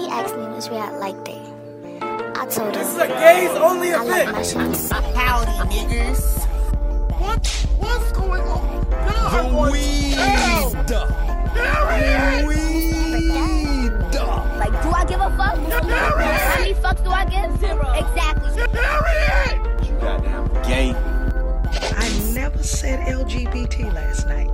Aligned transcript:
He 0.00 0.06
asked 0.08 0.34
me 0.34 0.44
which 0.46 0.68
way 0.70 0.78
I 0.78 0.90
liked 0.96 1.28
it. 1.28 1.36
I 2.34 2.46
told 2.46 2.74
him. 2.74 2.80
This 2.82 2.88
is 2.94 2.96
a 2.98 3.06
gays 3.06 3.50
only 3.50 3.92
I 3.92 4.02
like 4.02 4.22
event. 4.28 4.32
my 4.32 4.42
shoes. 4.42 4.90
Howdy, 4.90 5.58
niggas. 5.74 6.46
What? 7.20 7.46
What's 7.78 8.12
going 8.12 8.40
on? 8.40 8.90
God, 8.90 9.34
I'm 9.34 9.44
The 9.44 9.50
going 9.50 9.72
weed. 9.72 10.14
to 10.14 10.20
hell. 10.22 10.70
Harriet! 11.52 12.46
Weed. 12.46 13.92
Like, 14.58 14.82
do 14.82 14.90
I 14.90 15.04
give 15.06 15.20
a 15.20 15.30
fuck? 15.36 15.56
How 15.82 16.58
many 16.58 16.74
fucks 16.74 17.04
do 17.04 17.10
I 17.10 17.24
give? 17.26 17.60
Zero. 17.60 17.92
Exactly. 17.92 18.80
Harriet! 18.80 19.86
You 19.86 19.92
goddamn 20.00 20.62
gay. 20.62 20.94
I 20.94 22.32
never 22.32 22.62
said 22.62 23.00
LGBT 23.06 23.92
last 23.92 24.26
night. 24.26 24.48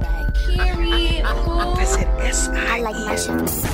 Period. 0.46 1.24
I 1.24 1.84
said 1.84 2.08
S 2.20 2.48
I 2.48 2.78
I 2.78 2.80
like 2.80 2.96
my 2.96 3.14
shoes. 3.14 3.64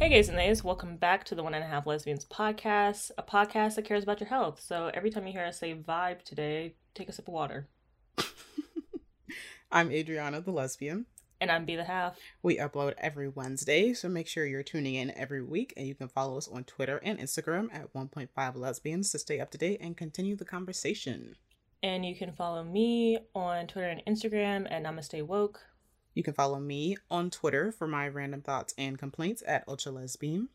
Hey 0.00 0.08
gays 0.08 0.28
and 0.28 0.38
nays, 0.38 0.64
welcome 0.64 0.96
back 0.96 1.24
to 1.24 1.34
the 1.34 1.42
One 1.42 1.52
and 1.52 1.62
a 1.62 1.66
Half 1.66 1.86
Lesbians 1.86 2.24
podcast, 2.24 3.10
a 3.18 3.22
podcast 3.22 3.74
that 3.74 3.84
cares 3.84 4.02
about 4.02 4.18
your 4.18 4.30
health. 4.30 4.58
So 4.58 4.90
every 4.94 5.10
time 5.10 5.26
you 5.26 5.34
hear 5.34 5.44
us 5.44 5.58
say 5.58 5.74
vibe 5.74 6.22
today, 6.22 6.74
take 6.94 7.10
a 7.10 7.12
sip 7.12 7.28
of 7.28 7.34
water. 7.34 7.68
I'm 9.70 9.92
Adriana 9.92 10.40
the 10.40 10.52
lesbian. 10.52 11.04
And 11.38 11.50
I'm 11.52 11.66
Be 11.66 11.76
the 11.76 11.84
Half. 11.84 12.16
We 12.42 12.56
upload 12.56 12.94
every 12.96 13.28
Wednesday, 13.28 13.92
so 13.92 14.08
make 14.08 14.26
sure 14.26 14.46
you're 14.46 14.62
tuning 14.62 14.94
in 14.94 15.10
every 15.18 15.42
week 15.42 15.74
and 15.76 15.86
you 15.86 15.94
can 15.94 16.08
follow 16.08 16.38
us 16.38 16.48
on 16.48 16.64
Twitter 16.64 16.98
and 17.04 17.18
Instagram 17.18 17.68
at 17.70 17.92
1.5 17.92 18.56
lesbians 18.56 19.12
to 19.12 19.18
stay 19.18 19.38
up 19.38 19.50
to 19.50 19.58
date 19.58 19.82
and 19.82 19.98
continue 19.98 20.34
the 20.34 20.46
conversation. 20.46 21.34
And 21.82 22.06
you 22.06 22.16
can 22.16 22.32
follow 22.32 22.64
me 22.64 23.18
on 23.34 23.66
Twitter 23.66 23.88
and 23.88 24.02
Instagram 24.06 24.66
at 24.72 24.82
Namaste 24.82 25.26
Woke. 25.26 25.60
You 26.20 26.24
can 26.24 26.34
follow 26.34 26.60
me 26.60 26.98
on 27.10 27.30
Twitter 27.30 27.72
for 27.72 27.86
my 27.86 28.06
random 28.06 28.42
thoughts 28.42 28.74
and 28.76 28.98
complaints 28.98 29.42
at 29.46 29.64
Ultra 29.66 29.90
Lesbian. 29.92 30.50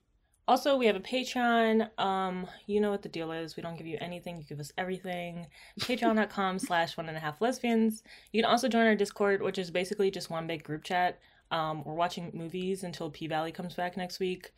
Also, 0.48 0.78
we 0.78 0.86
have 0.86 0.96
a 0.96 1.00
Patreon. 1.00 1.90
Um, 2.00 2.46
you 2.68 2.80
know 2.80 2.92
what 2.92 3.02
the 3.02 3.10
deal 3.10 3.32
is. 3.32 3.58
We 3.58 3.64
don't 3.64 3.76
give 3.76 3.88
you 3.88 3.98
anything, 4.00 4.38
you 4.38 4.44
give 4.44 4.60
us 4.60 4.72
everything. 4.78 5.48
Patreon.com 5.80 6.60
slash 6.60 6.98
one 6.98 7.08
and 7.08 7.18
a 7.18 7.20
half 7.20 7.42
lesbians. 7.42 8.04
You 8.32 8.44
can 8.44 8.52
also 8.52 8.68
join 8.68 8.86
our 8.86 8.94
Discord, 8.94 9.42
which 9.42 9.58
is 9.58 9.72
basically 9.72 10.12
just 10.12 10.30
one 10.30 10.46
big 10.46 10.64
group 10.64 10.84
chat. 10.84 11.18
Um, 11.50 11.84
we're 11.84 11.96
watching 11.96 12.30
movies 12.36 12.84
until 12.84 13.10
P 13.10 13.26
Valley 13.26 13.52
comes 13.52 13.74
back 13.74 13.98
next 13.98 14.20
week. 14.20 14.52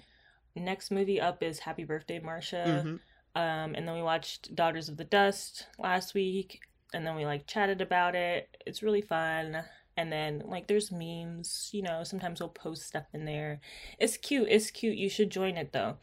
Next 0.58 0.92
movie 0.92 1.22
up 1.22 1.42
is 1.42 1.60
Happy 1.60 1.86
Birthday, 1.86 2.20
Marsha. 2.20 2.84
Mhm. 2.84 3.00
Um, 3.34 3.76
and 3.76 3.88
then 3.88 3.96
we 3.96 4.02
watched 4.02 4.54
Daughters 4.56 4.90
of 4.90 4.98
the 4.98 5.06
Dust 5.06 5.68
last 5.80 6.14
week, 6.14 6.60
and 6.94 7.08
then 7.08 7.16
we 7.16 7.26
like 7.26 7.48
chatted 7.48 7.80
about 7.80 8.14
it. 8.14 8.62
It's 8.66 8.84
really 8.84 9.02
fun. 9.02 9.64
And 9.98 10.12
then 10.12 10.44
like 10.46 10.68
there's 10.68 10.92
memes, 10.92 11.70
you 11.74 11.82
know, 11.82 12.04
sometimes 12.04 12.40
we'll 12.40 12.50
post 12.50 12.84
stuff 12.84 13.06
in 13.14 13.26
there. 13.26 13.60
It's 14.00 14.16
cute. 14.16 14.48
It's 14.50 14.70
cute. 14.72 14.96
You 14.98 15.10
should 15.10 15.32
join 15.32 15.58
it 15.58 15.74
though. 15.74 15.98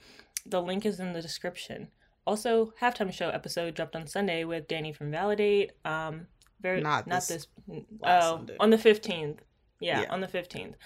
The 0.45 0.61
link 0.61 0.85
is 0.85 0.99
in 1.01 1.13
the 1.13 1.23
description. 1.23 1.89
Also, 2.27 2.73
halftime 2.81 3.13
show 3.13 3.29
episode 3.29 3.75
dropped 3.75 3.95
on 3.95 4.07
Sunday 4.07 4.45
with 4.45 4.67
Danny 4.67 4.93
from 4.93 5.11
Validate. 5.11 5.73
Um, 5.85 6.27
very 6.61 6.81
Not 6.81 7.07
not 7.07 7.27
this 7.29 7.47
this. 7.69 7.83
oh, 8.03 8.37
Sunday. 8.37 8.57
on 8.59 8.71
the 8.71 8.79
fifteenth. 8.79 9.41
Yeah, 9.81 10.03
Yeah. 10.03 10.13
on 10.13 10.21
the 10.21 10.29
fifteenth. 10.29 10.77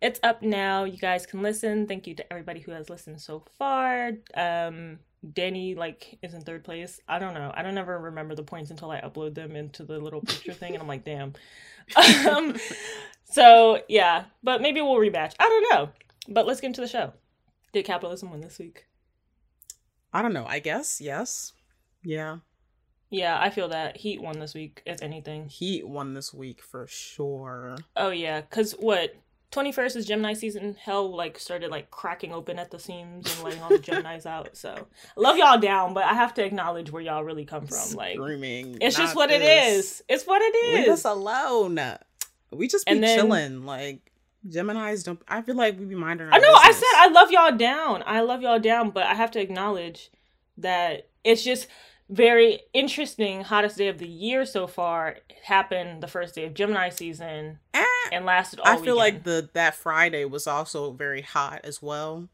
It's 0.00 0.20
up 0.22 0.42
now. 0.42 0.84
You 0.84 0.98
guys 0.98 1.26
can 1.26 1.42
listen. 1.42 1.86
Thank 1.86 2.06
you 2.06 2.14
to 2.14 2.32
everybody 2.32 2.60
who 2.60 2.72
has 2.72 2.90
listened 2.90 3.20
so 3.20 3.42
far. 3.58 4.12
Um, 4.34 4.98
Danny 5.32 5.74
like 5.74 6.18
is 6.22 6.34
in 6.34 6.42
third 6.42 6.64
place. 6.64 7.00
I 7.08 7.18
don't 7.18 7.34
know. 7.34 7.50
I 7.54 7.62
don't 7.62 7.78
ever 7.78 7.98
remember 7.98 8.34
the 8.34 8.42
points 8.42 8.70
until 8.70 8.90
I 8.90 9.00
upload 9.00 9.34
them 9.34 9.56
into 9.56 9.84
the 9.84 9.98
little 9.98 10.20
picture 10.20 10.52
thing, 10.52 10.74
and 10.74 10.82
I'm 10.82 10.88
like, 10.88 11.04
damn. 11.04 11.32
um, 12.28 12.56
so 13.24 13.82
yeah, 13.88 14.24
but 14.42 14.60
maybe 14.60 14.80
we'll 14.80 14.96
rematch. 14.96 15.34
I 15.38 15.48
don't 15.48 15.70
know. 15.70 15.90
But 16.28 16.46
let's 16.46 16.60
get 16.60 16.68
into 16.68 16.80
the 16.80 16.88
show. 16.88 17.12
Did 17.72 17.84
capitalism 17.84 18.30
win 18.30 18.40
this 18.40 18.58
week? 18.58 18.86
I 20.12 20.22
don't 20.22 20.32
know, 20.32 20.46
I 20.46 20.58
guess, 20.58 21.00
yes. 21.00 21.52
Yeah. 22.02 22.38
Yeah, 23.10 23.38
I 23.40 23.50
feel 23.50 23.68
that 23.68 23.98
Heat 23.98 24.20
won 24.20 24.38
this 24.40 24.54
week. 24.54 24.82
If 24.84 25.02
anything. 25.02 25.48
Heat 25.48 25.86
won 25.86 26.14
this 26.14 26.34
week 26.34 26.60
for 26.60 26.86
sure. 26.88 27.76
Oh 27.96 28.10
yeah, 28.10 28.40
cause 28.40 28.72
what? 28.72 29.14
21st 29.56 29.96
is 29.96 30.06
Gemini 30.06 30.34
season. 30.34 30.76
Hell, 30.80 31.14
like 31.16 31.38
started 31.38 31.70
like 31.70 31.90
cracking 31.90 32.32
open 32.32 32.58
at 32.58 32.70
the 32.70 32.78
seams 32.78 33.32
and 33.34 33.42
letting 33.44 33.62
all 33.62 33.68
the 33.70 33.78
Gemini's 33.78 34.26
out. 34.36 34.56
So 34.56 34.72
I 35.16 35.20
love 35.20 35.36
y'all 35.36 35.58
down, 35.58 35.94
but 35.94 36.04
I 36.04 36.14
have 36.14 36.34
to 36.34 36.44
acknowledge 36.44 36.90
where 36.92 37.02
y'all 37.02 37.24
really 37.24 37.44
come 37.44 37.66
from. 37.66 37.96
Like 37.96 38.14
Screaming. 38.16 38.78
it's 38.80 38.96
just 38.96 39.16
what 39.16 39.30
it 39.30 39.40
this. 39.40 39.78
is. 39.86 40.02
It's 40.08 40.24
what 40.26 40.42
it 40.42 40.54
is. 40.54 40.78
Leave 40.80 40.88
us 40.88 41.04
alone. 41.04 41.78
We 42.52 42.68
just 42.68 42.86
be 42.86 42.92
And 42.92 43.02
then- 43.02 43.18
chilling. 43.18 43.64
Like 43.66 44.10
Gemini's 44.48 45.02
don't. 45.02 45.20
I 45.26 45.42
feel 45.42 45.56
like 45.56 45.78
we 45.78 45.86
be 45.86 45.94
minding. 45.96 46.28
Our 46.28 46.34
I 46.34 46.38
know. 46.38 46.52
I 46.52 46.70
said 46.72 46.84
I 46.96 47.08
love 47.08 47.30
y'all 47.30 47.56
down. 47.56 48.02
I 48.06 48.20
love 48.20 48.42
y'all 48.42 48.60
down, 48.60 48.90
but 48.90 49.04
I 49.04 49.14
have 49.14 49.30
to 49.32 49.40
acknowledge 49.40 50.10
that 50.58 51.08
it's 51.24 51.42
just 51.42 51.66
very 52.08 52.60
interesting. 52.72 53.40
Hottest 53.42 53.76
day 53.78 53.88
of 53.88 53.98
the 53.98 54.06
year 54.06 54.44
so 54.46 54.66
far 54.68 55.08
it 55.28 55.32
happened 55.44 56.02
the 56.02 56.06
first 56.06 56.34
day 56.36 56.44
of 56.44 56.54
Gemini 56.54 56.88
season 56.90 57.58
Eh, 57.74 57.84
and 58.12 58.24
lasted 58.24 58.60
all 58.60 58.66
I 58.68 58.76
feel 58.82 58.96
like 58.96 59.24
the 59.24 59.48
that 59.54 59.74
Friday 59.74 60.24
was 60.24 60.46
also 60.46 60.92
very 60.92 61.22
hot 61.22 61.60
as 61.64 61.80
well. 61.82 62.28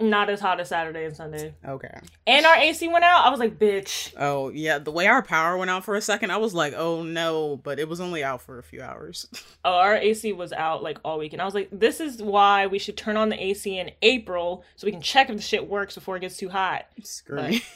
not 0.00 0.28
as 0.28 0.40
hot 0.40 0.58
as 0.58 0.68
Saturday 0.68 1.04
and 1.04 1.14
Sunday. 1.14 1.54
Okay. 1.64 2.00
And 2.26 2.44
our 2.44 2.56
AC 2.56 2.88
went 2.88 3.04
out. 3.04 3.24
I 3.24 3.30
was 3.30 3.38
like, 3.38 3.56
bitch. 3.58 4.12
Oh 4.18 4.48
yeah, 4.48 4.78
the 4.78 4.90
way 4.90 5.06
our 5.06 5.22
power 5.22 5.56
went 5.56 5.70
out 5.70 5.84
for 5.84 5.94
a 5.94 6.00
second, 6.00 6.32
I 6.32 6.38
was 6.38 6.54
like, 6.54 6.74
oh 6.76 7.02
no, 7.04 7.56
but 7.56 7.78
it 7.78 7.88
was 7.88 8.00
only 8.00 8.24
out 8.24 8.42
for 8.42 8.58
a 8.58 8.62
few 8.62 8.82
hours. 8.82 9.28
Oh, 9.64 9.74
our 9.74 9.94
AC 9.94 10.32
was 10.32 10.52
out 10.52 10.82
like 10.82 10.98
all 11.04 11.20
week, 11.20 11.32
and 11.32 11.40
I 11.40 11.44
was 11.44 11.54
like, 11.54 11.68
"This 11.70 12.00
is 12.00 12.20
why 12.20 12.66
we 12.66 12.80
should 12.80 12.96
turn 12.96 13.16
on 13.16 13.28
the 13.28 13.40
AC 13.40 13.78
in 13.78 13.92
April 14.02 14.64
so 14.74 14.86
we 14.88 14.90
can 14.90 15.00
check 15.00 15.30
if 15.30 15.36
the 15.36 15.42
shit 15.42 15.68
works 15.68 15.94
before 15.94 16.16
it 16.16 16.20
gets 16.20 16.36
too 16.36 16.48
hot." 16.48 16.86
Screaming. 17.02 17.60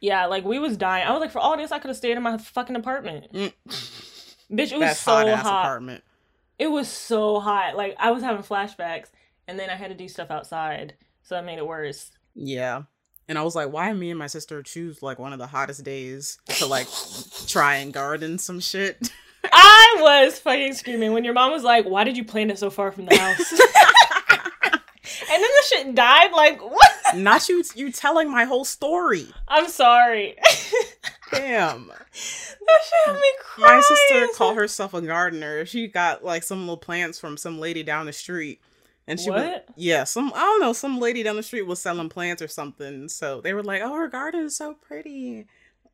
Yeah, 0.00 0.26
like 0.26 0.44
we 0.44 0.58
was 0.58 0.76
dying. 0.76 1.06
I 1.06 1.10
was 1.12 1.20
like, 1.20 1.32
for 1.32 1.40
all 1.40 1.56
this, 1.56 1.72
I 1.72 1.78
could 1.78 1.88
have 1.88 1.96
stayed 1.96 2.16
in 2.16 2.22
my 2.22 2.38
fucking 2.38 2.76
apartment. 2.76 3.32
Mm. 3.32 3.52
Bitch, 4.50 4.72
it 4.72 4.78
was 4.78 4.98
so 4.98 5.12
hot 5.12 5.38
hot. 5.38 5.64
apartment. 5.64 6.04
It 6.58 6.68
was 6.68 6.88
so 6.88 7.40
hot. 7.40 7.76
Like 7.76 7.96
I 7.98 8.10
was 8.10 8.22
having 8.22 8.42
flashbacks, 8.42 9.08
and 9.48 9.58
then 9.58 9.70
I 9.70 9.74
had 9.74 9.88
to 9.88 9.94
do 9.94 10.08
stuff 10.08 10.30
outside, 10.30 10.94
so 11.22 11.34
that 11.34 11.44
made 11.44 11.58
it 11.58 11.66
worse. 11.66 12.10
Yeah. 12.34 12.82
And 13.26 13.38
I 13.38 13.42
was 13.42 13.54
like, 13.54 13.72
why 13.72 13.90
me 13.92 14.10
and 14.10 14.18
my 14.18 14.26
sister 14.26 14.62
choose 14.62 15.02
like 15.02 15.18
one 15.18 15.32
of 15.32 15.38
the 15.38 15.46
hottest 15.46 15.82
days 15.82 16.38
to 16.58 16.66
like 16.66 16.86
try 17.46 17.76
and 17.76 17.92
garden 17.92 18.38
some 18.38 18.60
shit? 18.60 19.10
I 19.52 19.96
was 20.00 20.38
fucking 20.38 20.74
screaming 20.74 21.12
when 21.12 21.24
your 21.24 21.34
mom 21.34 21.52
was 21.52 21.64
like, 21.64 21.84
"Why 21.84 22.04
did 22.04 22.16
you 22.16 22.24
plant 22.24 22.50
it 22.50 22.58
so 22.58 22.70
far 22.70 22.90
from 22.92 23.06
the 23.06 23.16
house?" 23.16 23.52
and 24.72 24.80
then 25.28 25.40
the 25.40 25.64
shit 25.66 25.94
died. 25.94 26.32
Like 26.32 26.62
what? 26.62 26.92
Not 27.14 27.48
you 27.48 27.62
you 27.74 27.92
telling 27.92 28.30
my 28.30 28.44
whole 28.44 28.64
story. 28.64 29.26
I'm 29.48 29.68
sorry. 29.68 30.36
Damn. 31.34 31.88
That 31.88 32.80
shit 32.82 33.06
had 33.06 33.14
me 33.14 33.32
crying. 33.40 33.76
My 33.76 33.80
sister 33.80 34.28
called 34.36 34.56
herself 34.56 34.94
a 34.94 35.02
gardener. 35.02 35.66
She 35.66 35.86
got 35.88 36.24
like 36.24 36.42
some 36.42 36.60
little 36.60 36.76
plants 36.76 37.18
from 37.18 37.36
some 37.36 37.58
lady 37.60 37.82
down 37.82 38.06
the 38.06 38.12
street. 38.12 38.60
And 39.06 39.20
she 39.20 39.30
was 39.30 39.42
What? 39.44 39.66
yeah, 39.76 40.04
some 40.04 40.32
I 40.34 40.38
don't 40.40 40.60
know, 40.60 40.72
some 40.72 40.98
lady 40.98 41.22
down 41.22 41.36
the 41.36 41.42
street 41.42 41.62
was 41.66 41.78
selling 41.78 42.08
plants 42.08 42.40
or 42.40 42.48
something. 42.48 43.08
So 43.08 43.40
they 43.42 43.52
were 43.52 43.62
like, 43.62 43.82
"Oh, 43.82 43.94
her 43.94 44.08
garden 44.08 44.44
is 44.46 44.56
so 44.56 44.74
pretty." 44.74 45.46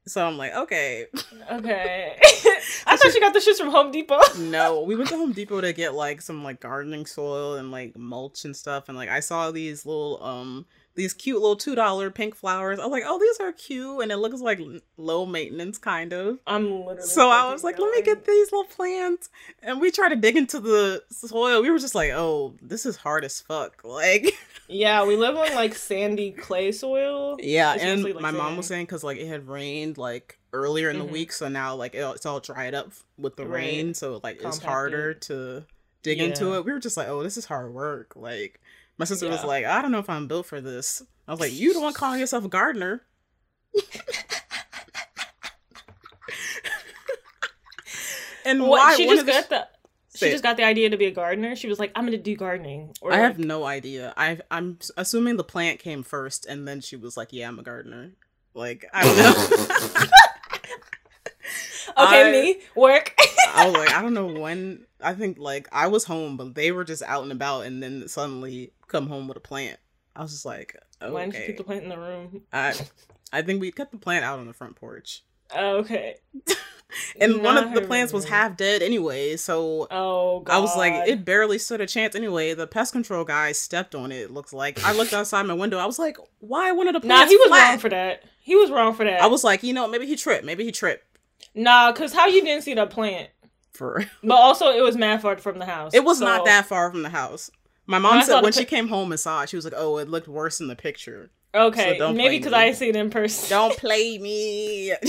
So 0.07 0.25
I'm 0.25 0.39
like, 0.39 0.55
"Okay." 0.55 1.07
Okay. 1.51 2.17
I 2.87 2.97
thought 2.97 3.13
you 3.13 3.21
got 3.21 3.35
the 3.35 3.41
shits 3.41 3.59
from 3.59 3.71
Home 3.71 3.91
Depot. 3.91 4.21
no, 4.39 4.83
we 4.83 4.95
went 4.95 5.09
to 5.11 5.17
Home 5.17 5.33
Depot 5.33 5.61
to 5.61 5.73
get 5.73 5.95
like 5.95 6.23
some 6.23 6.45
like 6.45 6.61
gardening 6.61 7.05
soil 7.05 7.55
and 7.57 7.73
like 7.73 7.97
mulch 7.99 8.45
and 8.45 8.57
stuff 8.57 8.89
and 8.89 8.97
like 8.97 9.09
I 9.09 9.19
saw 9.21 9.51
these 9.51 9.85
little 9.85 10.23
um 10.23 10.67
these 11.01 11.15
cute 11.15 11.41
little 11.41 11.57
$2 11.57 12.15
pink 12.15 12.35
flowers. 12.35 12.79
I 12.79 12.85
was 12.85 12.93
like, 12.93 13.05
"Oh, 13.07 13.19
these 13.19 13.41
are 13.41 13.53
cute." 13.53 14.03
And 14.03 14.13
it 14.13 14.19
looks 14.19 14.41
like 14.41 14.61
low 14.97 15.25
maintenance 15.27 15.79
kind 15.79 16.13
of. 16.13 16.39
I'm 16.47 16.71
literally. 16.85 17.03
So 17.09 17.31
I 17.31 17.51
was 17.53 17.65
like, 17.65 17.79
let 17.79 17.91
me 17.93 18.03
get 18.03 18.25
these 18.27 18.53
little 18.53 18.65
plants. 18.65 19.31
And 19.63 19.81
we 19.81 19.91
tried 19.91 20.11
to 20.11 20.17
dig 20.17 20.37
into 20.37 20.61
the 20.61 21.03
soil. 21.11 21.63
We 21.63 21.71
were 21.71 21.79
just 21.79 21.95
like, 21.95 22.11
oh, 22.13 22.55
this 22.63 22.85
is 22.87 22.97
hard 22.97 23.25
as 23.25 23.41
fuck. 23.41 23.83
Like, 23.85 24.35
Yeah, 24.69 25.05
we 25.05 25.17
live 25.17 25.37
on 25.37 25.55
like 25.55 25.75
sandy 25.75 26.31
clay 26.31 26.71
soil. 26.73 27.37
yeah. 27.41 27.75
It's 27.75 27.83
and 27.83 28.05
like, 28.05 28.21
my 28.21 28.31
mom 28.31 28.57
was 28.57 28.67
saying, 28.67 28.87
because 28.87 29.03
like 29.03 29.19
it 29.19 29.27
had 29.27 29.49
rained 29.49 29.99
like 29.99 30.39
earlier 30.53 30.91
in 30.91 30.97
Mhm. 30.97 31.01
the 31.01 31.05
week. 31.07 31.33
So 31.33 31.49
now 31.49 31.75
like 31.75 31.95
it, 31.95 32.03
it's 32.15 32.27
all 32.27 32.41
dried 32.41 32.75
up 32.75 32.93
with 33.19 33.37
the 33.37 33.45
Right. 33.47 33.55
rain. 33.65 33.95
So 33.95 34.21
like 34.23 34.41
it's 34.43 34.59
harder 34.59 35.15
to 35.15 35.65
dig 36.03 36.19
into 36.21 36.55
it. 36.57 36.65
We 36.65 36.73
were 36.73 36.79
just 36.79 36.97
like, 36.97 37.09
oh, 37.09 37.23
this 37.23 37.37
is 37.37 37.45
hard 37.47 37.75
work. 37.75 38.15
Like, 38.17 38.61
my 39.01 39.07
sister 39.07 39.29
was 39.31 39.43
like, 39.43 39.65
I 39.65 39.81
don't 39.81 39.93
know 39.93 39.99
if 39.99 40.11
I'm 40.11 40.29
built 40.29 40.45
for 40.45 40.61
this. 40.61 41.03
I 41.27 41.31
was 41.31 41.41
like, 41.41 41.55
you 41.55 41.73
the 41.73 41.81
one 41.81 41.95
calling 41.95 42.21
yourself 42.21 42.45
a 42.45 42.49
gardener. 42.49 43.01
and 48.45 48.61
What? 48.61 48.71
why 48.79 48.95
she 48.97 49.07
just 49.07 49.27
got 49.27 49.49
the. 49.49 49.67
She 50.15 50.27
it. 50.27 50.33
just 50.33 50.43
got 50.43 50.59
the 50.59 50.65
idea 50.65 50.91
to 50.91 50.99
be 50.99 51.07
a 51.07 51.11
gardener. 51.11 51.57
She 51.57 51.67
was 51.67 51.79
like, 51.79 51.93
"I'm 51.95 52.05
gonna 52.05 52.19
do 52.19 52.37
gardening." 52.37 52.93
Or 53.01 53.11
I 53.11 53.15
like, 53.15 53.23
have 53.23 53.39
no 53.39 53.65
idea. 53.65 54.13
I 54.19 54.41
I'm 54.51 54.79
assuming 54.99 55.37
the 55.39 55.45
plant 55.45 55.79
came 55.79 56.03
first, 56.03 56.45
and 56.45 56.69
then 56.69 56.83
she 56.83 56.97
was 56.97 57.17
like, 57.17 57.29
"Yeah, 57.33 57.49
I'm 57.49 57.59
a 57.59 57.63
gardener." 57.63 58.11
Like 58.53 58.85
I 58.93 59.05
don't 59.05 59.17
know. 59.17 60.05
Okay, 62.07 62.29
I- 62.29 62.33
me 62.33 62.61
work. 62.77 63.15
I 63.55 63.67
was 63.67 63.75
like, 63.75 63.93
I 63.95 64.03
don't 64.03 64.15
know 64.15 64.27
when. 64.27 64.87
I 65.03 65.15
think 65.15 65.39
like 65.39 65.69
I 65.73 65.87
was 65.89 66.05
home, 66.05 66.37
but 66.37 66.55
they 66.55 66.73
were 66.73 66.85
just 66.85 67.03
out 67.03 67.23
and 67.23 67.33
about, 67.33 67.63
and 67.63 67.83
then 67.83 68.07
suddenly 68.09 68.73
come 68.89 69.07
home 69.09 69.29
with 69.29 69.37
a 69.37 69.41
plant. 69.41 69.79
I 70.15 70.23
was 70.23 70.33
just 70.33 70.45
like, 70.45 70.77
okay. 71.01 71.13
Why 71.13 71.25
didn't 71.25 71.37
you 71.41 71.47
keep 71.47 71.57
the 71.57 71.65
plant 71.65 71.85
in 71.85 71.89
the 71.89 71.99
room? 71.99 72.43
I, 72.53 72.75
I 73.33 73.43
think 73.43 73.61
we 73.61 73.71
kept 73.73 73.93
the 73.93 73.99
plant 73.99 74.25
out 74.25 74.39
on 74.39 74.47
the 74.47 74.53
front 74.53 74.77
porch, 74.77 75.23
Oh, 75.55 75.77
okay. 75.79 76.17
and 77.21 77.43
one 77.43 77.57
of 77.57 77.73
the 77.75 77.81
plants 77.83 78.13
was 78.13 78.25
half 78.25 78.57
dead 78.57 78.83
anyway. 78.83 79.37
So 79.37 79.87
Oh 79.91 80.41
god. 80.41 80.55
I 80.55 80.59
was 80.59 80.77
like, 80.77 81.09
it 81.09 81.25
barely 81.25 81.59
stood 81.59 81.81
a 81.81 81.87
chance 81.87 82.15
anyway. 82.15 82.55
The 82.55 82.67
pest 82.67 82.93
control 82.93 83.25
guy 83.25 83.53
stepped 83.53 83.95
on 83.95 84.13
it. 84.13 84.17
it 84.23 84.31
Looks 84.33 84.53
like 84.53 84.85
I 84.85 84.93
looked 84.93 85.13
outside 85.13 85.45
my 85.47 85.55
window. 85.55 85.79
I 85.79 85.87
was 85.87 85.99
like, 85.99 86.17
why 86.41 86.73
one 86.73 86.89
of 86.89 86.95
the 86.95 87.01
plants? 87.01 87.23
Nah, 87.25 87.29
he 87.29 87.37
was 87.37 87.49
flat? 87.49 87.69
wrong 87.71 87.79
for 87.79 87.89
that. 87.91 88.25
He 88.41 88.57
was 88.57 88.71
wrong 88.71 88.95
for 88.95 89.05
that. 89.05 89.23
I 89.23 89.27
was 89.27 89.45
like, 89.45 89.63
you 89.63 89.73
know, 89.73 89.87
maybe 89.89 90.07
he 90.07 90.17
tripped. 90.17 90.45
Maybe 90.45 90.65
he 90.65 90.73
tripped. 90.73 91.05
Nah, 91.55 91.93
cause 91.93 92.13
how 92.13 92.27
you 92.27 92.43
didn't 92.43 92.63
see 92.65 92.75
the 92.75 92.87
plant? 92.87 93.31
For 93.73 94.05
But 94.23 94.35
also, 94.35 94.71
it 94.71 94.83
was 94.83 94.97
mad 94.97 95.23
far 95.23 95.37
from 95.39 95.59
the 95.59 95.67
house. 95.67 95.95
it 95.95 96.05
was 96.05 96.19
so- 96.19 96.25
not 96.25 96.45
that 96.47 96.67
far 96.67 96.91
from 96.91 97.03
the 97.03 97.09
house. 97.11 97.51
My 97.87 97.99
mom 97.99 98.21
saw 98.23 98.27
said 98.37 98.43
when 98.45 98.53
she 98.53 98.61
pic- 98.61 98.69
came 98.69 98.87
home 98.89 99.11
and 99.11 99.19
saw 99.21 99.43
it, 99.43 99.49
she 99.49 99.57
was 99.57 99.65
like, 99.65 99.75
"Oh, 99.77 99.99
it 99.99 100.09
looked 100.09 100.29
worse 100.29 100.61
in 100.61 100.69
the 100.69 100.77
picture." 100.77 101.31
Okay, 101.53 101.99
so 101.99 102.13
maybe 102.13 102.39
because. 102.39 102.53
I 102.53 102.71
see 102.71 102.89
it 102.91 102.95
in 102.97 103.11
person. 103.11 103.49
Don't 103.49 103.77
play 103.79 104.19
me. 104.19 104.93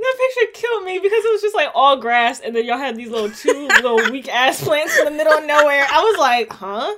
That 0.00 0.14
picture 0.16 0.52
killed 0.54 0.84
me 0.84 0.98
because 1.00 1.24
it 1.24 1.32
was 1.32 1.42
just 1.42 1.56
like 1.56 1.70
all 1.74 1.96
grass, 1.96 2.38
and 2.40 2.54
then 2.54 2.64
y'all 2.64 2.78
had 2.78 2.94
these 2.96 3.10
little 3.10 3.30
two 3.30 3.66
little 3.82 3.96
weak 4.12 4.28
ass 4.28 4.62
plants 4.62 4.96
in 4.96 5.04
the 5.06 5.10
middle 5.10 5.32
of 5.32 5.44
nowhere. 5.44 5.84
I 5.90 6.00
was 6.02 6.18
like, 6.18 6.52
huh? 6.52 6.94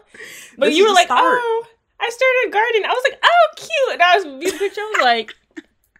But 0.58 0.66
This 0.66 0.76
you 0.76 0.84
were 0.86 0.92
like, 0.92 1.06
start. 1.06 1.22
oh, 1.40 1.64
I 1.98 2.10
started 2.10 2.48
a 2.48 2.50
gardening. 2.50 2.84
I 2.84 2.88
was 2.92 3.02
like, 3.10 3.20
oh, 3.24 3.46
cute. 3.56 3.92
And 3.94 4.02
I 4.02 4.14
was 4.16 4.24
viewing 4.24 4.40
the 4.52 4.58
picture. 4.58 4.80
I 4.82 4.92
was 4.96 5.02
like, 5.02 5.34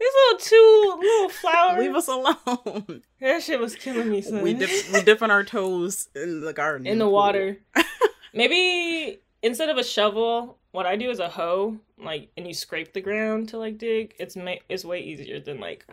these 0.01 0.11
little 0.15 0.39
two 0.41 0.99
little 1.01 1.29
flowers. 1.29 1.79
Leave 1.79 1.95
us 1.95 2.09
alone. 2.09 3.03
that 3.21 3.43
shit 3.43 3.61
was 3.61 3.75
killing 3.77 4.11
me. 4.11 4.23
Son. 4.23 4.43
we 4.43 4.55
dip 4.55 4.71
we 4.93 5.03
dipping 5.03 5.31
our 5.31 5.45
toes 5.45 6.09
in 6.15 6.41
the 6.41 6.53
garden 6.53 6.87
in 6.87 6.99
the 6.99 7.05
pool. 7.05 7.13
water. 7.13 7.59
Maybe 8.35 9.21
instead 9.43 9.69
of 9.69 9.77
a 9.77 9.85
shovel, 9.85 10.59
what 10.73 10.87
I 10.87 10.97
do 10.97 11.11
is 11.11 11.19
a 11.19 11.29
hoe, 11.29 11.79
like, 11.99 12.31
and 12.37 12.47
you 12.47 12.55
scrape 12.55 12.93
the 12.93 13.01
ground 13.01 13.49
to 13.51 13.59
like 13.59 13.77
dig. 13.79 14.15
It's 14.19 14.37
ma- 14.37 14.55
it's 14.69 14.85
way 14.85 15.01
easier 15.01 15.39
than 15.41 15.61
like 15.61 15.87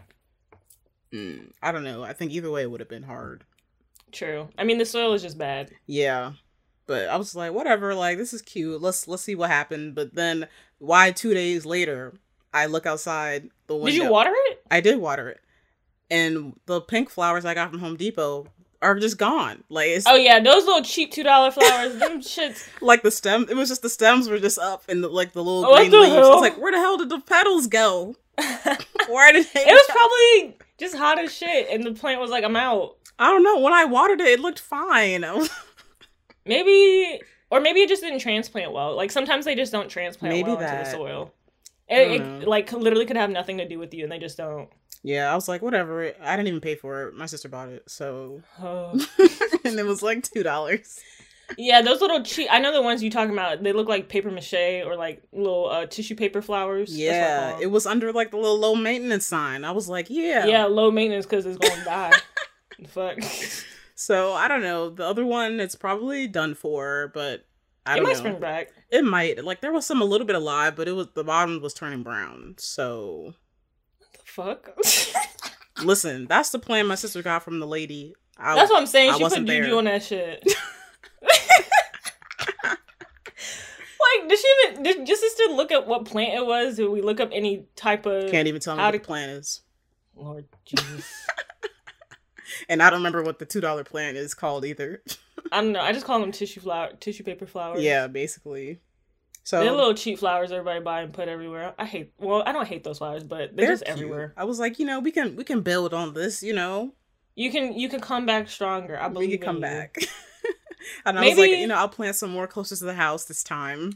Mm, 1.13 1.51
I 1.63 1.71
don't 1.71 1.83
know. 1.85 2.03
I 2.03 2.11
think 2.13 2.31
either 2.33 2.51
way 2.51 2.63
it 2.63 2.71
would 2.71 2.81
have 2.81 2.89
been 2.89 3.03
hard. 3.03 3.43
true. 4.11 4.49
I 4.57 4.63
mean, 4.65 4.77
the 4.77 4.85
soil 4.85 5.13
is 5.13 5.21
just 5.21 5.37
bad. 5.37 5.71
Yeah. 5.85 6.33
But 6.85 7.07
I 7.09 7.15
was 7.17 7.33
like, 7.35 7.53
whatever, 7.53 7.95
like 7.95 8.17
this 8.17 8.33
is 8.33 8.41
cute. 8.41 8.81
Let's 8.81 9.07
let's 9.07 9.23
see 9.23 9.35
what 9.35 9.49
happened. 9.49 9.95
But 9.95 10.15
then 10.15 10.47
why 10.79 11.11
two 11.11 11.33
days 11.33 11.65
later 11.65 12.13
I 12.53 12.65
look 12.67 12.85
outside 12.85 13.49
the 13.67 13.75
window. 13.75 13.91
Did 13.91 13.95
you 14.03 14.09
water 14.09 14.31
it? 14.33 14.61
I 14.71 14.81
did 14.81 14.99
water 14.99 15.29
it. 15.29 15.41
And 16.09 16.57
the 16.65 16.79
pink 16.81 17.09
flowers 17.09 17.43
I 17.45 17.53
got 17.53 17.69
from 17.69 17.79
Home 17.79 17.97
Depot 17.97 18.47
are 18.81 18.97
just 18.99 19.17
gone. 19.17 19.63
Like 19.69 19.87
it's 19.89 20.05
Oh 20.07 20.15
yeah, 20.15 20.39
those 20.39 20.65
little 20.65 20.83
cheap 20.83 21.11
two 21.11 21.23
dollar 21.23 21.51
flowers. 21.51 21.95
them 21.97 22.19
shits. 22.21 22.67
like 22.81 23.01
the 23.03 23.11
stem 23.11 23.45
it 23.49 23.55
was 23.55 23.69
just 23.69 23.81
the 23.81 23.89
stems 23.89 24.29
were 24.29 24.39
just 24.39 24.57
up 24.59 24.83
and 24.87 25.03
the, 25.03 25.09
like 25.09 25.33
the 25.33 25.43
little 25.43 25.65
Oh, 25.65 25.75
green 25.75 25.91
the 25.91 25.99
leaves. 25.99 26.13
I 26.13 26.19
was 26.19 26.41
like, 26.41 26.57
where 26.57 26.71
the 26.71 26.77
hell 26.77 26.97
did 26.97 27.09
the 27.09 27.19
petals 27.19 27.67
go? 27.67 28.15
Where 29.09 29.33
did 29.33 29.47
they 29.53 29.61
It 29.61 29.73
was 29.73 29.87
go? 29.87 29.93
probably 29.93 30.57
just 30.77 30.95
hot 30.95 31.17
as 31.17 31.33
shit, 31.33 31.69
and 31.71 31.83
the 31.83 31.93
plant 31.93 32.21
was 32.21 32.29
like, 32.29 32.43
"I'm 32.43 32.55
out." 32.55 32.97
I 33.17 33.31
don't 33.31 33.41
know. 33.41 33.57
When 33.59 33.73
I 33.73 33.85
watered 33.85 34.21
it, 34.21 34.27
it 34.27 34.39
looked 34.39 34.59
fine. 34.59 35.25
Maybe, 36.45 37.19
or 37.49 37.59
maybe 37.59 37.81
it 37.81 37.89
just 37.89 38.01
didn't 38.01 38.19
transplant 38.19 38.71
well. 38.71 38.95
Like 38.95 39.11
sometimes 39.11 39.45
they 39.45 39.55
just 39.55 39.71
don't 39.71 39.89
transplant 39.89 40.33
Maybe 40.33 40.51
well 40.51 40.59
into 40.61 40.71
the 40.71 40.85
soil. 40.85 41.33
It, 41.89 42.21
it 42.21 42.47
like 42.47 42.71
literally 42.71 43.05
could 43.05 43.17
have 43.17 43.29
nothing 43.29 43.57
to 43.59 43.67
do 43.67 43.79
with 43.79 43.93
you, 43.93 44.03
and 44.03 44.11
they 44.11 44.19
just 44.19 44.37
don't. 44.37 44.69
yeah, 45.03 45.31
I 45.31 45.35
was 45.35 45.47
like, 45.47 45.61
whatever. 45.61 46.11
I 46.21 46.35
didn't 46.35 46.47
even 46.49 46.61
pay 46.61 46.75
for 46.75 47.03
it. 47.07 47.13
My 47.15 47.25
sister 47.27 47.47
bought 47.49 47.69
it, 47.69 47.83
so 47.89 48.41
Oh. 48.61 48.91
and 49.63 49.79
it 49.79 49.85
was 49.85 50.01
like 50.03 50.23
two 50.23 50.43
dollars. 50.43 50.99
Yeah, 51.57 51.81
those 51.81 52.01
little 52.01 52.23
cheap. 52.23 52.49
I 52.51 52.59
know 52.59 52.73
the 52.73 52.81
ones 52.81 53.01
you 53.01 53.09
talking 53.09 53.31
about. 53.31 53.63
They 53.63 53.71
look 53.71 53.87
like 53.87 54.09
paper 54.09 54.29
mache 54.29 54.83
or 54.85 54.97
like 54.97 55.23
little 55.31 55.69
uh, 55.69 55.85
tissue 55.85 56.15
paper 56.15 56.41
flowers. 56.41 56.89
That's 56.89 56.99
what 56.99 57.07
I 57.07 57.15
Yeah, 57.15 57.59
it 57.61 57.71
was 57.71 57.85
under 57.85 58.11
like 58.11 58.31
the 58.31 58.37
little 58.37 58.59
low 58.59 58.75
maintenance 58.75 59.25
sign. 59.25 59.63
I 59.63 59.71
was 59.71 59.87
like, 59.87 60.07
yeah, 60.09 60.45
yeah, 60.45 60.65
low 60.65 60.91
maintenance 60.91 61.25
because 61.25 61.45
it's 61.45 61.57
gonna 61.57 61.85
die. 61.85 62.11
Fuck. 62.89 63.19
So 63.95 64.33
I 64.33 64.49
don't 64.49 64.61
know. 64.61 64.89
The 64.89 65.05
other 65.05 65.25
one, 65.25 65.61
it's 65.61 65.73
probably 65.75 66.27
done 66.27 66.53
for, 66.53 67.11
but 67.13 67.45
I 67.87 67.97
it 67.97 68.03
might 68.03 68.13
know. 68.13 68.19
spring 68.19 68.39
back. 68.39 68.69
It 68.89 69.03
might. 69.03 69.43
Like 69.43 69.61
there 69.61 69.71
was 69.71 69.85
some 69.85 70.01
a 70.01 70.05
little 70.05 70.27
bit 70.27 70.35
alive, 70.35 70.75
but 70.75 70.87
it 70.87 70.91
was 70.93 71.07
the 71.13 71.23
bottom 71.23 71.61
was 71.61 71.73
turning 71.73 72.03
brown. 72.03 72.55
So 72.57 73.33
The 74.13 74.19
fuck. 74.25 74.69
listen, 75.83 76.25
that's 76.27 76.49
the 76.49 76.59
plan 76.59 76.87
my 76.87 76.95
sister 76.95 77.21
got 77.21 77.43
from 77.43 77.59
the 77.59 77.67
lady. 77.67 78.15
I, 78.37 78.55
That's 78.55 78.69
what 78.69 78.79
I'm 78.79 78.87
saying. 78.87 79.09
I 79.09 79.13
She 79.13 79.17
put 79.19 79.23
wasn't 79.23 79.47
juju 79.47 79.77
on 79.77 79.85
that 79.85 80.03
shit. 80.03 80.43
like, 82.63 84.29
did 84.29 84.39
she 84.39 84.53
even? 84.69 84.83
Did 84.83 85.07
your 85.07 85.17
sister 85.17 85.43
look 85.51 85.71
at 85.71 85.87
what 85.87 86.05
plant 86.05 86.35
it 86.35 86.45
was? 86.45 86.75
Did 86.77 86.89
we 86.89 87.01
look 87.01 87.19
up 87.19 87.29
any 87.31 87.65
type 87.75 88.05
of? 88.05 88.29
can't 88.31 88.47
even 88.47 88.61
tell 88.61 88.75
me 88.75 88.79
how 88.81 88.87
what 88.87 88.91
to- 88.93 88.99
the 88.99 89.05
plan 89.05 89.29
is, 89.29 89.61
Lord 90.15 90.45
Jesus. 90.65 91.05
and 92.69 92.81
I 92.83 92.89
don't 92.89 92.99
remember 92.99 93.23
what 93.23 93.39
the 93.39 93.45
two 93.45 93.61
dollar 93.61 93.83
plan 93.83 94.15
is 94.15 94.33
called 94.33 94.65
either. 94.65 95.01
I 95.51 95.61
don't 95.61 95.71
know. 95.71 95.81
I 95.81 95.91
just 95.93 96.05
call 96.05 96.19
them 96.19 96.31
tissue 96.31 96.59
flower, 96.61 96.91
tissue 96.99 97.23
paper 97.23 97.45
flowers. 97.45 97.81
yeah, 97.83 98.07
basically. 98.07 98.79
So 99.43 99.61
They're 99.61 99.71
little 99.71 99.93
cheap 99.93 100.19
flowers 100.19 100.51
everybody 100.51 100.81
buy 100.81 101.01
and 101.03 101.13
put 101.13 101.29
everywhere. 101.29 101.73
I 101.79 101.85
hate. 101.85 102.11
Well, 102.19 102.43
I 102.45 102.51
don't 102.51 102.67
hate 102.67 102.83
those 102.83 102.97
flowers, 102.97 103.23
but 103.23 103.55
they're, 103.55 103.67
they're 103.67 103.73
just 103.73 103.85
cute. 103.85 103.95
everywhere. 103.97 104.33
I 104.35 104.43
was 104.43 104.59
like, 104.59 104.77
you 104.77 104.85
know, 104.85 104.99
we 104.99 105.11
can 105.11 105.35
we 105.37 105.43
can 105.45 105.61
build 105.61 105.93
on 105.93 106.13
this. 106.13 106.43
You 106.43 106.53
know, 106.53 106.93
You 107.35 107.49
can 107.51 107.73
you 107.73 107.87
can 107.87 108.01
come 108.01 108.25
back 108.25 108.49
stronger. 108.49 108.99
I 108.99 109.07
we 109.07 109.13
believe 109.13 109.29
can 109.31 109.39
come 109.41 109.55
you. 109.57 109.61
back. 109.61 109.95
and 111.05 111.17
I 111.17 111.21
was 111.21 111.29
like, 111.37 111.49
Maybe- 111.49 111.61
you 111.61 111.67
know, 111.67 111.75
I'll 111.75 111.87
plant 111.89 112.15
some 112.17 112.29
more 112.31 112.47
closer 112.47 112.75
to 112.75 112.83
the 112.85 112.93
house 112.93 113.25
this 113.25 113.41
time. 113.43 113.93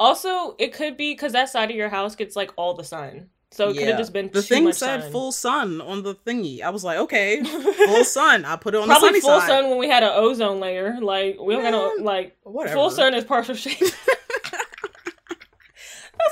Also, 0.00 0.56
it 0.58 0.72
could 0.72 0.96
be 0.96 1.12
because 1.12 1.32
that 1.32 1.48
side 1.50 1.70
of 1.70 1.76
your 1.76 1.88
house 1.90 2.16
gets 2.16 2.34
like 2.34 2.50
all 2.56 2.74
the 2.74 2.82
sun, 2.82 3.28
so 3.54 3.70
it 3.70 3.78
could 3.78 3.88
have 3.88 3.98
just 3.98 4.12
been 4.12 4.26
the 4.32 4.42
too 4.42 4.54
thing 4.54 4.64
much 4.64 4.74
said 4.76 5.02
sun. 5.02 5.12
full 5.12 5.32
sun 5.32 5.80
on 5.80 6.02
the 6.02 6.14
thingy. 6.14 6.60
I 6.62 6.70
was 6.70 6.84
like, 6.84 6.98
okay, 6.98 7.42
full 7.44 8.04
sun. 8.04 8.44
I 8.44 8.56
put 8.56 8.74
it 8.74 8.78
on 8.78 8.88
the 8.88 8.92
Probably 8.94 9.08
sunny 9.08 9.20
full 9.20 9.40
side. 9.40 9.48
sun 9.48 9.70
when 9.70 9.78
we 9.78 9.88
had 9.88 10.02
an 10.02 10.10
ozone 10.12 10.60
layer. 10.60 10.98
Like 11.00 11.38
we 11.40 11.54
don't 11.54 11.62
got 11.62 11.70
no 11.70 11.94
Man, 11.96 12.04
like 12.04 12.36
Whatever. 12.42 12.74
full 12.74 12.90
sun 12.90 13.14
is 13.14 13.24
partial 13.24 13.54
shade. 13.54 13.76
That's 13.80 13.96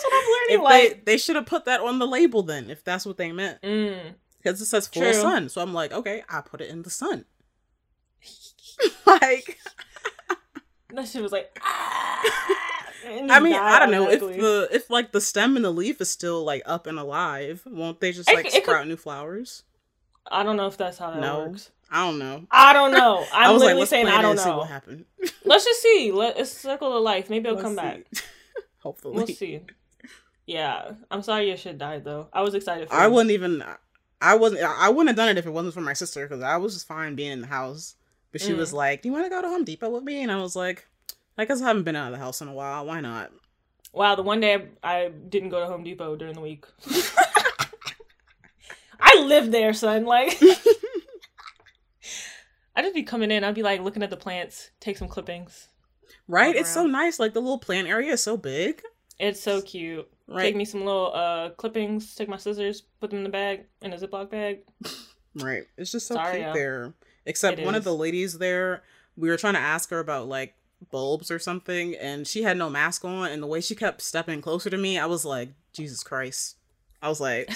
what 0.05 0.15
I'm 0.15 0.31
learning. 0.31 0.51
If 0.51 0.61
like, 0.63 1.05
they 1.05 1.13
they 1.13 1.19
should 1.19 1.37
have 1.37 1.47
put 1.47 1.65
that 1.67 1.81
on 1.81 1.99
the 1.99 2.07
label 2.07 2.43
then, 2.43 2.71
if 2.71 2.83
that's 2.85 3.05
what 3.05 3.17
they 3.19 3.31
meant, 3.33 3.61
mm, 3.63 4.15
because 4.39 4.61
it 4.61 4.67
says 4.67 4.87
full 4.89 5.03
True. 5.03 5.13
sun. 5.13 5.49
So 5.49 5.61
I'm 5.61 5.75
like, 5.75 5.93
okay, 5.93 6.23
I 6.29 6.41
put 6.41 6.61
it 6.61 6.71
in 6.71 6.83
the 6.83 6.91
sun. 6.91 7.25
like, 9.07 9.59
that 10.91 11.09
shit 11.09 11.23
was 11.23 11.33
like. 11.33 11.57
ah, 11.63 12.21
and 12.49 12.57
I 13.07 13.41
mean, 13.41 13.55
I 13.55 13.79
don't 13.79 13.91
know 13.91 14.09
if 14.11 14.21
the 14.21 14.69
if 14.73 14.91
like 14.91 15.13
the 15.13 15.21
stem 15.21 15.57
and 15.57 15.65
the 15.65 15.71
leaf 15.71 16.01
is 16.01 16.11
still 16.11 16.45
like 16.45 16.63
up 16.67 16.87
and 16.87 16.99
alive, 16.99 17.63
won't 17.67 18.01
they 18.01 18.13
just 18.13 18.29
It 18.31 18.35
like 18.35 18.51
c- 18.51 18.59
it 18.59 18.65
could- 18.65 18.71
sprout 18.73 18.87
new 18.89 18.97
flowers? 18.97 19.63
I 20.31 20.43
don't 20.45 20.57
know 20.57 20.67
if 20.67 20.77
that's 20.77 20.99
how 20.99 21.11
that 21.11 21.21
No. 21.21 21.47
works. 21.49 21.71
I 21.91 22.07
don't 22.07 22.19
know. 22.19 22.47
I 22.51 22.73
don't 22.73 22.93
know. 22.93 23.25
I'm 23.35 23.49
I 23.49 23.51
was 23.53 23.61
literally 23.61 23.81
let's 23.81 23.91
saying 23.91 24.07
I 24.09 24.23
don't 24.23 24.37
know. 24.37 24.59
what 24.59 24.69
happened. 24.69 25.05
Let's 25.45 25.65
just 25.65 25.83
see. 25.83 26.11
Let 26.13 26.39
it's 26.39 26.51
circle 26.51 26.97
of 26.97 27.03
life. 27.03 27.29
Maybe 27.29 27.49
it'll 27.49 27.61
come 27.61 27.75
Let's 27.77 27.97
back. 27.99 28.07
see. 28.15 28.23
Hopefully, 28.83 29.15
We'll 29.15 29.27
see. 29.27 29.61
Yeah, 30.47 30.93
I'm 31.11 31.23
sorry 31.23 31.49
your 31.49 31.57
shit 31.57 31.79
died 31.79 32.05
though. 32.05 32.29
I 32.33 32.43
was 32.43 32.55
excited. 32.55 32.89
for 32.89 32.95
I 32.95 33.07
you. 33.07 33.13
wouldn't 33.13 33.31
even. 33.33 33.63
I 34.21 34.35
wasn't. 34.37 34.63
I 34.63 34.89
wouldn't 34.89 35.09
have 35.09 35.17
done 35.17 35.29
it 35.29 35.39
if 35.39 35.47
it 35.47 35.51
wasn't 35.51 35.75
for 35.75 35.81
my 35.81 35.93
sister 35.93 36.27
because 36.27 36.43
I 36.43 36.57
was 36.57 36.75
just 36.75 36.87
fine 36.89 37.15
being 37.15 37.33
in 37.33 37.41
the 37.43 37.47
house. 37.47 37.97
But 38.33 38.41
she 38.41 38.53
Mm. 38.53 38.57
was 38.59 38.73
like, 38.73 39.03
"Do 39.03 39.09
you 39.09 39.13
want 39.13 39.27
to 39.27 39.31
go 39.31 39.43
to 39.43 39.49
Home 39.49 39.65
Depot 39.65 39.91
with 39.91 40.05
me?" 40.05 40.23
And 40.23 40.33
I 40.33 40.41
was 40.41 40.57
like, 40.57 40.87
"I 41.43 41.45
guess 41.45 41.61
I 41.61 41.67
haven't 41.67 41.83
been 41.83 41.97
out 41.97 42.13
of 42.13 42.19
the 42.19 42.25
house 42.25 42.41
in 42.41 42.49
a 42.49 42.53
while. 42.53 42.87
Why 42.87 43.01
not?" 43.01 43.33
Wow, 43.93 44.15
the 44.15 44.23
one 44.23 44.41
day 44.41 44.69
I, 44.83 45.11
didn't 45.29 45.51
go 45.51 45.61
to 45.61 45.67
Home 45.67 45.85
Depot 45.85 46.17
during 46.17 46.35
the 46.35 46.41
week. 46.41 46.65
I 48.99 49.23
live 49.25 49.51
there, 49.51 49.75
son. 49.75 50.07
Like, 50.07 50.41
I'd 52.75 52.85
just 52.85 52.95
be 52.95 53.03
coming 53.03 53.31
in. 53.31 53.45
I'd 53.45 53.55
be 53.55 53.63
like 53.63 53.83
looking 53.83 54.03
at 54.03 54.09
the 54.09 54.17
plants, 54.17 54.71
take 54.81 54.97
some 54.97 55.09
clippings. 55.09 55.69
Right? 56.27 56.57
It's 56.57 56.73
so 56.73 56.87
nice. 56.87 57.21
Like 57.21 57.35
the 57.35 57.41
little 57.41 57.59
plant 57.59 57.89
area 57.89 58.13
is 58.13 58.23
so 58.23 58.39
big. 58.39 58.81
It's 59.19 59.43
so 59.43 59.61
cute. 59.61 60.09
Right. 60.27 60.45
Take 60.45 60.57
me 60.57 60.65
some 60.65 60.85
little 60.85 61.13
uh 61.15 61.51
clippings. 61.51 62.15
Take 62.15 62.29
my 62.29 62.39
scissors, 62.39 62.83
put 63.01 63.11
them 63.11 63.19
in 63.19 63.25
the 63.25 63.31
bag 63.31 63.67
in 63.83 63.93
a 63.93 63.99
Ziploc 63.99 64.31
bag. 64.31 64.61
Right. 65.35 65.65
It's 65.77 65.93
just 65.93 66.07
so 66.07 66.15
Sorry, 66.15 66.37
cute 66.37 66.47
yo. 66.47 66.55
there. 66.55 66.95
Except 67.27 67.59
It 67.59 67.65
one 67.65 67.75
of 67.75 67.85
the 67.85 67.95
ladies 67.95 68.39
there, 68.39 68.83
we 69.17 69.29
were 69.29 69.37
trying 69.37 69.55
to 69.55 69.61
ask 69.61 69.91
her 69.91 69.99
about 69.99 70.29
like 70.29 70.55
bulbs 70.91 71.31
or 71.31 71.39
something, 71.39 71.95
and 71.97 72.27
she 72.27 72.43
had 72.43 72.57
no 72.57 72.69
mask 72.71 73.05
on, 73.05 73.31
and 73.31 73.43
the 73.43 73.47
way 73.47 73.61
she 73.61 73.75
kept 73.75 74.01
stepping 74.03 74.41
closer 74.41 74.71
to 74.71 74.77
me, 74.79 74.99
I 74.99 75.07
was 75.07 75.25
like, 75.25 75.51
Jesus 75.73 76.03
Christ. 76.03 76.57
I 77.01 77.09
was 77.09 77.21
like, 77.21 77.51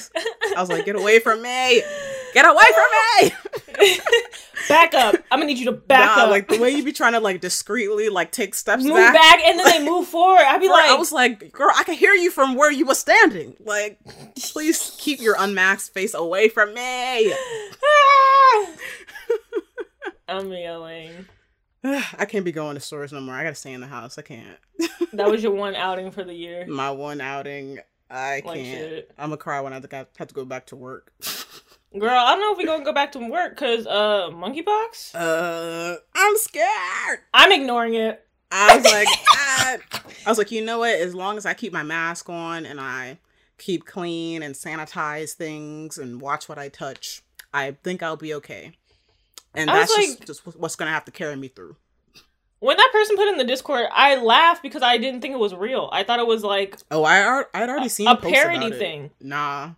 I 0.56 0.61
was 0.61 0.68
like, 0.68 0.85
get 0.87 0.97
away 0.97 1.21
from 1.21 1.40
me! 1.40 1.80
Get 2.35 2.45
away 2.45 2.64
from 2.75 3.30
me! 3.78 3.90
back 4.68 4.92
up. 4.95 5.14
I'm 5.30 5.38
gonna 5.38 5.45
need 5.47 5.59
you 5.59 5.66
to 5.66 5.73
back 5.73 6.16
Nah, 6.16 6.25
up. 6.25 6.30
Like 6.30 6.49
the 6.49 6.59
way 6.59 6.71
you 6.71 6.83
be 6.83 6.90
trying 6.92 7.12
to 7.12 7.21
like 7.21 7.40
discreetly 7.40 8.09
like 8.09 8.33
take 8.33 8.56
steps 8.56 8.83
move 8.83 8.95
back. 8.95 9.14
back. 9.14 9.40
and 9.45 9.56
then 9.56 9.66
they 9.71 9.85
move 9.88 10.09
forward. 10.09 10.40
I'd 10.42 10.61
be 10.61 10.66
Bro, 10.66 10.75
like, 10.75 10.90
I 10.90 10.95
was 10.97 11.12
like, 11.12 11.52
girl, 11.52 11.71
I 11.76 11.85
can 11.85 11.95
hear 11.95 12.12
you 12.12 12.33
from 12.33 12.56
where 12.56 12.73
you 12.73 12.87
were 12.87 12.97
standing. 12.97 13.54
Like, 13.61 14.00
please 14.37 14.97
keep 14.99 15.21
your 15.21 15.37
unmasked 15.38 15.95
face 15.95 16.12
away 16.14 16.49
from 16.49 16.75
me. 16.75 17.33
"Ah!" 17.85 18.66
I'm 20.28 20.50
yelling. 20.50 21.26
I 22.19 22.25
can't 22.25 22.45
be 22.45 22.52
going 22.52 22.75
to 22.75 22.81
stores 22.81 23.12
no 23.12 23.21
more. 23.21 23.35
I 23.35 23.43
gotta 23.45 23.55
stay 23.55 23.73
in 23.73 23.81
the 23.81 23.87
house. 23.87 24.19
I 24.19 24.23
can't. 24.23 24.59
That 25.12 25.28
was 25.31 25.43
your 25.43 25.52
one 25.64 25.75
outing 25.75 26.11
for 26.11 26.25
the 26.25 26.35
year. 26.35 26.66
My 26.66 26.90
one 26.90 27.21
outing. 27.21 27.78
I 28.11 28.43
Like 28.45 28.57
can't. 28.57 28.66
shit. 28.66 29.11
I'm 29.19 29.31
gonna 29.31 29.37
cry 29.38 29.61
when 29.61 29.73
I 29.73 29.76
have 29.76 29.88
to 29.88 30.07
have 30.19 30.28
to 30.28 30.35
go 30.35 30.45
back 30.45 30.66
to 30.66 30.76
work. 30.76 31.12
Girl, 31.99 32.11
I 32.11 32.33
don't 32.33 32.40
know 32.40 32.52
if 32.52 32.59
we're 32.59 32.66
gonna 32.66 32.85
go 32.85 32.93
back 32.93 33.12
to 33.12 33.19
work 33.31 33.55
because 33.55 33.87
uh 33.87 34.28
monkeypox. 34.31 35.14
Uh, 35.14 35.97
I'm 36.14 36.37
scared. 36.37 37.21
I'm 37.33 37.52
ignoring 37.52 37.95
it. 37.95 38.25
I 38.52 38.76
was 38.76 38.85
like. 38.85 39.09
I 40.26 40.28
was 40.31 40.38
like, 40.38 40.50
you 40.52 40.64
know 40.64 40.81
what? 40.81 40.95
As 41.00 41.14
long 41.14 41.37
as 41.37 41.47
I 41.47 41.55
keep 41.55 41.73
my 41.73 41.83
mask 41.83 42.28
on 42.28 42.66
and 42.66 42.81
I 42.81 43.19
keep 43.59 43.87
clean 43.87 44.43
and 44.43 44.55
sanitize 44.55 45.33
things 45.33 45.99
and 45.99 46.21
watch 46.21 46.49
what 46.49 46.59
I 46.59 46.69
touch, 46.69 47.23
I 47.55 47.76
think 47.83 48.02
I'll 48.02 48.16
be 48.16 48.35
okay. 48.35 48.73
And 49.57 49.71
I 49.71 49.81
that's 49.81 49.95
just, 49.97 50.19
like- 50.21 50.27
just 50.27 50.47
what's 50.59 50.77
gonna 50.77 50.91
have 50.91 51.05
to 51.07 51.13
carry 51.13 51.37
me 51.37 51.49
through. 51.49 51.77
When 52.61 52.77
that 52.77 52.89
person 52.93 53.17
put 53.17 53.29
in 53.29 53.37
the 53.37 53.45
Discord, 53.45 53.87
I 53.93 54.17
laughed 54.17 54.63
because 54.63 54.83
I 54.83 54.97
didn't 54.97 55.21
think 55.21 55.35
it 55.35 55.39
was 55.39 55.55
real. 55.55 55.91
I 55.93 56.05
thought 56.05 56.21
it 56.21 56.27
was 56.27 56.43
like 56.43 56.79
Oh, 56.91 57.05
I 57.05 57.45
I'd 57.55 57.69
already 57.69 57.89
seen 57.91 58.09
a 58.09 58.17
parody 58.17 58.71
thing. 58.73 59.11
Nah, 59.21 59.71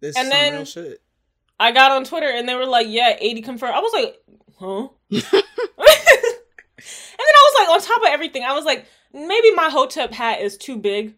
this 0.00 0.16
And 0.16 0.30
then- 0.30 0.54
real 0.54 0.64
shit. 0.64 1.00
I 1.60 1.72
got 1.72 1.90
on 1.92 2.04
Twitter 2.04 2.28
and 2.28 2.48
they 2.48 2.54
were 2.54 2.66
like, 2.66 2.86
"Yeah, 2.88 3.16
80 3.18 3.42
confirmed." 3.42 3.74
I 3.74 3.80
was 3.80 3.92
like, 3.92 4.20
"Huh?" 4.60 4.88
and 5.10 5.22
then 5.32 5.42
I 7.34 7.52
was 7.52 7.60
like, 7.60 7.68
on 7.74 7.80
top 7.80 8.02
of 8.02 8.08
everything, 8.08 8.44
I 8.44 8.52
was 8.52 8.64
like, 8.64 8.86
maybe 9.12 9.50
my 9.52 9.68
hotep 9.68 10.12
hat 10.12 10.40
is 10.40 10.56
too 10.56 10.76
big. 10.76 11.14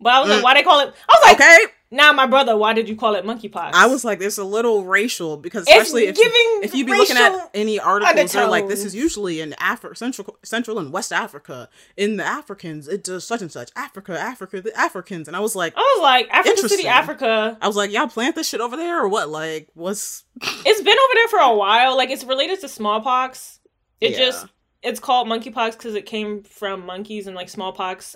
But 0.00 0.12
I 0.12 0.20
was 0.20 0.28
like, 0.28 0.40
Mm. 0.40 0.44
why 0.44 0.54
they 0.54 0.62
call 0.62 0.80
it? 0.80 0.94
I 1.08 1.14
was 1.18 1.24
like, 1.24 1.40
Okay, 1.40 1.58
now 1.90 2.12
my 2.12 2.26
brother, 2.26 2.56
why 2.56 2.74
did 2.74 2.88
you 2.88 2.96
call 2.96 3.14
it 3.14 3.24
monkeypox? 3.24 3.70
I 3.72 3.86
was 3.86 4.04
like, 4.04 4.18
there's 4.18 4.36
a 4.36 4.44
little 4.44 4.84
racial 4.84 5.36
because 5.38 5.62
It's 5.66 5.70
especially 5.70 6.06
if 6.06 6.18
you, 6.18 6.60
if 6.62 6.74
you 6.74 6.84
be 6.84 6.92
looking 6.92 7.16
at 7.16 7.48
any 7.54 7.80
articles, 7.80 8.32
they're 8.32 8.46
like, 8.46 8.68
this 8.68 8.84
is 8.84 8.94
usually 8.94 9.40
in 9.40 9.52
Afri- 9.52 9.96
Central 9.96 10.36
Central 10.44 10.78
and 10.78 10.92
West 10.92 11.12
Africa. 11.12 11.68
In 11.96 12.16
the 12.18 12.24
Africans, 12.24 12.88
it 12.88 13.02
does 13.04 13.26
such 13.26 13.40
and 13.40 13.50
such. 13.50 13.70
Africa, 13.74 14.18
Africa, 14.18 14.60
the 14.60 14.78
Africans, 14.78 15.28
and 15.28 15.36
I 15.36 15.40
was 15.40 15.56
like, 15.56 15.72
I 15.76 15.80
was 15.80 16.02
like, 16.02 16.28
Africa 16.30 16.68
City. 16.68 16.86
Africa. 16.88 17.56
I 17.60 17.66
was 17.66 17.76
like, 17.76 17.90
y'all 17.90 18.08
plant 18.08 18.34
this 18.34 18.48
shit 18.48 18.60
over 18.60 18.76
there 18.76 19.02
or 19.02 19.08
what? 19.08 19.28
Like, 19.30 19.68
what's 19.74 20.24
It's 20.42 20.82
been 20.82 20.96
over 20.98 21.14
there 21.14 21.28
for 21.28 21.38
a 21.38 21.54
while. 21.56 21.96
Like 21.96 22.10
it's 22.10 22.24
related 22.24 22.60
to 22.60 22.68
smallpox. 22.68 23.60
It 24.00 24.12
Yeah. 24.12 24.18
just 24.18 24.46
it's 24.82 25.00
called 25.00 25.26
monkeypox 25.26 25.72
because 25.72 25.94
it 25.94 26.06
came 26.06 26.42
from 26.42 26.84
monkeys 26.86 27.26
and 27.26 27.34
like 27.34 27.48
smallpox 27.48 28.14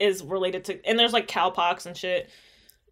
is 0.00 0.22
related 0.22 0.64
to 0.64 0.84
and 0.86 0.98
there's 0.98 1.12
like 1.12 1.28
cowpox 1.28 1.86
and 1.86 1.96
shit. 1.96 2.30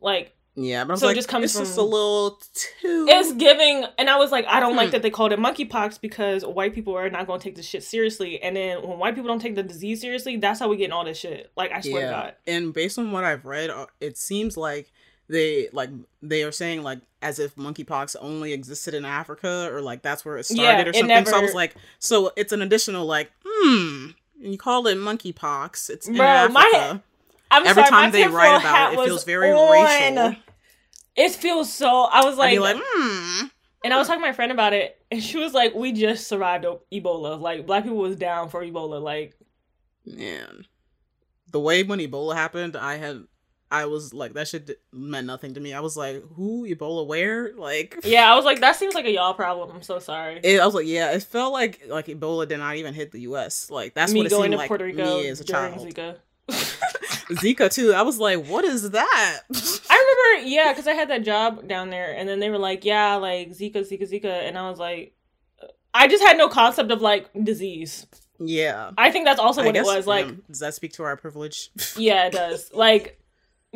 Like 0.00 0.34
yeah? 0.56 0.84
But 0.84 0.90
I 0.90 0.94
was 0.94 1.00
So 1.00 1.08
it 1.08 1.14
just 1.14 1.28
comes 1.28 1.44
it's 1.44 1.58
just 1.58 1.78
a 1.78 1.82
little 1.82 2.40
too. 2.54 3.06
it's 3.08 3.32
giving 3.34 3.84
and 3.98 4.10
I 4.10 4.16
was 4.16 4.32
like, 4.32 4.44
I 4.46 4.58
don't 4.60 4.74
like 4.76 4.88
Hmm. 4.88 4.92
that 4.92 5.02
they 5.02 5.10
called 5.10 5.32
it 5.32 5.38
monkeypox 5.38 6.00
because 6.00 6.44
white 6.44 6.74
people 6.74 6.94
are 6.96 7.08
not 7.08 7.26
gonna 7.26 7.40
take 7.40 7.54
this 7.54 7.66
shit 7.66 7.84
seriously. 7.84 8.42
And 8.42 8.56
then 8.56 8.82
when 8.86 8.98
white 8.98 9.14
people 9.14 9.28
don't 9.28 9.38
take 9.40 9.54
the 9.54 9.62
disease 9.62 10.00
seriously, 10.00 10.36
that's 10.36 10.58
how 10.58 10.68
we 10.68 10.76
get 10.76 10.86
in 10.86 10.92
all 10.92 11.04
this 11.04 11.18
shit. 11.18 11.50
Like 11.56 11.70
I 11.72 11.80
swear 11.80 12.06
to 12.06 12.10
God. 12.12 12.34
And 12.46 12.74
based 12.74 12.98
on 12.98 13.12
what 13.12 13.24
I've 13.24 13.44
read, 13.44 13.70
uh, 13.70 13.86
it 14.00 14.18
seems 14.18 14.56
like 14.56 14.90
they 15.28 15.68
like 15.72 15.90
they 16.20 16.42
are 16.42 16.50
saying 16.52 16.82
like 16.82 16.98
as 17.22 17.38
if 17.38 17.54
monkeypox 17.54 18.16
only 18.20 18.52
existed 18.52 18.94
in 18.94 19.04
Africa 19.04 19.68
or 19.72 19.80
like 19.80 20.02
that's 20.02 20.24
where 20.24 20.36
it 20.38 20.44
started 20.46 20.62
Yeah, 20.62 20.88
or 20.88 20.92
something. 20.92 21.26
So 21.26 21.36
I 21.38 21.40
was 21.40 21.54
like, 21.54 21.76
so 22.00 22.32
it's 22.36 22.52
an 22.52 22.60
additional 22.62 23.06
like, 23.06 23.30
hmm. 23.46 24.08
And 24.42 24.52
you 24.52 24.58
call 24.58 24.86
it 24.88 24.96
monkeypox. 24.96 25.88
It's 25.90 26.08
in 26.08 26.20
Africa. 26.20 26.52
my- 26.52 27.00
I'm 27.50 27.66
Every 27.66 27.82
sorry, 27.82 27.90
time 27.90 28.12
they 28.12 28.26
write 28.26 28.60
about 28.60 28.92
it, 28.92 28.98
it 28.98 29.04
feels 29.04 29.24
very 29.24 29.50
on. 29.50 29.72
racial. 29.72 30.42
It 31.16 31.30
feels 31.32 31.72
so. 31.72 32.04
I 32.04 32.24
was 32.24 32.36
like, 32.38 32.58
like, 32.58 32.76
hmm. 32.78 33.46
And 33.82 33.92
I 33.94 33.96
was 33.98 34.06
talking 34.06 34.22
to 34.22 34.26
my 34.28 34.32
friend 34.32 34.52
about 34.52 34.72
it, 34.72 34.96
and 35.10 35.22
she 35.22 35.38
was 35.38 35.52
like, 35.54 35.74
"We 35.74 35.92
just 35.92 36.28
survived 36.28 36.64
Ebola. 36.92 37.40
Like 37.40 37.66
black 37.66 37.84
people 37.84 37.98
was 37.98 38.16
down 38.16 38.48
for 38.50 38.62
Ebola. 38.64 39.02
Like 39.02 39.34
Man, 40.06 40.66
the 41.50 41.60
way 41.60 41.82
when 41.82 41.98
Ebola 41.98 42.34
happened, 42.34 42.76
I 42.76 42.96
had, 42.96 43.24
I 43.70 43.86
was 43.86 44.14
like, 44.14 44.32
that 44.34 44.48
shit 44.48 44.80
meant 44.92 45.26
nothing 45.26 45.54
to 45.54 45.60
me. 45.60 45.72
I 45.72 45.80
was 45.80 45.96
like, 45.96 46.22
who 46.34 46.66
Ebola 46.66 47.06
where? 47.06 47.54
Like, 47.54 47.98
yeah, 48.04 48.32
I 48.32 48.34
was 48.34 48.44
like, 48.44 48.60
that 48.60 48.76
seems 48.76 48.94
like 48.94 49.04
a 49.04 49.10
y'all 49.12 49.34
problem. 49.34 49.70
I'm 49.74 49.82
so 49.82 49.98
sorry. 49.98 50.40
It, 50.42 50.60
I 50.60 50.66
was 50.66 50.74
like, 50.74 50.86
yeah, 50.86 51.12
it 51.12 51.22
felt 51.22 51.52
like 51.52 51.82
like 51.88 52.06
Ebola 52.06 52.48
did 52.48 52.58
not 52.58 52.76
even 52.76 52.94
hit 52.94 53.12
the 53.12 53.20
U.S. 53.20 53.70
Like 53.70 53.94
that's 53.94 54.12
Me 54.12 54.20
what 54.20 54.26
it 54.26 54.30
going 54.30 54.42
seemed 54.44 54.52
to 54.52 54.58
like 54.58 54.68
Puerto 54.68 54.84
Rico 54.84 55.20
me 55.20 55.28
as 55.28 55.40
a 55.40 55.44
child. 55.44 55.86
Zika. 55.86 56.16
Zika 56.50 57.72
too. 57.72 57.92
I 57.92 58.02
was 58.02 58.18
like, 58.18 58.46
what 58.46 58.64
is 58.64 58.90
that? 58.90 59.40
I 59.90 60.16
remember, 60.32 60.48
yeah, 60.48 60.72
because 60.72 60.86
I 60.86 60.92
had 60.94 61.08
that 61.10 61.24
job 61.24 61.66
down 61.68 61.90
there, 61.90 62.12
and 62.16 62.28
then 62.28 62.40
they 62.40 62.50
were 62.50 62.58
like, 62.58 62.84
"Yeah, 62.84 63.16
like 63.16 63.50
Zika, 63.50 63.76
Zika, 63.76 64.10
Zika," 64.10 64.24
and 64.48 64.58
I 64.58 64.68
was 64.68 64.78
like, 64.78 65.14
I 65.94 66.08
just 66.08 66.22
had 66.24 66.36
no 66.38 66.48
concept 66.48 66.90
of 66.90 67.00
like 67.00 67.30
disease. 67.42 68.06
yeah. 68.38 68.90
I 68.96 69.10
think 69.10 69.24
that's 69.26 69.40
also 69.40 69.64
what 69.64 69.76
it 69.76 69.84
was. 69.84 70.06
Like, 70.06 70.26
um, 70.26 70.42
does 70.48 70.60
that 70.60 70.74
speak 70.74 70.92
to 70.94 71.02
our 71.04 71.16
privilege? 71.16 71.70
Yeah, 71.96 72.26
it 72.26 72.32
does. 72.32 72.70
like 72.72 73.20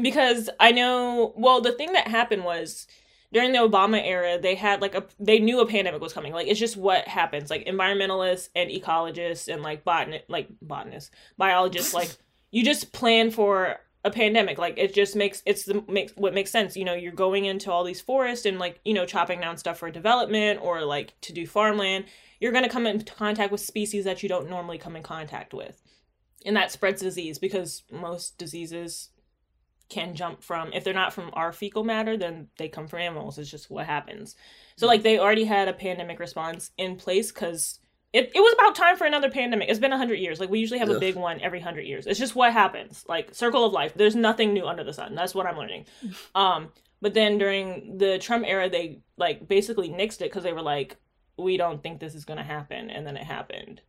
because 0.00 0.50
I 0.58 0.72
know 0.72 1.32
well 1.36 1.60
the 1.60 1.72
thing 1.72 1.92
that 1.92 2.08
happened 2.08 2.44
was 2.44 2.88
during 3.32 3.52
the 3.52 3.58
Obama 3.58 4.00
era 4.04 4.38
they 4.40 4.54
had 4.56 4.80
like 4.80 4.94
a 4.94 5.04
they 5.20 5.38
knew 5.38 5.60
a 5.60 5.66
pandemic 5.66 6.00
was 6.00 6.12
coming. 6.12 6.32
Like 6.32 6.48
it's 6.48 6.58
just 6.60 6.76
what 6.76 7.06
happens. 7.06 7.50
Like 7.50 7.66
environmentalists 7.66 8.48
and 8.56 8.70
ecologists 8.70 9.52
and 9.52 9.62
like 9.62 9.84
botan 9.84 10.20
like 10.28 10.48
botanists, 10.62 11.10
biologists 11.36 11.94
like 11.94 12.10
you 12.54 12.64
just 12.64 12.92
plan 12.92 13.30
for 13.30 13.76
a 14.04 14.10
pandemic. 14.10 14.58
Like 14.58 14.78
it 14.78 14.94
just 14.94 15.16
makes 15.16 15.42
it's 15.44 15.64
the 15.64 15.82
makes 15.88 16.12
what 16.16 16.34
makes 16.34 16.50
sense. 16.50 16.76
You 16.76 16.84
know, 16.84 16.94
you're 16.94 17.12
going 17.12 17.44
into 17.46 17.70
all 17.70 17.84
these 17.84 18.00
forests 18.00 18.46
and 18.46 18.58
like, 18.58 18.80
you 18.84 18.94
know, 18.94 19.06
chopping 19.06 19.40
down 19.40 19.56
stuff 19.56 19.78
for 19.78 19.90
development 19.90 20.60
or 20.62 20.84
like 20.84 21.18
to 21.22 21.32
do 21.32 21.46
farmland. 21.46 22.04
You're 22.40 22.52
going 22.52 22.64
to 22.64 22.70
come 22.70 22.86
into 22.86 23.10
contact 23.12 23.52
with 23.52 23.60
species 23.60 24.04
that 24.04 24.22
you 24.22 24.28
don't 24.28 24.50
normally 24.50 24.78
come 24.78 24.96
in 24.96 25.02
contact 25.02 25.54
with 25.54 25.82
and 26.44 26.56
that 26.56 26.70
spreads 26.70 27.00
disease 27.00 27.38
because 27.38 27.82
most 27.90 28.38
diseases 28.38 29.10
can 29.88 30.14
jump 30.14 30.42
from 30.42 30.72
if 30.72 30.82
they're 30.82 30.94
not 30.94 31.12
from 31.12 31.30
our 31.34 31.52
fecal 31.52 31.84
matter 31.84 32.16
then 32.16 32.48
they 32.58 32.68
come 32.68 32.86
from 32.86 33.00
animals 33.00 33.38
it's 33.38 33.50
just 33.50 33.70
what 33.70 33.86
happens 33.86 34.34
so 34.76 34.86
like 34.86 35.02
they 35.02 35.18
already 35.18 35.44
had 35.44 35.68
a 35.68 35.72
pandemic 35.72 36.18
response 36.18 36.70
in 36.78 36.96
place 36.96 37.30
because 37.30 37.80
it, 38.14 38.30
it 38.32 38.40
was 38.40 38.54
about 38.54 38.76
time 38.76 38.96
for 38.96 39.06
another 39.06 39.28
pandemic. 39.28 39.68
It's 39.68 39.80
been 39.80 39.90
100 39.90 40.14
years. 40.14 40.38
Like 40.38 40.48
we 40.48 40.60
usually 40.60 40.78
have 40.78 40.88
a 40.88 41.00
big 41.00 41.16
one 41.16 41.40
every 41.40 41.58
100 41.58 41.80
years. 41.82 42.06
It's 42.06 42.18
just 42.18 42.36
what 42.36 42.52
happens. 42.52 43.04
Like 43.08 43.34
circle 43.34 43.64
of 43.64 43.72
life. 43.72 43.92
There's 43.94 44.14
nothing 44.14 44.54
new 44.54 44.66
under 44.66 44.84
the 44.84 44.92
sun. 44.92 45.16
That's 45.16 45.34
what 45.34 45.46
i'm 45.46 45.58
learning. 45.58 45.86
Um 46.34 46.68
but 47.02 47.12
then 47.12 47.38
during 47.38 47.98
the 47.98 48.18
trump 48.18 48.44
era 48.46 48.70
they 48.70 49.00
like 49.16 49.46
basically 49.46 49.88
nixed 49.90 50.20
it 50.20 50.30
because 50.30 50.42
they 50.42 50.52
were 50.52 50.62
like 50.62 50.96
we 51.36 51.56
don't 51.56 51.82
think 51.82 52.00
this 52.00 52.14
is 52.14 52.24
going 52.24 52.38
to 52.38 52.44
happen 52.44 52.88
and 52.88 53.06
then 53.06 53.16
it 53.16 53.24
happened 53.24 53.80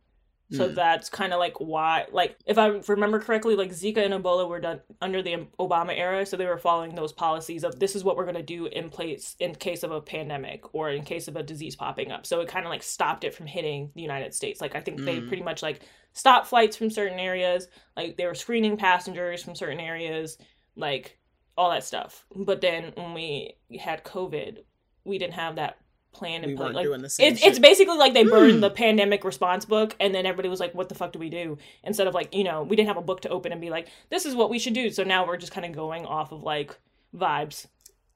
so 0.52 0.68
Hmm. 0.68 0.74
that's 0.74 1.08
kind 1.10 1.32
of 1.32 1.40
like 1.40 1.58
why, 1.60 2.06
like, 2.12 2.36
if 2.46 2.56
I 2.56 2.66
remember 2.88 3.18
correctly, 3.18 3.56
like 3.56 3.70
Zika 3.70 3.98
and 3.98 4.14
Ebola 4.14 4.48
were 4.48 4.60
done 4.60 4.80
under 5.02 5.20
the 5.22 5.46
Obama 5.58 5.96
era, 5.96 6.24
so 6.24 6.36
they 6.36 6.46
were 6.46 6.56
following 6.58 6.94
those 6.94 7.12
policies 7.12 7.64
of 7.64 7.80
this 7.80 7.96
is 7.96 8.04
what 8.04 8.16
we're 8.16 8.24
going 8.24 8.36
to 8.36 8.42
do 8.42 8.66
in 8.66 8.88
place 8.88 9.34
in 9.40 9.54
case 9.56 9.82
of 9.82 9.90
a 9.90 10.00
pandemic 10.00 10.72
or 10.74 10.90
in 10.90 11.02
case 11.04 11.26
of 11.26 11.34
a 11.36 11.42
disease 11.42 11.74
popping 11.74 12.12
up. 12.12 12.26
So 12.26 12.40
it 12.40 12.48
kind 12.48 12.64
of 12.64 12.70
like 12.70 12.82
stopped 12.84 13.24
it 13.24 13.34
from 13.34 13.46
hitting 13.46 13.90
the 13.96 14.02
United 14.02 14.34
States. 14.34 14.60
Like 14.60 14.76
I 14.76 14.80
think 14.80 15.00
they 15.04 15.16
Mm. 15.20 15.28
pretty 15.28 15.42
much 15.42 15.62
like 15.62 15.80
stopped 16.12 16.46
flights 16.46 16.76
from 16.76 16.90
certain 16.90 17.18
areas, 17.18 17.66
like 17.96 18.16
they 18.16 18.26
were 18.26 18.34
screening 18.34 18.76
passengers 18.76 19.42
from 19.42 19.54
certain 19.56 19.80
areas, 19.80 20.38
like 20.76 21.18
all 21.58 21.70
that 21.70 21.82
stuff. 21.84 22.24
But 22.34 22.60
then 22.60 22.92
when 22.96 23.14
we 23.14 23.54
had 23.80 24.04
COVID, 24.04 24.58
we 25.04 25.18
didn't 25.18 25.34
have 25.34 25.56
that 25.56 25.78
plan 26.16 26.42
and 26.42 26.52
We 26.52 26.54
weren't 26.56 26.74
Like, 26.74 26.84
doing 26.86 27.02
the 27.02 27.10
same 27.10 27.32
it's 27.32 27.42
it's 27.44 27.58
basically 27.58 27.96
like 27.98 28.14
they 28.14 28.24
burned 28.24 28.54
Hmm. 28.54 28.60
the 28.60 28.70
pandemic 28.70 29.22
response 29.24 29.64
book, 29.64 29.94
and 30.00 30.14
then 30.14 30.26
everybody 30.26 30.48
was 30.48 30.60
like, 30.60 30.74
"What 30.74 30.88
the 30.88 30.94
fuck 30.94 31.12
do 31.12 31.18
we 31.18 31.30
do?" 31.30 31.58
Instead 31.84 32.06
of 32.06 32.14
like, 32.14 32.34
you 32.34 32.44
know, 32.44 32.62
we 32.62 32.74
didn't 32.76 32.88
have 32.88 32.96
a 32.96 33.02
book 33.02 33.20
to 33.22 33.28
open 33.28 33.52
and 33.52 33.60
be 33.60 33.70
like, 33.70 33.88
"This 34.10 34.26
is 34.26 34.34
what 34.34 34.50
we 34.50 34.58
should 34.58 34.74
do." 34.74 34.90
So 34.90 35.04
now 35.04 35.26
we're 35.26 35.36
just 35.36 35.52
kind 35.52 35.64
of 35.66 35.72
going 35.72 36.06
off 36.06 36.32
of 36.32 36.42
like 36.42 36.76
vibes. 37.14 37.66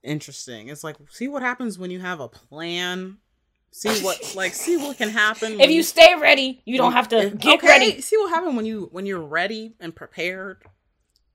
Interesting. 0.02 0.68
It's 0.68 0.82
like 0.82 0.96
see 1.10 1.28
what 1.28 1.42
happens 1.42 1.78
when 1.78 1.90
you 1.90 2.00
have 2.00 2.20
a 2.20 2.28
plan. 2.28 3.18
See 3.72 4.02
what 4.02 4.32
like 4.36 4.54
see 4.54 4.76
what 4.76 4.96
can 4.96 5.10
happen. 5.10 5.60
If 5.60 5.70
you 5.70 5.82
stay 5.82 6.14
ready, 6.18 6.62
you 6.64 6.76
don't 6.78 6.92
have 6.92 7.08
to 7.08 7.18
if- 7.18 7.38
get 7.38 7.58
okay, 7.58 7.66
ready. 7.68 8.00
See 8.00 8.16
what 8.16 8.30
happened 8.30 8.56
when 8.56 8.66
you 8.66 8.88
when 8.92 9.06
you're 9.06 9.20
ready 9.20 9.74
and 9.78 9.94
prepared. 9.94 10.62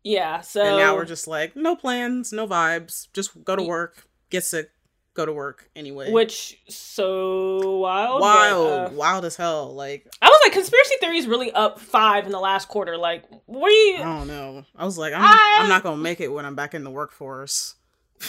Yeah. 0.04 0.42
So 0.42 0.62
and 0.64 0.78
now 0.78 0.96
we're 0.96 1.06
just 1.06 1.28
like 1.28 1.56
no 1.56 1.76
plans, 1.76 2.34
no 2.34 2.48
vibes. 2.48 3.08
Just 3.14 3.44
go 3.44 3.56
to 3.56 3.64
work, 3.64 4.08
get 4.30 4.44
sick, 4.44 4.72
go 5.16 5.26
to 5.26 5.34
work 5.34 5.68
anyway. 5.76 6.12
which 6.12 6.60
so 6.70 7.78
wild. 7.80 8.20
but, 8.20 8.26
wild, 8.26 8.68
uh, 8.68 8.90
wild 8.94 9.26
as 9.26 9.36
hell. 9.36 9.74
Like 9.74 10.08
I 10.22 10.28
was 10.28 10.40
like, 10.46 10.54
conspiracy 10.54 10.96
theories 11.00 11.26
really 11.28 11.52
up 11.52 11.80
five 11.80 12.26
in 12.26 12.32
the 12.32 12.40
last 12.40 12.68
quarter. 12.68 12.98
Like, 12.98 13.24
we. 13.48 13.96
I 13.98 14.04
don't 14.04 14.28
know. 14.28 14.66
I 14.76 14.86
was 14.86 14.98
like, 14.98 15.14
I'm, 15.14 15.22
I- 15.24 15.60
I'm 15.62 15.70
not 15.70 15.82
gonna 15.84 15.98
make 15.98 16.20
it 16.22 16.28
when 16.32 16.46
I'm 16.46 16.56
back 16.56 16.74
in 16.76 16.84
the 16.84 16.92
workforce. 16.92 17.76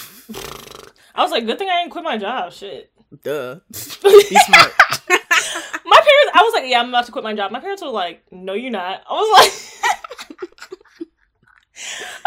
I 1.15 1.23
was 1.23 1.31
like, 1.31 1.47
good 1.47 1.59
thing 1.59 1.69
I 1.69 1.81
didn't 1.83 1.91
quit 1.93 2.05
my 2.05 2.17
job. 2.19 2.53
Shit. 2.53 2.91
Duh. 3.23 3.57
Be 3.73 3.79
smart. 3.79 4.73
My 5.89 6.01
parents, 6.01 6.33
I 6.35 6.41
was 6.43 6.53
like, 6.55 6.65
yeah, 6.69 6.81
I'm 6.81 6.89
about 6.89 7.07
to 7.07 7.13
quit 7.13 7.25
my 7.25 7.35
job. 7.35 7.53
My 7.53 7.61
parents 7.61 7.81
were 7.83 7.89
like, 7.89 8.23
no, 8.31 8.53
you're 8.55 8.71
not. 8.71 9.03
I 9.09 9.13
was 9.13 9.39
like, 9.39 10.26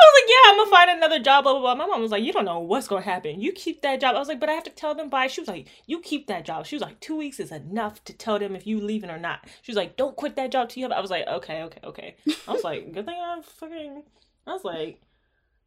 was 0.01 0.22
like, 0.22 0.29
yeah, 0.29 0.51
I'm 0.51 0.58
gonna 0.58 0.70
find 0.70 0.98
another 0.98 1.20
job, 1.24 1.44
blah 1.44 1.53
blah 1.53 1.62
blah. 1.62 1.75
My 1.75 1.86
mom 1.86 2.01
was 2.01 2.12
like, 2.12 2.24
you 2.24 2.34
don't 2.34 2.46
know 2.46 2.60
what's 2.60 2.88
gonna 2.88 3.01
happen. 3.01 3.41
You 3.41 3.51
keep 3.51 3.82
that 3.82 4.01
job. 4.01 4.15
I 4.15 4.20
was 4.20 4.27
like, 4.27 4.39
but 4.39 4.50
I 4.50 4.53
have 4.53 4.63
to 4.63 4.70
tell 4.70 4.96
them 4.96 5.10
by. 5.10 5.27
She 5.27 5.41
was 5.41 5.48
like, 5.48 5.68
you 5.86 6.00
keep 6.00 6.27
that 6.27 6.46
job. 6.46 6.65
She 6.65 6.75
was 6.75 6.82
like, 6.82 7.00
two 7.00 7.15
weeks 7.15 7.39
is 7.39 7.51
enough 7.51 8.03
to 8.06 8.13
tell 8.13 8.39
them 8.39 8.56
if 8.56 8.65
you 8.68 8.79
leaving 8.79 9.10
or 9.10 9.18
not. 9.18 9.46
She 9.62 9.72
was 9.72 9.77
like, 9.77 9.98
don't 9.98 10.15
quit 10.15 10.36
that 10.36 10.51
job 10.51 10.70
till 10.70 10.82
you 10.82 10.89
have. 10.89 10.98
I 10.98 11.01
was 11.01 11.12
like, 11.12 11.27
okay, 11.27 11.63
okay, 11.63 11.79
okay. 11.84 12.15
I 12.48 12.53
was 12.53 12.63
like, 12.63 12.91
good 12.94 13.06
thing 13.06 13.20
I'm 13.22 13.44
fucking. 13.44 14.03
I 14.48 14.53
was 14.53 14.63
like, 14.63 15.01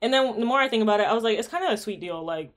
and 0.01 0.13
then 0.13 0.39
the 0.41 0.47
more 0.47 0.61
I 0.61 0.69
think 0.69 0.83
about 0.83 1.01
it, 1.01 1.07
I 1.07 1.13
was 1.13 1.25
like, 1.25 1.39
it's 1.39 1.49
kind 1.49 1.65
of 1.65 1.73
a 1.73 1.77
sweet 1.77 2.01
deal. 2.01 2.25
Like, 2.25 2.53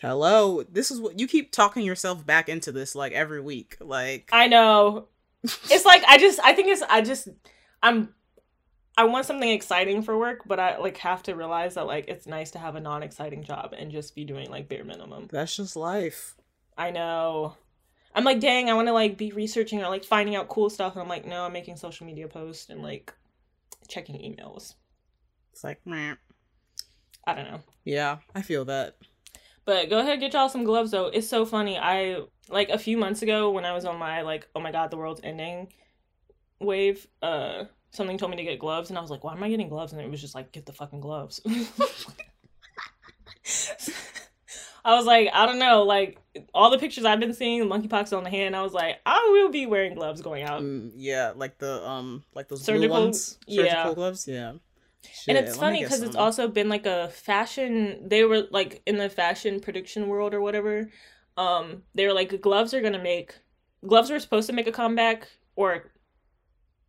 Hello, 0.00 0.62
this 0.62 0.90
is 0.90 0.98
what 0.98 1.20
you 1.20 1.26
keep 1.26 1.52
talking 1.52 1.84
yourself 1.84 2.24
back 2.24 2.48
into 2.48 2.72
this 2.72 2.94
like 2.94 3.12
every 3.12 3.40
week. 3.40 3.76
Like 3.80 4.30
I 4.32 4.46
know. 4.46 5.08
It's 5.42 5.84
like 5.84 6.02
I 6.08 6.16
just 6.18 6.40
I 6.42 6.54
think 6.54 6.68
it's 6.68 6.82
I 6.88 7.02
just 7.02 7.28
I'm 7.82 8.14
I 9.00 9.04
want 9.04 9.24
something 9.24 9.48
exciting 9.48 10.02
for 10.02 10.18
work, 10.18 10.42
but 10.44 10.60
I 10.60 10.76
like 10.76 10.98
have 10.98 11.22
to 11.22 11.34
realize 11.34 11.76
that 11.76 11.86
like 11.86 12.08
it's 12.08 12.26
nice 12.26 12.50
to 12.50 12.58
have 12.58 12.74
a 12.74 12.80
non-exciting 12.80 13.44
job 13.44 13.72
and 13.74 13.90
just 13.90 14.14
be 14.14 14.26
doing 14.26 14.50
like 14.50 14.68
bare 14.68 14.84
minimum. 14.84 15.26
that's 15.32 15.56
just 15.56 15.74
life. 15.74 16.36
I 16.76 16.90
know. 16.90 17.56
I'm 18.14 18.24
like, 18.24 18.40
dang, 18.40 18.68
I 18.68 18.74
want 18.74 18.88
to 18.88 18.92
like 18.92 19.16
be 19.16 19.32
researching 19.32 19.82
or 19.82 19.88
like 19.88 20.04
finding 20.04 20.36
out 20.36 20.50
cool 20.50 20.68
stuff, 20.68 20.92
and 20.92 21.02
I'm 21.02 21.08
like, 21.08 21.24
no, 21.24 21.44
I'm 21.44 21.52
making 21.54 21.76
social 21.76 22.06
media 22.06 22.28
posts 22.28 22.68
and 22.68 22.82
like 22.82 23.14
checking 23.88 24.16
emails. 24.16 24.74
It's 25.50 25.64
like, 25.64 25.80
meh. 25.86 26.16
I 27.26 27.34
don't 27.34 27.50
know. 27.50 27.60
yeah, 27.84 28.18
I 28.34 28.42
feel 28.42 28.66
that. 28.66 28.96
But 29.64 29.88
go 29.88 30.00
ahead, 30.00 30.20
get 30.20 30.34
y'all 30.34 30.50
some 30.50 30.64
gloves 30.64 30.90
though. 30.90 31.06
It's 31.06 31.26
so 31.26 31.46
funny. 31.46 31.78
I 31.78 32.24
like 32.50 32.68
a 32.68 32.78
few 32.78 32.98
months 32.98 33.22
ago 33.22 33.50
when 33.50 33.64
I 33.64 33.72
was 33.72 33.86
on 33.86 33.98
my 33.98 34.20
like, 34.20 34.46
oh 34.54 34.60
my 34.60 34.72
god, 34.72 34.90
the 34.90 34.98
world's 34.98 35.22
ending 35.24 35.72
wave. 36.60 37.06
Uh, 37.22 37.64
something 37.90 38.18
told 38.18 38.30
me 38.30 38.36
to 38.38 38.44
get 38.44 38.58
gloves, 38.58 38.90
and 38.90 38.98
I 38.98 39.02
was 39.02 39.10
like, 39.10 39.24
why 39.24 39.32
am 39.34 39.42
I 39.42 39.48
getting 39.50 39.68
gloves? 39.68 39.92
And 39.92 40.00
it 40.00 40.10
was 40.10 40.20
just 40.20 40.34
like, 40.34 40.52
get 40.52 40.66
the 40.66 40.72
fucking 40.72 41.00
gloves. 41.00 41.40
I 44.82 44.94
was 44.94 45.04
like, 45.04 45.28
I 45.32 45.44
don't 45.46 45.58
know, 45.58 45.82
like 45.82 46.18
all 46.54 46.70
the 46.70 46.78
pictures 46.78 47.04
I've 47.04 47.20
been 47.20 47.34
seeing, 47.34 47.62
monkeypox 47.64 48.16
on 48.16 48.24
the 48.24 48.30
hand. 48.30 48.56
I 48.56 48.62
was 48.62 48.72
like, 48.72 48.98
I 49.04 49.28
will 49.32 49.50
be 49.50 49.66
wearing 49.66 49.94
gloves 49.94 50.22
going 50.22 50.42
out. 50.42 50.62
Mm, 50.62 50.92
yeah, 50.96 51.32
like 51.36 51.58
the 51.58 51.86
um, 51.86 52.24
like 52.34 52.48
those 52.48 52.64
Surgical- 52.64 52.96
blue 52.96 53.04
ones, 53.06 53.38
surgical 53.46 53.64
yeah. 53.66 53.94
gloves. 53.94 54.26
Yeah, 54.26 54.52
and 55.28 55.38
it's 55.38 55.56
funny 55.56 55.82
because 55.82 56.02
it's 56.02 56.16
also 56.16 56.48
been 56.48 56.68
like 56.68 56.86
a 56.86 57.08
fashion 57.08 58.08
they 58.08 58.24
were 58.24 58.46
like 58.50 58.82
in 58.86 58.98
the 58.98 59.08
fashion 59.08 59.60
prediction 59.60 60.08
world 60.08 60.34
or 60.34 60.40
whatever 60.40 60.90
um 61.36 61.82
they 61.94 62.06
were 62.06 62.12
like 62.12 62.40
gloves 62.40 62.74
are 62.74 62.80
gonna 62.82 63.02
make 63.02 63.34
gloves 63.86 64.10
were 64.10 64.18
supposed 64.18 64.46
to 64.48 64.52
make 64.52 64.66
a 64.66 64.72
comeback 64.72 65.28
or 65.56 65.90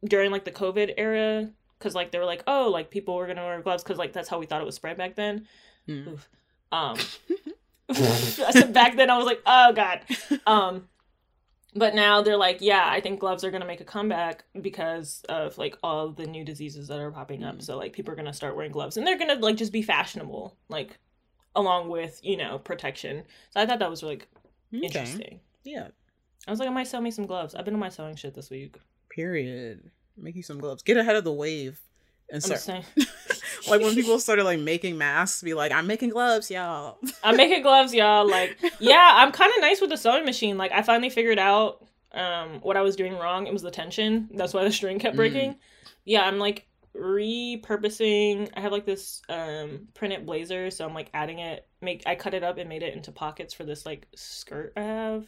during 0.05 0.31
like 0.31 0.45
the 0.45 0.51
covid 0.51 0.93
era 0.97 1.49
because 1.77 1.93
like 1.95 2.11
they 2.11 2.17
were 2.19 2.25
like 2.25 2.43
oh 2.47 2.69
like 2.69 2.89
people 2.89 3.15
were 3.15 3.27
gonna 3.27 3.43
wear 3.43 3.61
gloves 3.61 3.83
because 3.83 3.97
like 3.97 4.13
that's 4.13 4.29
how 4.29 4.39
we 4.39 4.45
thought 4.45 4.61
it 4.61 4.65
was 4.65 4.75
spread 4.75 4.97
back 4.97 5.15
then 5.15 5.47
Mm. 5.87 6.19
Um 6.71 6.97
I 7.89 8.51
said 8.51 8.73
back 8.73 8.95
then 8.95 9.09
i 9.09 9.17
was 9.17 9.25
like 9.25 9.41
oh 9.45 9.73
god 9.73 10.01
um 10.47 10.87
but 11.75 11.93
now 11.95 12.21
they're 12.21 12.37
like 12.37 12.57
yeah 12.61 12.85
i 12.87 13.01
think 13.01 13.19
gloves 13.19 13.43
are 13.43 13.51
going 13.51 13.61
to 13.61 13.67
make 13.67 13.81
a 13.81 13.85
comeback 13.85 14.43
because 14.61 15.23
of 15.27 15.57
like 15.57 15.75
all 15.83 16.09
the 16.09 16.25
new 16.25 16.45
diseases 16.45 16.87
that 16.87 16.99
are 16.99 17.11
popping 17.11 17.43
up 17.43 17.55
Mm. 17.57 17.63
so 17.63 17.77
like 17.77 17.93
people 17.93 18.11
are 18.13 18.15
going 18.15 18.27
to 18.27 18.33
start 18.33 18.55
wearing 18.55 18.71
gloves 18.71 18.95
and 18.95 19.05
they're 19.05 19.17
going 19.17 19.35
to 19.35 19.43
like 19.43 19.57
just 19.57 19.73
be 19.73 19.81
fashionable 19.81 20.55
like 20.69 20.99
along 21.55 21.89
with 21.89 22.19
you 22.23 22.37
know 22.37 22.59
protection 22.59 23.23
so 23.49 23.59
i 23.59 23.65
thought 23.65 23.79
that 23.79 23.89
was 23.89 24.03
like 24.03 24.27
Okay. 24.73 24.85
interesting 24.85 25.39
Yeah. 25.65 25.87
i 26.47 26.51
was 26.51 26.59
like 26.59 26.69
i 26.69 26.73
might 26.73 26.87
sell 26.87 27.01
me 27.01 27.11
some 27.11 27.25
gloves 27.25 27.55
i've 27.55 27.65
been 27.65 27.73
on 27.73 27.79
my 27.79 27.89
sewing 27.89 28.15
shit 28.15 28.33
this 28.35 28.49
week 28.49 28.77
Period. 29.13 29.91
Make 30.17 30.35
you 30.35 30.43
some 30.43 30.59
gloves. 30.59 30.83
Get 30.83 30.97
ahead 30.97 31.15
of 31.15 31.23
the 31.23 31.33
wave. 31.33 31.79
And 32.33 32.41
start 32.41 32.65
like 33.67 33.81
when 33.81 33.93
people 33.93 34.17
started 34.17 34.45
like 34.45 34.59
making 34.59 34.97
masks, 34.97 35.41
be 35.41 35.53
like, 35.53 35.73
I'm 35.73 35.85
making 35.85 36.11
gloves, 36.11 36.49
y'all. 36.49 36.97
i'm 37.23 37.35
making 37.35 37.61
gloves 37.61 37.93
y'all 37.93 38.25
like 38.29 38.57
yeah 38.79 39.11
i'm 39.15 39.31
kind 39.33 39.51
of 39.53 39.59
nice 39.61 39.81
with 39.81 39.89
the 39.89 39.97
sewing 39.97 40.23
machine 40.25 40.57
like 40.57 40.71
i 40.71 40.81
finally 40.81 41.09
figured 41.09 41.37
out 41.37 41.85
um 42.13 42.59
what 42.61 42.77
i 42.77 42.81
was 42.81 42.95
doing 42.95 43.13
wrong 43.17 43.45
it 43.47 43.53
was 43.53 43.61
the 43.61 43.69
tension 43.69 44.29
that's 44.33 44.53
why 44.53 44.63
the 44.63 44.71
string 44.71 44.97
kept 44.97 45.13
Mm. 45.13 45.17
breaking 45.17 45.55
yeah 46.05 46.21
i'm 46.23 46.39
like 46.39 46.65
repurposing 46.95 48.49
i 48.55 48.59
have 48.61 48.71
like 48.71 48.85
this 48.85 49.21
um 49.29 49.87
printed 49.93 50.25
blazer 50.25 50.71
so 50.71 50.85
i'm 50.85 50.93
like 50.93 51.09
adding 51.13 51.39
it 51.39 51.67
make 51.81 52.03
i 52.05 52.15
cut 52.15 52.33
it 52.33 52.43
up 52.43 52.57
and 52.57 52.69
made 52.69 52.83
it 52.83 52.93
into 52.95 53.11
pockets 53.11 53.53
for 53.53 53.63
this 53.63 53.85
like 53.85 54.07
skirt 54.15 54.73
i 54.77 54.81
have 54.81 55.25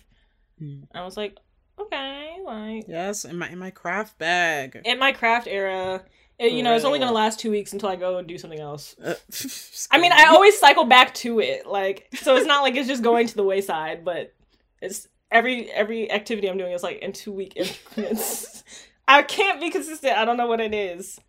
Mm. 0.61 0.83
i 0.93 1.03
was 1.03 1.17
like 1.17 1.37
okay 1.79 2.37
like 2.45 2.85
Yes, 2.87 3.25
in 3.25 3.37
my 3.37 3.49
in 3.49 3.59
my 3.59 3.71
craft 3.71 4.17
bag. 4.17 4.81
in 4.85 4.99
my 4.99 5.11
craft 5.11 5.47
era 5.47 6.03
it, 6.39 6.51
you 6.51 6.63
know 6.63 6.75
it's 6.75 6.83
only 6.85 6.99
gonna 6.99 7.11
last 7.11 7.39
two 7.39 7.51
weeks 7.51 7.73
until 7.73 7.89
i 7.89 7.95
go 7.95 8.17
and 8.17 8.27
do 8.27 8.37
something 8.37 8.59
else 8.59 8.95
Uh, 9.03 9.13
I 9.91 9.97
mean, 9.99 10.11
I 10.11 10.25
always 10.25 10.57
cycle 10.59 10.85
back 10.85 11.13
to 11.15 11.39
it, 11.39 11.65
like 11.67 12.07
so. 12.15 12.35
It's 12.35 12.47
not 12.47 12.61
like 12.63 12.75
it's 12.75 12.87
just 12.87 13.03
going 13.03 13.27
to 13.27 13.35
the 13.35 13.43
wayside, 13.43 14.03
but 14.03 14.33
it's 14.81 15.07
every 15.31 15.69
every 15.71 16.11
activity 16.11 16.49
I'm 16.49 16.57
doing 16.57 16.73
is 16.73 16.83
like 16.83 16.99
in 16.99 17.11
two 17.13 17.31
week 17.31 17.53
increments. 17.55 18.63
I 19.07 19.21
can't 19.23 19.59
be 19.61 19.69
consistent. 19.69 20.17
I 20.17 20.25
don't 20.25 20.37
know 20.37 20.47
what 20.47 20.59
it 20.61 20.73
is. 20.73 21.19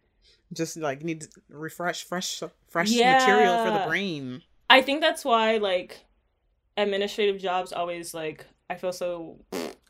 just 0.53 0.77
like 0.77 1.03
need 1.03 1.23
to 1.23 1.29
refresh 1.49 2.05
fresh 2.05 2.43
fresh 2.69 2.91
Yeah. 2.91 3.13
material 3.13 3.59
for 3.59 3.71
the 3.71 3.81
brain. 3.87 4.43
I 4.71 4.81
think 4.83 5.01
that's 5.01 5.25
why 5.25 5.59
like 5.59 6.05
administrative 6.77 7.39
jobs 7.41 7.73
always 7.73 8.15
like 8.15 8.47
I 8.71 8.75
feel 8.77 8.93
so 8.93 9.39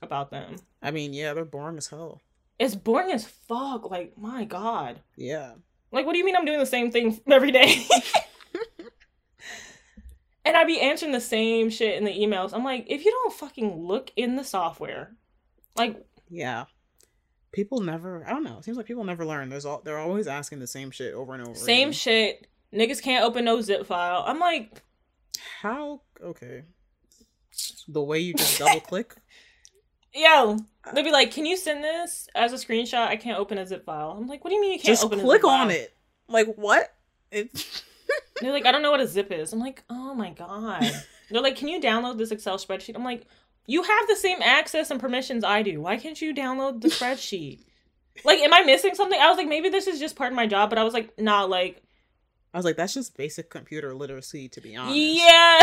about 0.04 0.30
them. 0.30 0.56
I 0.82 0.90
mean, 0.90 1.12
yeah, 1.12 1.34
they're 1.34 1.44
boring 1.44 1.76
as 1.78 1.88
hell. 1.88 2.20
It's 2.58 2.74
boring 2.74 3.10
as 3.10 3.26
fuck. 3.26 3.90
Like 3.90 4.16
my 4.16 4.44
god. 4.44 5.00
Yeah. 5.16 5.54
Like, 5.92 6.06
what 6.06 6.12
do 6.12 6.18
you 6.18 6.24
mean 6.24 6.36
I'm 6.36 6.44
doing 6.44 6.58
the 6.58 6.66
same 6.66 6.90
thing 6.90 7.20
every 7.30 7.52
day? 7.52 7.86
and 10.44 10.56
I'd 10.56 10.66
be 10.66 10.80
answering 10.80 11.12
the 11.12 11.20
same 11.20 11.70
shit 11.70 11.96
in 11.96 12.04
the 12.04 12.10
emails. 12.12 12.52
I'm 12.52 12.64
like, 12.64 12.86
if 12.88 13.04
you 13.04 13.10
don't 13.10 13.32
fucking 13.32 13.86
look 13.86 14.12
in 14.16 14.36
the 14.36 14.44
software, 14.44 15.14
like, 15.76 16.04
Yeah. 16.28 16.64
People 17.52 17.80
never 17.80 18.24
I 18.26 18.30
don't 18.30 18.42
know. 18.42 18.58
It 18.58 18.64
seems 18.64 18.76
like 18.76 18.86
people 18.86 19.04
never 19.04 19.24
learn. 19.24 19.48
There's 19.48 19.64
all 19.64 19.80
they're 19.84 19.98
always 19.98 20.26
asking 20.26 20.58
the 20.58 20.66
same 20.66 20.90
shit 20.90 21.14
over 21.14 21.34
and 21.34 21.46
over. 21.46 21.54
same 21.54 21.88
again. 21.88 21.92
shit. 21.92 22.46
Niggas 22.72 23.00
can't 23.00 23.24
open 23.24 23.44
no 23.44 23.60
zip 23.60 23.86
file. 23.86 24.24
I'm 24.26 24.40
like, 24.40 24.82
How 25.62 26.00
okay. 26.22 26.64
The 27.86 28.02
way 28.02 28.18
you 28.18 28.34
just 28.34 28.58
double 28.58 28.80
click? 28.80 29.14
yo, 30.14 30.56
uh, 30.84 30.92
they'd 30.92 31.02
be 31.02 31.10
like, 31.10 31.32
can 31.32 31.46
you 31.46 31.56
send 31.56 31.82
this 31.82 32.28
as 32.34 32.52
a 32.52 32.56
screenshot? 32.56 33.06
I 33.06 33.16
can't 33.16 33.38
open 33.38 33.58
a 33.58 33.66
zip 33.66 33.84
file. 33.84 34.16
I'm 34.18 34.26
like, 34.26 34.44
what 34.44 34.50
do 34.50 34.56
you 34.56 34.60
mean 34.60 34.72
you 34.72 34.78
can't 34.78 34.86
Just 34.86 35.04
open 35.04 35.20
a 35.20 35.22
click 35.22 35.44
on 35.44 35.68
file? 35.68 35.76
it. 35.76 35.94
Like 36.28 36.54
what? 36.54 36.94
It 37.30 37.82
They're 38.40 38.52
like, 38.52 38.66
I 38.66 38.72
don't 38.72 38.82
know 38.82 38.90
what 38.90 39.00
a 39.00 39.06
zip 39.06 39.30
is. 39.32 39.52
I'm 39.52 39.60
like, 39.60 39.82
oh 39.90 40.14
my 40.14 40.30
god. 40.30 40.82
They're 41.30 41.42
like, 41.42 41.56
can 41.56 41.68
you 41.68 41.80
download 41.80 42.18
this 42.18 42.30
Excel 42.30 42.58
spreadsheet? 42.58 42.94
I'm 42.94 43.04
like, 43.04 43.26
you 43.66 43.82
have 43.82 44.08
the 44.08 44.16
same 44.16 44.42
access 44.42 44.90
and 44.90 45.00
permissions 45.00 45.42
I 45.42 45.62
do. 45.62 45.80
Why 45.80 45.96
can't 45.96 46.20
you 46.20 46.34
download 46.34 46.82
the 46.82 46.88
spreadsheet? 46.88 47.60
like, 48.24 48.40
am 48.40 48.52
I 48.52 48.62
missing 48.62 48.94
something? 48.94 49.18
I 49.18 49.28
was 49.28 49.38
like, 49.38 49.48
maybe 49.48 49.68
this 49.70 49.86
is 49.86 49.98
just 49.98 50.16
part 50.16 50.32
of 50.32 50.36
my 50.36 50.46
job, 50.46 50.68
but 50.70 50.78
I 50.78 50.84
was 50.84 50.92
like, 50.94 51.18
nah, 51.18 51.44
like, 51.44 51.82
I 52.52 52.58
was 52.58 52.64
like, 52.64 52.76
that's 52.76 52.94
just 52.94 53.16
basic 53.16 53.50
computer 53.50 53.94
literacy, 53.94 54.48
to 54.50 54.60
be 54.60 54.76
honest. 54.76 54.96
yeah. 54.96 55.58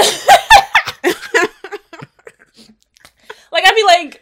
like, 3.51 3.65
I'd 3.65 3.75
be 3.75 3.83
like, 3.85 4.21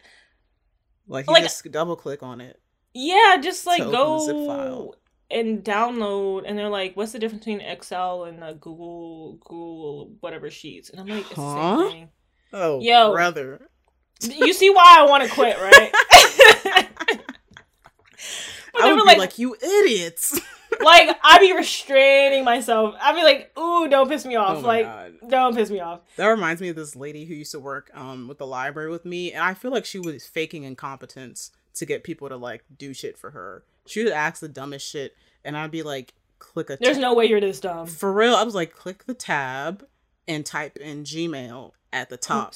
like 1.09 1.27
you 1.27 1.33
Like- 1.33 1.43
just 1.43 1.69
double 1.71 1.95
click 1.97 2.23
on 2.23 2.39
it. 2.39 2.57
yeah, 2.93 3.35
just 3.41 3.65
like 3.65 3.81
go 3.81 4.95
and 5.29 5.63
download. 5.63 6.43
And 6.45 6.57
they're 6.57 6.69
like, 6.69 6.95
what's 6.95 7.11
the 7.11 7.19
difference 7.19 7.43
between 7.45 7.59
Excel 7.61 8.23
and 8.23 8.41
uh, 8.43 8.53
Google, 8.53 9.33
Google, 9.43 10.11
whatever 10.21 10.49
sheets? 10.49 10.89
And 10.89 10.99
I'm 11.01 11.07
like, 11.07 11.19
it's 11.25 11.29
the 11.35 11.41
Huh? 11.41 11.77
same 11.77 11.89
thing. 11.91 12.09
Oh, 12.53 12.79
Yo. 12.79 13.11
brother. 13.11 13.67
You 14.21 14.53
see 14.53 14.69
why 14.69 14.95
I 14.99 15.03
want 15.09 15.23
to 15.23 15.29
quit, 15.29 15.57
right? 15.59 15.91
I 18.81 18.85
would 18.85 18.95
were 18.95 19.01
be 19.01 19.07
like, 19.07 19.17
like, 19.17 19.39
you 19.39 19.55
idiots. 19.61 20.39
Like 20.83 21.15
I'd 21.23 21.39
be 21.39 21.53
restraining 21.53 22.43
myself. 22.43 22.95
I'd 23.01 23.15
be 23.15 23.23
like, 23.23 23.57
ooh, 23.59 23.87
don't 23.87 24.07
piss 24.09 24.25
me 24.25 24.35
off. 24.35 24.57
Oh 24.63 24.67
like, 24.67 24.85
God. 24.85 25.13
don't 25.27 25.55
piss 25.55 25.69
me 25.69 25.79
off. 25.79 26.01
That 26.17 26.27
reminds 26.27 26.61
me 26.61 26.69
of 26.69 26.75
this 26.75 26.95
lady 26.95 27.25
who 27.25 27.33
used 27.33 27.51
to 27.51 27.59
work 27.59 27.89
um 27.93 28.27
with 28.27 28.37
the 28.37 28.47
library 28.47 28.89
with 28.89 29.05
me, 29.05 29.31
and 29.33 29.43
I 29.43 29.53
feel 29.53 29.71
like 29.71 29.85
she 29.85 29.99
was 29.99 30.25
faking 30.25 30.63
incompetence 30.63 31.51
to 31.75 31.85
get 31.85 32.03
people 32.03 32.29
to 32.29 32.37
like 32.37 32.63
do 32.77 32.93
shit 32.93 33.17
for 33.17 33.31
her. 33.31 33.63
She 33.85 34.03
would 34.03 34.13
ask 34.13 34.39
the 34.41 34.47
dumbest 34.49 34.87
shit, 34.89 35.15
and 35.43 35.57
I'd 35.57 35.71
be 35.71 35.83
like, 35.83 36.13
click 36.39 36.69
a 36.69 36.77
There's 36.79 36.97
tab. 36.97 37.01
no 37.01 37.13
way 37.13 37.25
you're 37.25 37.41
this 37.41 37.59
dumb. 37.59 37.87
for 37.87 38.11
real. 38.11 38.35
I 38.35 38.43
was 38.43 38.55
like, 38.55 38.73
click 38.73 39.05
the 39.05 39.13
tab 39.13 39.85
and 40.27 40.45
type 40.45 40.77
in 40.77 41.03
Gmail 41.03 41.71
at 41.91 42.09
the 42.09 42.17
top, 42.17 42.53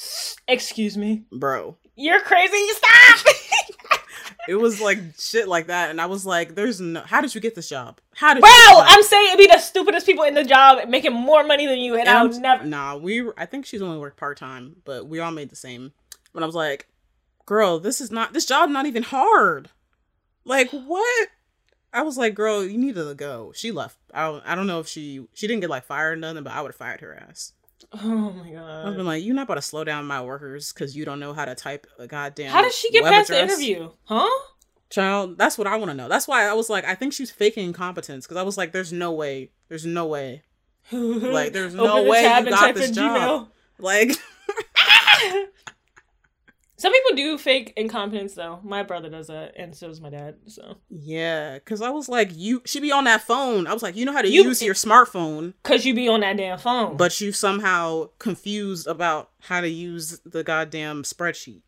Excuse 0.47 0.95
me. 0.97 1.23
bro. 1.31 1.75
You're 1.95 2.21
crazy. 2.21 2.55
Stop. 2.69 3.25
It 4.47 4.56
was 4.56 4.82
like 4.82 4.99
shit 5.17 5.47
like 5.47 5.67
that, 5.67 5.89
and 5.89 6.01
I 6.01 6.06
was 6.08 6.25
like, 6.25 6.56
"There's 6.56 6.82
no. 6.82 7.01
How 7.01 7.21
did 7.21 7.34
you 7.34 7.41
get 7.41 7.56
this 7.56 7.69
job? 7.69 7.99
How 8.15 8.34
did 8.34 8.41
Bro, 8.41 8.49
you 8.49 8.56
get 8.56 8.65
this 8.65 8.77
job?" 8.77 8.88
I'm 8.89 9.03
saying 9.03 9.27
it'd 9.27 9.38
be 9.38 9.47
the 9.47 9.60
stupidest 9.60 10.06
people 10.06 10.23
in 10.25 10.34
the 10.34 10.43
job 10.43 10.88
making 10.89 11.13
more 11.13 11.43
money 11.43 11.65
than 11.65 11.79
you, 11.79 11.93
and, 11.93 12.08
And 12.08 12.10
I 12.10 12.23
would 12.23 12.36
never. 12.38 12.65
Nah, 12.65 12.97
we. 12.97 13.29
I 13.38 13.45
think 13.45 13.65
she's 13.65 13.82
only 13.82 13.97
worked 13.97 14.17
part 14.17 14.38
time, 14.38 14.77
but 14.86 15.08
we 15.08 15.19
all 15.19 15.32
made 15.32 15.49
the 15.49 15.56
same. 15.56 15.93
But 16.34 16.43
I 16.43 16.45
was 16.45 16.56
like, 16.56 16.88
"Girl, 17.45 17.79
this 17.79 18.01
is 18.01 18.12
not. 18.12 18.34
This 18.34 18.45
job 18.45 18.69
not 18.69 18.86
even 18.86 19.03
hard. 19.03 19.69
Like 20.45 20.69
what?" 20.71 21.29
I 21.93 22.01
was 22.01 22.17
like, 22.17 22.34
girl, 22.34 22.65
you 22.65 22.77
need 22.77 22.95
to 22.95 23.13
go. 23.13 23.53
She 23.56 23.71
left. 23.71 23.97
I 24.12 24.25
don't, 24.25 24.43
I 24.47 24.56
don't 24.56 24.65
know 24.65 24.79
if 24.79 24.88
she 24.88 25.27
she 25.34 25.45
didn't 25.45 25.62
get 25.62 25.69
like 25.69 25.86
fired 25.86 26.13
or 26.13 26.15
nothing, 26.15 26.43
but 26.43 26.53
I 26.53 26.62
would 26.62 26.69
have 26.69 26.75
fired 26.75 27.01
her 27.01 27.15
ass. 27.29 27.53
Oh 28.01 28.32
my 28.32 28.49
god! 28.49 28.88
I've 28.88 28.95
been 28.95 29.06
like, 29.06 29.23
you're 29.23 29.36
not 29.36 29.43
about 29.43 29.56
to 29.56 29.62
slow 29.62 29.84
down 29.84 30.06
my 30.06 30.21
workers 30.21 30.73
because 30.73 30.95
you 30.95 31.06
don't 31.06 31.19
know 31.19 31.34
how 31.34 31.45
to 31.45 31.53
type 31.56 31.86
a 31.99 32.08
goddamn. 32.08 32.51
How 32.51 32.62
did 32.62 32.73
she 32.73 32.89
get 32.91 33.03
past 33.03 33.29
the 33.29 33.41
interview? 33.41 33.91
Huh? 34.06 34.29
Child, 34.89 35.38
that's 35.38 35.58
what 35.58 35.65
I 35.67 35.75
want 35.77 35.89
to 35.91 35.95
know. 35.95 36.08
That's 36.08 36.27
why 36.27 36.47
I 36.47 36.53
was 36.53 36.69
like, 36.69 36.86
I 36.86 36.93
think 36.95 37.13
she's 37.13 37.32
faking 37.32 37.65
incompetence 37.65 38.25
because 38.25 38.38
I 38.38 38.43
was 38.43 38.58
like, 38.58 38.71
there's 38.71 38.93
no 38.93 39.12
way, 39.12 39.51
there's 39.67 39.86
no 39.86 40.06
way, 40.06 40.43
Like, 40.91 41.53
there's 41.53 41.73
no 41.73 42.03
way 42.03 42.21
you 42.23 42.49
got 42.49 42.75
this 42.75 42.91
job. 42.91 43.49
like, 43.79 44.12
Some 46.84 46.91
people 46.91 47.15
do 47.15 47.38
fake 47.38 47.72
incompetence 47.78 48.34
though. 48.34 48.60
My 48.62 48.84
brother 48.84 49.08
does 49.10 49.28
that, 49.28 49.54
and 49.56 49.74
so 49.74 49.88
does 49.88 50.02
my 50.02 50.10
dad. 50.10 50.36
So, 50.48 50.76
yeah, 50.89 51.54
because 51.54 51.82
I 51.82 51.91
was 51.91 52.10
like, 52.10 52.32
you, 52.34 52.62
she 52.65 52.82
be 52.82 52.91
on 52.91 53.06
that 53.06 53.22
phone. 53.22 53.67
I 53.67 53.74
was 53.74 53.82
like, 53.82 53.96
you 53.96 54.04
know 54.04 54.12
how 54.12 54.22
to 54.22 54.28
You- 54.30 54.43
use 54.43 54.62
your 54.62 54.74
smartphone, 54.74 55.54
cause 55.63 55.86
you 55.86 55.93
be 55.93 56.10
on 56.10 56.19
that 56.19 56.36
damn 56.36 56.58
phone. 56.60 56.98
but 56.98 57.22
you 57.22 57.32
somehow 57.32 58.10
confused 58.19 58.86
about 58.86 59.30
how 59.39 59.62
to 59.62 59.69
use 59.69 60.19
the 60.26 60.43
goddamn 60.43 61.04
spreadsheet. 61.04 61.62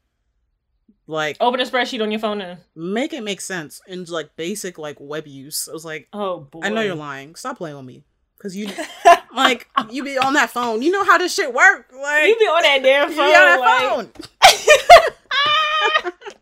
Like, 1.08 1.38
open 1.39 1.62
a 1.62 1.63
spreadsheet 1.65 2.01
on 2.04 2.12
your 2.12 2.19
phone 2.19 2.41
and 2.41 2.60
make 2.75 3.13
it 3.13 3.23
make 3.23 3.39
sense 3.39 3.80
in 3.88 4.04
like 4.06 4.36
basic 4.36 4.78
like 4.78 4.97
web 4.99 5.28
use. 5.28 5.69
I 5.69 5.71
was 5.71 5.86
like, 5.86 6.10
oh 6.12 6.41
boy, 6.41 6.60
I 6.62 6.67
know 6.67 6.82
you're 6.82 6.93
lying. 6.95 7.36
Stop 7.36 7.58
playing 7.60 7.78
with 7.78 7.86
me. 7.86 8.04
Cause 8.38 8.54
you 8.54 8.67
like 9.36 9.67
you 9.89 10.04
be 10.04 10.17
on 10.17 10.34
that 10.34 10.49
phone. 10.49 10.82
You 10.82 10.91
know 10.91 11.04
how 11.06 11.17
this 11.17 11.34
shit 11.34 11.54
work. 11.54 11.89
Like 11.97 12.28
You 12.28 12.36
be 12.38 12.45
on 12.45 12.62
that 12.63 12.84
damn 12.84 13.10
you 13.12 13.15
be 13.15 13.21
on 13.21 13.28
that 13.32 13.60
like, 13.62 13.89
phone. 13.89 14.25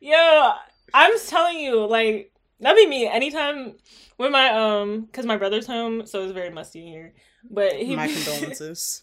Yo, 0.00 0.52
I'm 0.94 1.12
telling 1.26 1.58
you, 1.58 1.86
like 1.86 2.32
that'd 2.60 2.76
be 2.76 2.86
me. 2.86 3.06
Anytime 3.08 3.74
when 4.16 4.32
my 4.32 4.48
um, 4.50 5.08
cause 5.12 5.26
my 5.26 5.36
brother's 5.36 5.66
home, 5.66 6.06
so 6.06 6.22
it's 6.22 6.32
very 6.32 6.50
musty 6.50 6.86
here. 6.86 7.12
But 7.50 7.72
he, 7.74 7.96
My 7.96 8.08
condolences. 8.12 9.02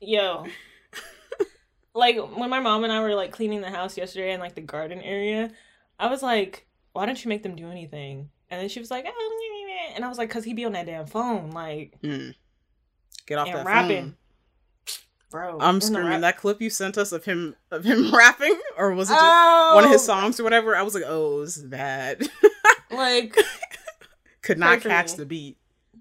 yo, 0.00 0.46
like 1.94 2.16
when 2.36 2.50
my 2.50 2.60
mom 2.60 2.84
and 2.84 2.92
I 2.92 3.00
were 3.00 3.14
like 3.14 3.32
cleaning 3.32 3.60
the 3.60 3.70
house 3.70 3.96
yesterday 3.96 4.32
in 4.32 4.40
like 4.40 4.54
the 4.54 4.60
garden 4.60 5.00
area, 5.00 5.50
I 5.98 6.08
was 6.08 6.22
like, 6.22 6.66
why 6.92 7.06
don't 7.06 7.22
you 7.24 7.28
make 7.28 7.42
them 7.42 7.56
do 7.56 7.70
anything? 7.70 8.30
And 8.50 8.60
then 8.60 8.68
she 8.68 8.80
was 8.80 8.90
like, 8.90 9.06
oh, 9.08 9.34
and 9.94 10.04
I 10.04 10.08
was 10.08 10.18
like, 10.18 10.30
cause 10.30 10.44
he 10.44 10.54
be 10.54 10.64
on 10.64 10.72
that 10.72 10.86
damn 10.86 11.06
phone, 11.06 11.50
like, 11.50 11.98
Mm. 12.02 12.34
Get 13.26 13.38
off 13.38 13.48
and 13.48 13.58
that 13.58 13.66
rapping. 13.66 14.02
phone. 14.04 14.16
Bro. 15.30 15.58
I'm 15.60 15.80
screaming. 15.80 16.08
rap- 16.08 16.20
That 16.22 16.36
clip 16.38 16.60
you 16.60 16.70
sent 16.70 16.98
us 16.98 17.12
of 17.12 17.24
him 17.24 17.56
of 17.70 17.84
him 17.84 18.14
rapping, 18.14 18.58
or 18.76 18.92
was 18.94 19.10
it 19.10 19.14
just 19.14 19.24
oh, 19.24 19.72
one 19.74 19.84
of 19.84 19.90
his 19.90 20.02
oh. 20.02 20.06
songs 20.06 20.40
or 20.40 20.44
whatever? 20.44 20.74
I 20.76 20.82
was 20.82 20.94
like, 20.94 21.04
oh, 21.06 21.42
it's 21.42 21.58
bad. 21.58 22.28
Like 22.90 23.36
Could 24.40 24.58
not 24.58 24.80
catch 24.80 25.12
me. 25.12 25.16
the 25.18 25.26
beat. 25.26 25.58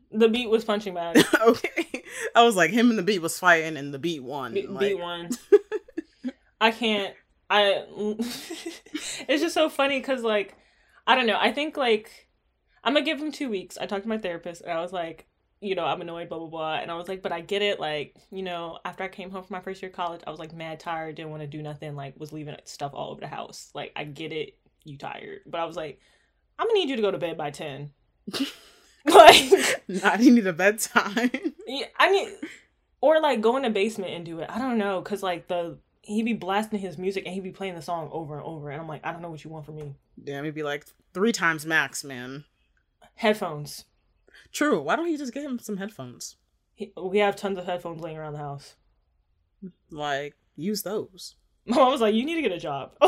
the 0.10 0.30
beat 0.30 0.50
was 0.50 0.64
punching 0.64 0.94
bag. 0.94 1.18
okay, 1.42 2.04
I 2.34 2.44
was 2.44 2.56
like, 2.56 2.72
him 2.72 2.90
and 2.90 2.98
the 2.98 3.04
beat 3.04 3.22
was 3.22 3.38
fighting, 3.38 3.76
and 3.76 3.94
the 3.94 4.00
beat 4.00 4.24
won. 4.24 4.54
Be- 4.54 4.68
like, 4.68 4.80
beat 4.80 5.00
won. 5.00 5.30
I 6.62 6.72
can't. 6.72 7.14
I. 7.50 7.84
it's 9.28 9.42
just 9.42 9.54
so 9.54 9.68
funny 9.68 10.00
because 10.00 10.24
like 10.24 10.56
I 11.06 11.16
don't 11.16 11.28
know. 11.28 11.38
I 11.38 11.52
think 11.52 11.76
like 11.76 12.30
I'm 12.86 12.94
gonna 12.94 13.06
give 13.06 13.20
him 13.20 13.34
two 13.34 13.50
weeks. 13.50 13.78
I 13.78 13.86
talked 13.86 14.04
to 14.04 14.10
my 14.10 14.18
therapist 14.18 14.62
and 14.62 14.72
I 14.72 14.82
was 14.82 14.94
like, 14.94 15.28
you 15.60 15.76
know, 15.76 15.86
I'm 15.86 16.02
annoyed, 16.02 16.30
blah 16.30 16.38
blah 16.38 16.48
blah, 16.48 16.76
and 16.76 16.92
I 16.92 16.96
was 16.96 17.08
like, 17.08 17.22
but 17.22 17.32
I 17.32 17.42
get 17.42 17.62
it. 17.62 17.80
Like 17.80 18.16
you 18.32 18.44
know, 18.44 18.80
after 18.86 19.04
I 19.04 19.08
came 19.08 19.32
home 19.32 19.44
from 19.44 19.56
my 19.56 19.62
first 19.62 19.82
year 19.82 19.90
of 19.90 19.96
college, 19.96 20.22
I 20.26 20.30
was 20.30 20.40
like 20.40 20.54
mad 20.54 20.80
tired, 20.80 21.16
didn't 21.16 21.32
want 21.32 21.42
to 21.42 21.48
do 21.48 21.62
nothing, 21.62 21.96
like 21.96 22.20
was 22.20 22.32
leaving 22.32 22.56
stuff 22.66 22.92
all 22.94 23.12
over 23.12 23.22
the 23.22 23.28
house. 23.28 23.72
Like 23.74 23.92
I 23.96 24.04
get 24.04 24.32
it, 24.32 24.58
you 24.84 24.98
tired, 24.98 25.42
but 25.46 25.60
I 25.60 25.66
was 25.66 25.76
like, 25.76 26.00
I'm 26.60 26.68
gonna 26.68 26.80
need 26.80 26.90
you 26.90 26.96
to 26.96 27.02
go 27.02 27.12
to 27.12 27.18
bed 27.18 27.38
by 27.38 27.52
ten. 27.52 27.92
like 29.06 29.84
Not 29.88 30.20
need 30.20 30.46
a 30.46 30.54
bedtime. 30.54 31.32
yeah, 31.68 31.86
I 31.98 32.12
need, 32.12 32.30
or 33.02 33.20
like 33.20 33.42
go 33.42 33.58
in 33.58 33.64
the 33.64 33.70
basement 33.70 34.14
and 34.14 34.26
do 34.26 34.40
it. 34.40 34.50
I 34.50 34.60
don't 34.60 34.78
know, 34.78 35.02
cause 35.02 35.24
like 35.24 35.48
the 35.48 35.78
he'd 36.04 36.24
be 36.24 36.34
blasting 36.34 36.80
his 36.80 36.98
music 36.98 37.26
and 37.26 37.34
he'd 37.34 37.44
be 37.44 37.52
playing 37.52 37.76
the 37.76 37.82
song 37.82 38.10
over 38.12 38.36
and 38.36 38.46
over, 38.46 38.70
and 38.70 38.80
I'm 38.80 38.88
like, 38.88 39.06
I 39.06 39.12
don't 39.12 39.22
know 39.22 39.30
what 39.32 39.44
you 39.44 39.50
want 39.50 39.66
from 39.66 39.78
me. 39.78 39.96
Damn, 40.24 40.44
he'd 40.44 40.54
be 40.54 40.64
like 40.64 40.86
three 41.14 41.32
times 41.32 41.66
max, 41.66 42.04
man. 42.04 42.46
Headphones. 43.16 43.86
True. 44.52 44.82
Why 44.82 44.96
don't 44.96 45.12
you 45.12 45.18
just 45.18 45.34
get 45.34 45.44
him 45.44 45.60
some 45.60 45.78
headphones? 45.78 46.38
He, 46.74 46.92
we 47.02 47.20
have 47.20 47.36
tons 47.36 47.58
of 47.58 47.66
headphones 47.66 48.02
laying 48.02 48.18
around 48.18 48.34
the 48.34 48.40
house. 48.40 48.76
Like, 49.90 50.36
use 50.56 50.84
those. 50.84 51.36
My 51.66 51.78
mom 51.78 51.92
was 51.92 52.02
like, 52.02 52.16
you 52.16 52.26
need 52.26 52.36
to 52.36 52.42
get 52.42 52.52
a 52.52 52.60
job. 52.60 52.94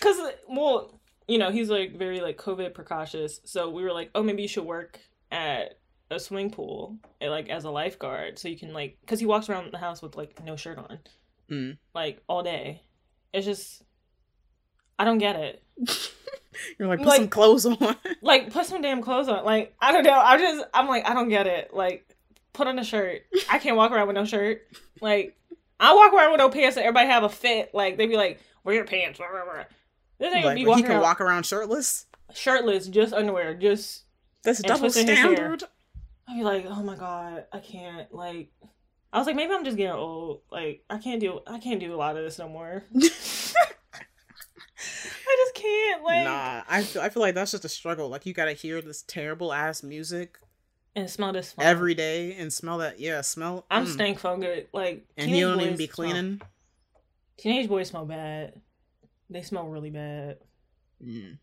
Cause 0.00 0.16
well, 0.48 1.00
you 1.26 1.38
know, 1.38 1.50
he's 1.50 1.68
like 1.70 1.98
very 1.98 2.20
like 2.20 2.38
COVID 2.38 2.72
precautious. 2.74 3.40
So 3.44 3.70
we 3.70 3.82
were 3.82 3.92
like, 3.92 4.10
oh, 4.14 4.22
maybe 4.22 4.42
you 4.42 4.48
should 4.48 4.64
work 4.64 5.00
at 5.30 5.78
a 6.10 6.18
swimming 6.18 6.50
pool, 6.50 6.96
eh, 7.20 7.28
like 7.28 7.48
as 7.48 7.64
a 7.64 7.70
lifeguard, 7.70 8.38
so 8.38 8.48
you 8.48 8.56
can 8.56 8.72
like, 8.72 8.96
cause 9.06 9.20
he 9.20 9.26
walks 9.26 9.48
around 9.48 9.70
the 9.72 9.78
house 9.78 10.00
with 10.00 10.16
like 10.16 10.42
no 10.44 10.56
shirt 10.56 10.78
on. 10.78 10.98
Mm. 11.50 11.78
like 11.94 12.22
all 12.28 12.42
day. 12.42 12.82
It's 13.32 13.46
just 13.46 13.82
I 14.98 15.04
don't 15.04 15.18
get 15.18 15.36
it. 15.36 15.62
You're 16.78 16.88
like, 16.88 16.98
put 16.98 17.08
Like- 17.08 17.16
some 17.20 17.28
clothes 17.28 17.66
on. 17.66 17.76
Like 18.22 18.52
put 18.52 18.66
some 18.66 18.82
damn 18.82 19.02
clothes 19.02 19.28
on. 19.28 19.44
Like 19.44 19.74
I 19.80 19.92
don't 19.92 20.04
know. 20.04 20.12
I 20.18 20.38
just 20.38 20.64
I'm 20.74 20.88
like 20.88 21.08
I 21.08 21.14
don't 21.14 21.28
get 21.28 21.46
it. 21.46 21.72
Like 21.74 22.04
put 22.52 22.66
on 22.66 22.78
a 22.78 22.84
shirt. 22.84 23.22
I 23.50 23.58
can't 23.58 23.76
walk 23.76 23.92
around 23.92 24.06
with 24.08 24.16
no 24.16 24.24
shirt. 24.24 24.62
Like 25.00 25.36
I 25.80 25.94
walk 25.94 26.12
around 26.12 26.32
with 26.32 26.38
no 26.38 26.50
pants 26.50 26.76
and 26.76 26.84
everybody 26.84 27.06
have 27.08 27.22
a 27.22 27.28
fit. 27.28 27.72
Like 27.72 27.96
they 27.96 28.06
be 28.06 28.16
like, 28.16 28.40
"Wear 28.64 28.74
your 28.74 28.84
pants." 28.84 29.18
Blah, 29.18 29.28
blah, 29.30 29.44
blah. 29.44 29.64
This 30.18 30.34
nigga 30.34 30.44
like, 30.44 30.54
be 30.56 30.64
he 30.64 30.82
can 30.82 30.90
around 30.92 31.02
walk 31.02 31.20
around 31.20 31.46
shirtless. 31.46 32.06
shirtless, 32.34 32.88
just 32.88 33.12
underwear, 33.12 33.54
just. 33.54 34.04
That's 34.42 34.60
double 34.62 34.80
twisting 34.80 35.06
his 35.06 35.18
hair. 35.18 35.34
standard. 35.36 35.64
I 36.28 36.34
be 36.36 36.42
like, 36.42 36.66
oh 36.68 36.82
my 36.82 36.96
god, 36.96 37.44
I 37.52 37.60
can't. 37.60 38.12
Like, 38.12 38.50
I 39.12 39.18
was 39.18 39.26
like, 39.26 39.36
maybe 39.36 39.52
I'm 39.54 39.64
just 39.64 39.76
getting 39.76 39.92
old. 39.94 40.40
Like, 40.50 40.84
I 40.90 40.98
can't 40.98 41.20
do, 41.20 41.40
I 41.46 41.58
can't 41.58 41.80
do 41.80 41.94
a 41.94 41.96
lot 41.96 42.16
of 42.16 42.24
this 42.24 42.38
no 42.38 42.48
more. 42.48 42.84
I 45.68 45.92
can't. 45.92 46.04
Like, 46.04 46.24
nah, 46.24 46.62
I 46.68 46.82
feel, 46.82 47.02
I 47.02 47.08
feel 47.08 47.22
like 47.22 47.34
that's 47.34 47.50
just 47.50 47.64
a 47.64 47.68
struggle. 47.68 48.08
Like, 48.08 48.26
you 48.26 48.32
gotta 48.32 48.52
hear 48.52 48.80
this 48.80 49.02
terrible 49.02 49.52
ass 49.52 49.82
music 49.82 50.38
and 50.94 51.08
smell 51.08 51.32
this 51.32 51.54
every 51.58 51.94
day 51.94 52.34
and 52.34 52.52
smell 52.52 52.78
that. 52.78 52.98
Yeah, 52.98 53.20
smell. 53.20 53.66
I'm 53.70 53.86
mm. 53.86 53.88
stank 53.88 54.18
fungus. 54.18 54.66
Like 54.72 55.06
And 55.16 55.30
you 55.30 55.48
don't 55.48 55.60
even 55.60 55.76
be 55.76 55.86
smell- 55.86 55.94
cleaning. 55.94 56.40
Teenage 57.36 57.68
boys 57.68 57.88
smell 57.88 58.04
bad. 58.04 58.60
They 59.30 59.42
smell 59.42 59.68
really 59.68 59.90
bad. 59.90 60.38
Mm. 61.04 61.38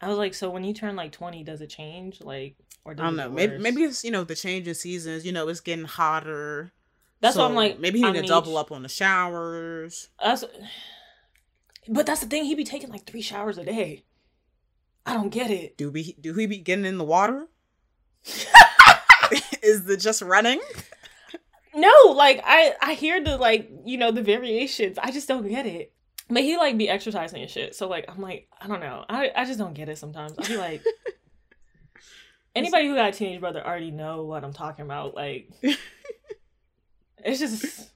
I 0.00 0.08
was 0.08 0.18
like, 0.18 0.34
so 0.34 0.50
when 0.50 0.64
you 0.64 0.74
turn 0.74 0.96
like 0.96 1.12
20, 1.12 1.44
does 1.44 1.60
it 1.60 1.68
change? 1.68 2.20
Like, 2.20 2.56
or 2.84 2.92
I 2.92 2.94
don't 2.94 3.16
know. 3.16 3.30
Maybe 3.30 3.58
maybe 3.58 3.84
it's 3.84 4.04
you 4.04 4.10
know 4.10 4.24
the 4.24 4.34
change 4.34 4.66
in 4.66 4.74
seasons. 4.74 5.24
You 5.24 5.32
know, 5.32 5.48
it's 5.48 5.60
getting 5.60 5.84
hotter. 5.84 6.72
that's 7.20 7.36
what 7.36 7.44
I'm 7.44 7.54
like. 7.54 7.78
Maybe 7.78 8.00
he 8.00 8.04
I 8.04 8.08
need 8.08 8.16
to 8.16 8.22
need- 8.22 8.28
double 8.28 8.56
up 8.56 8.72
on 8.72 8.82
the 8.82 8.88
showers. 8.88 10.08
That's, 10.22 10.44
but 11.88 12.06
that's 12.06 12.20
the 12.20 12.26
thing. 12.26 12.44
He 12.44 12.54
be 12.54 12.64
taking 12.64 12.90
like 12.90 13.06
three 13.06 13.22
showers 13.22 13.58
a 13.58 13.64
day. 13.64 14.04
I 15.06 15.14
don't 15.14 15.30
get 15.30 15.50
it. 15.50 15.76
Do 15.76 15.90
we 15.90 16.14
do 16.20 16.34
he 16.34 16.46
be 16.46 16.58
getting 16.58 16.84
in 16.84 16.98
the 16.98 17.04
water? 17.04 17.46
Is 19.62 19.88
it 19.88 20.00
just 20.00 20.22
running? 20.22 20.60
No, 21.74 21.92
like 22.14 22.40
I 22.44 22.74
I 22.80 22.94
hear 22.94 23.22
the 23.22 23.36
like 23.36 23.70
you 23.84 23.98
know 23.98 24.10
the 24.10 24.22
variations. 24.22 24.98
I 24.98 25.10
just 25.10 25.28
don't 25.28 25.46
get 25.46 25.66
it. 25.66 25.92
But 26.30 26.42
he 26.42 26.56
like 26.56 26.78
be 26.78 26.88
exercising 26.88 27.42
and 27.42 27.50
shit. 27.50 27.74
So 27.74 27.88
like 27.88 28.06
I'm 28.08 28.20
like 28.20 28.48
I 28.60 28.66
don't 28.66 28.80
know. 28.80 29.04
I 29.08 29.30
I 29.34 29.44
just 29.44 29.58
don't 29.58 29.74
get 29.74 29.88
it 29.88 29.98
sometimes. 29.98 30.38
I 30.38 30.48
be 30.48 30.56
like. 30.56 30.82
Anybody 32.54 32.86
who 32.86 32.94
got 32.94 33.08
a 33.08 33.12
teenage 33.12 33.40
brother 33.40 33.66
already 33.66 33.90
know 33.90 34.22
what 34.22 34.44
I'm 34.44 34.52
talking 34.52 34.84
about. 34.84 35.16
Like, 35.16 35.50
it's 37.18 37.40
just 37.40 37.90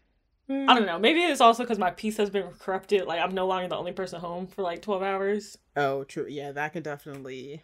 I 0.51 0.75
don't 0.75 0.87
know. 0.87 0.99
Maybe 0.99 1.21
it's 1.21 1.41
also 1.43 1.63
because 1.63 1.79
my 1.79 1.91
peace 1.91 2.17
has 2.17 2.31
been 2.31 2.49
corrupted. 2.59 3.07
Like 3.07 3.21
I'm 3.21 3.35
no 3.35 3.47
longer 3.47 3.69
the 3.69 3.77
only 3.77 3.93
person 3.93 4.21
home 4.21 4.47
for 4.47 4.63
like 4.63 4.81
12 4.83 5.03
hours. 5.03 5.59
Oh, 5.77 6.05
true. 6.05 6.27
Yeah, 6.29 6.53
that 6.53 6.73
could 6.73 6.83
definitely. 6.85 7.63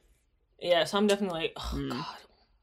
Yeah, 0.60 0.84
so 0.84 0.98
I'm 0.98 1.06
definitely 1.06 1.40
like, 1.40 1.52
oh 1.56 1.72
Mm. 1.74 1.90
god, 1.90 2.04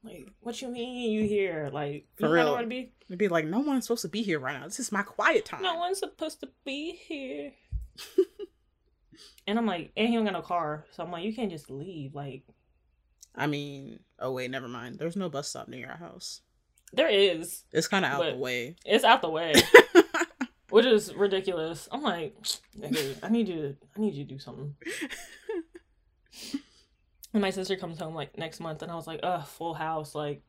like 0.04 0.28
what 0.40 0.62
you 0.62 0.68
mean 0.68 1.10
you 1.12 1.26
here? 1.26 1.70
Like 1.72 2.06
For 2.16 2.26
you 2.28 2.32
real. 2.34 2.44
know 2.46 2.52
what 2.52 2.60
to 2.62 2.66
be? 2.68 2.92
It'd 3.08 3.18
be 3.18 3.28
like, 3.28 3.46
no 3.46 3.60
one's 3.60 3.84
supposed 3.86 4.02
to 4.02 4.08
be 4.08 4.22
here 4.22 4.38
right 4.38 4.58
now. 4.58 4.64
This 4.66 4.80
is 4.80 4.92
my 4.92 5.02
quiet 5.02 5.44
time. 5.44 5.62
No 5.62 5.76
one's 5.76 5.98
supposed 5.98 6.40
to 6.40 6.48
be 6.64 6.92
here. 6.92 7.52
and 9.46 9.58
I'm 9.58 9.66
like, 9.66 9.92
and 9.96 10.08
he 10.08 10.14
don't 10.14 10.24
got 10.24 10.32
no 10.34 10.42
car, 10.42 10.84
so 10.92 11.02
I'm 11.02 11.10
like, 11.10 11.24
you 11.24 11.34
can't 11.34 11.50
just 11.50 11.70
leave. 11.70 12.14
Like 12.14 12.42
I 13.34 13.46
mean, 13.46 14.00
oh 14.18 14.32
wait, 14.32 14.50
never 14.50 14.68
mind. 14.68 14.98
There's 14.98 15.16
no 15.16 15.28
bus 15.28 15.48
stop 15.48 15.68
near 15.68 15.90
our 15.90 15.96
house. 15.96 16.40
there 16.92 17.08
is, 17.08 17.64
It's 17.72 17.88
kind 17.88 18.04
of 18.04 18.12
out 18.12 18.24
the 18.32 18.36
way. 18.38 18.76
it's 18.84 19.04
out 19.04 19.22
the 19.22 19.30
way, 19.30 19.52
which 20.72 20.86
is 20.86 21.14
ridiculous. 21.14 21.88
I'm 21.92 22.02
like, 22.02 22.34
I 23.22 23.28
need 23.28 23.48
you 23.48 23.54
to, 23.56 23.76
I 23.96 24.00
need 24.00 24.14
you 24.14 24.24
to 24.24 24.28
do 24.34 24.38
something. 24.38 24.74
And 27.34 27.40
my 27.40 27.48
sister 27.48 27.76
comes 27.76 27.98
home 27.98 28.14
like 28.14 28.36
next 28.36 28.60
month, 28.60 28.82
and 28.82 28.92
I 28.92 28.94
was 28.94 29.06
like, 29.06 29.20
ugh, 29.22 29.46
full 29.46 29.72
house, 29.72 30.14
like. 30.14 30.42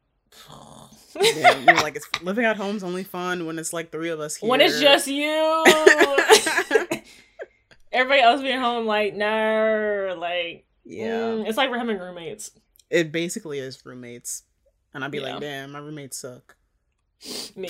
yeah, 1.22 1.58
you're 1.60 1.76
like, 1.76 1.96
it's 1.96 2.10
living 2.22 2.44
at 2.44 2.58
home's 2.58 2.84
only 2.84 3.06
fun 3.06 3.46
when 3.46 3.58
it's 3.58 3.72
like 3.72 3.90
three 3.90 4.10
of 4.10 4.20
us 4.20 4.36
here. 4.36 4.50
when 4.50 4.60
it's 4.60 4.82
just 4.82 5.08
you. 5.08 5.64
Everybody 7.94 8.22
else 8.22 8.42
being 8.42 8.60
home, 8.60 8.86
like, 8.86 9.14
no, 9.14 10.16
like, 10.20 10.66
Yeah. 10.84 11.08
mm, 11.12 11.48
it's 11.48 11.58
like 11.58 11.70
we're 11.70 11.78
having 11.78 11.98
roommates. 12.00 12.52
It 12.90 13.14
basically 13.14 13.60
is 13.60 13.86
roommates. 13.86 14.44
And 14.94 15.06
I'd 15.06 15.12
be 15.12 15.20
Yeah. 15.20 15.34
like, 15.36 15.40
damn, 15.40 15.72
my 15.72 15.80
roommates 15.80 16.18
suck. 16.18 16.58
Me. 17.56 17.70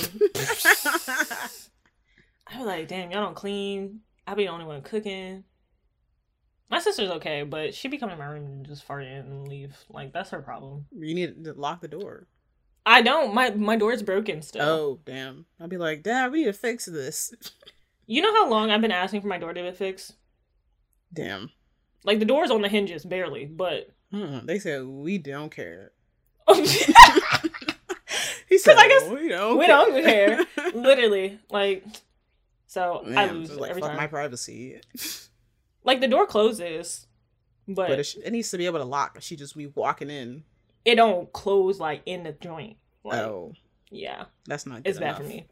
I 2.53 2.57
was 2.57 2.67
like, 2.67 2.87
damn, 2.87 3.11
y'all 3.11 3.23
don't 3.23 3.35
clean. 3.35 4.01
I 4.27 4.33
be 4.35 4.43
the 4.45 4.51
only 4.51 4.65
one 4.65 4.81
cooking. 4.81 5.43
My 6.69 6.79
sister's 6.79 7.09
okay, 7.11 7.43
but 7.43 7.73
she 7.75 7.87
be 7.87 7.97
coming 7.97 8.13
in 8.13 8.19
my 8.19 8.25
room 8.25 8.45
and 8.45 8.65
just 8.65 8.83
fart 8.83 9.03
in 9.03 9.11
and 9.11 9.47
leave. 9.47 9.75
Like 9.89 10.11
that's 10.13 10.31
her 10.31 10.41
problem. 10.41 10.85
you 10.91 11.13
need 11.13 11.43
to 11.45 11.53
lock 11.53 11.81
the 11.81 11.87
door. 11.87 12.27
I 12.85 13.01
don't. 13.01 13.33
My 13.33 13.51
my 13.51 13.75
door's 13.77 14.01
broken 14.03 14.41
still. 14.41 14.61
Oh, 14.67 14.99
damn. 15.05 15.45
I'd 15.59 15.69
be 15.69 15.77
like, 15.77 16.03
Dad, 16.03 16.31
we 16.31 16.39
need 16.39 16.45
to 16.45 16.53
fix 16.53 16.85
this. 16.85 17.33
You 18.05 18.21
know 18.21 18.33
how 18.33 18.49
long 18.49 18.69
I've 18.69 18.81
been 18.81 18.91
asking 18.91 19.21
for 19.21 19.29
my 19.29 19.37
door 19.37 19.53
to 19.53 19.61
be 19.63 19.71
fixed? 19.71 20.15
Damn. 21.13 21.51
Like 22.03 22.19
the 22.19 22.25
door's 22.25 22.51
on 22.51 22.61
the 22.61 22.67
hinges, 22.67 23.05
barely, 23.05 23.45
but 23.45 23.91
Mm, 24.13 24.45
they 24.45 24.59
said, 24.59 24.83
we 24.85 25.17
don't 25.17 25.49
care. 25.49 25.93
He 28.49 28.57
said, 28.59 28.75
I 28.77 28.87
guess 28.87 29.09
we 29.09 29.29
don't 29.29 29.57
we 29.57 29.65
care. 29.65 29.75
don't 29.85 30.03
care. 30.03 30.45
Literally, 30.75 31.39
like 31.49 31.85
so 32.73 33.03
I 33.05 33.09
Man, 33.09 33.33
lose 33.35 33.49
just 33.49 33.59
like, 33.59 33.69
every 33.69 33.83
time. 33.83 33.97
my 33.97 34.07
privacy. 34.07 34.81
Like 35.85 35.99
the 35.99 36.07
door 36.07 36.25
closes, 36.25 37.07
but, 37.67 37.89
But 37.89 37.99
it, 37.99 38.03
sh- 38.05 38.15
it 38.23 38.31
needs 38.31 38.49
to 38.51 38.57
be 38.57 38.67
able 38.67 38.79
to 38.79 38.85
lock. 38.85 39.17
She 39.19 39.35
just 39.35 39.57
be 39.57 39.67
walking 39.67 40.09
in. 40.09 40.45
it 40.85 40.95
don't 40.95 41.29
close 41.33 41.77
like 41.77 42.03
in 42.05 42.23
the 42.23 42.31
joint. 42.31 42.77
Like, 43.03 43.19
oh, 43.19 43.51
yeah, 43.91 44.23
that's 44.45 44.65
not. 44.65 44.83
Good 44.83 44.91
it's 44.91 44.99
bad 44.99 45.17
for 45.17 45.23
me. 45.23 45.45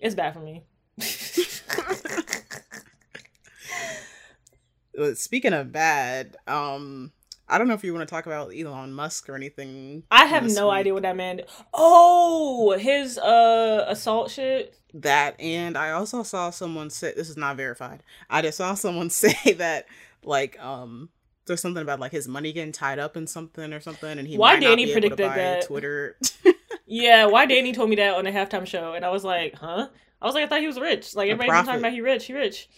It's 0.00 0.16
bad 0.16 0.34
for 0.34 0.40
me. 0.40 0.64
Speaking 5.14 5.52
of 5.52 5.70
bad, 5.70 6.36
um, 6.48 7.12
I 7.48 7.58
don't 7.58 7.66
know 7.68 7.74
if 7.74 7.82
you 7.82 7.94
want 7.94 8.06
to 8.08 8.12
talk 8.14 8.26
about 8.26 8.52
Elon 8.54 8.92
Musk 8.92 9.28
or 9.28 9.34
anything. 9.34 10.02
I 10.10 10.26
have 10.26 10.46
no 10.50 10.68
week. 10.68 10.76
idea 10.76 10.94
what 10.94 11.02
that 11.04 11.16
meant. 11.16 11.42
Oh, 11.72 12.76
his 12.78 13.18
uh 13.18 13.84
assault 13.88 14.30
shit. 14.30 14.78
that, 14.94 15.40
and 15.40 15.76
I 15.78 15.92
also 15.92 16.22
saw 16.22 16.50
someone 16.50 16.90
say 16.90 17.12
this 17.16 17.30
is 17.30 17.36
not 17.36 17.56
verified. 17.56 18.02
I 18.28 18.42
just 18.42 18.58
saw 18.58 18.74
someone 18.74 19.10
say 19.10 19.52
that 19.54 19.86
like 20.24 20.58
um. 20.62 21.08
There's 21.46 21.62
something 21.62 21.80
about 21.82 21.98
like 21.98 22.12
his 22.12 22.28
money 22.28 22.52
getting 22.52 22.72
tied 22.72 22.98
up 22.98 23.16
in 23.16 23.26
something 23.26 23.72
or 23.72 23.80
something, 23.80 24.18
and 24.18 24.28
he 24.28 24.36
Why 24.36 24.52
might 24.52 24.60
not 24.60 24.68
Danny 24.68 24.84
be 24.84 24.90
able 24.92 25.00
to 25.00 25.08
predicted 25.16 25.38
that? 25.38 25.66
Twitter. 25.66 26.18
Yeah, 26.90 27.26
why 27.26 27.44
Danny 27.46 27.72
told 27.72 27.88
me 27.90 27.96
that 27.96 28.14
on 28.14 28.24
the 28.24 28.30
halftime 28.30 28.66
show, 28.66 28.92
and 28.94 29.04
I 29.04 29.10
was 29.10 29.22
like, 29.24 29.54
huh? 29.54 29.88
I 30.22 30.26
was 30.26 30.34
like, 30.34 30.44
I 30.44 30.46
thought 30.46 30.60
he 30.60 30.66
was 30.66 30.78
rich. 30.80 31.14
Like 31.14 31.30
everybody's 31.30 31.66
talking 31.66 31.80
about 31.80 31.92
he 31.92 32.00
rich, 32.02 32.26
he 32.26 32.32
rich. 32.34 32.68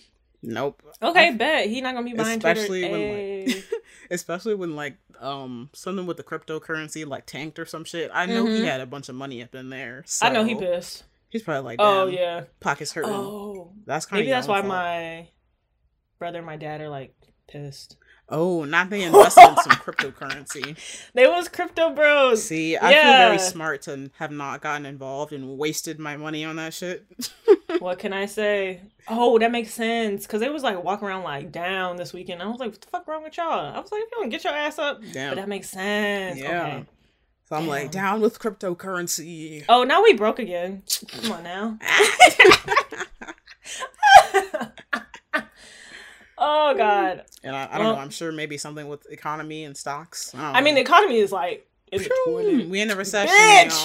nope. 0.42 0.82
Okay, 1.02 1.32
bet 1.34 1.68
he 1.68 1.80
not 1.80 1.94
gonna 1.94 2.04
be 2.08 2.12
buying 2.16 2.38
Especially 2.38 2.80
Twitter. 2.88 2.92
when 2.92 3.00
Ayy. 3.02 3.46
like, 3.54 3.64
especially 4.10 4.54
when 4.54 4.76
like 4.76 4.96
um 5.20 5.70
something 5.72 6.06
with 6.06 6.16
the 6.16 6.22
cryptocurrency 6.22 7.06
like 7.06 7.26
tanked 7.26 7.58
or 7.58 7.66
some 7.66 7.84
shit. 7.84 8.10
I 8.12 8.26
know 8.26 8.44
he 8.46 8.60
Mhm. 8.60 8.64
had 8.64 8.80
a 8.80 8.86
bunch 8.86 9.08
of 9.08 9.14
money 9.14 9.42
up 9.42 9.54
in 9.54 9.70
there. 9.70 10.04
I 10.22 10.30
know 10.30 10.44
he 10.44 10.54
pissed. 10.54 11.04
He's 11.28 11.42
probably 11.42 11.62
like, 11.62 11.78
Oh 11.80 12.06
yeah. 12.06 12.44
pockets 12.60 12.92
hurting. 12.92 13.10
Oh, 13.12 13.72
that's 13.86 14.06
kind 14.06 14.20
of 14.20 14.24
maybe 14.24 14.32
that's 14.32 14.48
why 14.48 14.62
my 14.62 15.28
brother 16.18 16.38
and 16.38 16.46
my 16.46 16.56
dad 16.56 16.80
are 16.80 16.88
like 16.88 17.14
pissed. 17.48 17.96
Oh, 18.32 18.64
not 18.64 18.90
they 18.90 19.02
invested 19.02 19.42
in 19.48 19.56
some 19.56 19.72
cryptocurrency. 19.72 20.76
They 21.14 21.26
was 21.26 21.48
crypto 21.48 21.90
bros. 21.94 22.44
See, 22.44 22.76
I 22.76 22.92
feel 22.92 23.12
very 23.16 23.38
smart 23.40 23.82
to 23.82 24.10
have 24.18 24.30
not 24.30 24.60
gotten 24.60 24.86
involved 24.86 25.32
and 25.32 25.58
wasted 25.58 25.98
my 25.98 26.16
money 26.16 26.44
on 26.44 26.54
that 26.56 26.72
shit. 26.74 27.06
What 27.80 27.98
can 27.98 28.12
I 28.12 28.26
say? 28.26 28.82
Oh, 29.08 29.38
that 29.38 29.50
makes 29.50 29.72
sense. 29.72 30.26
Cause 30.26 30.40
they 30.40 30.48
was 30.50 30.62
like 30.62 30.82
walking 30.84 31.08
around 31.08 31.24
like 31.24 31.50
down 31.50 31.96
this 31.96 32.12
weekend. 32.12 32.42
I 32.42 32.46
was 32.46 32.60
like, 32.60 32.70
what 32.72 32.80
the 32.80 32.86
fuck 32.88 33.08
wrong 33.08 33.22
with 33.24 33.36
y'all? 33.36 33.74
I 33.74 33.80
was 33.80 33.90
like, 33.90 34.02
if 34.02 34.10
you 34.12 34.18
don't 34.20 34.28
get 34.28 34.44
your 34.44 34.52
ass 34.52 34.78
up. 34.78 35.00
Damn. 35.12 35.30
But 35.30 35.36
that 35.36 35.48
makes 35.48 35.70
sense. 35.70 36.38
Yeah. 36.38 36.62
Okay. 36.66 36.84
So 37.48 37.56
I'm 37.56 37.66
like, 37.66 37.90
down 37.90 38.20
with 38.20 38.38
cryptocurrency. 38.38 39.64
Oh, 39.68 39.82
now 39.82 40.02
we 40.02 40.12
broke 40.12 40.38
again. 40.38 40.82
Come 41.08 41.32
on 41.32 41.42
now. 41.42 41.78
oh 46.38 46.74
God. 46.76 47.24
And 47.42 47.56
I, 47.56 47.64
I 47.70 47.78
don't 47.78 47.86
Well- 47.86 47.96
know. 47.96 48.00
I'm 48.02 48.10
sure 48.10 48.32
maybe 48.32 48.56
something 48.58 48.88
with 48.88 49.10
economy 49.10 49.64
and 49.64 49.76
stocks. 49.76 50.32
don't 50.32 50.40
I 50.42 50.60
mean, 50.60 50.74
the 50.74 50.80
economy 50.80 51.18
is 51.18 51.32
like 51.32 51.66
in 51.92 52.02
the 52.02 52.10
toilet. 52.26 52.68
we 52.68 52.80
in 52.80 52.90
a 52.90 52.96
recession. 52.96 53.34
Bitch! 53.34 53.84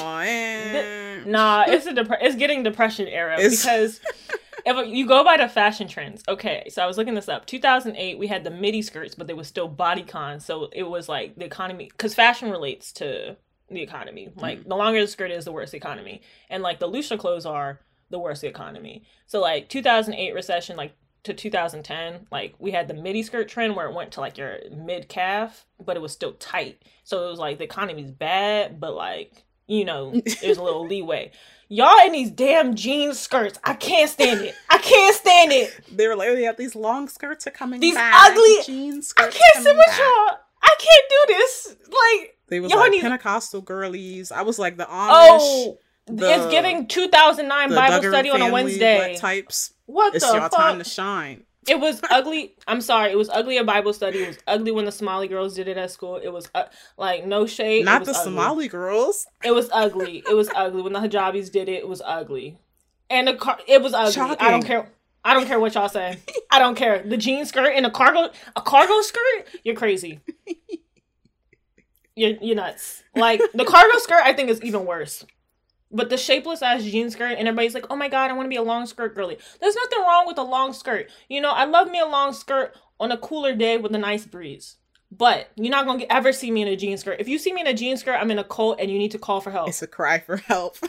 y'all. 1.23 1.31
Nah, 1.31 1.65
it's 1.67 1.85
a 1.85 1.93
dep- 1.93 2.17
it's 2.21 2.35
getting 2.35 2.63
depression 2.63 3.07
era 3.07 3.33
It's- 3.39 3.61
because 3.63 3.99
if 4.65 4.87
you 4.87 5.07
go 5.07 5.23
by 5.23 5.37
the 5.37 5.47
fashion 5.47 5.87
trends, 5.87 6.23
okay. 6.27 6.67
So 6.69 6.83
I 6.83 6.85
was 6.87 6.97
looking 6.97 7.15
this 7.15 7.29
up. 7.29 7.45
2008, 7.45 8.17
we 8.19 8.27
had 8.27 8.43
the 8.43 8.51
midi 8.51 8.81
skirts, 8.81 9.15
but 9.15 9.27
they 9.27 9.33
were 9.33 9.43
still 9.43 9.69
bodycon. 9.69 10.41
So 10.41 10.69
it 10.73 10.83
was 10.83 11.07
like 11.09 11.35
the 11.35 11.45
economy 11.45 11.89
because 11.91 12.13
fashion 12.13 12.49
relates 12.51 12.91
to 12.93 13.37
the 13.69 13.81
economy. 13.81 14.29
Like 14.35 14.59
Mm. 14.59 14.67
the 14.69 14.75
longer 14.75 15.01
the 15.01 15.07
skirt 15.07 15.31
is, 15.31 15.45
the 15.45 15.51
worse 15.51 15.71
the 15.71 15.77
economy, 15.77 16.21
and 16.49 16.61
like 16.61 16.79
the 16.79 16.87
looser 16.87 17.17
clothes 17.17 17.45
are, 17.45 17.79
the 18.11 18.19
worse 18.19 18.41
the 18.41 18.47
economy. 18.47 19.03
So 19.25 19.41
like 19.41 19.69
2008 19.69 20.33
recession, 20.35 20.77
like 20.77 20.93
to 21.25 21.33
2010, 21.33 22.27
like 22.31 22.55
we 22.59 22.71
had 22.71 22.87
the 22.87 22.93
midi 22.93 23.23
skirt 23.23 23.47
trend 23.49 23.75
where 23.75 23.87
it 23.87 23.93
went 23.93 24.11
to 24.13 24.21
like 24.21 24.37
your 24.37 24.57
mid 24.71 25.09
calf, 25.09 25.65
but 25.83 25.95
it 25.97 26.01
was 26.01 26.11
still 26.11 26.33
tight. 26.33 26.81
So 27.03 27.27
it 27.27 27.29
was 27.29 27.39
like 27.39 27.57
the 27.57 27.63
economy's 27.65 28.11
bad, 28.11 28.79
but 28.79 28.95
like 28.95 29.43
you 29.67 29.83
know, 29.85 30.11
there's 30.41 30.57
a 30.57 30.63
little 30.63 30.85
leeway. 30.87 31.31
Y'all 31.69 32.05
in 32.05 32.11
these 32.11 32.29
damn 32.29 32.75
jean 32.75 33.13
skirts, 33.15 33.57
I 33.63 33.73
can't 33.73 34.09
stand 34.09 34.41
it. 34.41 34.53
I 34.69 34.77
can't 34.77 35.15
stand 35.15 35.51
it. 35.51 35.73
They 35.95 36.07
were 36.07 36.15
like, 36.15 36.29
oh, 36.29 36.33
yeah, 36.33 36.51
these 36.51 36.75
long 36.75 37.07
skirts 37.07 37.47
are 37.47 37.51
coming 37.51 37.79
These 37.79 37.95
back. 37.95 38.13
ugly- 38.31 38.57
jean 38.63 39.01
I 39.17 39.23
can't 39.23 39.63
sit 39.63 39.75
with 39.75 39.85
back." 39.87 39.97
y'all. 39.99 40.37
I 40.61 40.75
can't 40.77 41.05
do 41.09 41.33
this. 41.33 41.75
Like, 41.87 42.37
They 42.49 42.59
was 42.59 42.69
Y'all 42.71 42.79
like 42.81 42.91
need- 42.91 43.01
Pentecostal 43.01 43.61
girlies. 43.61 44.31
I 44.31 44.43
was 44.43 44.59
like 44.59 44.77
the 44.77 44.85
oh, 44.87 44.91
Amish. 44.91 45.39
oh, 45.41 45.77
the- 46.07 46.31
it's 46.33 46.51
giving 46.51 46.87
2009 46.87 47.69
the 47.69 47.75
Bible 47.75 47.97
Duggar 47.99 48.09
study 48.11 48.29
on 48.29 48.41
a 48.41 48.51
Wednesday. 48.51 49.15
types. 49.17 49.73
What 49.85 50.15
It's 50.15 50.25
the 50.25 50.33
your 50.33 50.41
fuck? 50.43 50.51
time 50.55 50.77
to 50.79 50.83
shine. 50.83 51.43
It 51.67 51.79
was 51.79 51.99
ugly. 52.11 52.55
I'm 52.67 52.79
sorry. 52.79 53.11
It 53.11 53.17
was 53.17 53.27
ugly 53.29 53.57
at 53.57 53.65
Bible 53.65 53.91
study. 53.91 54.21
It 54.23 54.27
was 54.27 54.37
ugly 54.45 54.71
when 54.71 54.85
the 54.85 54.91
Somali 54.91 55.27
girls 55.27 55.55
did 55.55 55.67
it 55.67 55.77
at 55.77 55.89
school. 55.89 56.17
It 56.17 56.29
was 56.29 56.47
uh, 56.53 56.65
like 56.95 57.25
no 57.25 57.47
shade. 57.47 57.85
Not 57.85 58.05
the 58.05 58.11
ugly. 58.11 58.23
Somali 58.23 58.67
girls. 58.67 59.25
It 59.43 59.51
was 59.51 59.67
ugly. 59.73 60.23
It 60.29 60.35
was 60.35 60.47
ugly 60.55 60.83
when 60.83 60.93
the 60.93 60.99
hijabis 60.99 61.51
did 61.51 61.67
it. 61.67 61.73
It 61.79 61.87
was 61.87 62.03
ugly, 62.05 62.59
and 63.09 63.27
the 63.27 63.33
car. 63.33 63.57
It 63.67 63.81
was 63.81 63.95
ugly. 63.95 64.37
I 64.39 64.51
don't 64.51 64.63
care. 64.63 64.91
I 65.23 65.33
don't 65.33 65.47
care 65.47 65.59
what 65.59 65.73
y'all 65.73 65.89
say. 65.89 66.19
I 66.51 66.59
don't 66.59 66.75
care. 66.75 67.01
The 67.01 67.17
jean 67.17 67.47
skirt 67.47 67.73
and 67.75 67.83
a 67.87 67.89
cargo 67.89 68.29
a 68.55 68.61
cargo 68.61 69.01
skirt. 69.01 69.47
You're 69.63 69.73
crazy. 69.75 70.19
You're 72.15 72.37
you're 72.41 72.55
nuts. 72.55 73.03
Like 73.15 73.41
the 73.53 73.65
cargo 73.65 73.97
skirt, 73.97 74.21
I 74.23 74.33
think 74.33 74.49
is 74.49 74.61
even 74.61 74.85
worse. 74.85 75.25
But 75.91 76.09
the 76.09 76.17
shapeless 76.17 76.61
ass 76.61 76.83
jean 76.83 77.09
skirt, 77.09 77.37
and 77.37 77.47
everybody's 77.47 77.73
like, 77.73 77.85
"Oh 77.89 77.95
my 77.95 78.09
god, 78.09 78.29
I 78.29 78.33
want 78.33 78.45
to 78.45 78.49
be 78.49 78.55
a 78.55 78.63
long 78.63 78.85
skirt 78.85 79.15
girly." 79.15 79.37
There's 79.61 79.75
nothing 79.75 79.99
wrong 79.99 80.25
with 80.27 80.37
a 80.37 80.43
long 80.43 80.73
skirt. 80.73 81.09
You 81.29 81.41
know, 81.41 81.51
I 81.51 81.65
love 81.65 81.89
me 81.89 81.99
a 81.99 82.05
long 82.05 82.33
skirt 82.33 82.75
on 82.99 83.11
a 83.11 83.17
cooler 83.17 83.55
day 83.55 83.77
with 83.77 83.93
a 83.93 83.97
nice 83.99 84.25
breeze. 84.25 84.77
But 85.11 85.51
you're 85.55 85.71
not 85.71 85.85
gonna 85.85 86.05
ever 86.09 86.33
see 86.33 86.51
me 86.51 86.63
in 86.63 86.67
a 86.67 86.75
jean 86.75 86.97
skirt. 86.97 87.19
If 87.19 87.27
you 87.27 87.37
see 87.37 87.53
me 87.53 87.61
in 87.61 87.67
a 87.67 87.73
jean 87.73 87.95
skirt, 87.97 88.17
I'm 88.19 88.31
in 88.31 88.39
a 88.39 88.43
cult, 88.43 88.79
and 88.79 88.91
you 88.91 88.97
need 88.97 89.11
to 89.11 89.19
call 89.19 89.39
for 89.39 89.51
help. 89.51 89.69
It's 89.69 89.81
a 89.81 89.87
cry 89.87 90.19
for 90.19 90.37
help. 90.37 90.77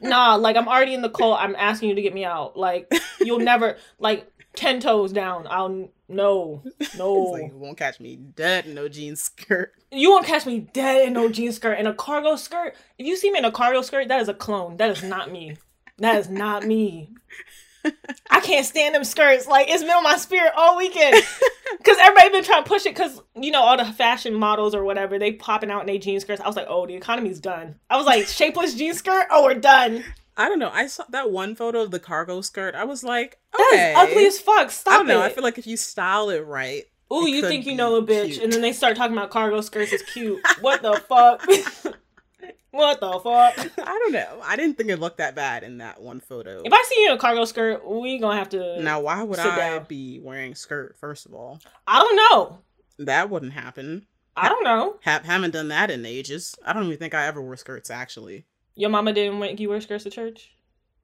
Nah, 0.00 0.36
like 0.36 0.56
I'm 0.56 0.68
already 0.68 0.94
in 0.94 1.02
the 1.02 1.10
cult. 1.10 1.38
I'm 1.40 1.56
asking 1.56 1.88
you 1.88 1.94
to 1.96 2.02
get 2.02 2.14
me 2.14 2.24
out. 2.24 2.56
Like 2.56 2.92
you'll 3.20 3.38
never 3.40 3.76
like 3.98 4.30
ten 4.54 4.80
toes 4.80 5.12
down. 5.12 5.46
I'll 5.48 5.88
no 6.08 6.62
no. 6.96 7.14
like, 7.14 7.52
you 7.52 7.58
won't 7.58 7.78
catch 7.78 8.00
me 8.00 8.16
dead 8.16 8.66
in 8.66 8.74
no 8.74 8.88
jean 8.88 9.16
skirt. 9.16 9.74
you 9.90 10.10
won't 10.10 10.26
catch 10.26 10.46
me 10.46 10.60
dead 10.60 11.06
in 11.06 11.12
no 11.12 11.28
jean 11.28 11.52
skirt 11.52 11.74
and 11.78 11.88
a 11.88 11.94
cargo 11.94 12.36
skirt. 12.36 12.74
If 12.98 13.06
you 13.06 13.16
see 13.16 13.30
me 13.30 13.38
in 13.38 13.44
a 13.44 13.52
cargo 13.52 13.82
skirt, 13.82 14.08
that 14.08 14.20
is 14.20 14.28
a 14.28 14.34
clone. 14.34 14.76
That 14.78 14.90
is 14.90 15.02
not 15.02 15.30
me. 15.30 15.56
That 15.98 16.16
is 16.16 16.28
not 16.28 16.64
me. 16.64 17.10
I 18.30 18.40
can't 18.40 18.66
stand 18.66 18.94
them 18.94 19.04
skirts. 19.04 19.46
Like 19.46 19.68
it's 19.68 19.82
been 19.82 19.92
on 19.92 20.02
my 20.02 20.16
spirit 20.16 20.52
all 20.56 20.76
weekend. 20.76 21.14
Cause 21.84 21.96
everybody 22.00 22.30
been 22.30 22.44
trying 22.44 22.64
to 22.64 22.68
push 22.68 22.86
it. 22.86 22.96
Cause 22.96 23.20
you 23.34 23.50
know 23.50 23.62
all 23.62 23.76
the 23.76 23.84
fashion 23.84 24.34
models 24.34 24.74
or 24.74 24.84
whatever 24.84 25.18
they 25.18 25.32
popping 25.32 25.70
out 25.70 25.80
in 25.80 25.86
their 25.86 25.98
jean 25.98 26.18
skirts. 26.20 26.40
I 26.40 26.46
was 26.46 26.56
like, 26.56 26.66
oh, 26.68 26.86
the 26.86 26.94
economy's 26.94 27.40
done. 27.40 27.76
I 27.90 27.96
was 27.96 28.06
like, 28.06 28.26
shapeless 28.26 28.74
jean 28.74 28.94
skirt. 28.94 29.26
Oh, 29.30 29.44
we're 29.44 29.54
done. 29.54 30.04
I 30.38 30.48
don't 30.48 30.58
know. 30.60 30.70
I 30.72 30.86
saw 30.86 31.04
that 31.10 31.30
one 31.30 31.54
photo 31.56 31.82
of 31.82 31.90
the 31.90 31.98
cargo 31.98 32.40
skirt. 32.40 32.74
I 32.74 32.84
was 32.84 33.02
like, 33.04 33.38
That 33.52 33.70
is 33.72 33.78
okay. 33.80 33.94
ugly 33.96 34.26
as 34.26 34.38
fuck. 34.38 34.70
Stop 34.70 34.94
I 34.94 34.96
don't 34.98 35.06
know. 35.08 35.20
it. 35.22 35.26
I 35.26 35.28
feel 35.30 35.42
like 35.42 35.58
if 35.58 35.66
you 35.66 35.76
style 35.76 36.30
it 36.30 36.46
right, 36.46 36.84
Ooh, 37.12 37.26
it 37.26 37.30
you 37.30 37.42
think 37.42 37.66
you 37.66 37.74
know 37.74 37.96
a 37.96 38.02
bitch, 38.02 38.34
cute. 38.34 38.44
and 38.44 38.52
then 38.52 38.60
they 38.60 38.72
start 38.72 38.96
talking 38.96 39.16
about 39.16 39.30
cargo 39.30 39.60
skirts 39.60 39.92
is 39.92 40.02
cute. 40.02 40.40
What 40.60 40.80
the 40.82 40.94
fuck? 41.08 41.44
what 42.70 43.00
the 43.00 43.12
fuck? 43.20 43.70
I 43.78 43.84
don't 43.98 44.12
know. 44.12 44.40
I 44.44 44.56
didn't 44.56 44.76
think 44.76 44.90
it 44.90 45.00
looked 45.00 45.18
that 45.18 45.34
bad 45.34 45.62
in 45.64 45.78
that 45.78 46.00
one 46.00 46.20
photo. 46.20 46.62
If 46.64 46.72
I 46.72 46.82
see 46.86 47.02
you 47.02 47.10
in 47.10 47.16
a 47.16 47.18
cargo 47.18 47.44
skirt, 47.44 47.84
we 47.88 48.18
gonna 48.18 48.36
have 48.38 48.50
to. 48.50 48.80
now, 48.82 49.00
why 49.00 49.22
would 49.22 49.38
I 49.38 49.56
down. 49.56 49.84
be 49.88 50.20
wearing 50.20 50.54
skirt? 50.54 50.96
First 51.00 51.26
of 51.26 51.34
all, 51.34 51.58
I 51.86 51.98
don't 52.00 52.16
know. 52.16 52.58
that 53.04 53.30
wouldn't 53.30 53.52
happen. 53.54 54.06
I 54.36 54.48
don't 54.48 54.62
know. 54.62 54.98
Ha- 55.04 55.22
haven't 55.24 55.50
done 55.50 55.68
that 55.68 55.90
in 55.90 56.06
ages. 56.06 56.54
I 56.64 56.72
don't 56.72 56.84
even 56.84 56.98
think 56.98 57.12
I 57.14 57.26
ever 57.26 57.42
wore 57.42 57.56
skirts 57.56 57.90
actually. 57.90 58.44
Your 58.78 58.90
mama 58.90 59.12
didn't 59.12 59.40
make 59.40 59.58
you 59.58 59.68
wear 59.70 59.80
skirts 59.80 60.04
to 60.04 60.10
church. 60.10 60.52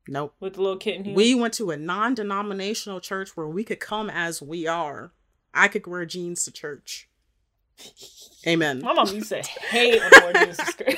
Nope. 0.06 0.32
with 0.38 0.54
the 0.54 0.62
little 0.62 0.76
kitten 0.76 1.04
here. 1.04 1.14
We 1.14 1.34
went 1.34 1.54
to 1.54 1.70
a 1.70 1.76
non-denominational 1.76 3.00
church 3.00 3.36
where 3.36 3.48
we 3.48 3.64
could 3.64 3.80
come 3.80 4.08
as 4.08 4.40
we 4.40 4.66
are. 4.68 5.12
I 5.52 5.66
could 5.66 5.84
wear 5.86 6.06
jeans 6.06 6.44
to 6.44 6.52
church. 6.52 7.08
Amen. 8.46 8.80
My 8.80 8.92
mom 8.92 9.08
used 9.08 9.30
to 9.30 9.42
hate 9.70 10.00
when 10.00 10.14
I 10.14 10.20
wore 10.22 10.32
jeans 10.44 10.56
to 10.58 10.66
skirt. 10.66 10.96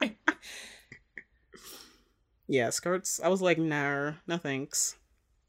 Yeah, 2.50 2.70
skirts. 2.70 3.20
I 3.22 3.28
was 3.28 3.42
like, 3.42 3.58
nah, 3.58 4.12
no 4.26 4.38
thanks. 4.38 4.96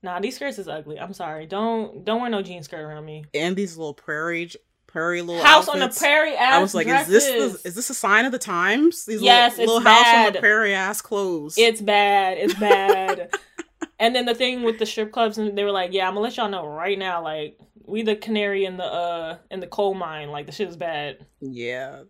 nah, 0.04 0.20
these 0.20 0.36
skirts 0.36 0.60
is 0.60 0.68
ugly. 0.68 1.00
I'm 1.00 1.14
sorry. 1.14 1.46
Don't 1.46 2.04
don't 2.04 2.20
wear 2.20 2.30
no 2.30 2.42
jean 2.42 2.62
skirt 2.64 2.82
around 2.82 3.06
me. 3.06 3.24
And 3.34 3.56
these 3.56 3.78
little 3.78 3.94
prairie, 3.94 4.52
prairie 4.92 5.22
little 5.22 5.44
House 5.44 5.68
on 5.68 5.80
the 5.80 5.86
outfits. 5.86 6.00
prairie 6.00 6.36
ass. 6.36 6.54
I 6.56 6.60
was 6.60 6.74
like, 6.76 6.88
is 6.88 7.08
this 7.08 7.26
the, 7.26 7.68
is 7.68 7.76
this 7.76 7.90
a 7.90 7.94
sign 7.94 8.26
of 8.26 8.32
the 8.32 8.40
times? 8.40 9.06
These 9.06 9.22
Yes, 9.22 9.58
little, 9.58 9.76
little 9.76 9.90
house 9.90 10.28
on 10.28 10.34
the 10.34 10.40
prairie 10.40 10.74
ass 10.74 11.02
clothes. 11.02 11.56
It's 11.58 11.82
bad. 11.82 12.38
It's 12.38 12.54
bad. 12.60 13.34
and 14.00 14.16
then 14.16 14.26
the 14.26 14.36
thing 14.36 14.64
with 14.64 14.80
the 14.80 14.86
strip 14.86 15.12
clubs, 15.12 15.38
and 15.38 15.58
they 15.58 15.64
were 15.64 15.72
like, 15.72 15.94
"Yeah, 15.94 16.08
I'm 16.08 16.14
gonna 16.16 16.24
let 16.24 16.38
y'all 16.38 16.50
know 16.50 16.66
right 16.68 16.98
now. 16.98 17.24
Like, 17.24 17.58
we 17.86 18.02
the 18.04 18.16
canary 18.16 18.66
in 18.66 18.78
the 18.78 18.84
uh 18.86 19.38
in 19.52 19.60
the 19.60 19.68
coal 19.68 19.94
mine. 19.94 20.30
Like, 20.32 20.46
the 20.46 20.52
shit 20.52 20.68
is 20.70 20.78
bad. 20.78 21.26
yeah. 21.40 22.04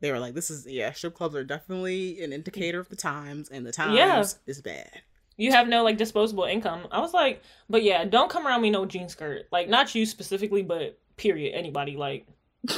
They 0.00 0.10
were 0.12 0.18
like, 0.18 0.34
this 0.34 0.50
is 0.50 0.66
yeah. 0.66 0.92
Strip 0.92 1.14
clubs 1.14 1.34
are 1.34 1.44
definitely 1.44 2.22
an 2.22 2.32
indicator 2.32 2.78
of 2.78 2.90
the 2.90 2.96
times, 2.96 3.48
and 3.48 3.64
the 3.64 3.72
times 3.72 3.96
Yeah. 3.96 4.22
is 4.46 4.60
bad. 4.60 4.90
You 5.38 5.50
have 5.52 5.66
no 5.66 5.82
like 5.82 5.96
disposable 5.96 6.44
income." 6.44 6.86
I 6.90 7.00
was 7.00 7.14
like, 7.14 7.42
"But 7.70 7.82
yeah, 7.82 8.04
don't 8.04 8.30
come 8.30 8.46
around 8.46 8.60
me 8.62 8.70
no 8.70 8.84
jean 8.86 9.08
skirt. 9.08 9.46
Like, 9.50 9.68
not 9.68 9.94
you 9.94 10.04
specifically, 10.04 10.62
but 10.62 10.98
period. 11.16 11.54
Anybody 11.54 11.96
like, 11.96 12.26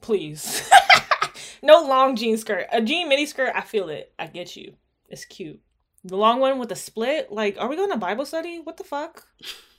please." 0.00 0.68
no 1.62 1.82
long 1.82 2.16
jean 2.16 2.36
skirt. 2.36 2.66
A 2.72 2.80
jean 2.80 3.08
mini 3.08 3.26
skirt, 3.26 3.52
I 3.54 3.62
feel 3.62 3.88
it. 3.88 4.12
I 4.18 4.26
get 4.26 4.56
you. 4.56 4.74
It's 5.08 5.24
cute. 5.24 5.60
The 6.04 6.16
long 6.16 6.40
one 6.40 6.58
with 6.58 6.68
the 6.68 6.76
split, 6.76 7.32
like, 7.32 7.56
are 7.58 7.68
we 7.68 7.76
going 7.76 7.90
to 7.90 7.96
Bible 7.96 8.24
study? 8.24 8.60
What 8.62 8.76
the 8.76 8.84
fuck? 8.84 9.26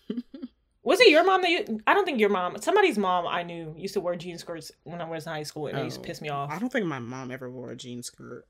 Was 0.83 0.99
it 0.99 1.09
your 1.09 1.23
mom 1.23 1.41
that 1.43 1.51
you? 1.51 1.79
I 1.85 1.93
don't 1.93 2.03
think 2.05 2.19
your 2.19 2.29
mom. 2.29 2.59
Somebody's 2.61 2.97
mom 2.97 3.27
I 3.27 3.43
knew 3.43 3.73
used 3.77 3.93
to 3.93 4.01
wear 4.01 4.15
jean 4.15 4.37
skirts 4.37 4.71
when 4.83 5.01
I 5.01 5.09
was 5.09 5.27
in 5.27 5.33
high 5.33 5.43
school, 5.43 5.67
and 5.67 5.77
it 5.77 5.83
used 5.83 5.97
to 5.97 6.01
Oh, 6.01 6.05
piss 6.05 6.21
me 6.21 6.29
off. 6.29 6.49
I 6.49 6.57
don't 6.57 6.71
think 6.71 6.85
my 6.85 6.99
mom 6.99 7.31
ever 7.31 7.49
wore 7.49 7.69
a 7.71 7.75
jean 7.75 8.01
skirt. 8.01 8.45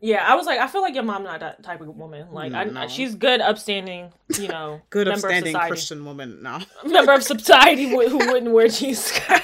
Yeah, 0.00 0.24
I 0.26 0.34
was 0.34 0.46
like, 0.46 0.58
I 0.58 0.66
feel 0.66 0.82
like 0.82 0.94
your 0.94 1.04
mom 1.04 1.22
not 1.24 1.40
that 1.40 1.62
type 1.62 1.80
of 1.80 1.88
woman. 1.88 2.28
Like, 2.32 2.52
No, 2.52 2.58
I, 2.58 2.64
no. 2.64 2.88
she's 2.88 3.14
good, 3.14 3.40
upstanding, 3.40 4.12
you 4.38 4.48
know, 4.48 4.80
Good 4.90 5.08
upstanding. 5.08 5.54
Christian 5.54 6.04
woman. 6.04 6.42
No. 6.42 6.58
member 6.86 7.12
of 7.12 7.22
society 7.22 7.88
who 7.88 8.08
who 8.08 8.18
wouldn't 8.18 8.52
wear 8.52 8.68
jean 8.68 8.94
skirt. 8.94 9.40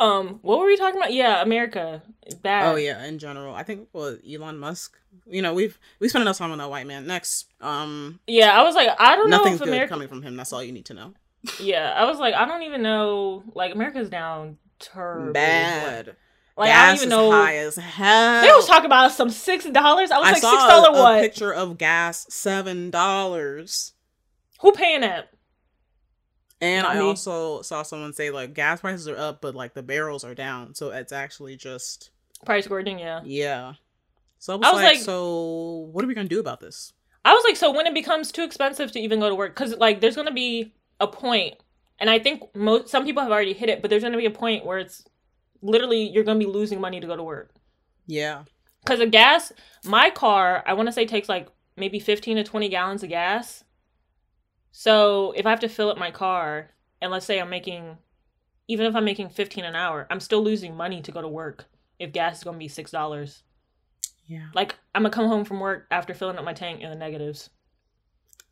um, 0.00 0.38
what 0.42 0.58
were 0.58 0.66
we 0.66 0.76
talking 0.76 0.98
about? 0.98 1.12
Yeah, 1.12 1.40
America 1.42 2.02
bad. 2.42 2.72
Oh 2.72 2.76
yeah, 2.76 3.04
in 3.04 3.18
general, 3.18 3.54
I 3.54 3.62
think 3.62 3.88
well, 3.92 4.16
Elon 4.28 4.58
Musk. 4.58 4.96
You 5.26 5.42
know, 5.42 5.54
we've 5.54 5.78
we 6.00 6.08
spent 6.08 6.22
enough 6.22 6.38
time 6.38 6.50
on 6.52 6.58
that 6.58 6.68
white 6.70 6.86
man. 6.86 7.06
Next, 7.06 7.46
um, 7.60 8.18
yeah. 8.26 8.58
I 8.58 8.62
was 8.64 8.74
like, 8.74 8.88
I 8.98 9.14
don't 9.16 9.30
nothing's 9.30 9.60
know 9.60 9.66
good 9.66 9.68
if 9.68 9.74
America. 9.74 9.94
coming 9.94 10.08
from 10.08 10.22
him. 10.22 10.36
That's 10.36 10.52
all 10.52 10.62
you 10.62 10.72
need 10.72 10.86
to 10.86 10.94
know. 10.94 11.14
Yeah, 11.60 11.92
I 11.96 12.04
was 12.06 12.18
like, 12.18 12.34
I 12.34 12.46
don't 12.46 12.62
even 12.62 12.82
know. 12.82 13.44
Like, 13.54 13.74
America's 13.74 14.08
down 14.08 14.56
terribly. 14.78 15.32
Bad. 15.34 16.06
Like, 16.08 16.16
gas 16.56 16.68
I 16.68 16.86
don't 16.86 16.96
even 16.96 17.08
is 17.08 17.10
know. 17.10 17.30
high 17.32 17.56
as 17.56 17.76
hell. 17.76 18.42
They 18.42 18.48
was 18.48 18.66
talking 18.66 18.86
about 18.86 19.12
some 19.12 19.30
six 19.30 19.64
dollars. 19.64 20.10
I 20.10 20.18
was 20.18 20.28
I 20.28 20.32
like, 20.32 20.40
six 20.42 20.52
dollar 20.52 20.92
what? 20.92 21.20
picture 21.22 21.52
of 21.52 21.78
gas 21.78 22.26
seven 22.28 22.90
dollars, 22.90 23.92
Who 24.60 24.72
paying 24.72 25.00
that? 25.00 25.30
and 26.60 26.86
I 26.86 26.94
me. 26.94 27.00
also 27.00 27.62
saw 27.62 27.82
someone 27.82 28.12
say 28.12 28.30
like 28.30 28.54
gas 28.54 28.80
prices 28.80 29.08
are 29.08 29.16
up, 29.16 29.40
but 29.40 29.54
like 29.54 29.74
the 29.74 29.82
barrels 29.82 30.24
are 30.24 30.34
down. 30.34 30.74
So 30.74 30.90
it's 30.90 31.12
actually 31.12 31.56
just 31.56 32.10
Price 32.46 32.66
gouging. 32.66 32.98
yeah. 32.98 33.20
yeah. 33.24 33.74
So 34.38 34.54
I 34.54 34.56
was, 34.56 34.66
I 34.66 34.72
was 34.72 34.82
like, 34.82 34.94
like- 34.96 35.02
so 35.04 35.88
what 35.92 36.04
are 36.04 36.08
we 36.08 36.14
gonna 36.14 36.28
do 36.28 36.40
about 36.40 36.60
this? 36.60 36.92
I 37.24 37.32
was 37.32 37.42
like, 37.44 37.56
so 37.56 37.72
when 37.72 37.86
it 37.86 37.94
becomes 37.94 38.30
too 38.30 38.42
expensive 38.44 38.92
to 38.92 39.00
even 39.00 39.18
go 39.18 39.28
to 39.30 39.34
work, 39.34 39.54
because 39.54 39.74
like 39.76 40.00
there's 40.00 40.14
gonna 40.16 40.32
be 40.32 40.74
a 41.00 41.06
point, 41.06 41.54
and 41.98 42.10
I 42.10 42.18
think 42.18 42.54
most 42.54 42.88
some 42.90 43.04
people 43.04 43.22
have 43.22 43.32
already 43.32 43.54
hit 43.54 43.68
it, 43.70 43.80
but 43.80 43.88
there's 43.90 44.02
gonna 44.02 44.18
be 44.18 44.26
a 44.26 44.30
point 44.30 44.64
where 44.66 44.78
it's 44.78 45.04
literally 45.64 46.08
you're 46.08 46.24
gonna 46.24 46.38
be 46.38 46.46
losing 46.46 46.80
money 46.80 47.00
to 47.00 47.06
go 47.06 47.16
to 47.16 47.22
work. 47.22 47.50
Yeah, 48.06 48.44
Because 48.84 49.00
of 49.00 49.10
gas, 49.10 49.52
my 49.84 50.10
car, 50.10 50.62
I 50.66 50.74
want 50.74 50.88
to 50.88 50.92
say 50.92 51.06
takes 51.06 51.28
like 51.28 51.48
maybe 51.76 51.98
15 51.98 52.36
to 52.36 52.44
20 52.44 52.68
gallons 52.68 53.02
of 53.02 53.08
gas. 53.08 53.64
So 54.70 55.32
if 55.36 55.46
I 55.46 55.50
have 55.50 55.60
to 55.60 55.68
fill 55.68 55.90
up 55.90 55.96
my 55.96 56.10
car, 56.10 56.70
and 57.00 57.10
let's 57.10 57.24
say 57.24 57.40
I'm 57.40 57.48
making, 57.48 57.96
even 58.68 58.86
if 58.86 58.94
I'm 58.94 59.04
making 59.04 59.30
15 59.30 59.64
an 59.64 59.74
hour, 59.74 60.06
I'm 60.10 60.20
still 60.20 60.44
losing 60.44 60.76
money 60.76 61.00
to 61.00 61.12
go 61.12 61.22
to 61.22 61.28
work 61.28 61.64
if 61.98 62.12
gas 62.12 62.38
is 62.38 62.44
gonna 62.44 62.58
be 62.58 62.68
six 62.68 62.90
dollars. 62.90 63.42
yeah. 64.26 64.48
Like 64.54 64.76
I'm 64.94 65.02
gonna 65.02 65.14
come 65.14 65.28
home 65.28 65.44
from 65.44 65.60
work 65.60 65.86
after 65.90 66.12
filling 66.12 66.36
up 66.36 66.44
my 66.44 66.52
tank 66.52 66.82
in 66.82 66.90
the 66.90 66.96
negatives. 66.96 67.48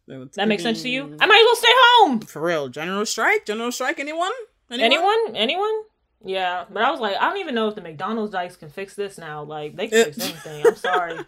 It's 0.08 0.36
That 0.36 0.48
makes 0.48 0.62
sense 0.62 0.82
to 0.82 0.88
you? 0.88 1.04
I 1.04 1.06
mm. 1.06 1.28
might 1.28 1.40
as 1.40 1.44
well 1.44 1.56
stay 1.56 1.68
home. 1.70 2.20
For 2.20 2.42
real, 2.42 2.68
general 2.68 3.06
strike, 3.06 3.46
general 3.46 3.70
strike. 3.70 4.00
Anyone? 4.00 4.32
Anyone? 4.70 5.36
Anyone? 5.36 5.82
Yeah, 6.24 6.64
but 6.70 6.82
I 6.82 6.90
was 6.90 7.00
like, 7.00 7.16
I 7.16 7.28
don't 7.28 7.38
even 7.38 7.54
know 7.54 7.68
if 7.68 7.74
the 7.74 7.80
McDonald's 7.80 8.32
dikes 8.32 8.56
can 8.56 8.68
fix 8.68 8.94
this 8.94 9.18
now. 9.18 9.42
Like 9.42 9.76
they 9.76 9.88
can 9.88 10.04
fix 10.04 10.18
anything. 10.20 10.66
I'm 10.66 10.76
sorry. 10.76 11.18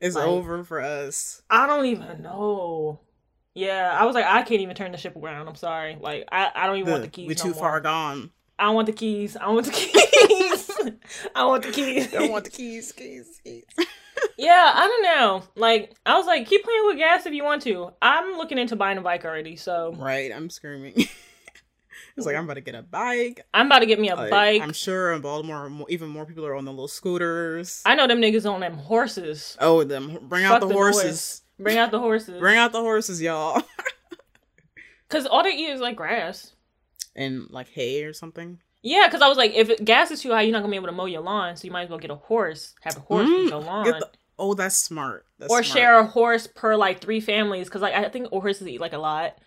It's 0.00 0.14
Like- 0.14 0.26
over 0.28 0.62
for 0.62 0.80
us. 0.80 1.42
I 1.50 1.66
don't 1.66 1.86
even 1.86 2.22
know. 2.22 3.00
Yeah, 3.54 3.90
I 3.98 4.04
was 4.04 4.14
like, 4.14 4.26
I 4.26 4.42
can't 4.42 4.60
even 4.60 4.76
turn 4.76 4.92
the 4.92 4.96
ship 4.98 5.16
around. 5.16 5.48
I'm 5.48 5.56
sorry. 5.56 5.96
Like 6.00 6.28
I, 6.30 6.50
I 6.54 6.66
don't 6.68 6.76
even 6.76 6.92
want 6.92 7.02
the 7.02 7.08
keys. 7.10 7.26
We're 7.26 7.34
no 7.34 7.42
too 7.52 7.58
more. 7.58 7.68
far 7.70 7.80
gone. 7.80 8.30
I 8.60 8.66
don't 8.66 8.76
want 8.76 8.86
the 8.86 8.92
keys. 8.92 9.36
I 9.36 9.48
want 9.48 9.66
the 9.66 9.72
keys. 9.72 10.70
I 11.34 11.44
want 11.46 11.64
the 11.64 11.72
keys. 11.72 12.10
Don't 12.12 12.30
want 12.30 12.44
the 12.44 12.50
keys, 12.50 12.92
keys, 12.92 13.40
keys. 13.42 13.64
yeah, 14.36 14.72
I 14.74 14.86
don't 14.86 15.02
know. 15.02 15.42
Like 15.56 15.96
I 16.06 16.16
was 16.16 16.26
like, 16.26 16.46
keep 16.46 16.62
playing 16.64 16.86
with 16.86 16.98
gas 16.98 17.26
if 17.26 17.32
you 17.32 17.42
want 17.44 17.62
to. 17.62 17.90
I'm 18.02 18.36
looking 18.36 18.58
into 18.58 18.76
buying 18.76 18.98
a 18.98 19.00
bike 19.00 19.24
already, 19.24 19.56
so 19.56 19.94
Right, 19.96 20.30
I'm 20.32 20.48
screaming. 20.50 21.08
It's 22.18 22.26
like 22.26 22.36
I'm 22.36 22.44
about 22.44 22.54
to 22.54 22.60
get 22.60 22.74
a 22.74 22.82
bike. 22.82 23.40
I'm 23.54 23.66
about 23.66 23.78
to 23.78 23.86
get 23.86 23.98
me 23.98 24.08
a 24.10 24.16
Like, 24.16 24.30
bike. 24.30 24.62
I'm 24.62 24.72
sure 24.72 25.12
in 25.12 25.20
Baltimore, 25.22 25.70
mo- 25.70 25.86
even 25.88 26.08
more 26.10 26.26
people 26.26 26.44
are 26.44 26.54
on 26.54 26.64
the 26.66 26.70
little 26.72 26.88
scooters. 26.88 27.82
I 27.86 27.94
know 27.94 28.06
them 28.06 28.20
niggas 28.20 28.48
on 28.50 28.60
them 28.60 28.74
horses. 28.74 29.56
oh, 29.60 29.84
them 29.84 30.18
bring 30.28 30.44
Fuck 30.44 30.62
out 30.62 30.68
the, 30.68 30.74
horses. 30.74 31.04
noise. 31.04 31.42
Bring 31.64 31.78
out 31.78 31.90
the 31.90 31.98
horses. 31.98 32.38
Bring 32.38 32.58
out 32.58 32.72
the 32.72 32.80
horses, 32.80 33.22
y'all. 33.22 33.62
Cause 35.08 35.26
all 35.26 35.42
they 35.42 35.50
eat 35.56 35.70
is 35.70 35.80
like 35.80 35.96
grass. 35.96 36.52
and 37.16 37.48
like 37.50 37.68
hay 37.70 38.04
or 38.04 38.12
something. 38.12 38.58
Yeah, 38.82 39.06
because 39.06 39.22
I 39.22 39.28
was 39.28 39.38
like, 39.38 39.54
if 39.54 39.70
it, 39.70 39.84
gas 39.84 40.10
is 40.10 40.20
too 40.22 40.30
high, 40.30 40.42
you're 40.42 40.52
not 40.52 40.60
gonna 40.60 40.70
be 40.70 40.76
able 40.76 40.86
to 40.88 40.92
mow 40.92 41.06
your 41.06 41.22
lawn, 41.22 41.56
so 41.56 41.64
you 41.66 41.72
might 41.72 41.84
as 41.84 41.88
well 41.90 41.98
get 41.98 42.10
a 42.10 42.14
horse, 42.16 42.74
have 42.82 42.96
a 42.96 43.00
horse 43.00 43.28
Mm, 43.28 43.48
your 43.50 43.58
lawn, 43.60 43.84
Get 43.86 44.00
the- 44.00 44.10
oh, 44.38 44.54
that's 44.54 44.76
smart. 44.76 45.24
That's 45.38 45.50
or 45.52 45.62
smart. 45.62 45.78
share 45.78 45.98
a 45.98 46.04
horse 46.06 46.46
per 46.46 46.76
like 46.76 47.00
three 47.00 47.20
families. 47.20 47.66
Because 47.68 47.80
like 47.82 47.94
I 47.94 48.08
think 48.10 48.28
horses 48.28 48.68
eat 48.68 48.80
like 48.80 48.92
a 48.92 48.98
lot, 48.98 49.38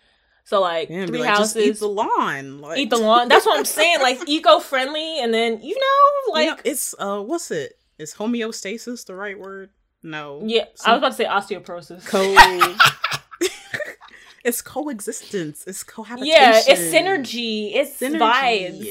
so 0.44 0.60
like 0.60 0.88
Yeah, 0.90 1.06
three 1.06 1.20
like, 1.20 1.28
houses 1.30 1.56
eat 1.56 1.78
the 1.80 1.88
lawn. 1.88 2.60
Like, 2.60 2.78
eat 2.78 2.90
the 2.90 2.96
lawn. 2.98 3.28
That's 3.28 3.46
what 3.46 3.58
I'm 3.58 3.64
saying, 3.80 4.00
like 4.00 4.28
eco 4.28 4.58
friendly, 4.60 5.20
and 5.20 5.32
then 5.32 5.60
you 5.62 5.74
know, 5.74 6.32
You 6.36 6.46
know, 6.46 6.52
like 6.54 6.60
it's 6.64 6.94
uh, 6.98 7.20
what's 7.20 7.50
it? 7.50 7.78
Is 7.98 8.14
homeostasis 8.14 9.06
the 9.06 9.14
right 9.14 9.38
word? 9.38 9.70
No. 10.02 10.40
yeah, 10.44 10.64
I 10.84 10.92
was 10.94 10.98
about 10.98 11.08
to 11.10 11.14
say 11.14 11.24
osteoporosis. 11.26 12.04
Co. 12.06 12.20
it's 14.44 14.60
coexistence. 14.62 15.64
It's 15.66 15.84
cohabitation. 15.84 16.34
yeah, 16.34 16.60
it's 16.66 16.92
synergy. 16.92 17.72
It's 17.76 18.00
Synergy. 18.00 18.18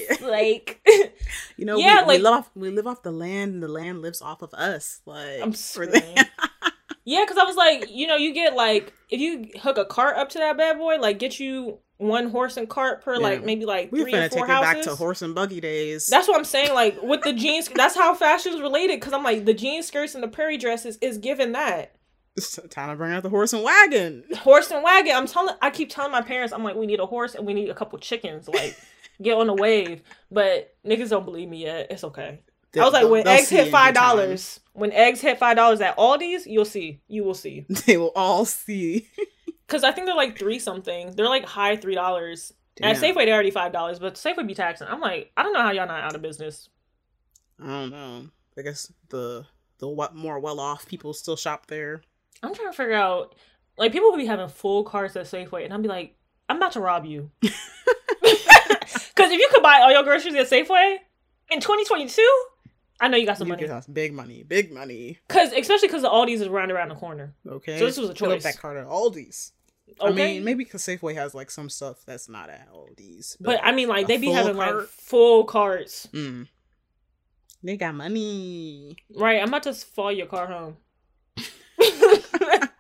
vibes. 0.08 0.22
Like 0.22 0.80
You 1.58 1.66
know, 1.66 1.78
Yeah, 1.78 2.02
we, 2.04 2.08
like- 2.08 2.08
we 2.08 2.18
live 2.24 2.34
off 2.34 2.50
we 2.56 2.70
live 2.70 2.88
off 2.88 3.04
the 3.04 3.12
land, 3.12 3.56
and 3.56 3.64
the 3.64 3.68
land 3.68 4.02
lives 4.02 4.22
off 4.22 4.42
of 4.42 4.54
us. 4.54 5.02
Like 5.06 5.42
I'm 5.42 5.52
for 5.52 5.86
Yeah, 7.06 7.24
because 7.24 7.38
I 7.38 7.44
was 7.46 7.56
like, 7.56 7.90
you 7.90 8.08
know, 8.08 8.16
you 8.16 8.34
get 8.34 8.56
like 8.56 8.94
if 9.10 9.20
you 9.20 9.50
hook 9.62 9.78
a 9.78 9.86
cart 9.86 10.18
up 10.18 10.30
to 10.30 10.38
that 10.40 10.58
bad 10.58 10.78
boy, 10.78 10.98
like 11.00 11.20
get 11.20 11.40
you 11.40 11.80
one 11.98 12.30
horse 12.32 12.58
and 12.58 12.68
cart 12.68 13.04
per 13.04 13.18
like 13.18 13.44
maybe 13.44 13.64
like 13.66 13.92
We're 13.92 14.04
three 14.04 14.14
or 14.16 14.22
take 14.30 14.32
four 14.34 14.46
it 14.46 14.50
houses. 14.50 14.74
back 14.74 14.82
to 14.86 14.96
horse 14.96 15.22
and 15.22 15.36
buggy 15.36 15.62
days. 15.62 16.08
That's 16.08 16.28
what 16.28 16.38
I'm 16.38 16.46
saying. 16.46 16.74
Like 16.74 17.02
with 17.02 17.22
the 17.22 17.34
jeans, 17.34 17.70
that's 17.70 17.96
how 17.96 18.14
fashion's 18.16 18.60
related. 18.60 19.00
Because 19.00 19.14
I'm 19.14 19.24
like 19.24 19.46
the 19.46 19.54
jean 19.54 19.84
skirts 19.84 20.16
and 20.16 20.24
the 20.24 20.28
prairie 20.28 20.58
dresses 20.58 20.98
is 21.02 21.18
given 21.20 21.52
that 21.52 21.96
It's 22.36 22.60
time 22.70 22.90
to 22.90 22.96
bring 22.96 23.12
out 23.14 23.22
the 23.24 23.30
horse 23.30 23.54
and 23.54 23.64
wagon. 23.64 24.24
horse 24.38 24.72
and 24.72 24.84
wagon. 24.84 25.16
I'm 25.16 25.28
telling, 25.28 25.54
I 25.62 25.70
keep 25.70 25.90
telling 25.92 26.12
my 26.12 26.22
parents, 26.22 26.54
I'm 26.54 26.64
like, 26.64 26.76
we 26.76 26.88
need 26.88 27.00
a 27.00 27.06
horse 27.06 27.36
and 27.36 27.46
we 27.46 27.54
need 27.54 27.70
a 27.70 27.76
couple 27.76 27.98
chickens. 28.00 28.48
Like 28.48 28.76
get 29.22 29.38
on 29.38 29.46
the 29.48 29.54
wave. 29.54 30.02
But 30.32 30.76
niggas 30.86 31.10
don't 31.10 31.26
believe 31.26 31.50
me 31.50 31.64
yet. 31.64 31.88
It's 31.92 32.04
okay. 32.04 32.40
I 32.78 32.84
was 32.84 32.94
like, 32.94 33.10
when 33.10 33.28
eggs 33.28 33.50
hit 33.50 33.70
five 33.70 33.94
dollars, 33.94 34.60
when 34.74 34.92
eggs 34.92 35.20
hit 35.20 35.38
five 35.38 35.56
dollars 35.58 35.82
at 35.82 35.98
Aldi's, 35.98 36.48
you'll 36.48 36.66
see. 36.66 37.02
You 37.08 37.24
will 37.24 37.34
see. 37.34 37.66
They 37.86 37.98
will 37.98 38.14
all 38.16 38.45
see. 38.45 39.08
Because 39.68 39.86
I 39.86 39.93
think 39.93 40.06
they're 40.06 40.16
like 40.18 40.38
three 40.38 40.60
something. 40.60 41.16
They're 41.16 41.30
like 41.30 41.45
high 41.45 41.78
three 41.78 41.95
dollars. 41.95 42.54
At 42.82 42.98
Safeway, 42.98 43.24
they're 43.24 43.34
already 43.34 43.52
five 43.52 43.72
dollars, 43.72 44.00
but 44.00 44.16
Safeway 44.16 44.45
be 44.45 44.54
taxing. 44.54 44.88
I'm 44.89 45.00
like, 45.00 45.32
I 45.38 45.43
don't 45.43 45.54
know 45.54 45.62
how 45.62 45.72
y'all 45.72 45.88
not 45.88 46.04
out 46.04 46.14
of 46.14 46.22
business. 46.22 46.68
I 47.58 47.68
don't 47.68 47.89
know. 47.89 48.26
I 48.58 48.64
guess 48.64 48.91
the 49.08 49.45
the 49.78 49.88
what 49.88 50.14
more 50.14 50.39
well 50.41 50.60
off 50.60 50.88
people 50.88 51.14
still 51.14 51.38
shop 51.38 51.68
there. 51.68 52.02
I'm 52.43 52.54
trying 52.54 52.72
to 52.72 52.76
figure 52.76 52.95
out, 52.95 53.36
like, 53.78 53.93
people 53.93 54.12
would 54.12 54.18
be 54.18 54.26
having 54.26 54.50
full 54.50 54.84
carts 54.84 55.16
at 55.16 55.26
Safeway, 55.26 55.64
and 55.64 55.74
I'd 55.74 55.82
be 55.82 55.88
like, 55.88 56.18
I'm 56.50 56.58
about 56.58 56.74
to 56.74 56.82
rob 56.82 57.06
you. 57.06 57.32
Because 59.22 59.32
if 59.32 59.39
you 59.39 59.50
could 59.52 59.62
buy 59.62 59.82
all 59.82 59.91
your 59.91 60.04
groceries 60.04 60.34
at 60.36 60.50
Safeway 60.50 60.98
in 61.52 61.60
2022, 61.60 62.28
I 63.02 63.08
know 63.08 63.18
you 63.18 63.26
got 63.26 63.38
some 63.39 63.47
You 63.47 63.54
money. 63.54 63.62
get 63.68 63.72
us 63.72 63.88
big 63.88 64.14
money, 64.14 64.43
big 64.43 64.72
money. 64.72 65.18
Cause 65.28 65.52
especially 65.54 65.88
because 65.88 66.04
the 66.04 66.10
Aldi's 66.10 66.39
is 66.39 66.47
right 66.47 66.70
around 66.70 66.89
the 66.89 66.95
corner. 66.95 67.34
Okay. 67.47 67.80
So 67.80 67.86
this 67.86 67.97
was 67.97 68.10
a 68.10 68.14
choice. 68.14 68.43
That 68.43 68.58
cart 68.60 68.78
at 68.78 68.86
Aldi's. 68.86 69.54
Okay. 69.99 70.08
I 70.08 70.12
mean, 70.34 70.43
maybe 70.43 70.64
because 70.64 70.84
Safeway 70.84 71.16
has 71.16 71.34
like 71.34 71.49
some 71.52 71.70
stuff 71.70 72.06
that's 72.06 72.30
not 72.30 72.49
at 72.49 72.72
Aldi's. 72.72 73.36
but 73.41 73.60
I 73.64 73.72
mean, 73.72 73.88
like 73.89 74.08
they 74.08 74.18
be 74.18 74.30
having 74.32 74.56
like 74.56 74.82
full 74.84 75.43
carts. 75.45 76.08
Mm. 76.14 76.47
They 77.64 77.76
got 77.78 77.95
money. 77.95 78.95
Right, 79.16 79.41
I'm 79.41 79.49
about 79.49 79.64
to 79.64 79.74
follow 79.74 80.10
your 80.10 80.28
car 80.28 80.47
home. 80.47 80.78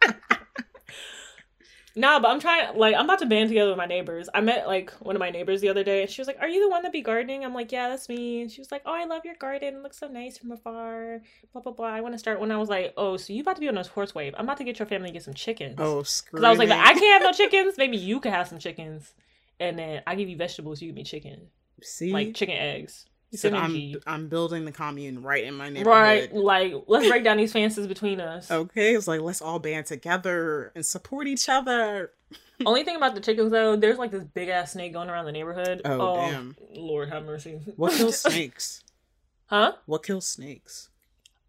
nah, 1.95 2.19
but 2.19 2.29
I'm 2.29 2.39
trying. 2.39 2.77
Like, 2.77 2.95
I'm 2.95 3.05
about 3.05 3.19
to 3.19 3.25
band 3.25 3.49
together 3.49 3.69
with 3.69 3.77
my 3.77 3.85
neighbors. 3.85 4.29
I 4.33 4.41
met 4.41 4.67
like 4.67 4.91
one 4.99 5.15
of 5.15 5.19
my 5.19 5.29
neighbors 5.29 5.61
the 5.61 5.69
other 5.69 5.83
day, 5.83 6.01
and 6.01 6.09
she 6.09 6.21
was 6.21 6.27
like, 6.27 6.37
"Are 6.39 6.47
you 6.47 6.61
the 6.61 6.69
one 6.69 6.83
that 6.83 6.91
be 6.91 7.01
gardening?" 7.01 7.43
I'm 7.43 7.53
like, 7.53 7.71
"Yeah, 7.71 7.89
that's 7.89 8.07
me." 8.09 8.41
And 8.41 8.51
she 8.51 8.61
was 8.61 8.71
like, 8.71 8.81
"Oh, 8.85 8.93
I 8.93 9.05
love 9.05 9.25
your 9.25 9.35
garden. 9.35 9.75
It 9.75 9.83
looks 9.83 9.97
so 9.97 10.07
nice 10.07 10.37
from 10.37 10.51
afar." 10.51 11.21
Blah 11.53 11.61
blah 11.61 11.73
blah. 11.73 11.87
I 11.87 12.01
want 12.01 12.13
to 12.13 12.19
start. 12.19 12.39
When 12.39 12.51
I 12.51 12.57
was 12.57 12.69
like, 12.69 12.93
"Oh, 12.97 13.17
so 13.17 13.33
you 13.33 13.41
about 13.41 13.55
to 13.55 13.61
be 13.61 13.67
on 13.67 13.75
this 13.75 13.87
horse 13.87 14.13
wave? 14.15 14.33
I'm 14.37 14.45
about 14.45 14.57
to 14.57 14.63
get 14.63 14.79
your 14.79 14.85
family 14.85 15.09
to 15.09 15.13
get 15.13 15.23
some 15.23 15.33
chickens." 15.33 15.75
Oh, 15.79 15.99
Because 15.99 16.43
I 16.43 16.49
was 16.49 16.59
like. 16.59 16.69
I 16.69 16.93
can't 16.93 17.21
have 17.21 17.23
no 17.23 17.31
chickens. 17.31 17.77
Maybe 17.77 17.97
you 17.97 18.19
could 18.19 18.31
have 18.31 18.47
some 18.47 18.59
chickens, 18.59 19.13
and 19.59 19.77
then 19.77 20.01
I 20.07 20.15
give 20.15 20.29
you 20.29 20.37
vegetables. 20.37 20.81
You 20.81 20.87
give 20.89 20.95
me 20.95 21.03
chicken, 21.03 21.47
See, 21.81 22.11
like 22.11 22.33
chicken 22.35 22.55
eggs. 22.57 23.05
He 23.31 23.37
said, 23.37 23.53
I'm 23.53 23.95
I'm 24.05 24.27
building 24.27 24.65
the 24.65 24.73
commune 24.73 25.23
right 25.23 25.45
in 25.45 25.53
my 25.53 25.69
neighborhood. 25.69 25.87
Right, 25.87 26.35
like 26.35 26.73
let's 26.87 27.07
break 27.07 27.23
down 27.23 27.37
these 27.37 27.53
fences 27.53 27.87
between 27.87 28.19
us. 28.19 28.51
Okay, 28.51 28.93
it's 28.93 29.07
like 29.07 29.21
let's 29.21 29.41
all 29.41 29.57
band 29.57 29.85
together 29.85 30.73
and 30.75 30.85
support 30.85 31.27
each 31.27 31.47
other. 31.47 32.11
Only 32.65 32.83
thing 32.83 32.97
about 32.97 33.15
the 33.15 33.21
chickens 33.21 33.51
though, 33.51 33.77
there's 33.77 33.97
like 33.97 34.11
this 34.11 34.25
big 34.25 34.49
ass 34.49 34.73
snake 34.73 34.91
going 34.91 35.09
around 35.09 35.25
the 35.25 35.31
neighborhood. 35.31 35.81
Oh, 35.85 36.17
damn. 36.17 36.57
Lord 36.75 37.07
have 37.07 37.23
mercy. 37.23 37.61
What 37.77 37.93
kills 37.93 38.19
snakes? 38.21 38.83
Huh? 39.45 39.73
What 39.85 40.03
kills 40.03 40.27
snakes? 40.27 40.89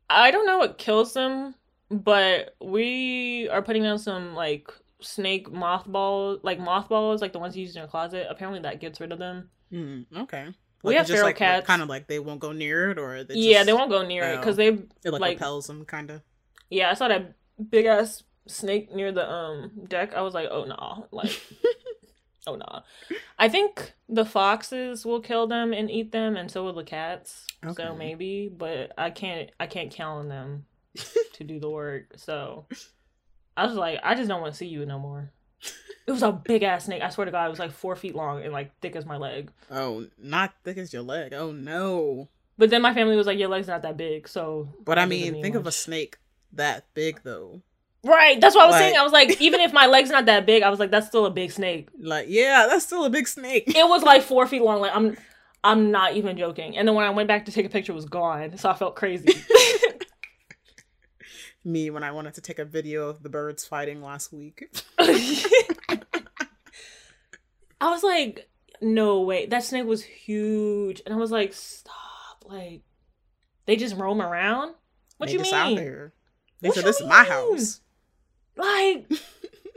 I 0.08 0.30
don't 0.30 0.46
know 0.46 0.58
what 0.58 0.78
kills 0.78 1.14
them, 1.14 1.56
but 1.90 2.54
we 2.60 3.48
are 3.48 3.60
putting 3.60 3.82
down 3.82 3.98
some 3.98 4.34
like 4.36 4.72
snake 5.00 5.50
mothballs, 5.50 6.38
like 6.44 6.60
mothballs, 6.60 7.20
like 7.20 7.32
the 7.32 7.40
ones 7.40 7.56
you 7.56 7.62
use 7.62 7.74
in 7.74 7.80
your 7.80 7.88
closet. 7.88 8.28
Apparently 8.30 8.60
that 8.60 8.80
gets 8.80 9.00
rid 9.00 9.10
of 9.10 9.18
them. 9.18 9.50
Mm, 9.72 10.06
okay. 10.16 10.54
We 10.82 10.90
Like, 10.90 10.98
have 10.98 11.06
just 11.06 11.16
feral 11.16 11.28
like, 11.28 11.36
cats. 11.36 11.66
Kind 11.66 11.82
of 11.82 11.88
like 11.88 12.08
they 12.08 12.18
won't 12.18 12.40
go 12.40 12.52
near 12.52 12.90
it, 12.90 12.98
or 12.98 13.22
they 13.24 13.34
yeah, 13.34 13.62
they 13.64 13.72
won't 13.72 13.90
go 13.90 14.04
near 14.04 14.24
it 14.24 14.38
because 14.38 14.54
oh. 14.54 14.62
they 14.62 14.68
It 14.68 14.88
like, 15.04 15.20
like- 15.20 15.36
repels 15.38 15.66
them, 15.66 15.84
kind 15.84 16.10
of. 16.10 16.22
yeah. 16.70 16.90
I 16.90 16.94
saw 16.94 17.08
that 17.08 17.34
big 17.70 17.86
ass 17.86 18.24
snake 18.48 18.92
near 18.94 19.12
the 19.12 19.30
um 19.30 19.70
deck. 19.88 20.14
I 20.14 20.22
was 20.22 20.34
like, 20.34 20.48
oh 20.50 20.64
nah, 20.64 21.02
like. 21.10 21.40
Oh 22.44 22.56
nah. 22.56 22.80
I 23.38 23.48
think 23.48 23.92
the 24.08 24.24
foxes 24.24 25.06
will 25.06 25.20
kill 25.20 25.46
them 25.46 25.72
and 25.72 25.88
eat 25.88 26.10
them, 26.10 26.34
and 26.34 26.50
so 26.50 26.64
will 26.64 26.72
the 26.72 26.82
cats. 26.82 27.46
Okay. 27.64 27.74
So 27.84 27.94
maybe, 27.94 28.48
but 28.48 28.90
I 28.98 29.10
can't. 29.10 29.48
I 29.60 29.68
can't 29.68 29.92
count 29.92 30.18
on 30.22 30.28
them 30.28 30.66
to 31.34 31.44
do 31.44 31.60
the 31.60 31.70
work. 31.70 32.14
So 32.16 32.66
I 33.56 33.64
was 33.64 33.76
like, 33.76 34.00
I 34.02 34.16
just 34.16 34.26
don't 34.28 34.40
want 34.40 34.54
to 34.54 34.58
see 34.58 34.66
you 34.66 34.84
no 34.84 34.98
more. 34.98 35.30
It 36.06 36.10
was 36.10 36.22
a 36.24 36.32
big 36.32 36.62
ass 36.64 36.86
snake. 36.86 37.00
I 37.02 37.10
swear 37.10 37.26
to 37.26 37.30
God, 37.30 37.46
it 37.46 37.50
was 37.50 37.58
like 37.60 37.70
four 37.70 37.94
feet 37.94 38.14
long 38.16 38.42
and 38.42 38.52
like 38.52 38.76
thick 38.80 38.96
as 38.96 39.06
my 39.06 39.16
leg. 39.16 39.50
Oh, 39.70 40.06
not 40.18 40.52
thick 40.64 40.76
as 40.78 40.92
your 40.92 41.02
leg. 41.02 41.32
Oh 41.32 41.52
no. 41.52 42.28
But 42.58 42.70
then 42.70 42.82
my 42.82 42.92
family 42.92 43.16
was 43.16 43.26
like, 43.26 43.38
"Your 43.38 43.48
leg's 43.48 43.68
not 43.68 43.82
that 43.82 43.96
big." 43.96 44.28
So, 44.28 44.68
But 44.84 44.98
I 44.98 45.06
mean, 45.06 45.34
mean 45.34 45.42
think 45.42 45.54
of 45.54 45.66
a 45.66 45.72
snake 45.72 46.18
that 46.54 46.84
big 46.94 47.20
though. 47.22 47.62
right. 48.04 48.40
That's 48.40 48.54
what 48.56 48.64
I 48.64 48.66
was 48.66 48.72
Like- 48.74 48.80
saying. 48.82 48.96
I 48.96 49.02
was 49.04 49.12
like, 49.12 49.40
even 49.40 49.60
if 49.60 49.72
my 49.72 49.86
leg's 49.86 50.10
not 50.10 50.26
that 50.26 50.44
big, 50.44 50.62
I 50.64 50.70
was 50.70 50.80
like, 50.80 50.90
that's 50.90 51.06
still 51.06 51.24
a 51.24 51.30
big 51.30 51.52
snake. 51.52 51.88
Like, 51.98 52.26
yeah, 52.28 52.66
that's 52.68 52.84
still 52.84 53.04
a 53.04 53.10
big 53.10 53.28
snake. 53.28 53.64
It 53.68 53.88
was 53.88 54.02
like 54.02 54.22
four 54.22 54.46
feet 54.48 54.62
long. 54.62 54.80
Like 54.80 54.94
I'm, 54.94 55.16
I'm 55.64 55.92
not 55.92 56.14
even 56.16 56.36
joking. 56.36 56.76
And 56.76 56.86
then 56.86 56.96
when 56.96 57.06
I 57.06 57.10
went 57.10 57.28
back 57.28 57.44
to 57.46 57.52
take 57.52 57.64
a 57.64 57.68
picture, 57.68 57.92
it 57.92 57.94
was 57.96 58.06
gone. 58.06 58.58
So 58.58 58.68
I 58.68 58.74
felt 58.74 58.96
crazy. 58.96 59.32
Me 61.64 61.90
when 61.90 62.02
I 62.02 62.10
wanted 62.10 62.34
to 62.34 62.40
take 62.40 62.58
a 62.58 62.64
video 62.64 63.08
of 63.08 63.22
the 63.22 63.28
birds 63.28 63.64
fighting 63.64 64.02
last 64.02 64.32
week. 64.32 64.68
I 64.98 66.00
was 67.90 68.02
like, 68.02 68.48
no 68.80 69.20
way. 69.20 69.46
That 69.46 69.64
snake 69.64 69.86
was 69.86 70.02
huge. 70.02 71.02
And 71.04 71.14
I 71.14 71.18
was 71.18 71.30
like, 71.30 71.52
stop. 71.52 72.44
Like, 72.44 72.82
they 73.66 73.76
just 73.76 73.96
roam 73.96 74.20
around? 74.20 74.74
What 75.18 75.28
They 75.28 75.34
you 75.34 75.40
mean? 75.40 75.54
out 75.54 75.76
there. 75.76 76.12
They 76.60 76.68
What 76.68 76.76
said 76.76 76.84
this 76.84 77.00
is 77.00 77.06
my 77.06 77.24
house. 77.24 77.80
Like, 78.56 79.10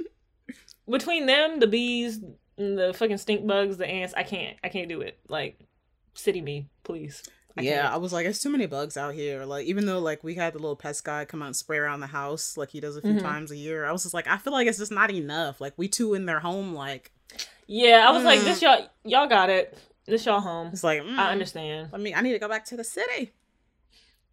between 0.90 1.26
them, 1.28 1.60
the 1.60 1.68
bees, 1.68 2.20
and 2.58 2.78
the 2.78 2.94
fucking 2.94 3.18
stink 3.18 3.46
bugs, 3.46 3.78
the 3.78 3.88
ants, 3.88 4.14
I 4.16 4.24
can't. 4.24 4.58
I 4.64 4.70
can't 4.70 4.90
do 4.90 5.02
it. 5.02 5.20
Like, 5.28 5.60
city 6.16 6.42
me, 6.42 6.68
please. 6.84 7.22
I 7.58 7.62
yeah, 7.62 7.82
can't. 7.84 7.94
I 7.94 7.98
was 7.98 8.12
like, 8.12 8.26
it's 8.26 8.42
too 8.42 8.50
many 8.50 8.66
bugs 8.66 8.98
out 8.98 9.14
here. 9.14 9.46
Like, 9.46 9.66
even 9.66 9.86
though 9.86 10.00
like 10.00 10.24
we 10.24 10.36
had 10.36 10.54
the 10.54 10.60
little 10.60 10.76
pest 10.76 11.04
guy 11.06 11.24
come 11.26 11.42
out 11.42 11.46
and 11.48 11.56
spray 11.56 11.78
around 11.78 12.02
the 12.02 12.08
house, 12.08 12.58
like 12.58 12.70
he 12.72 12.80
does 12.82 12.98
a 12.98 13.02
few 13.02 13.14
Mhm. 13.14 13.22
times 13.22 13.52
a 13.52 13.56
year. 13.56 13.86
I 13.86 13.92
was 13.94 14.04
just 14.04 14.14
like, 14.14 14.28
I 14.28 14.38
feel 14.38 14.52
like 14.54 14.68
it's 14.68 14.78
just 14.78 14.92
not 14.92 15.10
enough. 15.10 15.62
Like 15.62 15.74
we 15.78 15.88
two 15.88 16.14
in 16.16 16.26
their 16.26 16.42
home, 16.42 16.74
like 16.74 17.12
Yeah, 17.68 18.06
I 18.08 18.12
was 18.12 18.24
like, 18.24 18.40
Mm. 18.42 18.44
this 18.44 18.62
y'all, 18.62 18.88
y'all 19.04 19.28
got 19.28 19.50
it. 19.50 19.78
This 20.06 20.26
y'all 20.26 20.42
home. 20.42 20.68
it's 20.74 20.84
like 20.84 21.02
mm, 21.02 21.18
I 21.18 21.32
understand. 21.32 21.90
I 21.94 21.98
mean, 21.98 22.14
I 22.16 22.22
need 22.22 22.34
to 22.34 22.40
go 22.40 22.50
back 22.50 22.66
to 22.66 22.78
the 22.78 22.84
city. 22.84 23.32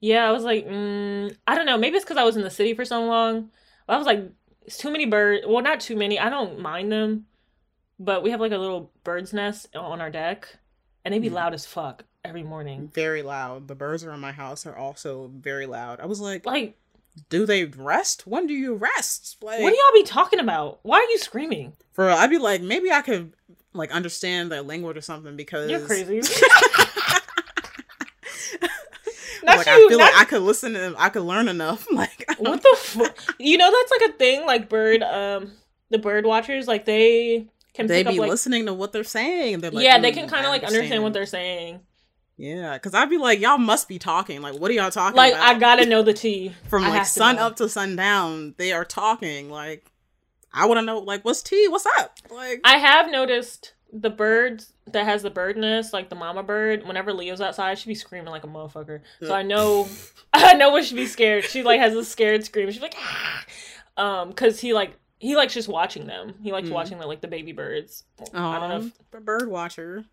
Yeah, 0.00 0.28
I 0.28 0.32
was 0.32 0.42
like, 0.42 0.66
mm, 0.66 1.34
I 1.46 1.54
don't 1.54 1.64
know. 1.66 1.78
Maybe 1.78 1.96
it's 1.96 2.04
because 2.04 2.16
I 2.16 2.24
was 2.24 2.36
in 2.36 2.42
the 2.42 2.50
city 2.50 2.74
for 2.74 2.84
so 2.84 3.04
long. 3.04 3.50
I 3.88 3.96
was 3.96 4.06
like, 4.06 4.20
it's 4.66 4.76
too 4.78 4.90
many 4.90 5.06
birds. 5.06 5.46
Well, 5.46 5.62
not 5.62 5.80
too 5.80 5.96
many. 5.96 6.18
I 6.18 6.28
don't 6.28 6.58
mind 6.58 6.90
them, 6.90 7.26
but 8.00 8.22
we 8.22 8.30
have 8.30 8.40
like 8.40 8.52
a 8.52 8.58
little 8.58 8.90
bird's 9.04 9.32
nest 9.32 9.68
on 9.76 10.00
our 10.00 10.10
deck, 10.10 10.56
and 11.04 11.14
they 11.14 11.18
be 11.20 11.30
Mhm. 11.30 11.34
loud 11.34 11.54
as 11.54 11.66
fuck 11.66 12.04
every 12.24 12.42
morning. 12.42 12.90
Very 12.94 13.22
loud. 13.22 13.68
The 13.68 13.74
birds 13.74 14.04
around 14.04 14.20
my 14.20 14.32
house 14.32 14.66
are 14.66 14.76
also 14.76 15.30
very 15.34 15.66
loud. 15.66 16.00
I 16.00 16.06
was 16.06 16.20
like, 16.20 16.46
Like, 16.46 16.76
do 17.28 17.46
they 17.46 17.64
rest? 17.64 18.26
When 18.26 18.46
do 18.46 18.54
you 18.54 18.74
rest? 18.74 19.36
Like, 19.42 19.60
what 19.60 19.70
do 19.70 19.76
y'all 19.76 20.02
be 20.02 20.06
talking 20.06 20.38
about? 20.38 20.78
Why 20.82 20.98
are 20.98 21.10
you 21.10 21.18
screaming? 21.18 21.72
for 21.92 22.08
I'd 22.08 22.30
be 22.30 22.38
like, 22.38 22.62
maybe 22.62 22.90
I 22.90 23.02
could 23.02 23.32
like 23.74 23.90
understand 23.90 24.50
their 24.50 24.62
language 24.62 24.96
or 24.96 25.02
something 25.02 25.36
because 25.36 25.70
You're 25.70 25.80
crazy. 25.80 26.20
Like 29.44 29.66
you, 29.66 29.72
I 29.72 29.88
feel 29.88 29.98
like 29.98 30.14
I 30.14 30.24
could 30.24 30.42
listen 30.42 30.72
to 30.72 30.78
them. 30.78 30.94
I 30.96 31.08
could 31.08 31.22
learn 31.22 31.48
enough. 31.48 31.84
Like 31.92 32.24
what 32.38 32.62
the 32.62 32.76
fuck? 32.78 33.18
You 33.38 33.58
know 33.58 33.70
that's 33.70 33.90
like 34.00 34.10
a 34.10 34.12
thing. 34.12 34.46
Like 34.46 34.68
bird, 34.68 35.02
um, 35.02 35.52
the 35.90 35.98
bird 35.98 36.24
watchers, 36.24 36.68
like 36.68 36.84
they 36.84 37.48
can 37.74 37.88
they 37.88 38.04
pick 38.04 38.12
be 38.12 38.18
up 38.18 38.20
like 38.20 38.30
listening 38.30 38.66
to 38.66 38.72
what 38.74 38.92
they're 38.92 39.02
saying. 39.02 39.58
They're 39.60 39.72
like, 39.72 39.84
yeah, 39.84 39.98
they 39.98 40.12
"Mm, 40.12 40.14
can 40.14 40.28
kind 40.28 40.46
of 40.46 40.50
like 40.52 40.62
understand 40.62 41.02
what 41.02 41.12
they're 41.12 41.26
saying. 41.26 41.80
Yeah, 42.36 42.74
because 42.74 42.94
I'd 42.94 43.10
be 43.10 43.18
like, 43.18 43.40
y'all 43.40 43.58
must 43.58 43.88
be 43.88 43.98
talking. 43.98 44.40
Like, 44.42 44.54
what 44.54 44.70
are 44.70 44.74
y'all 44.74 44.90
talking 44.90 45.16
Like 45.16 45.34
about? 45.34 45.56
I 45.56 45.58
gotta 45.58 45.86
know 45.86 46.02
the 46.02 46.12
tea 46.14 46.52
From 46.68 46.84
I 46.84 46.88
like 46.90 47.06
sun 47.06 47.36
know. 47.36 47.46
up 47.46 47.56
to 47.56 47.68
sundown, 47.68 48.54
they 48.58 48.72
are 48.72 48.84
talking. 48.84 49.50
Like, 49.50 49.90
I 50.52 50.66
want 50.66 50.78
to 50.80 50.82
know, 50.84 50.98
like, 50.98 51.24
what's 51.24 51.42
tea? 51.42 51.68
What's 51.68 51.86
up? 51.98 52.16
Like, 52.30 52.60
I 52.64 52.78
have 52.78 53.10
noticed 53.10 53.74
the 53.92 54.10
birds 54.10 54.72
that 54.86 55.04
has 55.04 55.22
the 55.22 55.30
bird 55.30 55.56
nest, 55.56 55.92
like 55.92 56.08
the 56.08 56.14
mama 56.16 56.42
bird. 56.42 56.86
Whenever 56.86 57.12
Leo's 57.12 57.40
outside, 57.42 57.78
she 57.78 57.88
be 57.88 57.94
screaming 57.94 58.30
like 58.30 58.44
a 58.44 58.48
motherfucker. 58.48 59.00
So 59.22 59.34
I 59.34 59.42
know, 59.42 59.86
I 60.32 60.54
know 60.54 60.70
what 60.70 60.84
she 60.84 60.94
be 60.94 61.06
scared. 61.06 61.44
She 61.44 61.62
like 61.62 61.80
has 61.80 61.94
a 61.94 62.04
scared 62.04 62.44
scream. 62.44 62.70
She's 62.70 62.82
like, 62.82 62.96
ah! 62.98 63.44
um, 63.98 64.28
because 64.30 64.58
he 64.60 64.72
like 64.72 64.96
he 65.18 65.36
likes 65.36 65.54
just 65.54 65.68
watching 65.68 66.06
them. 66.06 66.34
He 66.42 66.50
likes 66.50 66.68
Mm. 66.68 66.72
watching 66.72 66.98
the 66.98 67.06
like 67.06 67.20
the 67.20 67.28
baby 67.28 67.52
birds. 67.52 68.04
I 68.34 68.58
don't 68.58 68.68
know, 68.70 68.86
if, 68.86 69.10
the 69.10 69.20
bird 69.20 69.48
watcher. 69.48 70.04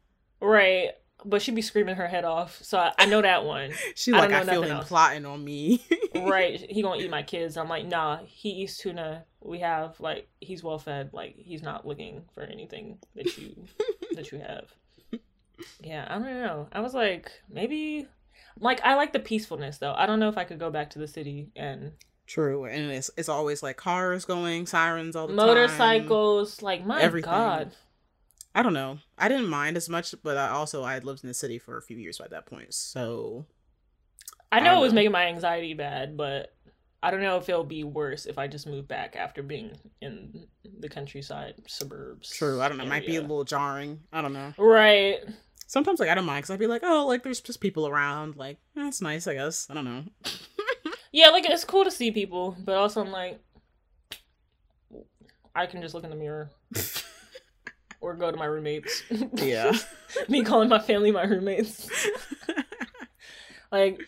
right? 0.41 0.89
But 1.25 1.41
she'd 1.41 1.55
be 1.55 1.61
screaming 1.61 1.95
her 1.95 2.07
head 2.07 2.23
off. 2.25 2.59
So 2.63 2.77
I, 2.77 2.93
I 2.97 3.05
know 3.05 3.21
that 3.21 3.43
one. 3.45 3.71
She 3.95 4.13
I 4.13 4.19
like, 4.19 4.31
I, 4.31 4.45
feel 4.45 4.63
him 4.63 4.71
else. 4.71 4.87
plotting 4.87 5.25
on 5.25 5.43
me. 5.43 5.83
right 6.15 6.59
he 6.69 6.81
gonna 6.81 6.99
eat 7.01 7.09
my 7.09 7.21
kids 7.21 7.55
i'm 7.55 7.69
like 7.69 7.85
nah 7.85 8.17
he 8.25 8.49
eats 8.49 8.77
tuna 8.77 9.23
we 9.41 9.59
have 9.59 9.99
like 9.99 10.27
he's 10.41 10.63
well 10.63 10.79
fed 10.79 11.11
like 11.13 11.35
he's 11.37 11.61
not 11.61 11.85
looking 11.85 12.23
for 12.33 12.41
anything 12.43 12.97
that 13.15 13.37
you 13.37 13.55
that 14.15 14.31
you 14.31 14.39
have 14.39 14.73
yeah 15.81 16.07
i 16.09 16.13
don't 16.15 16.23
know 16.23 16.67
i 16.71 16.79
was 16.79 16.93
like 16.95 17.31
maybe 17.47 18.07
like 18.59 18.81
i 18.83 18.95
like 18.95 19.13
the 19.13 19.19
peacefulness 19.19 19.77
though 19.77 19.93
i 19.93 20.05
don't 20.07 20.19
know 20.19 20.29
if 20.29 20.37
i 20.37 20.43
could 20.43 20.59
go 20.59 20.71
back 20.71 20.89
to 20.89 20.99
the 20.99 21.07
city 21.07 21.49
and 21.55 21.91
True, 22.25 22.65
and 22.65 22.91
it's 22.91 23.09
it's 23.17 23.29
always 23.29 23.63
like 23.63 23.75
cars 23.77 24.23
going, 24.25 24.67
sirens 24.67 25.15
all 25.15 25.25
the 25.27 25.35
time. 25.35 25.47
motorcycles 25.47 26.61
like 26.61 26.85
my 26.85 27.01
everything. 27.01 27.31
god 27.31 27.71
I 28.55 28.63
don't 28.63 28.73
know. 28.73 28.99
I 29.17 29.27
didn't 29.27 29.47
mind 29.47 29.77
as 29.77 29.87
much, 29.89 30.13
but 30.23 30.35
I 30.37 30.49
also 30.49 30.83
I 30.83 30.93
had 30.93 31.03
lived 31.05 31.23
in 31.23 31.27
the 31.27 31.33
city 31.33 31.59
for 31.59 31.77
a 31.77 31.81
few 31.81 31.97
years 31.97 32.17
by 32.17 32.27
that 32.29 32.45
point, 32.45 32.73
so 32.73 33.45
i 34.51 34.57
I 34.57 34.59
know 34.59 34.65
don't 34.71 34.77
it 34.77 34.81
was 34.81 34.91
know. 34.93 34.95
making 34.95 35.11
my 35.11 35.27
anxiety 35.27 35.75
bad 35.75 36.17
but 36.17 36.55
i 37.03 37.11
don't 37.11 37.21
know 37.21 37.37
if 37.37 37.47
it'll 37.47 37.63
be 37.63 37.83
worse 37.83 38.25
if 38.25 38.39
i 38.39 38.47
just 38.47 38.65
move 38.65 38.87
back 38.87 39.15
after 39.15 39.43
being 39.43 39.77
in 40.01 40.47
the 40.79 40.89
countryside 40.89 41.53
suburbs 41.67 42.31
true. 42.31 42.59
I 42.59 42.67
don't 42.67 42.77
know. 42.77 42.83
It 42.83 42.87
might 42.89 43.05
be 43.05 43.17
a 43.17 43.21
little 43.21 43.43
jarring. 43.43 43.99
I 44.11 44.21
don't 44.23 44.33
know. 44.33 44.53
right 44.57 45.19
Sometimes 45.67 45.99
like 45.99 46.09
I 46.09 46.15
don't 46.15 46.25
mind 46.25 46.39
because 46.41 46.49
I'd 46.49 46.59
be 46.59 46.65
like, 46.65 46.81
oh, 46.83 47.05
like 47.05 47.21
there's 47.21 47.41
just 47.41 47.61
people 47.61 47.87
around. 47.87 48.35
Like 48.37 48.57
that's 48.75 49.01
nice, 49.01 49.27
I 49.27 49.35
guess. 49.35 49.67
I 49.69 49.75
don't 49.75 49.85
know. 49.85 50.03
Yeah, 51.11 51.29
like 51.29 51.47
it's 51.49 51.63
cool 51.65 51.83
to 51.85 51.91
see 51.91 52.09
people, 52.11 52.55
but 52.63 52.75
also 52.75 53.01
I'm 53.01 53.11
like, 53.11 53.39
I 55.55 55.65
can 55.65 55.81
just 55.81 55.93
look 55.95 56.03
in 56.03 56.09
the 56.09 56.15
mirror 56.15 56.49
or 58.01 58.15
go 58.15 58.31
to 58.31 58.37
my 58.37 58.45
roommates. 58.45 59.03
Yeah. 59.35 59.73
Me 60.27 60.43
calling 60.43 60.69
my 60.69 60.79
family 60.79 61.11
my 61.11 61.23
roommates. 61.23 61.89
Like, 63.71 63.99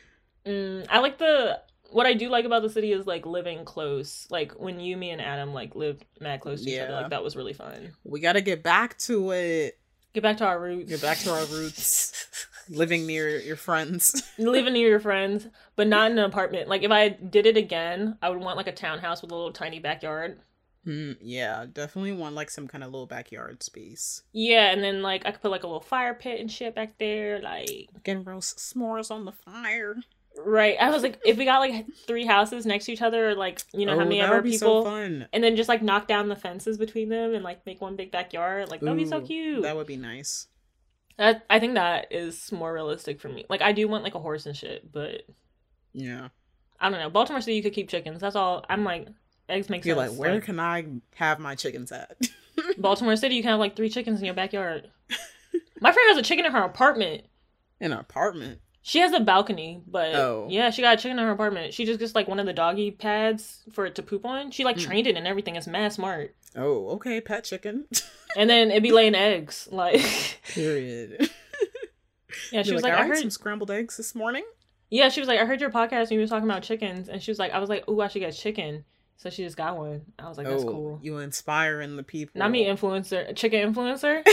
Mm, 0.45 0.87
I 0.89 0.99
like 0.99 1.17
the 1.17 1.59
what 1.91 2.05
I 2.07 2.13
do 2.13 2.29
like 2.29 2.45
about 2.45 2.61
the 2.61 2.69
city 2.69 2.93
is 2.93 3.05
like 3.05 3.25
living 3.25 3.65
close. 3.65 4.27
Like 4.29 4.53
when 4.53 4.79
you, 4.79 4.97
me, 4.97 5.11
and 5.11 5.21
Adam 5.21 5.53
like 5.53 5.75
lived 5.75 6.05
mad 6.19 6.41
close 6.41 6.63
to 6.63 6.69
each 6.69 6.79
other. 6.79 6.93
Like 6.93 7.09
that 7.09 7.23
was 7.23 7.35
really 7.35 7.53
fun. 7.53 7.91
We 8.03 8.19
got 8.21 8.33
to 8.33 8.41
get 8.41 8.63
back 8.63 8.97
to 8.99 9.31
it. 9.31 9.77
Get 10.13 10.23
back 10.23 10.37
to 10.37 10.45
our 10.45 10.59
roots. 10.59 10.89
Get 10.89 11.01
back 11.01 11.19
to 11.19 11.31
our 11.31 11.45
roots. 11.45 12.27
Living 12.69 13.05
near 13.05 13.39
your 13.39 13.55
friends. 13.55 14.23
living 14.37 14.73
near 14.73 14.87
your 14.87 14.99
friends, 14.99 15.47
but 15.75 15.87
not 15.87 16.09
in 16.11 16.17
an 16.17 16.23
apartment. 16.25 16.69
Like 16.69 16.83
if 16.83 16.91
I 16.91 17.09
did 17.09 17.45
it 17.45 17.57
again, 17.57 18.17
I 18.21 18.29
would 18.29 18.39
want 18.39 18.55
like 18.55 18.67
a 18.67 18.71
townhouse 18.71 19.21
with 19.21 19.31
a 19.31 19.35
little 19.35 19.51
tiny 19.51 19.79
backyard. 19.79 20.39
Mm, 20.87 21.17
yeah, 21.21 21.65
definitely 21.71 22.13
want 22.13 22.33
like 22.35 22.49
some 22.49 22.67
kind 22.67 22.83
of 22.83 22.91
little 22.91 23.05
backyard 23.05 23.61
space. 23.61 24.23
Yeah, 24.33 24.71
and 24.71 24.83
then 24.83 25.01
like 25.03 25.25
I 25.25 25.31
could 25.31 25.41
put 25.41 25.51
like 25.51 25.63
a 25.63 25.67
little 25.67 25.79
fire 25.81 26.13
pit 26.15 26.39
and 26.39 26.51
shit 26.51 26.73
back 26.73 26.97
there. 26.97 27.39
Like 27.39 27.89
Can 28.03 28.23
roast 28.23 28.57
s'mores 28.57 29.11
on 29.11 29.25
the 29.25 29.31
fire. 29.31 29.95
right, 30.43 30.77
I 30.81 30.89
was 30.89 31.03
like, 31.03 31.19
if 31.23 31.37
we 31.37 31.45
got 31.45 31.59
like 31.59 31.85
three 32.07 32.25
houses 32.25 32.65
next 32.65 32.85
to 32.85 32.93
each 32.93 33.01
other, 33.03 33.29
or 33.29 33.35
like 33.35 33.61
you 33.73 33.85
know 33.85 33.93
how 33.95 34.01
Oh, 34.01 34.05
many 34.05 34.21
that 34.21 34.29
ever 34.31 34.41
people, 34.41 34.83
so 34.83 34.83
fun. 34.83 35.27
and 35.31 35.43
then 35.43 35.55
just 35.55 35.69
like 35.69 35.83
knock 35.83 36.07
down 36.07 36.29
the 36.29 36.35
fences 36.35 36.77
between 36.79 37.09
them 37.09 37.35
and 37.35 37.43
like 37.43 37.63
make 37.65 37.79
one 37.79 37.95
big 37.95 38.09
backyard. 38.11 38.69
Like 38.69 38.79
that'd 38.79 38.97
be 38.97 39.05
so 39.05 39.21
cute. 39.21 39.61
That 39.61 39.75
would 39.75 39.87
be 39.87 39.97
nice. 39.97 40.47
That 41.17 41.45
I 41.47 41.59
think 41.59 41.75
that 41.75 42.07
is 42.11 42.51
more 42.51 42.73
realistic 42.73 43.19
for 43.21 43.29
me. 43.29 43.45
Like 43.49 43.61
I 43.61 43.71
do 43.71 43.87
want 43.87 44.03
like 44.03 44.15
a 44.15 44.19
horse 44.19 44.47
and 44.47 44.57
shit, 44.57 44.91
but 44.91 45.21
Yeah. 45.93 46.29
I 46.79 46.89
don't 46.89 46.99
know. 46.99 47.11
Baltimore 47.11 47.41
City, 47.41 47.55
you 47.57 47.61
could 47.61 47.73
keep 47.73 47.89
chickens. 47.89 48.21
That's 48.21 48.35
all. 48.35 48.65
I'm 48.67 48.83
like, 48.83 49.07
eggs 49.51 49.69
make 49.69 49.85
You're 49.85 49.95
sense. 49.97 50.11
like, 50.11 50.19
where 50.19 50.33
Like, 50.35 50.43
can 50.43 50.59
I 50.59 50.85
have 51.15 51.39
my 51.39 51.55
chickens 51.55 51.91
at? 51.91 52.17
Baltimore 52.77 53.15
City, 53.15 53.35
you 53.35 53.41
can 53.41 53.51
have 53.51 53.59
like 53.59 53.75
three 53.75 53.89
chickens 53.89 54.19
in 54.19 54.25
your 54.25 54.33
backyard. 54.35 54.89
My 55.79 55.91
friend 55.91 56.09
has 56.09 56.17
a 56.17 56.21
chicken 56.21 56.45
in 56.45 56.51
her 56.51 56.63
apartment. 56.63 57.23
In 57.79 57.91
her 57.91 57.99
apartment. 57.99 58.59
She 58.83 58.99
has 58.99 59.13
a 59.13 59.19
balcony, 59.19 59.81
but 59.87 60.13
Oh. 60.15 60.47
yeah, 60.49 60.69
she 60.71 60.81
got 60.81 60.95
a 60.97 61.01
chicken 61.01 61.19
in 61.19 61.25
her 61.25 61.31
apartment. 61.31 61.73
She 61.73 61.85
just 61.85 61.99
gets 61.99 62.15
like 62.15 62.27
one 62.27 62.39
of 62.39 62.45
the 62.45 62.53
doggy 62.53 62.91
pads 62.91 63.61
for 63.71 63.85
it 63.85 63.95
to 63.95 64.03
poop 64.03 64.25
on. 64.25 64.51
She 64.51 64.63
like 64.63 64.77
Hmm. 64.77 64.83
trained 64.83 65.07
it 65.07 65.15
and 65.17 65.27
everything. 65.27 65.55
It's 65.55 65.67
mad 65.67 65.93
smart. 65.93 66.35
Oh, 66.55 66.89
okay, 66.95 67.21
pet 67.21 67.43
chicken. 67.43 67.85
And 68.37 68.49
then 68.49 68.71
it'd 68.71 68.81
be 68.81 68.93
laying 68.93 69.13
eggs. 69.13 69.67
Like, 69.73 69.99
Period. 70.53 71.29
yeah, 72.51 72.61
she 72.63 72.69
You're 72.69 72.75
was 72.75 72.83
like, 72.83 72.93
like, 72.93 73.01
I 73.01 73.03
I 73.03 73.07
heard. 73.07 73.17
some 73.17 73.29
scrambled 73.29 73.69
eggs 73.71 73.97
this 73.97 74.15
morning. 74.15 74.45
Yeah, 74.89 75.09
she 75.09 75.19
was 75.19 75.27
like, 75.27 75.39
I 75.41 75.45
heard 75.45 75.59
your 75.59 75.69
podcast 75.69 76.03
and 76.03 76.11
you 76.11 76.19
were 76.21 76.27
talking 76.27 76.49
about 76.49 76.63
chickens, 76.63 77.09
and 77.09 77.21
she 77.21 77.29
was 77.31 77.39
like, 77.39 77.51
I 77.51 77.59
was 77.59 77.69
like, 77.69 77.87
ooh, 77.89 77.99
I 78.01 78.07
should 78.07 78.19
get 78.19 78.31
chicken. 78.33 78.85
So 79.21 79.29
she 79.29 79.43
just 79.43 79.55
got 79.55 79.77
one. 79.77 80.01
I 80.17 80.27
was 80.27 80.39
like, 80.39 80.47
that's 80.47 80.63
oh, 80.63 80.67
cool. 80.67 80.99
you 81.03 81.19
inspiring 81.19 81.95
the 81.95 82.01
people. 82.01 82.39
Not 82.39 82.49
me, 82.49 82.65
influencer, 82.65 83.35
chicken 83.35 83.71
influencer. 83.71 84.25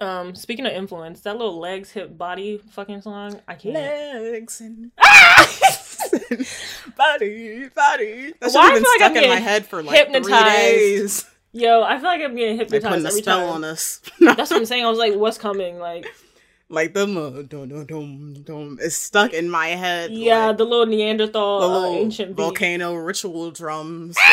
um, 0.00 0.36
speaking 0.36 0.64
of 0.64 0.72
influence, 0.72 1.22
that 1.22 1.36
little 1.36 1.58
legs, 1.58 1.90
hip, 1.90 2.16
body, 2.16 2.58
fucking 2.70 3.02
song, 3.02 3.40
I 3.48 3.56
can't. 3.56 3.74
legs 3.74 4.60
and 4.60 4.92
body, 6.96 7.68
body. 7.70 8.32
That 8.38 8.52
Why 8.52 8.60
I 8.60 8.74
should 8.74 8.74
have 8.74 8.74
been 8.74 8.82
like 8.84 9.00
stuck 9.00 9.16
in 9.16 9.28
my 9.28 9.40
head 9.40 9.66
for 9.66 9.82
like 9.82 10.12
three 10.12 10.32
days. 10.32 11.28
Yo, 11.50 11.82
I 11.82 11.96
feel 11.96 12.04
like 12.04 12.20
I'm 12.20 12.36
getting 12.36 12.58
hypnotized 12.58 12.70
They 12.70 12.76
hypnotized 12.76 12.84
putting 12.84 13.06
a 13.06 13.08
every 13.08 13.22
spell 13.22 13.40
time. 13.40 13.48
on 13.48 13.64
us. 13.64 14.00
That's 14.20 14.52
what 14.52 14.60
I'm 14.60 14.66
saying. 14.66 14.84
I 14.84 14.88
was 14.88 14.98
like, 14.98 15.14
what's 15.16 15.36
coming? 15.38 15.80
Like, 15.80 16.06
like 16.68 16.94
the 16.94 17.02
uh, 17.02 17.42
dum 17.42 17.68
dum 17.68 17.86
dum 17.86 18.34
dum 18.44 18.78
is 18.80 18.96
stuck 18.96 19.32
in 19.32 19.48
my 19.48 19.68
head. 19.68 20.10
yeah, 20.10 20.48
like, 20.48 20.58
the 20.58 20.64
little 20.64 20.86
Neanderthal 20.86 21.60
the 21.60 21.66
uh, 21.66 21.68
little 21.68 21.94
ancient 21.94 22.36
beat. 22.36 22.42
volcano 22.42 22.94
ritual 22.94 23.50
drums. 23.50 24.16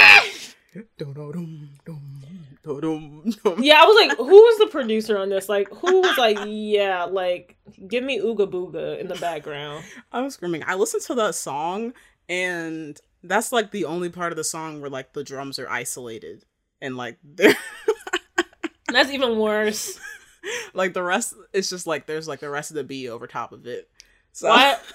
Yeah, 3.60 3.82
I 3.82 3.86
was 3.86 4.08
like, 4.08 4.18
who 4.18 4.26
was 4.26 4.58
the 4.60 4.68
producer 4.68 5.18
on 5.18 5.30
this? 5.30 5.48
Like, 5.48 5.70
who 5.70 6.02
was 6.02 6.18
like, 6.18 6.38
yeah, 6.46 7.06
like, 7.06 7.56
give 7.88 8.04
me 8.04 8.20
Ooga 8.20 8.50
Booga 8.52 9.00
in 9.00 9.08
the 9.08 9.16
background. 9.16 9.86
I 10.12 10.22
was 10.22 10.34
screaming. 10.34 10.64
I 10.68 10.76
listened 10.76 11.04
to 11.04 11.16
that 11.16 11.36
song, 11.36 11.94
and 12.28 13.00
that's 13.24 13.52
like 13.52 13.72
the 13.72 13.86
only 13.86 14.10
part 14.10 14.34
of 14.34 14.36
the 14.36 14.44
song 14.44 14.82
where 14.82 14.90
like 14.90 15.14
the 15.14 15.24
drums 15.24 15.60
are 15.60 15.70
isolated, 15.70 16.44
and 16.82 16.98
like 16.98 17.18
they're 17.24 17.56
That's 18.90 19.12
even 19.12 19.38
worse. 19.38 20.00
Like 20.74 20.94
the 20.94 21.04
rest. 21.04 21.34
It's 21.54 21.70
just 21.70 21.88
like 21.88 22.06
there's 22.06 22.28
like 22.28 22.40
the 22.40 22.50
rest 22.50 22.72
of 22.72 22.76
the 22.76 22.84
beat 22.84 23.10
over 23.10 23.28
top 23.28 23.52
of 23.52 23.66
it. 23.68 23.90
So 24.32 24.50
Why? 24.50 24.78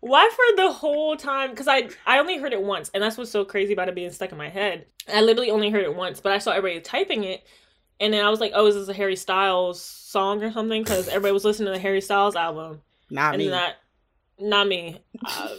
Why 0.00 0.30
for 0.30 0.56
the 0.56 0.72
whole 0.72 1.16
time? 1.16 1.50
Because 1.50 1.68
I 1.68 1.88
I 2.06 2.18
only 2.18 2.38
heard 2.38 2.52
it 2.52 2.62
once, 2.62 2.90
and 2.94 3.02
that's 3.02 3.18
what's 3.18 3.30
so 3.30 3.44
crazy 3.44 3.72
about 3.72 3.88
it 3.88 3.94
being 3.94 4.10
stuck 4.10 4.32
in 4.32 4.38
my 4.38 4.48
head. 4.48 4.86
I 5.12 5.20
literally 5.20 5.50
only 5.50 5.70
heard 5.70 5.82
it 5.82 5.94
once, 5.94 6.20
but 6.20 6.32
I 6.32 6.38
saw 6.38 6.52
everybody 6.52 6.80
typing 6.80 7.24
it, 7.24 7.44
and 8.00 8.14
then 8.14 8.24
I 8.24 8.30
was 8.30 8.40
like, 8.40 8.52
"Oh, 8.54 8.66
is 8.66 8.74
this 8.74 8.88
a 8.88 8.94
Harry 8.94 9.16
Styles 9.16 9.82
song 9.82 10.42
or 10.42 10.52
something?" 10.52 10.82
Because 10.82 11.08
everybody 11.08 11.32
was 11.32 11.44
listening 11.44 11.66
to 11.66 11.72
the 11.72 11.78
Harry 11.80 12.00
Styles 12.00 12.36
album, 12.36 12.80
not 13.10 13.34
and 13.34 13.42
me. 13.42 13.50
not 13.50 13.74
not 14.38 14.68
me. 14.68 15.02
Uh, 15.26 15.54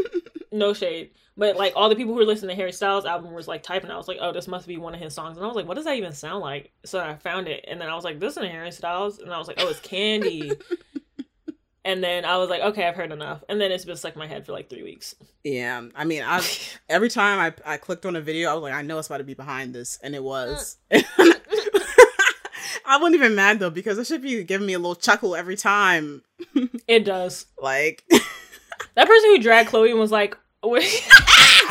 no 0.52 0.72
shade, 0.72 1.10
but 1.36 1.56
like 1.56 1.72
all 1.76 1.88
the 1.88 1.96
people 1.96 2.12
who 2.12 2.18
were 2.18 2.26
listening 2.26 2.50
to 2.50 2.56
Harry 2.56 2.72
Styles 2.72 3.04
album 3.04 3.32
was 3.32 3.48
like 3.48 3.62
typing. 3.62 3.90
I 3.90 3.96
was 3.96 4.08
like, 4.08 4.18
"Oh, 4.20 4.32
this 4.32 4.48
must 4.48 4.66
be 4.66 4.76
one 4.76 4.94
of 4.94 5.00
his 5.00 5.14
songs," 5.14 5.36
and 5.36 5.44
I 5.44 5.48
was 5.48 5.56
like, 5.56 5.66
"What 5.66 5.74
does 5.74 5.84
that 5.84 5.96
even 5.96 6.12
sound 6.12 6.40
like?" 6.40 6.72
So 6.84 7.00
I 7.00 7.14
found 7.16 7.48
it, 7.48 7.64
and 7.68 7.80
then 7.80 7.88
I 7.88 7.94
was 7.94 8.04
like, 8.04 8.20
"This 8.20 8.32
isn't 8.32 8.50
Harry 8.50 8.70
Styles," 8.72 9.18
and 9.18 9.32
I 9.32 9.38
was 9.38 9.48
like, 9.48 9.58
"Oh, 9.60 9.68
it's 9.68 9.80
Candy." 9.80 10.52
And 11.84 12.02
then 12.02 12.24
I 12.24 12.36
was 12.36 12.48
like, 12.48 12.62
okay, 12.62 12.86
I've 12.86 12.94
heard 12.94 13.10
enough. 13.10 13.42
And 13.48 13.60
then 13.60 13.72
it's 13.72 13.84
been 13.84 13.96
stuck 13.96 14.14
in 14.14 14.20
my 14.20 14.28
head 14.28 14.46
for 14.46 14.52
like 14.52 14.70
three 14.70 14.84
weeks. 14.84 15.16
yeah, 15.42 15.82
I 15.96 16.04
mean, 16.04 16.22
I 16.24 16.40
every 16.88 17.08
time 17.10 17.40
I 17.40 17.72
I 17.74 17.76
clicked 17.76 18.06
on 18.06 18.14
a 18.14 18.20
video, 18.20 18.50
I 18.50 18.54
was 18.54 18.62
like, 18.62 18.72
I 18.72 18.82
know 18.82 18.98
it's 18.98 19.08
about 19.08 19.18
to 19.18 19.24
be 19.24 19.34
behind 19.34 19.74
this, 19.74 19.98
and 20.02 20.14
it 20.14 20.22
was. 20.22 20.76
Uh. 20.92 21.00
I 22.84 22.98
wasn't 22.98 23.16
even 23.16 23.34
mad 23.34 23.58
though 23.58 23.70
because 23.70 23.98
it 23.98 24.06
should 24.06 24.22
be 24.22 24.44
giving 24.44 24.66
me 24.66 24.74
a 24.74 24.78
little 24.78 24.94
chuckle 24.94 25.34
every 25.34 25.56
time. 25.56 26.22
It 26.86 27.04
does. 27.04 27.46
Like 27.60 28.04
That 28.94 29.06
person 29.08 29.30
who 29.30 29.38
dragged 29.38 29.70
Chloe 29.70 29.92
was 29.94 30.12
like. 30.12 30.36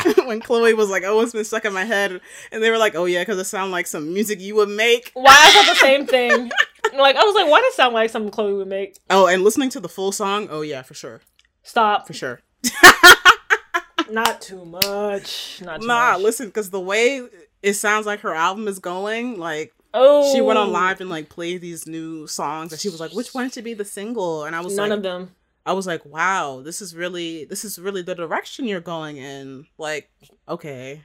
when 0.26 0.40
Chloe 0.40 0.74
was 0.74 0.90
like, 0.90 1.02
"Oh, 1.04 1.20
it's 1.20 1.32
been 1.32 1.44
stuck 1.44 1.64
in 1.64 1.72
my 1.72 1.84
head," 1.84 2.20
and 2.50 2.62
they 2.62 2.70
were 2.70 2.78
like, 2.78 2.94
"Oh 2.94 3.04
yeah, 3.04 3.22
because 3.22 3.38
it 3.38 3.44
sounds 3.44 3.72
like 3.72 3.86
some 3.86 4.12
music 4.12 4.40
you 4.40 4.54
would 4.56 4.68
make." 4.68 5.10
why 5.14 5.34
I 5.36 5.50
thought 5.50 5.66
the 5.74 5.80
same 5.80 6.06
thing. 6.06 6.50
Like 6.94 7.16
I 7.16 7.22
was 7.24 7.34
like, 7.34 7.48
why 7.48 7.60
does 7.62 7.72
it 7.72 7.76
sound 7.76 7.94
like 7.94 8.10
something 8.10 8.30
Chloe 8.30 8.52
would 8.52 8.68
make? 8.68 8.98
Oh, 9.08 9.26
and 9.26 9.42
listening 9.42 9.70
to 9.70 9.80
the 9.80 9.88
full 9.88 10.12
song. 10.12 10.48
Oh 10.50 10.60
yeah, 10.60 10.82
for 10.82 10.92
sure, 10.92 11.22
Stop. 11.62 12.06
for 12.06 12.12
sure. 12.12 12.40
Not 14.10 14.42
too 14.42 14.64
much. 14.66 15.60
Not 15.64 15.80
too 15.80 15.86
Nah, 15.86 16.12
much. 16.12 16.20
listen, 16.20 16.46
because 16.48 16.68
the 16.68 16.80
way 16.80 17.22
it 17.62 17.74
sounds 17.74 18.04
like 18.04 18.20
her 18.20 18.34
album 18.34 18.68
is 18.68 18.78
going, 18.78 19.38
like 19.38 19.72
Oh, 19.94 20.32
she 20.34 20.40
went 20.42 20.58
on 20.58 20.68
oh. 20.68 20.72
live 20.72 21.00
and 21.00 21.08
like 21.08 21.28
played 21.30 21.60
these 21.62 21.86
new 21.86 22.26
songs, 22.26 22.72
and 22.72 22.80
she 22.80 22.88
was 22.90 23.00
like, 23.00 23.12
"Which 23.12 23.32
one 23.32 23.50
should 23.50 23.64
be 23.64 23.74
the 23.74 23.84
single?" 23.84 24.44
And 24.44 24.54
I 24.56 24.60
was 24.60 24.76
None 24.76 24.90
like, 24.90 24.96
of 24.98 25.02
them. 25.02 25.30
I 25.64 25.72
was 25.74 25.86
like, 25.86 26.04
"Wow, 26.04 26.60
this 26.64 26.82
is 26.82 26.94
really, 26.94 27.44
this 27.44 27.64
is 27.64 27.78
really 27.78 28.02
the 28.02 28.14
direction 28.14 28.64
you're 28.66 28.80
going 28.80 29.16
in." 29.16 29.66
Like, 29.78 30.10
okay, 30.48 31.02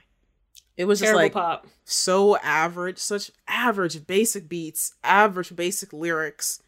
it 0.76 0.84
was 0.86 1.00
just 1.00 1.14
like 1.14 1.32
pop. 1.32 1.66
so 1.84 2.36
average, 2.38 2.98
such 2.98 3.30
average 3.46 4.06
basic 4.06 4.48
beats, 4.48 4.94
average 5.04 5.54
basic 5.54 5.92
lyrics, 5.92 6.60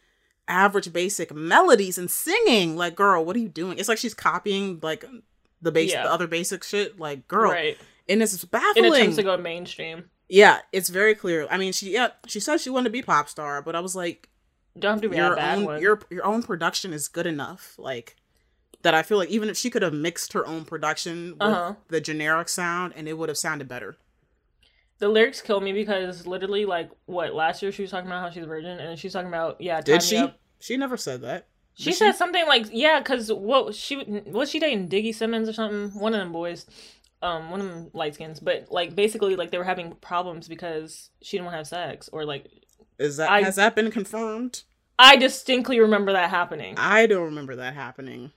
average 0.49 0.93
basic 0.93 1.33
melodies 1.35 1.99
and 1.99 2.11
singing. 2.11 2.77
Like, 2.77 2.95
girl, 2.95 3.25
what 3.25 3.37
are 3.37 3.41
you 3.41 3.49
doing? 3.49 3.79
It's 3.79 3.89
like 3.89 3.99
she's 3.99 4.15
copying 4.15 4.79
like 4.83 5.05
the 5.63 5.73
base, 5.73 5.93
Yeah. 5.93 6.05
the 6.05 6.13
other 6.13 6.27
basic 6.27 6.65
shit. 6.65 6.99
Like, 6.99 7.29
girl, 7.29 7.51
Right. 7.51 7.77
and 8.09 8.23
it's 8.23 8.43
In 8.43 8.49
baffling. 8.51 8.93
attempts 8.95 9.17
to 9.17 9.23
go 9.23 9.37
mainstream. 9.37 10.11
Yeah, 10.29 10.61
it's 10.73 10.89
very 10.89 11.15
clear. 11.17 11.47
I 11.51 11.59
mean, 11.59 11.73
she 11.73 11.93
yeah, 11.93 12.11
she 12.27 12.39
said 12.41 12.61
she 12.61 12.71
wanted 12.71 12.85
to 12.85 12.91
be 12.93 13.03
pop 13.03 13.29
star, 13.29 13.63
but 13.63 13.75
I 13.77 13.81
was 13.81 13.95
like, 13.97 14.29
Don't 14.81 14.93
have 14.95 15.03
to 15.03 15.09
be 15.09 15.17
a 15.17 15.27
your 15.27 15.37
bad 15.37 15.59
own 15.59 15.65
one. 15.65 15.81
your 15.83 16.01
your 16.11 16.25
own 16.25 16.43
production 16.43 16.93
is 16.93 17.09
good 17.09 17.27
enough. 17.27 17.75
Like 17.79 18.17
that, 18.83 18.95
I 18.95 19.03
feel 19.03 19.19
like 19.19 19.29
even 19.29 19.49
if 19.49 19.57
she 19.57 19.71
could 19.71 19.83
have 19.83 19.93
mixed 19.93 20.33
her 20.33 20.47
own 20.47 20.65
production 20.65 21.33
with 21.33 21.43
Uh-huh. 21.43 21.75
the 21.89 22.01
generic 22.01 22.49
sound, 22.49 22.95
and 22.97 23.07
it 23.09 23.19
would 23.19 23.29
have 23.29 23.39
sounded 23.39 23.69
better. 23.69 23.97
the 24.99 25.09
lyrics 25.09 25.41
kill 25.41 25.61
me 25.63 25.73
because 25.73 26.27
literally, 26.27 26.67
like, 26.67 26.91
what 27.07 27.33
last 27.35 27.63
year 27.63 27.73
she 27.73 27.81
was 27.83 27.91
talking 27.91 28.07
about 28.07 28.21
how 28.23 28.29
she's 28.31 28.43
a 28.45 28.47
virgin, 28.47 28.79
and 28.79 28.99
she's 28.99 29.13
talking 29.15 29.29
about 29.29 29.61
yeah. 29.61 29.81
Did 29.81 29.95
me 29.97 30.01
she? 30.01 30.17
up. 30.19 30.39
She 30.61 30.77
never 30.77 30.97
said 30.99 31.23
that. 31.23 31.47
She 31.75 31.91
Did 31.91 31.97
said 31.97 32.13
something 32.17 32.47
like, 32.47 32.67
"Yeah, 32.71 32.99
because 33.01 33.33
what 33.33 33.75
she 33.75 34.05
was 34.27 34.51
she 34.51 34.59
dating 34.59 34.89
Diggy 34.91 35.15
Simmons 35.15 35.49
or 35.49 35.55
something? 35.55 35.99
One 35.99 36.13
of 36.13 36.21
them 36.21 36.33
boys, 36.33 36.67
um, 37.23 37.51
one 37.51 37.61
of 37.63 37.69
them 37.69 37.91
light 37.95 38.15
skins. 38.15 38.41
But 38.41 38.71
like 38.71 38.95
basically, 38.95 39.37
like 39.37 39.51
they 39.51 39.57
were 39.59 39.65
having 39.65 39.93
problems 40.03 40.49
because 40.49 41.09
she 41.23 41.37
didn't 41.39 41.47
want 41.47 41.55
to 41.55 41.59
have 41.59 41.67
sex, 41.67 42.11
or 42.13 42.27
like 42.27 42.45
Is 42.99 43.17
that 43.17 43.31
I- 43.31 43.43
has 43.43 43.57
that 43.57 43.75
been 43.75 43.91
confirmed? 43.91 44.65
I 45.03 45.17
distinctly 45.17 45.81
remember 45.81 46.13
that 46.13 46.29
happening. 46.29 46.75
I 46.77 47.07
don't 47.07 47.25
remember 47.25 47.57
that 47.57 47.73
happening. 47.75 48.33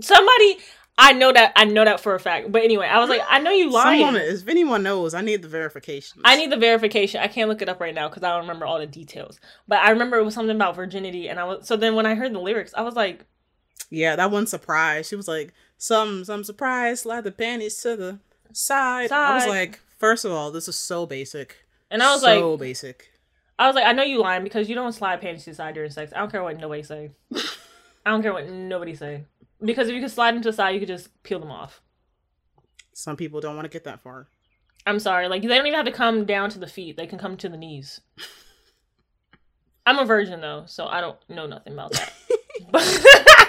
Somebody, 0.00 0.58
I 0.98 1.12
know 1.12 1.32
that 1.32 1.52
I 1.54 1.64
know 1.64 1.84
that 1.84 2.00
for 2.00 2.14
a 2.16 2.20
fact. 2.20 2.50
But 2.50 2.62
anyway, 2.64 2.88
I 2.88 2.98
was 2.98 3.08
like, 3.08 3.22
I 3.28 3.38
know 3.38 3.52
you 3.52 3.70
lying. 3.70 4.04
Someone, 4.04 4.20
if 4.20 4.48
anyone 4.48 4.82
knows, 4.82 5.14
I 5.14 5.20
need 5.20 5.42
the 5.42 5.48
verification. 5.48 6.20
I 6.24 6.34
need 6.36 6.50
the 6.50 6.56
verification. 6.56 7.20
I 7.20 7.28
can't 7.28 7.48
look 7.48 7.62
it 7.62 7.68
up 7.68 7.80
right 7.80 7.94
now 7.94 8.08
because 8.08 8.24
I 8.24 8.30
don't 8.30 8.40
remember 8.40 8.66
all 8.66 8.80
the 8.80 8.86
details. 8.86 9.38
But 9.68 9.78
I 9.80 9.90
remember 9.90 10.18
it 10.18 10.24
was 10.24 10.34
something 10.34 10.56
about 10.56 10.74
virginity, 10.74 11.28
and 11.28 11.38
I 11.38 11.44
was 11.44 11.68
so 11.68 11.76
then 11.76 11.94
when 11.94 12.06
I 12.06 12.16
heard 12.16 12.32
the 12.34 12.40
lyrics, 12.40 12.74
I 12.76 12.82
was 12.82 12.94
like, 12.96 13.24
Yeah, 13.88 14.16
that 14.16 14.32
one 14.32 14.46
surprise. 14.48 15.06
She 15.08 15.16
was 15.16 15.28
like, 15.28 15.52
"Some, 15.78 16.24
some 16.24 16.42
surprise. 16.42 17.00
Slide 17.00 17.22
the 17.24 17.32
panties 17.32 17.76
to 17.82 17.96
the 17.96 18.18
side." 18.52 19.12
I 19.12 19.36
was 19.36 19.46
like, 19.46 19.80
first 19.98 20.24
of 20.24 20.32
all, 20.32 20.50
this 20.50 20.66
is 20.66 20.76
so 20.76 21.06
basic. 21.06 21.56
and 21.90 22.02
I 22.02 22.12
was 22.12 22.22
so 22.22 22.50
like, 22.52 22.60
basic. 22.60 23.09
I 23.60 23.66
was 23.66 23.76
like, 23.76 23.84
I 23.84 23.92
know 23.92 24.02
you 24.02 24.18
lying 24.18 24.42
because 24.42 24.70
you 24.70 24.74
don't 24.74 24.90
slide 24.92 25.20
panties 25.20 25.44
to 25.44 25.50
the 25.50 25.56
side 25.56 25.74
during 25.74 25.90
sex. 25.90 26.14
I 26.16 26.20
don't 26.20 26.32
care 26.32 26.42
what 26.42 26.58
nobody 26.58 26.82
say. 26.82 27.10
I 28.06 28.10
don't 28.10 28.22
care 28.22 28.32
what 28.32 28.48
nobody 28.48 28.94
say. 28.94 29.26
Because 29.62 29.88
if 29.88 29.94
you 29.94 30.00
could 30.00 30.10
slide 30.10 30.34
them 30.34 30.40
to 30.42 30.48
the 30.48 30.56
side, 30.56 30.70
you 30.70 30.80
could 30.80 30.88
just 30.88 31.22
peel 31.22 31.40
them 31.40 31.50
off. 31.50 31.82
Some 32.94 33.18
people 33.18 33.38
don't 33.42 33.56
want 33.56 33.66
to 33.66 33.70
get 33.70 33.84
that 33.84 34.00
far. 34.00 34.28
I'm 34.86 34.98
sorry. 34.98 35.28
Like 35.28 35.42
they 35.42 35.48
don't 35.48 35.66
even 35.66 35.76
have 35.76 35.84
to 35.84 35.92
come 35.92 36.24
down 36.24 36.48
to 36.50 36.58
the 36.58 36.66
feet. 36.66 36.96
They 36.96 37.06
can 37.06 37.18
come 37.18 37.36
to 37.36 37.50
the 37.50 37.58
knees. 37.58 38.00
I'm 39.86 39.98
a 39.98 40.06
virgin 40.06 40.40
though, 40.40 40.64
so 40.66 40.86
I 40.86 41.02
don't 41.02 41.18
know 41.28 41.46
nothing 41.46 41.74
about 41.74 41.92
that. 41.92 42.14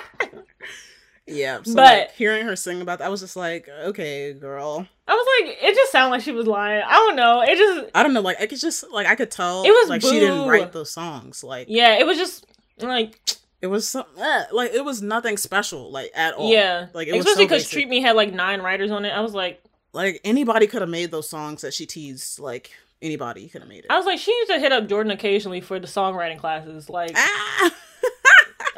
Yeah, 1.31 1.59
so 1.63 1.75
But- 1.75 1.83
like, 1.83 2.15
hearing 2.15 2.45
her 2.45 2.55
sing 2.55 2.81
about 2.81 2.99
that, 2.99 3.05
I 3.05 3.09
was 3.09 3.21
just 3.21 3.35
like, 3.35 3.67
okay, 3.85 4.33
girl. 4.33 4.87
I 5.07 5.13
was 5.13 5.27
like, 5.47 5.57
it 5.61 5.75
just 5.75 5.91
sounded 5.91 6.11
like 6.11 6.21
she 6.21 6.31
was 6.31 6.47
lying. 6.47 6.83
I 6.85 6.93
don't 6.93 7.15
know. 7.15 7.41
It 7.41 7.57
just 7.57 7.91
I 7.93 8.03
don't 8.03 8.13
know, 8.13 8.21
like 8.21 8.39
I 8.41 8.45
could 8.47 8.59
just 8.59 8.89
like 8.91 9.07
I 9.07 9.15
could 9.15 9.29
tell 9.31 9.63
It 9.63 9.69
was 9.69 9.89
like 9.89 10.01
she 10.01 10.19
didn't 10.19 10.47
write 10.47 10.71
those 10.71 10.91
songs. 10.91 11.43
Like 11.43 11.67
yeah, 11.69 11.97
it 11.99 12.05
was 12.05 12.17
just 12.17 12.45
like 12.79 13.19
it 13.61 13.67
was 13.67 13.87
some, 13.89 14.05
eh, 14.17 14.43
like 14.51 14.71
it 14.73 14.83
was 14.85 15.01
nothing 15.01 15.37
special, 15.37 15.91
like 15.91 16.11
at 16.15 16.33
all. 16.33 16.51
yeah. 16.51 16.87
like 16.93 17.07
it 17.07 17.11
was 17.11 17.25
Especially 17.25 17.45
because 17.45 17.63
basic. 17.63 17.71
Treat 17.73 17.89
Me 17.89 18.01
had 18.01 18.15
like 18.15 18.33
nine 18.33 18.61
writers 18.61 18.89
on 18.89 19.05
it. 19.05 19.09
I 19.11 19.21
was 19.21 19.33
like, 19.33 19.61
like 19.93 20.21
anybody 20.23 20.65
could 20.67 20.81
have 20.81 20.89
made 20.89 21.11
those 21.11 21.29
songs 21.29 21.61
that 21.61 21.73
she 21.73 21.85
teased. 21.85 22.39
Like 22.39 22.71
anybody 23.01 23.47
could 23.49 23.61
have 23.61 23.69
made 23.69 23.79
it. 23.79 23.87
I 23.89 23.97
was 23.97 24.05
like, 24.05 24.19
she 24.19 24.33
needs 24.39 24.49
to 24.51 24.59
hit 24.59 24.71
up 24.71 24.87
Jordan 24.87 25.11
occasionally 25.11 25.61
for 25.61 25.79
the 25.79 25.87
songwriting 25.87 26.37
classes. 26.39 26.89
Like, 26.89 27.11
ah! 27.15 27.71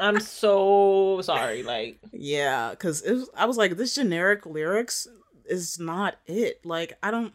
I'm 0.04 0.20
so 0.20 1.22
sorry. 1.24 1.64
Like, 1.64 1.98
yeah, 2.12 2.72
because 2.72 3.02
it 3.02 3.14
was, 3.14 3.30
I 3.36 3.46
was 3.46 3.58
like, 3.58 3.78
this 3.78 3.96
generic 3.96 4.46
lyrics 4.46 5.08
is 5.46 5.80
not 5.80 6.16
it. 6.28 6.66
Like 6.66 6.94
I 7.02 7.10
don't. 7.12 7.34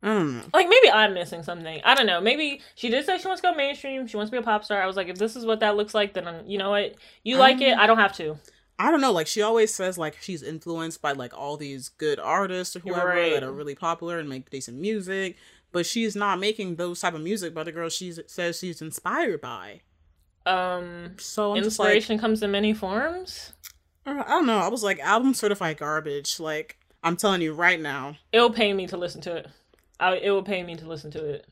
I 0.00 0.06
don't 0.14 0.36
know. 0.36 0.44
like 0.54 0.68
maybe 0.68 0.90
I'm 0.90 1.12
missing 1.12 1.42
something. 1.42 1.80
I 1.84 1.94
don't 1.96 2.06
know. 2.06 2.20
Maybe 2.20 2.60
she 2.76 2.88
did 2.88 3.04
say 3.04 3.18
she 3.18 3.26
wants 3.26 3.42
to 3.42 3.48
go 3.48 3.54
mainstream. 3.54 4.06
She 4.06 4.16
wants 4.16 4.30
to 4.30 4.36
be 4.36 4.38
a 4.40 4.44
pop 4.44 4.64
star. 4.64 4.80
I 4.80 4.86
was 4.86 4.94
like, 4.96 5.08
if 5.08 5.18
this 5.18 5.34
is 5.34 5.44
what 5.44 5.58
that 5.60 5.76
looks 5.76 5.92
like, 5.92 6.14
then 6.14 6.28
um, 6.28 6.46
you 6.46 6.56
know 6.56 6.70
what? 6.70 6.94
You 7.24 7.36
like 7.36 7.60
it. 7.60 7.76
I 7.76 7.88
don't 7.88 7.98
have 7.98 8.12
to. 8.18 8.38
I 8.78 8.92
don't 8.92 9.00
know. 9.00 9.10
Like 9.10 9.26
she 9.26 9.42
always 9.42 9.74
says, 9.74 9.98
like 9.98 10.16
she's 10.20 10.44
influenced 10.44 11.02
by 11.02 11.12
like 11.12 11.36
all 11.36 11.56
these 11.56 11.88
good 11.88 12.20
artists 12.20 12.76
or 12.76 12.78
whoever 12.80 13.08
Right. 13.08 13.32
that 13.32 13.42
are 13.42 13.50
really 13.50 13.74
popular 13.74 14.20
and 14.20 14.28
make 14.28 14.48
decent 14.50 14.78
music, 14.78 15.34
but 15.72 15.84
she's 15.84 16.14
not 16.14 16.38
making 16.38 16.76
those 16.76 17.00
type 17.00 17.14
of 17.14 17.20
music 17.20 17.52
by 17.52 17.64
the 17.64 17.72
girls 17.72 17.92
she 17.92 18.12
says 18.28 18.56
she's 18.60 18.80
inspired 18.80 19.40
by. 19.40 19.80
Um, 20.48 21.16
So 21.18 21.54
I'm 21.54 21.62
just 21.62 21.78
like, 21.78 21.88
inspiration 21.94 22.18
comes 22.18 22.42
in 22.42 22.50
many 22.50 22.72
forms. 22.74 23.52
I 24.06 24.14
don't 24.14 24.46
know. 24.46 24.58
I 24.58 24.68
was 24.68 24.82
like, 24.82 24.98
album 25.00 25.34
certified 25.34 25.76
garbage. 25.76 26.40
Like 26.40 26.78
I'm 27.02 27.16
telling 27.16 27.42
you 27.42 27.52
right 27.52 27.78
now. 27.80 28.16
It'll 28.32 28.50
pay 28.50 28.72
me 28.72 28.86
to 28.86 28.96
listen 28.96 29.20
to 29.22 29.36
it. 29.36 29.46
I, 30.00 30.16
it 30.16 30.30
will 30.30 30.42
pay 30.42 30.62
me 30.62 30.76
to 30.76 30.86
listen 30.86 31.10
to 31.12 31.24
it. 31.24 31.46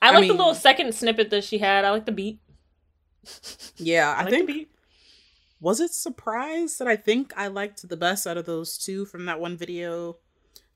I 0.00 0.08
I 0.08 0.12
like 0.12 0.20
mean- 0.22 0.28
the 0.32 0.36
little 0.38 0.54
second 0.54 0.94
snippet 0.94 1.30
that 1.30 1.42
she 1.44 1.58
had. 1.58 1.84
I 1.84 1.90
like 1.90 2.06
the 2.06 2.12
beat. 2.12 2.38
Yeah, 3.76 4.14
I, 4.16 4.22
like 4.24 4.30
think 4.30 4.46
the 4.46 4.52
beat. 4.52 4.70
was 5.60 5.80
it 5.80 5.92
surprise 5.92 6.78
that 6.78 6.86
I 6.86 6.96
think 6.96 7.32
I 7.36 7.48
liked 7.48 7.88
the 7.88 7.96
best 7.96 8.26
out 8.26 8.36
of 8.36 8.46
those 8.46 8.78
two 8.78 9.04
from 9.06 9.24
that 9.26 9.40
one 9.40 9.56
video. 9.56 10.18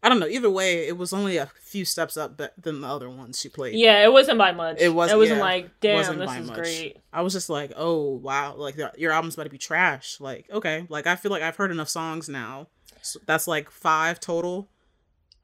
I 0.02 0.08
don't 0.08 0.18
know. 0.18 0.26
Either 0.26 0.50
way, 0.50 0.88
it 0.88 0.96
was 0.96 1.12
only 1.12 1.36
a 1.36 1.46
few 1.60 1.84
steps 1.84 2.16
up 2.16 2.36
be- 2.38 2.46
than 2.56 2.80
the 2.80 2.88
other 2.88 3.10
ones 3.10 3.38
she 3.38 3.48
played. 3.50 3.74
Yeah, 3.74 4.02
it 4.02 4.10
wasn't 4.12 4.38
by 4.38 4.52
much. 4.52 4.80
It 4.80 4.94
was- 4.94 5.10
It 5.10 5.16
wasn't 5.18 5.38
yeah, 5.38 5.44
like, 5.44 5.80
damn, 5.80 5.96
wasn't 5.96 6.18
this 6.20 6.36
is 6.36 6.48
much. 6.48 6.56
great. 6.58 6.96
I 7.12 7.20
was 7.22 7.32
just 7.34 7.50
like, 7.50 7.72
oh 7.76 8.12
wow, 8.16 8.54
like 8.56 8.76
your 8.96 9.12
album's 9.12 9.34
about 9.34 9.44
to 9.44 9.50
be 9.50 9.58
trash. 9.58 10.18
Like 10.20 10.46
okay, 10.50 10.86
like 10.88 11.06
I 11.06 11.16
feel 11.16 11.30
like 11.30 11.42
I've 11.42 11.56
heard 11.56 11.70
enough 11.70 11.88
songs 11.90 12.28
now. 12.28 12.68
So 13.02 13.20
that's 13.26 13.46
like 13.46 13.70
five 13.70 14.20
total. 14.20 14.68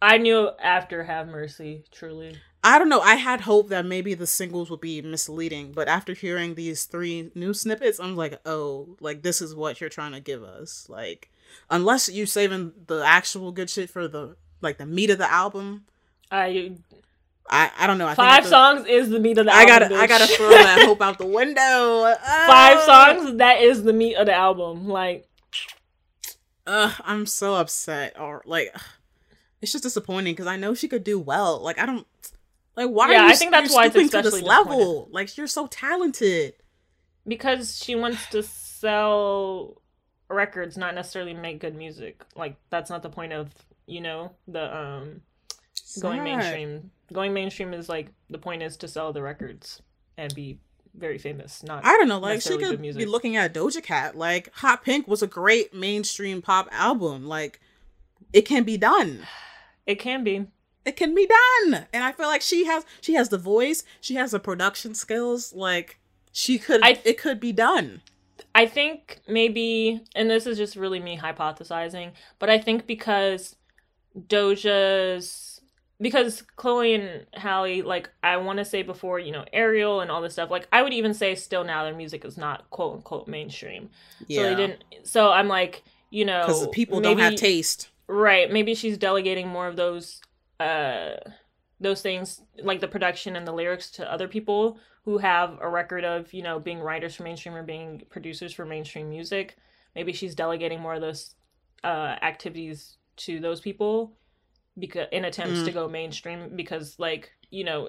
I 0.01 0.19
knew 0.19 0.51
after 0.63 1.05
Have 1.05 1.27
Mercy, 1.29 1.85
truly. 1.91 2.37
I 2.63 2.79
don't 2.79 2.89
know. 2.89 3.01
I 3.01 3.15
had 3.15 3.43
hope 3.43 3.69
that 3.69 3.87
maybe 3.87 4.13
the 4.15 4.27
singles 4.27 4.71
would 4.71 4.81
be 4.81 5.01
misleading, 5.01 5.73
but 5.73 5.87
after 5.89 6.15
hearing 6.15 6.55
these 6.55 6.85
three 6.85 7.31
new 7.35 7.55
snippets, 7.55 8.01
I'm 8.01 8.17
like, 8.17 8.41
oh, 8.45 8.97
like 9.01 9.23
this 9.23 9.41
is 9.41 9.55
what 9.55 9.81
you're 9.81 9.89
trying 9.91 10.13
to 10.13 10.21
give 10.21 10.43
us. 10.43 10.87
Like, 10.89 11.31
unless 11.71 12.09
you're 12.11 12.27
saving 12.27 12.73
the 12.89 13.03
actual 13.05 13.53
good 13.53 13.71
shit 13.71 13.89
for 13.89 14.09
the 14.09 14.37
like 14.61 14.79
the 14.79 14.87
meat 14.87 15.11
of 15.11 15.19
the 15.19 15.31
album, 15.31 15.85
I 16.31 16.73
I 17.49 17.71
I 17.79 17.87
don't 17.87 17.99
know. 17.99 18.07
I 18.07 18.15
think 18.15 18.17
five 18.29 18.47
songs 18.47 18.87
is 18.87 19.09
the 19.11 19.21
meat 19.21 19.39
of 19.39 19.47
the 19.47 19.53
I 19.53 19.63
album. 19.65 19.89
gotta 19.91 19.95
I 20.03 20.07
gotta 20.07 20.27
throw 20.27 20.49
that 20.51 20.83
hope 20.87 21.01
out 21.03 21.19
the 21.19 21.27
window. 21.27 22.03
five 22.25 22.79
Ah. 22.79 23.15
songs. 23.15 23.37
That 23.39 23.61
is 23.63 23.83
the 23.85 23.93
meat 23.93 24.15
of 24.17 24.27
the 24.27 24.35
album. 24.35 24.89
Like 24.89 25.27
Ugh, 26.67 26.93
I'm 27.05 27.27
so 27.27 27.55
upset. 27.55 28.19
Or 28.19 28.43
like, 28.45 28.75
it's 29.63 29.71
just 29.73 29.85
disappointing 29.85 30.33
because 30.35 30.49
I 30.49 30.57
know 30.57 30.75
she 30.75 30.89
could 30.89 31.05
do 31.05 31.19
well. 31.19 31.61
Like 31.61 31.79
I 31.79 31.87
don't. 31.87 32.07
Like 32.77 32.89
why? 32.91 33.13
Yeah, 33.13 33.21
are 33.23 33.27
you, 33.27 33.31
I 33.33 33.35
think 33.37 33.53
that's 33.53 33.73
why 33.73 33.87
it's 33.87 33.95
stooping 33.95 34.09
to 34.11 34.23
this 34.23 34.43
level. 34.43 35.09
Like 35.13 35.37
you're 35.37 35.47
so 35.47 35.67
talented. 35.69 36.55
because 37.27 37.79
she 37.83 37.95
wants 37.95 38.27
to 38.31 38.43
sell 38.43 39.81
records, 40.29 40.77
not 40.77 40.95
necessarily 40.95 41.35
make 41.35 41.61
good 41.61 41.75
music. 41.77 42.23
Like 42.35 42.57
that's 42.71 42.91
not 42.91 43.03
the 43.03 43.09
point 43.11 43.33
of 43.33 43.51
you 43.87 44.01
know 44.01 44.33
the 44.49 44.77
um 44.77 45.21
going 46.01 46.23
mainstream. 46.23 46.91
Going 47.13 47.33
mainstream 47.33 47.73
is 47.73 47.89
like 47.89 48.09
the 48.31 48.39
point 48.39 48.63
is 48.63 48.77
to 48.79 48.89
sell 48.89 49.13
the 49.13 49.23
records 49.23 49.81
and 50.19 50.35
be 50.35 50.59
very 50.95 51.19
famous. 51.19 51.63
Not 51.63 51.85
I 51.85 51.97
don't 51.97 52.09
know. 52.09 52.19
Like 52.19 52.43
she 52.43 52.57
could 52.59 52.81
be 52.83 53.07
looking 53.07 53.37
at 53.37 53.55
Doja 53.55 53.83
Cat. 53.83 54.17
Like 54.17 54.51
Hot 54.57 54.83
Pink 54.83 55.07
was 55.07 55.23
a 55.23 55.27
great 55.27 55.73
mainstream 55.73 56.43
pop 56.43 56.69
album. 56.73 57.27
Like 57.27 57.61
it 58.33 58.43
can 58.43 58.65
be 58.65 58.77
done. 58.77 59.21
it 59.87 59.97
can 59.97 60.25
be. 60.25 60.47
It 60.85 60.97
can 60.97 61.15
be 61.15 61.27
done. 61.27 61.87
And 61.93 62.05
I 62.05 62.13
feel 62.13 62.27
like 62.29 62.43
she 62.43 62.65
has 62.67 62.85
she 63.01 63.15
has 63.15 63.29
the 63.29 63.39
voice. 63.39 63.85
She 64.01 64.15
has 64.15 64.31
the 64.33 64.41
production 64.41 64.95
skills. 64.95 65.53
Like 65.53 65.99
she 66.33 66.59
could. 66.59 66.81
I- 66.83 67.01
it 67.05 67.19
could 67.19 67.41
be 67.41 67.53
done. 67.53 68.03
I 68.55 68.67
think 68.67 69.21
maybe, 69.29 70.03
and 70.15 70.31
this 70.31 70.47
is 70.47 70.57
just 70.57 70.77
really 70.77 70.99
me 70.99 71.19
hypothesizing, 71.19 72.13
but 72.39 72.49
I 72.49 72.59
think 72.59 72.87
because 72.87 73.55
Doja's, 74.19 75.61
because 76.01 76.43
Chloe 76.57 76.95
and 76.95 77.27
Hallie, 77.35 77.83
like 77.83 78.11
I 78.23 78.37
want 78.39 78.59
to 78.59 78.65
say 78.65 78.83
before, 78.83 79.19
you 79.19 79.33
know, 79.33 79.45
Ariel 79.53 80.01
and 80.01 80.11
all 80.11 80.21
this 80.21 80.35
stuff, 80.35 80.51
like 80.51 80.69
I 80.73 80.83
would 80.83 80.93
even 80.93 81.15
say 81.15 81.35
still 81.35 81.65
now 81.65 81.85
their 81.85 81.95
music 81.95 82.25
is 82.25 82.37
not 82.37 82.69
quote 82.71 82.97
unquote 82.97 83.29
mainstream. 83.29 83.91
So 84.29 84.43
they 84.43 84.55
didn't. 84.55 84.85
So 85.05 85.31
I'm 85.31 85.49
like, 85.49 85.83
you 86.11 86.25
know, 86.25 86.43
because 86.43 86.69
people 86.69 87.01
don't 87.01 87.19
have 87.19 87.37
taste. 87.37 87.91
Right. 88.09 88.53
Maybe 88.53 88.75
she's 88.75 88.99
delegating 88.99 89.49
more 89.49 89.67
of 89.69 89.77
those 89.77 90.21
uh 90.61 91.17
those 91.81 92.01
things 92.01 92.41
like 92.63 92.81
the 92.81 92.89
production 92.89 93.37
and 93.37 93.47
the 93.47 93.53
lyrics 93.53 93.91
to 93.91 94.11
other 94.11 94.29
people 94.29 94.79
who 95.05 95.19
have 95.19 95.59
a 95.61 95.69
record 95.69 96.05
of, 96.05 96.33
you 96.33 96.43
know, 96.43 96.59
being 96.59 96.81
writers 96.81 97.15
for 97.15 97.23
mainstream 97.23 97.55
or 97.55 97.63
being 97.63 98.03
producers 98.11 98.53
for 98.53 98.65
mainstream 98.65 99.09
music. 99.09 99.57
Maybe 99.95 100.13
she's 100.13 100.35
delegating 100.35 100.81
more 100.81 100.95
of 100.95 101.01
those 101.01 101.35
uh 101.85 102.17
activities 102.23 102.99
to 103.19 103.41
those 103.41 103.61
people 103.61 104.13
because 104.79 105.07
in 105.13 105.25
attempts 105.25 105.61
Mm. 105.61 105.65
to 105.65 105.73
go 105.73 105.89
mainstream 105.89 106.55
because 106.57 106.99
like, 106.99 107.33
you 107.51 107.65
know, 107.65 107.89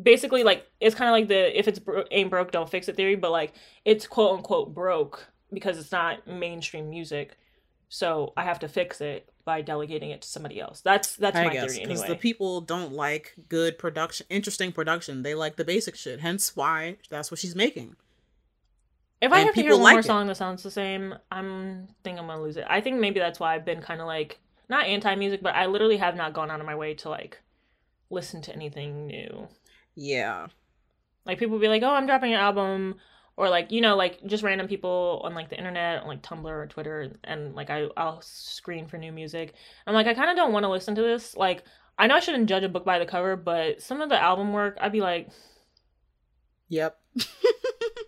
basically 0.00 0.44
like 0.44 0.66
it's 0.80 0.94
kind 0.94 1.08
of 1.08 1.12
like 1.12 1.28
the 1.28 1.58
if 1.58 1.66
it's 1.68 1.78
bro- 1.78 2.04
ain't 2.10 2.30
broke 2.30 2.52
don't 2.52 2.70
fix 2.70 2.88
it 2.88 2.96
theory, 2.96 3.16
but 3.16 3.30
like 3.30 3.52
it's 3.84 4.06
quote 4.06 4.36
unquote 4.36 4.74
broke 4.74 5.26
because 5.52 5.78
it's 5.78 5.92
not 5.92 6.26
mainstream 6.26 6.88
music 6.90 7.36
so 7.90 8.34
I 8.36 8.44
have 8.44 8.58
to 8.60 8.68
fix 8.68 9.00
it 9.00 9.30
by 9.46 9.62
delegating 9.62 10.10
it 10.10 10.20
to 10.20 10.28
somebody 10.28 10.60
else. 10.60 10.82
That's 10.82 11.16
that's 11.16 11.36
I 11.36 11.44
my 11.44 11.52
guess 11.54 11.72
theory 11.72 11.86
because 11.86 12.02
anyway. 12.02 12.16
the 12.16 12.20
people 12.20 12.60
don't 12.60 12.92
like 12.92 13.34
good 13.48 13.78
production, 13.78 14.26
interesting 14.28 14.72
production. 14.72 15.22
They 15.22 15.34
like 15.34 15.56
the 15.56 15.64
basic 15.64 15.96
shit. 15.96 16.20
Hence 16.20 16.54
why 16.54 16.98
that's 17.08 17.30
what 17.30 17.40
she's 17.40 17.54
making. 17.56 17.96
If 19.20 19.32
I 19.32 19.40
have 19.40 19.54
to 19.54 19.62
hear 19.62 19.76
one 19.76 19.80
more 19.80 19.94
like 19.94 20.04
it. 20.04 20.06
song 20.06 20.26
that 20.28 20.36
sounds 20.36 20.62
the 20.62 20.70
same, 20.70 21.14
I'm 21.30 21.88
think 22.04 22.18
I'm 22.18 22.26
gonna 22.26 22.42
lose 22.42 22.56
it. 22.56 22.66
I 22.68 22.80
think 22.80 23.00
maybe 23.00 23.20
that's 23.20 23.40
why 23.40 23.54
I've 23.54 23.64
been 23.64 23.82
kind 23.82 24.00
of 24.00 24.06
like 24.06 24.40
not 24.68 24.86
anti 24.86 25.14
music, 25.16 25.42
but 25.42 25.54
I 25.54 25.66
literally 25.66 25.96
have 25.96 26.16
not 26.16 26.34
gone 26.34 26.50
out 26.50 26.60
of 26.60 26.66
my 26.66 26.74
way 26.74 26.94
to 26.94 27.08
like 27.08 27.40
listen 28.10 28.42
to 28.42 28.52
anything 28.54 29.06
new. 29.06 29.48
Yeah, 29.94 30.46
Like 31.26 31.38
people 31.38 31.58
be 31.58 31.68
like, 31.68 31.82
"Oh, 31.82 31.90
I'm 31.90 32.06
dropping 32.06 32.32
an 32.32 32.40
album," 32.40 32.96
or 33.36 33.48
like 33.48 33.72
you 33.72 33.80
know, 33.80 33.96
like 33.96 34.24
just 34.26 34.42
random 34.44 34.68
people 34.68 35.20
on 35.24 35.34
like 35.34 35.48
the 35.48 35.58
internet, 35.58 36.02
on 36.02 36.08
like 36.08 36.22
Tumblr 36.22 36.44
or 36.46 36.66
Twitter, 36.66 37.12
and 37.24 37.54
like 37.54 37.70
I 37.70 37.88
I'll 37.96 38.20
screen 38.22 38.86
for 38.86 38.98
new 38.98 39.12
music. 39.12 39.54
I'm 39.86 39.94
like, 39.94 40.06
I 40.06 40.14
kind 40.14 40.30
of 40.30 40.36
don't 40.36 40.52
want 40.52 40.64
to 40.64 40.70
listen 40.70 40.94
to 40.94 41.02
this. 41.02 41.36
Like 41.36 41.64
I 41.98 42.06
know 42.06 42.14
I 42.16 42.20
shouldn't 42.20 42.48
judge 42.48 42.62
a 42.64 42.68
book 42.68 42.84
by 42.84 42.98
the 42.98 43.06
cover, 43.06 43.36
but 43.36 43.82
some 43.82 44.00
of 44.00 44.08
the 44.08 44.22
album 44.22 44.52
work, 44.52 44.78
I'd 44.80 44.92
be 44.92 45.00
like, 45.00 45.30
yep. 46.68 46.98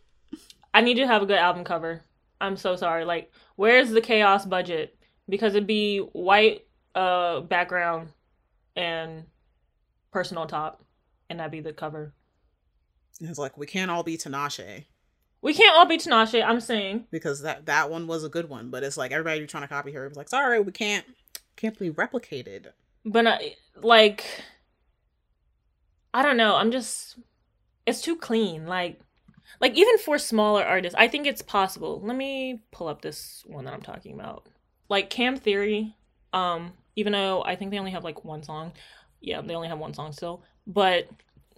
I 0.72 0.80
need 0.80 0.94
to 0.94 1.06
have 1.06 1.22
a 1.22 1.26
good 1.26 1.38
album 1.38 1.64
cover. 1.64 2.02
I'm 2.40 2.56
so 2.56 2.76
sorry. 2.76 3.04
Like, 3.04 3.30
where's 3.56 3.90
the 3.90 4.00
chaos 4.00 4.46
budget? 4.46 4.96
Because 5.28 5.54
it'd 5.54 5.66
be 5.66 5.98
white 5.98 6.66
uh 6.94 7.40
background 7.40 8.08
and 8.76 9.24
person 10.10 10.36
on 10.38 10.48
top, 10.48 10.84
and 11.28 11.38
that'd 11.38 11.52
be 11.52 11.60
the 11.60 11.72
cover. 11.72 12.12
It's 13.20 13.38
like 13.38 13.56
we 13.58 13.66
can't 13.66 13.90
all 13.90 14.02
be 14.02 14.16
Tinashe 14.16 14.86
We 15.42 15.52
can't 15.54 15.76
all 15.76 15.86
be 15.86 15.98
Tinashe. 15.98 16.42
I'm 16.42 16.60
saying. 16.60 17.06
because 17.10 17.42
that 17.42 17.66
that 17.66 17.90
one 17.90 18.06
was 18.06 18.24
a 18.24 18.28
good 18.28 18.48
one, 18.48 18.70
but 18.70 18.82
it's 18.82 18.96
like 18.96 19.12
everybody 19.12 19.46
trying 19.46 19.64
to 19.64 19.68
copy 19.68 19.92
her. 19.92 20.06
It's 20.06 20.16
like 20.16 20.28
sorry, 20.28 20.60
we 20.60 20.72
can't 20.72 21.04
can't 21.56 21.78
be 21.78 21.90
replicated. 21.90 22.68
But 23.04 23.26
I, 23.26 23.54
like, 23.76 24.24
I 26.12 26.22
don't 26.22 26.36
know. 26.36 26.56
I'm 26.56 26.70
just 26.70 27.18
it's 27.86 28.00
too 28.02 28.16
clean. 28.16 28.66
Like 28.66 29.00
like 29.60 29.74
even 29.76 29.98
for 29.98 30.18
smaller 30.18 30.64
artists, 30.64 30.94
I 30.98 31.08
think 31.08 31.26
it's 31.26 31.42
possible. 31.42 32.00
Let 32.02 32.16
me 32.16 32.62
pull 32.70 32.88
up 32.88 33.02
this 33.02 33.42
one 33.46 33.64
that 33.64 33.74
I'm 33.74 33.82
talking 33.82 34.14
about. 34.14 34.46
Like 34.88 35.10
Cam 35.10 35.36
Theory, 35.36 35.94
um, 36.32 36.72
even 36.96 37.12
though 37.12 37.42
I 37.42 37.56
think 37.56 37.70
they 37.70 37.78
only 37.78 37.90
have 37.92 38.04
like 38.04 38.24
one 38.24 38.42
song. 38.42 38.72
Yeah, 39.20 39.40
they 39.40 39.54
only 39.54 39.68
have 39.68 39.78
one 39.78 39.94
song 39.94 40.12
still. 40.12 40.42
But 40.66 41.08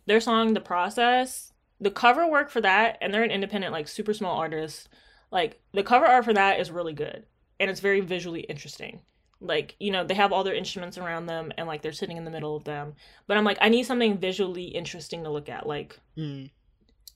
their 0.06 0.20
song 0.20 0.54
The 0.54 0.60
Process, 0.60 1.52
the 1.80 1.90
cover 1.90 2.26
work 2.26 2.50
for 2.50 2.60
that, 2.60 2.98
and 3.00 3.12
they're 3.12 3.22
an 3.22 3.30
independent, 3.30 3.72
like 3.72 3.88
super 3.88 4.14
small 4.14 4.36
artist. 4.36 4.88
Like 5.30 5.60
the 5.72 5.82
cover 5.82 6.06
art 6.06 6.24
for 6.24 6.32
that 6.32 6.60
is 6.60 6.70
really 6.70 6.92
good. 6.92 7.26
And 7.60 7.70
it's 7.70 7.80
very 7.80 8.00
visually 8.00 8.40
interesting 8.40 9.00
like 9.44 9.74
you 9.80 9.90
know 9.90 10.04
they 10.04 10.14
have 10.14 10.32
all 10.32 10.44
their 10.44 10.54
instruments 10.54 10.96
around 10.96 11.26
them 11.26 11.52
and 11.58 11.66
like 11.66 11.82
they're 11.82 11.90
sitting 11.90 12.16
in 12.16 12.24
the 12.24 12.30
middle 12.30 12.54
of 12.54 12.62
them 12.62 12.94
but 13.26 13.36
i'm 13.36 13.42
like 13.42 13.58
i 13.60 13.68
need 13.68 13.82
something 13.82 14.16
visually 14.16 14.66
interesting 14.66 15.24
to 15.24 15.30
look 15.30 15.48
at 15.48 15.66
like 15.66 15.98
Mm. 16.16 16.50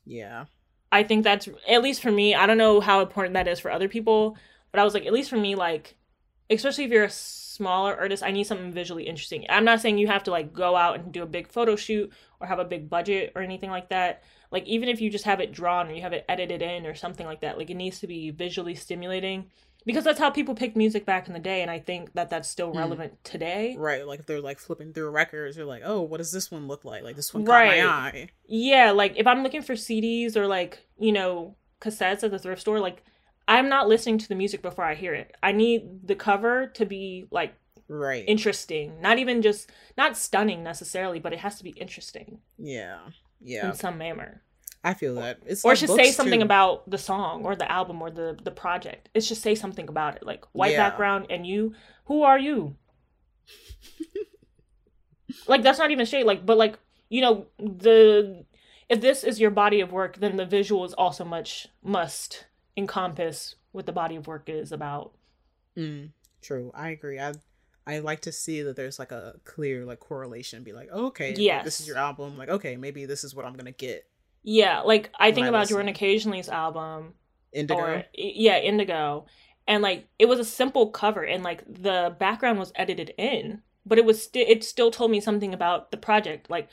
Yeah. 0.06 0.44
I 0.96 1.02
think 1.02 1.24
that's 1.24 1.48
at 1.68 1.82
least 1.82 2.02
for 2.02 2.10
me 2.10 2.34
i 2.34 2.46
don't 2.46 2.58
know 2.58 2.80
how 2.80 3.00
important 3.00 3.34
that 3.34 3.48
is 3.48 3.60
for 3.60 3.70
other 3.70 3.88
people 3.88 4.36
but 4.70 4.80
i 4.80 4.84
was 4.84 4.94
like 4.94 5.06
at 5.06 5.12
least 5.12 5.30
for 5.30 5.36
me 5.36 5.54
like 5.54 5.96
especially 6.50 6.84
if 6.84 6.90
you're 6.90 7.04
a 7.04 7.10
smaller 7.56 7.96
artist 7.96 8.22
i 8.22 8.30
need 8.30 8.44
something 8.44 8.70
visually 8.70 9.04
interesting. 9.04 9.46
I'm 9.48 9.64
not 9.64 9.80
saying 9.80 9.96
you 9.98 10.08
have 10.08 10.24
to 10.24 10.30
like 10.30 10.52
go 10.52 10.76
out 10.76 10.96
and 10.96 11.12
do 11.12 11.22
a 11.22 11.26
big 11.26 11.48
photo 11.48 11.74
shoot 11.74 12.12
or 12.38 12.46
have 12.46 12.58
a 12.58 12.64
big 12.64 12.90
budget 12.90 13.32
or 13.34 13.40
anything 13.40 13.70
like 13.70 13.88
that. 13.88 14.22
Like 14.50 14.66
even 14.66 14.90
if 14.90 15.00
you 15.00 15.10
just 15.10 15.24
have 15.24 15.40
it 15.40 15.52
drawn 15.52 15.88
or 15.88 15.92
you 15.92 16.02
have 16.02 16.12
it 16.12 16.26
edited 16.28 16.60
in 16.60 16.86
or 16.86 16.94
something 16.94 17.26
like 17.26 17.40
that 17.40 17.58
like 17.58 17.70
it 17.70 17.74
needs 17.74 18.00
to 18.00 18.06
be 18.06 18.30
visually 18.30 18.74
stimulating 18.74 19.50
because 19.86 20.04
that's 20.04 20.18
how 20.18 20.28
people 20.30 20.54
picked 20.54 20.76
music 20.76 21.06
back 21.06 21.26
in 21.28 21.32
the 21.32 21.38
day 21.40 21.62
and 21.62 21.70
i 21.70 21.78
think 21.78 22.12
that 22.12 22.28
that's 22.28 22.48
still 22.48 22.72
Mm. 22.72 22.76
relevant 22.76 23.24
today 23.24 23.74
Right. 23.78 24.06
Like 24.06 24.20
if 24.20 24.26
they're 24.26 24.40
like 24.40 24.58
flipping 24.58 24.92
through 24.92 25.08
records, 25.10 25.56
you're 25.56 25.64
like, 25.66 25.82
oh, 25.84 26.02
what 26.02 26.18
does 26.18 26.32
this 26.32 26.50
one 26.50 26.66
look 26.68 26.84
like? 26.84 27.02
Like 27.02 27.16
this 27.16 27.32
one 27.32 27.44
Right. 27.44 27.80
caught 27.80 27.86
my 27.86 28.20
eye. 28.20 28.28
yeah 28.48 28.90
like 28.90 29.14
if 29.16 29.26
i'm 29.26 29.42
looking 29.42 29.62
for 29.62 29.74
cds 29.74 30.36
or 30.36 30.46
like 30.46 30.80
you 30.98 31.12
know 31.12 31.56
cassettes 31.80 32.22
at 32.24 32.30
the 32.30 32.38
thrift 32.38 32.60
store 32.62 32.80
like 32.80 33.02
i'm 33.48 33.68
not 33.68 33.86
listening 33.88 34.18
to 34.18 34.28
the 34.28 34.34
music 34.34 34.60
before 34.62 34.84
i 34.84 34.94
hear 34.94 35.14
it 35.14 35.34
i 35.42 35.52
need 35.52 36.06
the 36.06 36.14
cover 36.16 36.66
to 36.68 36.84
be 36.86 37.26
like 37.30 37.54
Right. 37.88 38.24
interesting 38.26 39.00
not 39.00 39.18
even 39.20 39.42
just 39.42 39.70
not 39.96 40.16
stunning 40.16 40.64
necessarily 40.64 41.20
but 41.20 41.32
it 41.32 41.38
has 41.40 41.56
to 41.58 41.64
be 41.64 41.70
interesting 41.70 42.40
yeah. 42.58 42.98
Yeah. 43.40 43.68
in 43.68 43.74
some 43.76 43.96
manner 43.98 44.42
I 44.86 44.94
feel 44.94 45.16
that. 45.16 45.40
It's 45.46 45.64
or 45.64 45.72
like 45.72 45.78
should 45.78 45.90
say 45.90 46.10
something 46.12 46.40
too. 46.40 46.44
about 46.44 46.88
the 46.88 46.96
song 46.98 47.44
or 47.44 47.56
the 47.56 47.70
album 47.70 48.00
or 48.00 48.10
the 48.10 48.38
the 48.42 48.50
project 48.52 49.08
It's 49.14 49.28
just 49.28 49.42
say 49.42 49.54
something 49.54 49.88
about 49.88 50.16
it 50.16 50.24
like 50.24 50.44
white 50.52 50.72
Yeah. 50.72 50.88
background 50.88 51.26
and 51.28 51.46
you 51.46 51.74
who 52.04 52.22
are 52.22 52.38
you 52.38 52.76
like 55.46 55.62
that's 55.62 55.78
not 55.78 55.90
even 55.90 56.06
shade 56.06 56.24
like 56.24 56.44
but 56.46 56.56
like 56.56 56.78
you 57.08 57.20
know 57.20 57.46
the 57.58 58.44
if 58.88 59.00
this 59.00 59.24
is 59.24 59.40
your 59.40 59.50
body 59.50 59.80
of 59.80 59.92
work 59.92 60.18
then 60.18 60.36
the 60.36 60.46
visual 60.46 60.84
is 60.84 60.92
also 60.94 61.24
much 61.24 61.66
must 61.82 62.46
encompass 62.76 63.56
what 63.72 63.86
the 63.86 63.92
body 63.92 64.16
of 64.16 64.26
work 64.26 64.48
is 64.48 64.72
about 64.72 65.12
Mm, 65.76 66.08
true. 66.40 66.72
I 66.74 66.88
agree. 66.88 67.20
I 67.20 67.34
I 67.86 67.98
like 67.98 68.20
to 68.22 68.32
see 68.32 68.62
that 68.62 68.76
there's 68.76 68.98
like 68.98 69.12
a 69.12 69.34
clear 69.44 69.84
like 69.84 70.00
correlation. 70.00 70.62
Be 70.62 70.72
like, 70.72 70.88
oh, 70.90 71.08
okay, 71.08 71.34
like, 71.36 71.64
this 71.64 71.80
is 71.80 71.86
your 71.86 71.98
album. 71.98 72.38
Like, 72.38 72.48
okay, 72.48 72.76
maybe 72.76 73.04
this 73.04 73.24
is 73.24 73.34
what 73.34 73.44
I'm 73.44 73.52
gonna 73.52 73.72
get. 73.72 74.06
Yeah 74.46 74.80
like 74.80 75.10
i 75.18 75.30
think 75.30 75.46
about 75.46 75.68
jordan 75.68 75.92
occasionally's 75.92 76.48
album 76.48 77.12
Indigo. 77.52 77.80
or 77.80 78.04
yeah 78.14 78.58
indigo. 78.58 79.26
And 79.68 79.82
like 79.82 80.06
it 80.18 80.26
was 80.26 80.38
a 80.38 80.44
simple 80.44 80.90
cover 80.90 81.24
and 81.24 81.42
like 81.42 81.64
the 81.66 82.14
background 82.20 82.58
was 82.60 82.72
edited 82.76 83.12
in 83.18 83.62
but 83.86 83.98
it 83.98 84.04
was 84.04 84.22
sti- 84.22 84.40
it 84.40 84.64
still 84.64 84.90
told 84.90 85.10
me 85.10 85.20
something 85.20 85.54
about 85.54 85.92
the 85.92 85.96
project. 85.96 86.50
Like 86.50 86.68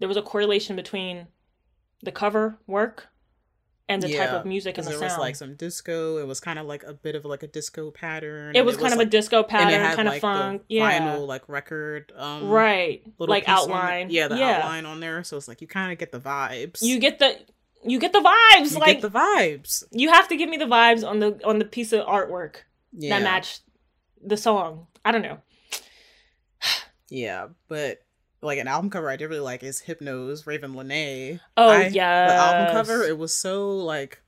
there 0.00 0.08
was 0.08 0.16
a 0.16 0.22
correlation 0.22 0.74
between 0.74 1.28
the 2.02 2.12
cover 2.12 2.58
work 2.66 3.06
and 3.88 4.02
the 4.02 4.14
type 4.14 4.30
of 4.30 4.44
music 4.44 4.76
and 4.78 4.86
the 4.86 4.90
there 4.90 4.98
sound 4.98 5.12
was 5.12 5.18
like 5.18 5.36
some 5.36 5.54
disco. 5.54 6.18
It 6.18 6.26
was 6.26 6.40
kind 6.40 6.58
of 6.58 6.66
like 6.66 6.82
a 6.84 6.92
bit 6.92 7.14
of 7.14 7.24
like 7.24 7.42
a 7.42 7.46
disco 7.46 7.90
pattern. 7.90 8.54
it 8.54 8.64
was 8.64 8.76
kind 8.76 8.92
of 8.92 8.98
like, 8.98 9.06
a 9.06 9.10
disco 9.10 9.42
pattern 9.42 9.80
had, 9.80 9.96
kind 9.96 10.08
of 10.08 10.14
like, 10.14 10.20
funk 10.20 10.62
the 10.68 10.74
yeah 10.76 11.00
Vinyl 11.16 11.26
like 11.26 11.48
record. 11.48 12.12
Um, 12.16 12.48
right 12.48 13.02
like 13.18 13.46
piece 13.46 13.54
on 13.56 13.70
it. 13.70 13.72
outline 13.72 14.10
Yeah, 14.10 14.28
the 14.28 14.36
yeah 14.36 14.58
outline 14.58 14.86
on 14.86 15.00
there. 15.00 15.24
So 15.24 15.36
it's 15.36 15.48
like 15.48 15.60
you 15.60 15.66
kind 15.66 15.92
of 15.92 15.98
get 15.98 16.12
the 16.12 16.20
vibes. 16.20 16.82
you 16.82 16.98
get 16.98 17.18
the 17.18 17.38
you 17.84 17.98
get 18.00 18.12
the 18.12 18.18
vibes 18.20 18.72
You 18.72 18.78
like 18.80 19.00
get 19.00 19.02
the 19.12 19.18
vibes. 19.18 19.84
you 19.92 20.12
have 20.12 20.28
to 20.28 20.36
give 20.36 20.48
me 20.50 20.56
the 20.56 20.64
vibes 20.66 21.06
on 21.08 21.20
the 21.20 21.40
on 21.44 21.58
the 21.58 21.64
piece 21.64 21.92
of 21.92 22.04
artwork 22.06 22.56
Yeah. 22.92 23.18
that 23.18 23.22
match 23.24 23.60
the 24.22 24.36
song 24.36 24.88
i 25.04 25.12
don't 25.12 25.22
know 25.22 25.38
Yeah, 27.10 27.48
but 27.68 28.02
like 28.42 28.58
an 28.58 28.68
album 28.68 28.90
cover 28.90 29.10
I 29.10 29.16
did 29.16 29.26
really 29.26 29.40
like 29.40 29.62
is 29.62 29.82
Hypnos, 29.86 30.44
Ravyn 30.44 30.74
Lenae. 30.74 31.40
oh 31.56 31.78
yeah 31.80 32.26
The 32.28 32.34
album 32.34 32.72
cover, 32.72 33.02
it 33.04 33.18
was 33.18 33.34
so 33.34 33.70
like 33.78 34.20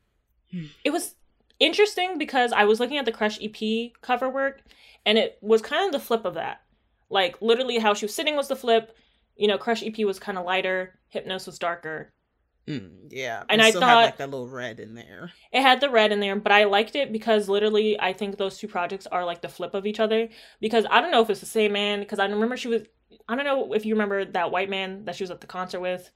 it 0.85 0.91
was 0.91 1.15
interesting 1.59 2.19
because 2.19 2.53
I 2.53 2.65
was 2.65 2.81
looking 2.81 2.99
at 2.99 3.05
the 3.05 3.13
Crush 3.13 3.39
EP 3.41 3.93
cover 4.03 4.29
work 4.29 4.63
and 5.07 5.17
it 5.19 5.39
was 5.41 5.63
kind 5.63 5.87
of 5.87 5.93
the 5.93 6.05
flip 6.05 6.25
of 6.25 6.35
that. 6.35 6.63
Like 7.09 7.41
literally 7.41 7.79
how 7.79 7.95
she 7.95 8.05
was 8.07 8.15
sitting 8.15 8.37
was 8.37 8.49
the 8.49 8.57
flip. 8.57 8.97
You 9.37 9.49
know, 9.49 9.59
Crush 9.59 9.83
EP 9.83 9.99
was 10.05 10.19
kind 10.19 10.39
of 10.39 10.45
lighter, 10.45 10.99
Hypnos 11.15 11.47
was 11.47 11.59
darker. 11.59 12.11
mm, 12.69 12.91
yeah. 13.11 13.45
And 13.49 13.61
it 13.61 13.65
I 13.65 13.71
still 13.71 13.81
had 13.83 13.89
thought- 13.95 14.05
like 14.07 14.17
that 14.19 14.31
little 14.31 14.49
red 14.49 14.81
in 14.81 14.95
there. 14.95 15.31
It 15.53 15.63
had 15.63 15.81
the 15.81 15.89
red 15.91 16.13
in 16.13 16.21
there, 16.21 16.37
but 16.37 16.53
I 16.53 16.65
liked 16.65 16.95
it 16.97 17.13
because 17.13 17.49
literally 17.49 17.99
I 18.01 18.13
think 18.13 18.37
those 18.37 18.59
two 18.59 18.69
projects 18.69 19.07
are 19.07 19.25
like 19.25 19.41
the 19.41 19.49
flip 19.49 19.75
of 19.75 19.87
each 19.87 20.01
other 20.01 20.29
because 20.61 20.85
I 20.91 21.01
don't 21.01 21.11
know 21.13 21.23
if 21.23 21.31
it's 21.31 21.41
the 21.41 21.47
same 21.47 21.73
man 21.73 22.01
because 22.01 22.19
I 22.19 22.27
remember 22.27 22.57
she 22.57 22.69
was 22.69 22.83
I 23.29 23.37
don't 23.37 23.45
know 23.45 23.73
if 23.75 23.85
you 23.87 23.95
remember 23.95 24.25
that 24.25 24.51
white 24.51 24.71
man 24.71 25.05
that 25.05 25.17
she 25.17 25.23
was 25.23 25.31
at 25.31 25.41
the 25.41 25.47
concert 25.47 25.81
with. 25.81 26.11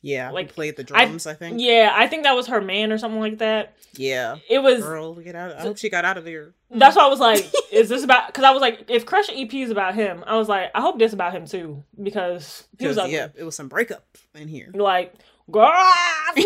Yeah, 0.00 0.26
Like, 0.26 0.34
like 0.46 0.54
played 0.54 0.76
the 0.76 0.84
drums. 0.84 1.26
I, 1.26 1.34
think. 1.34 1.60
Yeah, 1.60 1.92
I 1.92 2.06
think 2.06 2.22
that 2.22 2.36
was 2.36 2.46
her 2.46 2.60
man 2.60 2.92
or 2.92 2.98
something 2.98 3.18
like 3.18 3.38
that. 3.38 3.74
Yeah, 3.94 4.36
It 4.48 4.60
was 4.60 4.80
girl, 4.80 5.14
get 5.14 5.34
out! 5.34 5.56
I 5.56 5.62
hope 5.62 5.76
she 5.76 5.90
got 5.90 6.04
out 6.04 6.16
of 6.16 6.24
there. 6.24 6.54
That's 6.70 6.94
why 6.94 7.04
I 7.04 7.08
was 7.08 7.18
like, 7.18 7.44
is 7.72 7.88
this 7.88 8.04
about? 8.04 8.28
Because 8.28 8.44
I 8.44 8.52
was 8.52 8.60
like, 8.60 8.84
if 8.88 9.04
Crush 9.06 9.28
EP 9.28 9.52
is 9.54 9.70
about 9.70 9.96
him, 9.96 10.22
I 10.24 10.36
was 10.36 10.48
like, 10.48 10.70
I 10.72 10.80
hope 10.80 11.00
this 11.00 11.12
about 11.12 11.32
him 11.32 11.46
too 11.46 11.82
because 12.00 12.68
he 12.78 12.86
was 12.86 12.96
ugly. 12.96 13.14
yeah, 13.14 13.28
it 13.34 13.42
was 13.42 13.56
some 13.56 13.66
breakup 13.68 14.04
in 14.36 14.46
here. 14.46 14.70
Like, 14.72 15.14
girl, 15.50 15.64
I 15.72 16.36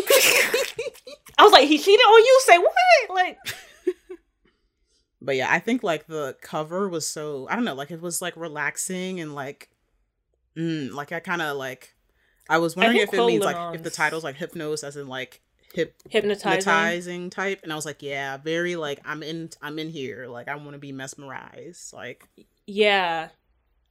was 1.40 1.52
like, 1.52 1.68
he 1.68 1.76
cheated 1.76 2.00
on 2.00 2.24
you. 2.24 2.40
Say 2.44 2.58
what? 2.58 2.72
Like, 3.10 3.38
But 5.24 5.36
yeah, 5.36 5.48
I 5.50 5.60
think 5.60 5.82
like 5.82 6.06
the 6.06 6.36
cover 6.42 6.88
was 6.88 7.06
so 7.06 7.46
I 7.48 7.54
don't 7.54 7.64
know, 7.64 7.74
like 7.74 7.90
it 7.90 8.00
was 8.00 8.20
like 8.20 8.36
relaxing 8.36 9.20
and 9.20 9.34
like, 9.34 9.70
mm, 10.56 10.92
like 10.92 11.12
I 11.12 11.20
kind 11.20 11.42
of 11.42 11.56
like. 11.56 11.94
I 12.48 12.58
was 12.58 12.74
wondering 12.74 12.98
think 12.98 13.12
if 13.12 13.18
it 13.18 13.26
means 13.26 13.44
like 13.44 13.74
if 13.76 13.82
the 13.82 13.90
title's 13.90 14.24
like 14.24 14.36
Hypnos 14.36 14.82
as 14.84 14.96
in 14.96 15.06
like 15.06 15.40
hip 15.72 15.94
hypnotizing. 16.08 16.50
hypnotizing 16.50 17.30
type, 17.30 17.60
and 17.62 17.72
I 17.72 17.76
was 17.76 17.86
like, 17.86 18.02
yeah, 18.02 18.36
very 18.36 18.76
like 18.76 19.00
I'm 19.04 19.22
in 19.22 19.50
I'm 19.62 19.78
in 19.78 19.88
here, 19.88 20.26
like 20.26 20.48
I 20.48 20.56
want 20.56 20.72
to 20.72 20.78
be 20.78 20.92
mesmerized, 20.92 21.92
like 21.92 22.28
Yeah, 22.66 23.28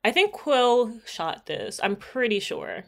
I 0.03 0.11
think 0.11 0.33
Quill 0.33 0.99
shot 1.05 1.45
this. 1.45 1.79
I'm 1.81 1.95
pretty 1.95 2.39
sure. 2.39 2.83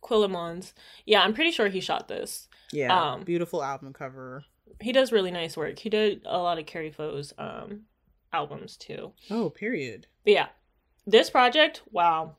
Quill 0.00 0.20
Lemons. 0.20 0.74
Yeah, 1.04 1.22
I'm 1.22 1.34
pretty 1.34 1.50
sure 1.50 1.68
he 1.68 1.80
shot 1.80 2.08
this. 2.08 2.48
yeah, 2.72 3.12
Um, 3.12 3.24
beautiful 3.24 3.62
album 3.62 3.92
cover. 3.92 4.44
He 4.80 4.92
does 4.92 5.12
really 5.12 5.30
nice 5.30 5.56
work. 5.56 5.78
He 5.78 5.88
did 5.90 6.22
a 6.26 6.38
lot 6.38 6.58
of 6.58 6.66
Kari 6.66 6.90
Faux's 6.90 7.32
um 7.38 7.82
albums 8.32 8.76
too. 8.76 9.12
Oh, 9.30 9.50
period. 9.50 10.06
But 10.24 10.32
yeah, 10.34 10.46
this 11.06 11.30
project, 11.30 11.82
wow, 11.90 12.36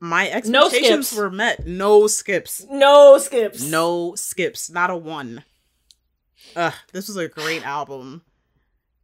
My 0.00 0.24
No 0.46 0.66
expectations 0.66 1.08
skips. 1.08 1.18
were 1.18 1.30
met. 1.30 1.66
No 1.66 2.06
skips. 2.06 2.64
no 2.70 3.18
skips. 3.18 3.62
No 3.62 4.14
skips. 4.14 4.70
Not 4.70 4.90
a 4.90 4.96
one. 4.96 5.44
Ugh, 6.56 6.72
this 6.92 7.08
was 7.08 7.16
a 7.16 7.28
great 7.28 7.66
album. 7.66 8.22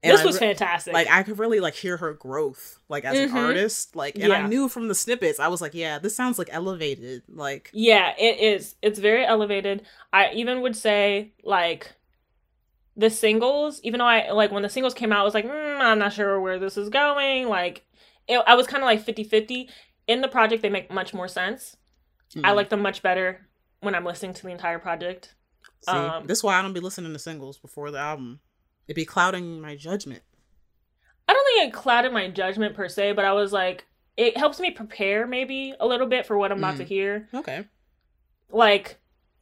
And 0.03 0.13
this 0.13 0.23
was 0.25 0.37
re- 0.37 0.49
fantastic. 0.49 0.93
Like 0.95 1.09
I 1.11 1.23
could 1.23 1.39
really 1.39 1.61
like 1.61 1.75
hear 1.75 1.97
her 1.97 2.13
growth, 2.13 2.79
like 2.89 3.05
as 3.05 3.17
Mhm. 3.17 3.25
an 3.25 3.37
artist. 3.39 3.97
Like, 3.97 4.17
and 4.19 4.33
I 4.33 4.47
knew 4.47 4.69
from 4.69 4.89
the 4.89 4.95
snippets, 4.95 5.41
I 5.41 5.49
was 5.49 5.61
like, 5.63 5.73
yeah, 5.75 5.99
this 5.99 6.15
sounds 6.15 6.39
like 6.39 6.49
elevated. 6.53 7.23
Like, 7.29 7.71
Yeah, 7.73 8.15
it 8.19 8.39
is. 8.39 8.75
It's 8.83 8.99
very 8.99 9.25
elevated. 9.25 9.83
I 10.13 10.31
even 10.35 10.61
would 10.61 10.77
say 10.77 11.33
like 11.43 11.91
the 12.97 13.11
singles, 13.11 13.81
even 13.83 13.99
though 13.99 14.07
I 14.07 14.31
like 14.31 14.53
when 14.53 14.63
the 14.63 14.69
singles 14.69 14.95
came 14.95 15.13
out, 15.13 15.21
I 15.21 15.25
was 15.25 15.35
like, 15.35 15.47
mm, 15.47 15.81
I'm 15.81 15.99
not 15.99 16.13
sure 16.13 16.41
where 16.41 16.59
this 16.59 16.77
is 16.77 16.89
going. 16.89 17.49
Like, 17.49 17.85
it, 18.29 18.41
I 18.47 18.55
was 18.55 18.67
kind 18.67 18.83
of 18.83 18.87
like 18.87 19.03
50 19.05 19.25
50. 19.25 19.69
In 20.07 20.21
the 20.21 20.29
project, 20.29 20.63
they 20.63 20.69
make 20.69 20.93
much 20.93 21.15
more 21.15 21.29
sense. 21.29 21.77
I 22.37 22.51
mm, 22.51 22.57
like 22.57 22.69
them 22.69 22.83
much 22.83 23.03
better 23.03 23.47
when 23.81 23.95
I'm 23.95 24.05
listening 24.05 24.35
to 24.35 24.43
the 24.43 24.51
entire 24.51 24.79
project. 24.79 25.35
see, 25.83 25.93
um, 25.93 26.27
this 26.27 26.39
is 26.39 26.45
why 26.45 26.59
I 26.59 26.63
don't 26.63 26.73
be 26.73 26.81
listening 26.81 27.13
to 27.13 27.19
singles 27.19 27.59
before 27.59 27.91
the 27.91 27.99
album. 27.99 28.41
It'd 28.87 28.97
be 28.97 29.05
clouding 29.05 29.61
my 29.61 29.77
judgment. 29.77 30.23
I 31.27 31.33
don't 31.33 31.45
think 31.47 31.69
it 31.69 31.77
clouded 31.77 32.13
my 32.13 32.29
judgment 32.29 32.75
per 32.75 32.89
se, 32.89 33.13
but 33.13 33.25
I 33.25 33.33
was 33.33 33.53
like, 33.53 33.87
it 34.17 34.37
helps 34.37 34.61
me 34.61 34.71
prepare 34.71 35.27
maybe 35.27 35.75
a 35.81 35.87
little 35.87 36.07
bit 36.07 36.27
for 36.27 36.37
what 36.37 36.53
I'm 36.53 36.59
about 36.59 36.75
Mm. 36.75 36.79
to 36.79 36.85
hear. 36.85 37.29
Okay. 37.35 37.65
like 38.51 38.99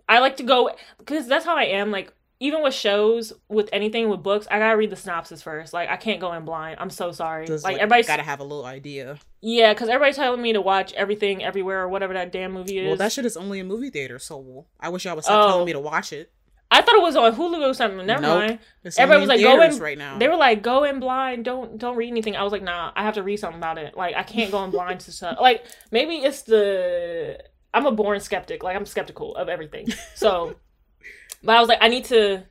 I 0.08 0.18
like 0.20 0.36
to 0.36 0.42
go 0.42 0.70
because 0.98 1.26
that's 1.26 1.44
how 1.44 1.56
I 1.56 1.64
am. 1.64 1.90
Like 1.90 2.12
even 2.42 2.62
with 2.62 2.74
shows, 2.74 3.32
with 3.48 3.68
anything 3.72 4.08
with 4.08 4.22
books, 4.22 4.46
I 4.50 4.58
gotta 4.58 4.76
read 4.76 4.90
the 4.90 4.96
synopsis 4.96 5.40
first. 5.42 5.72
Like 5.72 5.88
I 5.88 5.96
can't 5.96 6.20
go 6.20 6.32
in 6.32 6.44
blind. 6.44 6.76
I'm 6.80 6.90
so 6.90 7.12
sorry. 7.12 7.46
Just, 7.46 7.62
like, 7.64 7.74
like, 7.74 7.80
everybody's 7.82 8.06
gotta 8.08 8.22
have 8.24 8.40
a 8.40 8.44
little 8.44 8.64
idea. 8.66 9.18
yeah, 9.40 9.72
because 9.72 9.88
everybody's 9.88 10.16
telling 10.16 10.42
me 10.42 10.52
to 10.52 10.60
watch 10.60 10.92
everything 10.94 11.42
everywhere 11.44 11.82
or 11.82 11.88
whatever 11.88 12.12
that 12.14 12.32
damn 12.32 12.52
movie 12.52 12.78
is. 12.78 12.88
Well, 12.88 12.96
that 12.96 13.12
shit 13.12 13.24
is 13.24 13.36
only 13.36 13.60
in 13.60 13.66
movie 13.68 13.90
theater, 13.90 14.18
so 14.18 14.66
I 14.80 14.88
wish 14.88 15.04
y'all 15.04 15.14
would 15.14 15.24
stop 15.24 15.44
Oh. 15.44 15.48
telling 15.50 15.66
me 15.66 15.72
to 15.72 15.80
watch 15.80 16.12
it. 16.12 16.32
I 16.70 16.80
thought 16.80 16.94
it 16.96 17.02
was 17.02 17.16
on 17.16 17.34
Hulu 17.34 17.70
or 17.70 17.74
something. 17.74 18.06
Never 18.06 18.22
Nope. 18.22 18.38
mind. 18.38 18.58
It's 18.82 18.98
Everybody 18.98 19.20
was 19.20 19.28
like, 19.28 19.40
"Go 19.42 19.60
in." 19.62 19.78
right 19.78 19.98
now. 19.98 20.16
They 20.18 20.26
were 20.26 20.36
like, 20.36 20.62
"Go 20.62 20.84
in 20.84 21.00
blind. 21.00 21.44
Don't 21.44 21.76
don't 21.78 21.96
read 21.96 22.08
anything." 22.08 22.34
I 22.34 22.42
was 22.42 22.50
like, 22.52 22.62
"Nah, 22.62 22.92
I 22.96 23.02
have 23.02 23.14
to 23.14 23.22
read 23.22 23.36
something 23.36 23.58
about 23.58 23.76
it. 23.78 23.94
Like 23.96 24.16
I 24.16 24.22
can't 24.22 24.50
go 24.50 24.64
in 24.64 24.70
blind 24.70 25.00
to 25.00 25.12
stuff. 25.12 25.36
Like 25.40 25.64
maybe 25.90 26.16
it's 26.16 26.42
the 26.42 27.38
I'm 27.74 27.86
a 27.86 27.92
born 27.92 28.20
skeptic. 28.20 28.62
Like 28.62 28.74
I'm 28.76 28.86
skeptical 28.86 29.34
of 29.36 29.48
everything. 29.48 29.86
So, 30.14 30.56
but 31.42 31.56
I 31.56 31.60
was 31.60 31.68
like, 31.68 31.78
I 31.80 31.88
need 31.88 32.04
to, 32.06 32.44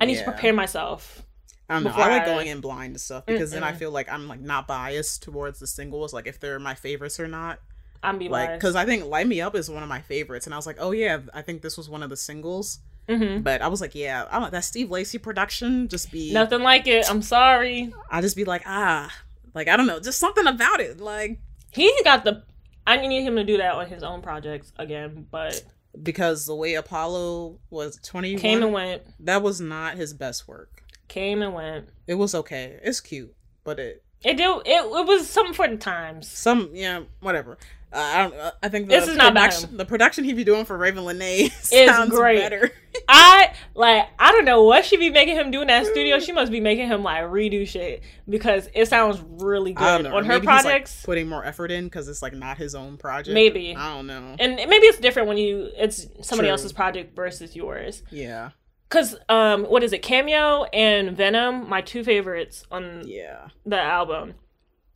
I 0.00 0.04
need 0.06 0.14
Yeah. 0.16 0.24
to 0.24 0.30
prepare 0.32 0.52
myself. 0.52 1.22
I 1.68 1.74
don't 1.74 1.84
know. 1.84 1.90
I 1.90 2.08
like 2.08 2.22
I- 2.22 2.24
going 2.26 2.46
in 2.46 2.60
blind 2.60 2.94
to 2.94 2.98
stuff 2.98 3.26
because 3.26 3.50
then 3.50 3.62
I 3.62 3.72
feel 3.72 3.90
like 3.90 4.10
I'm 4.10 4.26
like 4.28 4.40
not 4.40 4.66
biased 4.66 5.22
towards 5.22 5.58
the 5.58 5.66
singles, 5.66 6.12
like 6.14 6.26
if 6.26 6.40
they're 6.40 6.58
my 6.58 6.74
favorites 6.74 7.20
or 7.20 7.28
not. 7.28 7.60
I'm 8.02 8.16
be 8.18 8.28
Like, 8.28 8.54
because 8.54 8.76
I 8.76 8.84
think 8.86 9.04
"Light 9.06 9.26
Me 9.26 9.40
Up" 9.40 9.56
is 9.56 9.68
one 9.68 9.82
of 9.82 9.88
my 9.88 10.00
favorites, 10.00 10.46
and 10.46 10.54
I 10.54 10.56
was 10.56 10.66
like, 10.68 10.76
oh 10.78 10.92
yeah, 10.92 11.18
I 11.34 11.42
think 11.42 11.62
this 11.62 11.76
was 11.76 11.88
one 11.90 12.02
of 12.02 12.10
the 12.10 12.16
singles. 12.16 12.78
hmm 13.08 13.40
But 13.40 13.60
I 13.60 13.66
was 13.68 13.80
like, 13.80 13.94
yeah, 13.96 14.24
I 14.30 14.38
don't, 14.38 14.52
that 14.52 14.64
Steve 14.64 14.90
Lacy 14.90 15.18
production 15.18 15.88
just 15.88 16.12
be 16.12 16.32
nothing 16.32 16.62
like 16.62 16.86
it. 16.86 17.10
I'm 17.10 17.22
sorry. 17.22 17.92
I 18.10 18.20
just 18.20 18.36
be 18.36 18.44
like, 18.44 18.62
ah, 18.66 19.12
like 19.52 19.66
I 19.68 19.76
don't 19.76 19.86
know, 19.88 19.98
just 20.00 20.18
something 20.20 20.46
about 20.46 20.78
it, 20.80 21.00
like 21.00 21.40
He 21.72 21.92
got 22.04 22.24
the. 22.24 22.44
I 22.86 22.96
need 23.06 23.24
him 23.24 23.34
to 23.36 23.44
do 23.44 23.56
that 23.58 23.74
on 23.74 23.86
his 23.88 24.02
own 24.02 24.22
projects 24.22 24.72
again, 24.78 25.26
but 25.30 25.60
because 26.02 26.46
the 26.46 26.54
way 26.54 26.74
Apollo 26.74 27.58
was 27.70 27.98
twenty 28.02 28.36
came 28.36 28.62
and 28.62 28.72
went, 28.72 29.02
that 29.20 29.42
was 29.42 29.60
not 29.60 29.96
his 29.96 30.14
best 30.14 30.46
work. 30.48 30.82
came 31.08 31.42
and 31.42 31.54
went. 31.54 31.88
It 32.06 32.14
was 32.14 32.34
okay, 32.34 32.78
it's 32.82 33.00
cute, 33.00 33.34
but 33.64 33.78
it 33.78 34.02
It 34.24 34.36
do 34.36 34.60
it. 34.64 34.84
It 34.84 35.06
was 35.06 35.28
something 35.28 35.54
for 35.54 35.68
the 35.68 35.76
times. 35.76 36.28
some 36.28 36.70
yeah 36.72 37.02
whatever. 37.20 37.58
I 37.92 38.22
don't. 38.28 38.54
I 38.62 38.68
think 38.68 38.88
the 38.88 38.94
This 38.96 39.08
is 39.08 39.16
not 39.16 39.32
production. 39.32 39.76
The 39.76 39.84
production 39.84 40.24
he 40.24 40.32
be 40.34 40.44
doing 40.44 40.64
for 40.64 40.78
Ravyn 40.78 41.04
Lenae 41.04 41.46
Is 41.72 41.88
sounds 41.90 42.10
great. 42.10 42.38
better. 42.38 42.70
I 43.08 43.52
like 43.74 44.06
I 44.18 44.32
don't 44.32 44.44
know 44.44 44.64
what 44.64 44.84
she 44.84 44.96
be 44.96 45.10
making 45.10 45.36
him 45.36 45.50
do 45.50 45.62
in 45.62 45.68
that 45.68 45.86
studio. 45.86 46.18
She 46.18 46.32
must 46.32 46.52
be 46.52 46.60
making 46.60 46.88
him 46.88 47.02
like 47.02 47.22
redo 47.24 47.66
shit 47.66 48.02
because 48.28 48.68
it 48.74 48.88
sounds 48.88 49.22
really 49.42 49.72
good 49.72 50.06
on 50.06 50.24
her 50.24 50.34
maybe 50.34 50.46
he's, 50.46 50.46
like, 50.46 50.62
projects. 50.62 51.02
putting 51.04 51.28
more 51.28 51.44
effort 51.44 51.70
in 51.70 51.84
because 51.84 52.08
it's 52.08 52.20
like 52.20 52.34
not 52.34 52.58
his 52.58 52.74
own 52.74 52.96
project. 52.98 53.32
Maybe. 53.32 53.74
I 53.74 53.94
don't 53.94 54.06
know. 54.06 54.36
and 54.38 54.56
maybe 54.56 54.86
it's 54.86 54.98
different 54.98 55.28
when 55.28 55.38
you 55.38 55.70
it's 55.76 56.06
somebody 56.20 56.46
True. 56.48 56.52
else's 56.52 56.72
project 56.72 57.14
versus 57.16 57.56
yours. 57.56 58.02
yeah, 58.10 58.50
Cause 58.90 59.16
um, 59.28 59.64
what 59.64 59.82
is 59.82 59.92
it? 59.92 60.02
Cameo 60.02 60.64
and 60.72 61.16
Venom, 61.16 61.68
my 61.68 61.80
two 61.82 62.02
favorites 62.04 62.64
on 62.70 63.02
yeah. 63.06 63.48
the 63.66 63.78
album. 63.80 64.34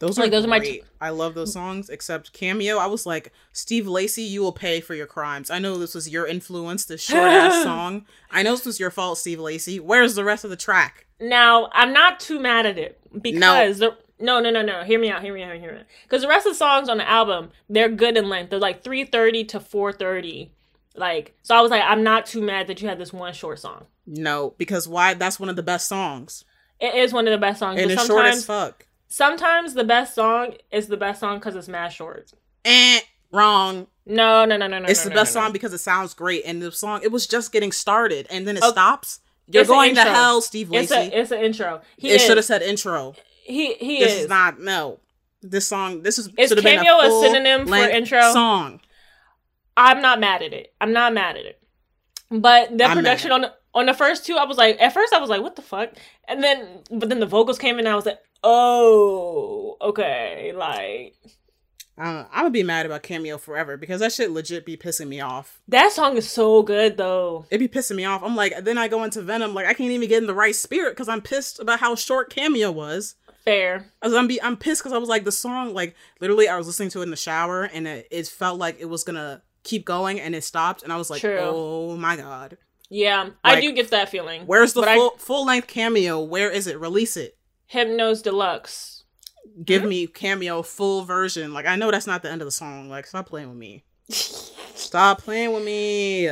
Those 0.02 0.18
Like, 0.18 0.28
are 0.28 0.30
those 0.32 0.44
are 0.44 0.48
my 0.48 0.58
great. 0.58 0.84
I 1.00 1.10
love 1.10 1.34
those 1.34 1.52
songs. 1.52 1.88
Except 1.88 2.32
cameo, 2.32 2.78
I 2.78 2.86
was 2.86 3.06
like, 3.06 3.32
Steve 3.52 3.86
Lacy, 3.86 4.22
you 4.22 4.42
will 4.42 4.50
pay 4.52 4.80
for 4.80 4.96
your 4.96 5.06
crimes. 5.06 5.48
I 5.48 5.60
know 5.60 5.78
this 5.78 5.94
was 5.94 6.08
your 6.08 6.26
influence. 6.26 6.84
This 6.86 7.00
short 7.00 7.22
ass 7.28 7.62
song. 7.64 8.04
I 8.28 8.42
know 8.42 8.50
this 8.56 8.66
was 8.66 8.80
your 8.80 8.90
fault, 8.90 9.18
Steve 9.18 9.38
Lacy. 9.38 9.78
Where's 9.78 10.16
the 10.16 10.24
rest 10.24 10.42
of 10.42 10.50
the 10.50 10.56
track? 10.56 11.06
Now 11.20 11.70
I'm 11.72 11.92
not 11.92 12.18
too 12.18 12.40
mad 12.40 12.66
at 12.66 12.78
it 12.78 12.98
because 13.22 13.78
the 13.78 13.96
no 14.18 14.40
no 14.40 14.50
no 14.50 14.60
no 14.60 14.82
hear 14.82 14.98
me 14.98 15.08
out 15.08 15.22
hear 15.22 15.32
me 15.32 15.44
out 15.44 15.54
hear 15.54 15.72
me 15.72 15.78
out 15.78 15.86
because 16.02 16.22
the 16.22 16.28
rest 16.28 16.46
of 16.48 16.52
the 16.52 16.56
songs 16.56 16.88
on 16.88 16.98
the 16.98 17.08
album 17.08 17.50
they're 17.68 17.88
good 17.88 18.16
in 18.16 18.28
length 18.28 18.50
they're 18.50 18.58
like 18.58 18.82
330 18.82 19.44
to 19.44 19.60
430 19.60 20.52
like 20.96 21.34
so 21.42 21.56
I 21.56 21.60
was 21.60 21.70
like 21.70 21.82
I'm 21.84 22.02
not 22.02 22.26
too 22.26 22.40
mad 22.42 22.66
that 22.66 22.82
you 22.82 22.88
had 22.88 22.98
this 22.98 23.12
one 23.12 23.32
short 23.32 23.58
song 23.60 23.86
No, 24.06 24.54
because 24.58 24.88
why? 24.88 25.14
That's 25.14 25.38
one 25.38 25.48
of 25.48 25.54
the 25.56 25.62
best 25.62 25.86
songs, 25.88 26.44
it 26.80 26.94
is 26.94 27.12
one 27.12 27.26
of 27.28 27.32
the 27.32 27.38
best 27.38 27.60
songs 27.60 27.80
and 27.80 27.90
it's 27.90 28.06
short 28.06 28.26
as 28.26 28.44
fuck. 28.44 28.86
Sometimes 29.12 29.74
the 29.74 29.84
best 29.84 30.14
song 30.14 30.54
is 30.70 30.86
the 30.88 30.96
best 30.96 31.20
song 31.20 31.38
because 31.38 31.54
it's 31.54 31.68
mad 31.68 31.92
short 31.92 32.32
Eh, 32.64 33.00
wrong. 33.30 33.86
no 34.06 34.44
no 34.46 34.56
no 34.56 34.66
no 34.66 34.78
no 34.78 34.86
it's 34.88 35.00
no, 35.04 35.10
the 35.10 35.14
no, 35.14 35.20
best 35.20 35.34
no, 35.34 35.42
song 35.42 35.52
because 35.52 35.72
it 35.74 35.78
sounds 35.78 36.14
great, 36.14 36.42
and 36.46 36.62
the 36.62 36.72
song 36.72 37.00
it 37.02 37.12
was 37.12 37.26
just 37.26 37.52
getting 37.52 37.72
started, 37.72 38.26
and 38.30 38.46
then 38.48 38.56
it 38.56 38.62
Oh, 38.64 38.70
stops. 38.70 39.20
You're 39.48 39.62
it's 39.62 39.70
going 39.70 39.94
to 39.96 40.00
hell, 40.02 40.40
Steve 40.40 40.70
it's 40.72 40.90
Lacy. 40.90 41.14
a 41.14 41.20
it's 41.20 41.30
an 41.30 41.40
intro 41.40 41.82
he 41.98 42.10
it 42.10 42.20
should 42.20 42.36
have 42.38 42.46
said 42.46 42.62
intro. 42.62 43.14
he 43.44 43.74
he 43.74 43.98
this 44.00 44.12
is, 44.12 44.20
is 44.24 44.28
not 44.28 44.58
no. 44.60 44.98
This 45.44 45.66
song, 45.66 46.02
this 46.02 46.18
is 46.20 46.28
Is 46.38 46.54
Cameo 46.54 46.92
a 47.00 47.08
a, 47.08 47.20
synonym 47.20 47.66
for 47.66 47.74
intro? 47.74 48.20
song. 48.32 48.80
I'm 49.76 50.00
not 50.00 50.20
mad 50.20 50.40
at 50.42 50.52
it. 50.52 50.72
I'm 50.80 50.92
not 50.92 51.12
mad 51.12 51.36
at 51.36 51.44
it. 51.44 51.60
But 52.30 52.78
the 52.78 52.84
I'm 52.84 52.96
production 52.96 53.32
on 53.32 53.40
the, 53.40 53.52
on 53.74 53.86
the 53.86 53.92
first 53.94 54.24
two, 54.24 54.36
I 54.36 54.44
was 54.44 54.56
like, 54.56 54.80
at 54.80 54.94
first 54.94 55.12
I 55.12 55.18
was 55.18 55.28
like, 55.28 55.42
what 55.42 55.56
the 55.56 55.62
fuck? 55.62 55.90
And 56.28 56.44
then, 56.44 56.82
but 56.92 57.08
then 57.08 57.18
the 57.18 57.26
vocals 57.26 57.58
came 57.58 57.74
in, 57.74 57.86
and 57.86 57.88
I 57.88 57.96
was 57.96 58.06
like, 58.06 58.20
oh, 58.44 59.76
okay, 59.80 60.52
like 60.54 61.14
Uh, 61.98 62.24
I'm 62.32 62.44
gonna 62.44 62.50
be 62.50 62.62
mad 62.62 62.86
about 62.86 63.02
Cameo 63.02 63.38
forever 63.38 63.76
because 63.76 64.00
that 64.00 64.12
shit 64.12 64.30
legit 64.30 64.64
be 64.64 64.76
pissing 64.76 65.08
me 65.08 65.20
off. 65.20 65.60
that 65.68 65.92
song 65.92 66.16
is 66.16 66.28
so 66.30 66.62
good 66.62 66.96
though. 66.96 67.44
It 67.50 67.58
be 67.58 67.68
pissing 67.68 67.96
me 67.96 68.04
off. 68.04 68.22
I'm 68.22 68.34
like, 68.36 68.54
then 68.64 68.78
I 68.78 68.88
go 68.88 69.04
into 69.04 69.20
Venom, 69.22 69.54
like 69.54 69.66
I 69.66 69.74
can't 69.74 69.90
even 69.90 70.08
get 70.08 70.18
in 70.22 70.26
the 70.26 70.34
right 70.34 70.54
spirit 70.56 70.92
because 70.92 71.08
I'm 71.08 71.20
pissed 71.20 71.60
about 71.60 71.80
how 71.80 71.94
short 71.94 72.30
Cameo 72.30 72.70
was. 72.70 73.14
Fair. 73.44 73.90
As 74.00 74.14
I'm 74.14 74.28
be, 74.28 74.40
I'm 74.40 74.56
pissed 74.56 74.82
because 74.82 74.92
I 74.92 74.98
was 74.98 75.08
like, 75.08 75.24
the 75.24 75.32
song, 75.32 75.74
like 75.74 75.94
literally, 76.20 76.48
I 76.48 76.56
was 76.56 76.66
listening 76.68 76.90
to 76.90 77.00
it 77.00 77.04
in 77.04 77.10
the 77.10 77.16
shower 77.16 77.64
and 77.64 77.86
it, 77.88 78.06
it 78.10 78.26
felt 78.28 78.58
like 78.58 78.76
it 78.80 78.86
was 78.88 79.02
gonna 79.04 79.42
keep 79.64 79.84
going 79.84 80.18
and 80.20 80.34
it 80.34 80.44
stopped 80.44 80.82
and 80.82 80.92
I 80.92 80.96
was 80.96 81.10
like, 81.10 81.20
True. 81.20 81.38
oh 81.40 81.96
my 81.96 82.16
god, 82.16 82.56
Yeah, 82.88 83.30
I 83.44 83.60
do 83.60 83.72
get 83.72 83.90
that 83.90 84.08
feeling. 84.08 84.42
where's 84.46 84.72
the 84.72 84.80
But 84.80 84.88
I- 84.88 84.96
full 84.96 85.10
full 85.18 85.44
length 85.46 85.66
Cameo? 85.68 86.20
Where 86.22 86.50
is 86.50 86.66
it? 86.66 86.80
Release 86.80 87.16
it. 87.16 87.36
Hypnos 87.72 88.22
Deluxe? 88.22 89.04
Give 89.64 89.84
me 89.84 90.06
Cameo 90.06 90.62
full 90.62 91.04
version. 91.04 91.52
Like 91.52 91.66
I 91.66 91.76
know 91.76 91.90
that's 91.90 92.06
not 92.06 92.22
the 92.22 92.30
end 92.30 92.40
of 92.40 92.46
the 92.46 92.52
song. 92.52 92.88
Like 92.88 93.06
stop 93.06 93.28
playing 93.28 93.48
with 93.48 93.58
me. 93.58 93.84
Stop 94.08 95.22
playing 95.22 95.52
with 95.52 95.64
me. 95.64 96.28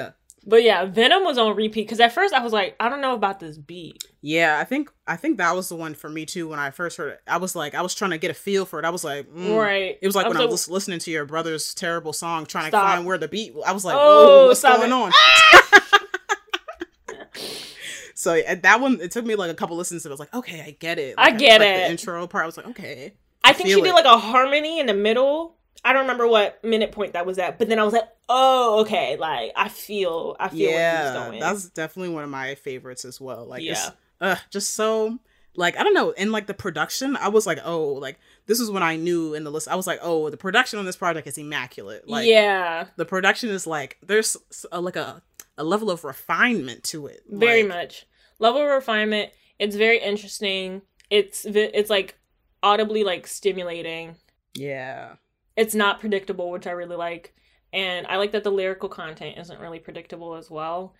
But 0.46 0.62
yeah, 0.62 0.86
Venom 0.86 1.24
was 1.24 1.36
on 1.36 1.54
repeat 1.54 1.82
because 1.82 2.00
at 2.00 2.12
first 2.12 2.32
I 2.32 2.42
was 2.42 2.52
like, 2.52 2.74
I 2.80 2.88
don't 2.88 3.02
know 3.02 3.14
about 3.14 3.40
this 3.40 3.58
beat. 3.58 4.02
Yeah, 4.22 4.58
I 4.58 4.64
think 4.64 4.90
I 5.06 5.16
think 5.16 5.36
that 5.38 5.54
was 5.54 5.68
the 5.68 5.76
one 5.76 5.94
for 5.94 6.08
me 6.08 6.24
too. 6.24 6.48
When 6.48 6.58
I 6.58 6.70
first 6.70 6.96
heard 6.96 7.12
it, 7.12 7.20
I 7.26 7.36
was 7.36 7.54
like, 7.54 7.74
I 7.74 7.82
was 7.82 7.94
trying 7.94 8.12
to 8.12 8.18
get 8.18 8.30
a 8.30 8.34
feel 8.34 8.64
for 8.64 8.78
it. 8.78 8.84
I 8.86 8.90
was 8.90 9.04
like, 9.04 9.28
mm. 9.30 9.56
Right. 9.56 9.98
It 10.00 10.06
was 10.06 10.16
like 10.16 10.26
I 10.26 10.28
when 10.28 10.38
I 10.38 10.46
was 10.46 10.68
listening 10.68 10.98
to 11.00 11.10
your 11.10 11.26
brother's 11.26 11.74
terrible 11.74 12.12
song, 12.12 12.46
trying 12.46 12.68
Stop. 12.68 12.84
to 12.84 12.96
find 12.96 13.06
where 13.06 13.18
the 13.18 13.28
beat. 13.28 13.54
I 13.66 13.72
was 13.72 13.84
like, 13.84 13.96
Oh, 13.98 14.46
what's 14.46 14.62
going 14.62 14.90
it. 14.90 14.92
on? 14.92 15.12
so 18.20 18.34
yeah, 18.34 18.54
that 18.54 18.80
one, 18.82 19.00
it 19.00 19.10
took 19.10 19.24
me 19.24 19.34
like 19.34 19.50
a 19.50 19.54
couple 19.54 19.76
listens. 19.78 20.04
And 20.04 20.10
I 20.10 20.12
was 20.12 20.20
like, 20.20 20.34
okay, 20.34 20.60
I 20.60 20.72
get 20.72 20.98
it. 20.98 21.14
I 21.16 21.30
Like, 21.30 21.38
get 21.38 21.60
like 21.60 21.70
it. 21.70 21.74
The 21.86 21.90
intro 21.90 22.26
part, 22.26 22.42
I 22.42 22.46
was 22.46 22.56
like, 22.58 22.66
okay. 22.66 23.14
I 23.42 23.54
think 23.54 23.68
feel 23.68 23.78
she 23.78 23.82
did 23.82 23.94
like 23.94 24.04
a 24.04 24.18
harmony 24.18 24.78
in 24.78 24.86
the 24.86 24.92
middle. 24.94 25.56
I 25.82 25.94
don't 25.94 26.02
remember 26.02 26.26
what 26.28 26.62
minute 26.62 26.92
point 26.92 27.14
that 27.14 27.24
was 27.24 27.38
at, 27.38 27.58
but 27.58 27.70
then 27.70 27.78
I 27.78 27.84
was 27.84 27.94
like, 27.94 28.04
oh, 28.28 28.80
okay, 28.82 29.16
like 29.16 29.52
I 29.56 29.70
feel, 29.70 30.36
I 30.38 30.50
feel 30.50 30.70
yeah, 30.70 31.30
that's 31.40 31.70
definitely 31.70 32.12
one 32.12 32.22
of 32.22 32.28
my 32.28 32.54
favorites 32.56 33.06
as 33.06 33.18
well. 33.18 33.46
Like, 33.46 33.62
Yeah. 33.62 33.72
it's, 33.72 33.90
uh, 34.20 34.36
just 34.50 34.74
so 34.74 35.18
like 35.56 35.78
I 35.78 35.82
don't 35.82 35.94
know. 35.94 36.10
In 36.10 36.30
like 36.30 36.46
the 36.46 36.52
production, 36.52 37.16
I 37.16 37.28
was 37.28 37.46
like, 37.46 37.58
oh, 37.64 37.94
like 37.94 38.18
this 38.44 38.60
is 38.60 38.70
when 38.70 38.82
I 38.82 38.96
knew 38.96 39.32
in 39.32 39.44
the 39.44 39.50
list. 39.50 39.68
I 39.68 39.74
was 39.76 39.86
like, 39.86 40.00
oh, 40.02 40.28
the 40.28 40.36
production 40.36 40.78
on 40.78 40.84
this 40.84 40.96
project 40.96 41.26
is 41.26 41.38
immaculate. 41.38 42.06
Like, 42.06 42.26
yeah, 42.28 42.84
the 42.96 43.06
production 43.06 43.48
is 43.48 43.66
like 43.66 43.96
there's 44.02 44.36
a, 44.70 44.78
like 44.82 44.96
a 44.96 45.22
a 45.56 45.64
level 45.64 45.90
of 45.90 46.04
refinement 46.04 46.84
to 46.84 47.06
it. 47.06 47.22
very 47.28 47.62
Like, 47.62 47.68
much 47.68 48.06
level 48.40 48.60
of 48.62 48.68
refinement. 48.68 49.30
It's 49.60 49.76
very 49.76 50.00
interesting. 50.00 50.82
It's 51.10 51.44
it's 51.44 51.90
like 51.90 52.18
audibly 52.62 53.04
like 53.04 53.26
stimulating. 53.28 54.16
Yeah. 54.54 55.14
It's 55.56 55.74
not 55.74 56.00
predictable, 56.00 56.50
which 56.50 56.66
I 56.66 56.70
really 56.72 56.96
like, 56.96 57.34
and 57.72 58.06
I 58.08 58.16
like 58.16 58.32
that 58.32 58.42
the 58.44 58.50
lyrical 58.50 58.88
content 58.88 59.38
isn't 59.38 59.60
really 59.60 59.78
predictable 59.78 60.34
as 60.34 60.50
well. 60.50 60.94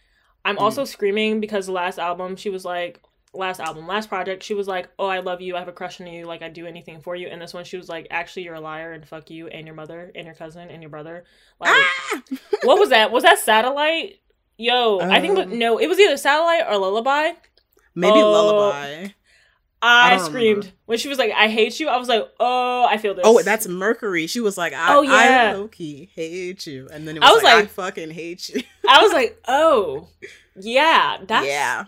I'm 0.45 0.57
Mm. 0.57 0.61
also 0.61 0.85
screaming 0.85 1.41
because 1.41 1.67
the 1.67 1.73
last 1.73 1.99
album 1.99 2.37
she 2.37 2.51
was 2.51 2.65
like. 2.65 3.01
Last 3.33 3.61
album, 3.61 3.87
last 3.87 4.09
project, 4.09 4.43
she 4.43 4.55
was 4.55 4.67
like, 4.67 4.89
"Oh, 4.99 5.07
I 5.07 5.21
love 5.21 5.41
you. 5.41 5.55
I 5.55 5.61
have 5.61 5.69
a 5.69 5.73
crush 5.73 6.01
on 6.01 6.09
you. 6.09 6.25
Like, 6.27 6.43
I'd 6.43 6.53
do 6.53 6.67
anything 6.67 7.01
for 7.01 7.15
you." 7.15 7.29
And 7.29 7.41
this 7.41 7.55
one, 7.55 7.63
she 7.63 7.77
was 7.77 7.89
like, 7.89 8.09
"Actually, 8.11 8.43
you're 8.43 8.57
a 8.57 8.61
liar, 8.61 8.91
and 8.91 9.07
fuck 9.07 9.31
you, 9.31 9.47
and 9.47 9.69
your 9.69 9.77
mother, 9.77 10.11
and 10.17 10.27
your 10.27 10.35
cousin, 10.35 10.69
and 10.69 10.83
your 10.83 10.91
brother." 10.91 11.23
Like, 11.61 11.71
Ah! 11.73 12.23
what 12.65 12.81
was 12.81 12.89
that? 12.89 13.13
Was 13.13 13.23
that 13.23 13.39
satellite? 13.39 14.19
Yo, 14.61 15.01
I 15.01 15.21
think 15.21 15.39
Um, 15.39 15.59
no, 15.59 15.79
it 15.79 15.87
was 15.89 15.99
either 15.99 16.17
satellite 16.17 16.65
or 16.69 16.77
lullaby. 16.77 17.33
Maybe 17.95 18.21
Oh. 18.21 18.31
lullaby. 18.31 19.09
I, 19.83 20.17
don't 20.17 20.27
screamed 20.27 20.57
remember. 20.59 20.77
when 20.85 20.99
she 20.99 21.09
was 21.09 21.17
like, 21.19 21.33
"I 21.35 21.49
hate 21.49 21.81
you." 21.81 21.89
I 21.89 21.97
was 21.97 22.07
like, 22.09 22.29
"Oh, 22.39 22.85
I 22.85 22.99
feel 22.99 23.15
this." 23.15 23.23
Oh, 23.27 23.41
that's 23.43 23.67
Mercury. 23.67 24.27
She 24.27 24.41
was 24.41 24.59
like, 24.59 24.75
I, 24.75 24.95
Oh, 24.95 25.01
yeah. 25.01 25.13
I 25.13 25.53
low 25.55 25.69
key 25.69 26.11
hate 26.15 26.67
you, 26.67 26.87
and 26.93 27.09
then 27.09 27.17
it 27.17 27.23
I 27.23 27.31
was, 27.33 27.37
was 27.37 27.45
like, 27.45 27.65
I 27.65 27.67
fucking 27.67 28.11
hate 28.11 28.51
you. 28.51 28.63
I 28.87 29.03
was 29.03 29.13
like, 29.15 29.41
"Oh, 29.49 30.09
yeah, 30.55 31.17
that's 31.27 31.47
yeah, 31.47 31.85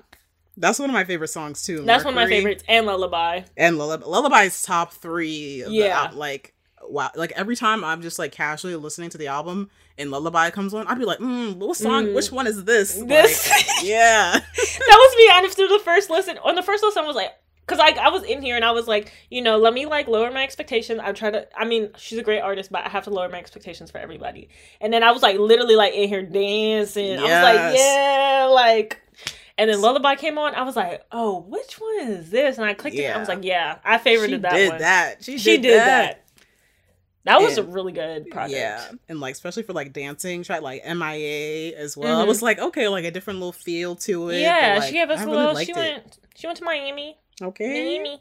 that's 0.56 0.78
one 0.78 0.88
of 0.88 0.94
my 0.94 1.04
favorite 1.04 1.28
songs 1.28 1.62
too. 1.62 1.82
that's 1.82 2.02
one 2.06 2.14
of 2.14 2.16
my 2.16 2.26
favorites." 2.26 2.64
And 2.66 2.86
lullaby. 2.86 3.42
And 3.58 3.76
lullaby, 3.76 4.06
lullaby's 4.06 4.62
top 4.62 4.94
three. 4.94 5.60
Of 5.60 5.72
Yeah. 5.72 6.08
The, 6.08 6.16
like 6.16 6.54
wow, 6.92 7.10
like 7.16 7.32
every 7.32 7.56
time 7.56 7.82
I'm 7.84 8.02
just 8.02 8.18
like 8.18 8.32
casually 8.32 8.76
listening 8.76 9.10
to 9.10 9.18
the 9.18 9.26
album 9.28 9.70
and 9.98 10.10
Lullaby 10.10 10.50
comes 10.50 10.74
on, 10.74 10.86
I'd 10.86 10.98
be 10.98 11.04
like, 11.04 11.18
mm, 11.18 11.56
what 11.56 11.76
song? 11.76 12.06
Mm. 12.06 12.14
Which 12.14 12.30
one 12.30 12.46
is 12.46 12.64
this? 12.64 12.94
This- 12.94 13.50
Like, 13.50 13.66
yeah, 13.82 14.32
that 14.38 14.42
was 14.56 15.16
me 15.16 15.28
after 15.48 15.68
the 15.68 15.80
first 15.84 16.10
listen. 16.10 16.38
On 16.38 16.54
the 16.54 16.62
first 16.62 16.82
listen, 16.84 17.02
I 17.02 17.06
was 17.06 17.16
like, 17.16 17.32
because 17.66 17.78
I, 17.80 17.90
I 18.04 18.08
was 18.08 18.24
in 18.24 18.42
here 18.42 18.56
and 18.56 18.64
I 18.64 18.72
was 18.72 18.88
like, 18.88 19.12
you 19.30 19.40
know, 19.40 19.56
let 19.56 19.72
me 19.72 19.86
like 19.86 20.08
lower 20.08 20.30
my 20.30 20.42
expectations. 20.42 21.00
I 21.02 21.12
try 21.12 21.30
to, 21.30 21.46
I 21.58 21.64
mean, 21.64 21.90
she's 21.96 22.18
a 22.18 22.22
great 22.22 22.40
artist, 22.40 22.70
but 22.72 22.84
I 22.84 22.88
have 22.88 23.04
to 23.04 23.10
lower 23.10 23.28
my 23.28 23.38
expectations 23.38 23.90
for 23.90 23.98
everybody. 23.98 24.48
And 24.80 24.92
then 24.92 25.02
I 25.02 25.12
was 25.12 25.22
like, 25.22 25.38
literally 25.38 25.76
like 25.76 25.94
in 25.94 26.08
here 26.08 26.22
dancing. 26.22 27.18
I 27.18 27.22
was 27.22 27.30
like, 27.30 27.78
yeah, 27.78 28.48
like. 28.50 28.98
And 29.58 29.68
then 29.70 29.80
Lullaby 29.82 30.16
came 30.16 30.38
on. 30.38 30.54
I 30.54 30.62
was 30.62 30.76
like, 30.76 31.04
oh, 31.12 31.40
which 31.40 31.74
one 31.74 32.08
is 32.08 32.30
this? 32.30 32.56
And 32.56 32.64
I 32.66 32.72
clicked 32.74 32.96
it. 32.96 33.14
I 33.14 33.18
was 33.18 33.28
like, 33.28 33.44
yeah, 33.44 33.78
I 33.84 33.98
favorited 33.98 34.28
she 34.30 34.36
that 34.38 34.52
did 34.54 34.68
one. 34.70 34.78
that. 34.78 35.22
She, 35.24 35.38
She 35.38 35.58
did 35.58 35.78
that. 35.78 35.86
That 35.86 36.21
was 37.26 37.58
a 37.58 37.62
really 37.62 37.92
good 37.92 38.30
project. 38.30 38.58
Yeah, 38.58 38.84
and 39.08 39.20
like 39.20 39.32
especially 39.34 39.62
for 39.62 39.72
like 39.72 39.92
dancing, 39.92 40.42
tried 40.42 40.62
like 40.62 40.82
MIA 40.84 41.76
as 41.76 41.96
well. 41.96 42.20
I 42.20 42.24
Mhm. 42.24 42.28
was 42.28 42.42
like, 42.42 42.58
okay, 42.58 42.88
like 42.88 43.04
a 43.04 43.10
different 43.10 43.38
little 43.38 43.52
feel 43.52 43.94
to 43.96 44.30
it. 44.30 44.40
Yeah, 44.40 44.76
like, 44.78 44.88
she 44.88 44.94
gave 44.94 45.08
us 45.10 45.20
I 45.20 45.24
a 45.24 45.26
little. 45.28 45.56
She 45.56 45.70
it. 45.72 45.76
went. 45.76 46.18
She 46.34 46.46
went 46.46 46.58
to 46.58 46.64
Miami. 46.64 47.18
Okay. 47.40 47.98
Miami. 47.98 48.20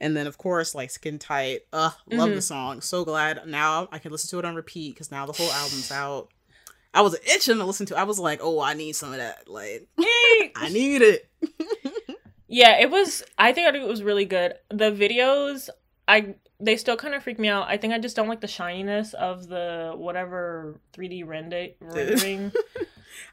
And 0.00 0.16
then 0.16 0.26
of 0.26 0.38
course 0.38 0.74
like 0.74 0.90
Skin 0.90 1.18
Tight. 1.18 1.60
Ugh, 1.72 1.92
love 2.10 2.30
Mhm. 2.30 2.34
the 2.34 2.42
song. 2.42 2.80
So 2.80 3.04
glad 3.04 3.46
now 3.46 3.88
I 3.92 3.98
can 3.98 4.10
listen 4.12 4.30
to 4.30 4.38
it 4.38 4.44
on 4.44 4.54
repeat 4.54 4.94
because 4.94 5.10
now 5.10 5.26
the 5.26 5.32
whole 5.32 5.50
album's 5.52 5.90
out. 5.92 6.28
I 6.92 7.02
was 7.02 7.14
itching 7.24 7.58
to 7.58 7.64
listen 7.64 7.86
to. 7.86 7.96
I 7.98 8.02
was 8.04 8.18
like, 8.18 8.40
oh, 8.42 8.60
I 8.60 8.74
need 8.74 8.92
some 8.96 9.12
of 9.12 9.18
that. 9.18 9.46
Like, 9.48 9.86
I 10.56 10.68
need 10.72 11.02
it. 11.02 11.28
Yeah, 12.52 12.80
it 12.80 12.90
was. 12.90 13.22
I 13.38 13.52
think 13.52 13.72
it 13.76 13.86
was 13.86 14.02
really 14.02 14.24
good. 14.24 14.54
The 14.70 14.90
videos, 14.90 15.68
I 16.08 16.34
they 16.60 16.76
still 16.76 16.96
kind 16.96 17.14
of 17.14 17.22
freak 17.22 17.38
me 17.38 17.48
out. 17.48 17.66
I 17.68 17.76
think 17.76 17.92
I 17.94 17.98
just 17.98 18.16
don't 18.16 18.28
like 18.28 18.40
the 18.40 18.46
shininess 18.48 19.14
of 19.14 19.48
the 19.48 19.92
whatever 19.96 20.78
3D 20.94 21.26
render 21.26 21.68
rendering. 21.80 22.52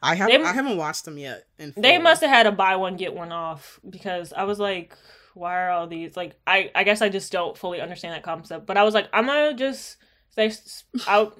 I 0.02 0.16
have 0.16 0.30
They- 0.30 0.42
I 0.44 0.54
haven't 0.54 0.78
watched 0.78 1.06
them 1.06 1.18
yet. 1.18 1.46
They 1.76 1.98
must 1.98 2.22
have 2.22 2.30
had 2.30 2.46
a 2.48 2.52
buy 2.52 2.76
one 2.76 2.96
get 2.98 3.14
one 3.14 3.32
off 3.32 3.80
because 3.90 4.34
I 4.34 4.44
was 4.44 4.60
like, 4.60 4.96
why 5.34 5.56
are 5.66 5.70
all 5.70 5.88
these 5.88 6.18
like? 6.18 6.36
I 6.48 6.72
I 6.74 6.84
guess 6.84 7.02
I 7.02 7.10
just 7.10 7.32
don't 7.32 7.58
fully 7.58 7.80
understand 7.82 8.14
that 8.16 8.24
concept. 8.24 8.66
But 8.66 8.78
I 8.78 8.84
was 8.84 8.94
like, 8.94 9.08
I'm 9.14 9.26
gonna 9.28 9.54
just 9.54 9.98
say 10.30 10.52
out. 11.08 11.40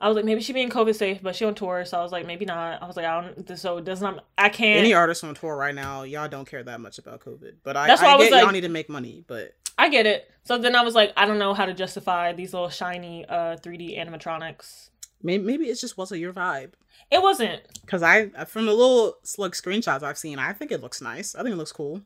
I 0.00 0.08
was 0.08 0.16
like, 0.16 0.24
maybe 0.24 0.40
she 0.40 0.52
being 0.52 0.68
COVID 0.68 0.96
safe, 0.96 1.22
but 1.22 1.36
she 1.36 1.44
on 1.44 1.54
tour, 1.54 1.84
so 1.84 1.96
I 1.96 2.02
was 2.02 2.10
like, 2.10 2.26
maybe 2.26 2.44
not. 2.44 2.82
I 2.82 2.86
was 2.88 2.96
like, 2.96 3.06
I 3.06 3.20
don't. 3.20 3.56
So 3.56 3.78
it 3.78 3.84
does 3.84 4.00
not. 4.00 4.24
I 4.36 4.48
can't. 4.48 4.80
Any 4.80 4.94
artist 4.94 5.22
on 5.22 5.32
tour 5.36 5.54
right 5.56 5.74
now, 5.74 6.02
y'all 6.02 6.26
don't 6.26 6.44
care 6.44 6.64
that 6.64 6.80
much 6.80 6.98
about 6.98 7.20
COVID. 7.20 7.58
But 7.62 7.76
I, 7.76 7.86
That's 7.86 8.02
why 8.02 8.08
I 8.08 8.12
I 8.14 8.16
was 8.16 8.28
get 8.28 8.42
y'all 8.42 8.50
need 8.50 8.62
to 8.62 8.68
make 8.68 8.88
money. 8.88 9.22
But 9.28 9.54
I 9.82 9.88
get 9.88 10.06
it. 10.06 10.30
So 10.44 10.58
then 10.58 10.76
I 10.76 10.82
was 10.82 10.94
like, 10.94 11.12
I 11.16 11.26
don't 11.26 11.40
know 11.40 11.54
how 11.54 11.66
to 11.66 11.74
justify 11.74 12.32
these 12.32 12.52
little 12.52 12.68
shiny 12.68 13.24
uh 13.28 13.56
3D 13.56 13.98
animatronics. 13.98 14.90
maybe, 15.20 15.42
maybe 15.42 15.64
it 15.64 15.74
just 15.80 15.98
wasn't 15.98 16.20
your 16.20 16.32
vibe. 16.32 16.74
It 17.10 17.20
wasn't. 17.20 17.62
Because 17.80 18.00
I, 18.00 18.28
from 18.44 18.66
the 18.66 18.74
little 18.74 19.16
slug 19.24 19.54
screenshots 19.54 20.04
I've 20.04 20.16
seen, 20.16 20.38
I 20.38 20.52
think 20.52 20.70
it 20.70 20.80
looks 20.80 21.02
nice. 21.02 21.34
I 21.34 21.42
think 21.42 21.54
it 21.54 21.56
looks 21.56 21.72
cool. 21.72 22.00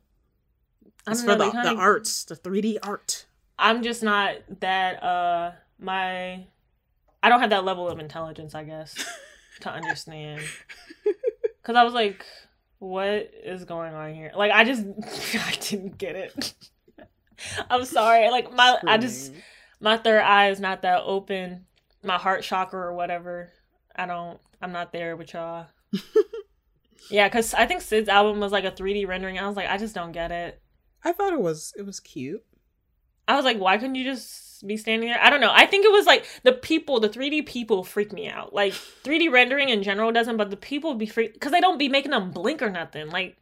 It's 1.07 1.21
for 1.21 1.35
know, 1.35 1.51
the, 1.51 1.51
the 1.51 1.75
arts, 1.75 2.23
the 2.23 2.35
3D 2.35 2.79
art. 2.81 3.27
I'm 3.59 3.83
just 3.83 4.01
not 4.01 4.37
that 4.59 5.03
uh 5.03 5.51
my 5.79 6.47
I 7.21 7.29
don't 7.29 7.41
have 7.41 7.51
that 7.51 7.63
level 7.63 7.87
of 7.87 7.99
intelligence, 7.99 8.55
I 8.55 8.63
guess, 8.63 8.95
to 9.61 9.69
understand. 9.69 10.41
Cuz 11.61 11.75
I 11.75 11.83
was 11.83 11.93
like 11.93 12.25
what 12.79 13.31
is 13.43 13.65
going 13.65 13.93
on 13.93 14.15
here? 14.15 14.31
Like 14.35 14.51
I 14.51 14.63
just 14.63 14.83
I 15.35 15.51
didn't 15.59 15.99
get 15.99 16.15
it. 16.15 16.55
I'm 17.69 17.85
sorry. 17.85 18.29
Like 18.29 18.53
my 18.53 18.77
I 18.85 18.97
just 18.97 19.33
my 19.79 19.97
third 19.97 20.21
eye 20.21 20.49
is 20.49 20.59
not 20.59 20.81
that 20.81 21.03
open. 21.05 21.65
My 22.03 22.17
heart 22.17 22.43
chakra 22.43 22.79
or 22.79 22.93
whatever. 22.93 23.51
I 23.95 24.05
don't 24.05 24.39
I'm 24.61 24.71
not 24.71 24.91
there 24.91 25.15
with 25.15 25.33
y'all. 25.33 25.67
yeah, 27.09 27.29
cuz 27.29 27.53
I 27.53 27.65
think 27.65 27.81
Sid's 27.81 28.09
album 28.09 28.39
was 28.39 28.51
like 28.51 28.65
a 28.65 28.71
3D 28.71 29.07
rendering. 29.07 29.39
I 29.39 29.47
was 29.47 29.55
like 29.55 29.69
I 29.69 29.77
just 29.77 29.95
don't 29.95 30.11
get 30.11 30.31
it. 30.31 30.61
I 31.03 31.11
thought 31.11 31.33
it 31.33 31.41
was 31.41 31.73
it 31.77 31.85
was 31.85 31.99
cute. 31.99 32.43
I 33.27 33.35
was 33.35 33.43
like, 33.43 33.59
why 33.59 33.77
couldn't 33.77 33.95
you 33.95 34.05
just 34.05 34.65
be 34.65 34.77
standing 34.77 35.09
there? 35.09 35.21
I 35.21 35.29
don't 35.29 35.41
know. 35.41 35.51
I 35.53 35.65
think 35.65 35.85
it 35.85 35.91
was 35.91 36.05
like 36.05 36.25
the 36.43 36.53
people, 36.53 37.01
the 37.01 37.09
3D 37.09 37.45
people 37.45 37.83
freak 37.83 38.13
me 38.13 38.29
out. 38.29 38.53
Like 38.53 38.71
3D 38.71 39.29
rendering 39.29 39.67
in 39.67 39.83
general 39.83 40.13
doesn't, 40.13 40.37
but 40.37 40.49
the 40.49 40.55
people 40.55 40.95
be 40.95 41.05
freak 41.05 41.33
because 41.33 41.51
they 41.51 41.59
don't 41.59 41.77
be 41.77 41.89
making 41.89 42.11
them 42.11 42.31
blink 42.31 42.61
or 42.61 42.69
nothing. 42.69 43.09
Like 43.09 43.37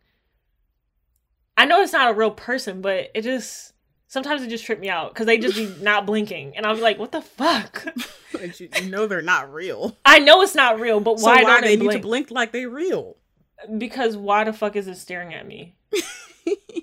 I 1.58 1.66
know 1.66 1.82
it's 1.82 1.94
not 1.94 2.12
a 2.12 2.18
real 2.18 2.32
person, 2.32 2.82
but 2.82 3.12
it 3.14 3.22
just 3.22 3.74
sometimes 4.16 4.42
it 4.42 4.50
just 4.50 4.64
trip 4.64 4.80
me 4.80 4.88
out 4.90 5.14
because 5.14 5.26
they 5.26 5.38
just 5.38 5.58
be 5.58 5.76
not 5.84 6.06
blinking, 6.06 6.56
and 6.56 6.66
I'll 6.66 6.74
be 6.76 6.82
like, 6.82 6.98
what 6.98 7.12
the 7.12 7.22
fuck? 7.22 7.86
Like, 8.34 8.60
you, 8.60 8.68
you 8.82 8.90
know 8.90 9.08
they're 9.08 9.22
not 9.22 9.54
real. 9.54 9.98
I 10.04 10.20
know 10.20 10.42
it's 10.42 10.56
not 10.56 10.78
real, 10.78 11.00
but 11.00 11.22
So 11.22 11.26
why, 11.26 11.36
why, 11.36 11.44
don't 11.44 11.62
they 11.62 11.68
they 11.68 11.76
need 11.78 11.86
blink? 11.86 12.02
to 12.02 12.08
blink 12.08 12.32
like 12.32 12.52
they 12.52 12.66
real? 12.66 13.16
Because 13.78 14.18
why 14.18 14.44
the 14.44 14.52
fuck 14.52 14.76
is 14.76 14.90
it 14.90 14.98
staring 14.98 15.34
at 15.34 15.48
me? 15.48 15.78
it, 15.94 16.74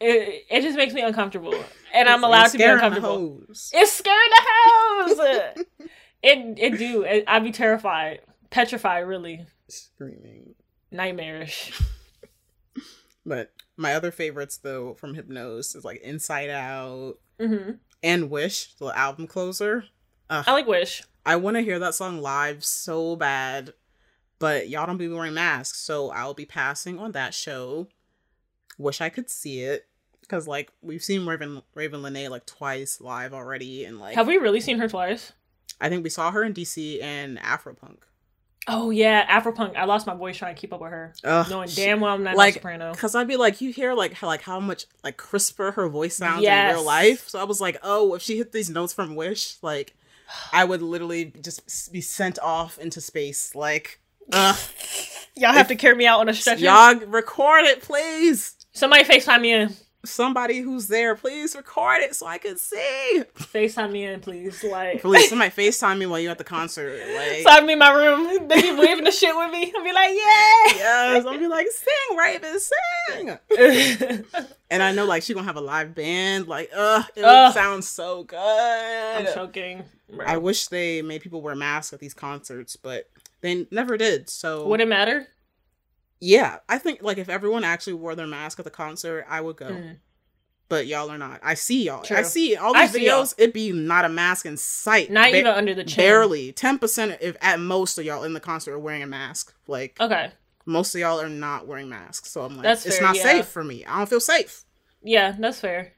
it 0.00 0.62
just 0.62 0.78
makes 0.78 0.94
me 0.94 1.02
uncomfortable, 1.02 1.54
and 1.92 2.08
I'm 2.08 2.24
allowed 2.24 2.48
to 2.48 2.56
be 2.56 2.64
uncomfortable. 2.64 3.42
It's 3.50 3.92
scaring 3.92 4.30
the 4.30 4.42
house. 4.54 5.58
it 6.22 6.58
it 6.58 6.78
do. 6.78 7.02
It, 7.02 7.24
I'd 7.26 7.44
be 7.44 7.52
terrified, 7.52 8.20
petrified, 8.48 9.06
really 9.06 9.46
Screaming. 9.68 10.54
nightmarish. 10.90 11.78
But 13.26 13.52
my 13.76 13.94
other 13.94 14.10
favorites 14.10 14.58
though 14.58 14.94
from 14.94 15.14
Hypnos 15.14 15.76
is 15.76 15.84
like 15.84 16.00
Inside 16.02 16.50
Out 16.50 17.18
hmm 17.40 17.72
and 18.02 18.30
Wish, 18.30 18.74
the 18.74 18.96
album 18.96 19.26
closer. 19.26 19.84
I 20.28 20.52
like 20.52 20.66
Wish. 20.66 21.02
I 21.24 21.36
want 21.36 21.56
to 21.56 21.62
hear 21.62 21.78
that 21.80 21.94
song 21.94 22.20
live 22.20 22.64
so 22.64 23.16
bad, 23.16 23.74
but 24.38 24.68
y'all 24.68 24.86
don't 24.86 24.96
be 24.96 25.08
wearing 25.08 25.34
masks, 25.34 25.78
so 25.78 26.10
I'll 26.10 26.34
be 26.34 26.44
passing 26.44 26.98
on 26.98 27.12
that 27.12 27.34
show. 27.34 27.88
Wish 28.78 29.00
I 29.00 29.08
could 29.08 29.30
see 29.30 29.60
it 29.60 29.86
because 30.20 30.46
like 30.46 30.70
we've 30.82 31.02
seen 31.02 31.22
Ravyn 31.22 31.62
Ravyn 31.74 32.02
Lenae 32.02 32.30
like 32.30 32.46
twice 32.46 33.00
live 33.00 33.32
already, 33.32 33.84
and 33.84 33.98
like 33.98 34.14
Have 34.14 34.26
we 34.26 34.36
really 34.36 34.60
seen 34.60 34.78
her 34.78 34.88
twice? 34.88 35.32
I 35.80 35.88
think 35.88 36.04
we 36.04 36.10
saw 36.10 36.30
her 36.30 36.42
in 36.42 36.54
DC 36.54 37.02
and 37.02 37.38
Afropunk. 37.38 37.98
Oh 38.68 38.90
yeah, 38.90 39.40
Afropunk. 39.40 39.76
I 39.76 39.84
lost 39.84 40.06
my 40.06 40.14
voice 40.14 40.36
trying 40.36 40.54
to 40.54 40.60
keep 40.60 40.72
up 40.72 40.80
with 40.80 40.90
her, 40.90 41.14
Ugh, 41.22 41.46
knowing 41.48 41.68
damn 41.74 42.00
well 42.00 42.12
I'm 42.14 42.24
not 42.24 42.36
like, 42.36 42.54
a 42.54 42.58
soprano. 42.58 42.94
Cause 42.94 43.14
I'd 43.14 43.28
be 43.28 43.36
like, 43.36 43.60
you 43.60 43.72
hear 43.72 43.94
like 43.94 44.12
how 44.14 44.26
like 44.26 44.42
how 44.42 44.58
much 44.58 44.86
like 45.04 45.16
crisper 45.16 45.72
her 45.72 45.88
voice 45.88 46.16
sounds 46.16 46.44
in 46.44 46.74
real 46.74 46.84
life. 46.84 47.28
So 47.28 47.38
I 47.38 47.44
was 47.44 47.60
like, 47.60 47.78
oh, 47.82 48.14
if 48.14 48.22
she 48.22 48.36
hit 48.38 48.52
these 48.52 48.68
notes 48.68 48.92
from 48.92 49.14
Wish, 49.14 49.56
like 49.62 49.94
I 50.52 50.64
would 50.64 50.82
literally 50.82 51.32
just 51.42 51.92
be 51.92 52.00
sent 52.00 52.38
off 52.40 52.78
into 52.78 53.00
space. 53.00 53.54
Like, 53.54 54.00
ugh, 54.32 54.58
Y'all 55.36 55.52
have 55.52 55.68
to 55.68 55.76
carry 55.76 55.94
me 55.94 56.06
out 56.06 56.20
on 56.20 56.28
a 56.28 56.34
stretcher. 56.34 56.64
y'all 56.64 56.96
record 57.06 57.64
it, 57.66 57.82
please. 57.82 58.56
Somebody 58.72 59.04
Facetime 59.04 59.42
me 59.42 59.52
in. 59.52 59.74
Somebody 60.06 60.60
who's 60.60 60.88
there, 60.88 61.14
please 61.14 61.54
record 61.54 62.02
it 62.02 62.14
so 62.16 62.26
I 62.26 62.38
can 62.38 62.56
see. 62.56 63.22
Facetime 63.36 63.92
me 63.92 64.04
in, 64.04 64.20
please. 64.20 64.62
Like, 64.64 65.02
Please, 65.02 65.28
somebody 65.30 65.50
Facetime 65.50 65.98
me 65.98 66.06
while 66.06 66.18
you're 66.20 66.30
at 66.30 66.38
the 66.38 66.44
concert. 66.44 66.98
Like, 67.14 67.42
so 67.42 67.50
I'm 67.50 67.68
in 67.68 67.78
my 67.78 67.90
room. 67.92 68.48
They 68.48 68.62
be 68.62 68.72
waving 68.74 69.04
the 69.04 69.10
shit 69.10 69.34
with 69.36 69.50
me. 69.50 69.72
I'll 69.76 69.84
be 69.84 69.92
like, 69.92 70.10
yeah. 70.10 70.76
yes, 70.76 71.26
I'll 71.26 71.38
be 71.38 71.46
like, 71.48 71.66
sing, 71.68 72.18
Ravyn, 72.18 73.38
sing. 73.58 74.24
And 74.68 74.82
I 74.82 74.90
know 74.92 75.04
like 75.04 75.22
she 75.22 75.32
gonna 75.32 75.46
have 75.46 75.56
a 75.56 75.60
live 75.60 75.94
band. 75.94 76.48
Like, 76.48 76.70
ugh, 76.76 77.04
it 77.14 77.22
Ugh. 77.24 77.54
sounds 77.54 77.86
so 77.86 78.24
good. 78.24 78.36
I'm 78.38 79.32
choking. 79.32 79.84
bro. 80.12 80.26
I 80.26 80.38
wish 80.38 80.66
they 80.66 81.02
made 81.02 81.20
people 81.22 81.40
wear 81.40 81.54
masks 81.54 81.92
at 81.92 82.00
these 82.00 82.14
concerts, 82.14 82.74
but 82.74 83.08
they 83.42 83.68
never 83.70 83.96
did. 83.96 84.28
So 84.28 84.66
Would 84.66 84.80
it 84.80 84.88
matter? 84.88 85.28
Yeah, 86.20 86.58
I 86.68 86.78
think 86.78 87.02
like 87.02 87.18
if 87.18 87.28
everyone 87.28 87.64
actually 87.64 87.94
wore 87.94 88.14
their 88.14 88.26
mask 88.26 88.58
at 88.58 88.64
the 88.64 88.70
concert, 88.70 89.26
I 89.28 89.40
would 89.40 89.56
go. 89.56 89.66
Mm. 89.70 89.96
But 90.68 90.88
y'all 90.88 91.10
are 91.12 91.18
not. 91.18 91.38
I 91.44 91.54
see 91.54 91.84
y'all. 91.84 92.04
I 92.10 92.22
see 92.22 92.56
all 92.56 92.74
these 92.74 92.90
see 92.90 93.06
y'all. 93.06 93.22
videos. 93.22 93.34
It'd 93.38 93.52
be 93.54 93.70
not 93.70 94.04
a 94.04 94.08
mask 94.08 94.46
in 94.46 94.56
sight. 94.56 95.10
Not 95.12 95.30
Ba- 95.30 95.38
even 95.38 95.52
under 95.52 95.74
the 95.74 95.84
chin. 95.84 96.02
barely 96.02 96.50
ten 96.52 96.78
percent. 96.78 97.18
If 97.20 97.36
at 97.40 97.60
most 97.60 97.98
of 97.98 98.04
y'all 98.04 98.24
in 98.24 98.32
the 98.32 98.40
concert 98.40 98.72
are 98.72 98.78
wearing 98.78 99.02
a 99.04 99.06
mask, 99.06 99.54
like 99.68 99.96
Okay. 100.00 100.32
most 100.64 100.92
of 100.96 101.00
y'all 101.00 101.20
are 101.20 101.28
not 101.28 101.68
wearing 101.68 101.88
masks. 101.88 102.32
So 102.32 102.42
I'm 102.44 102.54
like, 102.56 102.64
That's 102.64 102.84
it's 102.84 102.96
fair, 102.98 103.06
not 103.06 103.16
yeah. 103.16 103.22
safe 103.22 103.46
for 103.46 103.62
me. 103.62 103.84
I 103.84 103.98
don't 103.98 104.08
feel 104.08 104.18
safe. 104.18 104.64
Yeah, 105.04 105.36
that's 105.38 105.60
fair. 105.60 105.92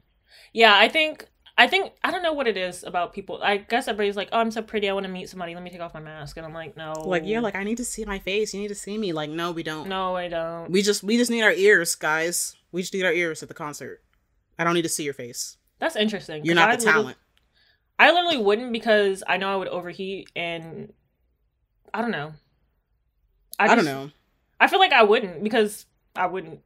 Yeah, 0.53 0.77
I 0.77 0.89
think 0.91 1.27
I 1.59 1.67
think 1.67 1.93
I 2.05 2.13
don't 2.13 2.23
know 2.23 2.33
what 2.33 2.47
it 2.47 2.57
is 2.57 2.85
about 2.85 3.13
people. 3.13 3.41
I 3.43 3.57
guess 3.57 3.89
everybody's 3.89 4.15
like, 4.15 4.29
"Oh, 4.31 4.39
I'm 4.39 4.53
so 4.53 4.63
pretty. 4.63 4.89
I 4.89 4.93
want 4.93 5.07
to 5.07 5.13
meet 5.13 5.29
somebody. 5.29 5.55
Let 5.55 5.65
me 5.65 5.71
take 5.71 5.81
off 5.81 5.93
my 5.93 6.01
mask." 6.01 6.37
And 6.37 6.47
I'm 6.47 6.55
like, 6.55 6.77
"No." 6.77 6.93
Like 6.93 7.25
yeah, 7.27 7.41
like 7.41 7.57
I 7.57 7.65
need 7.65 7.79
to 7.79 7.85
see 7.85 8.05
my 8.05 8.21
face. 8.21 8.55
You 8.55 8.61
need 8.61 8.69
to 8.69 8.77
see 8.77 8.97
me. 8.97 9.13
Like 9.13 9.29
no, 9.29 9.51
we 9.51 9.65
don't. 9.65 9.89
no, 9.89 10.15
I 10.15 10.29
don't. 10.29 10.71
We 10.71 10.83
just 10.83 11.03
we 11.03 11.17
just 11.17 11.33
need 11.33 11.43
our 11.43 11.53
ears, 11.53 11.97
guys. 11.97 12.55
We 12.71 12.83
just 12.83 12.95
need 12.95 13.05
our 13.05 13.13
ears 13.13 13.43
at 13.43 13.49
the 13.49 13.55
concert. 13.55 14.05
I 14.57 14.63
don't 14.63 14.75
need 14.75 14.83
to 14.83 14.89
see 14.89 15.03
your 15.03 15.15
face. 15.15 15.57
That's 15.81 15.97
interesting. 15.97 16.45
You're 16.45 16.55
not 16.55 16.71
I 16.71 16.77
the 16.77 16.85
talent. 16.85 17.19
I 17.99 18.13
literally 18.13 18.39
wouldn't 18.39 18.73
because 18.73 19.25
I 19.27 19.37
know 19.37 19.53
I 19.53 19.57
would 19.57 19.69
overheat 19.69 20.31
and 20.37 20.93
I 21.93 22.03
don't 22.03 22.13
know. 22.13 22.35
I, 23.59 23.75
don't 23.75 23.85
know. 23.85 24.11
I 24.61 24.69
feel 24.69 24.79
like 24.79 24.93
I 24.93 25.03
wouldn't 25.03 25.43
because 25.43 25.87
I 26.19 26.27
wouldn't. 26.27 26.61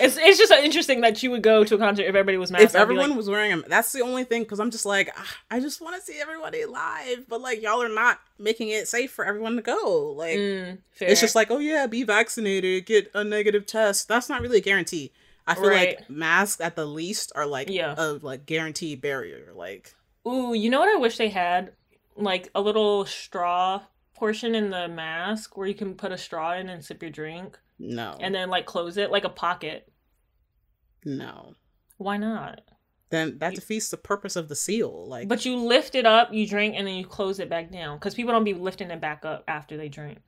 it's 0.00 0.16
it's 0.16 0.38
just 0.38 0.50
interesting 0.50 1.02
that 1.02 1.22
you 1.22 1.30
would 1.30 1.42
go 1.42 1.62
to 1.62 1.74
a 1.76 1.78
concert 1.78 2.02
if 2.02 2.08
everybody 2.08 2.36
was 2.38 2.50
masked. 2.50 2.64
if 2.64 2.74
everyone 2.74 3.10
like, 3.10 3.16
was 3.16 3.28
wearing 3.28 3.50
them, 3.50 3.64
that's 3.68 3.92
the 3.92 4.02
only 4.02 4.24
thing. 4.24 4.42
Because 4.42 4.58
I'm 4.58 4.70
just 4.70 4.84
like, 4.84 5.10
ah, 5.16 5.36
I 5.50 5.60
just 5.60 5.80
want 5.80 5.94
to 5.94 6.02
see 6.02 6.20
everybody 6.20 6.64
live, 6.64 7.28
but 7.28 7.40
like 7.40 7.62
y'all 7.62 7.82
are 7.82 7.88
not 7.88 8.18
making 8.38 8.68
it 8.68 8.88
safe 8.88 9.12
for 9.12 9.24
everyone 9.24 9.54
to 9.56 9.62
go. 9.62 10.12
Like 10.16 10.36
mm, 10.36 10.78
it's 11.00 11.20
just 11.20 11.36
like, 11.36 11.50
oh 11.50 11.58
yeah, 11.58 11.86
be 11.86 12.02
vaccinated, 12.02 12.84
get 12.86 13.10
a 13.14 13.22
negative 13.22 13.64
test. 13.64 14.08
That's 14.08 14.28
not 14.28 14.42
really 14.42 14.58
a 14.58 14.62
guarantee. 14.62 15.12
I 15.46 15.54
feel 15.54 15.68
Right. 15.68 15.98
like 15.98 16.10
masks 16.10 16.60
at 16.60 16.76
the 16.76 16.86
least 16.86 17.32
are 17.34 17.46
like 17.46 17.70
Yeah. 17.70 17.94
a 17.96 18.12
like 18.14 18.44
guaranteed 18.44 19.00
barrier. 19.00 19.52
Like 19.54 19.94
Ooh, 20.26 20.52
you 20.52 20.68
know 20.68 20.80
what 20.80 20.94
I 20.94 20.98
wish 20.98 21.16
they 21.16 21.28
had? 21.30 21.72
Like 22.16 22.50
a 22.54 22.60
little 22.60 23.06
straw 23.06 23.82
portion 24.14 24.54
in 24.54 24.70
the 24.70 24.88
mask 24.88 25.56
where 25.56 25.66
you 25.66 25.74
can 25.74 25.94
put 25.94 26.12
a 26.12 26.18
straw 26.18 26.52
in 26.54 26.68
and 26.68 26.84
sip 26.84 27.00
your 27.02 27.10
drink 27.10 27.58
no, 27.82 28.16
and 28.20 28.32
then 28.34 28.48
like 28.50 28.66
close 28.66 28.96
it 28.98 29.10
like 29.10 29.24
a 29.24 29.28
pocket. 29.30 29.90
no. 31.04 31.54
Why 31.96 32.16
not? 32.16 32.60
Then 33.10 33.38
that 33.38 33.54
defeats 33.56 33.88
the 33.90 33.96
purpose 33.96 34.36
of 34.36 34.48
the 34.48 34.54
seal. 34.54 35.06
Like, 35.08 35.26
But 35.28 35.44
you 35.44 35.56
lift 35.56 35.94
it 35.96 36.06
up, 36.06 36.32
you 36.32 36.46
drink, 36.46 36.74
and 36.78 36.86
then 36.86 36.94
you 36.94 37.04
close 37.04 37.40
it 37.40 37.50
back 37.50 37.70
down 37.72 37.96
because 37.98 38.14
people 38.14 38.32
don't 38.32 38.44
be 38.44 38.54
lifting 38.54 38.90
it 38.90 39.00
back 39.00 39.24
up 39.24 39.42
after 39.48 39.76
they 39.76 39.88
drink. 39.88 40.18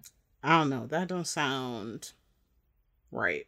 I 0.42 0.58
don't 0.58 0.68
know. 0.68 0.86
That 0.88 1.06
don't 1.08 1.26
sound 1.26 2.12
right. 3.12 3.46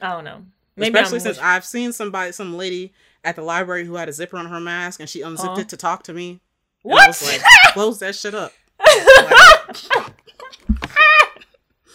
I 0.00 0.12
don't 0.12 0.24
know. 0.24 0.44
Maybe 0.76 0.96
Especially 0.96 1.16
I'm 1.16 1.20
since 1.22 1.36
wish- 1.38 1.44
I've 1.44 1.64
seen 1.64 1.92
somebody, 1.92 2.30
some 2.32 2.56
lady 2.56 2.92
at 3.24 3.34
the 3.36 3.42
library 3.42 3.84
who 3.84 3.96
had 3.96 4.08
a 4.08 4.12
zipper 4.12 4.36
on 4.38 4.46
her 4.46 4.60
mask 4.60 5.00
and 5.00 5.08
she 5.08 5.20
unzipped 5.22 5.50
Uh-huh. 5.50 5.60
it 5.62 5.68
to 5.70 5.76
talk 5.76 6.04
to 6.04 6.14
me. 6.14 6.40
What? 6.82 7.20
Like, 7.26 7.42
close 7.74 7.98
that 7.98 8.14
shit 8.14 8.34
up 8.34 8.52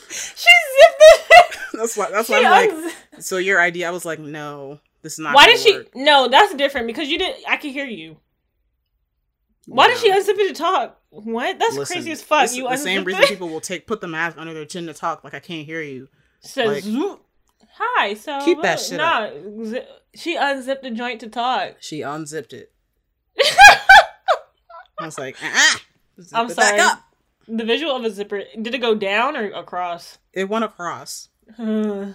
zipped 0.09 0.99
it. 0.99 1.57
That's 1.83 1.97
why. 1.97 2.11
That's 2.11 2.27
She 2.27 2.33
why 2.33 2.67
I'm 2.69 2.83
like. 2.83 2.95
So 3.19 3.37
your 3.37 3.59
idea, 3.59 3.87
I 3.87 3.91
was 3.91 4.05
like, 4.05 4.19
no, 4.19 4.79
this 5.01 5.13
is 5.13 5.19
not. 5.19 5.35
Why 5.35 5.47
did 5.47 5.59
she? 5.59 5.73
work. 5.75 5.87
No, 5.95 6.27
that's 6.29 6.53
different 6.55 6.87
because 6.87 7.09
you 7.09 7.17
didn't. 7.17 7.43
I 7.47 7.57
can 7.57 7.71
hear 7.71 7.85
you. 7.85 8.17
Why 9.65 9.87
did 9.87 9.97
she 9.97 10.09
No. 10.09 10.19
unzip 10.19 10.37
it 10.39 10.47
to 10.49 10.53
talk? 10.53 10.99
What? 11.09 11.59
That's 11.59 11.75
Listen, 11.75 11.95
crazy 11.95 12.11
as 12.11 12.21
fuck. 12.21 12.41
this 12.43 12.51
is 12.51 12.57
You 12.57 12.69
the 12.69 12.77
same 12.77 13.03
reason 13.03 13.23
it? 13.23 13.29
people 13.29 13.49
will 13.49 13.61
take 13.61 13.85
put 13.87 14.01
the 14.01 14.07
mask 14.07 14.37
under 14.37 14.53
their 14.53 14.65
chin 14.65 14.87
to 14.87 14.93
talk. 14.93 15.23
Like 15.23 15.33
I 15.33 15.39
can't 15.39 15.65
hear 15.65 15.81
you. 15.81 16.09
says 16.41 16.67
like- 16.67 16.83
"Zoop." 16.83 17.23
hi. 17.75 18.13
So 18.13 18.39
Keep 18.45 18.61
that 18.61 18.79
shit 18.79 18.97
nah, 18.97 19.29
zi- 19.63 19.85
she 20.15 20.35
unzipped 20.35 20.83
the 20.83 20.91
joint 20.91 21.19
to 21.21 21.27
talk. 21.29 21.75
She 21.81 22.01
unzipped 22.01 22.53
it. 22.53 22.71
I 24.99 25.05
was 25.05 25.17
like, 25.17 25.35
ah, 25.41 25.81
I'm 26.33 26.49
sorry. 26.49 26.79
up. 26.79 27.01
The 27.47 27.65
visual 27.65 27.93
of 27.95 28.03
a 28.05 28.09
zipper 28.09 28.43
did 28.61 28.73
it 28.73 28.77
go 28.79 28.95
down 28.95 29.35
or 29.35 29.49
across? 29.51 30.17
It 30.33 30.47
went 30.49 30.63
across. 30.65 31.29
I 31.59 32.13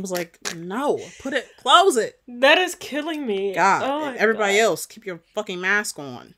was 0.00 0.10
like, 0.10 0.38
no, 0.56 1.00
put 1.20 1.32
it, 1.32 1.46
close 1.58 1.96
it. 1.96 2.18
That 2.28 2.58
is 2.58 2.74
killing 2.74 3.26
me. 3.26 3.54
God, 3.54 3.82
Oh 3.82 4.14
everybody 4.18 4.54
God. 4.56 4.62
else, 4.62 4.86
keep 4.86 5.06
your 5.06 5.20
fucking 5.34 5.60
mask 5.60 5.98
on. 5.98 6.34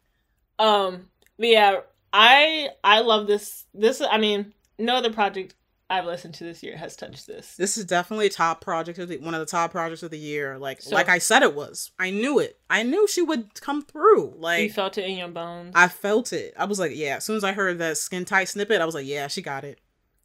Um, 0.59 1.09
but 1.38 1.49
yeah, 1.49 1.80
I 2.12 2.68
I 2.84 3.01
love 3.01 3.26
this. 3.26 3.64
This 3.74 4.01
I 4.01 4.18
mean, 4.18 4.53
no 4.78 4.96
other 4.96 5.12
project 5.12 5.55
I've 5.90 6.05
listened 6.05 6.34
to 6.34 6.44
this 6.44 6.62
year 6.62 6.76
has 6.76 6.94
touched 6.96 7.26
this. 7.26 7.57
This 7.57 7.76
is 7.78 7.84
definitely 7.86 8.28
top 8.28 8.61
project 8.61 8.99
of 8.99 9.09
the 9.09 9.18
one 9.18 9.34
of 9.34 9.40
the 9.40 9.46
top 9.46 9.70
projects 9.72 10.03
of 10.05 10.11
the 10.11 10.18
year. 10.18 10.59
Like 10.59 10.82
So- 10.82 10.94
like 10.94 11.09
I 11.09 11.18
said 11.18 11.42
it 11.42 11.55
was. 11.55 11.90
I 11.99 12.11
knew 12.11 12.38
it. 12.38 12.59
I 12.70 12.82
knew 12.84 13.09
she 13.09 13.22
would 13.22 13.61
come 13.61 13.82
through. 13.82 14.34
Like 14.36 14.62
you 14.62 14.70
felt 14.70 14.99
it 14.99 15.05
in 15.05 15.16
your 15.16 15.28
bones. 15.28 15.72
I 15.74 15.88
felt 15.88 16.32
it. 16.32 16.55
I 16.57 16.66
was 16.66 16.78
like, 16.78 16.92
yeah. 16.94 17.16
As 17.16 17.24
soon 17.24 17.36
as 17.36 17.44
I 17.44 17.53
heard 17.53 17.78
that 17.78 17.96
skin 17.96 18.24
tight 18.24 18.49
snippet, 18.49 18.80
I 18.80 18.84
was 18.84 18.94
like, 18.94 19.07
yeah, 19.07 19.26
she 19.28 19.42
got 19.42 19.64
it. 19.64 19.80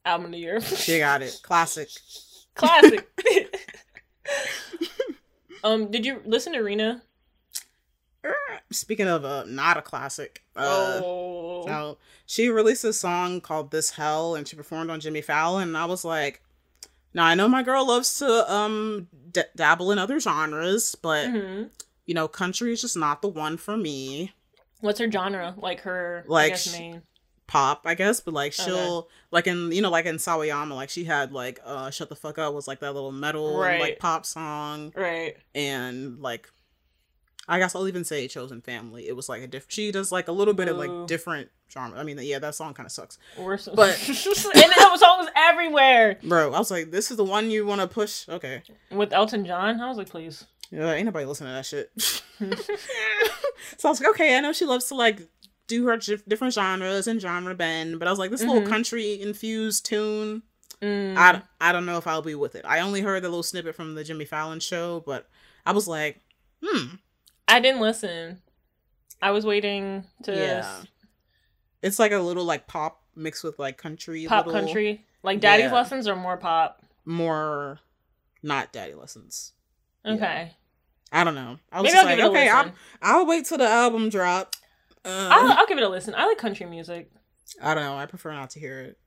Album 0.06 0.26
of 0.28 0.32
the 0.32 0.38
year. 0.38 0.62
She 0.62 1.00
got 1.00 1.22
it. 1.22 1.40
Classic. 1.44 1.88
Classic. 2.56 3.08
um, 5.64 5.90
did 5.92 6.06
you 6.06 6.22
listen 6.26 6.54
to 6.54 6.60
Rina? 6.60 7.02
Speaking 8.72 9.08
of 9.08 9.24
uh 9.26 9.44
not 9.46 9.78
a 9.78 9.82
classic, 9.82 10.44
uh 10.56 11.00
oh, 11.04 11.98
she 12.26 12.48
released 12.50 12.84
a 12.86 12.94
song 12.94 13.40
called 13.42 13.70
This 13.72 13.92
Hell 13.92 14.36
and 14.36 14.48
she 14.48 14.56
performed 14.56 14.90
on 14.90 15.00
Jimmy 15.00 15.22
Fallon 15.22 15.68
and 15.70 15.78
I 15.78 15.86
was 15.86 16.04
like, 16.06 16.42
now 17.14 17.26
I 17.26 17.36
know 17.36 17.48
my 17.48 17.62
girl 17.64 17.86
loves 17.88 18.18
to 18.20 18.52
um 18.52 19.08
d- 19.32 19.42
dabble 19.56 19.92
in 19.92 20.00
other 20.00 20.20
genres, 20.20 20.96
but 20.96 21.28
Mhm. 21.30 21.70
you 22.06 22.14
know, 22.16 22.28
country 22.28 22.72
is 22.74 22.82
just 22.82 22.98
not 22.98 23.22
the 23.22 23.28
one 23.28 23.58
for 23.58 23.78
me. 23.78 24.32
What's 24.80 25.00
her 25.00 25.12
genre? 25.12 25.54
Like 25.58 25.82
her, 25.82 26.24
Like 26.28 26.46
I 26.46 26.50
guess, 26.50 26.70
sh- 26.74 26.80
main. 26.80 27.02
Pop, 27.46 27.82
I 27.86 27.94
guess, 27.94 28.20
but 28.22 28.34
like 28.34 28.54
she'll 28.54 29.10
like 29.32 29.48
in 29.48 29.72
you 29.72 29.82
know 29.82 29.90
like 29.90 30.06
in 30.06 30.16
Sawayama, 30.16 30.72
like 30.76 30.90
she 30.90 31.04
had 31.04 31.32
like 31.34 31.60
uh 31.66 31.90
Shut 31.92 32.10
the 32.10 32.16
Fuck 32.16 32.38
Up 32.40 32.54
was 32.54 32.68
like 32.68 32.80
that 32.80 32.94
little 32.94 33.12
metal 33.12 33.50
and, 33.50 33.60
Right. 33.60 33.82
like 33.82 34.00
pop 34.00 34.26
song 34.26 34.92
Right. 34.96 35.36
and 35.54 36.20
like 36.22 36.50
I 37.48 37.60
guess 37.60 37.76
I'll 37.76 37.88
even 37.90 38.06
say 38.06 38.28
Chosen 38.30 38.62
Family. 38.62 39.08
It 39.10 39.16
was 39.18 39.28
like 39.28 39.42
a 39.42 39.48
different. 39.48 39.74
She 39.74 39.92
does 39.92 40.12
like 40.14 40.30
a 40.30 40.32
little 40.32 40.54
bit 40.54 40.70
of 40.70 40.78
like 40.78 41.08
different 41.08 41.50
genre. 41.70 42.00
I 42.00 42.04
mean, 42.04 42.18
yeah, 42.22 42.40
that 42.40 42.56
song 42.56 42.74
kind 42.74 42.86
of 42.88 42.92
sucks, 42.94 43.18
Or 43.38 43.58
so- 43.58 43.76
But- 43.76 44.00
and 44.08 44.16
that 44.16 44.96
songs 44.98 45.30
everywhere 45.36 46.18
bro. 46.24 46.54
I 46.54 46.60
was 46.60 46.72
like, 46.72 46.92
this 46.92 47.12
is 47.12 47.18
the 47.18 47.26
one 47.26 47.52
you 47.52 47.66
want 47.66 47.82
to 47.82 47.88
push. 47.88 48.30
Okay, 48.30 48.64
with 48.90 49.12
Elton 49.12 49.46
John. 49.46 49.82
I 49.82 49.90
was 49.90 49.98
like, 49.98 50.10
please. 50.10 50.46
yeah, 50.72 50.94
ain't 50.94 51.06
nobody 51.06 51.26
listening 51.26 51.50
to 51.50 51.56
that 51.56 51.66
shit. 51.66 51.92
so 53.78 53.90
I 53.90 53.92
was 53.92 54.00
like, 54.00 54.10
okay, 54.12 54.38
I 54.38 54.40
know 54.40 54.54
she 54.54 54.66
loves 54.66 54.86
to 54.86 54.96
like 54.96 55.28
do 55.68 55.86
her 55.88 55.98
different 55.98 56.54
genres 56.54 57.08
and 57.08 57.22
genre 57.22 57.56
bend, 57.56 58.00
but 58.00 58.08
I 58.08 58.12
was 58.12 58.20
like, 58.20 58.32
this 58.32 58.44
Mhm. 58.44 58.48
little 58.50 58.68
country 58.68 59.22
infused 59.22 59.86
tune. 59.86 60.44
Mm. 60.82 61.16
I, 61.18 61.42
I 61.62 61.72
don't 61.72 61.86
know 61.86 61.98
if 61.98 62.06
I'll 62.08 62.22
be 62.22 62.36
with 62.36 62.56
it. 62.56 62.66
I 62.68 62.82
only 62.82 63.02
heard 63.02 63.24
the 63.24 63.30
little 63.30 63.44
snippet 63.44 63.74
from 63.76 63.96
the 63.96 64.04
Jimmy 64.04 64.26
Fallon 64.26 64.60
show, 64.60 65.02
but 65.06 65.30
I 65.66 65.72
was 65.72 65.88
like, 65.88 66.20
hmm, 66.62 66.96
I 67.48 67.60
didn't 67.62 67.80
listen. 67.82 68.42
I 69.22 69.32
was 69.32 69.46
waiting 69.46 70.04
to 70.24 70.34
Yeah. 70.36 70.82
it's 71.82 72.00
like 72.00 72.12
a 72.12 72.18
little 72.20 72.44
like 72.44 72.68
pop 72.68 73.02
mixed 73.16 73.44
with 73.46 73.58
like 73.60 73.78
country, 73.78 74.26
pop 74.28 74.46
little- 74.46 74.60
country. 74.62 75.06
Like 75.24 75.40
Daddy's 75.40 75.66
Yeah. 75.68 75.74
lessons 75.74 76.08
or 76.08 76.16
more 76.18 76.36
pop. 76.38 76.82
more 77.06 77.80
not 78.42 78.72
daddy 78.74 78.94
lessons. 78.94 79.54
Yeah. 80.04 80.14
Okay. 80.14 80.54
I 81.14 81.24
don't 81.24 81.36
know. 81.36 81.60
I 81.72 81.82
was 81.82 81.84
Maybe 81.84 81.94
just 81.94 81.98
I'll 81.98 82.06
like, 82.06 82.18
give 82.18 82.26
it 82.26 82.28
a 82.28 82.32
okay, 82.32 82.50
I'll. 82.50 82.72
I'll 83.02 83.26
wait 83.26 83.46
till 83.46 83.58
the 83.58 83.68
album 83.68 84.10
drop. 84.10 84.56
Uh, 85.06 85.30
I'll, 85.32 85.52
I'll 85.60 85.68
give 85.68 85.78
it 85.78 85.84
a 85.84 85.90
listen. 85.90 86.16
I 86.16 86.26
like 86.28 86.38
country 86.38 86.66
music. 86.66 87.12
I 87.62 87.74
don't 87.74 87.84
know. 87.84 87.98
I 87.98 88.06
prefer 88.06 88.34
not 88.34 88.52
to 88.52 88.60
hear 88.60 88.80
it. 88.80 88.98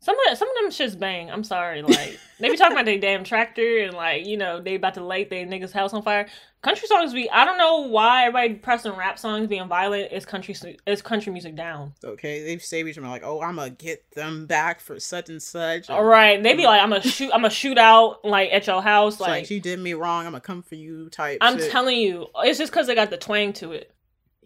Some 0.00 0.14
of 0.30 0.38
some 0.38 0.48
of 0.48 0.54
them 0.56 0.70
shits 0.70 0.98
bang. 0.98 1.30
I'm 1.30 1.42
sorry. 1.42 1.82
Like 1.82 2.18
they 2.38 2.50
be 2.50 2.56
talking 2.56 2.76
about 2.76 2.84
their 2.84 2.98
damn 2.98 3.24
tractor 3.24 3.78
and 3.78 3.94
like 3.94 4.26
you 4.26 4.36
know 4.36 4.60
they 4.60 4.74
about 4.74 4.94
to 4.94 5.04
light 5.04 5.30
their 5.30 5.46
niggas 5.46 5.72
house 5.72 5.92
on 5.94 6.02
fire. 6.02 6.28
Country 6.62 6.86
songs 6.86 7.12
be. 7.12 7.30
I 7.30 7.44
don't 7.44 7.58
know 7.58 7.88
why 7.88 8.26
everybody 8.26 8.54
pressing 8.54 8.92
rap 8.92 9.18
songs 9.18 9.48
being 9.48 9.66
violent 9.68 10.12
is 10.12 10.26
country 10.26 10.54
is 10.86 11.02
country 11.02 11.32
music 11.32 11.56
down. 11.56 11.94
Okay, 12.04 12.44
they 12.44 12.58
say 12.58 12.84
each 12.84 12.98
other 12.98 13.08
like, 13.08 13.24
"Oh, 13.24 13.40
I'm 13.40 13.56
gonna 13.56 13.70
get 13.70 14.08
them 14.12 14.46
back 14.46 14.80
for 14.80 15.00
such 15.00 15.28
and 15.28 15.42
such." 15.42 15.88
All 15.88 16.04
right, 16.04 16.42
they 16.42 16.54
be 16.54 16.66
like 16.66 16.82
I'm 16.82 16.90
gonna 16.90 17.02
shoot. 17.02 17.30
I'm 17.32 17.40
gonna 17.40 17.50
shoot 17.50 17.78
out 17.78 18.24
like 18.24 18.50
at 18.52 18.66
your 18.66 18.82
house. 18.82 19.18
Like, 19.18 19.30
Like, 19.30 19.50
you 19.50 19.60
did 19.60 19.78
me 19.78 19.94
wrong. 19.94 20.26
I'm 20.26 20.32
gonna 20.32 20.40
come 20.40 20.62
for 20.62 20.74
you. 20.74 21.08
Type. 21.08 21.38
I'm 21.40 21.58
shit. 21.58 21.70
telling 21.70 21.98
you, 21.98 22.26
it's 22.44 22.58
just 22.58 22.70
because 22.70 22.86
they 22.86 22.94
got 22.94 23.10
the 23.10 23.16
twang 23.16 23.54
to 23.54 23.72
it. 23.72 23.92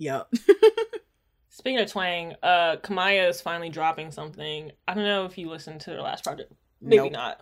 Yep. 0.00 0.32
Speaking 1.50 1.78
of 1.80 1.90
twang, 1.90 2.34
uh, 2.42 2.76
Kamaiyah 2.76 3.28
is 3.28 3.40
finally 3.42 3.68
dropping 3.68 4.10
something. 4.10 4.72
I 4.88 4.94
don't 4.94 5.04
know 5.04 5.26
if 5.26 5.36
you 5.36 5.50
listened 5.50 5.82
to 5.82 5.90
their 5.90 6.00
last 6.00 6.24
project. 6.24 6.50
Maybe 6.80 7.02
Nope, 7.04 7.12
not. 7.12 7.40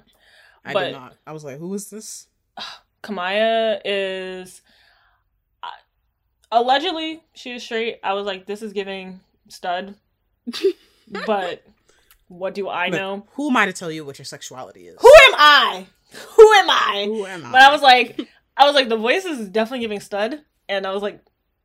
I 0.65 0.73
but- 0.73 0.85
did 0.87 0.93
not. 0.93 1.15
I 1.25 1.33
was 1.33 1.45
like, 1.45 1.59
"Who 1.59 1.73
is 1.75 1.89
this?" 1.89 2.27
Kamaiyah 3.05 3.81
is 3.85 4.61
I- 5.63 5.71
allegedly 6.51 7.23
she 7.33 7.53
is 7.53 7.63
straight. 7.63 8.01
I 8.03 8.15
was 8.15 8.27
like, 8.27 8.45
this 8.47 8.61
is 8.61 8.73
giving 8.73 9.21
stud, 9.49 9.95
but 11.27 11.65
what 12.27 12.55
do 12.55 12.69
I 12.69 12.91
But 12.91 12.97
know? 12.99 13.27
Who 13.35 13.51
am 13.51 13.57
I 13.57 13.66
to 13.66 13.73
tell 13.73 13.91
you 13.93 14.05
what 14.05 14.19
your 14.19 14.27
sexuality 14.27 14.89
is? 14.89 14.97
Who 15.01 15.09
am 15.09 15.35
I? 15.37 15.87
Who 16.37 16.53
am 16.55 16.70
I? 16.70 17.05
Who 17.07 17.24
am 17.24 17.47
I? 17.47 17.53
But 17.53 17.61
I 17.62 17.70
was 17.70 17.82
like, 17.82 18.20
I 18.57 18.66
was 18.66 18.74
like, 18.74 18.89
the 18.89 18.97
voice 18.97 19.24
is 19.24 19.49
definitely 19.49 19.81
giving 19.81 20.01
stud, 20.01 20.41
and 20.69 20.87
I 20.87 20.93
was 20.93 21.03
like, 21.05 21.20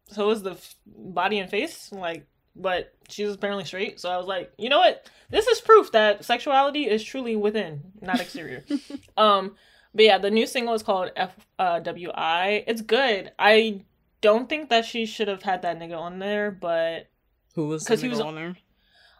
so 0.07 0.29
is 0.31 0.43
the 0.43 0.51
f- 0.51 0.75
body 0.85 1.39
and 1.39 1.49
face, 1.49 1.91
like, 1.91 2.25
but 2.55 2.93
she's 3.09 3.31
apparently 3.33 3.65
straight. 3.65 3.99
So 3.99 4.09
I 4.09 4.17
was 4.17 4.27
like, 4.27 4.51
you 4.57 4.69
know 4.69 4.79
what? 4.79 5.07
This 5.29 5.47
is 5.47 5.59
proof 5.61 5.91
that 5.93 6.23
sexuality 6.23 6.87
is 6.89 7.03
truly 7.03 7.35
within, 7.35 7.81
not 8.01 8.19
exterior. 8.19 8.63
um, 9.17 9.55
but 9.95 10.05
yeah, 10.05 10.17
the 10.19 10.29
new 10.31 10.45
single 10.45 10.73
is 10.75 10.83
called 10.83 11.11
fwi 11.17 11.39
uh, 11.59 12.63
It's 12.67 12.81
good. 12.81 13.31
I 13.39 13.81
don't 14.21 14.47
think 14.47 14.69
that 14.69 14.85
she 14.85 15.05
should 15.05 15.27
have 15.27 15.41
had 15.41 15.63
that 15.63 15.79
nigga 15.79 15.97
on 15.97 16.19
there, 16.19 16.51
but 16.51 17.07
Who 17.55 17.67
was 17.67 17.83
because 17.83 18.01
he 18.01 18.09
was- 18.09 18.19
on 18.19 18.35
there? 18.35 18.55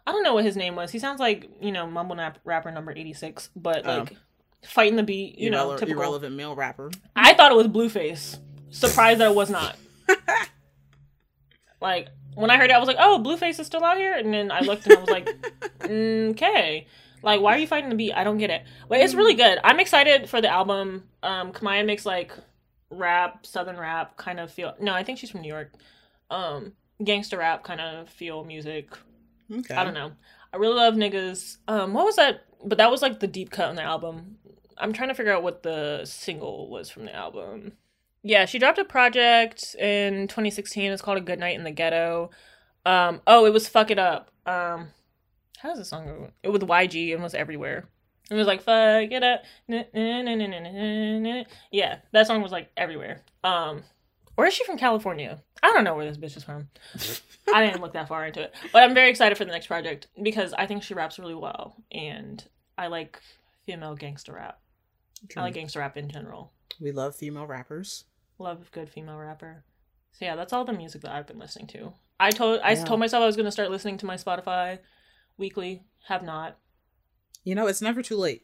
I 0.06 0.12
don't 0.12 0.22
know 0.22 0.34
what 0.34 0.44
his 0.44 0.54
name 0.56 0.76
was. 0.76 0.90
He 0.90 0.98
sounds 0.98 1.18
like 1.18 1.48
you 1.62 1.72
know 1.72 1.86
mumble 1.86 2.14
rap- 2.16 2.38
rapper 2.44 2.70
number 2.70 2.92
eighty 2.92 3.14
six, 3.14 3.48
but 3.56 3.86
Oh. 3.86 3.98
like 4.00 4.16
fighting 4.62 4.96
the 4.96 5.02
beat, 5.02 5.38
you 5.38 5.48
know, 5.50 5.76
typical. 5.78 5.98
irrelevant 6.02 6.36
male 6.36 6.54
rapper. 6.54 6.90
I 7.16 7.32
thought 7.32 7.50
it 7.52 7.54
was 7.54 7.68
Blueface. 7.68 8.38
Surprised 8.70 9.20
that 9.20 9.30
it 9.30 9.34
was 9.34 9.48
not. 9.48 9.76
like 11.80 12.08
when 12.34 12.50
I 12.50 12.56
heard 12.56 12.70
it, 12.70 12.74
I 12.74 12.78
was 12.78 12.88
like, 12.88 12.96
"Oh, 12.98 13.22
Blueface 13.24 13.60
is 13.60 13.66
still 13.66 13.84
out 13.84 13.96
here," 13.96 14.14
and 14.14 14.32
then 14.32 14.50
I 14.50 14.60
looked 14.60 14.86
and 14.86 14.96
I 14.96 15.00
was 15.00 15.10
like, 15.10 15.28
"Okay." 15.82 16.86
Like, 17.22 17.40
why 17.40 17.54
are 17.54 17.58
you 17.58 17.66
fighting 17.66 17.88
the 17.88 17.96
beat? 17.96 18.12
I 18.12 18.22
don't 18.22 18.36
get 18.36 18.50
it. 18.50 18.64
But 18.88 19.00
it's 19.00 19.14
really 19.14 19.34
good. 19.34 19.58
I'm 19.64 19.80
excited 19.80 20.28
for 20.28 20.42
the 20.42 20.48
album. 20.48 21.04
Um, 21.22 21.52
Kamaiyah 21.52 21.86
makes 21.86 22.04
like 22.04 22.32
rap, 22.90 23.46
southern 23.46 23.78
rap 23.78 24.18
kind 24.18 24.38
of 24.38 24.50
feel. 24.50 24.74
No, 24.78 24.92
I 24.92 25.04
think 25.04 25.18
she's 25.18 25.30
from 25.30 25.40
New 25.40 25.48
York. 25.48 25.72
Um, 26.30 26.74
gangster 27.02 27.38
rap 27.38 27.64
kind 27.64 27.80
of 27.80 28.10
feel 28.10 28.44
music. 28.44 28.90
Okay. 29.50 29.74
I 29.74 29.84
don't 29.84 29.94
know. 29.94 30.12
I 30.52 30.58
really 30.58 30.76
love 30.76 30.94
niggas. 30.94 31.56
Um, 31.66 31.94
what 31.94 32.04
was 32.04 32.16
that? 32.16 32.44
But 32.64 32.78
that 32.78 32.90
was 32.90 33.00
like 33.00 33.20
the 33.20 33.26
deep 33.26 33.50
cut 33.50 33.68
on 33.68 33.76
the 33.76 33.82
album. 33.82 34.36
I'm 34.76 34.92
trying 34.92 35.08
to 35.08 35.14
figure 35.14 35.32
out 35.32 35.42
what 35.42 35.62
the 35.62 36.04
single 36.04 36.68
was 36.68 36.90
from 36.90 37.06
the 37.06 37.14
album. 37.14 37.72
Yeah, 38.26 38.46
she 38.46 38.58
dropped 38.58 38.78
a 38.78 38.84
project 38.84 39.74
in 39.78 40.28
2016. 40.28 40.90
It's 40.90 41.02
called 41.02 41.18
A 41.18 41.20
Good 41.20 41.38
Night 41.38 41.56
in 41.56 41.64
the 41.64 41.70
Ghetto. 41.70 42.30
Um, 42.86 43.20
oh, 43.26 43.44
it 43.44 43.52
was 43.52 43.68
Fuck 43.68 43.90
It 43.90 43.98
Up. 43.98 44.30
Um, 44.46 44.88
how 45.58 45.68
does 45.68 45.78
the 45.78 45.84
song 45.84 46.06
go? 46.06 46.30
It 46.42 46.48
was 46.48 46.62
YG 46.62 47.12
and 47.12 47.22
was 47.22 47.34
everywhere. 47.34 47.86
It 48.30 48.34
was 48.34 48.46
like 48.46 48.62
Fuck 48.62 49.12
It 49.12 49.22
Up. 49.22 49.42
Na- 49.68 49.84
na- 49.92 50.22
na-. 50.22 51.44
Yeah, 51.70 51.98
that 52.12 52.26
song 52.26 52.40
was 52.40 52.50
like 52.50 52.70
everywhere. 52.78 53.20
Um, 53.44 53.82
or 54.38 54.46
is 54.46 54.54
she 54.54 54.64
from 54.64 54.78
California? 54.78 55.42
I 55.62 55.72
don't 55.74 55.84
know 55.84 55.94
where 55.94 56.06
this 56.10 56.16
bitch 56.16 56.36
is 56.36 56.44
from. 56.44 56.68
I 57.54 57.64
didn't 57.66 57.82
look 57.82 57.92
that 57.92 58.08
far 58.08 58.26
into 58.26 58.40
it, 58.40 58.54
but 58.72 58.82
I'm 58.82 58.94
very 58.94 59.10
excited 59.10 59.36
for 59.36 59.44
the 59.44 59.52
next 59.52 59.66
project 59.66 60.08
because 60.22 60.54
I 60.54 60.66
think 60.66 60.82
she 60.82 60.94
raps 60.94 61.18
really 61.18 61.34
well, 61.34 61.76
and 61.92 62.42
I 62.76 62.86
like 62.86 63.20
female 63.66 63.94
gangster 63.94 64.32
rap. 64.32 64.58
I 65.36 65.42
like 65.42 65.54
gangster 65.54 65.78
rap 65.80 65.96
in 65.98 66.08
general. 66.10 66.52
We 66.80 66.90
love 66.90 67.14
female 67.14 67.46
rappers. 67.46 68.04
Love 68.38 68.66
a 68.68 68.70
good 68.74 68.88
female 68.88 69.18
rapper. 69.18 69.64
So 70.12 70.24
yeah, 70.24 70.36
that's 70.36 70.52
all 70.52 70.64
the 70.64 70.72
music 70.72 71.02
that 71.02 71.12
I've 71.12 71.26
been 71.26 71.38
listening 71.38 71.66
to. 71.68 71.92
I 72.20 72.30
told 72.30 72.60
I 72.62 72.72
Yeah. 72.72 72.84
told 72.84 73.00
myself 73.00 73.22
I 73.22 73.26
was 73.26 73.36
gonna 73.36 73.50
start 73.52 73.70
listening 73.70 73.98
to 73.98 74.06
my 74.06 74.16
Spotify 74.16 74.78
weekly. 75.36 75.84
Have 76.06 76.22
not. 76.22 76.58
You 77.42 77.54
know, 77.54 77.66
it's 77.66 77.82
never 77.82 78.02
too 78.02 78.16
late. 78.16 78.42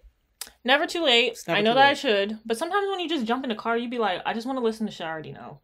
Never 0.65 0.87
too 0.87 1.03
late. 1.05 1.39
Never 1.47 1.59
I 1.59 1.63
know 1.63 1.75
that 1.75 1.89
I 1.91 1.95
should, 1.95 2.39
but 2.45 2.57
sometimes 2.59 2.89
when 2.89 3.01
you 3.01 3.09
just 3.09 3.27
jump 3.27 3.45
in 3.45 3.51
the 3.51 3.55
car, 3.55 3.77
you'd 3.77 3.91
be 3.91 3.99
like, 3.99 4.21
I 4.25 4.33
just 4.35 4.47
want 4.47 4.59
to 4.59 4.65
listen 4.65 4.87
to 4.87 4.93
shit 4.93 5.07
I 5.07 5.11
already 5.11 5.33
know. 5.33 5.61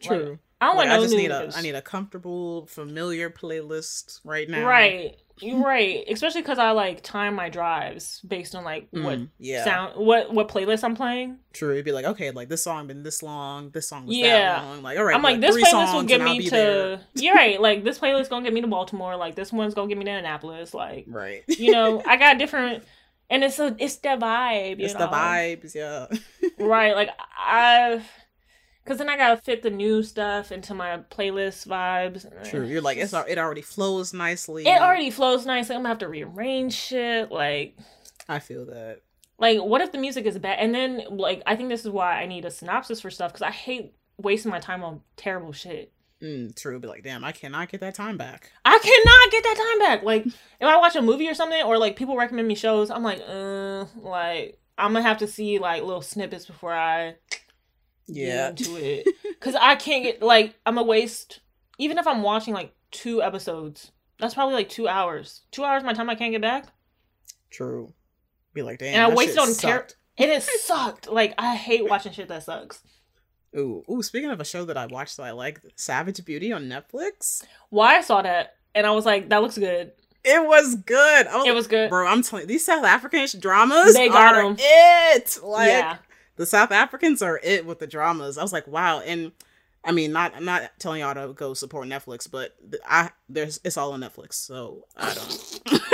True. 0.00 0.38
I 0.62 0.66
don't 0.66 0.76
Like, 0.76 0.86
want 0.88 0.90
I 0.90 0.96
no 0.98 1.02
just 1.02 1.16
need 1.16 1.30
a 1.32 1.46
niggas. 1.48 1.62
Need 1.62 1.74
a 1.74 1.82
comfortable, 1.82 2.66
familiar 2.66 3.30
playlist 3.30 4.20
right 4.24 4.48
now. 4.48 4.64
Right. 4.66 5.16
You're 5.40 5.58
right. 5.60 6.04
Especially 6.08 6.42
because 6.42 6.58
I 6.58 6.70
like 6.70 7.02
time 7.02 7.34
my 7.34 7.48
drives 7.48 8.20
based 8.20 8.54
on 8.54 8.62
like 8.62 8.86
what 8.92 9.18
Mm, 9.18 9.28
yeah. 9.38 9.64
sound 9.64 9.96
what 9.96 10.32
what 10.32 10.48
playlist 10.48 10.84
I'm 10.84 10.94
playing. 10.94 11.38
True. 11.52 11.72
It'd 11.72 11.84
be 11.84 11.90
like, 11.90 12.04
okay, 12.04 12.30
like 12.30 12.48
this 12.48 12.62
song 12.62 12.86
been 12.86 13.02
this 13.02 13.24
long, 13.24 13.70
this 13.70 13.88
song 13.88 14.06
was 14.06 14.16
Yeah. 14.16 14.60
that 14.60 14.64
long. 14.64 14.82
Like, 14.82 14.98
all 14.98 15.04
right, 15.04 15.16
I'm 15.16 15.22
like 15.22 15.40
this 15.40 15.54
three 15.56 15.64
playlist 15.64 15.94
will 15.94 16.04
get 16.04 16.20
me 16.22 16.48
to. 16.50 17.00
You're 17.14 17.34
right. 17.42 17.60
Like 17.60 17.82
this 17.82 17.98
playlist 17.98 18.28
gonna 18.30 18.44
get 18.44 18.52
me 18.54 18.60
to 18.60 18.68
Baltimore. 18.68 19.16
Like 19.16 19.34
this 19.34 19.52
one's 19.52 19.74
gonna 19.74 19.88
get 19.88 19.98
me 19.98 20.04
to 20.04 20.12
Annapolis. 20.12 20.72
Like 20.74 21.06
Right. 21.08 21.42
you 21.48 21.72
know, 21.72 22.02
I 22.06 22.16
got 22.16 22.38
different 22.38 22.84
and 23.28 23.42
it's 23.42 23.58
a 23.58 23.74
it's 23.80 23.96
the 23.96 24.10
vibe. 24.10 24.78
You 24.78 24.84
it's 24.84 24.94
know? 24.94 25.00
the 25.00 25.06
vibes, 25.08 25.74
yeah. 25.74 26.06
Right. 26.64 26.94
Like 26.94 27.08
I 27.36 28.00
Cause 28.84 28.98
then 28.98 29.08
I 29.08 29.16
gotta 29.16 29.40
fit 29.40 29.62
the 29.62 29.70
new 29.70 30.02
stuff 30.02 30.50
into 30.50 30.74
my 30.74 30.98
playlist 31.10 31.68
vibes. 31.68 32.26
True. 32.50 32.66
You're 32.66 32.80
like, 32.80 32.98
it's 32.98 33.12
it 33.12 33.38
already 33.38 33.62
flows 33.62 34.12
nicely. 34.12 34.66
It 34.66 34.82
already 34.82 35.10
flows 35.10 35.46
nicely. 35.46 35.76
I'm 35.76 35.82
gonna 35.82 35.90
have 35.90 35.98
to 35.98 36.08
rearrange 36.08 36.74
shit. 36.74 37.30
Like, 37.30 37.76
I 38.28 38.40
feel 38.40 38.66
that. 38.66 39.00
like 39.38 39.60
what 39.60 39.80
if 39.82 39.92
the 39.92 39.98
music 39.98 40.26
is 40.26 40.36
bad? 40.38 40.58
And 40.58 40.74
then 40.74 41.04
like 41.10 41.42
I 41.46 41.54
think 41.54 41.68
this 41.68 41.82
is 41.82 41.90
why 41.90 42.20
I 42.20 42.26
need 42.26 42.44
a 42.44 42.50
synopsis 42.50 43.00
for 43.00 43.10
stuff 43.10 43.32
because 43.32 43.42
I 43.42 43.52
hate 43.52 43.94
wasting 44.18 44.50
my 44.50 44.58
time 44.58 44.82
on 44.82 45.02
terrible 45.16 45.52
shit. 45.52 45.92
Mm, 46.20 46.54
true. 46.54 46.78
Be 46.78 46.88
like, 46.88 47.02
damn, 47.02 47.24
I 47.24 47.32
cannot 47.32 47.68
get 47.68 47.80
that 47.80 47.94
time 47.94 48.16
back. 48.16 48.52
I 48.64 48.78
cannot 48.78 49.32
get 49.32 49.42
that 49.42 49.56
time 49.70 49.78
back. 49.78 50.02
Like 50.02 50.26
if 50.26 50.34
I 50.60 50.76
watch 50.78 50.96
a 50.96 51.02
movie 51.02 51.28
or 51.28 51.34
something, 51.34 51.62
or 51.62 51.78
like 51.78 51.96
people 51.96 52.16
recommend 52.16 52.48
me 52.48 52.54
shows, 52.54 52.90
I'm 52.90 53.02
like, 53.02 53.20
uh, 53.28 53.84
like 53.96 54.58
I'm 54.78 54.92
gonna 54.92 55.02
have 55.02 55.18
to 55.18 55.26
see 55.26 55.58
like 55.58 55.82
little 55.82 56.02
snippets 56.02 56.46
before 56.46 56.72
I 56.72 57.16
Yeah. 58.06 58.48
into 58.50 58.76
it 58.76 59.06
because 59.22 59.54
I 59.54 59.76
can't 59.76 60.02
get 60.04 60.22
like 60.22 60.54
I'm 60.66 60.78
a 60.78 60.82
waste. 60.82 61.40
Even 61.78 61.98
if 61.98 62.06
I'm 62.06 62.22
watching 62.22 62.52
like 62.54 62.74
two 62.90 63.22
episodes, 63.22 63.90
that's 64.18 64.34
probably 64.34 64.54
like 64.54 64.68
two 64.68 64.88
hours. 64.88 65.42
Two 65.50 65.64
hours 65.64 65.82
of 65.82 65.86
my 65.86 65.92
time 65.94 66.10
I 66.10 66.14
can't 66.14 66.32
get 66.32 66.42
back, 66.42 66.66
True. 67.50 67.92
Be 68.54 68.62
like, 68.62 68.78
damn. 68.78 68.94
and 68.94 69.12
I 69.12 69.14
wasted 69.14 69.38
on 69.38 69.54
ter-. 69.54 69.86
It 70.18 70.42
sucked. 70.64 71.10
Like 71.10 71.34
I 71.38 71.56
hate 71.56 71.88
watching 71.88 72.12
shit 72.12 72.28
that 72.28 72.42
sucks. 72.44 72.82
Ooh, 73.56 73.82
ooh. 73.90 74.02
Speaking 74.02 74.30
of 74.30 74.40
a 74.40 74.44
show 74.44 74.64
that 74.66 74.76
I 74.76 74.86
watched 74.86 75.16
that 75.18 75.24
I 75.24 75.30
like, 75.32 75.60
Savage 75.76 76.24
Beauty 76.24 76.52
on 76.52 76.64
Netflix. 76.64 77.44
Why 77.70 77.96
I 77.96 78.00
saw 78.00 78.22
that 78.22 78.56
and 78.74 78.86
I 78.86 78.90
was 78.92 79.04
like, 79.06 79.28
that 79.30 79.42
looks 79.42 79.58
good. 79.58 79.92
It 80.24 80.46
was 80.46 80.76
good. 80.76 81.26
Oh, 81.30 81.44
It 81.46 81.54
was 81.54 81.66
good. 81.66 81.90
bro. 81.90 82.06
I'm 82.06 82.22
telling 82.22 82.44
you, 82.44 82.46
these 82.48 82.64
South 82.64 82.84
Africanish 82.84 83.38
dramas 83.40 83.94
They 83.94 84.08
got 84.08 84.34
them. 84.34 84.56
it. 84.58 85.38
Like 85.42 85.68
yeah, 85.68 85.96
the 86.36 86.46
South 86.46 86.72
Africans 86.72 87.22
are 87.22 87.40
it 87.42 87.66
with 87.66 87.78
the 87.78 87.86
dramas. 87.86 88.38
I 88.38 88.42
was 88.42 88.52
like, 88.52 88.66
wow. 88.66 89.00
And 89.00 89.32
I 89.84 89.92
mean, 89.92 90.12
not 90.12 90.34
I'm 90.36 90.44
not 90.44 90.70
telling 90.78 91.00
y'all 91.00 91.14
to 91.14 91.32
go 91.34 91.54
support 91.54 91.86
Netflix, 91.88 92.30
but 92.30 92.54
I 92.86 93.10
there's 93.28 93.60
it's 93.64 93.76
all 93.76 93.92
on 93.92 94.00
Netflix, 94.00 94.34
so 94.34 94.86
I 94.96 95.14
don't. 95.14 95.60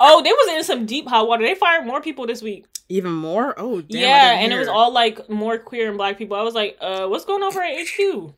Oh, 0.00 0.22
they 0.22 0.30
was 0.30 0.56
in 0.56 0.62
some 0.62 0.86
deep 0.86 1.08
hot 1.08 1.26
water. 1.26 1.42
They 1.44 1.56
fired 1.56 1.84
more 1.84 2.00
people 2.00 2.24
this 2.26 2.40
week. 2.40 2.66
Even 2.88 3.12
more. 3.12 3.54
Oh, 3.58 3.80
damn, 3.80 4.00
yeah, 4.00 4.38
and 4.38 4.52
it 4.52 4.56
was 4.58 4.68
all 4.68 4.92
like 4.92 5.28
more 5.28 5.58
queer 5.58 5.88
and 5.88 5.98
black 5.98 6.16
people. 6.16 6.36
I 6.36 6.42
was 6.42 6.54
like, 6.54 6.76
uh, 6.80 7.06
what's 7.08 7.24
going 7.24 7.42
on 7.42 7.50
for 7.50 7.62
at 7.64 7.74
HQ? 7.76 8.32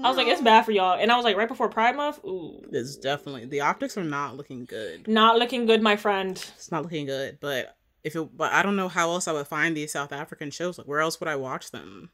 I 0.00 0.08
was 0.08 0.16
like, 0.16 0.28
it's 0.28 0.40
bad 0.40 0.64
for 0.64 0.70
y'all. 0.70 0.96
And 0.96 1.10
I 1.10 1.16
was 1.16 1.24
like, 1.24 1.36
right 1.36 1.48
before 1.48 1.68
Pride 1.68 1.96
Month, 1.96 2.24
ooh, 2.24 2.62
It's 2.70 2.96
definitely 2.96 3.46
the 3.46 3.62
optics 3.62 3.98
are 3.98 4.04
not 4.04 4.36
looking 4.36 4.64
good. 4.66 5.08
not 5.08 5.36
looking 5.36 5.66
good, 5.66 5.82
my 5.82 5.96
friend. 5.96 6.36
It's 6.56 6.70
not 6.70 6.84
looking 6.84 7.06
good. 7.06 7.38
But 7.40 7.76
if 8.08 8.16
it, 8.16 8.36
but 8.36 8.52
I 8.52 8.62
don't 8.62 8.76
know 8.76 8.88
how 8.88 9.10
else 9.10 9.28
I 9.28 9.32
would 9.32 9.46
find 9.46 9.76
these 9.76 9.92
South 9.92 10.12
African 10.12 10.50
shows. 10.50 10.76
Like, 10.78 10.88
where 10.88 11.00
else 11.00 11.20
would 11.20 11.28
I 11.28 11.36
watch 11.36 11.70
them? 11.70 12.10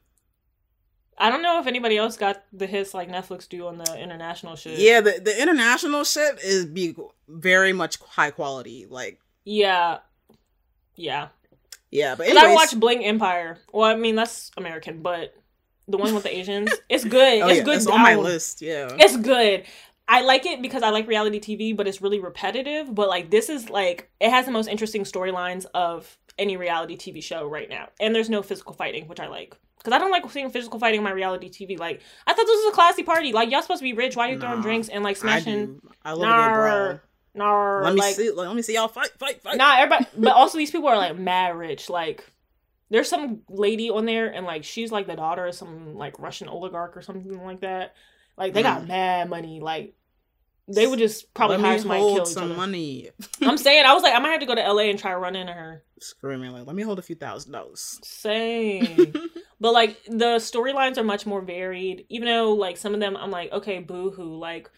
I 1.16 1.30
don't 1.30 1.42
know 1.42 1.60
if 1.60 1.66
anybody 1.66 1.96
else 1.96 2.16
got 2.16 2.42
the 2.52 2.66
hits 2.66 2.92
like 2.92 3.08
Netflix 3.08 3.48
do 3.48 3.66
on 3.66 3.78
the 3.78 3.98
international 3.98 4.56
shit. 4.56 4.78
Yeah, 4.78 5.00
the 5.00 5.20
the 5.22 5.40
international 5.40 6.04
shit 6.04 6.40
is 6.42 6.66
be 6.66 6.96
very 7.28 7.72
much 7.72 7.98
high 8.00 8.30
quality. 8.30 8.86
Like, 8.88 9.20
Yeah. 9.44 9.98
Yeah. 10.96 11.28
yeah, 11.90 12.14
but 12.14 12.28
anyways, 12.28 12.44
I 12.44 12.54
watched 12.54 12.78
Bling 12.78 13.04
Empire. 13.04 13.58
Well, 13.72 13.90
I 13.90 13.96
mean, 13.96 14.14
that's 14.14 14.50
American, 14.56 15.02
but 15.02 15.34
the 15.88 15.96
one 15.96 16.14
with 16.14 16.22
the 16.22 16.36
Asians, 16.36 16.70
it's 16.88 17.04
good. 17.04 17.42
oh, 17.42 17.48
it's 17.48 17.58
yeah, 17.58 17.64
good. 17.64 17.76
It's 17.76 17.86
on 17.86 18.00
my 18.00 18.14
list. 18.16 18.62
Yeah, 18.62 18.96
It's 18.98 19.16
good. 19.16 19.64
I 20.06 20.22
like 20.22 20.44
it 20.44 20.60
because 20.60 20.82
I 20.82 20.90
like 20.90 21.08
reality 21.08 21.40
TV, 21.40 21.76
but 21.76 21.88
it's 21.88 22.02
really 22.02 22.20
repetitive. 22.20 22.94
But 22.94 23.08
like, 23.08 23.30
this 23.30 23.48
is 23.48 23.70
like, 23.70 24.10
it 24.20 24.30
has 24.30 24.46
the 24.46 24.52
most 24.52 24.68
interesting 24.68 25.04
storylines 25.04 25.66
of 25.74 26.18
any 26.38 26.56
reality 26.56 26.96
TV 26.96 27.22
show 27.22 27.46
right 27.46 27.68
now. 27.68 27.88
And 28.00 28.14
there's 28.14 28.28
no 28.28 28.42
physical 28.42 28.74
fighting, 28.74 29.08
which 29.08 29.20
I 29.20 29.28
like. 29.28 29.56
Because 29.78 29.92
I 29.92 29.98
don't 29.98 30.10
like 30.10 30.28
seeing 30.30 30.50
physical 30.50 30.78
fighting 30.78 31.00
on 31.00 31.04
my 31.04 31.10
reality 31.10 31.50
TV. 31.50 31.78
Like, 31.78 32.00
I 32.26 32.32
thought 32.32 32.46
this 32.46 32.64
was 32.64 32.72
a 32.72 32.74
classy 32.74 33.02
party. 33.02 33.32
Like, 33.32 33.50
y'all 33.50 33.62
supposed 33.62 33.80
to 33.80 33.84
be 33.84 33.92
rich. 33.92 34.16
Why 34.16 34.28
are 34.28 34.32
you 34.32 34.40
throwing 34.40 34.62
drinks 34.62 34.88
and 34.88 35.04
like 35.04 35.16
smashing? 35.16 35.66
do. 35.66 35.90
I 36.04 36.12
love 36.12 36.20
good 36.20 36.54
brawl. 36.54 37.00
Nar, 37.36 37.82
Let 37.82 37.94
me 37.94 38.00
like, 38.00 38.14
see. 38.14 38.30
Let 38.30 38.54
me 38.54 38.62
see 38.62 38.74
y'all 38.74 38.88
fight, 38.88 39.10
fight, 39.18 39.42
fight. 39.42 39.56
Nah, 39.56 39.76
everybody. 39.78 40.06
but 40.16 40.32
also, 40.32 40.56
these 40.56 40.70
people 40.70 40.88
are 40.88 40.96
like 40.96 41.18
mad 41.18 41.56
rich. 41.56 41.90
Like, 41.90 42.24
there's 42.90 43.08
some 43.08 43.40
lady 43.48 43.90
on 43.90 44.06
there, 44.06 44.28
and 44.28 44.46
like 44.46 44.64
she's 44.64 44.92
like 44.92 45.06
the 45.06 45.16
daughter 45.16 45.46
of 45.46 45.54
some 45.54 45.96
like 45.96 46.18
Russian 46.18 46.48
oligarch 46.48 46.96
or 46.96 47.02
something 47.02 47.44
like 47.44 47.60
that. 47.60 47.94
Like, 48.36 48.52
they 48.52 48.62
got 48.62 48.82
Mm. 48.82 48.88
mad 48.88 49.30
money. 49.30 49.60
Like, 49.60 49.94
they 50.66 50.86
would 50.86 50.98
just 50.98 51.32
probably 51.34 51.56
Let 51.58 51.64
hire 51.64 51.74
me 51.74 51.78
somebody 51.80 52.00
hold 52.00 52.16
kill 52.16 52.26
some 52.26 52.56
money. 52.56 53.10
I'm 53.42 53.58
saying, 53.58 53.84
I 53.84 53.92
was 53.94 54.02
like, 54.02 54.14
I 54.14 54.18
might 54.18 54.30
have 54.30 54.40
to 54.40 54.46
go 54.46 54.54
to 54.54 54.62
LA 54.72 54.84
and 54.84 54.98
try 54.98 55.10
to 55.12 55.18
run 55.18 55.36
into 55.36 55.52
her. 55.52 55.82
Screaming 56.00 56.52
like, 56.52 56.66
let 56.66 56.74
me 56.74 56.82
hold 56.82 56.98
a 56.98 57.02
few 57.02 57.16
thousand 57.16 57.52
dollars. 57.52 57.98
Same. 58.02 59.14
but 59.60 59.72
like 59.72 60.02
the 60.06 60.36
storylines 60.36 60.96
are 60.98 61.04
much 61.04 61.26
more 61.26 61.40
varied. 61.42 62.06
Even 62.08 62.26
though 62.28 62.52
like 62.54 62.76
some 62.76 62.94
of 62.94 63.00
them, 63.00 63.16
I'm 63.16 63.30
like, 63.30 63.52
okay, 63.52 63.78
boo 63.80 64.10
hoo, 64.10 64.36
like. 64.36 64.70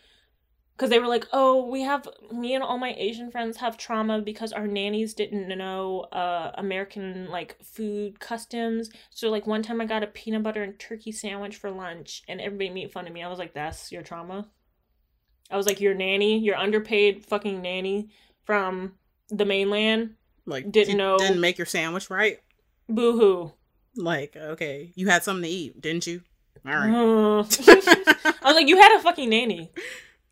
Because 0.76 0.90
they 0.90 0.98
were 0.98 1.06
like, 1.06 1.26
oh, 1.32 1.64
we 1.70 1.80
have 1.82 2.06
me 2.30 2.54
and 2.54 2.62
all 2.62 2.76
my 2.76 2.94
Asian 2.98 3.30
friends 3.30 3.56
have 3.56 3.78
trauma 3.78 4.20
because 4.20 4.52
our 4.52 4.66
nannies 4.66 5.14
didn't 5.14 5.48
know 5.48 6.00
uh, 6.12 6.50
American 6.56 7.30
like 7.30 7.56
food 7.64 8.20
customs. 8.20 8.90
So 9.10 9.30
like 9.30 9.46
one 9.46 9.62
time 9.62 9.80
I 9.80 9.86
got 9.86 10.02
a 10.02 10.06
peanut 10.06 10.42
butter 10.42 10.62
and 10.62 10.78
turkey 10.78 11.12
sandwich 11.12 11.56
for 11.56 11.70
lunch, 11.70 12.22
and 12.28 12.42
everybody 12.42 12.68
made 12.68 12.92
fun 12.92 13.06
of 13.06 13.12
me. 13.14 13.22
I 13.22 13.28
was 13.28 13.38
like, 13.38 13.54
that's 13.54 13.90
your 13.90 14.02
trauma. 14.02 14.48
I 15.50 15.56
was 15.56 15.66
like, 15.66 15.80
your 15.80 15.94
nanny, 15.94 16.38
your 16.40 16.56
underpaid 16.56 17.24
fucking 17.24 17.62
nanny 17.62 18.10
from 18.44 18.92
the 19.30 19.44
mainland. 19.46 20.16
Like, 20.44 20.70
Didn't 20.70 20.98
know- 20.98 21.16
Didn't 21.18 21.40
make 21.40 21.56
your 21.56 21.66
sandwich 21.66 22.10
right. 22.10 22.38
Boo 22.88 23.18
hoo. 23.18 23.52
Like, 23.96 24.36
okay, 24.36 24.92
you 24.94 25.08
had 25.08 25.22
something 25.24 25.44
to 25.44 25.48
eat, 25.48 25.80
didn't 25.80 26.06
you? 26.06 26.20
All 26.66 26.72
right. 26.72 26.90
I 26.90 28.44
was 28.44 28.54
like, 28.54 28.68
you 28.68 28.76
had 28.76 28.98
a 28.98 29.02
fucking 29.02 29.30
nanny. 29.30 29.72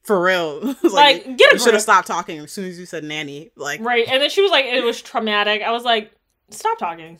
For 0.04 0.20
real. 0.22 0.60
It's 0.82 0.92
Like, 0.94 1.24
get 1.36 1.50
a 1.52 1.54
You 1.54 1.58
should 1.58 1.74
have 1.74 1.82
stopped 1.82 2.06
talking 2.06 2.38
as 2.38 2.52
soon 2.52 2.66
as 2.66 2.78
you 2.78 2.86
said 2.86 3.04
nanny. 3.04 3.50
Like, 3.56 3.80
Right. 3.80 4.06
And 4.08 4.20
then 4.22 4.30
she 4.30 4.42
was 4.42 4.50
like, 4.50 4.66
it 4.66 4.84
was 4.84 5.00
traumatic. 5.00 5.62
I 5.62 5.70
was 5.72 5.84
like, 5.84 6.12
stop 6.50 6.78
talking. 6.78 7.18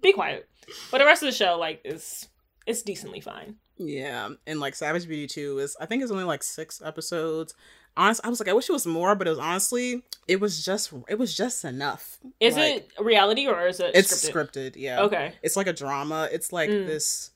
Be 0.00 0.12
quiet. 0.12 0.48
But 0.90 0.98
the 0.98 1.04
rest 1.04 1.22
of 1.22 1.26
the 1.26 1.32
show, 1.36 1.58
like, 1.58 1.80
is 1.84 2.28
it's 2.66 2.82
decently 2.82 3.20
fine. 3.20 3.56
Yeah, 3.78 4.28
and 4.46 4.60
like 4.60 4.74
Savage 4.76 5.08
Beauty 5.08 5.26
2 5.26 5.58
is 5.58 5.76
I 5.80 5.86
think 5.86 6.02
it's 6.02 6.12
only 6.12 6.24
like 6.24 6.42
six 6.44 6.80
episodes. 6.84 7.54
Honestly, 7.96 8.22
I 8.24 8.28
was 8.30 8.38
like, 8.38 8.48
I 8.48 8.52
wish 8.52 8.68
it 8.68 8.72
was 8.72 8.86
more, 8.86 9.14
but 9.16 9.26
it 9.26 9.30
was 9.30 9.38
honestly, 9.40 10.02
it 10.28 10.40
was 10.40 10.64
just 10.64 10.92
it 11.08 11.18
was 11.18 11.36
just 11.36 11.64
enough. 11.64 12.18
Is 12.38 12.54
Like, 12.56 12.76
it 12.76 12.90
reality 13.00 13.46
or 13.48 13.66
is 13.66 13.80
it 13.80 13.90
It's 13.94 14.12
scripted? 14.30 14.72
scripted, 14.72 14.72
yeah. 14.76 15.00
Okay. 15.02 15.32
It's 15.42 15.56
like 15.56 15.66
a 15.66 15.72
drama. 15.72 16.28
It's 16.30 16.52
like 16.52 16.70
Mm. 16.70 16.86
this 16.86 17.31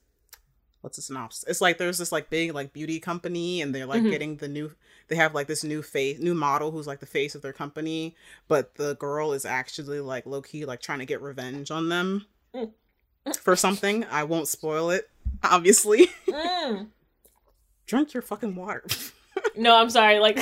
what's 0.87 0.95
the 0.99 1.03
synopsis? 1.03 1.45
It's 1.49 1.61
like 1.61 1.79
there's 1.79 1.99
this 1.99 2.13
like 2.13 2.31
big 2.31 2.55
like 2.55 2.73
beauty 2.73 3.01
company 3.01 3.61
and 3.61 3.75
they're 3.75 3.87
like 3.87 4.03
Mhm. 4.05 4.11
getting 4.11 4.37
the 4.37 4.47
new 4.47 4.71
they 5.09 5.17
have 5.17 5.35
like 5.35 5.49
this 5.49 5.65
new 5.65 5.83
face 5.83 6.21
new 6.21 6.33
model 6.33 6.71
who's 6.71 6.87
like 6.87 7.01
the 7.01 7.07
face 7.07 7.35
of 7.35 7.43
their 7.43 7.53
company, 7.53 8.15
but 8.47 8.77
the 8.77 8.95
girl 8.95 9.33
is 9.33 9.45
actually 9.45 9.99
like 9.99 10.27
low 10.27 10.41
key 10.43 10.65
like 10.65 10.81
trying 10.81 11.01
to 11.01 11.05
get 11.05 11.21
revenge 11.21 11.73
on 11.73 11.89
them 11.89 12.27
Mm. 12.55 12.71
for 13.41 13.57
something. 13.57 14.05
I 14.05 14.23
won't 14.23 14.47
spoil 14.47 14.91
it, 14.91 15.11
obviously. 15.43 16.07
Mm. 16.29 16.87
Drink 17.87 18.15
your 18.15 18.23
fucking 18.23 18.55
water. 18.55 18.85
No, 19.57 19.75
I'm 19.77 19.91
sorry. 19.91 20.19
Like, 20.19 20.39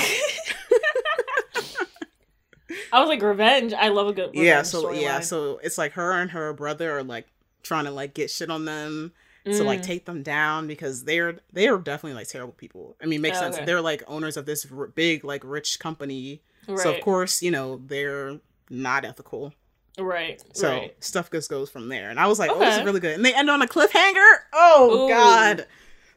I 2.93 3.01
was 3.01 3.09
like 3.09 3.23
revenge. 3.23 3.73
I 3.73 3.89
love 3.89 4.09
a 4.09 4.13
good 4.13 4.29
revenge 4.31 4.45
yeah, 4.47 4.63
so 4.63 4.91
yeah, 4.93 5.19
storyline. 5.21 5.25
so 5.25 5.61
it's 5.63 5.79
like 5.79 5.93
her 5.93 6.13
and 6.13 6.31
her 6.33 6.53
brother 6.53 6.99
are 6.99 7.03
like 7.03 7.27
trying 7.63 7.85
to 7.85 7.91
like 7.91 8.15
get 8.15 8.31
shit 8.31 8.51
on 8.51 8.65
them 8.65 9.13
to 9.45 9.63
like 9.65 9.81
Mm. 9.81 9.85
take 9.85 10.05
them 10.07 10.23
down 10.23 10.67
because 10.67 11.05
they're 11.05 11.37
they 11.53 11.69
are 11.69 11.79
definitely 11.79 12.15
like 12.15 12.29
terrible 12.29 12.55
people. 12.55 12.97
I 13.03 13.07
mean, 13.07 13.21
makes 13.21 13.39
sense. 13.39 13.57
Okay. 13.57 13.65
They're 13.67 13.81
like 13.83 14.03
owners 14.07 14.37
of 14.37 14.47
this 14.47 14.67
r- 14.75 14.87
big 14.87 15.25
like 15.25 15.43
rich 15.45 15.79
company, 15.79 16.41
right, 16.67 16.79
so 16.79 16.95
of 16.95 17.01
course 17.03 17.43
you 17.43 17.51
know 17.51 17.81
they're 17.87 18.39
not 18.71 19.05
ethical. 19.05 19.53
right, 19.99 20.43
So 20.55 20.71
right. 20.71 21.05
stuff 21.05 21.31
just 21.31 21.51
goes 21.51 21.69
from 21.71 21.89
there, 21.89 22.11
and 22.11 22.19
I 22.19 22.27
was 22.27 22.39
like, 22.39 22.51
oh, 22.51 22.59
this 22.59 22.79
is 22.79 22.85
really 22.85 23.01
good. 23.01 23.15
And 23.15 23.25
they 23.25 23.35
end 23.35 23.49
on 23.51 23.61
a 23.63 23.67
cliffhanger. 23.67 24.33
Oh 24.53 25.05
Ooh. 25.05 25.09
god. 25.09 25.67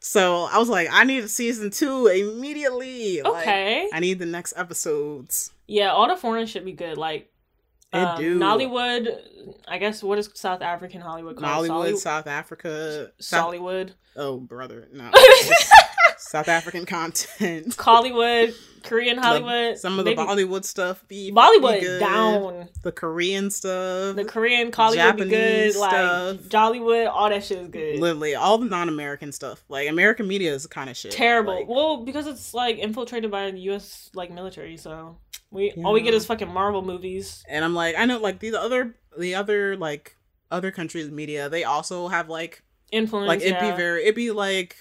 So 0.00 0.44
I 0.44 0.58
was 0.58 0.68
like, 0.68 0.88
I 0.90 1.04
need 1.04 1.24
a 1.24 1.28
season 1.28 1.70
two 1.70 2.06
immediately. 2.06 3.20
Like, 3.22 3.42
Okay. 3.42 3.88
I 3.92 4.00
need 4.00 4.18
the 4.18 4.26
next 4.26 4.54
episodes. 4.56 5.50
Yeah, 5.66 5.90
all 5.90 6.08
the 6.08 6.16
foreign 6.16 6.46
should 6.46 6.64
be 6.64 6.72
good. 6.72 6.96
Like, 6.96 7.30
They 7.92 8.00
um, 8.00 8.18
do. 8.20 8.38
Nollywood. 8.38 9.54
I 9.66 9.78
guess 9.78 10.02
what 10.02 10.18
is 10.18 10.28
South 10.34 10.60
African 10.62 11.00
Hollywood 11.00 11.36
called? 11.38 11.64
Nollywood, 11.64 11.66
Solly- 11.68 11.96
South 11.96 12.26
Africa, 12.26 13.10
South, 13.18 13.54
Sollywood, 13.54 13.92
Oh, 14.16 14.36
brother, 14.38 14.88
no. 14.92 15.10
South 16.18 16.48
African 16.48 16.84
content. 16.84 17.74
Hollywood, 17.78 18.52
Korean 18.82 19.16
The- 19.16 19.22
Hollywood. 19.22 19.78
some 19.78 19.98
of 19.98 20.04
the 20.04 20.14
Bollywood 20.14 20.64
stuff 20.64 21.06
be 21.08 21.30
be 21.30 21.36
Bollywood 21.36 21.80
good. 21.80 22.00
down. 22.00 22.68
The 22.82 22.92
Korean 22.92 23.50
stuff. 23.50 24.16
The 24.16 24.24
Korean 24.24 24.70
Hollywood 24.72 25.16
be 25.16 25.24
good. 25.24 25.30
Japanese 25.72 25.76
Like. 25.78 25.92
Jollywood, 26.48 27.08
all 27.10 27.30
that 27.30 27.44
shit 27.44 27.58
is 27.58 27.68
good. 27.68 28.00
Literally, 28.00 28.34
all 28.34 28.58
the 28.58 28.66
non-American 28.66 29.32
stuff. 29.32 29.64
Like 29.68 29.88
American 29.88 30.26
media 30.28 30.52
is 30.52 30.66
kind 30.66 30.90
of 30.90 30.96
shit. 30.96 31.12
Terrible. 31.12 31.54
Like, 31.54 31.68
well, 31.68 32.04
because 32.04 32.26
it's 32.26 32.52
like 32.52 32.76
infiltrated 32.78 33.30
by 33.30 33.50
the 33.50 33.58
U.S. 33.60 34.10
like 34.14 34.30
military, 34.30 34.76
so 34.76 35.16
we 35.50 35.72
all 35.84 35.92
we 35.92 36.00
get 36.02 36.14
is 36.14 36.26
fucking 36.26 36.52
Marvel 36.52 36.82
movies. 36.82 37.42
and 37.48 37.64
I'm 37.64 37.74
like, 37.74 37.94
I 37.96 38.04
know, 38.04 38.18
like 38.18 38.38
the 38.40 38.54
other, 38.56 38.94
the 39.18 39.34
other 39.34 39.76
like 39.76 40.16
other 40.50 40.70
countries' 40.70 41.10
media, 41.10 41.48
they 41.48 41.64
also 41.64 42.08
have 42.08 42.28
like, 42.28 42.62
Influence. 42.92 43.28
like 43.28 43.40
it'd 43.40 43.52
yeah. 43.52 43.70
be 43.70 43.76
very, 43.76 44.02
it'd 44.02 44.14
be 44.14 44.30
like 44.30 44.76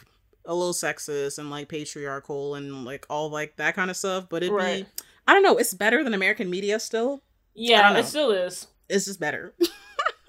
a 0.46 0.54
little 0.54 0.74
sexist 0.74 1.40
and 1.40 1.50
like 1.50 1.68
patriarchal 1.68 2.56
and 2.56 2.86
like 2.86 3.06
all 3.10 3.30
like 3.30 3.58
that 3.58 3.76
kind 3.76 3.90
of 3.92 3.98
stuff. 3.98 4.28
But 4.30 4.44
it'd 4.44 4.54
Right. 4.56 4.86
be, 4.86 5.04
I 5.28 5.34
don't 5.34 5.44
know, 5.44 5.58
it's 5.58 5.74
better 5.74 6.04
than 6.04 6.14
American 6.14 6.50
media 6.50 6.80
still. 6.80 7.22
I 7.24 7.50
Yeah, 7.56 7.82
don't 7.84 7.94
know. 7.94 8.00
it 8.00 8.06
still 8.06 8.32
is. 8.32 8.68
It's 8.90 9.06
just 9.06 9.20
better. 9.20 9.54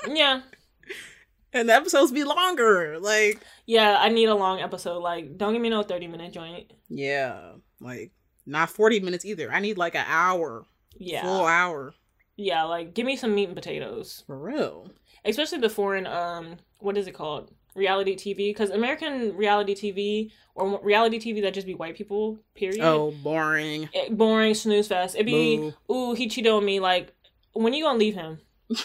Yeah, 0.09 0.43
and 1.53 1.69
the 1.69 1.75
episodes 1.75 2.13
be 2.13 2.23
longer. 2.25 2.99
Like, 3.01 3.41
yeah. 3.67 3.97
I 3.99 4.09
need 4.11 4.27
a 4.27 4.35
long 4.35 4.61
episode. 4.61 5.01
Like, 5.01 5.37
don't 5.37 5.53
give 5.53 5.61
me 5.61 5.69
no 5.71 5.83
thirty 5.83 6.07
minute 6.07 6.33
joint. 6.33 6.73
yeah, 6.89 7.53
like 7.81 8.13
not 8.49 8.71
40 8.71 9.01
minutes 9.01 9.25
either. 9.25 9.53
I 9.53 9.61
need 9.61 9.79
like 9.79 9.95
an 9.95 10.05
hour, 10.09 10.65
Yeah, 10.97 11.23
full 11.23 11.45
hour. 11.47 11.95
yeah. 12.37 12.65
Like, 12.65 12.95
give 12.95 13.07
me 13.07 13.17
some 13.17 13.35
meat 13.35 13.47
and 13.49 13.55
potatoes. 13.57 14.25
For 14.27 14.37
real. 14.39 14.91
especially 15.25 15.59
the 15.59 15.69
foreign 15.71 16.07
um 16.07 16.57
what 16.81 16.97
is 16.97 17.07
it 17.07 17.13
called 17.15 17.51
reality 17.75 18.15
tv 18.17 18.37
because 18.51 18.71
american 18.71 19.37
reality 19.37 19.75
tv 19.75 20.31
or 20.55 20.81
reality 20.83 21.19
tv 21.19 21.43
that 21.43 21.53
just 21.55 21.67
be 21.67 21.75
white 21.75 21.97
people 21.97 22.39
period 22.55 22.81
Oh, 22.81 23.11
boring. 23.23 23.89
it, 23.93 24.17
boring 24.17 24.55
snooze 24.55 24.89
fest 24.89 25.15
it'd 25.17 25.27
be 25.27 25.57
Boo. 25.59 25.75
ooh 25.95 26.15
he 26.15 26.29
cheated 26.29 26.51
on 26.53 26.65
me 26.65 26.79
like 26.81 27.13
when 27.53 27.73
you 27.75 27.85
gonna 27.85 27.99
leave 27.99 28.15
him 28.15 28.39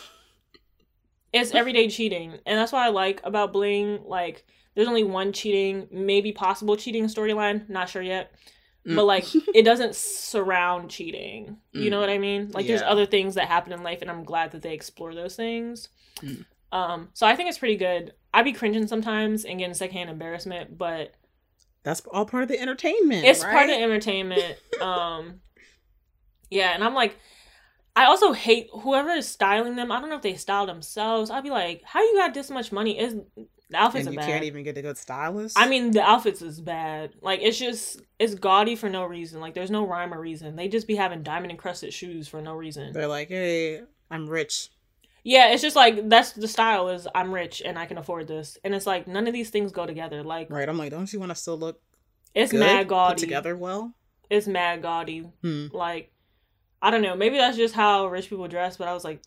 it's 1.34 1.52
everyday 1.52 1.88
cheating 1.88 2.34
and 2.46 2.58
that's 2.60 2.72
what 2.72 2.82
i 2.84 2.90
like 2.90 3.22
about 3.24 3.54
bling 3.54 4.00
like 4.06 4.46
there's 4.76 4.88
only 4.88 5.04
one 5.04 5.32
cheating 5.34 5.88
maybe 5.92 6.32
possible 6.32 6.76
cheating 6.76 7.06
storyline 7.06 7.68
not 7.70 7.90
sure 7.90 8.02
yet 8.02 8.32
Mm. 8.88 8.96
but 8.98 9.06
like 9.06 9.26
it 9.56 9.64
doesn't 9.64 9.96
surround 9.96 10.90
cheating 10.90 11.58
you 11.72 11.90
know 11.90 11.98
Mm. 11.98 12.02
what 12.02 12.10
i 12.10 12.18
mean 12.18 12.52
like 12.54 12.68
there's 12.68 12.82
other 12.82 13.06
things 13.06 13.36
that 13.36 13.48
happen 13.48 13.72
in 13.72 13.82
life 13.82 14.02
and 14.02 14.12
i'm 14.12 14.24
glad 14.26 14.52
that 14.52 14.62
they 14.62 14.74
explore 14.74 15.16
those 15.16 15.36
things 15.38 15.88
Mm. 16.22 16.46
um 16.74 17.10
so 17.14 17.26
i 17.26 17.36
think 17.36 17.48
it's 17.50 17.58
pretty 17.60 17.78
good 17.78 18.14
i'd 18.34 18.44
be 18.46 18.52
cringing 18.54 18.86
sometimes 18.88 19.46
and 19.46 19.58
getting 19.60 19.74
secondhand 19.74 20.10
embarrassment 20.10 20.78
but 20.78 21.14
That's 21.84 22.02
all 22.12 22.26
part 22.26 22.44
of 22.44 22.50
the 22.50 22.60
entertainment. 22.60 23.26
it's 23.26 23.44
right? 23.44 23.54
part 23.54 23.70
of 23.70 23.76
entertainment 23.78 24.58
um 24.82 25.40
yeah 26.50 26.72
and 26.74 26.84
i'm 26.84 26.94
like 26.94 27.18
i 27.96 28.06
also 28.06 28.34
hate 28.34 28.68
whoever 28.82 29.12
is 29.12 29.28
styling 29.28 29.76
them 29.76 29.92
i 29.92 30.00
don't 30.00 30.10
know 30.10 30.16
if 30.18 30.22
they 30.22 30.36
style 30.36 30.66
themselves 30.66 31.30
i'd 31.32 31.44
be 31.44 31.50
like 31.50 31.82
how 31.86 32.02
you 32.02 32.16
got 32.18 32.34
this 32.34 32.50
much 32.50 32.72
money 32.72 33.00
is 33.00 33.16
the 33.74 33.80
outfits 33.80 34.06
and 34.06 34.14
you 34.14 34.20
bad 34.20 34.28
can't 34.28 34.44
even 34.44 34.64
get 34.64 34.78
a 34.78 34.82
good 34.82 34.98
stylist. 34.98 35.58
I 35.60 35.68
mean, 35.68 35.92
the 35.92 36.02
outfits 36.02 36.42
is 36.42 36.62
bad. 36.62 37.16
Like 37.22 37.42
it's 37.42 37.58
just 37.58 38.02
it's 38.20 38.36
gaudy 38.36 38.76
for 38.76 38.90
no 38.90 39.06
reason. 39.06 39.42
Like 39.42 39.54
there's 39.54 39.72
no 39.72 39.86
rhyme 39.86 40.14
or 40.14 40.20
reason. 40.20 40.56
They 40.56 40.68
just 40.68 40.88
be 40.88 40.96
having 40.96 41.24
diamond 41.24 41.52
encrusted 41.52 41.94
shoes 41.94 42.28
for 42.28 42.42
no 42.42 42.54
reason. 42.54 42.94
they're 42.94 43.08
like, 43.08 43.30
"Hey, 43.30 43.82
I'm 44.10 44.30
rich." 44.30 44.70
Yeah, 45.24 45.52
it's 45.52 45.62
just 45.62 45.76
like 45.76 46.10
that's 46.10 46.34
the 46.34 46.48
style 46.48 46.90
is 46.90 47.08
I'm 47.16 47.34
rich 47.34 47.62
and 47.66 47.80
I 47.80 47.86
can 47.86 47.98
afford 47.98 48.28
this. 48.28 48.58
And 48.64 48.76
it's 48.76 48.86
like 48.86 49.08
none 49.08 49.26
of 49.28 49.34
these 49.34 49.50
things 49.50 49.72
go 49.72 49.86
together. 49.86 50.22
Like 50.24 50.50
Right? 50.52 50.68
I'm 50.68 50.78
like, 50.78 50.92
don't 50.92 51.12
you 51.12 51.20
want 51.20 51.32
to 51.32 51.36
still 51.36 51.58
look 51.58 51.82
it's 52.36 52.52
good, 52.52 52.60
mad 52.60 52.88
put 52.90 53.18
together 53.18 53.56
well? 53.56 53.94
It's 54.30 54.48
mad 54.48 54.82
gaudy. 54.82 55.20
Hmm. 55.42 55.68
Like 55.72 56.12
I 56.82 56.92
don't 56.92 57.02
know. 57.02 57.16
Maybe 57.16 57.38
that's 57.38 57.58
just 57.58 57.74
how 57.74 58.08
rich 58.08 58.30
people 58.30 58.48
dress. 58.48 58.78
But 58.78 58.90
I 58.90 58.94
was 58.94 59.04
like, 59.04 59.22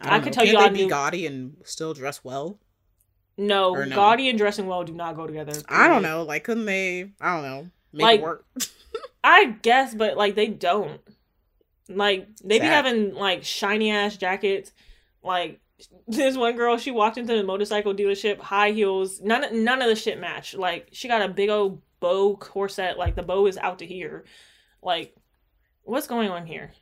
I 0.00 0.10
don't 0.10 0.22
could 0.24 0.32
tell 0.32 0.44
Can't 0.44 0.58
you 0.58 0.58
they 0.58 0.82
I 0.82 0.84
be 0.84 0.88
gaudy 0.88 1.26
and 1.26 1.56
still 1.64 1.94
dress 1.94 2.24
well. 2.24 2.58
No, 3.36 3.72
no? 3.74 3.94
gaudy 3.94 4.28
and 4.28 4.38
dressing 4.38 4.66
well 4.66 4.84
do 4.84 4.92
not 4.92 5.16
go 5.16 5.26
together. 5.26 5.52
I 5.68 5.88
don't 5.88 6.02
know. 6.02 6.22
Like, 6.22 6.44
couldn't 6.44 6.66
they? 6.66 7.10
I 7.20 7.34
don't 7.34 7.42
know. 7.42 7.70
Make 7.92 8.02
Like, 8.02 8.20
it 8.20 8.22
work. 8.22 8.44
I 9.24 9.56
guess, 9.62 9.94
but 9.94 10.16
like 10.16 10.34
they 10.34 10.48
don't. 10.48 11.00
Like 11.88 12.28
they 12.44 12.58
be 12.58 12.66
having 12.66 13.14
like 13.14 13.44
shiny 13.44 13.90
ass 13.90 14.16
jackets. 14.16 14.72
Like 15.22 15.60
this 16.08 16.36
one 16.36 16.56
girl, 16.56 16.78
she 16.78 16.90
walked 16.90 17.18
into 17.18 17.36
the 17.36 17.42
motorcycle 17.42 17.94
dealership, 17.94 18.38
high 18.38 18.70
heels. 18.70 19.20
None 19.20 19.64
none 19.64 19.82
of 19.82 19.88
the 19.88 19.96
shit 19.96 20.20
match. 20.20 20.54
Like 20.54 20.88
she 20.92 21.08
got 21.08 21.22
a 21.22 21.28
big 21.28 21.50
old 21.50 21.80
bow 22.00 22.36
corset. 22.36 22.98
Like 22.98 23.16
the 23.16 23.22
bow 23.22 23.46
is 23.46 23.58
out 23.58 23.80
to 23.80 23.86
here. 23.86 24.24
Like 24.82 25.14
what's 25.82 26.06
going 26.06 26.30
on 26.30 26.46
here? 26.46 26.72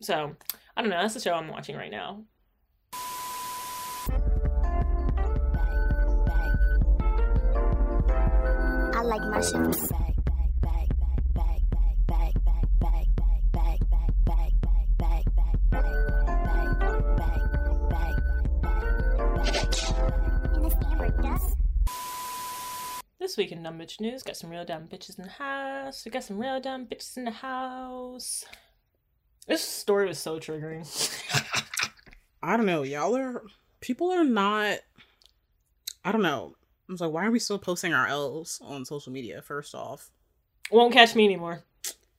So 0.00 0.36
I 0.76 0.82
don't 0.82 0.90
know. 0.90 1.00
That's 1.00 1.14
the 1.14 1.20
show 1.20 1.34
I'm 1.34 1.48
watching 1.48 1.76
right 1.76 1.90
now. 1.90 2.24
Like 9.06 9.44
shit. 9.44 9.76
This 23.18 23.36
week 23.36 23.50
in 23.52 23.62
Dumb 23.62 23.78
Bitch 23.78 24.00
News, 24.00 24.22
got 24.22 24.36
some 24.36 24.50
real 24.50 24.64
dumb 24.64 24.88
bitches 24.88 25.18
in 25.18 25.24
the 25.24 25.30
house. 25.30 26.04
We 26.04 26.10
got 26.10 26.24
some 26.24 26.38
real 26.38 26.60
dumb 26.60 26.86
bitches 26.86 27.16
in 27.16 27.24
the 27.24 27.30
house. 27.32 28.44
This 29.46 29.62
story 29.62 30.06
was 30.06 30.18
so 30.18 30.38
triggering. 30.38 30.86
I 32.42 32.56
don't 32.56 32.66
know. 32.66 32.82
Y'all 32.82 33.16
are 33.16 33.42
people 33.80 34.10
are 34.12 34.24
not. 34.24 34.78
I 36.04 36.12
don't 36.12 36.22
know. 36.22 36.54
I 36.88 36.92
was 36.92 37.00
like, 37.00 37.10
why 37.10 37.26
are 37.26 37.30
we 37.30 37.38
still 37.38 37.58
posting 37.58 37.92
our 37.92 38.06
L's 38.06 38.60
on 38.62 38.84
social 38.84 39.12
media? 39.12 39.42
First 39.42 39.74
off, 39.74 40.10
Won't 40.70 40.92
catch 40.92 41.14
me 41.14 41.24
anymore. 41.24 41.64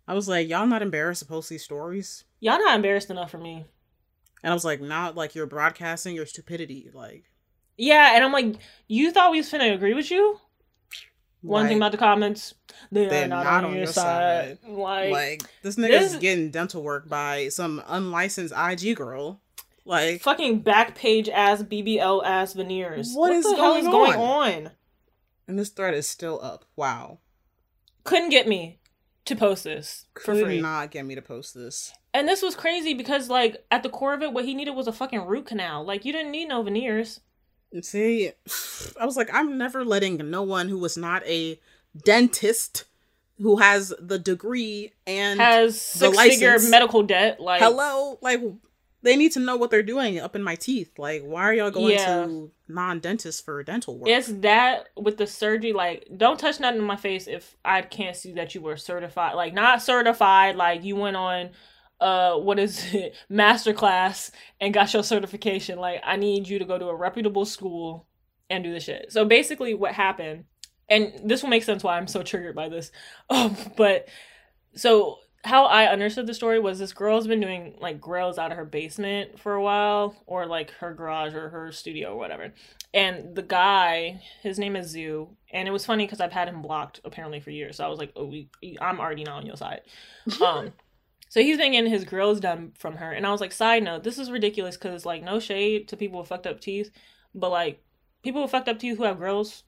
I 0.08 0.14
was 0.14 0.28
like, 0.28 0.48
y'all 0.48 0.68
not 0.68 0.82
embarrassed 0.82 1.22
to 1.22 1.28
post 1.28 1.50
these 1.50 1.64
stories? 1.64 2.24
Y'all 2.40 2.60
not 2.60 2.76
embarrassed 2.76 3.10
enough 3.10 3.32
for 3.32 3.38
me. 3.38 3.66
And 4.44 4.52
I 4.52 4.54
was 4.54 4.66
like, 4.66 4.82
not 4.82 5.16
like 5.16 5.36
you're 5.36 5.46
broadcasting 5.46 6.16
your 6.16 6.26
stupidity. 6.26 6.90
Like, 6.94 7.26
Yeah, 7.78 8.16
and 8.16 8.24
I'm 8.24 8.32
like, 8.32 8.58
you 8.88 9.12
thought 9.12 9.32
we 9.32 9.38
was 9.38 9.52
finna 9.52 9.74
agree 9.74 9.94
with 9.94 10.12
you? 10.12 10.40
One 11.42 11.68
thing 11.68 11.78
about 11.78 11.92
the 11.92 11.98
comments, 11.98 12.56
they 12.92 13.24
are 13.24 13.28
not, 13.28 13.64
on, 13.64 13.76
your 13.76 13.86
side. 13.86 14.58
Like, 14.68 15.12
like 15.12 15.44
this 15.62 15.76
nigga's 15.76 16.14
this- 16.14 16.16
getting 16.16 16.52
dental 16.52 16.84
work 16.84 17.08
by 17.08 17.50
some 17.50 17.82
unlicensed 17.88 18.54
IG 18.56 18.96
girl. 18.96 19.40
Like, 19.88 20.22
fucking 20.22 20.60
back 20.60 20.96
page 20.96 21.30
ass 21.30 21.64
BBL 21.64 22.24
ass 22.26 22.54
veneers. 22.54 23.14
What 23.14 23.32
is 23.32 23.46
the 23.46 23.56
hell 23.56 23.76
is 23.76 23.86
going 23.86 24.14
on? 24.14 24.66
on? 24.66 24.72
And 25.48 25.58
this 25.58 25.70
thread 25.70 25.94
is 25.94 26.08
still 26.08 26.40
up. 26.44 26.66
Wow. 26.76 27.20
Couldn't 28.04 28.30
get 28.30 28.50
me 28.50 28.80
to 29.24 29.36
post 29.36 29.64
this 29.64 30.06
for 30.14 30.34
Could 30.34 30.44
free. 30.44 30.62
not 30.62 30.92
get 30.92 31.06
me 31.06 31.16
to 31.16 31.22
post 31.22 31.54
this. 31.56 31.94
And 32.14 32.28
this 32.28 32.42
was 32.42 32.54
crazy 32.54 32.94
because 32.94 33.30
like 33.30 33.66
at 33.72 33.82
the 33.84 33.90
core 33.90 34.14
of 34.14 34.22
it, 34.22 34.34
what 34.34 34.44
he 34.44 34.54
needed 34.54 34.72
was 34.72 34.88
a 34.88 34.94
fucking 34.94 35.22
root 35.22 35.46
canal. 35.46 35.86
Like 35.86 36.04
you 36.04 36.12
didn't 36.12 36.32
need 36.32 36.50
no 36.50 36.64
veneers. 36.64 37.22
See, 37.82 38.32
I 39.00 39.06
was 39.06 39.16
like, 39.16 39.30
I'm 39.34 39.58
never 39.58 39.86
letting 39.86 40.18
no 40.30 40.44
one 40.44 40.68
who 40.68 40.80
was 40.80 40.98
not 40.98 41.26
a 41.26 41.60
dentist 42.04 42.84
who 43.40 43.58
has 43.58 43.94
the 44.00 44.20
degree 44.20 44.92
and 45.06 45.40
Has 45.40 45.80
six 45.80 46.18
figure 46.20 46.58
medical 46.70 47.04
debt. 47.04 47.40
Like 47.40 47.62
hello, 47.62 48.18
like 48.22 48.42
they 49.04 49.16
need 49.16 49.32
to 49.34 49.40
know 49.40 49.56
what 49.58 49.70
they're 49.70 49.84
doing 49.84 50.20
up 50.20 50.36
in 50.36 50.44
my 50.44 50.56
teeth. 50.56 50.98
Like, 50.98 51.22
why 51.24 51.44
are 51.44 51.54
y'all 51.54 51.72
going 51.72 51.94
Yeah. 51.94 52.26
to 52.26 52.52
non-dentists 52.68 53.42
for 53.42 53.62
dental 53.64 53.98
work? 53.98 54.10
It's 54.10 54.28
that 54.42 54.90
with 54.98 55.18
the 55.18 55.28
surgery, 55.28 55.72
like, 55.74 56.08
don't 56.18 56.40
touch 56.40 56.60
nothing 56.60 56.80
in 56.80 56.86
my 56.86 56.96
face 56.96 57.28
if 57.28 57.56
I 57.64 57.82
can't 57.84 58.16
see 58.16 58.34
that 58.34 58.56
you 58.56 58.62
were 58.62 58.76
certified. 58.78 59.36
Like, 59.36 59.54
not 59.54 59.82
certified, 59.82 60.56
like 60.56 60.84
you 60.84 60.96
went 60.96 61.16
on 61.18 61.52
uh 62.00 62.36
what 62.36 62.60
is 62.60 62.94
it, 62.94 63.16
master 63.30 63.74
class 63.74 64.32
and 64.62 64.74
got 64.74 64.94
your 64.94 65.04
certification. 65.04 65.80
Like, 65.80 66.02
I 66.04 66.16
need 66.16 66.48
you 66.48 66.60
to 66.60 66.66
go 66.66 66.78
to 66.78 66.86
a 66.88 66.96
reputable 66.96 67.46
school 67.46 68.08
and 68.50 68.64
do 68.64 68.72
the 68.74 68.80
shit. 68.80 69.12
So 69.12 69.26
basically 69.26 69.74
what 69.74 69.94
happened, 69.94 70.46
and 70.90 71.14
this 71.24 71.42
will 71.44 71.50
make 71.50 71.64
sense 71.64 71.84
why 71.84 71.98
I'm 71.98 72.08
so 72.08 72.24
triggered 72.24 72.56
by 72.56 72.70
this. 72.70 72.92
Um, 73.30 73.56
but 73.76 74.08
so 74.76 75.18
how 75.44 75.66
I 75.66 75.86
understood 75.86 76.28
the 76.28 76.34
story 76.34 76.60
was 76.60 76.80
this 76.80 76.94
girl's 76.94 77.28
been 77.28 77.40
doing 77.40 77.76
like 77.80 78.02
grills 78.02 78.38
out 78.38 78.52
of 78.52 78.58
her 78.58 78.66
basement 78.66 79.40
for 79.40 79.54
a 79.54 79.62
while, 79.62 80.16
or 80.26 80.46
like 80.46 80.72
her 80.72 80.94
garage 80.94 81.34
or 81.34 81.50
her 81.50 81.72
studio 81.72 82.14
or 82.14 82.18
whatever. 82.18 82.54
And 82.94 83.36
the 83.36 83.44
guy, 83.44 84.22
his 84.42 84.58
name 84.60 84.76
is 84.76 84.88
Zoo, 84.88 85.30
and 85.52 85.68
it 85.68 85.72
was 85.72 85.86
funny 85.86 86.06
because 86.06 86.22
I've 86.22 86.32
had 86.32 86.48
him 86.48 86.62
blocked 86.62 87.02
apparently 87.06 87.40
for 87.40 87.52
years. 87.52 87.78
So 87.78 87.86
I 87.86 87.88
was 87.88 88.00
like, 88.00 88.12
oh, 88.16 88.26
we, 88.26 88.50
I'm 88.82 89.00
already 89.00 89.24
not 89.24 89.38
on 89.38 89.46
your 89.46 89.58
side. 89.58 89.82
Um, 90.42 90.74
so 91.30 91.42
he's 91.42 91.58
been 91.58 91.74
getting 91.74 91.92
his 91.92 92.06
grills 92.06 92.40
done 92.40 92.72
from 92.78 92.96
her, 92.96 93.12
and 93.12 93.26
I 93.26 93.32
was 93.32 93.42
like, 93.42 93.52
side 93.52 93.84
note, 93.84 94.04
this 94.04 94.18
is 94.18 94.32
ridiculous 94.32 94.78
because 94.78 95.06
like 95.06 95.24
no 95.24 95.40
shade 95.40 95.90
to 95.90 95.98
people 95.98 96.20
with 96.20 96.30
fucked 96.30 96.48
up 96.48 96.62
teeth, 96.62 96.90
but 97.36 97.50
like 97.50 97.84
people 98.24 98.42
with 98.42 98.52
fucked 98.52 98.70
up 98.70 98.80
teeth 98.80 98.98
who 98.98 99.04
have 99.04 99.18
grills, 99.18 99.64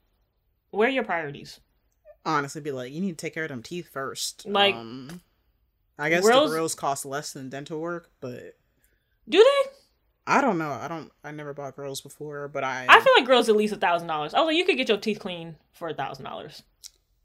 where 0.71 0.87
are 0.87 0.91
your 0.91 1.03
priorities? 1.03 1.59
Honestly, 2.25 2.61
be 2.61 2.71
like, 2.71 2.91
you 2.91 3.01
need 3.01 3.17
to 3.17 3.25
take 3.25 3.33
care 3.33 3.43
of 3.43 3.49
them 3.49 3.63
teeth 3.63 3.89
first. 3.91 4.45
Like, 4.45 4.75
um, 4.75 5.21
I 5.99 6.09
guess 6.09 6.23
grills- 6.23 6.49
the 6.49 6.55
grills 6.55 6.75
cost 6.75 7.05
less 7.05 7.33
than 7.33 7.49
dental 7.49 7.79
work, 7.79 8.09
but 8.21 8.55
Do 9.27 9.37
they? 9.43 9.71
I 10.27 10.41
don't 10.41 10.57
know. 10.59 10.71
I 10.71 10.87
don't. 10.87 11.11
I 11.23 11.31
never 11.31 11.53
bought 11.53 11.75
grills 11.75 12.01
before, 12.01 12.47
but 12.47 12.63
I. 12.63 12.85
I 12.87 12.99
feel 13.01 13.13
like 13.17 13.25
grills 13.25 13.49
at 13.49 13.55
least 13.55 13.73
a 13.73 13.77
thousand 13.77 14.07
dollars. 14.07 14.33
I 14.33 14.39
was 14.39 14.47
like, 14.47 14.57
you 14.57 14.63
could 14.65 14.77
get 14.77 14.87
your 14.87 14.97
teeth 14.99 15.19
clean 15.19 15.55
for 15.73 15.89
a 15.89 15.93
thousand 15.93 16.25
dollars. 16.25 16.61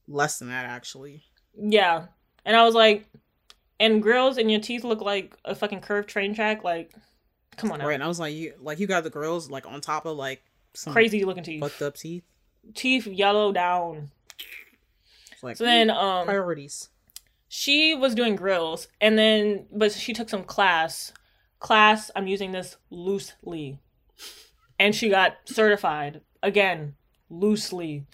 less 0.09 0.39
than 0.39 0.49
that 0.49 0.65
actually. 0.67 1.23
Yeah, 1.57 2.07
and 2.45 2.57
I 2.57 2.65
was 2.65 2.75
like, 2.75 3.07
and 3.79 4.03
grills 4.03 4.39
and 4.39 4.51
your 4.51 4.61
teeth 4.61 4.85
look 4.85 5.01
like 5.03 5.37
a 5.45 5.55
fucking 5.55 5.81
curved 5.81 6.09
train 6.09 6.35
track. 6.35 6.65
Like, 6.65 6.93
come 7.57 7.71
on 7.73 7.81
Right, 7.81 7.95
and 7.95 8.03
I 8.03 8.09
was 8.09 8.19
like, 8.19 8.35
you 8.35 8.55
like 8.59 8.81
you 8.81 8.87
got 8.87 9.05
the 9.05 9.11
grills 9.11 9.51
like 9.51 9.67
on 9.67 9.81
top 9.83 10.07
of 10.07 10.17
like 10.17 10.43
some 10.73 10.93
crazy 10.95 11.25
looking 11.25 11.45
teeth, 11.45 11.61
fucked 11.61 11.83
up 11.83 11.95
teeth. 11.97 12.25
teeth 12.75 13.07
yellow 13.07 13.53
down. 13.53 14.11
It's 15.33 15.43
like 15.43 15.57
So 15.59 15.65
then, 15.65 15.91
um, 15.91 16.25
priorities. 16.27 16.89
She 17.57 17.95
was 17.95 18.17
doing 18.17 18.35
grills, 18.35 18.89
and 19.01 19.17
then 19.17 19.67
but 19.71 19.93
she 19.93 20.13
took 20.13 20.29
some 20.29 20.43
class. 20.43 21.13
Class, 21.61 22.11
I'm 22.17 22.27
using 22.27 22.51
this 22.51 22.77
loosely, 22.91 23.79
and 24.77 24.93
she 24.93 25.09
got 25.09 25.37
certified 25.45 26.23
again 26.43 26.97
loosely. 27.31 28.07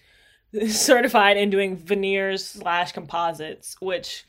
certified 0.69 1.39
in 1.39 1.49
doing 1.49 1.77
veneers 1.77 2.45
slash 2.45 2.91
composites 2.91 3.77
which 3.81 4.25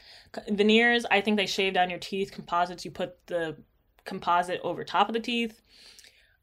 veneers 0.49 1.03
i 1.09 1.19
think 1.19 1.35
they 1.35 1.47
shave 1.47 1.73
down 1.73 1.89
your 1.89 1.97
teeth 1.97 2.31
composites 2.31 2.85
you 2.85 2.91
put 2.91 3.25
the 3.25 3.57
composite 4.05 4.61
over 4.63 4.83
top 4.83 5.09
of 5.09 5.13
the 5.13 5.19
teeth 5.19 5.63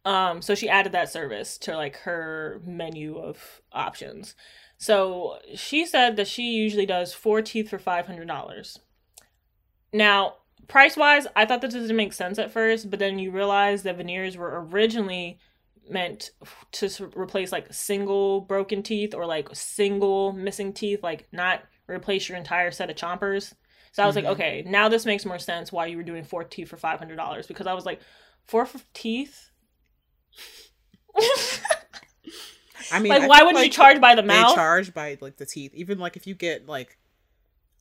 um 0.04 0.42
so 0.42 0.56
she 0.56 0.68
added 0.68 0.90
that 0.90 1.12
service 1.12 1.58
to 1.58 1.76
like 1.76 1.94
her 1.98 2.60
menu 2.66 3.18
of 3.18 3.60
options 3.72 4.34
so 4.78 5.38
she 5.54 5.84
said 5.84 6.16
that 6.16 6.26
she 6.28 6.52
usually 6.52 6.86
does 6.86 7.12
four 7.12 7.42
teeth 7.42 7.68
for 7.68 7.78
$500 7.78 8.78
now 9.92 10.34
price 10.66 10.96
wise 10.96 11.26
i 11.36 11.44
thought 11.44 11.60
this 11.60 11.74
didn't 11.74 11.96
make 11.96 12.12
sense 12.12 12.38
at 12.38 12.50
first 12.50 12.90
but 12.90 12.98
then 12.98 13.18
you 13.18 13.30
realize 13.30 13.82
that 13.82 13.96
veneers 13.96 14.36
were 14.36 14.66
originally 14.70 15.38
meant 15.90 16.30
to 16.72 16.88
replace 17.16 17.52
like 17.52 17.72
single 17.72 18.42
broken 18.42 18.82
teeth 18.82 19.14
or 19.14 19.26
like 19.26 19.48
single 19.54 20.32
missing 20.32 20.72
teeth, 20.72 21.02
like 21.02 21.26
not 21.32 21.62
replace 21.88 22.28
your 22.28 22.36
entire 22.36 22.70
set 22.70 22.90
of 22.90 22.96
chompers. 22.96 23.54
So 23.92 24.02
I 24.02 24.06
was 24.06 24.14
Mhm. 24.14 24.24
like, 24.24 24.32
okay, 24.32 24.62
now 24.66 24.88
this 24.88 25.06
makes 25.06 25.24
more 25.24 25.38
sense 25.38 25.72
why 25.72 25.86
you 25.86 25.96
were 25.96 26.02
doing 26.02 26.24
four 26.24 26.44
teeth 26.44 26.68
for 26.68 26.76
five 26.76 26.98
hundred 26.98 27.16
dollars 27.16 27.46
because 27.46 27.66
I 27.66 27.72
was 27.72 27.86
like, 27.86 28.00
four 28.46 28.68
teeth. 28.92 29.50
I 32.92 33.00
mean, 33.00 33.10
like, 33.10 33.22
I 33.22 33.26
why 33.26 33.42
wouldn't 33.42 33.64
you 33.64 33.70
charge 33.70 34.00
by 34.00 34.14
the 34.14 34.22
mouth? 34.22 34.50
They 34.50 34.54
charge 34.54 34.94
by 34.94 35.18
like 35.20 35.36
the 35.36 35.46
teeth. 35.46 35.72
Even 35.74 35.98
like 35.98 36.16
if 36.16 36.26
you 36.26 36.34
get 36.34 36.66
like, 36.68 36.98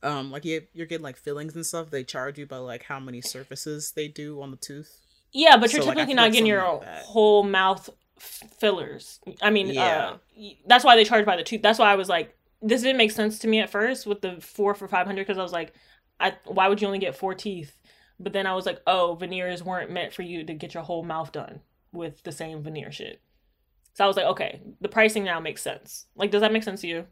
um, 0.02 0.30
like 0.30 0.44
you 0.44 0.62
you're 0.74 0.86
getting 0.86 1.02
like 1.04 1.16
fillings 1.16 1.54
and 1.56 1.64
stuff. 1.66 1.90
They 1.90 2.04
charge 2.04 2.38
you 2.38 2.46
by 2.46 2.58
like 2.58 2.84
how 2.84 3.00
many 3.00 3.20
surfaces 3.20 3.92
they 3.94 4.08
do 4.08 4.40
on 4.42 4.50
the 4.50 4.56
tooth. 4.56 5.00
yeah, 5.32 5.56
but 5.56 5.72
you're 5.72 5.82
So, 5.82 5.88
like, 5.88 5.96
typically 5.96 6.14
feel 6.14 6.22
not 6.24 6.32
getting 6.32 6.46
your 6.46 6.62
like 6.78 7.02
whole 7.02 7.42
mouth 7.42 7.88
f- 8.16 8.42
fillers. 8.58 9.20
I 9.42 9.50
mean, 9.50 9.68
Yeah. 9.68 10.16
uh, 10.40 10.48
that's 10.66 10.84
why 10.84 10.96
they 10.96 11.04
charge 11.04 11.26
by 11.26 11.36
the 11.36 11.42
tooth. 11.42 11.62
That's 11.62 11.78
why 11.78 11.90
I 11.92 11.96
was 11.96 12.08
like, 12.08 12.36
this 12.62 12.82
didn't 12.82 12.96
make 12.96 13.12
sense 13.12 13.38
to 13.40 13.48
me 13.48 13.60
at 13.60 13.70
first 13.70 14.06
with 14.06 14.20
the 14.20 14.40
four 14.40 14.74
for 14.74 14.88
five 14.88 15.06
hundred 15.06 15.26
because 15.26 15.38
I 15.38 15.42
was 15.42 15.52
like, 15.52 15.72
I 16.20 16.34
why 16.44 16.68
would 16.68 16.80
you 16.80 16.86
only 16.86 16.98
get 16.98 17.16
four 17.16 17.34
teeth? 17.34 17.74
But 18.20 18.32
then 18.32 18.46
I 18.48 18.54
was 18.54 18.66
like, 18.66 18.80
oh, 18.86 19.14
veneers 19.14 19.62
weren't 19.62 19.92
meant 19.92 20.12
for 20.12 20.22
you 20.22 20.42
to 20.44 20.52
get 20.54 20.74
your 20.74 20.82
whole 20.82 21.04
mouth 21.04 21.30
done 21.30 21.60
with 21.92 22.22
the 22.24 22.32
same 22.32 22.62
veneer 22.62 22.90
shit. 22.90 23.20
So 23.98 24.04
I 24.04 24.06
was 24.06 24.16
like, 24.16 24.26
okay, 24.26 24.60
the 24.80 24.88
pricing 24.88 25.24
now 25.24 25.40
makes 25.40 25.60
sense. 25.60 26.06
Like, 26.14 26.30
does 26.30 26.40
that 26.42 26.52
make 26.52 26.62
sense 26.62 26.82
to 26.82 26.86
you? 26.86 27.06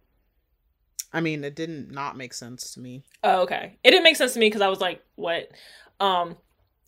I 1.12 1.20
mean, 1.20 1.42
it 1.42 1.56
didn't 1.56 1.90
not 1.90 2.16
make 2.16 2.32
sense 2.32 2.74
to 2.74 2.80
me. 2.80 3.02
Oh, 3.24 3.40
okay. 3.40 3.76
It 3.82 3.90
didn't 3.90 4.04
make 4.04 4.14
sense 4.14 4.34
to 4.34 4.38
me 4.38 4.46
because 4.46 4.60
I 4.60 4.68
was 4.68 4.80
like, 4.80 5.02
what? 5.16 5.48
Um, 5.98 6.36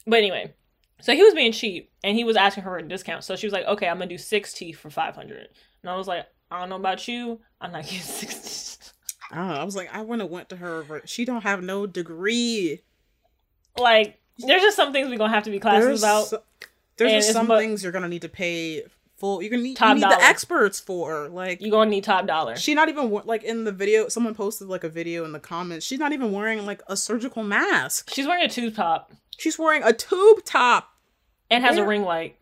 but 0.07 0.19
anyway, 0.21 0.55
so 1.01 1.13
he 1.17 1.25
was 1.25 1.35
being 1.35 1.51
cheap 1.51 1.91
and 2.05 2.17
he 2.17 2.23
was 2.23 2.37
asking 2.37 2.63
her 2.63 2.71
for 2.71 2.79
a 2.79 2.87
discount. 2.87 3.25
So 3.25 3.35
she 3.35 3.49
was 3.49 3.53
like, 3.53 3.67
okay, 3.67 3.89
I'm 3.89 3.97
gonna 3.99 4.07
do 4.07 4.19
six 4.19 4.53
teeth 4.53 4.79
for 4.79 4.89
five 4.89 5.17
hundred. 5.17 5.49
And 5.83 5.91
I 5.91 5.97
was 5.97 6.07
like, 6.07 6.27
I 6.49 6.61
don't 6.61 6.69
know 6.69 6.77
about 6.77 7.09
you, 7.09 7.41
I'm 7.61 7.73
not 7.73 7.83
getting 7.83 7.99
six. 7.99 8.79
I 9.33 9.39
don't. 9.39 9.51
I 9.51 9.65
was 9.65 9.75
like, 9.75 9.93
I 9.93 10.03
wouldn't 10.03 10.23
have 10.23 10.31
went 10.31 10.49
to 10.51 10.57
her. 10.59 10.85
But 10.89 11.09
she 11.09 11.25
don't 11.25 11.43
have 11.43 11.61
no 11.61 11.89
degree. 11.89 12.83
like, 13.77 14.21
there's 14.39 14.63
just 14.63 14.77
some 14.77 14.93
things 14.93 15.09
we're 15.09 15.19
gonna 15.19 15.35
have 15.35 15.43
to 15.43 15.51
be 15.51 15.59
classes 15.59 15.87
There's 15.89 16.03
about. 16.05 16.27
so- 16.29 16.43
there's 16.99 17.13
just 17.13 17.33
some 17.33 17.49
mu- 17.49 17.59
things 17.59 17.83
you're 17.83 17.93
gonna 17.93 18.09
need 18.09 18.23
to 18.23 18.29
pay 18.29 18.85
full. 19.19 19.43
You're 19.43 19.51
gonna 19.51 19.63
need, 19.63 19.79
you 19.81 19.95
need 19.95 20.01
dollar. 20.01 20.17
the 20.17 20.23
experts 20.23 20.81
for. 20.81 21.29
Like 21.29 21.61
You're 21.61 21.71
gonna 21.71 21.91
need 21.91 22.05
top 22.05 22.27
dollar. 22.27 22.57
She 22.57 22.75
not 22.75 22.89
even 22.89 23.11
like 23.25 23.43
in 23.43 23.65
the 23.65 23.73
video. 23.73 24.09
Someone 24.09 24.35
posted 24.35 24.69
like 24.69 24.85
a 24.85 24.89
video 24.89 25.25
in 25.25 25.33
the 25.33 25.41
comments. 25.41 25.85
She's 25.85 25.99
not 25.99 26.13
even 26.13 26.33
wearing 26.33 26.65
like 26.67 26.83
a 26.89 26.97
surgical 26.97 27.43
mask. 27.43 28.11
She's 28.13 28.27
wearing 28.27 28.45
a 28.45 28.49
tube 28.49 28.75
top 28.75 29.13
She's 29.39 29.59
wearing 29.59 29.83
a 29.85 29.93
tube 29.93 30.45
top 30.45 30.93
and 31.51 31.65
has 31.65 31.79
a 31.79 31.87
ring 31.87 32.03
light. 32.03 32.37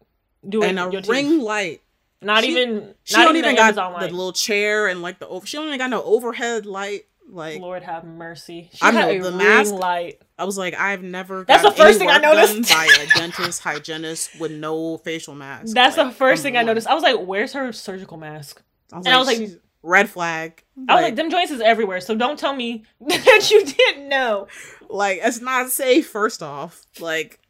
Doing 0.49 0.71
and 0.71 0.79
a 0.79 0.91
teeth. 0.91 1.09
ring 1.09 1.41
light. 1.41 1.83
Not 2.23 2.43
she- 2.43 2.53
even. 2.53 2.95
She 3.05 3.15
not 3.17 3.25
don't 3.25 3.37
even, 3.37 3.51
even 3.51 3.57
got 3.57 3.75
the 3.75 3.83
light. 3.83 4.11
little 4.11 4.33
chair 4.33 4.87
and 4.89 5.03
like 5.03 5.19
the 5.19 5.29
over. 5.29 5.47
She 5.47 5.57
don't 5.59 5.67
even 5.67 5.79
got 5.79 5.91
no 5.91 6.03
overhead 6.03 6.65
light. 6.65 7.05
Like 7.29 7.61
Lord 7.61 7.83
have 7.83 8.05
mercy. 8.05 8.71
She 8.73 8.83
I 8.83 8.93
had 8.93 8.95
know, 8.95 9.11
a 9.11 9.19
the 9.19 9.37
ring 9.37 9.39
mask- 9.39 9.75
light. 9.75 10.23
I 10.39 10.45
was 10.45 10.57
like, 10.57 10.75
I've 10.79 11.03
never. 11.03 11.45
That's 11.45 11.63
the 11.65 11.73
first 11.73 11.99
thing 11.99 12.09
I 12.09 12.19
noticed. 12.19 12.71
by 12.71 12.85
a 12.87 13.07
dentist, 13.19 13.63
hygienist 13.63 14.39
with 14.39 14.53
no 14.53 14.99
facial 14.99 15.35
mask. 15.35 15.75
That's 15.75 15.97
Like, 15.97 16.09
the 16.09 16.15
first 16.15 16.43
thing 16.43 16.57
I 16.57 16.63
noticed. 16.63 16.87
I 16.87 16.95
was 16.95 17.03
like, 17.03 17.17
"Where's 17.19 17.53
her 17.55 17.73
surgical 17.73 18.17
mask?" 18.17 18.63
I 18.93 18.99
was 18.99 19.07
and 19.07 19.15
I 19.15 19.19
was 19.19 19.27
like- 19.27 19.61
red 19.83 20.09
flag. 20.09 20.63
I 20.89 20.95
was 20.95 21.03
like, 21.03 21.17
"Them 21.17 21.31
joints 21.31 21.51
is 21.51 21.61
everywhere." 21.61 22.01
So 22.01 22.15
don't 22.15 22.39
tell 22.39 22.55
me 22.55 22.85
that 23.01 23.49
you 23.51 23.65
didn't 23.65 24.09
know. 24.09 24.47
like 24.89 25.19
it's 25.23 25.41
not 25.41 25.71
safe. 25.71 26.09
First 26.09 26.43
off, 26.45 26.87
like 27.01 27.41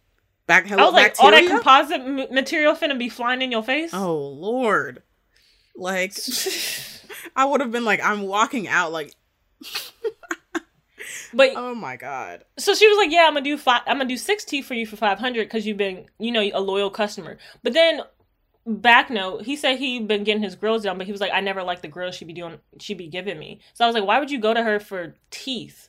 back 0.46 0.66
hello 0.66 0.84
I 0.84 0.86
was 0.86 0.94
like, 0.94 1.16
"All 1.18 1.30
that 1.30 1.46
composite 1.46 2.00
m- 2.00 2.32
material 2.34 2.74
finna 2.74 2.98
be 2.98 3.10
flying 3.10 3.42
in 3.42 3.52
your 3.52 3.62
face." 3.62 3.90
Oh 3.92 4.16
lord. 4.16 5.02
Like 5.76 6.14
I 7.36 7.44
would 7.44 7.60
have 7.60 7.70
been 7.72 7.84
like 7.84 8.02
I'm 8.02 8.22
walking 8.22 8.68
out 8.68 8.92
like 8.92 9.12
but 11.34 11.50
oh 11.54 11.74
my 11.74 11.96
god. 11.96 12.44
so 12.58 12.74
she 12.74 12.88
was 12.88 12.96
like, 12.96 13.10
"Yeah, 13.10 13.26
I'm 13.26 13.34
gonna 13.34 13.42
do 13.42 13.56
five. 13.56 13.82
I'm 13.86 13.98
gonna 13.98 14.08
do 14.08 14.16
six 14.16 14.44
teeth 14.44 14.66
for 14.66 14.74
you 14.74 14.86
for 14.86 14.96
five 14.96 15.18
hundred 15.18 15.44
because 15.44 15.66
you've 15.66 15.76
been, 15.76 16.06
you 16.18 16.32
know, 16.32 16.40
a 16.40 16.60
loyal 16.60 16.90
customer." 16.90 17.38
But 17.62 17.72
then, 17.72 18.02
back 18.66 19.10
note, 19.10 19.44
he 19.44 19.56
said 19.56 19.78
he'd 19.78 20.08
been 20.08 20.24
getting 20.24 20.42
his 20.42 20.56
grills 20.56 20.84
done, 20.84 20.98
but 20.98 21.06
he 21.06 21.12
was 21.12 21.20
like, 21.20 21.32
"I 21.32 21.40
never 21.40 21.62
liked 21.62 21.82
the 21.82 21.88
grills 21.88 22.14
she'd 22.14 22.26
be 22.26 22.32
doing. 22.32 22.58
she'd 22.80 22.98
be 22.98 23.08
giving 23.08 23.38
me." 23.38 23.60
So 23.74 23.84
I 23.84 23.88
was 23.88 23.94
like, 23.94 24.06
"Why 24.06 24.18
would 24.18 24.30
you 24.30 24.40
go 24.40 24.54
to 24.54 24.62
her 24.62 24.80
for 24.80 25.14
teeth?" 25.30 25.88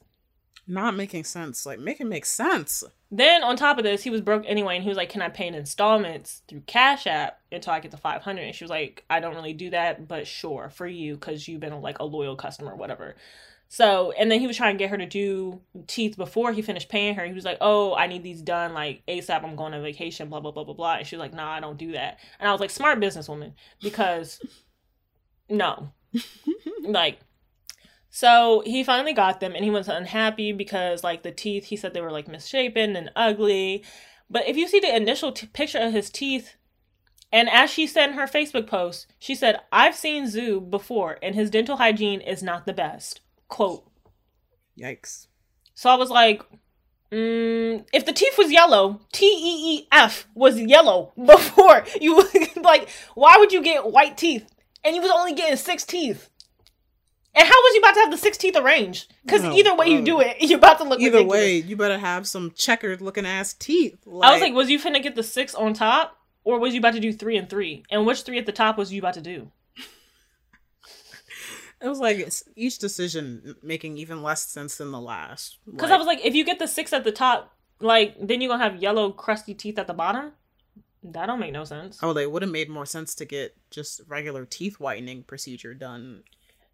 Not 0.69 0.95
making 0.95 1.23
sense. 1.23 1.65
Like 1.65 1.79
make 1.79 2.01
it 2.01 2.07
make 2.07 2.25
sense. 2.25 2.83
Then 3.09 3.41
on 3.41 3.55
top 3.55 3.77
of 3.77 3.85
this, 3.85 4.03
he 4.03 4.09
was 4.09 4.19
broke 4.19 4.43
anyway, 4.45 4.75
and 4.75 4.83
he 4.83 4.89
was 4.89 4.97
like, 4.97 5.09
"Can 5.09 5.21
I 5.21 5.29
pay 5.29 5.47
in 5.47 5.55
installments 5.55 6.41
through 6.47 6.63
Cash 6.67 7.07
App 7.07 7.39
until 7.53 7.71
I 7.71 7.79
get 7.79 7.91
to 7.91 7.97
500?" 7.97 8.41
And 8.41 8.53
she 8.53 8.65
was 8.65 8.71
like, 8.71 9.05
"I 9.09 9.21
don't 9.21 9.35
really 9.35 9.53
do 9.53 9.69
that, 9.69 10.09
but 10.09 10.27
sure 10.27 10.69
for 10.69 10.85
you 10.85 11.13
because 11.15 11.47
you've 11.47 11.61
been 11.61 11.79
like 11.81 11.99
a 11.99 12.03
loyal 12.03 12.35
customer, 12.35 12.75
whatever." 12.75 13.15
So, 13.69 14.11
and 14.11 14.31
then 14.31 14.39
he 14.39 14.47
was 14.47 14.55
trying 14.55 14.75
to 14.75 14.79
get 14.79 14.89
her 14.91 14.97
to 14.97 15.05
do 15.05 15.61
teeth 15.87 16.15
before 16.15 16.53
he 16.53 16.61
finished 16.61 16.87
paying 16.87 17.15
her. 17.15 17.25
He 17.25 17.33
was 17.33 17.45
like, 17.45 17.57
"Oh, 17.59 17.93
I 17.95 18.07
need 18.07 18.23
these 18.23 18.41
done 18.41 18.73
like 18.73 19.03
ASAP. 19.07 19.43
I'm 19.43 19.55
going 19.55 19.73
on 19.73 19.81
vacation. 19.81 20.29
Blah 20.29 20.39
blah 20.39 20.51
blah 20.51 20.63
blah 20.63 20.73
blah." 20.73 20.95
And 20.95 21.07
she 21.07 21.15
was 21.15 21.21
like, 21.21 21.33
"Nah, 21.33 21.51
I 21.51 21.59
don't 21.59 21.77
do 21.77 21.91
that." 21.91 22.19
And 22.39 22.47
I 22.47 22.51
was 22.51 22.61
like, 22.61 22.69
"Smart 22.69 22.99
businesswoman," 22.99 23.53
because 23.81 24.39
no, 25.49 25.91
like 26.83 27.19
so 28.09 28.63
he 28.65 28.83
finally 28.83 29.13
got 29.13 29.39
them 29.39 29.53
and 29.53 29.63
he 29.63 29.69
was 29.69 29.87
unhappy 29.87 30.51
because 30.51 31.03
like 31.03 31.23
the 31.23 31.31
teeth 31.31 31.65
he 31.65 31.75
said 31.75 31.93
they 31.93 32.01
were 32.01 32.11
like 32.11 32.27
misshapen 32.27 32.95
and 32.95 33.11
ugly. 33.15 33.83
But 34.29 34.47
if 34.47 34.57
you 34.57 34.67
see 34.67 34.79
the 34.79 34.95
initial 34.95 35.31
t- 35.31 35.47
picture 35.47 35.79
of 35.79 35.93
his 35.93 36.09
teeth 36.09 36.55
and 37.31 37.49
as 37.49 37.69
she 37.69 37.85
said 37.85 38.09
in 38.09 38.15
her 38.15 38.25
Facebook 38.25 38.67
post, 38.67 39.07
she 39.19 39.35
said, 39.35 39.59
"I've 39.71 39.95
seen 39.95 40.27
Zoo 40.27 40.61
before 40.61 41.19
and 41.21 41.35
his 41.35 41.49
dental 41.49 41.77
hygiene 41.77 42.21
is 42.21 42.41
not 42.41 42.65
the 42.65 42.73
best." 42.73 43.21
Quote. 43.47 43.89
Yikes. 44.79 45.27
So 45.73 45.89
I 45.89 45.95
was 45.95 46.09
like, 46.09 46.43
mm, 47.11 47.85
if 47.93 48.05
the 48.05 48.13
teeth 48.13 48.37
was 48.37 48.51
yellow, 48.51 49.01
T 49.11 49.25
E 49.25 49.77
E 49.77 49.87
F 49.91 50.27
was 50.33 50.59
yellow 50.59 51.13
before 51.25 51.83
you 52.01 52.23
like 52.61 52.89
why 53.15 53.37
would 53.37 53.51
you 53.51 53.61
get 53.61 53.91
white 53.91 54.17
teeth? 54.17 54.47
And 54.83 54.95
you 54.95 55.01
was 55.01 55.11
only 55.11 55.33
getting 55.33 55.57
six 55.57 55.83
teeth. 55.83 56.29
And 57.35 57.47
how 57.47 57.53
was 57.53 57.73
you 57.75 57.79
about 57.81 57.93
to 57.93 57.99
have 58.01 58.11
the 58.11 58.17
six 58.17 58.37
teeth 58.37 58.55
arranged? 58.55 59.13
Because 59.23 59.43
No, 59.43 59.53
either 59.53 59.75
way 59.75 59.87
you 59.87 60.01
do 60.03 60.21
it, 60.21 60.37
you're 60.41 60.57
about 60.57 60.79
to 60.79 60.83
look 60.85 60.99
like 60.99 61.01
Either 61.07 61.17
ridiculous. 61.17 61.39
way, 61.39 61.57
you 61.57 61.75
better 61.77 61.99
have 61.99 62.27
some 62.27 62.51
checkered 62.55 62.99
looking 62.99 63.27
ass 63.27 63.53
teeth. 63.53 63.99
I 64.07 64.31
was 64.31 64.41
like, 64.41 64.53
was 64.53 64.71
you 64.71 64.79
finna 64.79 65.03
get 65.03 65.15
the 65.15 65.21
six 65.21 65.53
on 65.53 65.73
top, 65.75 66.17
or 66.43 66.59
was 66.59 66.73
you 66.73 66.79
about 66.79 66.93
to 66.93 66.99
do 66.99 67.13
three 67.13 67.37
and 67.37 67.47
three? 67.47 67.83
And 67.91 68.07
which 68.07 68.23
three 68.23 68.39
at 68.39 68.47
the 68.47 68.51
top 68.51 68.75
was 68.77 68.91
you 68.91 68.99
about 69.01 69.13
to 69.15 69.21
do? 69.21 69.51
It 71.81 71.87
was 71.87 71.99
like 71.99 72.27
each 72.55 72.79
decision 72.79 73.55
making 73.61 73.97
even 73.97 74.23
less 74.23 74.43
sense 74.43 74.77
than 74.77 74.91
the 74.91 75.01
last. 75.01 75.57
Because 75.69 75.91
I 75.91 75.97
was 75.97 76.07
like, 76.07 76.25
if 76.25 76.35
you 76.35 76.43
get 76.43 76.59
the 76.59 76.67
six 76.67 76.93
at 76.93 77.03
the 77.03 77.11
top, 77.11 77.55
like 77.79 78.15
then 78.19 78.41
you're 78.41 78.51
gonna 78.51 78.63
have 78.63 78.81
yellow 78.81 79.11
crusty 79.11 79.53
teeth 79.53 79.77
at 79.77 79.87
the 79.87 79.93
bottom. 79.93 80.33
That 81.03 81.27
don't 81.27 81.39
make 81.39 81.53
no 81.53 81.63
sense. 81.63 81.99
oh, 82.01 82.13
they 82.13 82.27
would 82.27 82.41
have 82.41 82.51
made 82.51 82.69
more 82.69 82.85
sense 82.85 83.13
to 83.15 83.25
get 83.25 83.55
just 83.69 84.01
regular 84.07 84.45
teeth 84.45 84.79
whitening 84.79 85.23
procedure 85.23 85.73
done. 85.73 86.23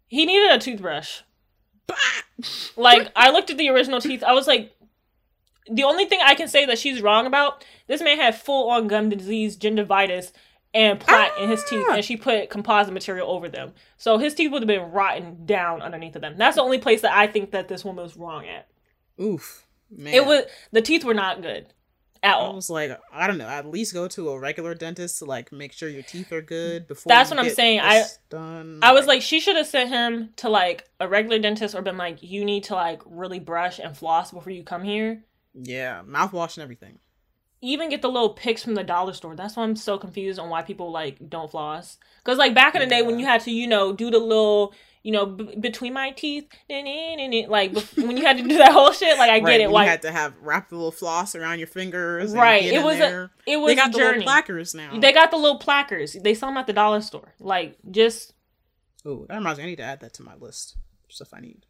He 0.08 0.26
needed 0.26 0.50
a 0.50 0.58
toothbrush. 0.58 1.20
like 2.76 3.12
I 3.14 3.30
looked 3.30 3.50
at 3.50 3.58
the 3.58 3.68
original 3.68 4.00
teeth, 4.00 4.24
I 4.24 4.32
was 4.32 4.46
like, 4.46 4.74
the 5.70 5.84
only 5.84 6.04
thing 6.06 6.20
I 6.22 6.34
can 6.34 6.48
say 6.48 6.66
that 6.66 6.78
she's 6.78 7.02
wrong 7.02 7.26
about 7.26 7.64
this 7.86 8.02
man 8.02 8.18
had 8.18 8.34
full 8.34 8.70
on 8.70 8.88
gum 8.88 9.08
disease, 9.08 9.56
gingivitis, 9.56 10.32
and 10.74 10.98
plaque 10.98 11.38
in 11.38 11.48
his 11.48 11.62
teeth, 11.64 11.86
ah. 11.88 11.94
and 11.94 12.04
she 12.04 12.16
put 12.16 12.50
composite 12.50 12.92
material 12.92 13.30
over 13.30 13.48
them. 13.48 13.72
So 13.96 14.18
his 14.18 14.34
teeth 14.34 14.50
would 14.50 14.62
have 14.62 14.66
been 14.66 14.90
rotten 14.90 15.46
down 15.46 15.80
underneath 15.80 16.16
of 16.16 16.22
them. 16.22 16.34
That's 16.36 16.56
the 16.56 16.62
only 16.62 16.78
place 16.78 17.00
that 17.02 17.16
I 17.16 17.28
think 17.28 17.52
that 17.52 17.68
this 17.68 17.84
woman 17.84 18.02
was 18.02 18.16
wrong 18.16 18.46
at. 18.46 18.66
Oof, 19.22 19.66
man. 19.90 20.12
It 20.12 20.26
was 20.26 20.44
the 20.72 20.82
teeth 20.82 21.04
were 21.04 21.14
not 21.14 21.40
good 21.40 21.72
at 22.24 22.34
all. 22.34 22.52
I 22.52 22.54
was 22.54 22.70
like, 22.70 22.98
I 23.12 23.26
don't 23.28 23.38
know. 23.38 23.46
At 23.46 23.66
least 23.66 23.94
go 23.94 24.08
to 24.08 24.30
a 24.30 24.38
regular 24.38 24.74
dentist 24.74 25.18
to 25.18 25.26
like 25.26 25.52
make 25.52 25.72
sure 25.72 25.88
your 25.88 26.02
teeth 26.02 26.32
are 26.32 26.42
good 26.42 26.88
before. 26.88 27.08
That's 27.08 27.30
you 27.30 27.36
what 27.36 27.46
I'm 27.46 27.52
saying. 27.52 27.80
I- 27.80 28.04
done. 28.30 28.80
I 28.82 28.92
was 28.92 29.06
like, 29.06 29.22
she 29.22 29.38
should 29.38 29.56
have 29.56 29.66
sent 29.68 29.90
him 29.90 30.30
to 30.36 30.48
like 30.48 30.88
a 30.98 31.06
regular 31.06 31.38
dentist 31.38 31.74
or 31.76 31.82
been 31.82 31.98
like, 31.98 32.22
you 32.22 32.44
need 32.44 32.64
to 32.64 32.74
like 32.74 33.02
really 33.06 33.38
brush 33.38 33.78
and 33.78 33.96
floss 33.96 34.32
before 34.32 34.52
you 34.52 34.64
come 34.64 34.82
here. 34.82 35.22
yeah, 35.54 36.02
mouthwash 36.04 36.56
and 36.56 36.64
everything. 36.64 36.98
Even 37.64 37.88
get 37.90 38.02
the 38.02 38.08
little 38.10 38.30
picks 38.30 38.62
from 38.62 38.74
the 38.74 38.84
dollar 38.84 39.12
store. 39.14 39.34
That's 39.34 39.56
why 39.56 39.62
I'm 39.64 39.76
so 39.76 39.98
confused 39.98 40.38
on 40.38 40.48
why 40.50 40.62
people 40.62 40.90
like 40.92 41.16
don't 41.28 41.50
floss. 41.50 41.98
Because 42.24 42.38
like 42.38 42.54
back 42.54 42.74
in 42.74 42.80
the 42.80 42.86
day 42.86 43.02
when 43.02 43.18
you 43.18 43.26
had 43.26 43.40
to, 43.42 43.50
you 43.50 43.66
know, 43.66 43.92
do 43.92 44.10
the 44.10 44.18
little, 44.18 44.74
you 45.02 45.12
know, 45.12 45.26
b- 45.26 45.56
between 45.60 45.92
my 45.92 46.10
teeth, 46.12 46.46
like 46.68 47.72
bef- 47.72 48.06
when 48.06 48.16
you 48.16 48.24
had 48.24 48.38
to 48.38 48.42
do 48.42 48.58
that 48.58 48.72
whole 48.72 48.92
shit. 48.92 49.18
Like 49.18 49.30
I 49.30 49.40
get 49.40 49.60
it. 49.60 49.70
Why? 49.70 49.84
you 49.84 49.90
had 49.90 50.02
to 50.02 50.10
have 50.12 50.34
wrap 50.40 50.68
the 50.68 50.76
little 50.76 50.90
floss 50.92 51.34
around 51.34 51.58
your 51.58 51.66
fingers. 51.66 52.32
Right, 52.32 52.64
it 52.64 52.82
was 52.82 52.98
a- 53.00 53.30
it 53.46 53.56
was 53.56 53.70
they 53.70 53.76
got 53.76 53.92
the 53.92 53.98
little 53.98 54.22
placards 54.22 54.74
now. 54.74 54.98
They 54.98 55.12
got 55.12 55.30
the 55.30 55.36
little 55.36 55.58
placards. 55.58 56.14
They 56.14 56.34
sell 56.34 56.48
them 56.50 56.56
at 56.58 56.66
the 56.66 56.72
dollar 56.72 57.00
store. 57.00 57.34
Like 57.40 57.76
just 57.90 58.32
Ooh, 59.06 59.26
that 59.28 59.36
reminds 59.36 59.58
me. 59.58 59.64
I 59.64 59.66
need 59.68 59.76
to 59.76 59.82
add 59.82 60.00
that 60.00 60.14
to 60.14 60.22
my 60.22 60.34
list. 60.36 60.76
Stuff 61.08 61.28
I 61.34 61.40
need. 61.40 61.66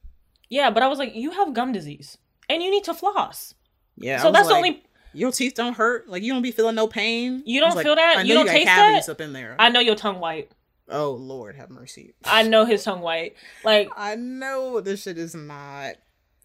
yeah. 0.49 0.71
But 0.71 0.83
I 0.83 0.89
was 0.89 0.99
like, 0.99 1.15
you 1.15 1.33
have 1.33 1.53
gum 1.55 1.73
disease 1.73 2.17
and 2.49 2.63
you 2.63 2.71
need 2.71 2.85
to 2.85 2.95
floss. 2.95 3.55
Yeah. 3.97 4.19
So 4.23 4.31
that's 4.33 4.49
the 4.49 4.55
only. 4.55 4.83
Your 5.15 5.33
teeth 5.33 5.55
don't 5.55 5.75
hurt. 5.75 6.09
Like 6.09 6.23
you 6.23 6.33
don't 6.33 6.43
be 6.43 6.51
feeling 6.53 6.75
no 6.75 6.87
pain. 6.87 7.43
You 7.47 7.61
don't 7.61 7.75
like, 7.75 7.85
feel 7.85 7.95
that? 7.97 8.27
You 8.27 8.35
don't 8.35 8.47
got 8.47 8.53
taste 8.53 8.67
that? 8.67 9.09
up 9.09 9.21
in 9.21 9.33
there. 9.33 9.57
I 9.59 9.69
know 9.71 9.81
your 9.81 9.95
tongue 9.97 10.21
white. 10.21 10.51
oh 10.89 11.13
Lord, 11.13 11.57
have 11.57 11.71
mercy. 11.71 12.15
I 12.25 12.43
know 12.43 12.65
his 12.65 12.85
tongue 12.85 13.01
white. 13.01 13.35
Like 13.65 13.89
I 13.97 14.17
know 14.17 14.81
this 14.81 15.03
shit 15.03 15.19
is 15.19 15.35
not. 15.35 15.95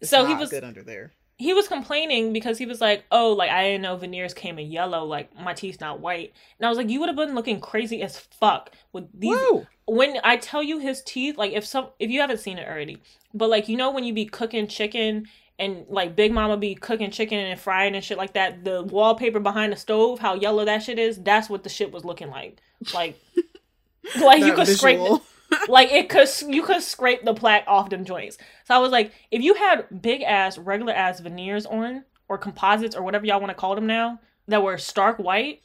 So 0.02 0.24
he 0.24 0.34
was- 0.34 0.50
good 0.50 0.64
under 0.64 0.82
there. 0.82 1.12
he 1.36 1.52
was 1.54 1.68
complaining 1.68 2.32
because 2.32 2.58
he 2.58 2.66
was 2.66 2.80
like, 2.80 3.04
"Oh, 3.10 3.32
like 3.32 3.50
I 3.50 3.64
didn't 3.64 3.82
know 3.82 3.96
veneers 3.96 4.34
came 4.34 4.58
in 4.58 4.70
yellow, 4.70 5.04
like 5.04 5.34
my 5.38 5.52
teeth's 5.54 5.80
not 5.80 6.00
white." 6.00 6.32
And 6.58 6.66
I 6.66 6.68
was 6.68 6.78
like, 6.78 6.88
"You 6.88 7.00
would 7.00 7.08
have 7.08 7.16
been 7.16 7.34
looking 7.34 7.60
crazy 7.60 8.02
as 8.02 8.18
fuck 8.18 8.70
with 8.92 9.08
these." 9.18 9.36
Whoa. 9.36 9.66
When 9.86 10.18
I 10.22 10.36
tell 10.36 10.62
you 10.62 10.78
his 10.78 11.02
teeth, 11.02 11.36
like 11.36 11.52
if 11.52 11.66
some, 11.66 11.88
if 11.98 12.10
you 12.10 12.20
haven't 12.20 12.38
seen 12.40 12.58
it 12.58 12.68
already, 12.68 12.98
but 13.34 13.48
like 13.50 13.68
you 13.68 13.76
know 13.76 13.90
when 13.90 14.04
you 14.04 14.14
be 14.14 14.24
cooking 14.26 14.66
chicken 14.68 15.26
and 15.60 15.84
like 15.88 16.16
Big 16.16 16.32
Mama 16.32 16.56
be 16.56 16.74
cooking 16.74 17.10
chicken 17.10 17.38
and 17.38 17.60
frying 17.60 17.94
and 17.94 18.02
shit 18.02 18.16
like 18.16 18.32
that, 18.32 18.64
the 18.64 18.82
wallpaper 18.82 19.38
behind 19.38 19.72
the 19.72 19.76
stove, 19.76 20.18
how 20.18 20.34
yellow 20.34 20.64
that 20.64 20.82
shit 20.82 20.98
is, 20.98 21.22
that's 21.22 21.50
what 21.50 21.62
the 21.62 21.68
shit 21.68 21.92
was 21.92 22.04
looking 22.04 22.30
like. 22.30 22.60
Like, 22.94 23.20
like 24.20 24.42
you 24.42 24.54
could 24.54 24.66
scrape. 24.66 24.98
visual. 24.98 25.22
like 25.68 25.92
it 25.92 26.08
could 26.08 26.28
you 26.48 26.62
could 26.62 26.82
scrape 26.82 27.24
the 27.24 27.34
plaque 27.34 27.64
off 27.66 27.90
them 27.90 28.04
joints. 28.06 28.38
So 28.64 28.74
I 28.74 28.78
was 28.78 28.90
like, 28.90 29.12
if 29.30 29.42
you 29.42 29.54
had 29.54 29.86
big 30.00 30.22
ass 30.22 30.56
regular 30.56 30.94
ass 30.94 31.20
veneers 31.20 31.66
on 31.66 32.04
or 32.26 32.38
composites 32.38 32.96
or 32.96 33.02
whatever 33.02 33.26
y'all 33.26 33.40
want 33.40 33.50
to 33.50 33.54
call 33.54 33.74
them 33.74 33.86
now 33.86 34.18
that 34.48 34.62
were 34.62 34.78
stark 34.78 35.18
white, 35.18 35.60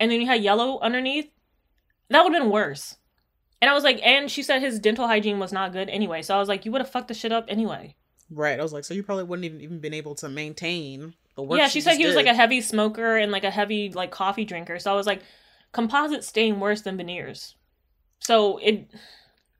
and 0.00 0.10
then 0.10 0.20
you 0.22 0.26
had 0.26 0.42
yellow 0.42 0.80
underneath, 0.80 1.30
that 2.08 2.24
would 2.24 2.32
have 2.32 2.42
been 2.42 2.50
worse. 2.50 2.96
And 3.60 3.70
I 3.70 3.74
was 3.74 3.84
like, 3.84 4.00
and 4.02 4.30
she 4.30 4.42
said 4.42 4.60
his 4.60 4.80
dental 4.80 5.06
hygiene 5.06 5.38
was 5.38 5.52
not 5.52 5.72
good 5.72 5.88
anyway. 5.90 6.22
So 6.22 6.34
I 6.34 6.38
was 6.38 6.48
like, 6.48 6.64
you 6.64 6.72
would 6.72 6.80
have 6.80 6.90
fucked 6.90 7.08
the 7.08 7.14
shit 7.14 7.30
up 7.30 7.44
anyway. 7.48 7.94
Right. 8.32 8.58
I 8.58 8.62
was 8.62 8.72
like, 8.72 8.84
so 8.84 8.94
you 8.94 9.02
probably 9.02 9.24
wouldn't 9.24 9.44
even 9.44 9.60
even 9.60 9.78
been 9.78 9.94
able 9.94 10.14
to 10.16 10.28
maintain 10.28 11.14
the 11.36 11.42
work. 11.42 11.58
yeah, 11.58 11.68
she 11.68 11.80
said 11.80 11.90
just 11.90 12.00
he 12.00 12.06
was 12.06 12.16
like 12.16 12.26
a 12.26 12.34
heavy 12.34 12.60
smoker 12.60 13.16
and 13.16 13.30
like 13.30 13.44
a 13.44 13.50
heavy 13.50 13.90
like 13.90 14.10
coffee 14.10 14.44
drinker. 14.44 14.78
So 14.78 14.92
I 14.92 14.94
was 14.94 15.06
like, 15.06 15.22
composites 15.72 16.26
stain 16.26 16.60
worse 16.60 16.82
than 16.82 16.96
veneers. 16.96 17.54
So 18.20 18.58
it 18.58 18.88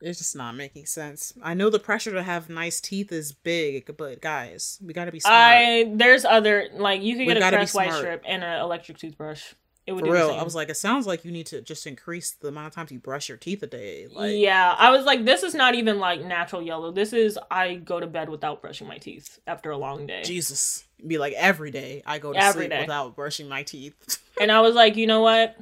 It's 0.00 0.18
just 0.18 0.36
not 0.36 0.56
making 0.56 0.86
sense. 0.86 1.32
I 1.42 1.54
know 1.54 1.68
the 1.70 1.78
pressure 1.78 2.12
to 2.12 2.22
have 2.22 2.48
nice 2.48 2.80
teeth 2.80 3.12
is 3.12 3.32
big, 3.32 3.96
but 3.96 4.20
guys, 4.20 4.78
we 4.84 4.92
gotta 4.92 5.12
be 5.12 5.20
smart. 5.20 5.36
I 5.36 5.92
there's 5.94 6.24
other 6.24 6.68
like 6.74 7.02
you 7.02 7.16
could 7.16 7.26
We've 7.26 7.38
get 7.38 7.52
a 7.52 7.56
crest 7.56 7.74
white 7.74 7.92
strip 7.92 8.22
and 8.26 8.42
an 8.42 8.60
electric 8.60 8.98
toothbrush. 8.98 9.52
It 9.86 9.92
would 9.94 10.06
For 10.06 10.12
real. 10.12 10.30
I 10.30 10.44
was 10.44 10.54
like, 10.54 10.68
it 10.68 10.76
sounds 10.76 11.08
like 11.08 11.24
you 11.24 11.32
need 11.32 11.46
to 11.46 11.60
just 11.60 11.88
increase 11.88 12.30
the 12.30 12.48
amount 12.48 12.68
of 12.68 12.72
times 12.72 12.92
you 12.92 13.00
brush 13.00 13.28
your 13.28 13.36
teeth 13.36 13.64
a 13.64 13.66
day. 13.66 14.06
Like, 14.08 14.34
yeah, 14.36 14.76
I 14.78 14.90
was 14.90 15.04
like, 15.04 15.24
this 15.24 15.42
is 15.42 15.54
not 15.54 15.74
even 15.74 15.98
like 15.98 16.24
natural 16.24 16.62
yellow. 16.62 16.92
This 16.92 17.12
is 17.12 17.36
I 17.50 17.74
go 17.74 17.98
to 17.98 18.06
bed 18.06 18.28
without 18.28 18.62
brushing 18.62 18.86
my 18.86 18.98
teeth 18.98 19.40
after 19.46 19.72
a 19.72 19.76
long 19.76 20.06
day. 20.06 20.22
Jesus, 20.22 20.84
be 21.04 21.18
like 21.18 21.32
every 21.32 21.72
day 21.72 22.02
I 22.06 22.18
go 22.18 22.32
to 22.32 22.38
Every 22.38 22.62
sleep 22.66 22.70
day. 22.70 22.80
without 22.82 23.16
brushing 23.16 23.48
my 23.48 23.62
teeth. 23.64 23.94
And 24.40 24.50
I 24.50 24.60
was 24.60 24.74
like, 24.74 24.96
you 24.96 25.06
know 25.06 25.20
what? 25.20 25.56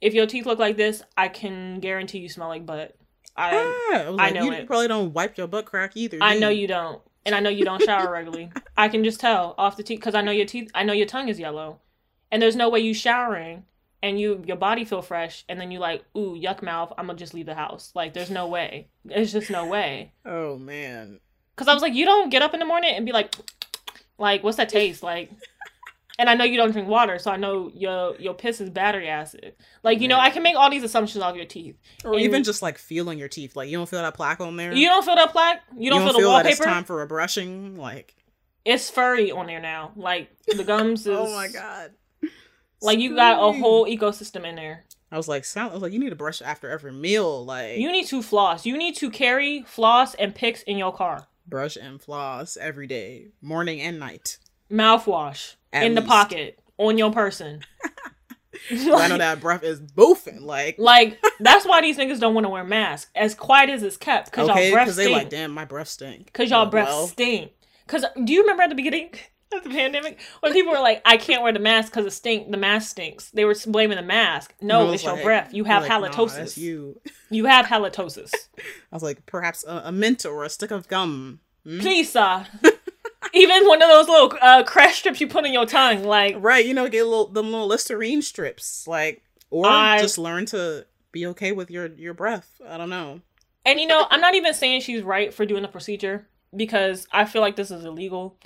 If 0.00 0.14
your 0.14 0.26
teeth 0.26 0.46
look 0.46 0.58
like 0.58 0.76
this, 0.76 1.02
I 1.16 1.28
can 1.28 1.78
guarantee 1.78 2.18
you 2.18 2.28
smell 2.28 2.48
like 2.48 2.64
butt. 2.66 2.96
I 3.36 3.50
Ah, 3.54 4.14
I, 4.18 4.28
I 4.28 4.30
know 4.30 4.44
you 4.44 4.52
it. 4.52 4.66
probably 4.66 4.88
don't 4.88 5.12
wipe 5.12 5.36
your 5.36 5.46
butt 5.46 5.66
crack 5.66 5.96
either. 5.96 6.18
I 6.20 6.38
know 6.38 6.48
you 6.48 6.66
don't, 6.66 7.02
and 7.26 7.34
I 7.34 7.40
know 7.40 7.50
you 7.50 7.64
don't 7.64 7.82
shower 7.82 8.10
regularly. 8.10 8.50
I 8.76 8.88
can 8.88 9.04
just 9.04 9.20
tell 9.20 9.54
off 9.58 9.76
the 9.76 9.82
teeth 9.82 10.00
because 10.00 10.14
I 10.14 10.22
know 10.22 10.32
your 10.32 10.46
teeth. 10.46 10.70
I 10.74 10.82
know 10.84 10.92
your 10.94 11.06
tongue 11.06 11.28
is 11.28 11.38
yellow, 11.38 11.80
and 12.32 12.42
there's 12.42 12.56
no 12.56 12.68
way 12.68 12.80
you 12.80 12.94
showering 12.94 13.64
and 14.02 14.18
you 14.18 14.42
your 14.44 14.56
body 14.56 14.84
feel 14.84 15.02
fresh, 15.02 15.44
and 15.48 15.60
then 15.60 15.70
you 15.70 15.78
like, 15.78 16.04
ooh, 16.16 16.34
yuck 16.36 16.60
mouth. 16.62 16.92
I'm 16.98 17.06
gonna 17.06 17.18
just 17.18 17.34
leave 17.34 17.46
the 17.46 17.54
house. 17.54 17.92
Like, 17.94 18.14
there's 18.14 18.30
no 18.30 18.48
way. 18.48 18.88
There's 19.04 19.30
just 19.32 19.48
no 19.50 19.64
way. 19.66 20.12
Oh 20.26 20.58
man, 20.58 21.20
Because 21.54 21.68
I 21.68 21.74
was 21.74 21.82
like, 21.82 21.94
you 21.94 22.04
don't 22.04 22.30
get 22.30 22.42
up 22.42 22.52
in 22.54 22.58
the 22.58 22.66
morning 22.66 22.92
and 22.96 23.06
be 23.06 23.12
like, 23.12 23.32
like, 24.18 24.42
what's 24.42 24.56
that 24.56 24.68
taste 24.68 25.02
like? 25.04 25.30
And 26.18 26.28
I 26.28 26.34
know 26.34 26.44
you 26.44 26.58
don't 26.58 26.72
drink 26.72 26.88
water, 26.88 27.18
so 27.18 27.30
I 27.30 27.36
know 27.36 27.70
your 27.74 28.14
your 28.16 28.34
piss 28.34 28.60
is 28.60 28.68
battery 28.68 29.08
acid. 29.08 29.54
Like, 29.82 30.00
you 30.00 30.08
know, 30.08 30.18
I 30.18 30.28
can 30.28 30.42
make 30.42 30.56
all 30.56 30.70
these 30.70 30.82
assumptions 30.84 31.22
off 31.24 31.34
your 31.34 31.46
teeth. 31.46 31.76
or 32.04 32.12
And- 32.12 32.20
even 32.20 32.44
just 32.44 32.60
like 32.60 32.76
feeling 32.76 33.18
your 33.18 33.28
teeth. 33.28 33.56
Like 33.56 33.70
you 33.70 33.78
don't 33.78 33.88
feel 33.88 34.02
that 34.02 34.12
plaque 34.14 34.38
on 34.40 34.56
there. 34.56 34.74
You 34.74 34.88
don't 34.88 35.04
feel 35.04 35.16
that 35.16 35.32
plaque. 35.32 35.62
You 35.76 35.88
don't, 35.88 36.02
feel 36.02 36.12
the 36.12 36.42
that 36.42 36.46
it's 36.46 36.60
time 36.60 36.84
for 36.84 37.00
a 37.00 37.06
brushing. 37.06 37.76
Like, 37.76 38.14
it's 38.64 38.90
furry 38.90 39.32
on 39.32 39.46
there 39.46 39.58
now. 39.60 39.92
Like 39.96 40.28
the 40.46 40.64
gums 40.64 41.06
oh 41.08 41.24
is. 41.24 41.30
oh 41.30 41.34
my 41.34 41.48
god. 41.48 41.92
Like 42.82 42.98
you 42.98 43.14
got 43.14 43.38
a 43.42 43.58
whole 43.58 43.86
ecosystem 43.86 44.44
in 44.46 44.56
there. 44.56 44.84
I 45.10 45.16
was 45.16 45.28
like, 45.28 45.44
sound. 45.44 45.70
I 45.70 45.74
was 45.74 45.82
like, 45.82 45.92
you 45.92 45.98
need 45.98 46.10
to 46.10 46.16
brush 46.16 46.40
after 46.40 46.70
every 46.70 46.92
meal. 46.92 47.44
Like, 47.44 47.76
You 47.76 47.92
need 47.92 48.06
to 48.06 48.22
floss. 48.22 48.64
You 48.64 48.78
need 48.78 48.96
to 48.96 49.10
carry 49.10 49.62
floss 49.62 50.14
and 50.14 50.34
picks 50.34 50.62
in 50.62 50.78
your 50.78 50.92
car. 50.92 51.26
Brush 51.46 51.76
and 51.76 52.00
floss 52.00 52.56
every 52.56 52.86
day, 52.86 53.28
morning 53.42 53.80
and 53.82 54.00
night. 54.00 54.38
Mouthwash 54.70 55.56
At 55.72 55.84
in 55.84 55.94
the 55.94 56.02
pocket 56.02 56.58
on 56.78 56.96
your 56.96 57.12
person. 57.12 57.60
I 58.70 59.08
know 59.08 59.18
that 59.18 59.40
breath 59.40 59.64
is 59.64 59.80
boofing. 59.80 60.40
Like, 60.40 60.76
Like 60.78 61.22
that's 61.40 61.66
why 61.66 61.80
these 61.82 61.98
niggas 61.98 62.20
don't 62.20 62.34
want 62.34 62.44
to 62.46 62.50
wear 62.50 62.64
masks. 62.64 63.10
As 63.14 63.34
quiet 63.34 63.70
as 63.70 63.82
it's 63.82 63.96
kept, 63.96 64.30
because 64.30 64.48
okay, 64.48 64.66
y'all 64.68 64.72
breath 64.72 64.86
because 64.86 64.96
they 64.96 65.12
like, 65.12 65.30
damn, 65.30 65.50
my 65.50 65.64
breath 65.64 65.88
stink. 65.88 66.26
Because 66.26 66.50
y'all 66.50 66.62
Like, 66.62 66.70
breath 66.70 66.88
well, 66.88 67.06
stink. 67.06 67.52
Because 67.86 68.04
do 68.24 68.32
you 68.32 68.42
remember 68.42 68.62
at 68.62 68.70
the 68.70 68.74
beginning 68.74 69.06
of 69.06 69.20
the 69.64 69.70
pandemic 69.70 70.18
when 70.40 70.52
people 70.52 70.72
were 70.72 70.80
like, 70.80 71.02
"I 71.04 71.16
can't 71.16 71.42
wear 71.42 71.52
the 71.52 71.58
mask 71.58 71.92
because 71.92 72.06
it 72.06 72.12
stink. 72.12 72.50
The 72.50 72.56
mask 72.56 72.90
stinks." 72.90 73.30
They 73.30 73.44
were 73.44 73.54
blaming 73.66 73.96
the 73.96 74.02
mask. 74.02 74.54
No, 74.60 74.90
it's 74.92 75.04
your 75.04 75.22
breath. 75.22 75.52
You 75.52 75.64
have 75.64 75.82
like, 75.82 75.90
halitosis. 75.90 76.36
that's 76.36 76.58
you. 76.58 77.00
You 77.30 77.46
have 77.46 77.64
halitosis. 77.64 78.30
I 78.58 78.62
was 78.94 79.02
like, 79.02 79.24
perhaps 79.24 79.64
a, 79.66 79.84
a 79.86 79.92
mint 79.92 80.26
or 80.26 80.44
a 80.44 80.50
stick 80.50 80.70
of 80.70 80.86
gum. 80.86 81.40
Hmm? 81.64 81.80
Please, 81.80 82.12
sir. 82.12 82.44
Even 83.32 83.66
one 83.66 83.80
of 83.80 83.88
those 83.88 84.06
little 84.06 84.36
uh, 84.42 84.62
crash 84.64 84.98
strips 84.98 85.18
you 85.18 85.28
put 85.28 85.46
in 85.46 85.52
your 85.54 85.64
tongue, 85.64 86.04
like 86.04 86.36
Right, 86.38 86.66
you 86.66 86.74
know, 86.74 86.86
get 86.90 87.06
a 87.06 87.08
little 87.08 87.28
them 87.28 87.50
little 87.50 87.66
Listerine 87.66 88.20
strips, 88.20 88.86
like, 88.86 89.22
or 89.50 89.66
I- 89.66 90.00
just 90.02 90.18
learn 90.18 90.44
to 90.46 90.84
be 91.12 91.26
okay 91.28 91.52
with 91.52 91.70
your 91.70 91.86
your 91.86 92.12
breath. 92.14 92.60
I 92.66 92.76
don't 92.76 92.90
know. 92.90 93.22
And 93.64 93.80
you 93.80 93.86
know, 93.86 94.06
I'm 94.10 94.20
not 94.20 94.34
even 94.34 94.52
saying 94.54 94.82
she's 94.82 95.02
right 95.02 95.32
for 95.32 95.46
doing 95.46 95.62
the 95.62 95.68
procedure 95.68 96.26
because 96.54 97.06
I 97.12 97.24
feel 97.24 97.40
like 97.42 97.56
this 97.56 97.70
is 97.70 97.84
illegal. 97.84 98.36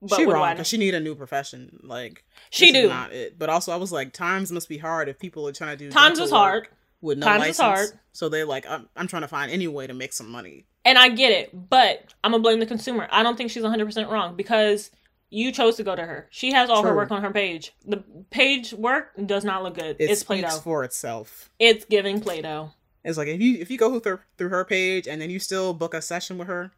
But 0.00 0.16
she 0.16 0.26
wrong 0.26 0.52
because 0.54 0.68
she 0.68 0.76
need 0.78 0.94
a 0.94 1.00
new 1.00 1.14
profession. 1.14 1.80
Like 1.82 2.24
She 2.50 2.72
do. 2.72 2.88
not 2.88 3.12
it. 3.12 3.38
But 3.38 3.48
also, 3.48 3.72
I 3.72 3.76
was 3.76 3.90
like, 3.92 4.12
times 4.12 4.52
must 4.52 4.68
be 4.68 4.78
hard 4.78 5.08
if 5.08 5.18
people 5.18 5.46
are 5.48 5.52
trying 5.52 5.76
to 5.76 5.84
do 5.84 5.90
Times 5.90 6.18
is 6.20 6.30
hard, 6.30 6.68
with 7.00 7.18
no 7.18 7.26
Times 7.26 7.40
license. 7.40 7.56
is 7.58 7.60
hard. 7.60 7.88
So 8.12 8.28
they're 8.28 8.46
like, 8.46 8.64
I'm, 8.68 8.88
I'm 8.96 9.06
trying 9.08 9.22
to 9.22 9.28
find 9.28 9.50
any 9.50 9.66
way 9.68 9.86
to 9.86 9.94
make 9.94 10.12
some 10.12 10.30
money. 10.30 10.66
and 10.84 10.96
I 10.98 11.08
get 11.08 11.32
it, 11.32 11.50
but 11.68 12.14
I'm 12.22 12.30
gonna 12.32 12.42
blame 12.42 12.60
the 12.60 12.66
consumer. 12.66 13.08
I 13.10 13.22
don't 13.22 13.36
think 13.36 13.50
she's 13.50 13.62
100 13.62 13.84
percent 13.86 14.08
wrong 14.08 14.36
because 14.36 14.90
you 15.30 15.52
chose 15.52 15.76
to 15.76 15.82
go 15.84 15.94
to 15.94 16.02
her. 16.02 16.26
She 16.30 16.52
has 16.52 16.70
all 16.70 16.82
her 16.84 16.94
work 16.96 17.10
on 17.10 17.20
her 17.22 17.30
page. 17.30 17.74
The 17.84 18.02
page 18.30 18.72
work 18.72 19.10
does 19.26 19.44
not 19.44 19.62
look 19.62 19.74
good. 19.74 19.96
It 19.98 20.10
it's 20.10 20.22
Play-Doh. 20.22 20.48
for 20.60 20.84
itself. 20.84 21.50
It's 21.58 21.84
giving 21.84 22.20
Play-Doh. 22.20 22.70
It's 23.04 23.18
like 23.18 23.28
if 23.28 23.40
you 23.40 23.58
if 23.58 23.70
you 23.70 23.76
go 23.78 23.98
through 24.00 24.20
through 24.38 24.48
her 24.50 24.64
page 24.64 25.06
and 25.08 25.20
then 25.20 25.28
you 25.28 25.38
still 25.38 25.74
book 25.74 25.92
a 25.92 26.00
session 26.00 26.38
with 26.38 26.48
her, 26.48 26.70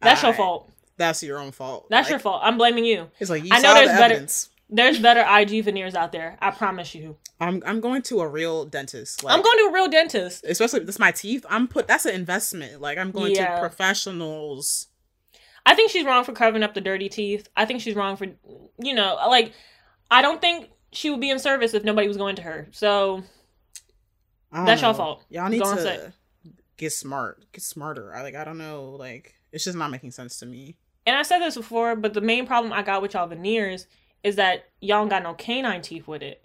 That's 0.00 0.22
your 0.22 0.32
fault. 0.32 0.70
That's 0.98 1.22
your 1.22 1.38
own 1.38 1.52
fault. 1.52 1.86
That's 1.90 2.06
Like, 2.06 2.10
your 2.10 2.18
fault. 2.20 2.40
I'm 2.44 2.56
blaming 2.58 2.84
you. 2.84 3.10
It's 3.18 3.30
like 3.30 3.44
you 3.44 3.50
I 3.52 3.60
know 3.60 3.74
there's 3.74 3.88
the 3.88 3.94
better- 3.94 4.14
evidence. 4.14 4.50
There's 4.68 4.98
better 4.98 5.20
IG 5.24 5.62
veneers 5.64 5.94
out 5.94 6.10
there. 6.10 6.36
I 6.40 6.50
promise 6.50 6.92
you. 6.94 7.16
I'm 7.38 7.62
I'm 7.64 7.80
going 7.80 8.02
to 8.02 8.20
a 8.20 8.26
real 8.28 8.64
dentist. 8.64 9.22
Like, 9.22 9.32
I'm 9.36 9.42
going 9.42 9.58
to 9.58 9.64
a 9.70 9.72
real 9.72 9.88
dentist. 9.88 10.44
especially 10.44 10.80
if 10.80 10.86
this 10.86 10.98
my 10.98 11.12
teeth. 11.12 11.46
I'm 11.48 11.68
put 11.68 11.86
that's 11.86 12.04
an 12.04 12.14
investment. 12.16 12.80
Like 12.80 12.98
I'm 12.98 13.12
going 13.12 13.32
Yeah. 13.36 13.54
to 13.54 13.60
professionals. 13.60 14.88
I 15.64 15.74
think 15.74 15.90
she's 15.92 16.04
wrong 16.04 16.24
for 16.24 16.32
covering 16.32 16.62
up 16.64 16.74
the 16.74 16.80
dirty 16.80 17.08
teeth. 17.08 17.48
I 17.56 17.64
think 17.64 17.80
she's 17.80 17.94
wrong 17.96 18.16
for, 18.16 18.26
you 18.80 18.94
know, 18.94 19.16
like, 19.28 19.52
I 20.10 20.22
don't 20.22 20.40
think 20.40 20.70
she 20.92 21.10
would 21.10 21.20
be 21.20 21.28
in 21.30 21.38
service 21.40 21.74
if 21.74 21.82
nobody 21.84 22.06
was 22.08 22.16
going 22.16 22.36
to 22.36 22.42
her. 22.42 22.68
So 22.72 23.22
That's 24.52 24.80
your 24.82 24.92
know. 24.92 24.96
fault. 24.96 25.24
Y'all 25.28 25.48
need 25.48 25.60
Go 25.62 25.74
to 25.76 26.12
get 26.76 26.92
smart, 26.92 27.44
get 27.52 27.62
smarter. 27.62 28.14
I 28.14 28.22
like 28.22 28.34
I 28.34 28.44
don't 28.44 28.58
know. 28.58 28.96
Like 28.98 29.34
it's 29.52 29.64
just 29.64 29.76
not 29.78 29.90
making 29.90 30.10
sense 30.10 30.38
to 30.40 30.46
me. 30.46 30.76
And 31.06 31.16
I 31.16 31.22
said 31.22 31.38
this 31.38 31.56
before, 31.56 31.96
but 31.96 32.14
the 32.14 32.20
main 32.20 32.46
problem 32.46 32.72
I 32.72 32.82
got 32.82 33.00
with 33.00 33.14
y'all 33.14 33.26
veneers 33.28 33.86
is 34.22 34.36
that 34.36 34.68
y'all 34.80 35.00
don't 35.00 35.08
got 35.08 35.22
no 35.22 35.34
canine 35.34 35.82
teeth 35.82 36.08
with 36.08 36.22
it. 36.22 36.44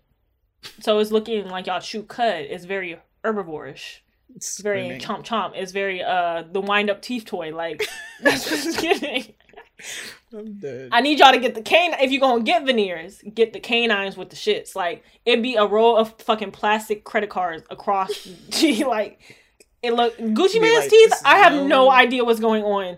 So 0.81 0.99
it's 0.99 1.11
looking 1.11 1.47
like 1.49 1.65
y'all 1.65 1.81
chew 1.81 2.03
cud. 2.03 2.45
It's 2.47 2.65
very 2.65 2.99
herbivorish. 3.25 3.99
It's 4.35 4.61
very 4.61 4.83
screaming. 4.83 5.01
chomp 5.01 5.25
chomp. 5.25 5.53
It's 5.55 5.71
very 5.71 6.03
uh 6.03 6.43
the 6.49 6.61
wind 6.61 6.89
up 6.89 7.01
teeth 7.01 7.25
toy. 7.25 7.53
Like 7.55 7.83
that's 8.21 8.49
what 8.49 8.65
it's 8.65 8.79
giving. 8.79 9.33
I'm 10.33 10.53
dead. 10.59 10.89
I 10.91 11.01
need 11.01 11.19
y'all 11.19 11.31
to 11.31 11.39
get 11.39 11.55
the 11.55 11.61
canine. 11.63 11.99
If 11.99 12.11
you're 12.11 12.21
gonna 12.21 12.43
get 12.43 12.65
veneers, 12.65 13.21
get 13.33 13.53
the 13.53 13.59
canines 13.59 14.15
with 14.15 14.29
the 14.29 14.35
shits. 14.35 14.75
Like 14.75 15.03
it'd 15.25 15.43
be 15.43 15.55
a 15.55 15.65
row 15.65 15.95
of 15.95 16.19
fucking 16.19 16.51
plastic 16.51 17.03
credit 17.03 17.31
cards 17.31 17.63
across. 17.69 18.11
Gee, 18.49 18.85
like 18.85 19.19
it 19.81 19.93
look 19.93 20.15
Gucci 20.17 20.61
Mane's 20.61 20.81
like, 20.81 20.89
teeth. 20.89 21.13
I 21.25 21.39
have 21.39 21.65
no 21.65 21.89
idea 21.89 22.23
what's 22.23 22.39
going 22.39 22.63
on. 22.63 22.97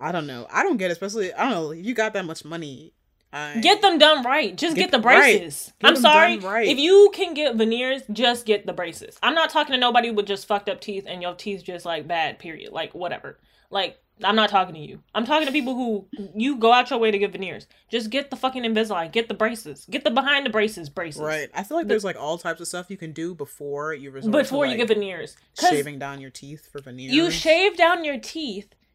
I 0.00 0.12
don't 0.12 0.26
know. 0.26 0.46
I 0.50 0.62
don't 0.62 0.76
get 0.76 0.90
it. 0.90 0.92
Especially 0.92 1.32
I 1.32 1.44
don't 1.44 1.52
know. 1.52 1.70
If 1.72 1.84
you 1.84 1.94
got 1.94 2.12
that 2.14 2.24
much 2.24 2.44
money, 2.44 2.92
I, 3.32 3.58
Get 3.60 3.82
them 3.82 3.98
done 3.98 4.24
right. 4.24 4.56
Just 4.56 4.76
get, 4.76 4.90
Get- 4.90 4.90
the 4.92 5.00
right. 5.00 5.38
braces. 5.38 5.72
Get 5.80 5.88
I'm 5.88 5.96
sorry. 5.96 6.38
right. 6.38 6.66
If 6.68 6.78
you 6.78 7.10
can 7.12 7.34
get 7.34 7.56
veneers, 7.56 8.02
just 8.12 8.46
get 8.46 8.66
the 8.66 8.72
braces. 8.72 9.18
I'm 9.22 9.34
not 9.34 9.50
talking 9.50 9.72
to 9.72 9.78
nobody 9.78 10.10
with 10.10 10.26
just 10.26 10.46
fucked 10.46 10.68
up 10.68 10.80
teeth 10.80 11.04
and 11.08 11.20
your 11.22 11.34
teeth 11.34 11.64
just 11.64 11.84
like 11.84 12.06
bad. 12.06 12.38
Period. 12.38 12.72
Like 12.72 12.94
whatever. 12.94 13.38
Like 13.70 13.98
I'm 14.24 14.36
not 14.36 14.48
talking 14.48 14.74
to 14.74 14.80
you. 14.80 15.02
I'm 15.14 15.26
talking 15.26 15.46
to 15.46 15.52
people 15.52 15.74
who 15.74 16.06
you 16.34 16.56
go 16.56 16.72
out 16.72 16.88
your 16.88 16.98
way 16.98 17.10
to 17.10 17.18
get 17.18 17.32
veneers. 17.32 17.66
Just 17.90 18.08
get 18.08 18.30
the 18.30 18.36
fucking 18.36 18.62
Invisalign. 18.62 19.12
Get 19.12 19.28
the 19.28 19.34
braces. 19.34 19.84
Get 19.90 20.04
the 20.04 20.10
behind 20.10 20.46
the 20.46 20.50
braces 20.50 20.88
braces. 20.88 21.20
Right. 21.20 21.50
I 21.52 21.64
feel 21.64 21.76
like 21.76 21.88
there's 21.88 22.04
like 22.04 22.16
all 22.18 22.38
types 22.38 22.60
of 22.62 22.68
stuff 22.68 22.86
you 22.90 22.96
can 22.96 23.12
do 23.12 23.34
before 23.34 23.92
you 23.92 24.10
resort 24.10 24.32
Before 24.32 24.64
to, 24.64 24.70
you 24.70 24.78
get 24.78 24.88
veneers, 24.88 25.36
shaving 25.60 25.98
down 25.98 26.20
your 26.22 26.30
teeth 26.30 26.70
for 26.72 26.80
veneers. 26.80 27.12
you 27.12 27.30
shave 27.30 27.76
down 27.76 28.04
your 28.04 28.18
teeth 28.18 28.68
That 28.70 28.70
don't 28.70 28.72
make 28.72 28.85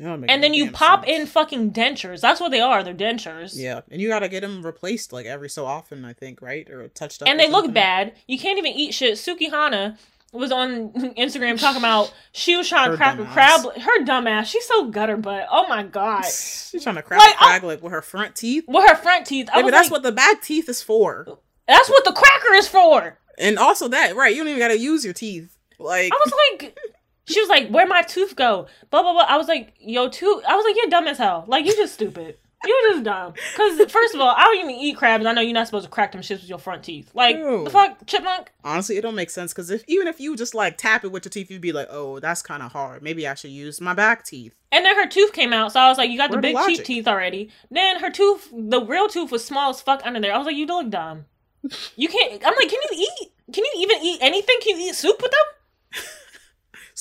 and 0.00 0.42
then 0.42 0.54
you 0.54 0.70
pop 0.70 1.04
sense. 1.04 1.20
in 1.20 1.26
fucking 1.26 1.72
dentures. 1.72 2.20
That's 2.20 2.40
what 2.40 2.50
they 2.50 2.60
are. 2.60 2.82
They're 2.82 2.94
dentures. 2.94 3.52
Yeah, 3.54 3.80
and 3.90 4.00
you 4.00 4.08
gotta 4.08 4.28
get 4.28 4.40
them 4.40 4.64
replaced 4.64 5.12
like 5.12 5.26
every 5.26 5.48
so 5.50 5.66
often. 5.66 6.04
I 6.04 6.12
think, 6.12 6.40
right, 6.42 6.68
or 6.70 6.88
touched 6.88 7.22
up. 7.22 7.28
and 7.28 7.38
they 7.38 7.48
look 7.50 7.72
bad. 7.72 8.14
You 8.26 8.38
can't 8.38 8.58
even 8.58 8.72
eat 8.72 8.94
shit. 8.94 9.14
Sukihana 9.14 9.98
was 10.32 10.50
on 10.50 10.92
Instagram 11.18 11.60
talking 11.60 11.80
about 11.80 12.12
she 12.32 12.56
was 12.56 12.66
trying 12.68 12.86
Her 12.86 12.92
to 12.92 12.96
crack 12.96 13.18
a 13.18 13.24
crab. 13.26 13.60
Her 13.76 14.04
dumbass. 14.04 14.46
She's 14.46 14.66
so 14.66 14.88
gutter 14.88 15.18
butt. 15.18 15.46
Oh 15.50 15.68
my 15.68 15.82
god. 15.82 16.24
She's 16.24 16.82
trying 16.82 16.96
to 16.96 17.02
crack 17.02 17.20
Like, 17.20 17.34
a 17.34 17.36
crag 17.38 17.62
lip 17.64 17.82
with 17.82 17.92
her 17.92 18.00
front 18.02 18.34
teeth. 18.34 18.64
With 18.66 18.88
her 18.88 18.96
front 18.96 19.26
teeth. 19.26 19.48
I 19.52 19.56
Maybe 19.56 19.64
was 19.66 19.72
that's 19.72 19.84
like, 19.90 19.92
what 19.92 20.02
the 20.04 20.12
back 20.12 20.40
teeth 20.42 20.68
is 20.70 20.82
for. 20.82 21.38
that's 21.68 21.90
what 21.90 22.04
the 22.04 22.12
cracker 22.12 22.54
is 22.54 22.66
for. 22.66 23.18
And 23.38 23.58
also 23.58 23.88
that, 23.88 24.16
right? 24.16 24.32
You 24.34 24.38
don't 24.42 24.48
even 24.48 24.58
gotta 24.58 24.78
use 24.78 25.04
your 25.04 25.14
teeth. 25.14 25.56
Like, 25.78 26.12
I 26.12 26.18
was 26.24 26.32
like, 26.60 26.78
she 27.26 27.40
was 27.40 27.48
like, 27.48 27.68
where 27.68 27.86
my 27.86 28.02
tooth 28.02 28.36
go? 28.36 28.66
Blah 28.90 29.02
blah 29.02 29.12
blah. 29.12 29.26
I 29.28 29.36
was 29.36 29.48
like, 29.48 29.74
yo, 29.78 30.08
tooth. 30.08 30.44
I 30.46 30.56
was 30.56 30.64
like, 30.64 30.76
you're 30.76 30.90
dumb 30.90 31.06
as 31.06 31.18
hell. 31.18 31.44
Like 31.46 31.66
you 31.66 31.74
just 31.76 31.94
stupid. 31.94 32.36
You're 32.64 32.92
just 32.92 33.02
dumb. 33.02 33.34
Cause 33.56 33.90
first 33.90 34.14
of 34.14 34.20
all, 34.20 34.32
I 34.36 34.44
don't 34.44 34.58
even 34.58 34.70
eat 34.70 34.96
crabs. 34.96 35.26
I 35.26 35.32
know 35.32 35.40
you're 35.40 35.52
not 35.52 35.66
supposed 35.66 35.84
to 35.84 35.90
crack 35.90 36.12
them 36.12 36.20
shits 36.20 36.42
with 36.42 36.48
your 36.48 36.60
front 36.60 36.84
teeth. 36.84 37.10
Like 37.12 37.36
Ew. 37.36 37.64
the 37.64 37.70
fuck, 37.70 38.06
chipmunk. 38.06 38.52
honestly, 38.62 38.96
it 38.96 39.00
don't 39.00 39.16
make 39.16 39.30
sense 39.30 39.52
because 39.52 39.68
if 39.68 39.82
even 39.88 40.06
if 40.06 40.20
you 40.20 40.36
just 40.36 40.54
like 40.54 40.78
tap 40.78 41.04
it 41.04 41.10
with 41.10 41.24
your 41.24 41.30
teeth, 41.30 41.50
you'd 41.50 41.60
be 41.60 41.72
like, 41.72 41.88
oh, 41.90 42.20
that's 42.20 42.40
kind 42.40 42.62
of 42.62 42.70
hard. 42.70 43.02
Maybe 43.02 43.26
I 43.26 43.34
should 43.34 43.50
use 43.50 43.80
my 43.80 43.94
back 43.94 44.24
teeth. 44.24 44.54
And 44.70 44.86
then 44.86 44.94
her 44.94 45.08
tooth 45.08 45.32
came 45.32 45.52
out, 45.52 45.72
so 45.72 45.80
I 45.80 45.88
was 45.88 45.98
like, 45.98 46.08
"You 46.08 46.16
got 46.16 46.30
Where 46.30 46.40
the 46.40 46.48
the 46.48 46.54
big 46.54 46.66
cheap 46.66 46.84
teeth 46.86 47.08
already." 47.08 47.50
Then 47.70 47.98
her 48.00 48.10
tooth, 48.10 48.48
the 48.52 48.80
real 48.80 49.06
tooth, 49.08 49.30
was 49.30 49.44
small 49.44 49.70
as 49.70 49.82
fuck 49.82 50.00
under 50.04 50.18
there. 50.20 50.32
I 50.32 50.38
was 50.38 50.46
like, 50.46 50.56
"You 50.56 50.66
look 50.66 50.88
dumb. 50.88 51.26
You 51.96 52.08
can't." 52.08 52.42
I'm 52.46 52.54
like, 52.54 52.68
"Can 52.70 52.78
you 52.90 53.06
eat? 53.20 53.32
Can 53.52 53.64
you 53.64 53.72
even 53.78 53.98
eat 54.02 54.18
anything? 54.22 54.56
Can 54.62 54.78
you 54.78 54.88
eat 54.88 54.94
soup 54.94 55.20
with 55.20 55.30
them?" 55.32 55.40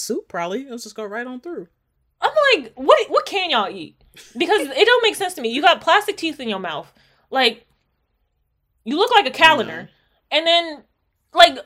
Soup 0.01 0.27
probably. 0.27 0.65
Let's 0.69 0.83
just 0.83 0.95
go 0.95 1.05
right 1.05 1.25
on 1.25 1.39
through. 1.39 1.67
I'm 2.21 2.31
like, 2.53 2.73
"What? 2.75 3.09
What 3.09 3.25
can 3.25 3.49
y'all 3.49 3.69
eat?" 3.69 3.95
Because 4.37 4.61
it 4.67 4.85
don't 4.85 5.03
make 5.03 5.15
sense 5.15 5.33
to 5.35 5.41
me. 5.41 5.49
You 5.49 5.61
got 5.61 5.81
plastic 5.81 6.17
teeth 6.17 6.39
in 6.39 6.49
your 6.49 6.59
mouth, 6.59 6.91
like 7.29 7.65
you 8.83 8.97
look 8.97 9.11
like 9.11 9.25
a 9.25 9.31
calendar, 9.31 9.89
and 10.31 10.45
then 10.45 10.83
like 11.33 11.57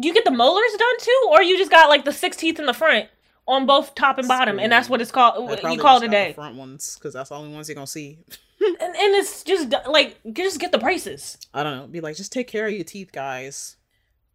you 0.00 0.12
get 0.12 0.24
the 0.24 0.30
molars 0.30 0.72
done 0.78 0.98
too, 1.00 1.28
or 1.30 1.42
you 1.42 1.56
just 1.56 1.70
got 1.70 1.88
like 1.88 2.04
the 2.04 2.12
six 2.12 2.36
teeth 2.36 2.58
in 2.58 2.66
the 2.66 2.74
front 2.74 3.08
on 3.48 3.66
both 3.66 3.94
top 3.94 4.18
and 4.18 4.28
bottom, 4.28 4.58
and 4.58 4.70
that's 4.70 4.88
what 4.88 5.00
it's 5.00 5.12
called. 5.12 5.50
You 5.62 5.78
call 5.78 6.02
it 6.02 6.06
a 6.06 6.08
day. 6.08 6.32
Front 6.34 6.56
ones 6.56 6.96
because 6.96 7.14
that's 7.14 7.30
the 7.30 7.36
only 7.36 7.52
ones 7.52 7.68
you're 7.68 7.74
gonna 7.74 7.86
see. 7.86 8.18
and, 8.60 8.76
and 8.80 9.14
it's 9.14 9.42
just 9.42 9.72
like 9.88 10.18
just 10.32 10.60
get 10.60 10.72
the 10.72 10.78
braces. 10.78 11.38
I 11.54 11.62
don't 11.62 11.76
know. 11.76 11.86
Be 11.86 12.00
like, 12.00 12.16
just 12.16 12.32
take 12.32 12.48
care 12.48 12.66
of 12.66 12.72
your 12.72 12.84
teeth, 12.84 13.12
guys. 13.12 13.76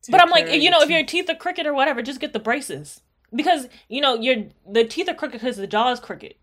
but 0.10 0.22
I'm 0.22 0.30
like, 0.30 0.50
you 0.50 0.70
know, 0.70 0.82
if 0.82 0.90
your 0.90 1.06
teeth 1.06 1.30
are 1.30 1.36
crooked 1.36 1.66
or 1.66 1.74
whatever, 1.74 2.02
just 2.02 2.20
get 2.20 2.34
the 2.34 2.40
braces 2.40 3.02
because 3.34 3.68
you 3.88 4.02
know 4.02 4.16
your 4.16 4.46
the 4.70 4.84
teeth 4.84 5.10
are 5.10 5.14
crooked 5.14 5.40
because 5.40 5.58
the 5.58 5.68
jaw 5.68 5.92
is 5.92 6.00
crooked. 6.00 6.36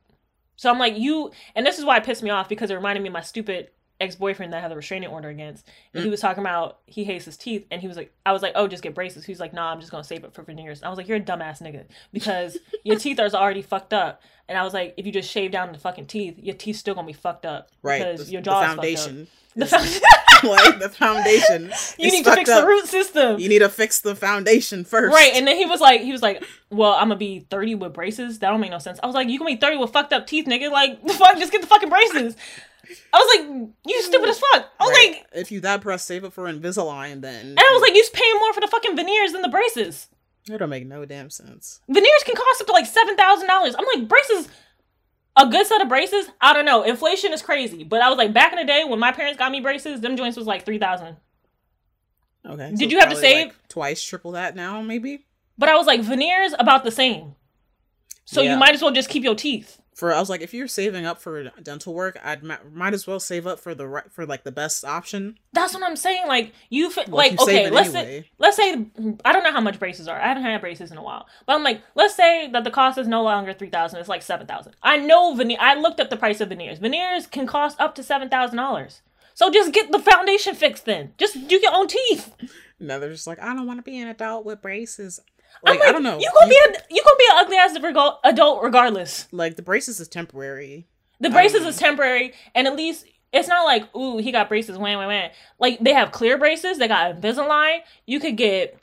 So 0.57 0.69
I'm 0.69 0.79
like, 0.79 0.99
you, 0.99 1.31
and 1.55 1.65
this 1.65 1.79
is 1.79 1.85
why 1.85 1.99
it 1.99 2.05
pissed 2.05 2.23
me 2.23 2.31
off 2.31 2.49
because 2.49 2.73
it 2.73 2.75
reminded 2.75 3.01
me 3.01 3.09
of 3.09 3.13
my 3.13 3.21
stupid 3.21 3.69
ex 4.01 4.15
boyfriend 4.15 4.53
that 4.53 4.59
I 4.59 4.61
had 4.61 4.71
a 4.73 4.77
restraining 4.77 5.09
order 5.09 5.29
against, 5.29 5.67
and 5.93 6.01
Mm. 6.01 6.05
he 6.05 6.11
was 6.11 6.21
talking 6.21 6.43
about 6.43 6.79
he 6.87 7.05
hates 7.05 7.25
his 7.25 7.37
teeth, 7.37 7.67
and 7.71 7.81
he 7.81 7.89
was 7.89 7.97
like, 7.97 8.13
I 8.25 8.33
was 8.33 8.43
like, 8.43 8.53
oh, 8.55 8.69
just 8.69 8.83
get 8.83 8.95
braces. 8.95 9.25
He's 9.25 9.41
like, 9.41 9.53
nah, 9.53 9.73
I'm 9.73 9.81
just 9.81 9.91
gonna 9.91 10.05
save 10.05 10.25
it 10.25 10.35
for 10.35 10.43
veneers. 10.43 10.79
And 10.81 10.87
I 10.87 10.89
was 10.91 10.97
like, 10.97 11.09
you're 11.09 11.17
a 11.17 11.21
dumbass 11.21 11.61
nigga 11.63 11.85
because 12.13 12.57
your 12.85 12.97
teeth 12.97 13.19
are 13.19 13.29
already 13.35 13.63
fucked 13.63 13.93
up, 13.93 14.23
and 14.49 14.57
I 14.57 14.63
was 14.65 14.73
like, 14.75 14.95
if 14.97 15.05
you 15.07 15.13
just 15.13 15.31
shave 15.31 15.51
down 15.51 15.73
the 15.73 15.79
fucking 15.79 16.07
teeth, 16.07 16.39
your 16.39 16.55
teeth's 16.55 16.79
still 16.79 16.95
gonna 16.95 17.07
be 17.07 17.13
fucked 17.13 17.45
up 17.47 17.71
right, 17.83 17.99
because 17.99 18.27
the, 18.27 18.33
your 18.33 18.41
the 18.43 18.45
jaw 18.51 18.61
is 18.63 18.67
foundation. 18.67 19.27
The 19.57 19.67
foundation. 19.67 20.03
like 20.45 20.79
the 20.79 20.89
foundation. 20.93 21.73
you 21.99 22.13
need 22.13 22.25
to 22.25 22.33
fix 22.33 22.49
up. 22.49 22.61
the 22.63 22.67
root 22.69 22.87
system. 22.87 23.41
You 23.41 23.49
need 23.49 23.59
to 23.59 23.69
fix 23.69 24.01
the 24.03 24.15
foundation 24.15 24.85
first. 24.85 25.13
Right, 25.13 25.33
and 25.35 25.45
then 25.49 25.57
he 25.57 25.67
was 25.67 25.81
like, 25.81 26.03
he 26.03 26.13
was 26.13 26.23
like, 26.23 26.45
"Well, 26.71 26.93
I'm 26.93 27.09
gonna 27.09 27.17
be 27.17 27.41
30 27.51 27.75
with 27.75 27.93
braces. 27.93 28.39
That 28.39 28.51
don't 28.51 28.61
make 28.61 28.71
no 28.71 28.79
sense." 28.79 29.01
I 29.03 29.07
was 29.07 29.17
like, 29.17 29.29
"You 29.29 29.37
gonna 29.41 29.51
be 29.51 29.57
30 29.57 29.79
with 29.79 29.91
fucked 29.91 30.13
up 30.13 30.29
teeth, 30.29 30.45
nigga? 30.47 30.71
Like, 30.71 31.01
fuck, 31.11 31.37
just 31.39 31.51
get 31.51 31.61
the 31.63 31.67
fucking 31.67 31.89
braces." 31.89 32.37
I 33.13 33.19
was 33.19 33.37
like, 33.37 33.69
"You 33.87 34.03
stupid 34.03 34.29
as 34.29 34.39
fuck." 34.39 34.71
I 34.81 34.85
was 34.85 34.91
Right. 34.97 35.11
like, 35.13 35.27
if 35.35 35.51
you 35.53 35.61
that 35.61 35.81
press, 35.81 36.03
save 36.05 36.25
it 36.25 36.33
for 36.33 36.45
Invisalign. 36.45 37.21
Then 37.23 37.47
and 37.47 37.59
I 37.59 37.71
was 37.73 37.83
like, 37.83 37.95
"You 37.95 38.05
paying 38.13 38.35
more 38.41 38.53
for 38.53 38.61
the 38.61 38.67
fucking 38.69 38.97
veneers 38.97 39.33
than 39.33 39.43
the 39.43 39.49
braces. 39.49 40.09
it 40.51 40.57
don't 40.59 40.71
make 40.71 40.87
no 40.87 41.05
damn 41.05 41.29
sense. 41.31 41.81
Veneers 41.89 42.23
can 42.25 42.35
cost 42.35 42.61
up 42.63 42.67
to 42.69 42.73
like 42.73 42.87
seven 42.87 43.17
thousand 43.17 43.47
dollars." 43.49 43.75
I'm 43.79 43.85
like, 43.95 44.09
braces. 44.09 44.49
a 45.37 45.47
good 45.47 45.67
set 45.67 45.81
of 45.81 45.89
braces. 45.89 46.29
I 46.41 46.53
don't 46.53 46.65
know. 46.65 46.83
Inflation 46.83 47.33
is 47.33 47.43
crazy, 47.43 47.85
but 47.85 48.01
I 48.01 48.09
was 48.09 48.19
like 48.19 48.33
back 48.33 48.53
in 48.53 48.59
the 48.59 48.65
day 48.65 48.83
when 48.85 48.99
my 48.99 49.13
parents 49.13 49.39
got 49.39 49.53
me 49.53 49.61
braces, 49.61 50.01
them 50.01 50.17
joints 50.17 50.37
was 50.37 50.47
like 50.47 50.65
three 50.65 50.79
thousand. 50.79 51.17
Okay. 52.47 52.73
Did 52.75 52.91
you 52.91 52.99
have 52.99 53.11
to 53.11 53.17
save? 53.17 53.47
like, 53.49 53.69
twice, 53.69 54.03
triple 54.03 54.33
that 54.33 54.57
now, 54.57 54.81
maybe? 54.83 55.27
But 55.59 55.69
I 55.69 55.77
was 55.77 55.87
like 55.87 56.01
veneers 56.01 56.55
about 56.59 56.83
the 56.85 56.91
same. 56.91 57.35
So 58.25 58.43
Yeah. 58.43 58.53
you 58.55 58.59
might 58.59 58.75
as 58.75 58.83
well 58.83 58.91
just 58.93 59.09
keep 59.11 59.23
your 59.25 59.35
teeth. 59.35 59.81
For 59.99 60.15
I 60.15 60.21
was 60.21 60.31
like, 60.31 60.43
if 60.43 60.55
you're 60.55 60.69
saving 60.69 61.07
up 61.07 61.21
for 61.21 61.51
dental 61.61 61.93
work, 61.93 62.17
I'd 62.23 62.45
ma- 62.45 62.59
might 62.73 62.95
as 62.95 63.05
well 63.09 63.19
save 63.19 63.49
up 63.49 63.59
for 63.59 63.75
the 63.75 63.89
right 63.89 64.05
for 64.13 64.25
like 64.25 64.45
the 64.45 64.53
best 64.53 64.85
option. 64.85 65.41
That's 65.53 65.75
what 65.75 65.83
I'm 65.83 65.97
saying. 65.97 66.29
Like 66.29 66.53
you, 66.71 66.89
fi- 66.89 67.01
Like, 67.09 67.33
like 67.33 67.33
you 67.33 67.39
okay, 67.43 67.69
let's 67.71 67.91
say 67.91 68.31
let's 68.39 68.57
say 68.57 68.87
I 69.25 69.33
don't 69.33 69.43
know 69.43 69.51
how 69.51 69.61
much 69.61 69.81
braces 69.81 70.07
are. 70.07 70.17
I 70.21 70.29
haven't 70.29 70.45
had 70.45 70.61
braces 70.61 70.93
in 70.93 70.99
a 70.99 71.03
while, 71.03 71.27
but 71.47 71.55
I'm 71.57 71.65
like, 71.65 71.83
let's 71.97 72.15
say 72.15 72.49
that 72.53 72.63
the 72.63 72.71
cost 72.71 72.97
is 72.97 73.09
no 73.09 73.25
longer 73.25 73.53
three 73.53 73.71
thousand. 73.71 73.99
It's 73.99 74.09
like 74.09 74.23
seven 74.23 74.47
thousand. 74.47 74.77
I 74.85 74.99
know 74.99 75.35
veneer. 75.35 75.59
I 75.61 75.75
looked 75.75 75.99
up 75.99 76.11
the 76.11 76.17
price 76.17 76.41
of 76.41 76.51
veneers. 76.51 76.79
Veneers 76.79 77.27
can 77.27 77.49
cost 77.49 77.81
up 77.81 77.97
to 77.97 78.05
seven 78.05 78.29
thousand 78.29 78.57
dollars. 78.59 79.03
So 79.35 79.51
just 79.51 79.73
get 79.73 79.91
the 79.91 79.99
foundation 79.99 80.55
fixed 80.55 80.85
then. 80.85 81.13
Just 81.19 81.49
do 81.49 81.59
your 81.61 81.75
own 81.75 81.89
teeth. 81.89 82.33
No, 82.81 83.01
they're 83.01 83.11
just 83.11 83.27
like, 83.27 83.41
I 83.41 83.55
don't 83.57 83.67
want 83.67 83.81
to 83.81 83.83
be 83.83 83.99
an 83.99 84.07
adult 84.07 84.45
with 84.45 84.63
braces. 84.63 85.19
I'm 85.67 85.77
Like, 85.79 85.89
I 85.89 85.93
don't 85.93 86.03
know. 86.03 86.19
You 86.19 86.31
gonna 86.39 86.49
be 86.49 86.57
a 86.57 86.73
you 86.91 87.03
gonna 87.03 87.17
be 87.19 87.27
an 87.31 87.37
ugly 87.39 87.57
ass 87.57 87.79
rego- 87.79 88.19
adult 88.25 88.63
regardless. 88.63 89.27
like 89.33 89.57
the 89.57 89.63
braces 89.63 90.01
is 90.01 90.09
temporary. 90.09 90.87
The 91.21 91.31
braces 91.31 91.67
is 91.67 91.77
temporary, 91.77 92.33
and 92.55 92.67
at 92.69 92.77
least 92.77 93.05
it's 93.33 93.49
not 93.49 93.65
like 93.65 93.95
ooh 93.97 94.19
he 94.19 94.31
got 94.33 94.49
braces. 94.49 94.79
Wham 94.79 94.99
wham 94.99 95.09
wham. 95.09 95.31
Like 95.59 95.79
they 95.81 95.93
have 95.93 96.13
clear 96.13 96.39
braces. 96.39 96.79
They 96.79 96.89
got 96.89 97.21
Invisalign. 97.21 97.81
You 98.07 98.21
could 98.21 98.37
get 98.37 98.79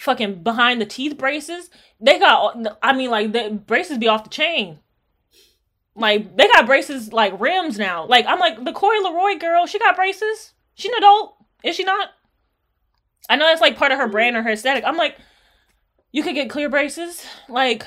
fucking 0.00 0.42
behind 0.42 0.80
the 0.80 0.86
teeth 0.86 1.16
braces. 1.16 1.70
They 2.00 2.18
got. 2.18 2.56
I 2.82 2.92
mean, 2.92 3.10
like 3.10 3.32
the 3.32 3.50
braces 3.66 3.98
be 3.98 4.08
off 4.08 4.24
the 4.24 4.30
chain. 4.30 4.80
Like 5.94 6.36
they 6.36 6.46
got 6.48 6.66
braces 6.66 7.12
like 7.12 7.40
rims 7.40 7.78
now. 7.78 8.06
Like 8.06 8.26
I'm 8.26 8.38
like 8.38 8.64
the 8.64 8.72
Coi 8.72 8.98
Leray 9.04 9.40
girl. 9.40 9.66
She 9.66 9.78
got 9.78 9.96
braces. 9.96 10.52
She 10.74 10.88
an 10.88 10.94
adult, 10.98 11.36
is 11.64 11.74
she 11.74 11.84
not? 11.84 12.10
I 13.30 13.36
know 13.36 13.46
that's 13.46 13.62
like 13.62 13.78
part 13.78 13.92
of 13.92 13.98
her 13.98 14.08
brand 14.08 14.36
or 14.36 14.42
her 14.42 14.50
aesthetic. 14.50 14.84
I'm 14.86 14.96
like, 14.98 15.16
you 16.12 16.22
could 16.22 16.34
get 16.34 16.48
clear 16.50 16.68
braces. 16.68 17.24
Like 17.48 17.84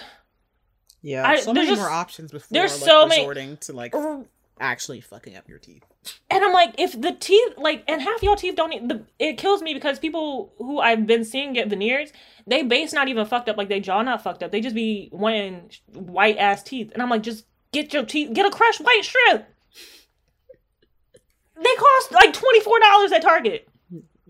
Yeah, 1.01 1.27
I- 1.27 1.39
so 1.39 1.53
many 1.53 1.67
just- 1.67 1.79
more 1.81 1.89
options 1.89 2.31
before 2.31 2.47
there's 2.51 2.79
like, 2.81 2.89
so 2.89 3.05
many- 3.05 3.21
resorting 3.21 3.57
to 3.57 3.73
like 3.73 3.95
r- 3.95 4.25
actually 4.59 4.99
fucking 5.01 5.35
up 5.37 5.47
your 5.47 5.57
teeth. 5.59 5.83
And 6.29 6.43
I'm 6.43 6.51
like, 6.53 6.75
if 6.77 6.99
the 6.99 7.11
teeth, 7.13 7.53
like, 7.57 7.83
and 7.87 8.01
half 8.01 8.21
y'all 8.23 8.35
teeth 8.35 8.55
don't, 8.55 8.87
the, 8.87 9.05
it 9.19 9.37
kills 9.37 9.61
me 9.61 9.73
because 9.73 9.99
people 9.99 10.53
who 10.57 10.79
I've 10.79 11.05
been 11.07 11.23
seeing 11.25 11.53
get 11.53 11.67
veneers, 11.69 12.11
they 12.47 12.63
base 12.63 12.91
not 12.93 13.07
even 13.09 13.25
fucked 13.25 13.47
up, 13.49 13.57
like 13.57 13.69
they 13.69 13.79
jaw 13.79 14.01
not 14.01 14.21
fucked 14.23 14.43
up. 14.43 14.51
They 14.51 14.59
just 14.61 14.75
be 14.75 15.09
wanting 15.13 15.69
white 15.93 16.37
ass 16.37 16.61
teeth, 16.63 16.91
and 16.93 17.01
I'm 17.01 17.09
like, 17.09 17.23
just 17.23 17.45
get 17.71 17.93
your 17.93 18.03
teeth, 18.05 18.33
get 18.33 18.45
a 18.45 18.49
Crest 18.49 18.81
white 18.81 19.01
strip. 19.03 19.47
They 21.55 21.75
cost 21.77 22.11
like 22.11 22.33
twenty 22.33 22.59
four 22.61 22.79
dollars 22.79 23.11
at 23.13 23.21
Target. 23.21 23.68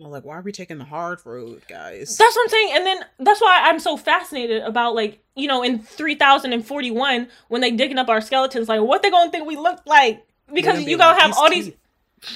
I'm 0.06 0.12
like, 0.12 0.24
why 0.24 0.38
are 0.38 0.42
we 0.42 0.52
taking 0.52 0.78
the 0.78 0.86
hard 0.86 1.20
road, 1.26 1.62
guys? 1.68 2.18
That's 2.18 2.36
what 2.36 2.44
I'm 2.44 2.50
saying, 2.50 2.70
and 2.74 2.86
then 2.86 3.00
that's 3.20 3.42
why 3.42 3.62
I'm 3.66 3.80
so 3.80 3.98
fascinated 3.98 4.64
about 4.64 4.96
like 4.96 5.22
you 5.36 5.48
know 5.48 5.64
in 5.64 5.80
3041 5.80 7.28
when 7.48 7.62
they 7.62 7.72
digging 7.72 7.98
up 7.98 8.10
our 8.10 8.22
skeletons, 8.22 8.70
like 8.70 8.82
what 8.82 9.02
they 9.02 9.10
gonna 9.10 9.32
think 9.32 9.48
we 9.48 9.58
look 9.58 9.82
like 9.86 10.26
because 10.54 10.78
gonna 10.78 10.90
you 10.90 10.98
gonna 10.98 11.12
like, 11.12 11.22
have 11.22 11.32
"These 11.32 11.38
all 11.38 11.50
these. 11.50 11.72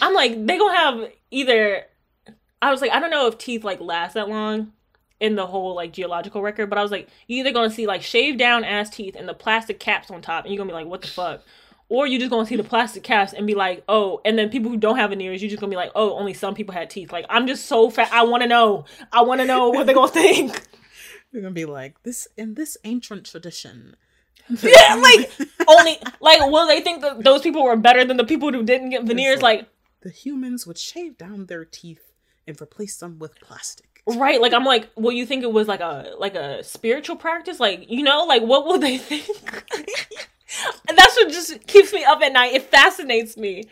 I'm 0.02 0.14
like 0.14 0.46
they 0.46 0.58
gonna 0.58 0.78
have 0.78 1.12
either. 1.32 1.84
I 2.62 2.72
was 2.72 2.82
like 2.82 2.92
I 2.92 3.00
don't 3.00 3.12
know 3.12 3.28
if 3.28 3.38
teeth 3.38 3.64
like 3.64 3.80
last 3.82 4.14
that 4.14 4.30
long 4.30 4.74
in 5.20 5.36
the 5.36 5.48
whole 5.48 5.76
like 5.76 5.94
geological 5.94 6.42
record, 6.42 6.70
but 6.70 6.78
I 6.78 6.82
was 6.82 6.92
like 6.92 7.08
you 7.28 7.40
either 7.40 7.52
gonna 7.52 7.70
see 7.70 7.88
like 7.88 8.02
shaved 8.02 8.40
down 8.40 8.64
ass 8.64 8.90
teeth 8.90 9.16
and 9.16 9.28
the 9.28 9.34
plastic 9.34 9.80
caps 9.80 10.12
on 10.12 10.22
top, 10.22 10.46
and 10.46 10.54
you're 10.54 10.58
gonna 10.64 10.70
be 10.70 10.74
like 10.74 10.88
what 10.88 11.02
the 11.02 11.08
fuck. 11.08 11.44
Or 11.90 12.08
you 12.08 12.18
just 12.18 12.32
gonna 12.32 12.46
see 12.48 12.56
the 12.56 12.64
plastic 12.64 13.04
caps 13.04 13.34
and 13.34 13.46
be 13.46 13.54
like, 13.56 13.84
oh, 13.88 14.20
and 14.26 14.38
then 14.38 14.50
people 14.50 14.72
who 14.72 14.78
don't 14.78 14.98
have 14.98 15.12
veneers, 15.12 15.44
you 15.44 15.50
just 15.50 15.60
gonna 15.60 15.70
be 15.70 15.76
like, 15.76 15.92
oh, 15.96 16.18
only 16.18 16.34
some 16.34 16.56
people 16.56 16.74
had 16.74 16.90
teeth. 16.90 17.12
Like 17.12 17.26
I'm 17.30 17.46
just 17.46 17.66
so 17.66 17.90
fat. 17.90 18.10
I 18.12 18.24
want 18.24 18.42
to 18.44 18.50
know. 18.50 18.86
I 19.12 19.22
want 19.22 19.42
to 19.42 19.46
know 19.46 19.70
what 19.70 19.86
they 19.88 19.94
gonna 19.94 20.08
think. 20.12 20.62
You're 21.32 21.42
gonna 21.44 21.54
be 21.54 21.66
like 21.66 22.02
this 22.04 22.28
in 22.38 22.56
this 22.56 22.78
ancient 22.84 23.26
tradition. 23.26 23.96
yeah, 24.62 24.96
like 24.96 25.32
only 25.68 25.98
like 26.20 26.40
will 26.52 26.68
they 26.68 26.82
think 26.82 27.02
that 27.02 27.24
those 27.24 27.42
people 27.42 27.64
were 27.64 27.78
better 27.78 28.04
than 28.04 28.18
the 28.18 28.26
people 28.26 28.52
who 28.52 28.64
didn't 28.64 28.90
get 28.90 29.04
veneers? 29.04 29.42
Like 29.42 29.68
The 30.02 30.10
humans 30.10 30.66
would 30.68 30.78
shave 30.78 31.18
down 31.18 31.46
their 31.46 31.64
teeth 31.64 32.12
and 32.48 32.60
replace 32.62 32.98
them 32.98 33.20
with 33.20 33.40
plastic. 33.40 34.02
right? 34.06 34.42
Like 34.42 34.54
I'm 34.54 34.66
like, 34.66 34.90
well, 34.96 35.14
you 35.14 35.26
think 35.26 35.44
it 35.44 35.52
was 35.54 35.68
like 35.68 35.80
a 35.80 36.14
like 36.20 36.36
a 36.36 36.64
spiritual 36.64 37.16
practice? 37.16 37.60
Like 37.60 37.86
you 37.90 38.04
know, 38.04 38.26
like 38.26 38.42
what 38.42 38.66
will 38.66 38.80
they 38.80 38.98
think? 39.10 39.28
And 40.88 40.98
That's 40.98 41.16
what 41.16 41.30
just 41.30 41.66
keeps 41.68 41.94
me 41.94 42.04
up 42.04 42.22
at 42.22 42.34
night. 42.34 42.54
It 42.54 42.64
fascinates 42.64 43.38
me. 43.38 43.66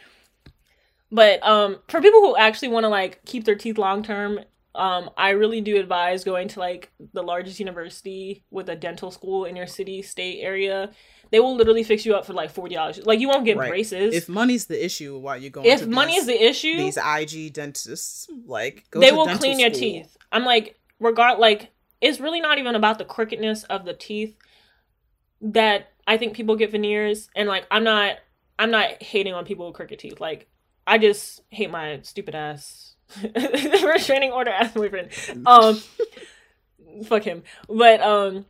But 1.11 1.45
um, 1.45 1.79
for 1.87 2.01
people 2.01 2.21
who 2.21 2.35
actually 2.37 2.69
want 2.69 2.85
to 2.85 2.89
like 2.89 3.23
keep 3.25 3.43
their 3.43 3.55
teeth 3.55 3.77
long 3.77 4.01
term, 4.01 4.39
um, 4.73 5.09
I 5.17 5.31
really 5.31 5.59
do 5.59 5.77
advise 5.77 6.23
going 6.23 6.47
to 6.49 6.59
like 6.59 6.91
the 7.13 7.21
largest 7.21 7.59
university 7.59 8.45
with 8.49 8.69
a 8.69 8.75
dental 8.75 9.11
school 9.11 9.43
in 9.43 9.55
your 9.57 9.67
city, 9.67 10.01
state 10.01 10.39
area. 10.41 10.91
They 11.29 11.41
will 11.41 11.55
literally 11.55 11.83
fix 11.83 12.05
you 12.05 12.15
up 12.15 12.25
for 12.25 12.33
like 12.33 12.51
forty 12.51 12.75
dollars. 12.75 13.05
Like 13.05 13.19
you 13.19 13.27
won't 13.27 13.43
get 13.43 13.57
Right. 13.57 13.69
braces. 13.69 14.15
If 14.15 14.29
money's 14.29 14.67
the 14.67 14.83
issue, 14.83 15.17
why 15.17 15.35
you 15.37 15.49
going? 15.49 15.67
if 15.67 15.81
to 15.81 15.87
money 15.87 16.13
these, 16.13 16.21
is 16.21 16.27
the 16.27 16.41
issue, 16.45 16.77
these 16.77 16.97
IG 16.97 17.53
dentists, 17.53 18.27
like 18.45 18.85
go 18.91 19.01
they 19.01 19.11
will 19.11 19.27
clean 19.27 19.59
your 19.59 19.69
school. 19.69 19.79
teeth. 19.79 20.17
I'm 20.31 20.45
like, 20.45 20.79
regard 20.99 21.39
like 21.39 21.71
it's 21.99 22.21
really 22.21 22.39
not 22.39 22.57
even 22.57 22.75
about 22.75 22.97
the 22.97 23.05
crookedness 23.05 23.63
of 23.65 23.83
the 23.83 23.93
teeth 23.93 24.37
that 25.41 25.90
I 26.07 26.17
think 26.17 26.35
people 26.35 26.55
get 26.55 26.71
veneers 26.71 27.29
and 27.35 27.47
like 27.47 27.65
I'm 27.71 27.83
not 27.83 28.17
I'm 28.59 28.71
not 28.71 29.01
hating 29.01 29.33
on 29.33 29.45
people 29.45 29.67
with 29.67 29.75
crooked 29.75 29.99
teeth. 29.99 30.19
Like 30.19 30.47
I 30.85 30.97
just 30.97 31.41
hate 31.49 31.71
my 31.71 31.99
stupid 32.03 32.35
ass 32.35 32.95
restraining 33.83 34.31
order 34.31 34.51
ass 34.51 34.73
boyfriend. 34.73 35.09
Um 35.45 35.81
fuck 37.05 37.23
him. 37.23 37.43
But 37.67 38.01
um 38.01 38.45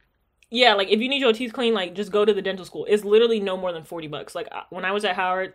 yeah, 0.49 0.73
like 0.73 0.89
if 0.89 0.99
you 0.99 1.07
need 1.07 1.21
your 1.21 1.33
teeth 1.33 1.53
clean, 1.53 1.73
like 1.73 1.95
just 1.95 2.11
go 2.11 2.25
to 2.25 2.33
the 2.33 2.41
dental 2.41 2.65
school. 2.65 2.85
It's 2.89 3.05
literally 3.05 3.39
no 3.39 3.55
more 3.55 3.71
than 3.71 3.85
40 3.85 4.07
bucks. 4.07 4.35
Like 4.35 4.49
when 4.69 4.83
I 4.83 4.91
was 4.91 5.05
at 5.05 5.15
Howard, 5.15 5.53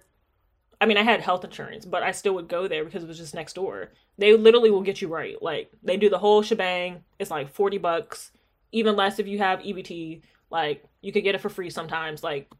I 0.80 0.86
mean, 0.86 0.96
I 0.96 1.02
had 1.02 1.20
health 1.20 1.44
insurance, 1.44 1.84
but 1.84 2.02
I 2.02 2.12
still 2.12 2.34
would 2.34 2.48
go 2.48 2.68
there 2.68 2.84
because 2.84 3.02
it 3.02 3.06
was 3.06 3.18
just 3.18 3.34
next 3.34 3.54
door. 3.54 3.92
They 4.18 4.36
literally 4.36 4.70
will 4.70 4.82
get 4.82 5.00
you 5.00 5.08
right. 5.08 5.40
Like 5.40 5.70
they 5.82 5.96
do 5.96 6.08
the 6.08 6.18
whole 6.18 6.42
shebang. 6.42 7.04
It's 7.18 7.30
like 7.30 7.50
40 7.50 7.78
bucks, 7.78 8.32
even 8.72 8.96
less 8.96 9.18
if 9.18 9.26
you 9.26 9.38
have 9.38 9.60
EBT. 9.60 10.22
Like 10.50 10.84
you 11.02 11.12
could 11.12 11.24
get 11.24 11.34
it 11.34 11.40
for 11.40 11.48
free 11.48 11.70
sometimes. 11.70 12.22
Like 12.22 12.50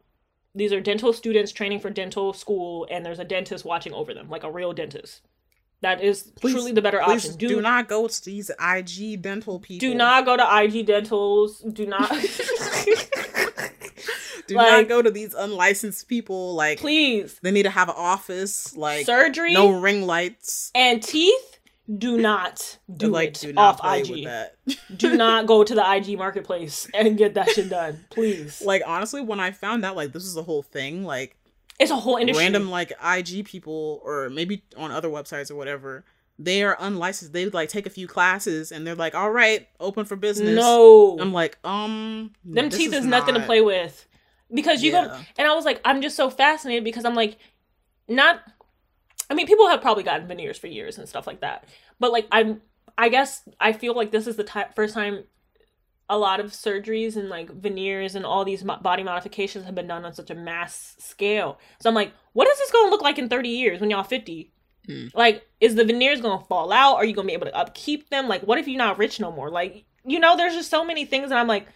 these 0.55 0.73
are 0.73 0.81
dental 0.81 1.13
students 1.13 1.53
training 1.53 1.81
for 1.81 1.91
dental 1.91 2.33
school 2.33 2.87
and 2.91 3.05
there's 3.05 3.19
a 3.19 3.25
dentist 3.25 3.65
watching 3.65 3.93
over 3.93 4.15
them, 4.15 4.29
like 4.31 4.45
a 4.45 4.51
real 4.51 4.73
dentist. 4.73 5.21
That 5.83 6.03
is 6.03 6.33
Please- 6.41 6.55
truly 6.55 6.73
the 6.73 6.81
better 6.83 7.03
option. 7.03 7.37
do, 7.37 7.61
not 7.61 7.89
go 7.89 8.09
to 8.09 8.25
these 8.25 8.51
IG 8.61 9.21
dental 9.21 9.61
people. 9.61 9.87
do 9.87 9.95
not 9.95 10.25
go 10.25 10.37
to 10.37 10.63
IG 10.63 10.87
dentals. 10.87 11.61
Do 11.61 11.87
not 11.87 12.11
do 14.47 14.55
like- 14.55 14.71
not 14.71 14.89
go 14.89 15.03
to 15.03 15.11
these 15.11 15.35
unlicensed 15.35 16.09
people. 16.09 16.55
Like 16.55 16.79
please. 16.81 17.39
they 17.43 17.51
need 17.51 17.65
to 17.65 17.71
have 17.71 17.89
an 17.89 17.95
office. 17.99 18.77
Like 18.77 19.07
Surgery 19.07 19.55
no 19.55 19.79
ring 19.79 20.07
lights. 20.07 20.71
and 20.75 21.03
teeth 21.03 21.56
do 21.99 22.19
not 22.19 22.79
do 22.95 23.09
like 23.09 23.31
it 23.31 23.41
do 23.41 23.53
not 23.53 23.81
off 23.81 23.99
IG. 23.99 24.11
with 24.11 24.25
that. 24.25 24.57
do 24.97 25.17
not 25.17 25.47
go 25.47 25.63
to 25.63 25.75
the 25.75 25.95
IG 25.95 26.19
marketplace 26.19 26.89
and 26.93 27.17
get 27.17 27.35
that 27.35 27.51
shit 27.51 27.69
done, 27.71 28.05
please. 28.11 28.63
like 28.63 28.83
honestly, 28.87 29.21
when 29.21 29.41
I 29.41 29.53
found 29.53 29.85
out 29.85 29.97
like 29.97 30.13
this 30.13 30.25
is 30.25 30.35
the 30.35 30.43
whole 30.43 30.63
thing, 30.63 31.05
like 31.05 31.37
it's 31.79 31.91
a 31.91 31.97
whole 31.97 32.17
industry. 32.17 32.45
random 32.45 32.71
like 32.71 32.93
IG 33.05 33.45
people 33.45 34.01
or 34.05 34.31
maybe 34.31 34.63
on 34.77 34.91
other 34.91 35.09
websites 35.09 35.51
or 35.51 35.55
whatever, 35.55 36.05
they 36.39 36.63
are 36.63 36.77
unlicensed. 36.81 37.33
They 37.33 37.47
like 37.47 37.69
take 37.69 37.87
a 37.87 37.91
few 37.91 38.07
classes 38.07 38.73
and 38.73 38.87
they're 38.87 38.95
like, 38.95 39.15
all 39.15 39.31
right, 39.31 39.69
open 39.81 40.05
for 40.05 40.17
business. 40.17 40.57
no, 40.57 41.19
I'm 41.21 41.33
like, 41.33 41.59
um, 41.65 42.33
them 42.45 42.71
teeth 42.71 42.93
is, 42.93 43.05
nothing 43.05 43.35
to 43.35 43.41
play 43.41 43.61
with 43.61 44.07
because 44.53 44.83
you 44.83 44.93
go. 44.93 45.19
And 45.39 45.47
I 45.47 45.55
was 45.55 45.65
like, 45.65 45.81
I'm 45.85 46.03
just 46.03 46.17
so 46.17 46.31
fascinated 46.31 46.85
because 46.85 47.05
I'm 47.05 47.15
like, 47.15 47.39
not. 48.09 48.43
I 49.29 49.35
mean, 49.35 49.47
people 49.47 49.69
have 49.69 49.81
probably 49.81 50.05
gotten 50.05 50.29
veneers 50.29 50.59
for 50.59 50.67
years 50.67 50.99
and 50.99 51.09
stuff 51.09 51.27
like 51.27 51.41
that, 51.41 51.65
but 51.99 52.13
like 52.13 52.27
I'm. 52.31 52.63
I 52.99 53.11
guess 53.11 53.47
I 53.61 53.75
feel 53.75 53.95
like 53.95 54.11
this 54.11 54.27
is 54.27 54.37
the 54.37 54.45
ti 54.45 54.63
first 54.75 54.95
time 54.95 55.25
a 56.09 56.17
lot 56.17 56.41
of 56.41 56.53
surgeries 56.53 57.17
and 57.17 57.29
like 57.29 57.51
veneers 57.51 58.15
and 58.15 58.25
all 58.25 58.45
these 58.45 58.65
mo- 58.65 58.79
body 58.81 59.03
modifications 59.03 59.65
have 59.65 59.75
been 59.75 59.89
done 59.89 60.05
on 60.05 60.15
such 60.15 60.31
a 60.31 60.35
mass 60.35 60.95
scale. 60.99 61.59
So 61.81 61.89
I'm 61.89 61.95
like, 61.95 62.13
what 62.33 62.49
is 62.49 62.59
this 62.59 62.71
going 62.71 62.87
to 62.87 62.91
look 62.91 63.03
like 63.03 63.19
in 63.19 63.29
30 63.29 63.49
years 63.49 63.81
when 63.81 63.91
y'all 63.91 64.05
50? 64.05 64.53
Hmm. 64.87 65.07
Like, 65.15 65.45
is 65.61 65.75
the 65.75 65.85
veneers 65.85 66.21
going 66.21 66.39
to 66.39 66.45
fall 66.47 66.73
out? 66.73 66.97
Are 66.97 67.05
you 67.05 67.15
going 67.15 67.27
to 67.27 67.31
be 67.31 67.35
able 67.35 67.47
to 67.47 67.57
upkeep 67.57 68.09
them? 68.11 68.29
Like, 68.29 68.43
what 68.43 68.59
if 68.59 68.69
you're 68.69 68.79
not 68.79 68.99
rich 68.99 69.19
no 69.19 69.33
more? 69.33 69.51
Like, 69.51 69.85
you 70.05 70.21
know, 70.21 70.37
there's 70.37 70.55
just 70.55 70.71
so 70.71 70.85
many 70.85 71.05
things, 71.05 71.31
and 71.31 71.41
I'm 71.41 71.49
like, 71.49 71.67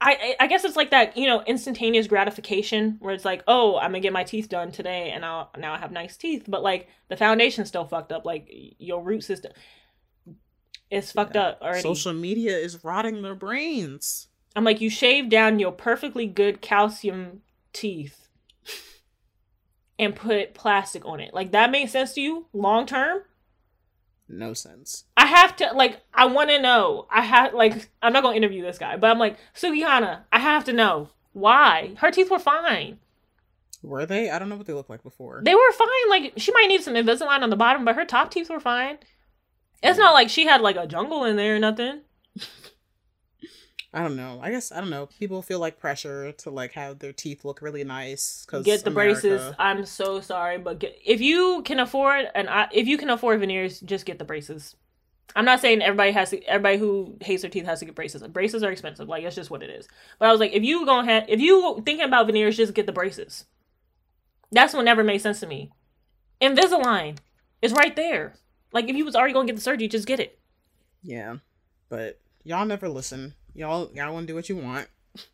I 0.00 0.36
I 0.38 0.46
guess 0.46 0.64
it's 0.64 0.76
like 0.76 0.90
that, 0.90 1.16
you 1.16 1.26
know, 1.26 1.42
instantaneous 1.46 2.06
gratification 2.06 2.96
where 3.00 3.12
it's 3.14 3.24
like, 3.24 3.42
oh, 3.48 3.76
I'm 3.78 3.90
gonna 3.90 4.00
get 4.00 4.12
my 4.12 4.22
teeth 4.24 4.48
done 4.48 4.70
today, 4.70 5.10
and 5.10 5.24
I'll 5.24 5.50
now 5.58 5.74
I 5.74 5.78
have 5.78 5.90
nice 5.90 6.16
teeth, 6.16 6.44
but 6.46 6.62
like 6.62 6.88
the 7.08 7.16
foundation's 7.16 7.68
still 7.68 7.84
fucked 7.84 8.12
up. 8.12 8.24
Like 8.24 8.48
your 8.78 9.02
root 9.02 9.24
system, 9.24 9.52
is 10.90 11.10
fucked 11.10 11.34
Yeah. 11.34 11.48
up 11.48 11.62
already. 11.62 11.82
Social 11.82 12.12
media 12.12 12.56
is 12.56 12.84
rotting 12.84 13.22
their 13.22 13.34
brains. 13.34 14.28
I'm 14.54 14.64
like, 14.64 14.80
you 14.80 14.88
shave 14.90 15.28
down 15.28 15.58
your 15.58 15.72
perfectly 15.72 16.26
good 16.26 16.60
calcium 16.60 17.42
teeth 17.72 18.28
and 19.98 20.14
put 20.14 20.54
plastic 20.54 21.04
on 21.04 21.20
it. 21.20 21.34
Like 21.34 21.50
that 21.52 21.70
makes 21.72 21.92
sense 21.92 22.12
to 22.14 22.20
you 22.20 22.46
long 22.52 22.86
term? 22.86 23.22
No 24.28 24.54
sense. 24.54 25.04
I 25.28 25.30
have 25.30 25.56
to 25.56 25.72
like 25.74 26.00
I 26.14 26.24
want 26.24 26.48
to 26.48 26.58
know. 26.58 27.06
I 27.10 27.20
have 27.20 27.52
like 27.52 27.90
I'm 28.00 28.14
not 28.14 28.22
gonna 28.22 28.36
interview 28.36 28.62
this 28.62 28.78
guy, 28.78 28.96
but 28.96 29.10
I'm 29.10 29.18
like 29.18 29.36
Sukihana. 29.54 30.22
I 30.32 30.38
have 30.38 30.64
to 30.64 30.72
know 30.72 31.10
why 31.34 31.92
her 31.98 32.10
teeth 32.10 32.30
were 32.30 32.38
fine. 32.38 32.98
Were 33.82 34.06
they? 34.06 34.30
I 34.30 34.38
don't 34.38 34.48
know 34.48 34.56
what 34.56 34.66
they 34.66 34.72
looked 34.72 34.88
like 34.88 35.02
before. 35.02 35.42
They 35.44 35.54
were 35.54 35.72
fine. 35.72 36.08
Like 36.08 36.32
she 36.38 36.50
might 36.52 36.68
need 36.68 36.82
some 36.82 36.94
Invisalign 36.94 37.42
on 37.42 37.50
the 37.50 37.56
bottom, 37.56 37.84
but 37.84 37.94
her 37.94 38.06
top 38.06 38.30
teeth 38.30 38.48
were 38.48 38.58
fine. 38.58 38.96
It's 39.82 39.98
not 39.98 40.14
like 40.14 40.30
she 40.30 40.46
had 40.46 40.62
like 40.62 40.76
a 40.76 40.86
jungle 40.86 41.24
in 41.24 41.36
there 41.36 41.56
or 41.56 41.58
nothing. 41.58 42.00
I 43.92 44.02
don't 44.02 44.16
know. 44.16 44.40
I 44.42 44.50
guess 44.50 44.72
I 44.72 44.80
don't 44.80 44.90
know. 44.90 45.06
People 45.18 45.42
feel 45.42 45.58
like 45.58 45.78
pressure 45.78 46.32
to 46.32 46.50
like 46.50 46.72
have 46.72 47.00
their 47.00 47.12
teeth 47.12 47.44
look 47.44 47.60
really 47.60 47.84
nice. 47.84 48.46
Cause 48.46 48.64
Get 48.64 48.82
the 48.82 48.90
America. 48.90 49.20
braces. 49.20 49.54
I'm 49.58 49.84
so 49.84 50.22
sorry, 50.22 50.56
but 50.56 50.78
get, 50.78 50.98
if 51.04 51.20
you 51.20 51.62
can 51.66 51.80
afford 51.80 52.28
and 52.34 52.48
I, 52.48 52.68
if 52.72 52.86
you 52.86 52.96
can 52.96 53.10
afford 53.10 53.40
veneers, 53.40 53.80
just 53.80 54.06
get 54.06 54.18
the 54.18 54.24
braces. 54.24 54.74
I'm 55.36 55.44
not 55.44 55.60
saying 55.60 55.82
everybody 55.82 56.12
has 56.12 56.30
to. 56.30 56.42
Everybody 56.44 56.78
who 56.78 57.16
hates 57.20 57.42
their 57.42 57.50
teeth 57.50 57.66
has 57.66 57.80
to 57.80 57.84
get 57.84 57.94
braces. 57.94 58.22
Braces 58.28 58.62
are 58.62 58.72
expensive. 58.72 59.08
Like 59.08 59.24
that's 59.24 59.36
just 59.36 59.50
what 59.50 59.62
it 59.62 59.70
is. 59.70 59.88
But 60.18 60.28
I 60.28 60.32
was 60.32 60.40
like, 60.40 60.52
if 60.52 60.62
you 60.62 60.86
gonna 60.86 61.10
have, 61.10 61.24
if 61.28 61.40
you 61.40 61.82
thinking 61.84 62.06
about 62.06 62.26
veneers, 62.26 62.56
just 62.56 62.74
get 62.74 62.86
the 62.86 62.92
braces. 62.92 63.44
That's 64.50 64.74
what 64.74 64.84
never 64.84 65.04
made 65.04 65.18
sense 65.18 65.40
to 65.40 65.46
me. 65.46 65.70
Invisalign 66.40 67.18
is 67.60 67.72
right 67.72 67.94
there. 67.94 68.34
Like 68.72 68.88
if 68.88 68.96
you 68.96 69.04
was 69.04 69.14
already 69.14 69.34
gonna 69.34 69.46
get 69.46 69.56
the 69.56 69.62
surgery, 69.62 69.88
just 69.88 70.06
get 70.06 70.20
it. 70.20 70.38
Yeah, 71.02 71.36
but 71.88 72.20
y'all 72.44 72.66
never 72.66 72.88
listen. 72.88 73.34
Y'all 73.54 73.90
y'all 73.94 74.12
want 74.12 74.26
to 74.26 74.32
do 74.32 74.34
what 74.34 74.48
you 74.48 74.56
want. 74.56 74.88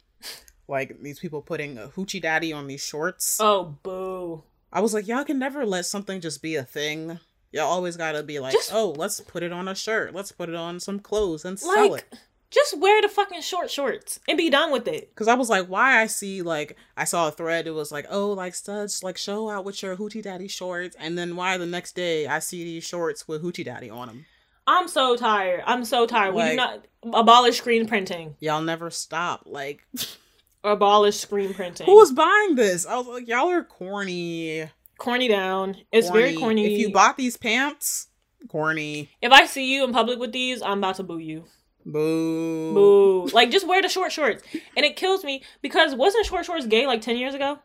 like 0.69 1.01
these 1.01 1.19
people 1.19 1.43
putting 1.43 1.79
a 1.79 1.89
hoochie 1.89 2.23
daddy 2.23 2.53
on 2.53 2.67
these 2.67 2.85
shorts. 2.85 3.39
Oh 3.41 3.77
boo! 3.83 4.43
I 4.73 4.81
was 4.81 4.93
like, 4.93 5.07
y'all 5.07 5.25
can 5.25 5.39
never 5.39 5.65
let 5.65 5.87
something 5.87 6.21
just 6.21 6.43
be 6.43 6.57
a 6.57 6.65
thing. 6.65 7.21
Y'all 7.55 7.71
always 7.71 7.97
gotta 7.97 8.23
be 8.23 8.39
like, 8.41 8.53
Just- 8.53 8.73
oh, 8.75 8.91
let's 8.91 9.21
put 9.21 9.43
it 9.43 9.53
on 9.53 9.69
a 9.69 9.75
shirt. 9.75 10.13
Let's 10.13 10.33
put 10.33 10.49
it 10.49 10.55
on 10.57 10.81
some 10.81 10.99
clothes 11.01 11.45
and 11.45 11.59
sell 11.59 11.91
Like, 11.93 12.05
it. 12.13 12.19
just 12.51 12.77
wear 12.79 13.01
the 13.01 13.09
fucking 13.09 13.43
short 13.43 13.71
shorts 13.71 14.19
and 14.29 14.37
be 14.37 14.51
done 14.51 14.73
with 14.73 14.89
it. 14.89 15.15
Cause 15.15 15.29
I 15.29 15.35
was 15.35 15.49
like, 15.49 15.67
why 15.69 16.01
I 16.03 16.07
see 16.09 16.43
like 16.43 16.77
I 16.97 17.05
saw 17.05 17.29
a 17.29 17.31
thread. 17.31 17.67
It 17.67 17.71
was 17.71 17.93
like, 17.93 18.07
oh, 18.11 18.33
like 18.33 18.55
studs, 18.57 19.03
like 19.05 19.17
show 19.17 19.49
out 19.49 19.65
with 19.65 19.83
your 19.83 19.97
hoochie 19.97 20.23
daddy 20.23 20.49
shorts, 20.49 20.97
and 20.99 21.17
then 21.17 21.37
why 21.37 21.57
the 21.57 21.67
next 21.67 21.95
day 21.95 22.27
I 22.27 22.41
see 22.41 22.65
these 22.65 22.85
shorts 22.85 23.29
with 23.29 23.43
hoochie 23.43 23.65
daddy 23.65 23.89
on 23.89 24.09
them. 24.09 24.27
I'm 24.67 24.89
so 24.89 25.15
tired. 25.17 25.63
I'm 25.67 25.85
so 25.85 26.07
tired. 26.07 26.35
we 26.35 26.43
do 26.43 26.57
not 26.57 26.85
abolish 27.13 27.59
screen 27.59 27.87
printing. 27.87 28.35
Y'all 28.41 28.63
never 28.63 28.91
stop. 28.91 29.43
Like, 29.47 29.87
Abolish 30.65 31.19
screen 31.19 31.53
printing. 31.53 31.85
who 31.85 31.95
was 31.97 32.11
buying 32.13 32.55
this? 32.55 32.87
I 32.87 32.97
was 32.97 33.07
like, 33.07 33.29
y'all 33.29 33.51
are 33.51 33.63
corny. 33.63 34.71
Corny 34.99 35.29
down? 35.29 35.77
It's 35.93 36.11
very 36.11 36.35
corny. 36.35 36.75
If 36.75 36.79
you 36.81 36.93
bought 36.93 37.17
these 37.17 37.37
pants, 37.37 38.09
corny. 38.49 39.11
if 39.21 39.33
I 39.33 39.47
see 39.47 39.73
you 39.73 39.85
in 39.85 39.93
public 39.93 40.19
with 40.19 40.33
these, 40.33 40.63
I'm 40.63 40.79
about 40.79 40.97
to 40.97 41.03
boo 41.03 41.19
you. 41.19 41.45
Boo. 41.87 42.73
Boo. 42.73 43.27
like 43.33 43.51
just 43.51 43.67
wear 43.69 43.83
the 43.83 43.89
short 43.89 44.11
shorts. 44.11 44.43
And 44.77 44.87
it 44.87 44.97
kills 44.97 45.23
me 45.25 45.43
because 45.61 45.95
wasn't 45.95 46.27
short 46.27 46.47
shorts 46.47 46.67
gay 46.67 46.87
like 46.87 47.03
10 47.03 47.17
years 47.17 47.35
ago? 47.35 47.59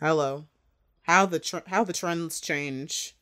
Hello. 0.00 0.46
How 1.02 1.26
the 1.26 1.38
tr- 1.38 1.66
how 1.66 1.84
the 1.84 1.92
trends 1.92 2.40
change. 2.40 3.16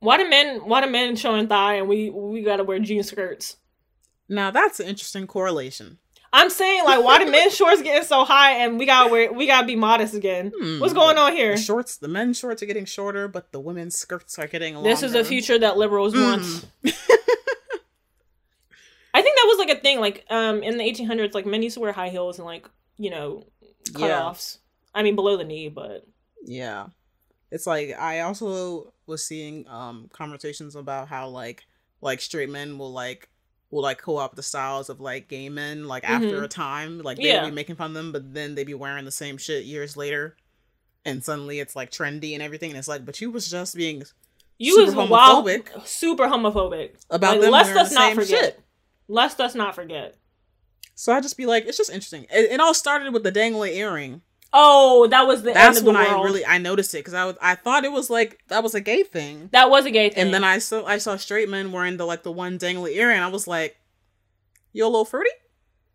Why 0.00 0.16
do 0.16 0.28
men 0.28 0.60
why 0.60 0.80
do 0.80 0.90
men 0.90 1.14
showing 1.16 1.48
thigh 1.48 1.74
and 1.74 1.88
we 1.88 2.10
we 2.10 2.42
gotta 2.42 2.64
wear 2.64 2.78
jean 2.80 3.02
skirts? 3.02 3.56
Now 4.28 4.50
that's 4.50 4.80
an 4.80 4.86
interesting 4.88 5.26
correlation. 5.26 5.98
I'm 6.34 6.48
saying 6.48 6.84
like 6.84 7.04
why 7.04 7.22
do 7.22 7.30
men 7.30 7.50
shorts 7.58 7.82
getting 7.82 8.04
so 8.04 8.24
high 8.24 8.52
and 8.64 8.78
we 8.78 8.86
gotta 8.86 9.10
wear 9.10 9.32
we 9.32 9.46
gotta 9.46 9.66
be 9.66 9.76
modest 9.76 10.14
again? 10.14 10.52
Hmm. 10.58 10.80
What's 10.80 10.94
going 10.94 11.18
on 11.18 11.32
here? 11.34 11.52
The 11.56 11.60
shorts, 11.62 11.96
the 11.98 12.08
men's 12.08 12.38
shorts 12.38 12.62
are 12.62 12.66
getting 12.66 12.86
shorter, 12.86 13.28
but 13.28 13.52
the 13.52 13.60
women's 13.60 13.96
skirts 13.98 14.38
are 14.38 14.46
getting 14.46 14.74
longer. 14.74 14.88
This 14.90 15.02
is 15.02 15.14
a 15.14 15.24
future 15.24 15.58
that 15.58 15.76
liberals 15.76 16.14
Mm. 16.14 16.22
want. 16.22 16.66
I 19.14 19.20
think 19.20 19.36
that 19.36 19.44
was 19.46 19.58
like 19.58 19.76
a 19.76 19.80
thing, 19.80 20.00
like 20.00 20.24
um 20.30 20.62
in 20.62 20.78
the 20.78 20.84
1800s, 20.84 21.34
like 21.34 21.46
men 21.46 21.62
used 21.62 21.74
to 21.74 21.80
wear 21.80 21.92
high 21.92 22.08
heels 22.08 22.38
and 22.38 22.46
like 22.46 22.68
you 22.96 23.10
know 23.10 23.44
Yeah. 23.96 24.08
cutoffs. 24.22 24.58
I 24.94 25.02
mean 25.02 25.14
below 25.16 25.36
the 25.36 25.44
knee, 25.44 25.68
but 25.68 26.06
Yeah. 26.44 26.86
It's 27.50 27.66
like 27.66 27.90
I 27.98 28.20
also 28.20 28.94
was 29.06 29.24
seeing 29.24 29.68
um 29.68 30.08
conversations 30.12 30.74
about 30.76 31.08
how 31.08 31.28
like 31.28 31.66
like 32.00 32.20
straight 32.22 32.48
men 32.48 32.78
will 32.78 32.92
like 32.92 33.28
will 33.72 33.82
like 33.82 33.98
co-opt 33.98 34.36
the 34.36 34.42
styles 34.42 34.88
of 34.88 35.00
like 35.00 35.26
gay 35.26 35.48
men 35.48 35.88
like 35.88 36.04
after 36.04 36.40
Mhm. 36.40 36.44
a 36.44 36.48
time. 36.48 36.98
Like 37.00 37.16
they'll 37.16 37.26
Yeah. 37.26 37.44
be 37.46 37.50
making 37.50 37.74
fun 37.76 37.90
of 37.90 37.94
them, 37.94 38.12
but 38.12 38.32
then 38.32 38.54
they'd 38.54 38.64
be 38.66 38.74
wearing 38.74 39.04
the 39.04 39.10
same 39.10 39.36
shit 39.38 39.64
years 39.64 39.96
later. 39.96 40.36
And 41.04 41.24
suddenly 41.24 41.58
it's 41.58 41.74
like 41.74 41.90
trendy 41.90 42.34
and 42.34 42.42
everything. 42.42 42.70
And 42.70 42.78
it's 42.78 42.86
like, 42.86 43.04
but 43.04 43.20
you 43.20 43.30
was 43.32 43.50
just 43.50 43.74
being 43.74 44.04
you 44.58 44.74
Super 44.86 45.00
was 45.00 45.08
wild, 45.10 45.46
homophobic. 45.46 45.86
super 45.88 46.24
homophobic 46.28 46.90
about 47.10 47.32
Like, 47.32 47.40
them 47.40 47.50
let's 47.50 47.68
the 47.90 47.94
not 47.96 48.14
forget. 48.14 48.28
shit. 48.28 48.60
Let's 49.08 49.40
us 49.40 49.54
not 49.56 49.74
forget. 49.74 50.14
So 50.94 51.12
I 51.12 51.20
just 51.20 51.36
be 51.36 51.46
like, 51.46 51.64
it's 51.64 51.78
just 51.78 51.90
interesting. 51.90 52.26
It, 52.30 52.52
it 52.52 52.60
all 52.60 52.74
started 52.74 53.12
with 53.12 53.24
the 53.24 53.32
dangly 53.32 53.74
earring. 53.74 54.20
Oh, 54.54 55.06
that 55.08 55.26
was 55.26 55.42
the 55.42 55.52
That's 55.52 55.78
end 55.78 55.88
of 55.88 55.94
when 55.94 56.02
the 56.04 56.10
I 56.10 56.22
really 56.22 56.44
I 56.44 56.58
noticed 56.58 56.94
it 56.94 56.98
because 56.98 57.14
I 57.14 57.24
was 57.24 57.36
I 57.40 57.54
thought 57.54 57.84
it 57.84 57.92
was 57.92 58.10
like 58.10 58.38
that 58.48 58.62
was 58.62 58.74
a 58.74 58.80
gay 58.80 59.02
thing. 59.02 59.48
that 59.52 59.70
was 59.70 59.86
a 59.86 59.90
gay 59.90 60.10
thing. 60.10 60.24
And 60.24 60.34
then 60.34 60.44
I 60.44 60.58
saw 60.58 60.84
I 60.84 60.98
saw 60.98 61.16
straight 61.16 61.48
men 61.48 61.72
wearing 61.72 61.96
the 61.96 62.04
like 62.04 62.22
the 62.22 62.32
one 62.32 62.58
dangly 62.58 62.94
earring. 62.96 63.20
I 63.20 63.28
was 63.28 63.46
like, 63.46 63.76
"You 64.72 64.84
a 64.84 64.86
little 64.86 65.04
fruity," 65.06 65.30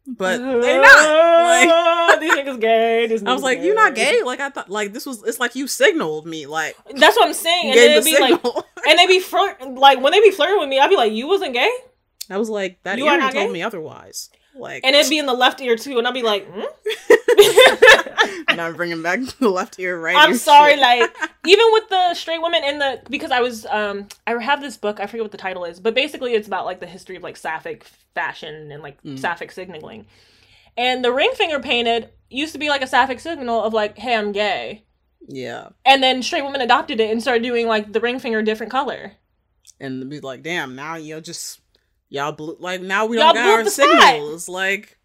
but 0.08 0.38
they're 0.38 0.82
not. 0.82 1.24
Like 1.48 2.20
these 2.20 2.34
niggas 2.34 2.60
gay. 2.60 3.08
These 3.08 3.24
I 3.24 3.32
was 3.34 3.42
like, 3.44 3.62
"You're 3.62 3.76
not 3.76 3.96
gay." 3.96 4.22
Like 4.24 4.40
I 4.40 4.50
thought, 4.50 4.70
like 4.70 4.92
this 4.92 5.06
was. 5.06 5.24
It's 5.24 5.40
like 5.40 5.56
you 5.56 5.68
signaled 5.68 6.26
me. 6.26 6.46
Like 6.46 6.76
That's 6.96 7.16
what 7.16 7.28
I'm 7.28 7.34
saying. 7.34 7.72
And 7.72 7.80
it'd 7.80 8.04
the 8.04 8.06
be 8.12 8.20
like, 8.20 8.34
signal. 8.34 8.66
and 8.88 9.00
they 9.00 9.08
be 9.08 9.20
flirt 9.20 9.62
like 9.76 10.02
when 10.02 10.12
they 10.12 10.20
be 10.20 10.32
flirting 10.32 10.60
with 10.60 10.68
me, 10.68 10.80
I'd 10.80 10.90
be 10.90 10.98
like, 10.98 11.14
"You 11.14 11.28
wasn't 11.28 11.54
gay," 11.54 11.70
I 12.30 12.38
was 12.38 12.50
like, 12.50 12.82
that 12.84 12.98
You 12.98 13.06
earring 13.08 13.22
told 13.22 13.34
gay? 13.34 13.50
me 13.50 13.62
otherwise. 13.64 14.30
Like, 14.56 14.84
and 14.84 14.96
it'd 14.96 15.10
be 15.10 15.20
in 15.20 15.28
the 15.28 15.34
left 15.34 15.62
ear 15.62 15.76
too, 15.78 16.00
and 16.00 16.08
I'd 16.08 16.14
be 16.16 16.24
like, 16.24 16.48
hmm? 16.52 16.64
and 18.48 18.60
I'm 18.62 18.76
bringing 18.76 19.02
back 19.02 19.20
the 19.40 19.50
left 19.50 19.80
ear, 19.80 20.00
right. 20.00 20.16
"I'm 20.18 20.34
sorry." 20.36 20.72
shit. 20.74 20.80
Like 20.82 21.16
even 21.46 21.66
with 21.72 21.90
the 21.90 22.14
straight 22.14 22.42
women 22.42 22.64
in 22.64 22.80
the 22.80 23.02
because 23.10 23.32
I 23.32 23.42
was 23.42 23.66
um 23.68 24.08
I 24.26 24.32
have 24.42 24.62
this 24.62 24.78
book 24.78 25.00
I 25.00 25.06
forget 25.08 25.24
what 25.24 25.32
the 25.32 25.38
title 25.38 25.66
is, 25.66 25.80
but 25.80 25.94
basically 25.96 26.34
it's 26.34 26.48
about 26.48 26.66
like 26.66 26.80
the 26.80 26.88
history 26.88 27.16
of 27.16 27.24
like 27.24 27.38
sapphic 27.38 27.84
fashion 28.16 28.72
and 28.72 28.82
like 28.84 29.02
Mm. 29.04 29.20
sapphic 29.20 29.52
signaling, 29.52 30.06
and 30.76 31.04
the 31.04 31.12
ring 31.14 31.32
finger 31.36 31.60
painted 31.60 32.10
used 32.30 32.54
to 32.54 32.60
be 32.60 32.70
like 32.70 32.82
a 32.82 32.88
sapphic 32.88 33.20
signal 33.20 33.64
of 33.64 33.74
like, 33.74 33.98
"Hey, 33.98 34.16
I'm 34.16 34.32
gay." 34.32 34.84
yeah, 35.30 35.70
And 35.86 36.02
then 36.02 36.24
straight 36.24 36.44
women 36.46 36.62
adopted 36.62 37.00
it 37.02 37.12
and 37.12 37.22
started 37.22 37.44
doing 37.44 37.68
like 37.68 37.92
the 37.92 38.00
ring 38.00 38.18
finger 38.20 38.42
different 38.42 38.72
color. 38.72 39.12
and 39.80 40.10
be 40.10 40.20
like, 40.22 40.42
"Damn, 40.42 40.76
now 40.76 40.96
you're 40.96 41.22
just 41.22 41.60
y'all 42.10 42.32
blew 42.32 42.56
like 42.60 42.82
now 42.82 43.06
we 43.06 43.18
Y'all 43.18 43.34
don't 43.34 43.44
got 43.44 43.50
our 43.60 43.64
the 43.64 43.70
spot." 43.70 43.88
signals." 44.02 44.48
Like, 44.50 44.97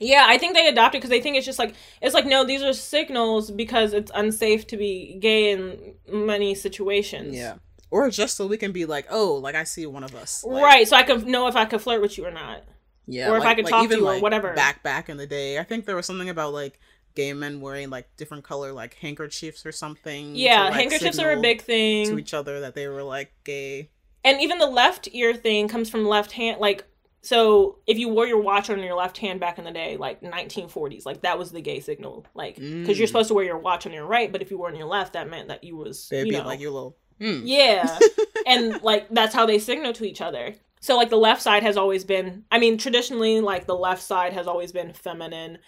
Yeah, 0.00 0.24
I 0.26 0.38
think 0.38 0.54
they 0.54 0.66
adopted 0.66 0.98
because 1.00 1.10
they 1.10 1.20
think 1.20 1.36
it's 1.36 1.44
just 1.46 1.58
like 1.58 1.74
it's 2.00 2.14
like 2.14 2.26
no, 2.26 2.44
these 2.44 2.62
are 2.62 2.72
signals 2.72 3.50
because 3.50 3.92
it's 3.92 4.10
unsafe 4.14 4.66
to 4.68 4.76
be 4.76 5.16
gay 5.20 5.52
in 5.52 5.94
many 6.10 6.54
situations. 6.54 7.34
yeah, 7.36 7.56
or 7.90 8.08
just 8.10 8.36
so 8.36 8.46
we 8.46 8.56
can 8.56 8.72
be 8.72 8.86
like, 8.86 9.06
"Oh, 9.10 9.34
like 9.34 9.54
I 9.54 9.64
see 9.64 9.84
one 9.86 10.02
of 10.02 10.14
us." 10.14 10.42
Like, 10.42 10.62
right. 10.62 10.88
So 10.88 10.96
I 10.96 11.02
can 11.02 11.30
know 11.30 11.46
if 11.48 11.54
I 11.56 11.66
could 11.66 11.82
flirt 11.82 12.00
with 12.00 12.16
you 12.16 12.24
or 12.26 12.30
not. 12.30 12.64
Yeah, 13.06 13.30
Or 13.30 13.36
if 13.38 13.44
I 13.44 13.54
could 13.54 13.66
talk 13.66 13.88
to 13.88 13.96
you 13.96 14.08
or 14.08 14.20
whatever. 14.20 14.54
Back 14.54 14.82
back 14.82 15.08
in 15.08 15.16
the 15.16 15.26
day, 15.26 15.58
I 15.58 15.64
think 15.64 15.84
there 15.84 15.96
was 15.96 16.06
something 16.06 16.28
about 16.30 16.52
like 16.54 16.78
gay 17.16 17.32
men 17.32 17.60
wearing 17.60 17.90
like 17.90 18.08
different 18.16 18.44
color 18.44 18.72
like 18.72 18.94
handkerchiefs 18.94 19.66
or 19.66 19.72
something. 19.72 20.34
Yeah, 20.36 20.58
to, 20.58 20.64
like, 20.66 20.74
handkerchiefs 20.74 21.18
are 21.18 21.32
a 21.32 21.40
big 21.40 21.60
thing 21.60 22.06
to 22.06 22.18
each 22.18 22.32
other 22.32 22.60
that 22.60 22.74
they 22.74 22.86
were 22.88 23.02
like 23.02 23.32
gay. 23.44 23.90
and 24.24 24.40
even 24.40 24.58
the 24.58 24.66
left 24.66 25.08
ear 25.12 25.34
thing 25.34 25.66
comes 25.68 25.90
from 25.90 26.06
left 26.06 26.32
hand. 26.32 26.60
Like, 26.60 26.84
so 27.22 27.78
if 27.86 27.98
you 27.98 28.08
wore 28.08 28.26
your 28.26 28.40
watch 28.40 28.70
on 28.70 28.80
your 28.82 28.94
left 28.96 29.18
hand 29.18 29.40
back 29.40 29.58
in 29.58 29.64
the 29.64 29.70
day, 29.72 29.96
like 29.96 30.22
1940s, 30.22 31.04
like 31.04 31.22
that 31.22 31.38
was 31.38 31.52
the 31.52 31.60
gay 31.60 31.80
signal. 31.80 32.24
Like, 32.34 32.56
because 32.56 32.98
you're 32.98 33.06
Mm. 33.06 33.08
supposed 33.08 33.28
to 33.28 33.34
wear 33.34 33.44
your 33.44 33.58
watch 33.58 33.86
on 33.86 33.92
your 33.92 34.06
right, 34.06 34.32
but 34.32 34.40
if 34.42 34.50
you 34.50 34.58
wore 34.58 34.68
on 34.68 34.76
your 34.76 34.86
left, 34.88 35.12
that 35.12 35.28
meant 35.28 35.48
that 35.48 35.62
you 35.64 35.76
was 35.76 36.08
They'd 36.08 36.26
you 36.26 36.32
know, 36.32 36.44
like 36.46 36.60
your 36.60 36.70
little. 36.70 36.96
Hmm. 37.20 37.40
Yeah. 37.44 37.98
and 38.46 38.80
like 38.82 39.08
that's 39.10 39.34
how 39.34 39.44
they 39.44 39.58
signal 39.58 39.92
to 39.94 40.04
each 40.04 40.20
other. 40.22 40.54
So 40.80 40.96
like 40.96 41.10
the 41.10 41.16
left 41.18 41.42
side 41.42 41.62
has 41.62 41.76
always 41.76 42.04
been 42.04 42.44
I 42.50 42.58
mean 42.58 42.78
traditionally 42.78 43.40
like 43.42 43.66
the 43.66 43.76
left 43.76 44.02
side 44.02 44.32
has 44.32 44.46
always 44.46 44.72
been 44.72 44.94
feminine, 44.94 45.58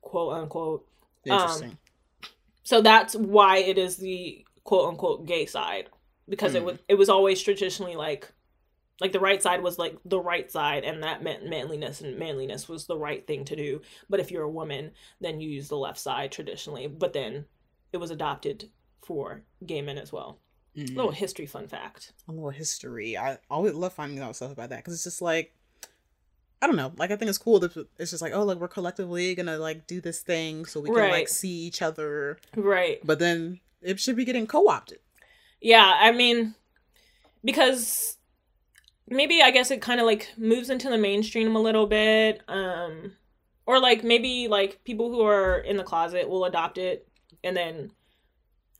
quote 0.00 0.32
unquote. 0.34 0.86
Interesting. 1.24 1.78
So 2.64 2.80
that's 2.80 3.14
why 3.14 3.58
it 3.58 3.78
is 3.78 3.96
the 3.98 4.44
quote 4.64 4.88
unquote 4.88 5.24
gay 5.26 5.46
side 5.46 5.88
because 6.28 6.56
it 6.56 6.60
Hmm. 6.62 6.66
was 6.66 6.78
it 6.88 6.94
was 6.96 7.08
always 7.08 7.40
traditionally 7.40 7.94
like 7.94 8.32
like 9.00 9.12
the 9.12 9.20
right 9.20 9.42
side 9.42 9.62
was 9.62 9.78
like 9.78 9.96
the 10.04 10.20
right 10.20 10.50
side 10.50 10.84
and 10.84 11.02
that 11.02 11.22
meant 11.22 11.46
manliness 11.48 12.00
and 12.00 12.18
manliness 12.18 12.68
was 12.68 12.86
the 12.86 12.96
right 12.96 13.26
thing 13.26 13.44
to 13.44 13.56
do. 13.56 13.82
But 14.08 14.20
if 14.20 14.30
you're 14.30 14.42
a 14.44 14.50
woman, 14.50 14.92
then 15.20 15.40
you 15.40 15.48
use 15.50 15.68
the 15.68 15.76
left 15.76 15.98
side 15.98 16.32
traditionally, 16.32 16.86
but 16.86 17.12
then 17.12 17.44
it 17.92 17.98
was 17.98 18.10
adopted 18.10 18.70
for 19.04 19.42
gay 19.64 19.82
men 19.82 19.98
as 19.98 20.12
well. 20.12 20.38
Mm. 20.76 20.96
Little 20.96 21.10
history 21.12 21.46
fun 21.46 21.68
fact. 21.68 22.12
a 22.28 22.32
little 22.32 22.50
history. 22.50 23.16
I 23.16 23.38
always 23.50 23.74
love 23.74 23.92
finding 23.92 24.20
out 24.20 24.36
stuff 24.36 24.52
about 24.52 24.70
that 24.70 24.78
because 24.78 24.94
it's 24.94 25.04
just 25.04 25.22
like 25.22 25.54
I 26.62 26.66
don't 26.66 26.76
know. 26.76 26.92
Like 26.96 27.10
I 27.10 27.16
think 27.16 27.28
it's 27.28 27.38
cool 27.38 27.60
that 27.60 27.76
it's 27.98 28.10
just 28.10 28.22
like 28.22 28.32
oh 28.32 28.42
like 28.44 28.58
we're 28.58 28.68
collectively 28.68 29.34
gonna 29.34 29.58
like 29.58 29.86
do 29.86 30.00
this 30.00 30.20
thing 30.20 30.64
so 30.64 30.80
we 30.80 30.88
can 30.88 30.96
Right. 30.98 31.12
like 31.12 31.28
see 31.28 31.50
each 31.66 31.82
other. 31.82 32.38
Right. 32.56 32.98
But 33.04 33.18
then 33.18 33.60
it 33.82 34.00
should 34.00 34.16
be 34.16 34.24
getting 34.24 34.46
co-opted. 34.46 34.98
Yeah, 35.60 35.92
I 35.98 36.12
mean, 36.12 36.54
because 37.44 38.15
maybe 39.08 39.42
I 39.42 39.50
guess 39.50 39.70
it 39.70 39.80
kind 39.80 40.00
of 40.00 40.06
like 40.06 40.32
moves 40.36 40.70
into 40.70 40.88
the 40.88 40.98
mainstream 40.98 41.54
a 41.56 41.60
little 41.60 41.86
bit, 41.86 42.42
um, 42.48 43.12
or 43.66 43.80
like 43.80 44.04
maybe 44.04 44.48
like 44.48 44.82
people 44.84 45.10
who 45.10 45.22
are 45.22 45.58
in 45.58 45.76
the 45.76 45.84
closet 45.84 46.28
will 46.28 46.44
adopt 46.44 46.78
it, 46.78 47.08
and 47.42 47.56
then 47.56 47.92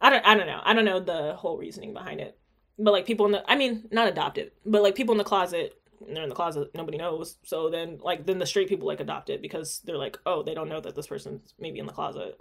I 0.01 0.11
don't, 0.11 0.27
I 0.27 0.35
don't 0.35 0.47
know, 0.47 0.61
I 0.65 0.75
don't 0.75 0.85
know 0.85 1.01
the 1.01 1.35
whole 1.35 1.59
reasoning 1.59 1.93
behind 1.93 2.21
it, 2.21 2.39
but 2.79 2.93
like 2.93 3.07
people 3.07 3.27
in 3.27 3.33
the, 3.33 3.51
I 3.51 3.57
mean, 3.57 3.89
not 3.91 4.09
adopt 4.09 4.39
it, 4.39 4.55
but 4.65 4.83
like 4.83 4.95
people 4.95 5.13
in 5.13 5.19
the 5.19 5.25
closet. 5.25 5.75
They're 6.07 6.23
in 6.23 6.29
the 6.29 6.35
closet. 6.35 6.75
Nobody 6.75 6.99
knows. 6.99 7.39
So 7.43 7.71
then, 7.71 7.99
like, 8.03 8.27
then 8.27 8.39
the 8.39 8.45
straight 8.45 8.69
people 8.69 8.87
like 8.87 9.01
adopt 9.01 9.31
it 9.31 9.41
because 9.41 9.81
they're 9.87 9.97
like, 9.97 10.19
oh, 10.27 10.43
they 10.43 10.53
don't 10.53 10.69
know 10.69 10.81
that 10.81 10.95
this 10.95 11.07
person's 11.07 11.55
maybe 11.59 11.79
in 11.79 11.87
the 11.87 11.93
closet. 11.93 12.39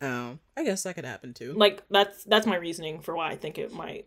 Oh, 0.00 0.38
I 0.56 0.64
guess 0.64 0.84
that 0.84 0.94
could 0.94 1.04
happen 1.04 1.34
too. 1.34 1.54
Like 1.54 1.82
that's 1.90 2.24
that's 2.24 2.46
my 2.46 2.56
reasoning 2.56 3.00
for 3.00 3.16
why 3.16 3.30
I 3.30 3.36
think 3.36 3.58
it 3.58 3.72
might. 3.72 4.06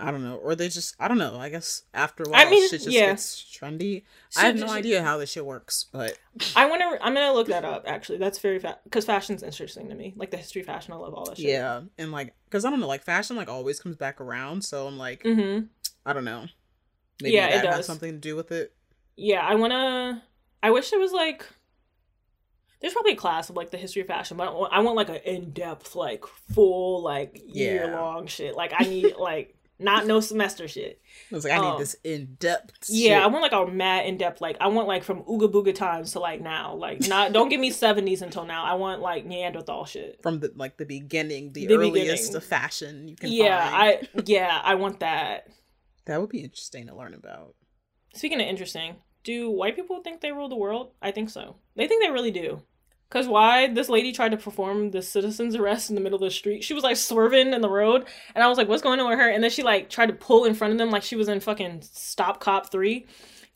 I 0.00 0.10
don't 0.10 0.22
know, 0.24 0.36
or 0.36 0.54
they 0.54 0.68
just 0.68 0.94
I 0.98 1.08
don't 1.08 1.18
know. 1.18 1.38
I 1.38 1.48
guess 1.48 1.82
after 1.94 2.22
a 2.24 2.28
while, 2.30 2.46
I 2.46 2.50
mean, 2.50 2.62
shit 2.68 2.82
just 2.82 2.90
yeah. 2.94 3.06
gets 3.10 3.42
trendy. 3.42 4.02
I 4.36 4.42
have 4.46 4.56
no 4.56 4.66
Shit- 4.66 4.76
idea 4.76 5.02
how 5.02 5.18
this 5.18 5.30
shit 5.30 5.44
works, 5.44 5.84
but 5.92 6.18
I 6.56 6.66
want 6.66 6.80
to. 6.82 7.04
I'm 7.04 7.14
gonna 7.14 7.32
look 7.32 7.48
that 7.48 7.64
up. 7.64 7.84
Actually, 7.86 8.18
that's 8.18 8.38
very 8.38 8.60
because 8.84 9.04
fashion's 9.04 9.42
interesting 9.42 9.88
to 9.88 9.94
me. 9.94 10.14
Like 10.16 10.30
the 10.30 10.36
history 10.36 10.60
of 10.62 10.66
fashion, 10.66 10.92
I 10.92 10.96
love 10.96 11.14
all 11.14 11.26
that 11.26 11.36
shit. 11.36 11.46
yeah, 11.50 11.82
and 11.98 12.10
like, 12.12 12.34
cause 12.50 12.64
I 12.64 12.70
don't 12.70 12.80
know, 12.80 12.88
like 12.88 13.04
fashion 13.04 13.36
like 13.36 13.48
always 13.48 13.78
comes 13.80 13.96
back 13.96 14.20
around. 14.20 14.62
So 14.64 14.86
I'm 14.86 14.98
like, 14.98 15.22
Mm-hmm. 15.22 15.66
I 16.06 16.12
don't 16.12 16.24
know. 16.24 16.46
Maybe 17.22 17.34
Yeah, 17.34 17.48
it 17.48 17.62
that 17.62 17.66
has 17.66 17.76
does. 17.78 17.86
something 17.86 18.12
to 18.12 18.18
do 18.18 18.34
with 18.36 18.50
it. 18.52 18.72
Yeah, 19.16 19.40
I 19.40 19.54
wanna. 19.56 20.22
I 20.62 20.70
wish 20.70 20.90
there 20.90 20.98
was 21.00 21.12
like. 21.12 21.44
There's 22.80 22.94
probably 22.94 23.12
a 23.12 23.16
class 23.16 23.50
of 23.50 23.56
like 23.56 23.70
the 23.70 23.76
history 23.76 24.00
of 24.00 24.08
fashion, 24.08 24.38
but 24.38 24.48
I 24.48 24.52
want, 24.52 24.72
I 24.72 24.80
want 24.80 24.96
like 24.96 25.10
an 25.10 25.16
in 25.16 25.50
depth, 25.50 25.94
like 25.94 26.24
full, 26.54 27.02
like 27.02 27.38
Yeah. 27.46 27.72
year 27.72 27.92
long 27.92 28.26
shit. 28.26 28.56
Like 28.56 28.72
I 28.74 28.84
need 28.84 29.16
like 29.18 29.54
not 29.80 30.06
no 30.06 30.20
semester 30.20 30.68
shit. 30.68 31.00
I 31.32 31.34
was 31.34 31.44
like, 31.44 31.52
I 31.54 31.58
Oh. 31.58 31.62
need 31.62 31.68
um, 31.70 31.78
this 31.78 31.96
in 32.04 32.36
depth. 32.38 32.86
Yeah, 32.88 33.24
I 33.24 33.26
want 33.28 33.42
like 33.42 33.52
a 33.52 33.66
mad 33.70 34.06
in 34.06 34.16
depth. 34.18 34.40
Like 34.40 34.56
I 34.60 34.68
want 34.68 34.86
like 34.86 35.02
from 35.04 35.22
Ooga 35.24 35.50
Booga 35.50 35.74
times 35.74 36.12
to 36.12 36.20
like 36.20 36.40
now. 36.40 36.74
Like 36.74 37.08
not 37.08 37.32
don't 37.32 37.48
give 37.48 37.60
me 37.60 37.70
seventies 37.70 38.22
until 38.22 38.44
now. 38.44 38.64
I 38.64 38.74
want 38.74 39.00
like 39.00 39.24
Neanderthal 39.26 39.84
shit. 39.86 40.20
from 40.22 40.40
the 40.40 40.52
like 40.54 40.76
the 40.76 40.86
beginning, 40.86 41.52
the, 41.52 41.66
The 41.66 41.74
earliest 41.74 41.94
beginning. 42.32 42.36
of 42.36 42.44
fashion 42.44 43.08
you 43.08 43.16
can 43.16 43.32
Yeah, 43.32 43.70
find. 43.70 44.08
I 44.14 44.22
yeah 44.26 44.60
I 44.62 44.74
want 44.76 45.00
that. 45.00 45.48
that 46.06 46.20
would 46.20 46.30
be 46.30 46.40
interesting 46.44 46.86
to 46.86 46.94
learn 46.94 47.14
about. 47.14 47.54
Speaking 48.14 48.40
of 48.40 48.46
interesting, 48.46 48.96
do 49.24 49.50
white 49.50 49.76
people 49.76 50.00
think 50.02 50.20
they 50.20 50.32
rule 50.32 50.48
the 50.48 50.56
world? 50.56 50.92
I 51.00 51.10
think 51.12 51.30
so. 51.30 51.56
They 51.76 51.86
think 51.86 52.02
they 52.02 52.10
really 52.10 52.30
do. 52.32 52.62
Cause 53.10 53.26
why 53.26 53.66
this 53.66 53.88
lady 53.88 54.12
tried 54.12 54.30
to 54.30 54.36
perform 54.36 54.92
the 54.92 55.02
citizen's 55.02 55.56
arrest 55.56 55.90
in 55.90 55.96
the 55.96 56.00
middle 56.00 56.16
of 56.16 56.22
the 56.22 56.30
street. 56.30 56.62
She 56.62 56.74
was 56.74 56.84
like 56.84 56.96
swerving 56.96 57.52
in 57.52 57.60
the 57.60 57.68
road, 57.68 58.06
and 58.36 58.44
I 58.44 58.46
was 58.46 58.56
like, 58.56 58.68
"What's 58.68 58.82
going 58.82 59.00
on 59.00 59.10
with 59.10 59.18
her?" 59.18 59.28
And 59.28 59.42
then 59.42 59.50
she 59.50 59.64
like 59.64 59.90
tried 59.90 60.06
to 60.06 60.12
pull 60.12 60.44
in 60.44 60.54
front 60.54 60.72
of 60.72 60.78
them, 60.78 60.90
like 60.90 61.02
she 61.02 61.16
was 61.16 61.28
in 61.28 61.40
fucking 61.40 61.82
Stop 61.82 62.38
Cop 62.38 62.70
three, 62.70 63.06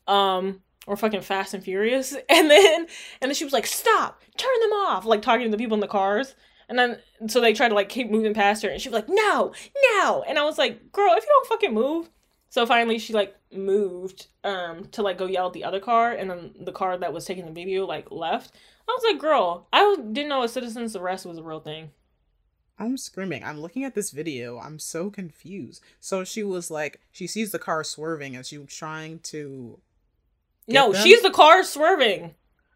um, 0.07 0.61
or 0.87 0.97
fucking 0.97 1.21
Fast 1.21 1.53
and 1.53 1.63
Furious. 1.63 2.15
And 2.29 2.51
then 2.51 2.81
and 3.21 3.29
then 3.29 3.33
she 3.33 3.45
was 3.45 3.53
like, 3.53 3.65
"Stop! 3.65 4.21
Turn 4.35 4.59
them 4.61 4.73
off!" 4.73 5.05
Like 5.05 5.21
talking 5.21 5.45
to 5.45 5.51
the 5.51 5.57
people 5.57 5.75
in 5.75 5.81
the 5.81 5.87
cars. 5.87 6.35
And 6.67 6.77
then 6.77 6.99
so 7.27 7.39
they 7.39 7.53
tried 7.53 7.69
to 7.69 7.75
like 7.75 7.87
keep 7.87 8.11
moving 8.11 8.33
past 8.33 8.61
her, 8.63 8.69
and 8.69 8.81
she 8.81 8.89
was 8.89 8.95
like, 8.95 9.07
"No, 9.07 9.53
no!" 9.93 10.25
And 10.27 10.37
I 10.37 10.43
was 10.43 10.57
like, 10.57 10.91
"Girl, 10.91 11.13
if 11.15 11.23
you 11.23 11.29
don't 11.29 11.47
fucking 11.47 11.73
move." 11.73 12.09
So 12.49 12.65
finally, 12.65 12.99
she 12.99 13.13
like 13.13 13.35
moved 13.53 14.27
um 14.43 14.85
to 14.91 15.01
like 15.01 15.17
go 15.17 15.27
yell 15.27 15.47
at 15.47 15.53
the 15.53 15.63
other 15.63 15.79
car, 15.79 16.11
and 16.11 16.29
then 16.29 16.55
the 16.59 16.73
car 16.73 16.97
that 16.97 17.13
was 17.13 17.23
taking 17.23 17.45
the 17.45 17.51
video 17.51 17.85
like 17.85 18.11
left. 18.11 18.53
I 18.87 18.91
was 18.91 19.03
like, 19.03 19.19
"Girl, 19.19 19.67
I 19.73 19.95
didn't 19.95 20.29
know 20.29 20.43
a 20.43 20.49
citizen's 20.49 20.95
arrest 20.95 21.25
was 21.25 21.37
a 21.37 21.43
real 21.43 21.59
thing." 21.59 21.91
I'm 22.77 22.97
screaming. 22.97 23.43
I'm 23.43 23.59
looking 23.59 23.83
at 23.85 23.95
this 23.95 24.11
video. 24.11 24.59
I'm 24.59 24.79
so 24.79 25.09
confused. 25.09 25.81
So 25.99 26.23
she 26.23 26.43
was 26.43 26.69
like, 26.69 26.99
she 27.11 27.25
sees 27.25 27.51
the 27.51 27.59
car 27.59 27.83
swerving 27.83 28.35
and 28.35 28.45
she 28.45 28.57
was 28.57 28.73
trying 28.73 29.19
to. 29.19 29.79
No, 30.67 30.91
them? 30.91 31.01
she's 31.01 31.21
the 31.21 31.31
car 31.31 31.63
swerving. 31.63 32.35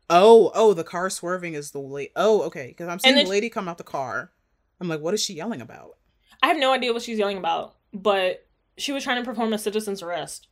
Oh, 0.09 0.51
oh, 0.55 0.73
the 0.73 0.83
car 0.83 1.09
swerving 1.09 1.53
is 1.53 1.71
the 1.71 1.79
late. 1.79 2.11
Oh, 2.15 2.43
okay. 2.43 2.67
Because 2.67 2.87
I'm 2.87 2.99
seeing 2.99 3.15
the 3.15 3.25
lady 3.25 3.49
come 3.49 3.67
out 3.67 3.77
the 3.77 3.83
car. 3.83 4.31
I'm 4.79 4.87
like, 4.87 5.01
what 5.01 5.13
is 5.13 5.21
she 5.21 5.33
yelling 5.33 5.61
about? 5.61 5.97
I 6.41 6.47
have 6.47 6.57
no 6.57 6.71
idea 6.71 6.93
what 6.93 7.01
she's 7.01 7.19
yelling 7.19 7.37
about, 7.37 7.75
but 7.93 8.47
she 8.77 8.93
was 8.93 9.03
trying 9.03 9.21
to 9.21 9.29
perform 9.29 9.51
a 9.51 9.57
citizen's 9.57 10.01
arrest. 10.01 10.47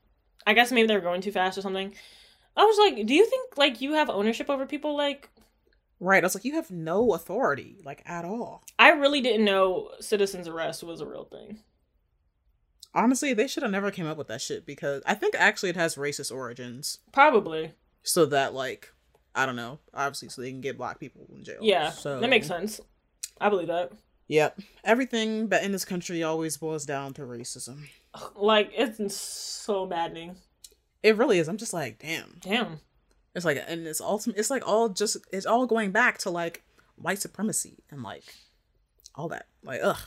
I 0.46 0.54
guess 0.54 0.72
maybe 0.72 0.88
they 0.88 0.96
were 0.96 1.02
going 1.02 1.22
too 1.22 1.32
fast 1.32 1.58
or 1.58 1.62
something. 1.62 1.94
I 2.58 2.66
was 2.66 2.78
like, 2.78 3.06
"Do 3.06 3.14
you 3.14 3.26
think 3.26 3.58
like 3.58 3.82
you 3.82 3.94
have 3.94 4.10
ownership 4.10 4.50
over 4.50 4.66
people?" 4.66 4.98
Like, 4.98 5.30
Right. 6.00 6.24
I 6.24 6.26
was 6.26 6.36
like, 6.36 6.46
you 6.46 6.54
have 6.56 6.70
no 6.70 7.14
authority, 7.14 7.78
like 7.84 8.04
at 8.06 8.26
all. 8.26 8.64
I 8.78 8.90
really 8.90 9.22
didn't 9.22 9.46
know 9.46 9.90
citizen's 10.00 10.48
arrest 10.48 10.84
was 10.84 11.02
a 11.02 11.06
real 11.06 11.26
thing. 11.26 11.60
Honestly, 12.94 13.34
they 13.34 13.48
should 13.48 13.64
have 13.64 13.72
never 13.72 13.92
came 13.92 14.08
up 14.08 14.18
with 14.18 14.28
that 14.28 14.42
shit 14.42 14.66
because 14.66 15.04
I 15.06 15.14
think 15.14 15.36
actually 15.38 15.70
it 15.70 15.76
has 15.76 15.96
racist 15.96 16.34
origins. 16.34 17.00
Probably. 17.12 17.74
So 18.04 18.26
that 18.28 18.54
like, 18.54 18.92
I 19.36 19.46
don't 19.46 19.56
know. 19.56 19.80
Obviously, 19.94 20.30
so 20.30 20.42
they 20.42 20.52
can 20.52 20.62
get 20.62 20.78
black 20.78 21.00
people 21.00 21.28
in 21.36 21.44
jail. 21.44 21.60
Yeah, 21.62 21.92
So 21.92 22.20
that 22.20 22.30
makes 22.30 22.48
sense. 22.48 22.80
I 23.40 23.50
believe 23.50 23.68
that. 23.68 23.92
Yep. 24.28 24.60
Everything 24.84 25.48
but 25.48 25.64
in 25.64 25.72
this 25.72 25.86
country 25.86 26.24
always 26.24 26.58
boils 26.58 26.86
down 26.86 27.14
to 27.14 27.22
racism. 27.22 27.88
Like, 28.36 28.72
it's 28.76 29.16
so 29.16 29.86
maddening. 29.86 30.38
It 31.04 31.18
really 31.18 31.40
is. 31.40 31.48
I'm 31.48 31.58
just 31.58 31.74
like, 31.74 32.00
damn. 32.00 32.38
Damn. 32.42 32.80
It's 33.38 33.46
like, 33.46 33.64
and 33.68 33.86
it's 33.88 34.02
ultimate. 34.02 34.38
It's 34.38 34.50
like 34.50 34.68
all 34.68 34.90
just. 34.90 35.16
It's 35.32 35.46
all 35.46 35.66
going 35.68 35.92
back 35.92 36.18
to 36.20 36.30
like 36.30 36.64
white 36.96 37.22
supremacy 37.22 37.84
and 37.92 38.02
like 38.04 38.24
all 39.16 39.30
that. 39.30 39.46
Like, 39.64 39.80
ugh. 39.84 40.00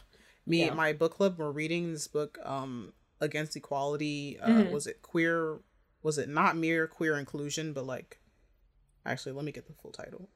Me 0.47 0.61
Yeah. 0.61 0.67
and 0.69 0.77
my 0.77 0.93
book 0.93 1.15
club 1.15 1.39
were 1.39 1.53
reading 1.53 1.93
this 1.93 2.09
book, 2.09 2.39
um, 2.45 2.93
against 3.21 3.55
equality. 3.57 4.39
Uh, 4.41 4.49
Mhm. 4.49 4.71
Was 4.73 4.87
it 4.87 5.01
queer? 5.01 5.61
Was 6.03 6.19
it 6.19 6.29
not 6.29 6.57
mere 6.57 6.87
queer 6.89 7.17
inclusion, 7.19 7.73
but 7.73 7.87
like, 7.87 8.19
actually, 9.07 9.33
let 9.33 9.45
me 9.45 9.53
get 9.53 9.67
the 9.67 9.75
full 9.75 9.93
title. 9.93 10.29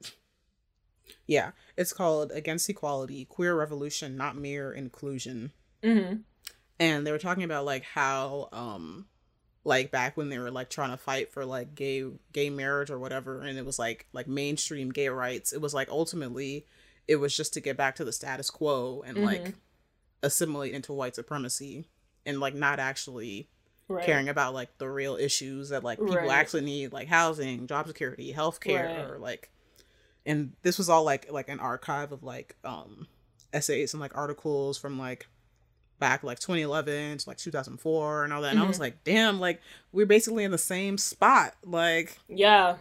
Yeah, 1.26 1.50
it's 1.76 1.92
called 1.92 2.30
Against 2.32 2.68
Equality: 2.70 3.24
Queer 3.24 3.54
Revolution, 3.56 4.16
Not 4.16 4.36
Mere 4.36 4.72
Inclusion. 4.72 5.52
hmm 5.82 6.14
and 6.80 7.06
they 7.06 7.12
were 7.12 7.18
talking 7.18 7.44
about 7.44 7.64
like 7.64 7.84
how 7.84 8.48
um 8.52 9.06
like 9.64 9.90
back 9.90 10.16
when 10.16 10.28
they 10.28 10.38
were 10.38 10.50
like 10.50 10.68
trying 10.68 10.90
to 10.90 10.96
fight 10.96 11.32
for 11.32 11.44
like 11.44 11.74
gay 11.74 12.04
gay 12.32 12.50
marriage 12.50 12.90
or 12.90 12.98
whatever 12.98 13.40
and 13.40 13.58
it 13.58 13.64
was 13.64 13.78
like 13.78 14.06
like 14.12 14.28
mainstream 14.28 14.90
gay 14.90 15.08
rights 15.08 15.52
it 15.52 15.60
was 15.60 15.72
like 15.72 15.88
ultimately 15.88 16.66
it 17.08 17.16
was 17.16 17.34
just 17.36 17.54
to 17.54 17.60
get 17.60 17.76
back 17.76 17.96
to 17.96 18.04
the 18.04 18.12
status 18.12 18.50
quo 18.50 19.02
and 19.06 19.18
like 19.24 19.44
Mhm. 19.46 19.54
assimilate 20.22 20.72
into 20.74 20.92
white 20.92 21.14
supremacy 21.14 21.86
and 22.26 22.40
like 22.40 22.54
not 22.54 22.78
actually 22.78 23.48
Right. 23.86 24.04
caring 24.06 24.28
about 24.30 24.54
like 24.54 24.78
the 24.78 24.88
real 24.88 25.16
issues 25.16 25.68
that 25.68 25.84
like 25.84 25.98
people 25.98 26.14
Right. 26.16 26.30
actually 26.30 26.62
need 26.62 26.92
like 26.92 27.08
housing 27.08 27.66
job 27.66 27.86
security 27.86 28.32
healthcare 28.32 28.84
Right. 28.96 29.10
or 29.10 29.18
like 29.18 29.50
and 30.26 30.54
this 30.62 30.78
was 30.78 30.88
all 30.88 31.04
like 31.04 31.30
like 31.30 31.48
an 31.50 31.60
archive 31.60 32.10
of 32.12 32.22
like 32.22 32.56
um 32.64 33.06
essays 33.52 33.92
and 33.92 34.00
like 34.00 34.16
articles 34.16 34.78
from 34.78 34.98
like 34.98 35.26
back 35.98 36.22
like 36.24 36.38
2011 36.38 37.18
to 37.18 37.28
like 37.30 37.38
2004 37.38 38.24
and 38.24 38.32
all 38.32 38.42
that 38.42 38.50
and 38.50 38.58
i 38.58 38.62
Mm-hmm. 38.62 38.68
was 38.68 38.80
like 38.80 39.02
damn 39.04 39.38
like 39.40 39.60
we're 39.92 40.06
basically 40.06 40.44
in 40.44 40.50
the 40.50 40.58
same 40.58 40.98
spot 40.98 41.54
like 41.64 42.18
Yeah. 42.28 42.76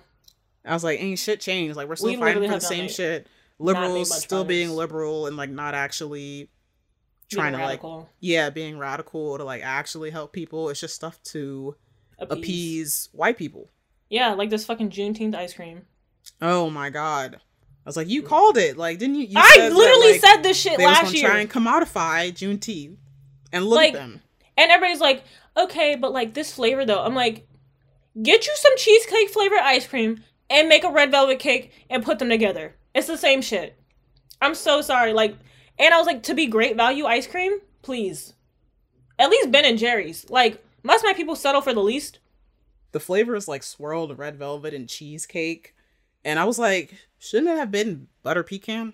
i 0.65 0.73
was 0.73 0.84
like 0.84 0.99
ain't 1.02 1.19
shit 1.19 1.40
changed 1.40 1.76
like 1.77 1.88
we're 1.88 1.95
still 1.95 2.10
We 2.10 2.15
fighting 2.18 2.44
for 2.49 2.56
the 2.56 2.60
same 2.61 2.85
made- 2.85 2.91
shit 2.91 3.27
liberals 3.60 4.22
still 4.22 4.44
being 4.44 4.72
liberal 4.72 5.27
and 5.27 5.38
like 5.38 5.49
not 5.52 5.73
actually 5.76 6.49
Being 7.30 7.40
trying 7.40 7.53
to 7.53 7.60
like 7.60 7.81
yeah 8.19 8.49
being 8.49 8.77
radical 8.77 9.38
to 9.38 9.44
like 9.44 9.61
actually 9.64 10.10
help 10.10 10.34
people 10.34 10.69
it's 10.69 10.80
just 10.80 10.95
stuff 10.95 11.22
to 11.26 11.76
appease 12.19 13.10
white 13.11 13.38
people 13.38 13.69
Yeah, 14.10 14.34
like 14.34 14.49
this 14.49 14.65
fucking 14.65 14.90
Juneteenth 14.90 15.35
ice 15.35 15.53
cream. 15.53 15.84
oh 16.41 16.69
my 16.69 16.90
god 16.90 17.35
i 17.35 17.40
was 17.90 17.95
like 17.98 18.10
you 18.10 18.22
called 18.23 18.57
it 18.57 18.77
like 18.77 18.98
didn't 18.99 19.15
you, 19.15 19.27
you 19.27 19.38
I 19.38 19.52
said 19.56 19.69
that, 19.72 19.76
literally 19.76 20.11
like, 20.14 20.22
said 20.22 20.41
this 20.41 20.57
shit 20.60 20.80
last 20.80 21.14
year. 21.14 21.30
try 21.30 21.40
and 21.40 21.49
commodify 21.49 22.31
juneteenth 22.31 22.98
and 23.53 23.65
look 23.65 23.77
Like- 23.77 23.93
at 23.93 23.99
them 23.99 24.21
And 24.57 24.69
everybody's 24.71 24.99
like, 25.01 25.23
okay, 25.57 25.95
but 25.95 26.11
like 26.11 26.34
this 26.34 26.53
flavor 26.53 26.84
though. 26.85 27.01
I'm 27.03 27.15
like, 27.15 27.47
get 28.21 28.45
you 28.45 28.53
some 28.55 28.77
cheesecake 28.77 29.30
flavored 29.30 29.59
ice 29.61 29.88
cream 29.88 30.23
and 30.49 30.67
make 30.69 30.84
a 30.84 30.91
red 30.91 31.09
velvet 31.11 31.39
cake 31.39 31.71
and 31.89 32.03
put 32.03 32.19
them 32.19 32.30
together. 32.30 32.75
It's 32.93 33.07
the 33.07 33.17
same 33.17 33.41
shit. 33.41 33.80
I'm 34.41 34.53
so 34.53 34.81
sorry. 34.81 35.13
Like, 35.13 35.35
and 35.80 35.93
I 35.93 35.97
was 35.97 36.05
like, 36.05 36.21
to 36.23 36.35
be 36.35 36.45
great 36.47 36.75
value 36.75 37.05
ice 37.05 37.25
cream, 37.25 37.53
please. 37.81 38.34
At 39.17 39.30
least 39.31 39.49
Ben 39.51 39.65
and 39.65 39.80
Jerry's. 39.80 40.30
Like, 40.30 40.63
must 40.84 41.03
my 41.03 41.13
people 41.13 41.35
settle 41.35 41.61
for 41.61 41.73
the 41.73 41.81
least? 41.81 42.19
the 42.91 42.99
flavor 42.99 43.35
is 43.35 43.47
like 43.47 43.63
swirled 43.63 44.15
red 44.19 44.35
velvet 44.38 44.71
and 44.71 44.88
cheesecake 44.88 45.73
and 46.23 46.38
i 46.38 46.43
was 46.43 46.59
like 46.59 46.93
shouldn't 47.17 47.49
it 47.49 47.57
have 47.57 47.71
been 47.71 48.07
butter 48.21 48.43
pecan 48.43 48.93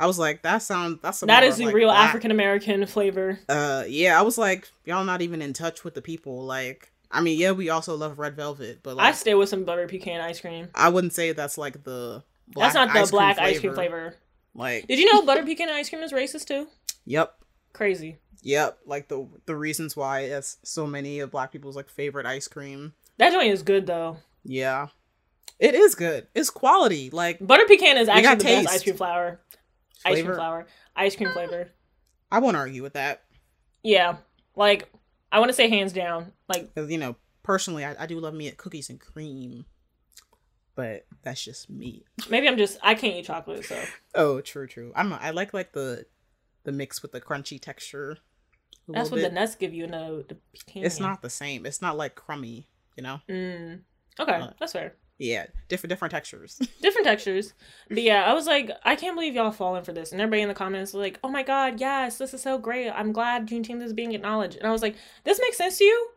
i 0.00 0.06
was 0.06 0.18
like 0.18 0.42
that 0.42 0.58
sounds 0.58 0.98
that's 1.02 1.20
That 1.20 1.56
the 1.56 1.64
like 1.66 1.74
real 1.74 1.88
black- 1.88 2.08
African 2.08 2.32
American 2.32 2.84
flavor. 2.86 3.38
uh 3.48 3.84
yeah 3.86 4.18
i 4.18 4.22
was 4.22 4.36
like 4.36 4.68
y'all 4.84 5.04
not 5.04 5.22
even 5.22 5.40
in 5.42 5.52
touch 5.52 5.84
with 5.84 5.94
the 5.94 6.02
people 6.02 6.44
like 6.44 6.90
i 7.12 7.20
mean 7.20 7.38
yeah 7.38 7.52
we 7.52 7.70
also 7.70 7.94
love 7.96 8.18
red 8.18 8.34
velvet 8.34 8.80
but 8.82 8.96
like, 8.96 9.06
I 9.06 9.12
stay 9.12 9.34
with 9.34 9.48
some 9.48 9.64
butter 9.64 9.86
pecan 9.86 10.20
ice 10.20 10.40
cream. 10.40 10.68
i, 10.74 10.88
wouldn't 10.88 11.12
say 11.12 11.30
that's 11.32 11.56
like 11.58 11.84
the 11.84 12.24
That's 12.56 12.74
not 12.74 12.92
the 12.92 13.00
ice 13.00 13.10
cream 13.10 13.18
black 13.18 13.38
ice 13.38 13.60
cream 13.60 13.74
flavor. 13.74 14.16
Like, 14.54 14.88
Did 14.88 14.98
you 14.98 15.12
know 15.12 15.22
butter 15.22 15.44
pecan 15.44 15.68
ice 15.68 15.88
cream 15.88 16.02
is 16.02 16.12
racist 16.12 16.46
too? 16.46 16.66
yep, 17.06 17.36
Crazy. 17.72 18.16
yep. 18.42 18.78
Like 18.84 19.06
the 19.06 19.28
the 19.46 19.54
reasons 19.54 19.96
why 19.96 20.22
it's 20.22 20.56
so 20.64 20.86
many 20.88 21.20
of 21.20 21.30
black 21.30 21.52
people's 21.52 21.76
like 21.76 21.88
favorite 21.88 22.26
ice 22.26 22.48
cream. 22.48 22.92
That 23.18 23.32
joint 23.32 23.52
is 23.52 23.62
good 23.62 23.86
though. 23.86 24.16
Yeah, 24.44 24.88
it 25.60 25.74
is 25.76 25.94
good. 25.94 26.26
It's 26.34 26.50
quality. 26.50 27.10
Like 27.10 27.38
Butter 27.46 27.64
pecan 27.66 27.96
is 27.96 28.08
actually 28.08 28.34
the 28.36 28.44
best 28.64 28.68
ice 28.74 28.82
cream 28.82 28.96
flour. 28.96 29.40
Ice 30.04 30.12
cream 30.14 30.24
Flavor? 30.26 30.34
flour. 30.34 30.66
Ice 30.96 31.16
cream 31.16 31.30
flavor. 31.32 31.70
I 32.32 32.38
won't 32.38 32.56
argue 32.56 32.82
with 32.82 32.94
that. 32.94 33.24
Yeah. 33.82 34.16
Like 34.56 34.90
I 35.32 35.38
want 35.38 35.48
to 35.50 35.54
say 35.54 35.68
hands 35.68 35.92
down. 35.92 36.32
Like, 36.48 36.70
you 36.76 36.98
know, 36.98 37.16
personally, 37.42 37.84
I, 37.84 37.94
I 37.98 38.06
do 38.06 38.18
love 38.20 38.34
me 38.34 38.48
at 38.48 38.56
cookies 38.56 38.90
and 38.90 39.00
cream, 39.00 39.64
but 40.74 41.06
that's 41.22 41.42
just 41.44 41.68
me. 41.70 42.04
maybe 42.28 42.48
I'm 42.48 42.56
just 42.56 42.78
I 42.82 42.94
can't 42.94 43.14
eat 43.16 43.26
chocolate, 43.26 43.64
so 43.64 43.80
Oh, 44.14 44.40
true, 44.40 44.66
true. 44.66 44.92
I'm 44.96 45.12
I 45.12 45.30
like 45.30 45.52
like 45.54 45.72
the 45.72 46.06
the 46.64 46.72
mix 46.72 47.02
with 47.02 47.12
the 47.12 47.20
crunchy 47.20 47.60
texture. 47.60 48.18
that's 48.88 49.10
what 49.10 49.20
the 49.22 49.30
nuts 49.30 49.54
give 49.54 49.72
you 49.72 49.84
in 49.84 49.92
the, 49.92 50.24
the. 50.28 50.36
It's 50.80 51.00
not 51.00 51.22
the 51.22 51.30
same. 51.30 51.64
It's 51.66 51.80
not 51.82 51.96
like 51.96 52.14
crummy. 52.14 52.68
You 52.96 53.02
know. 53.04 53.20
Mm. 53.28 53.80
Okay, 54.18 54.32
Uh, 54.32 54.50
that's 54.58 54.72
fair. 54.72 54.94
Yeah, 55.20 55.44
different 55.68 55.90
different 55.90 56.12
textures. 56.12 56.58
Different 56.80 57.06
textures. 57.06 57.52
But 57.90 58.02
yeah, 58.02 58.24
I 58.24 58.32
was 58.32 58.46
like, 58.46 58.70
I 58.84 58.96
can't 58.96 59.14
believe 59.14 59.34
y'all 59.34 59.50
falling 59.50 59.84
for 59.84 59.92
this. 59.92 60.12
And 60.12 60.20
everybody 60.20 60.40
in 60.40 60.48
the 60.48 60.54
comments 60.54 60.94
was 60.94 61.02
like, 61.02 61.18
oh 61.22 61.28
my 61.28 61.42
god, 61.42 61.78
yes, 61.78 62.16
this 62.16 62.32
is 62.32 62.40
so 62.40 62.56
great. 62.56 62.88
I'm 62.88 63.12
glad 63.12 63.46
Juneteenth 63.46 63.82
is 63.82 63.92
being 63.92 64.12
acknowledged. 64.12 64.56
And 64.56 64.66
I 64.66 64.70
was 64.70 64.80
like, 64.80 64.96
this 65.24 65.38
makes 65.38 65.58
sense 65.58 65.76
to 65.76 65.84
you? 65.84 66.08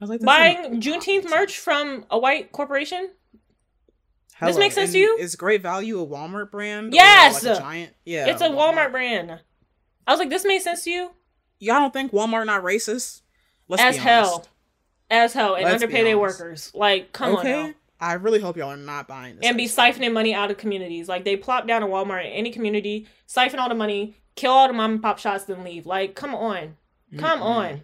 I 0.00 0.04
was 0.04 0.10
like, 0.10 0.20
Buying 0.22 0.80
Juneteenth 0.80 1.30
merch 1.30 1.58
from 1.58 2.04
a 2.10 2.18
white 2.18 2.50
corporation? 2.50 3.10
Hello, 4.34 4.58
makes 4.58 4.74
sense 4.74 4.92
to 4.92 4.98
you? 4.98 5.16
Is 5.18 5.36
Great 5.36 5.62
Value 5.62 6.00
a 6.00 6.06
Walmart 6.06 6.50
brand? 6.50 6.88
or, 6.88 6.96
Yes! 6.96 7.44
like 7.44 7.56
a 7.56 7.60
giant. 7.60 7.94
Yeah, 8.04 8.26
it's 8.30 8.42
a 8.42 8.48
Walmart 8.48 8.90
brand. 8.90 9.38
I 10.08 10.10
was 10.10 10.18
like, 10.18 10.30
this 10.30 10.44
makes 10.44 10.64
sense 10.64 10.82
to 10.84 10.90
you? 10.90 11.10
Y'all 11.60 11.78
don't 11.78 11.92
think 11.92 12.10
Walmart 12.10 12.46
not 12.46 12.64
racist? 12.64 13.20
Let's 13.68 13.80
As 13.82 13.96
hell. 13.96 14.48
As 15.08 15.34
hell. 15.34 15.54
And 15.54 15.64
Let's 15.64 15.82
underpay 15.82 16.02
their 16.02 16.18
workers. 16.18 16.72
Like, 16.74 17.12
come 17.12 17.36
on 17.36 17.44
now. 17.44 17.74
I 18.00 18.14
really 18.14 18.40
hope 18.40 18.56
y'all 18.56 18.70
are 18.70 18.76
not 18.76 19.06
buying 19.06 19.36
this. 19.36 19.44
and 19.46 19.56
be 19.56 19.66
siphoning 19.66 20.12
money 20.12 20.32
out 20.34 20.50
of 20.50 20.56
communities. 20.56 21.08
Like 21.08 21.24
they 21.24 21.36
plop 21.36 21.66
down 21.66 21.82
a 21.82 21.86
Walmart 21.86 22.24
in 22.24 22.32
any 22.32 22.50
community, 22.50 23.06
siphon 23.26 23.58
all 23.60 23.68
the 23.68 23.74
money, 23.74 24.16
kill 24.36 24.52
all 24.52 24.66
the 24.68 24.72
mom 24.72 24.92
and 24.92 25.02
pop 25.02 25.18
shots, 25.18 25.44
then 25.44 25.62
leave. 25.64 25.84
Like, 25.86 26.14
come 26.14 26.34
on, 26.34 26.76
come 27.18 27.40
Mm-mm. 27.40 27.44
on. 27.44 27.80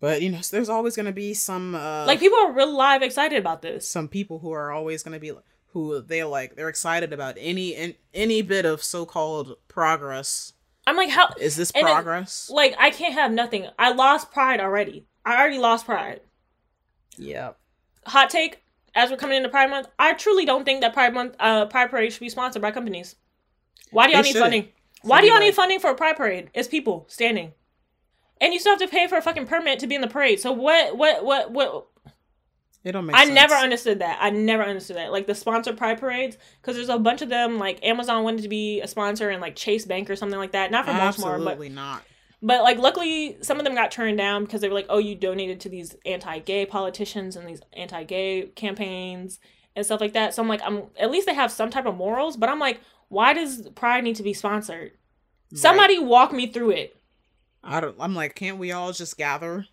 But 0.00 0.20
you 0.22 0.30
know, 0.30 0.40
there's 0.50 0.68
always 0.68 0.96
gonna 0.96 1.12
be 1.12 1.32
some 1.34 1.74
uh 1.74 2.04
Like 2.06 2.20
people 2.20 2.38
are 2.38 2.52
real 2.52 2.76
live 2.76 3.02
excited 3.02 3.38
about 3.38 3.62
this. 3.62 3.88
some 3.88 4.08
people 4.08 4.40
who 4.40 4.50
are 4.52 4.70
always 4.70 5.02
gonna 5.02 5.18
be 5.20 5.32
who 5.68 6.00
they're 6.02 6.26
like 6.26 6.56
they're 6.56 6.68
excited 6.68 7.12
about 7.12 7.36
any 7.38 7.70
in, 7.74 7.94
any 8.14 8.42
bit 8.42 8.64
of 8.64 8.82
so-called 8.82 9.56
progress. 9.68 10.52
I'm 10.88 10.96
like, 10.96 11.10
how? 11.10 11.30
Is 11.40 11.56
this 11.56 11.70
And 11.72 11.86
it- 11.86 11.90
progress? 11.92 12.50
Like 12.52 12.74
I 12.78 12.90
can't 12.90 13.14
have 13.14 13.32
nothing. 13.32 13.66
I 13.78 13.92
lost 13.92 14.30
pride 14.32 14.60
already. 14.60 15.06
I 15.24 15.38
already 15.40 15.58
lost 15.58 15.86
pride. 15.86 16.20
yeah. 17.16 17.52
Hot 18.06 18.30
take. 18.30 18.62
As 18.94 19.10
we're 19.10 19.18
coming 19.18 19.36
into 19.36 19.50
Pride 19.50 19.68
Month, 19.68 19.88
I 19.98 20.14
truly 20.14 20.46
don't 20.46 20.64
think 20.64 20.80
that 20.80 20.94
Pride 20.94 21.12
Month, 21.12 21.36
uh, 21.38 21.66
Pride 21.66 21.90
Parade 21.90 22.12
should 22.12 22.20
be 22.20 22.30
sponsored 22.30 22.62
by 22.62 22.70
companies. 22.70 23.16
Why 23.90 24.06
do 24.06 24.12
y'all 24.12 24.22
need 24.22 24.28
shouldn't. 24.28 24.42
funding? 24.42 24.68
Why 25.02 25.20
do 25.20 25.26
y'all 25.26 25.38
need 25.38 25.54
funding 25.54 25.80
for 25.80 25.90
a 25.90 25.94
Pride 25.94 26.16
Parade? 26.16 26.50
It's 26.54 26.66
people 26.66 27.04
standing, 27.08 27.52
and 28.40 28.54
you 28.54 28.58
still 28.58 28.72
have 28.72 28.80
to 28.80 28.88
pay 28.88 29.06
for 29.06 29.16
a 29.18 29.22
fucking 29.22 29.46
permit 29.46 29.78
to 29.80 29.86
be 29.86 29.94
in 29.94 30.00
the 30.00 30.08
parade. 30.08 30.40
So 30.40 30.50
what? 30.50 30.96
What? 30.96 31.24
What? 31.24 31.50
What? 31.50 31.88
It 32.84 32.92
don't 32.92 33.04
make 33.04 33.16
I 33.16 33.24
sense. 33.24 33.34
never 33.34 33.54
understood 33.54 33.98
that. 33.98 34.18
I 34.20 34.30
never 34.30 34.62
understood 34.62 34.96
that. 34.96 35.12
Like 35.12 35.26
the 35.26 35.34
sponsored 35.34 35.76
pride 35.76 36.00
parades, 36.00 36.38
because 36.62 36.76
there's 36.76 36.88
a 36.88 36.98
bunch 36.98 37.20
of 37.20 37.28
them. 37.28 37.58
Like 37.58 37.84
Amazon 37.84 38.24
wanted 38.24 38.42
to 38.42 38.48
be 38.48 38.80
a 38.80 38.88
sponsor, 38.88 39.28
and 39.28 39.42
like 39.42 39.56
Chase 39.56 39.84
Bank 39.84 40.08
or 40.08 40.16
something 40.16 40.38
like 40.38 40.52
that. 40.52 40.70
Not 40.70 40.86
from 40.86 40.96
Baltimore, 40.96 41.32
but 41.38 41.52
Absolutely 41.52 41.68
not. 41.68 42.02
But 42.42 42.62
like 42.62 42.78
luckily 42.78 43.38
some 43.40 43.58
of 43.58 43.64
them 43.64 43.74
got 43.74 43.90
turned 43.90 44.18
down 44.18 44.44
because 44.44 44.60
they 44.60 44.68
were 44.68 44.74
like, 44.74 44.86
oh, 44.88 44.98
you 44.98 45.14
donated 45.14 45.60
to 45.60 45.68
these 45.68 45.96
anti-gay 46.04 46.66
politicians 46.66 47.36
and 47.36 47.48
these 47.48 47.60
anti-gay 47.72 48.48
campaigns 48.54 49.38
and 49.74 49.84
stuff 49.84 50.00
like 50.00 50.12
that. 50.12 50.34
So 50.34 50.42
I'm 50.42 50.48
like, 50.48 50.62
I'm 50.62 50.84
at 50.98 51.10
least 51.10 51.26
they 51.26 51.34
have 51.34 51.50
some 51.50 51.70
type 51.70 51.86
of 51.86 51.96
morals. 51.96 52.36
But 52.36 52.48
I'm 52.48 52.58
like, 52.58 52.80
why 53.08 53.32
does 53.32 53.68
Pride 53.74 54.04
need 54.04 54.16
to 54.16 54.22
be 54.22 54.34
sponsored? 54.34 54.92
Somebody 55.54 55.98
walk 55.98 56.32
me 56.32 56.48
through 56.48 56.70
it. 56.70 56.96
I 57.62 57.80
don't 57.80 57.96
I'm 57.98 58.14
like, 58.14 58.34
can't 58.34 58.58
we 58.58 58.72
all 58.72 58.92
just 58.92 59.16
gather? 59.16 59.66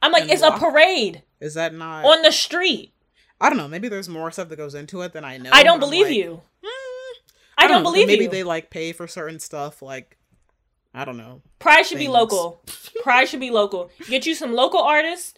I'm 0.00 0.12
like, 0.12 0.28
it's 0.28 0.42
a 0.42 0.52
parade 0.52 1.22
Is 1.40 1.54
that 1.54 1.74
not 1.74 2.04
on 2.04 2.22
the 2.22 2.32
street. 2.32 2.92
I 3.40 3.48
don't 3.48 3.58
know, 3.58 3.68
maybe 3.68 3.88
there's 3.88 4.08
more 4.08 4.30
stuff 4.30 4.48
that 4.50 4.56
goes 4.56 4.74
into 4.74 5.02
it 5.02 5.12
than 5.12 5.24
I 5.24 5.38
know. 5.38 5.50
I 5.52 5.62
don't 5.62 5.80
believe 5.80 6.06
like, 6.06 6.16
you. 6.16 6.40
hmm, 6.64 7.18
I 7.58 7.66
don't 7.66 7.82
know, 7.82 7.90
believe 7.90 8.06
maybe 8.06 8.24
you. 8.24 8.28
Maybe 8.28 8.38
they 8.38 8.44
like 8.44 8.70
pay 8.70 8.92
for 8.92 9.06
certain 9.06 9.40
stuff 9.40 9.82
like 9.82 10.16
I 10.94 11.04
don't 11.04 11.16
know. 11.16 11.42
Pride 11.58 11.84
should 11.84 11.98
be 11.98 12.08
local. 12.08 12.62
Pride 13.02 13.28
should 13.28 13.40
be 13.40 13.50
local. 13.50 13.90
Get 14.08 14.26
you 14.26 14.34
some 14.34 14.52
local 14.54 14.80
artists, 14.80 15.34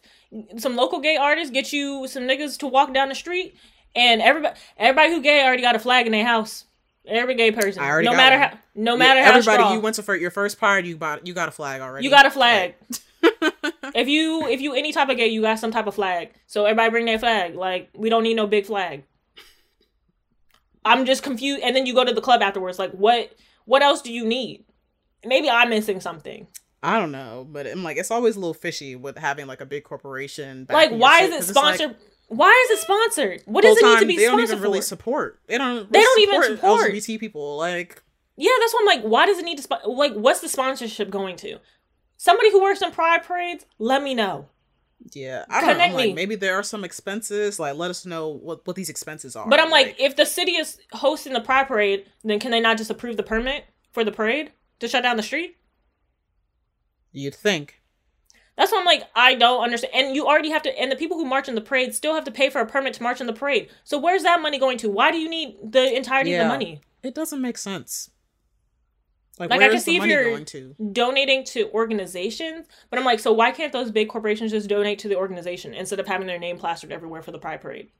some 0.58 0.76
local 0.76 1.00
gay 1.00 1.16
artists. 1.16 1.50
Get 1.50 1.72
you 1.72 2.06
some 2.08 2.24
niggas 2.24 2.58
to 2.58 2.66
walk 2.66 2.92
down 2.92 3.08
the 3.08 3.14
street, 3.14 3.56
and 3.94 4.20
everybody, 4.20 4.54
everybody 4.76 5.12
who 5.14 5.22
gay 5.22 5.42
already 5.44 5.62
got 5.62 5.74
a 5.74 5.78
flag 5.78 6.06
in 6.06 6.12
their 6.12 6.26
house. 6.26 6.64
Every 7.08 7.36
gay 7.36 7.52
person, 7.52 7.82
I 7.82 7.88
already 7.88 8.06
no 8.06 8.12
got 8.12 8.16
matter 8.16 8.38
one. 8.38 8.48
how, 8.48 8.58
no 8.74 8.92
Yeah, 8.94 8.98
matter 8.98 9.22
how 9.22 9.28
everybody 9.30 9.56
strong, 9.62 9.74
you 9.74 9.80
went 9.80 9.94
to 9.96 10.02
for 10.02 10.16
your 10.16 10.32
first 10.32 10.58
party, 10.58 10.88
you 10.88 10.96
bought 10.96 11.26
you 11.26 11.34
got 11.34 11.48
a 11.48 11.52
flag 11.52 11.80
already. 11.80 12.04
you 12.04 12.10
got 12.10 12.26
a 12.26 12.30
flag. 12.30 12.74
if 13.94 14.08
you 14.08 14.46
if 14.48 14.60
you 14.60 14.74
any 14.74 14.92
type 14.92 15.08
of 15.08 15.16
gay, 15.16 15.28
you 15.28 15.40
got 15.40 15.58
some 15.58 15.70
type 15.70 15.86
of 15.86 15.94
flag. 15.94 16.30
So 16.48 16.64
everybody 16.66 16.90
bring 16.90 17.06
their 17.06 17.18
flag. 17.18 17.54
Like 17.54 17.90
we 17.94 18.10
don't 18.10 18.24
need 18.24 18.34
no 18.34 18.46
big 18.46 18.66
flag. 18.66 19.04
I'm 20.84 21.06
just 21.06 21.22
confused. 21.22 21.62
And 21.62 21.74
then 21.74 21.86
you 21.86 21.94
go 21.94 22.04
to 22.04 22.12
the 22.12 22.20
club 22.20 22.42
afterwards. 22.42 22.78
Like 22.78 22.92
what? 22.92 23.32
What 23.64 23.82
else 23.82 24.02
do 24.02 24.12
you 24.12 24.24
need? 24.24 24.64
Maybe 25.26 25.50
I'm 25.50 25.70
missing 25.70 26.00
something. 26.00 26.46
I 26.82 26.98
don't 27.00 27.10
know, 27.10 27.46
but 27.50 27.66
I'm 27.66 27.82
like 27.82 27.96
it's 27.96 28.10
always 28.10 28.36
a 28.36 28.40
little 28.40 28.54
fishy 28.54 28.94
with 28.96 29.18
having 29.18 29.46
like 29.46 29.60
a 29.60 29.66
big 29.66 29.84
corporation. 29.84 30.66
Like, 30.70 30.92
why 30.92 31.22
is 31.22 31.30
it 31.32 31.38
it's 31.38 31.54
like, 31.54 31.76
sponsored? 31.76 31.96
why 32.28 32.66
is 32.66 32.78
it 32.78 32.82
sponsored? 32.82 33.42
What 33.46 33.62
does 33.62 33.76
it 33.76 33.84
need 33.84 34.00
to 34.00 34.06
be 34.06 34.16
They 34.16 34.24
don't 34.24 34.38
sponsored 34.38 34.56
even 34.58 34.62
really 34.62 34.80
support. 34.82 35.40
They 35.46 35.58
don't. 35.58 35.90
They 35.90 36.00
don't 36.00 36.20
even 36.20 36.42
support. 36.42 36.92
LGBT 36.92 37.18
people. 37.20 37.56
Like 37.56 38.02
Yeah, 38.36 38.50
that's 38.60 38.72
why 38.74 38.78
I'm 38.80 38.86
like, 38.86 39.02
why 39.02 39.26
does 39.26 39.38
it 39.38 39.44
need 39.44 39.56
to? 39.56 39.62
Sp- 39.66 39.86
like, 39.86 40.12
what's 40.14 40.40
the 40.40 40.48
sponsorship 40.48 41.10
going 41.10 41.36
to? 41.36 41.58
Somebody 42.18 42.50
who 42.50 42.62
works 42.62 42.82
in 42.82 42.90
pride 42.92 43.24
parades, 43.24 43.66
let 43.78 44.02
me 44.02 44.14
know. 44.14 44.48
yeah, 45.12 45.44
I 45.48 45.60
don't 45.60 45.70
Connect 45.72 45.92
know. 45.92 45.96
Like 45.98 46.08
me. 46.08 46.14
maybe 46.14 46.34
there 46.36 46.54
are 46.56 46.62
some 46.62 46.84
expenses. 46.84 47.58
Like 47.58 47.76
let 47.76 47.90
us 47.90 48.06
know 48.06 48.28
what 48.28 48.66
what 48.66 48.76
these 48.76 48.90
expenses 48.90 49.34
are. 49.34 49.48
But 49.48 49.60
I'm 49.60 49.70
like, 49.70 49.96
if 49.98 50.14
the 50.16 50.26
city 50.26 50.52
is 50.52 50.78
hosting 50.92 51.32
the 51.32 51.40
pride 51.40 51.68
parade, 51.68 52.06
then 52.22 52.38
can 52.38 52.50
they 52.50 52.60
not 52.60 52.78
just 52.78 52.90
approve 52.90 53.16
the 53.16 53.22
permit 53.22 53.64
for 53.92 54.04
the 54.04 54.12
parade 54.12 54.52
to 54.80 54.88
shut 54.88 55.02
down 55.02 55.16
the 55.16 55.22
street? 55.22 55.56
you'd 57.12 57.34
think. 57.34 57.80
That's 58.58 58.70
why 58.72 58.78
I'm 58.78 58.84
like, 58.84 59.04
I 59.14 59.34
don't 59.34 59.62
understand. 59.64 59.94
And 59.94 60.14
you 60.16 60.26
already 60.26 60.50
have 60.50 60.62
to, 60.62 60.78
and 60.78 60.92
the 60.92 60.96
people 60.96 61.16
who 61.16 61.24
march 61.24 61.48
in 61.48 61.54
the 61.54 61.60
parade 61.62 61.94
still 61.94 62.14
have 62.14 62.24
to 62.24 62.30
pay 62.30 62.50
for 62.50 62.60
a 62.60 62.66
permit 62.66 62.92
to 62.94 63.02
march 63.02 63.20
in 63.22 63.26
the 63.26 63.32
parade. 63.32 63.70
So 63.84 63.96
where's 63.98 64.22
that 64.24 64.40
money 64.42 64.58
going 64.58 64.76
to? 64.78 64.90
Why 64.90 65.10
do 65.10 65.16
you 65.18 65.28
need 65.30 65.56
the 65.62 65.94
entirety 65.96 66.34
of 66.34 66.40
the 66.44 66.48
money? 66.48 66.80
It 67.02 67.14
doesn't 67.14 67.40
make 67.40 67.56
sense. 67.58 68.10
Like, 69.38 69.50
Like, 69.50 69.60
I 69.62 69.68
can 69.68 69.80
see 69.80 69.92
the 69.92 69.96
if 69.96 70.00
money 70.00 70.12
you're- 70.12 70.30
going 70.30 70.44
to? 70.46 70.74
donating 70.92 71.44
to 71.44 71.70
organizations, 71.72 72.66
but 72.90 72.98
I'm 72.98 73.04
like, 73.04 73.20
so 73.20 73.32
why 73.32 73.50
can't 73.50 73.72
those 73.72 73.90
big 73.90 74.08
corporations 74.08 74.50
just 74.50 74.68
donate 74.68 74.98
to 75.00 75.08
the 75.08 75.16
organization 75.16 75.74
instead 75.74 76.00
of 76.00 76.06
having 76.06 76.26
their 76.26 76.38
name 76.38 76.58
plastered 76.58 76.92
everywhere 76.92 77.20
for 77.22 77.32
the 77.32 77.38
Pride 77.38 77.60
Parade? 77.60 77.90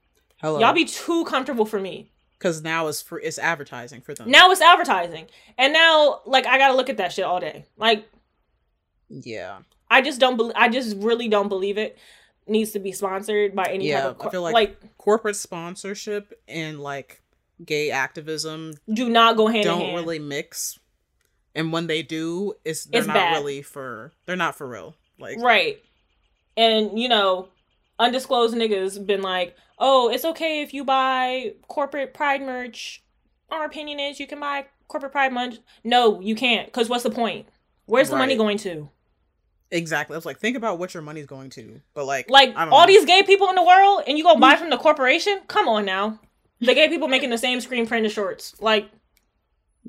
Hello, 0.41 0.59
Y'all 0.59 0.73
be 0.73 0.85
too 0.85 1.25
comfortable 1.25 1.65
for 1.65 1.79
me. 1.79 2.11
Because 2.37 2.61
now 2.61 2.87
it's 2.87 3.01
for 3.01 3.19
it's 3.19 3.39
advertising 3.39 4.01
for 4.01 4.13
them. 4.13 4.29
Now 4.29 4.51
it's 4.51 4.61
advertising, 4.61 5.27
and 5.57 5.73
now 5.73 6.21
like 6.25 6.45
I 6.45 6.57
gotta 6.57 6.75
look 6.75 6.89
at 6.89 6.97
that 6.97 7.11
shit 7.13 7.25
all 7.25 7.39
day. 7.39 7.65
Like 7.77 8.07
yeah, 9.09 9.59
I 9.89 10.01
just 10.01 10.19
don't. 10.19 10.37
Be- 10.37 10.55
I 10.55 10.69
just 10.69 10.97
really 10.97 11.27
don't 11.27 11.49
believe 11.49 11.77
it 11.77 11.97
needs 12.47 12.71
to 12.71 12.79
be 12.79 12.91
sponsored 12.91 13.55
by 13.55 13.65
any 13.65 13.87
Yeah, 13.89 14.01
type 14.03 14.19
of. 14.21 14.27
I 14.27 14.29
feel 14.31 14.41
like- 14.41 14.53
like 14.53 14.97
corporate 14.97 15.35
sponsorship 15.35 16.33
and 16.47 16.79
like 16.81 17.21
gay 17.65 17.89
activism 17.91 18.73
do 18.93 19.09
not 19.09 19.35
go 19.37 19.47
hand 19.47 19.63
don't 19.65 19.81
hand. 19.81 19.95
really 19.95 20.19
mix. 20.19 20.77
And 21.55 21.73
when 21.73 21.87
they 21.87 22.03
do, 22.03 22.53
it's 22.63 22.85
they're 22.85 22.99
It's 22.99 23.07
not 23.07 23.15
bad. 23.15 23.33
really 23.37 23.61
for 23.63 24.11
they're 24.25 24.35
not 24.35 24.55
for 24.55 24.67
real. 24.67 24.95
Like 25.19 25.39
Right. 25.39 25.81
And, 26.55 26.99
you 26.99 27.07
know, 27.09 27.49
undisclosed 27.99 28.55
niggas 28.55 29.05
been 29.05 29.21
like, 29.21 29.55
oh, 29.79 30.09
it's 30.09 30.25
okay 30.25 30.61
if 30.61 30.73
you 30.73 30.83
buy 30.83 31.53
corporate 31.67 32.13
pride 32.13 32.41
merch. 32.41 33.03
Our 33.49 33.65
opinion 33.65 33.99
is 33.99 34.19
you 34.19 34.27
can 34.27 34.39
buy 34.39 34.65
corporate 34.87 35.11
pride 35.11 35.33
merch. 35.33 35.59
No, 35.83 36.19
you 36.19 36.35
can't. 36.35 36.67
Because 36.67 36.89
what's 36.89 37.03
the 37.03 37.11
point? 37.11 37.47
Where's 37.85 38.09
the 38.09 38.17
money 38.17 38.35
going 38.35 38.57
to? 38.59 38.89
exactly. 39.71 40.13
I 40.15 40.17
was 40.17 40.25
like, 40.25 40.39
think 40.39 40.57
about 40.57 40.79
what 40.79 40.93
your 40.93 41.03
money's 41.03 41.25
going 41.25 41.49
to. 41.51 41.81
But 41.93 42.05
like, 42.05 42.29
Like, 42.29 42.53
all 42.55 42.81
know. 42.81 42.85
these 42.85 43.05
gay 43.05 43.23
people 43.23 43.49
in 43.49 43.55
the 43.55 43.63
world, 43.63 44.03
and 44.07 44.17
you 44.17 44.23
go 44.23 44.35
buy 44.35 44.55
mm. 44.55 44.59
from 44.59 44.69
the 44.69 44.77
corporation? 44.77 45.41
Come 45.47 45.67
on 45.67 45.85
now. 45.85 46.19
The 46.59 46.73
gay 46.73 46.89
people 46.89 47.07
making 47.07 47.29
the 47.29 47.37
same 47.37 47.61
screen 47.61 47.79
print 47.85 47.89
printed 47.89 48.11
shorts. 48.11 48.55
Like, 48.59 48.89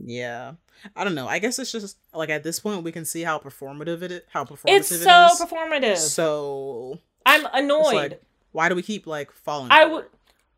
Yeah, 0.05 0.55
I 0.95 1.05
don't 1.05 1.15
know. 1.15 1.27
I 1.27 1.39
guess 1.39 1.59
it's 1.59 1.73
just 1.73 1.97
like 2.13 2.29
at 2.29 2.43
this 2.43 2.61
point 2.61 2.83
we 2.83 2.93
can 2.93 3.05
see 3.05 3.23
how 3.23 3.39
performative 3.39 4.03
it 4.03 4.13
is. 4.13 4.23
How 4.29 4.45
performative 4.45 4.77
it's 4.77 4.93
it 4.93 4.99
so 4.99 5.27
is. 5.27 5.41
performative. 5.41 5.97
So 5.97 6.99
I'm 7.27 7.47
annoyed. 7.53 7.95
like, 7.95 8.23
why 8.53 8.69
do 8.69 8.75
we 8.75 8.83
keep 8.83 9.07
like 9.07 9.33
falling? 9.33 9.71
I 9.71 9.85
would 9.85 10.07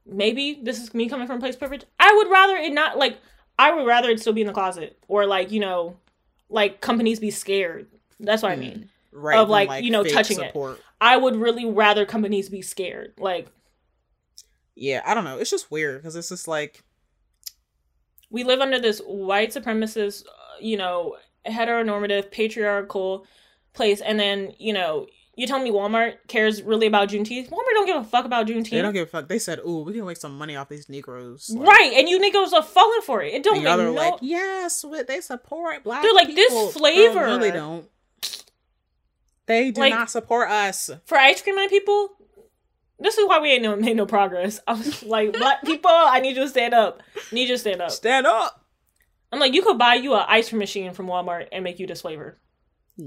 maybe 0.07 0.61
this 0.63 0.83
is 0.83 0.93
me 0.95 1.09
coming 1.09 1.27
from 1.27 1.41
place 1.41 1.57
privilege. 1.57 1.85
I 1.99 2.13
would 2.17 2.31
rather 2.31 2.57
it 2.57 2.73
not 2.73 2.99
like 2.99 3.19
I 3.59 3.73
would 3.73 3.87
rather 3.87 4.11
it 4.11 4.21
still 4.21 4.33
be 4.33 4.41
in 4.41 4.47
the 4.47 4.53
closet 4.53 4.99
or 5.09 5.27
like 5.27 5.51
you 5.51 5.61
know, 5.61 5.97
like 6.49 6.81
companies 6.81 7.21
be 7.21 7.31
scared. 7.31 7.87
That's 8.19 8.43
what 8.43 8.53
I 8.53 8.57
mean. 8.57 8.89
right 9.13 9.39
of, 9.39 9.49
than, 9.49 9.67
like, 9.67 9.85
you 9.85 9.91
know, 9.91 10.05
touching 10.05 10.41
it. 10.41 10.49
support. 10.49 10.81
I 11.01 11.17
would 11.17 11.37
really 11.37 11.65
rather 11.65 12.05
companies 12.05 12.49
be 12.49 12.63
scared. 12.63 13.15
Like 13.19 13.49
Yeah, 14.75 15.03
I 15.05 15.15
don't 15.15 15.25
know. 15.25 15.39
It's 15.39 15.51
just 15.51 15.71
weird 15.71 16.01
because 16.03 16.17
it's 16.17 16.29
just 16.29 16.49
like 16.49 16.83
we 18.31 18.45
live 18.45 18.61
under 18.61 18.79
this 18.79 19.01
white 19.01 19.51
supremacist, 19.51 20.27
uh, 20.27 20.59
you 20.61 20.77
know, 20.77 21.17
heteronormative, 21.47 22.31
patriarchal 22.31 23.27
place, 23.73 24.01
and 24.01 24.19
then 24.19 24.55
you 24.59 24.73
know, 24.73 25.07
you 25.41 25.47
tell 25.47 25.59
me 25.59 25.71
Walmart 25.71 26.17
cares 26.29 26.63
really 26.63 26.87
about 26.87 27.09
Juneteenth. 27.09 27.49
Walmart 27.49 27.73
don't 27.75 27.87
give 27.87 27.97
a 27.97 28.05
fuck 28.05 28.27
about 28.27 28.47
Juneteenth. 28.47 28.71
they 28.71 28.83
don't 28.83 28.93
give 28.93 29.09
a 29.09 29.11
fuck. 29.11 29.27
They 29.29 29.39
said, 29.39 29.59
"Ooh, 29.67 29.85
we 29.85 29.95
can 29.95 30.05
make 30.05 30.19
some 30.19 30.37
money 30.37 30.55
off 30.55 30.69
these 30.69 30.89
Negroes." 30.89 31.49
Like, 31.51 31.67
right, 31.69 31.93
and 31.97 32.09
you 32.09 32.19
Negroes 32.19 32.53
are 32.53 32.63
falling 32.63 33.01
for 33.03 33.23
it. 33.23 33.33
It 33.35 33.43
don't 33.43 33.57
And 33.57 33.65
y'all 33.65 33.79
no. 33.79 33.93
like, 33.93 34.15
"Yes, 34.21 34.85
they 35.09 35.21
support 35.21 35.83
black." 35.83 36.03
They're 36.03 36.13
like, 36.13 36.35
this 36.35 36.49
people." 36.53 36.69
Uh, 36.69 36.73
flavor- 36.73 37.15
Girl, 37.21 37.27
no, 37.31 37.39
they 37.39 37.51
don't. 37.51 37.89
They 39.47 39.71
do 39.71 39.81
Like- 39.81 39.95
not 39.95 40.11
support 40.11 40.51
us. 40.51 40.91
for 41.07 41.17
ice 41.19 41.43
cream 41.43 41.57
money 41.57 41.69
people, 41.69 42.11
this 42.99 43.17
is 43.19 43.27
why 43.27 43.41
we 43.41 43.51
ain't 43.53 43.63
no 43.63 43.75
made 43.77 43.97
no 43.97 44.07
progress. 44.07 44.61
I 44.67 44.75
was 44.75 45.03
like, 45.03 45.33
black 45.33 45.65
people, 45.65 45.91
I 45.91 46.21
need 46.21 46.37
you 46.37 46.43
to 46.43 46.49
stand 46.49 46.75
up. 46.75 47.03
I 47.17 47.35
need 47.35 47.49
you 47.49 47.55
to 47.55 47.59
stand 47.59 47.81
up. 47.81 47.91
Stand 47.91 48.27
up. 48.27 48.65
I'm 49.33 49.39
like, 49.41 49.55
you 49.55 49.63
could 49.63 49.79
buy 49.79 49.95
you 49.95 50.13
a 50.15 50.25
ice 50.29 50.49
cream 50.51 50.59
machine 50.59 50.93
from 50.93 51.07
Walmart 51.07 51.49
and 51.53 51.65
make 51.65 51.79
you 51.79 51.87
this 51.87 52.03
flavor. 52.03 52.39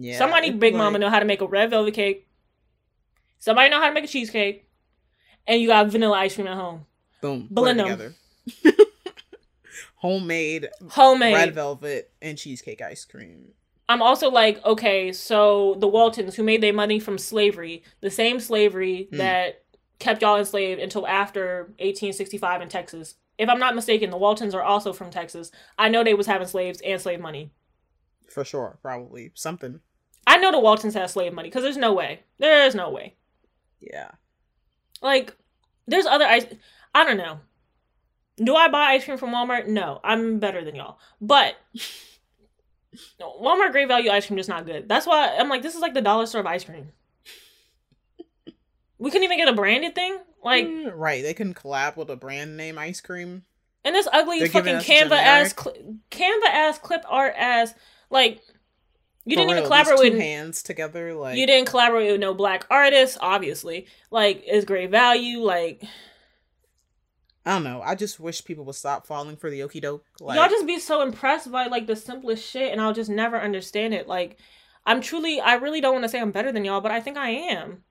Yeah. 0.01 0.17
Somebody 0.17 0.49
big 0.51 0.73
like- 0.73 0.79
mama 0.79 0.99
know 0.99 1.09
how 1.09 1.19
to 1.19 1.25
make 1.25 1.41
a 1.41 1.47
red 1.47 1.69
velvet 1.69 1.93
cake. 1.93 2.27
Somebody 3.39 3.69
know 3.69 3.79
how 3.79 3.87
to 3.89 3.93
make 3.93 4.03
a 4.05 4.07
cheesecake. 4.07 4.67
And 5.45 5.61
you 5.61 5.67
got 5.67 5.87
vanilla 5.87 6.17
ice 6.17 6.35
cream 6.35 6.47
at 6.47 6.55
home. 6.55 6.85
Boom. 7.21 7.47
Blend 7.51 7.79
it 7.79 7.83
'em. 7.87 7.89
together. 7.97 8.15
Homemade 9.97 10.69
Homemade. 10.91 11.33
red 11.33 11.53
velvet 11.55 12.11
and 12.21 12.37
cheesecake 12.37 12.81
ice 12.81 13.05
cream. 13.05 13.53
I'm 13.89 14.01
also 14.01 14.29
like, 14.29 14.63
okay, 14.65 15.11
so 15.11 15.75
the 15.79 15.87
Waltons 15.87 16.35
who 16.35 16.43
made 16.43 16.61
their 16.61 16.73
money 16.73 16.99
from 16.99 17.17
slavery, 17.17 17.83
the 18.01 18.09
same 18.11 18.39
slavery 18.39 19.07
Hmm. 19.11 19.17
that 19.17 19.63
kept 19.99 20.21
y'all 20.21 20.37
enslaved 20.37 20.81
until 20.81 21.07
after 21.07 21.73
1865 21.79 22.61
in 22.61 22.69
Texas. 22.69 23.15
If 23.37 23.49
I'm 23.49 23.59
not 23.59 23.75
mistaken, 23.75 24.09
the 24.09 24.17
Waltons 24.17 24.53
are 24.53 24.61
also 24.63 24.93
from 24.93 25.09
Texas. 25.09 25.51
I 25.77 25.89
know 25.89 26.03
they 26.03 26.13
was 26.13 26.27
having 26.27 26.47
slaves 26.47 26.81
and 26.81 26.99
slave 27.01 27.19
money. 27.19 27.51
For 28.33 28.43
sure, 28.43 28.77
probably 28.81 29.31
something. 29.35 29.79
I 30.25 30.37
know 30.37 30.51
the 30.51 30.59
Waltons 30.59 30.93
had 30.95 31.09
slave 31.09 31.33
money 31.33 31.49
because 31.49 31.63
there's 31.63 31.77
no 31.77 31.93
way. 31.93 32.21
There 32.39 32.65
is 32.65 32.73
no 32.75 32.89
way. 32.89 33.15
Yeah. 33.79 34.11
Like, 35.01 35.35
there's 35.87 36.05
other 36.05 36.25
ice. 36.25 36.45
I 36.95 37.03
don't 37.03 37.17
know. 37.17 37.39
Do 38.37 38.55
I 38.55 38.69
buy 38.69 38.85
ice 38.93 39.05
cream 39.05 39.17
from 39.17 39.31
Walmart? 39.31 39.67
No, 39.67 39.99
I'm 40.03 40.39
better 40.39 40.63
than 40.63 40.75
y'all. 40.75 40.97
But 41.21 41.55
Walmart 43.21 43.71
Great 43.71 43.87
Value 43.87 44.09
ice 44.11 44.27
cream 44.27 44.39
is 44.39 44.47
not 44.47 44.65
good. 44.65 44.87
That's 44.89 45.05
why 45.05 45.35
I'm 45.37 45.49
like, 45.49 45.61
this 45.61 45.75
is 45.75 45.81
like 45.81 45.93
the 45.93 46.01
dollar 46.01 46.25
store 46.25 46.41
of 46.41 46.47
ice 46.47 46.63
cream. 46.63 46.89
We 48.97 49.11
couldn't 49.11 49.25
even 49.25 49.37
get 49.37 49.49
a 49.49 49.53
branded 49.53 49.95
thing. 49.95 50.17
Like, 50.43 50.65
Mm, 50.65 50.91
right. 50.95 51.21
They 51.23 51.33
can 51.33 51.53
collab 51.53 51.97
with 51.97 52.09
a 52.09 52.15
brand 52.15 52.57
name 52.57 52.77
ice 52.77 53.01
cream. 53.01 53.43
and 53.83 53.93
this 53.93 54.07
ugly 54.11 54.39
They're 54.39 54.47
fucking 54.49 54.75
Canva 54.77 55.11
ass, 55.11 55.53
cl- 55.57 55.97
Canva 56.09 56.47
ass, 56.49 56.79
clip 56.79 57.03
art 57.07 57.33
ass. 57.37 57.73
Like, 58.13 58.41
you 59.25 59.35
For 59.35 59.41
didn't 59.41 59.49
even 59.49 59.63
real, 59.63 59.63
these 59.63 59.67
collaborate 59.67 60.13
with. 60.13 60.21
hands 60.21 60.63
together. 60.63 61.13
Like 61.13 61.37
you 61.37 61.45
didn't 61.47 61.67
collaborate 61.69 62.11
with 62.11 62.21
no 62.21 62.33
black 62.33 62.65
artists, 62.69 63.17
obviously. 63.19 63.87
Like, 64.11 64.43
is 64.47 64.65
great 64.65 64.89
value. 64.91 65.39
Like, 65.39 65.83
I 67.45 67.51
don't 67.53 67.63
know. 67.63 67.81
I 67.81 67.95
just 67.95 68.19
wish 68.19 68.45
people 68.45 68.63
would 68.65 68.75
stop 68.75 69.05
falling 69.05 69.35
for 69.35 69.49
the 69.49 69.59
okie 69.61 69.81
doke. 69.81 70.05
Like, 70.21 70.37
y'all 70.37 70.49
just 70.49 70.65
be 70.65 70.79
so 70.79 71.01
impressed 71.01 71.51
by 71.51 71.65
like 71.67 71.87
the 71.87 71.95
simplest 71.95 72.49
shit 72.49 72.71
and 72.71 72.79
i'll 72.79 72.93
just 72.93 73.09
never 73.09 73.37
understand 73.39 73.93
it 73.93 74.07
like 74.07 74.37
i'm 74.85 75.01
truly 75.01 75.41
i 75.41 75.55
really 75.55 75.81
don't 75.81 75.91
want 75.93 76.03
to 76.03 76.09
say 76.09 76.21
i'm 76.21 76.31
better 76.31 76.51
than 76.53 76.63
y'all 76.63 76.79
but 76.79 76.91
i 76.91 77.01
think 77.01 77.17
i 77.17 77.29
am 77.31 77.83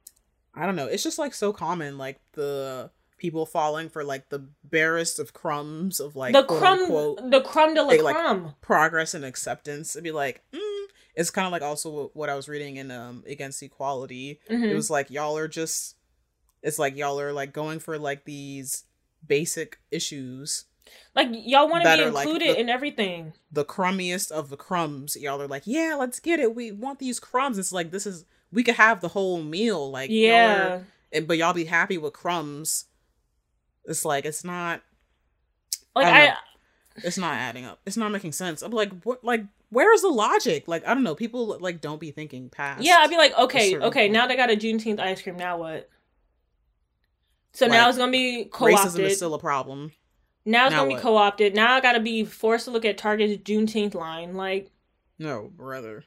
I 0.54 0.66
don't 0.66 0.76
know. 0.76 0.86
It's 0.86 1.02
just 1.02 1.18
like 1.18 1.32
so 1.32 1.50
common. 1.50 1.96
Like 1.96 2.20
the 2.34 2.90
people 3.22 3.46
falling 3.46 3.88
for 3.88 4.02
like 4.02 4.28
the 4.30 4.44
barest 4.64 5.20
of 5.20 5.32
crumbs 5.32 6.00
of 6.00 6.16
like 6.16 6.32
the 6.32 6.42
crumb 6.42 6.80
unquote 6.80 7.30
the 7.30 7.40
crumb 7.40 7.72
de 7.72 7.80
la 7.80 7.94
like, 8.02 8.16
crumb 8.16 8.52
progress 8.60 9.14
and 9.14 9.24
acceptance. 9.24 9.94
It'd 9.94 10.02
be 10.02 10.10
like, 10.10 10.42
mm. 10.52 10.84
it's 11.14 11.30
kind 11.30 11.46
of 11.46 11.52
like 11.52 11.62
also 11.62 12.10
what 12.14 12.28
I 12.28 12.34
was 12.34 12.48
reading 12.48 12.78
in 12.78 12.90
um 12.90 13.22
Against 13.28 13.62
Equality. 13.62 14.40
It 14.48 14.54
Mhm. 14.54 14.74
was 14.74 14.90
like 14.90 15.08
y'all 15.08 15.38
are 15.38 15.46
just. 15.46 15.94
It's 16.64 16.80
like 16.80 16.96
y'all 16.96 17.20
are 17.20 17.32
like 17.32 17.52
going 17.52 17.78
for 17.78 17.96
like 17.96 18.24
these 18.24 18.84
basic 19.24 19.78
issues 19.92 20.64
like 21.14 21.28
y'all 21.30 21.68
want 21.68 21.84
to 21.84 21.96
be 21.96 22.02
are, 22.02 22.10
like, 22.10 22.26
included 22.26 22.56
the- 22.56 22.60
in 22.60 22.68
everything 22.68 23.34
the 23.52 23.64
crummiest 23.64 24.32
of 24.32 24.48
the 24.50 24.56
crumbs. 24.56 25.16
Y'all 25.16 25.40
are 25.40 25.46
like, 25.46 25.62
yeah, 25.64 25.94
let's 25.96 26.18
get 26.18 26.40
it. 26.40 26.56
We 26.56 26.72
want 26.72 26.98
these 26.98 27.20
crumbs. 27.20 27.56
It's 27.56 27.72
like 27.72 27.92
this 27.92 28.04
is 28.04 28.24
we 28.50 28.64
could 28.64 28.74
have 28.74 29.00
the 29.00 29.08
whole 29.08 29.40
meal. 29.42 29.90
Like 29.90 30.10
yeah 30.10 30.80
and, 31.12 31.28
but 31.28 31.38
y'all 31.38 31.52
be 31.52 31.66
happy 31.66 31.98
with 31.98 32.12
crumbs. 32.12 32.86
It's 33.84 34.04
like 34.04 34.24
it's 34.24 34.44
not. 34.44 34.82
like 35.94 36.06
I 36.06 36.28
i. 36.28 36.36
It's 36.96 37.16
not 37.18 37.34
adding 37.34 37.64
up. 37.64 37.80
It's 37.86 37.96
not 37.96 38.12
making 38.12 38.32
sense. 38.32 38.60
I'm 38.60 38.70
like, 38.70 38.92
what? 39.04 39.24
Like, 39.24 39.44
where's 39.70 40.02
the 40.02 40.08
logic? 40.08 40.68
Like, 40.68 40.86
I 40.86 40.92
don't 40.92 41.02
know. 41.02 41.14
People 41.14 41.56
like 41.58 41.80
don't 41.80 41.98
be 42.00 42.10
thinking 42.10 42.50
past. 42.50 42.82
yeah 42.82 42.98
i'd 43.00 43.08
be 43.10 43.16
like 43.16 43.36
okay 43.38 43.76
okay 43.78 44.02
point. 44.04 44.12
now 44.12 44.26
they 44.26 44.36
got 44.36 44.50
a 44.50 44.56
juneteenth 44.56 45.00
ice 45.00 45.22
cream 45.22 45.36
now 45.36 45.56
what 45.58 45.88
so 47.54 47.66
now 47.66 47.88
it's 47.88 47.96
gonna 47.98 48.12
be 48.12 48.44
racism 48.44 48.50
co-opted 48.50 49.00
is 49.06 49.16
still 49.16 49.34
a 49.34 49.38
problem. 49.38 49.92
now 50.44 50.66
it's 50.66 50.72
now 50.72 50.78
gonna 50.80 50.88
be 50.88 50.94
what? 50.94 51.02
co-opted 51.02 51.54
now 51.54 51.74
i 51.74 51.80
gotta 51.80 52.00
be 52.00 52.24
forced 52.24 52.66
to 52.66 52.70
look 52.70 52.84
at 52.84 52.98
target's 52.98 53.42
juneteenth 53.42 53.94
line 53.94 54.34
like 54.34 54.70
No, 55.18 55.50
brother. 55.56 56.04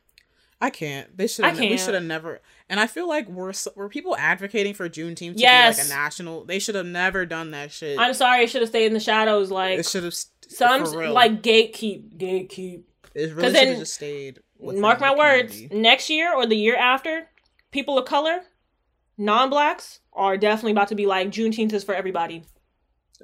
I 0.65 0.69
can't. 0.71 1.15
They 1.15 1.27
should. 1.27 1.45
I 1.45 1.49
have 1.49 1.59
We 1.59 1.67
can't. 1.69 1.79
should 1.79 1.93
have 1.93 2.03
never. 2.03 2.41
And 2.69 2.79
I 2.79 2.87
feel 2.87 3.07
like 3.07 3.27
we're 3.29 3.53
were 3.75 3.87
people 3.89 4.15
advocating 4.17 4.73
for 4.73 4.89
Juneteenth 4.89 5.17
to 5.17 5.33
be 5.35 5.43
like 5.43 5.77
a 5.77 5.87
national. 5.89 6.45
They 6.45 6.57
should 6.59 6.75
have 6.75 6.85
never 6.87 7.25
done 7.25 7.51
that 7.51 7.71
shit. 7.71 7.99
i'm 7.99 8.13
sorry 8.13 8.43
it 8.43 8.49
should 8.49 8.61
have 8.61 8.69
stayed 8.69 8.87
in 8.87 8.93
the 8.93 8.99
shadows 8.99 9.51
like 9.51 9.77
it 9.79 9.85
should 9.85 10.03
have. 10.03 10.15
some 10.47 10.83
like 10.83 11.43
gatekeep 11.43 12.17
gatekeep 12.17 12.83
it 13.13 13.33
really 13.35 13.53
should 13.53 13.67
have 13.67 13.77
just 13.77 13.93
stayed. 13.93 14.39
mark 14.59 14.99
my 14.99 15.11
the 15.13 15.17
words 15.17 15.51
community. 15.53 15.79
next 15.81 16.09
year 16.09 16.33
or 16.33 16.45
the 16.47 16.55
year 16.57 16.75
after 16.75 17.27
people 17.71 17.97
of 17.99 18.05
color 18.05 18.39
non-blacks 19.17 19.99
are 20.13 20.37
definitely 20.37 20.71
about 20.71 20.87
to 20.89 20.95
be 20.95 21.05
like 21.05 21.29
juneteenth 21.29 21.73
is 21.73 21.83
for 21.83 21.93
everybody 21.95 22.43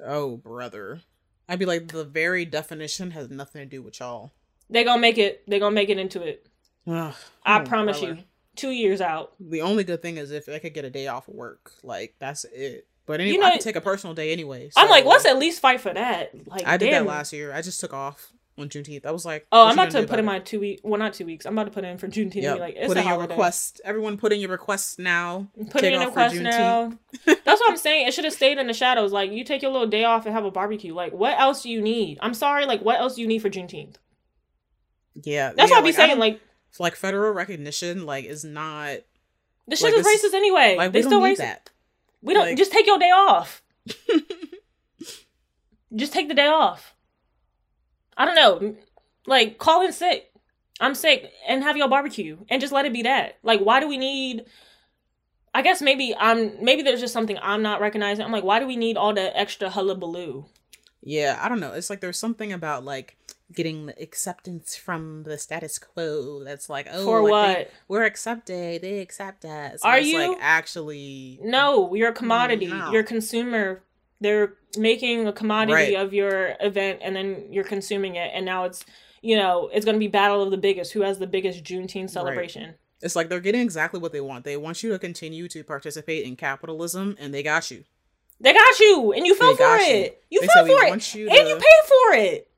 Oh, 0.04 0.36
brother. 0.38 1.02
I'd 1.48 1.58
be 1.58 1.66
like, 1.66 1.88
the 1.88 2.02
very 2.04 2.46
definition 2.46 3.10
has 3.10 3.28
nothing 3.28 3.60
to 3.60 3.66
do 3.66 3.82
with 3.82 4.00
y'all. 4.00 4.32
they 4.70 4.84
gonna 4.84 5.00
make 5.02 5.18
it 5.18 5.42
they 5.48 5.58
gonna 5.58 5.74
make 5.74 5.90
it 5.90 5.98
into 5.98 6.22
it 6.22 6.46
Ugh, 6.86 7.14
i 7.44 7.60
promise 7.60 8.00
brother. 8.00 8.14
you 8.16 8.22
two 8.56 8.70
years 8.70 9.00
out 9.00 9.32
The 9.40 9.62
only 9.62 9.84
good 9.84 10.02
thing 10.02 10.16
is 10.16 10.30
if 10.30 10.48
I 10.48 10.58
could 10.58 10.74
get 10.74 10.84
a 10.84 10.90
day 10.90 11.06
off 11.06 11.28
of 11.28 11.34
work. 11.34 11.72
Like, 11.82 12.14
that's 12.18 12.44
it. 12.52 12.86
But 13.06 13.20
anyway, 13.20 13.34
You 13.34 13.40
know- 13.40 13.46
I 13.46 13.52
could 13.52 13.60
take 13.60 13.76
a 13.76 13.80
personal 13.80 14.14
day 14.14 14.32
anyway. 14.32 14.70
i'm 14.76 14.88
like 14.90 15.04
let's 15.04 15.24
at 15.26 15.38
least 15.38 15.60
fight 15.60 15.80
for 15.80 15.92
that 15.94 16.30
like 16.46 16.66
I 16.66 16.76
did 16.76 16.90
damn. 16.90 17.04
that 17.04 17.10
last 17.10 17.32
year. 17.32 17.52
I 17.52 17.62
just 17.62 17.80
took 17.80 17.92
off 17.94 18.32
on 18.58 18.68
Juneteenth. 18.68 19.06
I 19.06 19.10
was 19.12 19.24
like, 19.24 19.46
oh 19.50 19.66
i'm 19.66 19.72
about 19.78 19.92
gonna 19.92 20.06
put 20.06 20.18
in 20.18 20.24
my 20.26 20.38
two 20.38 20.60
week 20.60 20.80
well 20.84 20.98
not 20.98 21.14
two 21.14 21.24
weeks 21.24 21.46
i'm 21.46 21.54
about 21.54 21.64
to 21.64 21.70
put 21.70 21.84
in 21.84 21.96
for 21.96 22.06
juneteenth? 22.06 22.42
Yep. 22.42 22.58
like 22.58 22.74
it's 22.76 22.86
put 22.86 22.96
in 22.98 23.06
your 23.08 23.18
request. 23.18 23.80
Everyone, 23.84 24.18
put 24.18 24.30
in 24.32 24.40
your 24.40 24.50
requests 24.50 24.98
now. 24.98 25.48
put 25.70 25.82
in 25.84 25.92
your 25.94 26.04
request 26.06 26.34
now 26.36 26.92
that's 27.24 27.46
what 27.46 27.70
i'm 27.70 27.78
saying 27.78 28.06
it 28.06 28.12
should 28.12 28.24
have 28.24 28.34
stayed 28.34 28.58
in 28.58 28.66
the 28.66 28.74
shadows 28.74 29.10
like 29.10 29.30
you 29.32 29.42
take 29.42 29.62
your 29.62 29.70
little 29.72 29.86
day 29.86 30.04
off 30.04 30.26
and 30.26 30.34
have 30.34 30.44
a 30.44 30.50
barbecue 30.50 30.92
like 30.94 31.12
what 31.14 31.38
else 31.40 31.62
do 31.62 31.70
you 31.70 31.80
need 31.80 32.18
i'm 32.20 32.34
sorry 32.34 32.66
like 32.66 32.82
what 32.82 33.00
else 33.00 33.14
do 33.14 33.22
you 33.22 33.26
need 33.26 33.38
for 33.40 33.48
juneteenth 33.48 33.94
Yeah, 35.22 35.52
that's 35.56 35.70
yeah, 35.70 35.76
what 35.76 35.78
i 35.78 35.80
be 35.82 35.86
like, 35.88 35.94
saying 35.96 36.10
don't- 36.10 36.18
like 36.20 36.40
like 36.80 36.96
federal 36.96 37.32
recognition, 37.32 38.06
like 38.06 38.24
is 38.24 38.44
not. 38.44 38.98
this 39.66 39.80
shit 39.80 39.94
like, 39.94 40.00
is 40.00 40.06
racist 40.06 40.34
anyway 40.34 40.76
Like 40.76 40.92
they 40.92 41.00
we 41.00 41.02
still 41.06 41.20
racist 41.20 41.36
that. 41.38 41.70
We 42.22 42.34
don't 42.34 42.46
Like- 42.46 42.56
just 42.58 42.72
take 42.72 42.86
your 42.86 42.98
day 42.98 43.10
off. 43.10 43.62
just 45.94 46.12
take 46.12 46.28
the 46.28 46.34
day 46.34 46.46
off. 46.46 46.94
I 48.16 48.24
don't 48.24 48.34
know. 48.34 48.76
Like 49.26 49.58
call 49.58 49.82
in 49.84 49.92
sick. 49.92 50.30
I'm 50.80 50.94
sick 50.94 51.30
and 51.46 51.62
have 51.62 51.76
your 51.76 51.88
barbecue 51.88 52.38
and 52.48 52.60
just 52.60 52.72
let 52.72 52.86
it 52.86 52.92
be 52.92 53.02
that. 53.02 53.38
Like 53.42 53.60
why 53.60 53.80
do 53.80 53.88
we 53.88 53.98
need 53.98 54.44
I 55.54 55.62
guess 55.62 55.82
maybe 55.82 56.14
I'm 56.18 56.64
maybe 56.64 56.82
there's 56.82 57.00
just 57.00 57.12
something 57.12 57.38
I'm 57.42 57.62
not 57.62 57.80
recognizing. 57.80 58.24
I'm 58.24 58.32
like 58.32 58.44
why 58.44 58.58
do 58.58 58.66
we 58.66 58.76
need 58.76 58.96
all 58.96 59.12
the 59.14 59.36
extra 59.38 59.70
hullabaloo? 59.70 60.46
Yeah, 61.02 61.38
I 61.42 61.48
don't 61.48 61.60
know. 61.60 61.72
It's 61.72 61.90
like 61.90 62.00
there's 62.00 62.18
something 62.18 62.52
about 62.52 62.84
like 62.84 63.16
getting 63.52 63.86
the 63.86 64.02
acceptance 64.02 64.74
from 64.76 65.22
the 65.24 65.36
status 65.38 65.78
quo 65.78 66.42
that's 66.44 66.68
like, 66.68 66.86
oh, 66.90 67.04
For 67.04 67.22
what? 67.22 67.70
we're 67.88 68.04
accepted. 68.04 68.82
They 68.82 69.00
accept 69.00 69.44
us. 69.44 69.80
Are 69.82 69.98
it's 69.98 70.08
you? 70.08 70.18
like 70.18 70.38
actually 70.40 71.38
No, 71.42 71.94
you're 71.94 72.10
a 72.10 72.14
commodity. 72.14 72.66
Mm, 72.68 72.78
no. 72.78 72.90
You're 72.92 73.02
a 73.02 73.04
consumer. 73.04 73.82
They're 74.20 74.54
making 74.76 75.26
a 75.26 75.32
commodity 75.32 75.74
Right. 75.74 75.96
of 75.96 76.12
your 76.14 76.54
event 76.60 77.00
and 77.02 77.14
then 77.16 77.46
you're 77.50 77.64
consuming 77.64 78.14
it 78.16 78.30
and 78.34 78.44
now 78.46 78.64
it's 78.64 78.84
you 79.24 79.36
know, 79.36 79.70
it's 79.72 79.84
gonna 79.86 79.98
be 79.98 80.08
battle 80.08 80.42
of 80.42 80.50
the 80.50 80.56
biggest. 80.56 80.92
Who 80.92 81.02
has 81.02 81.18
the 81.18 81.28
biggest 81.28 81.62
Juneteenth 81.62 82.10
celebration? 82.10 82.74
It's 83.00 83.14
like 83.14 83.28
they're 83.28 83.38
getting 83.40 83.60
exactly 83.60 84.00
what 84.00 84.12
they 84.12 84.20
want. 84.20 84.44
They 84.44 84.56
want 84.56 84.82
you 84.82 84.90
to 84.90 84.98
continue 84.98 85.46
to 85.48 85.62
participate 85.62 86.24
in 86.26 86.34
capitalism, 86.34 87.16
and 87.20 87.32
they 87.32 87.42
got 87.44 87.70
you. 87.70 87.84
They 88.40 88.52
got 88.52 88.78
you, 88.80 89.12
and 89.12 89.24
you 89.24 89.36
fell 89.36 89.54
They 89.54 89.56
for 89.64 89.76
you. 89.76 89.94
it. 89.94 90.24
You 90.30 90.40
fell 90.48 90.66
for 90.66 90.72
it, 90.84 91.14
you 91.14 91.28
and 91.28 91.36
to- 91.38 91.48
you 91.48 91.54
paid 91.54 91.84
for 91.86 92.14
it. 92.16 92.48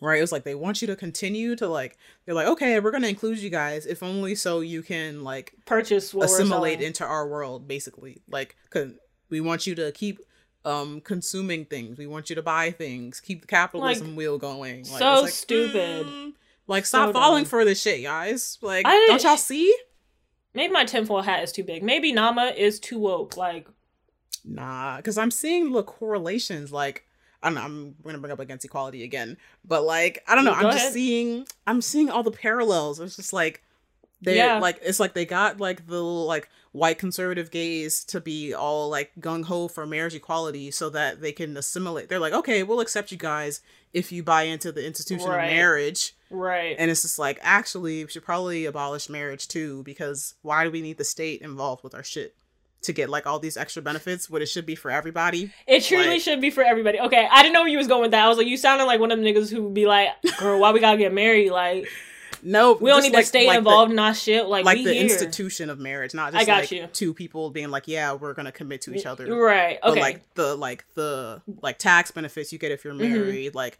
Right? 0.00 0.18
It 0.18 0.22
was 0.22 0.32
like 0.32 0.44
they 0.44 0.54
want 0.54 0.80
you 0.80 0.86
to 0.88 0.96
continue 0.96 1.56
to 1.56 1.66
like 1.68 1.96
they're 2.24 2.34
like, 2.34 2.46
okay, 2.48 2.78
we're 2.80 2.90
gonna 2.90 3.08
include 3.08 3.38
you 3.38 3.50
guys, 3.50 3.86
if 3.86 4.02
only 4.02 4.34
so 4.34 4.60
you 4.60 4.82
can 4.82 5.22
like 5.24 5.54
Purchase 5.66 6.14
assimilate 6.14 6.80
into 6.80 7.04
our 7.04 7.26
world, 7.26 7.66
basically. 7.68 8.22
Like, 8.30 8.56
cause 8.70 8.92
we 9.30 9.40
want 9.40 9.66
you 9.66 9.74
to 9.76 9.92
keep 9.92 10.20
um 10.64 11.00
consuming 11.00 11.64
things. 11.64 11.98
We 11.98 12.06
want 12.06 12.30
you 12.30 12.36
to 12.36 12.42
buy 12.42 12.70
things. 12.70 13.20
Keep 13.20 13.42
the 13.42 13.46
capitalism 13.46 14.16
wheel 14.16 14.38
going. 14.38 14.84
Like, 14.90 14.98
so 14.98 15.20
like, 15.22 15.32
stupid. 15.32 16.06
mm, 16.06 16.32
like, 16.66 16.84
So 16.86 16.98
stop 16.98 17.12
falling 17.12 17.44
dumb. 17.44 17.50
for 17.50 17.64
this 17.64 17.80
shit, 17.80 18.02
guys. 18.02 18.58
Like, 18.60 18.84
don't 18.84 19.22
y'all 19.22 19.36
see? 19.36 19.74
Maybe 20.54 20.72
my 20.72 20.84
tinfoil 20.84 21.22
hat 21.22 21.42
is 21.42 21.52
too 21.52 21.62
big. 21.62 21.82
Maybe 21.82 22.12
Nama 22.12 22.52
is 22.56 22.80
too 22.80 22.98
woke. 22.98 23.36
Like, 23.36 23.68
Nah, 24.44 24.96
because 24.96 25.18
I'm 25.18 25.30
seeing 25.30 25.72
the 25.72 25.82
correlations. 25.82 26.72
Like, 26.72 27.04
I 27.42 27.48
don't 27.48 27.54
know. 27.54 27.60
I'm 27.62 27.94
gonna 28.04 28.18
bring 28.18 28.32
up 28.32 28.40
against 28.40 28.64
equality 28.64 29.04
again, 29.04 29.36
but 29.64 29.84
like, 29.84 30.22
I 30.26 30.34
don't 30.34 30.44
know. 30.44 30.52
Go 30.60 30.68
I'm 30.68 30.72
just 30.72 30.92
seeing. 30.92 31.46
I'm 31.66 31.80
seeing 31.80 32.10
all 32.10 32.22
the 32.22 32.30
parallels. 32.32 32.98
It's 33.00 33.16
just 33.16 33.32
like 33.32 33.62
they 34.20 34.36
Yeah. 34.38 34.58
like 34.58 34.80
it's 34.82 34.98
like 34.98 35.14
they 35.14 35.24
got 35.24 35.60
like 35.60 35.86
the 35.86 36.02
like 36.02 36.48
white 36.72 36.98
conservative 36.98 37.50
gays 37.50 38.04
to 38.04 38.20
be 38.20 38.52
all 38.52 38.88
like 38.90 39.12
gung 39.20 39.44
ho 39.44 39.68
for 39.68 39.86
marriage 39.86 40.14
equality 40.14 40.70
so 40.72 40.90
that 40.90 41.20
they 41.20 41.32
can 41.32 41.56
assimilate. 41.56 42.08
They're 42.08 42.18
like, 42.18 42.32
okay, 42.32 42.62
we'll 42.64 42.80
accept 42.80 43.12
you 43.12 43.18
guys 43.18 43.60
if 43.92 44.10
you 44.12 44.22
buy 44.22 44.42
into 44.42 44.70
the 44.72 44.84
institution 44.84 45.28
Right. 45.30 45.44
of 45.46 45.50
marriage. 45.50 46.14
right. 46.30 46.76
And 46.78 46.90
it's 46.90 47.02
just 47.02 47.18
like, 47.18 47.38
actually, 47.40 48.04
we 48.04 48.10
should 48.10 48.24
probably 48.24 48.64
abolish 48.66 49.08
marriage 49.08 49.48
too, 49.48 49.82
because 49.84 50.34
why 50.42 50.62
do 50.64 50.70
we 50.70 50.82
need 50.82 50.98
the 50.98 51.04
state 51.04 51.40
involved 51.40 51.82
with 51.82 51.94
our 51.94 52.02
shit 52.04 52.34
to 52.82 52.92
get 52.92 53.08
like 53.10 53.26
all 53.26 53.38
these 53.38 53.56
extra 53.56 53.82
benefits? 53.82 54.28
What 54.30 54.42
it 54.42 54.46
should 54.46 54.66
be 54.66 54.74
for 54.74 54.90
everybody. 54.90 55.52
It 55.66 55.82
truly 55.84 56.06
Like- 56.08 56.20
should 56.20 56.40
be 56.40 56.50
for 56.50 56.62
everybody. 56.62 57.00
Okay, 57.00 57.28
I 57.30 57.42
didn't 57.42 57.52
know 57.54 57.60
where 57.62 57.68
you 57.68 57.78
was 57.78 57.88
going 57.88 58.02
with 58.02 58.10
that. 58.12 58.24
I 58.24 58.28
was 58.28 58.38
like, 58.38 58.46
you 58.46 58.56
sounded 58.56 58.84
like 58.84 59.00
one 59.00 59.10
of 59.10 59.18
them 59.18 59.26
niggas 59.26 59.50
who 59.50 59.64
would 59.64 59.74
be 59.74 59.86
like, 59.86 60.08
"Girl, 60.38 60.58
why 60.60 60.70
we 60.72 60.80
gotta 60.80 60.98
get 60.98 61.12
married? 61.12 61.50
Like, 61.50 61.88
No, 62.40 62.74
we 62.74 62.88
don't 62.90 63.02
need 63.02 63.12
like- 63.12 63.24
the 63.24 63.26
state 63.28 63.46
like 63.48 63.54
the- 63.54 63.58
involved 63.58 63.90
in 63.90 63.98
our 63.98 64.14
shit. 64.14 64.46
Like, 64.46 64.64
like 64.64 64.78
the 64.84 64.92
here. 64.92 65.02
institution 65.02 65.70
of 65.70 65.80
marriage, 65.80 66.14
not 66.14 66.28
I 66.34 66.38
just 66.38 66.46
got 66.46 66.60
like 66.60 66.70
you. 66.70 66.86
two 66.92 67.12
people 67.12 67.50
being 67.50 67.68
like, 67.70 67.88
yeah, 67.88 68.12
we're 68.12 68.32
gonna 68.32 68.52
commit 68.52 68.82
to 68.82 68.94
each 68.94 69.06
other. 69.06 69.26
Right. 69.34 69.78
But 69.82 69.90
Okay. 69.92 70.00
like 70.00 70.34
the 70.34 70.54
like 70.54 70.84
the 70.94 71.42
like 71.62 71.78
tax 71.78 72.12
benefits 72.12 72.52
you 72.52 72.58
get 72.60 72.70
if 72.70 72.84
you're 72.84 72.94
Mhm. 72.94 73.10
married, 73.10 73.54
like 73.56 73.72
h- 73.72 73.78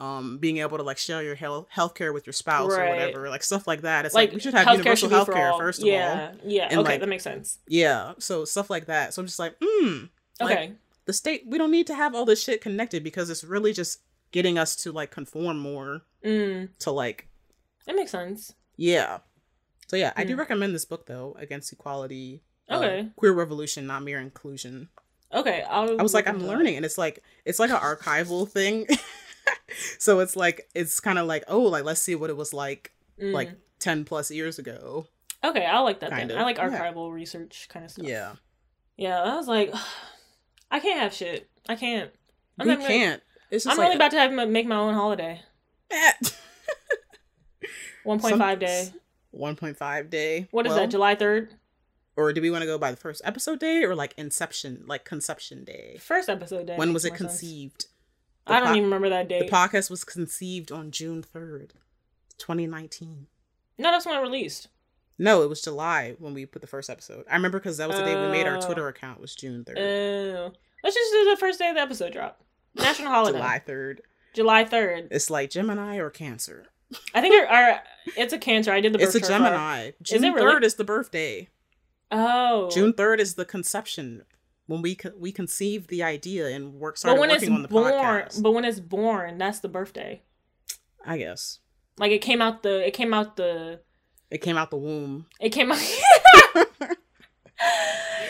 um 0.00 0.38
being 0.38 0.56
able 0.58 0.76
to 0.78 0.82
like 0.82 0.98
share 0.98 1.22
your 1.22 1.34
health 1.34 1.66
healthcare 1.74 2.12
with 2.14 2.26
your 2.26 2.32
spouse 2.32 2.72
or 2.72 2.86
whatever, 2.88 3.28
like 3.28 3.42
stuff 3.42 3.66
like 3.66 3.82
that. 3.82 4.06
It's 4.06 4.14
like, 4.14 4.30
like 4.30 4.34
we 4.34 4.40
should 4.40 4.54
have 4.54 4.66
healthcare 4.66 4.76
universal 4.78 5.08
should 5.10 5.18
healthcare 5.28 5.58
first 5.58 5.80
of 5.80 5.86
yeah. 5.86 6.30
all. 6.32 6.50
Yeah. 6.50 6.66
Okay, 6.66 6.76
like, 6.76 7.00
that 7.00 7.08
makes 7.08 7.24
sense. 7.24 7.58
Yeah, 7.68 8.14
so 8.18 8.44
stuff 8.44 8.70
like 8.70 8.86
that. 8.86 9.12
So 9.14 9.20
I'm 9.22 9.26
just 9.26 9.38
like, 9.38 9.54
hmm. 9.62 10.04
Like, 10.40 10.50
Okay. 10.58 10.72
the 11.06 11.12
state 11.12 11.44
we 11.46 11.58
don't 11.58 11.70
need 11.70 11.86
to 11.88 11.94
have 11.94 12.14
all 12.14 12.24
this 12.24 12.42
shit 12.42 12.60
connected 12.60 13.02
because 13.04 13.30
it's 13.30 13.44
really 13.44 13.72
just 13.72 14.00
getting 14.32 14.58
us 14.58 14.76
to 14.76 14.92
like 14.92 15.10
conform 15.10 15.58
more 15.58 16.02
mm, 16.24 16.68
to 16.80 16.90
like 16.90 17.28
that 17.86 17.94
makes 17.96 18.10
sense. 18.10 18.52
yeah 18.76 19.18
so 19.86 19.96
yeah 19.96 20.12
i 20.16 20.24
do 20.24 20.34
Hmm. 20.34 20.40
recommend 20.40 20.74
this 20.74 20.84
book 20.84 21.06
though 21.06 21.34
against 21.38 21.72
equality 21.72 22.42
uh, 22.68 22.78
Okay. 22.78 23.08
queer 23.16 23.32
revolution 23.32 23.86
not 23.86 24.02
mere 24.02 24.20
inclusion 24.20 24.88
Okay. 25.32 25.62
I'll 25.70 25.98
i 25.98 26.02
was 26.02 26.12
like 26.12 26.26
i'm 26.28 26.44
learning 26.46 26.76
and 26.76 26.84
it's 26.84 26.98
like 26.98 27.22
it's 27.46 27.58
like 27.60 27.70
an 27.70 27.76
archival 27.76 28.46
thing 28.48 28.86
so 29.98 30.20
it's 30.20 30.36
like 30.36 30.68
it's 30.74 31.00
kind 31.00 31.18
of 31.18 31.26
like 31.26 31.44
oh 31.48 31.62
like 31.62 31.84
let's 31.84 32.00
see 32.00 32.14
what 32.14 32.30
it 32.30 32.36
was 32.36 32.52
like 32.52 32.92
Mm. 33.20 33.32
like 33.32 33.50
10 33.78 34.04
plus 34.04 34.30
years 34.30 34.58
ago 34.58 35.06
Okay, 35.44 35.64
I 35.64 35.78
like 35.80 36.00
that. 36.00 36.10
kind 36.10 36.28
Then. 36.28 36.36
of, 36.36 36.42
I 36.42 36.44
like 36.44 36.58
yeah. 36.58 36.68
archival 36.92 37.10
research 37.12 37.68
kind 37.70 37.84
of 37.84 37.90
stuff. 37.90 38.04
yeah 38.06 38.34
Yeah. 38.98 39.22
I 39.22 39.36
was 39.36 39.48
like, 39.48 39.72
I 40.70 40.80
can't 40.80 41.00
have 41.00 41.14
shit. 41.14 41.48
I 41.68 41.76
can't. 41.76 42.10
I'm 42.58 42.68
really- 42.68 42.84
can't 42.86 43.22
it's 43.50 43.64
just 43.64 43.72
I'm 43.72 43.78
like 43.78 43.86
really 43.86 43.96
about 43.96 44.10
to 44.10 44.18
have 44.18 44.30
to 44.32 44.46
make 44.46 44.66
my 44.66 44.76
own 44.76 44.92
holiday. 44.94 45.40
Eh. 45.90 46.12
1.5 48.04 48.20
Some- 48.28 48.58
day. 48.58 48.92
1.5 49.34 50.10
day 50.10 50.48
What 50.50 50.66
is 50.66 50.70
Well, 50.70 50.80
that? 50.80 50.90
July 50.90 51.14
3rd? 51.14 51.48
or 52.16 52.32
do 52.32 52.40
we 52.40 52.50
want 52.50 52.62
to 52.62 52.66
go 52.66 52.78
by 52.78 52.90
the 52.90 52.96
first 52.96 53.20
episode 53.24 53.58
day 53.60 53.82
or 53.84 53.94
like 53.94 54.14
inception 54.16 54.84
like 54.86 55.04
conception 55.04 55.64
day 55.64 55.98
First 56.00 56.28
episode 56.30 56.66
day. 56.66 56.76
when 56.76 56.92
was 56.94 57.04
it 57.04 57.14
conceived 57.14 57.82
sense. 57.82 57.92
I 58.46 58.60
don't 58.60 58.68
po- 58.68 58.74
even 58.74 58.84
remember 58.84 59.08
that 59.10 59.28
date. 59.28 59.40
the 59.50 59.54
podcast 59.56 59.90
was 59.90 60.04
conceived 60.04 60.70
on 60.72 60.90
june 60.90 61.22
3rd 61.22 61.70
2019 62.38 63.26
no, 63.78 63.90
that's 63.90 64.06
when 64.06 64.16
it 64.16 64.20
released. 64.20 64.68
no 65.18 65.42
it 65.42 65.48
was 65.48 65.60
july 65.62 66.14
when 66.18 66.34
we 66.34 66.46
put 66.46 66.60
the 66.62 66.68
first 66.68 66.88
episode 66.90 67.24
i 67.30 67.34
remember 67.34 67.58
because 67.58 67.76
that 67.78 67.88
was 67.88 67.96
the 67.98 68.04
day 68.04 68.14
we 68.20 68.28
made 68.30 68.46
our 68.46 68.56
Oh. 68.56 68.60
twitter 68.60 68.88
account 68.88 69.20
was 69.20 69.34
june 69.34 69.64
3rd 69.64 69.78
Oh. 69.78 70.52
Let's 70.84 70.94
just 70.94 71.12
do 71.12 71.30
the 71.30 71.36
first 71.38 71.58
day 71.58 71.68
of 71.70 71.74
the 71.74 71.80
episode 71.80 72.12
drop. 72.12 72.40
National 72.76 73.10
holiday. 73.10 73.38
july 73.38 73.62
3rd 73.66 73.98
July 74.34 74.64
3rd. 74.64 75.08
it's 75.10 75.30
like 75.30 75.50
gemini 75.50 75.96
or 75.96 76.10
cancer 76.10 76.66
I 77.14 77.20
think 77.20 77.34
our, 77.34 77.46
our 77.48 77.82
it's 78.16 78.32
a 78.32 78.38
cancer. 78.38 78.70
I 78.72 78.80
did 78.80 78.92
the 78.92 78.98
birth 78.98 79.16
it's 79.16 79.26
a 79.26 79.28
gemini 79.28 79.92
june 80.02 80.22
it 80.22 80.32
really? 80.34 80.52
3rd 80.54 80.62
is 80.62 80.74
the 80.74 80.84
birthday 80.84 81.48
Oh. 82.12 82.70
june 82.70 82.92
3rd 82.92 83.18
is 83.18 83.34
the 83.34 83.44
conception 83.44 84.22
when 84.66 84.82
we 84.82 84.94
con- 84.96 85.12
we 85.18 85.32
conceived 85.32 85.88
the 85.90 86.02
idea 86.02 86.48
and 86.48 86.74
work 86.74 86.96
started 86.96 87.14
But 87.16 87.20
when 87.20 87.30
it's 87.30 87.42
working 87.42 87.54
on 87.56 87.62
the 87.62 87.68
born, 87.68 87.92
podcast 87.92 88.42
but 88.42 88.52
when 88.52 88.64
it's 88.64 88.80
born, 88.80 89.38
that's 89.38 89.60
the 89.60 89.68
birthday. 89.68 90.22
i 91.04 91.16
guess 91.18 91.60
Like 91.98 92.12
it 92.12 92.18
came 92.20 92.42
out 92.42 92.62
the 92.62 92.86
it 92.86 92.92
came 92.92 93.14
out 93.14 93.36
the 93.36 93.80
it 94.30 94.38
came 94.38 94.56
out 94.56 94.70
the 94.70 94.76
womb 94.76 95.26
it 95.40 95.50
came 95.50 95.70
out 95.72 95.78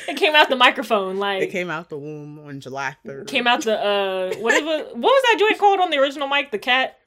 it 0.09 0.17
came 0.17 0.35
out 0.35 0.49
the 0.49 0.57
microphone 0.57 1.17
like 1.19 1.43
It 1.43 1.51
came 1.51 1.71
out 1.71 1.89
the 1.89 1.99
womb 1.99 2.39
on 2.47 2.61
July 2.61 2.97
3rd. 3.05 3.27
came 3.27 3.47
out 3.47 3.63
the 3.65 3.79
uh 3.79 4.35
what 4.39 4.55
is 4.55 4.61
it, 4.63 4.87
what 4.97 5.01
was 5.03 5.23
that 5.25 5.37
joint 5.39 5.59
called 5.59 5.81
on 5.81 5.91
the 5.91 5.99
original 5.99 6.29
mic 6.29 6.51
the 6.51 6.59
cat 6.59 6.99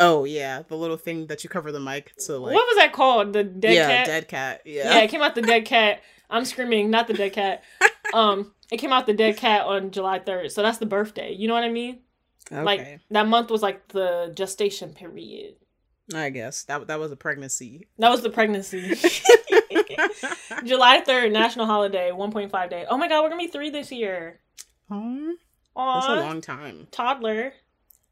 Oh 0.00 0.22
yeah, 0.22 0.62
the 0.68 0.76
little 0.76 0.96
thing 0.96 1.26
that 1.26 1.42
you 1.42 1.50
cover 1.50 1.72
the 1.72 1.80
mic 1.80 2.14
to 2.26 2.38
like. 2.38 2.54
what 2.54 2.64
was 2.68 2.76
that 2.76 2.92
called 2.92 3.32
the 3.32 3.42
dead 3.42 3.74
yeah, 3.74 3.88
cat 3.88 4.06
dead 4.06 4.28
cat. 4.28 4.62
yeah. 4.64 4.94
Yeah. 4.94 5.00
it 5.00 5.10
came 5.10 5.22
out 5.22 5.34
the 5.34 5.42
dead 5.42 5.64
cat 5.74 6.00
i'm 6.30 6.44
screaming 6.44 6.90
not 6.90 7.06
the 7.06 7.14
dead 7.14 7.32
cat 7.32 7.62
um 8.14 8.52
it 8.70 8.78
came 8.78 8.92
out 8.92 9.06
the 9.06 9.12
dead 9.12 9.36
cat 9.36 9.66
on 9.66 9.90
july 9.90 10.18
3rd 10.18 10.50
so 10.50 10.62
that's 10.62 10.78
the 10.78 10.86
birthday 10.86 11.32
you 11.32 11.48
know 11.48 11.54
what 11.54 11.64
i 11.64 11.68
mean 11.68 12.00
okay. 12.50 12.62
like 12.62 13.00
that 13.10 13.26
month 13.26 13.50
was 13.50 13.62
like 13.62 13.88
the 13.88 14.32
gestation 14.34 14.92
period 14.92 15.54
I 16.14 16.30
guess 16.30 16.62
that 16.64 16.86
that 16.86 16.98
was 16.98 17.12
a 17.12 17.16
pregnancy. 17.16 17.86
that 17.98 18.08
was 18.08 18.22
the 18.22 18.30
pregnancy 18.30 18.80
july 20.64 21.02
3rd 21.06 21.32
national 21.32 21.66
holiday 21.66 22.10
1.5 22.10 22.70
day 22.70 22.86
oh 22.88 22.96
my 22.96 23.08
god 23.08 23.22
we're 23.22 23.28
gonna 23.28 23.42
be 23.42 23.48
three 23.48 23.68
this 23.68 23.92
year 23.92 24.40
Aw, 24.90 25.34
Aww, 25.76 26.00
that's 26.00 26.06
a 26.06 26.26
long 26.26 26.40
time. 26.40 26.88
toddler 26.90 27.52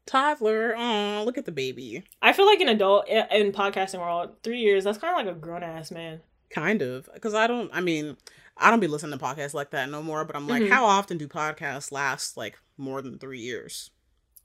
Toddler. 0.07 0.73
Oh, 0.75 1.23
look 1.25 1.37
at 1.37 1.45
the 1.45 1.51
baby. 1.51 2.03
I 2.21 2.33
feel 2.33 2.45
like 2.47 2.61
an 2.61 2.69
adult 2.69 3.07
in 3.07 3.51
podcasting 3.51 3.99
world, 3.99 4.31
three 4.41 4.59
years, 4.59 4.85
that's 4.85 4.97
kind 4.97 5.19
of 5.19 5.25
like 5.25 5.35
a 5.35 5.37
grown 5.37 5.63
ass 5.63 5.91
man. 5.91 6.21
Kind 6.49 6.81
of, 6.81 7.09
because 7.13 7.33
I 7.33 7.45
don't. 7.47 7.69
I 7.73 7.81
mean, 7.81 8.15
I 8.57 8.69
don't 8.71 8.79
be 8.79 8.87
listening 8.87 9.17
to 9.17 9.23
podcasts 9.23 9.53
like 9.53 9.71
that 9.71 9.89
no 9.89 10.01
more. 10.01 10.23
But 10.25 10.35
I'm 10.35 10.47
like, 10.47 10.63
Mhm. 10.63 10.69
how 10.69 10.85
often 10.85 11.17
do 11.17 11.27
podcasts 11.27 11.91
last 11.91 12.37
like 12.37 12.57
more 12.77 13.01
than 13.01 13.19
three 13.19 13.39
years? 13.39 13.91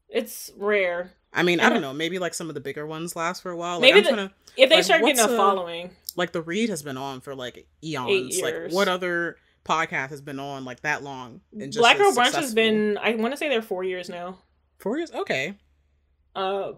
It's 0.09 0.51
rare. 0.57 1.13
I 1.33 1.43
mean, 1.43 1.61
I 1.61 1.71
don't 1.71 1.81
know. 1.81 1.95
Maybe 1.95 2.19
like 2.19 2.35
some 2.35 2.49
of 2.51 2.55
the 2.55 2.61
bigger 2.61 2.87
ones 2.87 3.17
last 3.17 3.41
for 3.43 3.51
a 3.51 3.57
while. 3.57 3.81
Like, 3.81 3.95
Maybe 3.95 4.07
I'm 4.09 4.17
the- 4.17 4.23
to 4.29 4.35
If 4.57 4.69
they 4.69 4.77
Like, 4.77 4.85
start 4.85 5.03
getting 5.03 5.19
a 5.25 5.29
following, 5.29 5.91
like 6.17 6.33
the 6.33 6.43
read 6.43 6.69
has 6.69 6.83
been 6.83 6.99
on 6.99 7.21
for 7.23 7.35
like 7.35 7.67
eons. 7.83 8.39
Like 8.43 8.53
years. 8.53 8.75
what 8.75 8.89
other 8.89 9.37
podcast 9.65 10.11
has 10.11 10.21
been 10.21 10.39
on 10.39 10.65
like 10.67 10.81
that 10.83 11.03
long? 11.03 11.41
And 11.53 11.73
just 11.73 11.79
Black 11.81 11.97
Girl 11.97 12.13
Brunch 12.13 12.35
has 12.35 12.53
been, 12.53 12.99
I 12.99 13.15
want 13.15 13.33
to 13.33 13.39
say 13.39 13.49
they're 13.49 13.63
four 13.63 13.85
years 13.85 14.09
now. 14.11 14.39
four 14.79 14.99
years. 14.99 15.11
Okay. 15.13 15.57
Uh, 16.37 16.73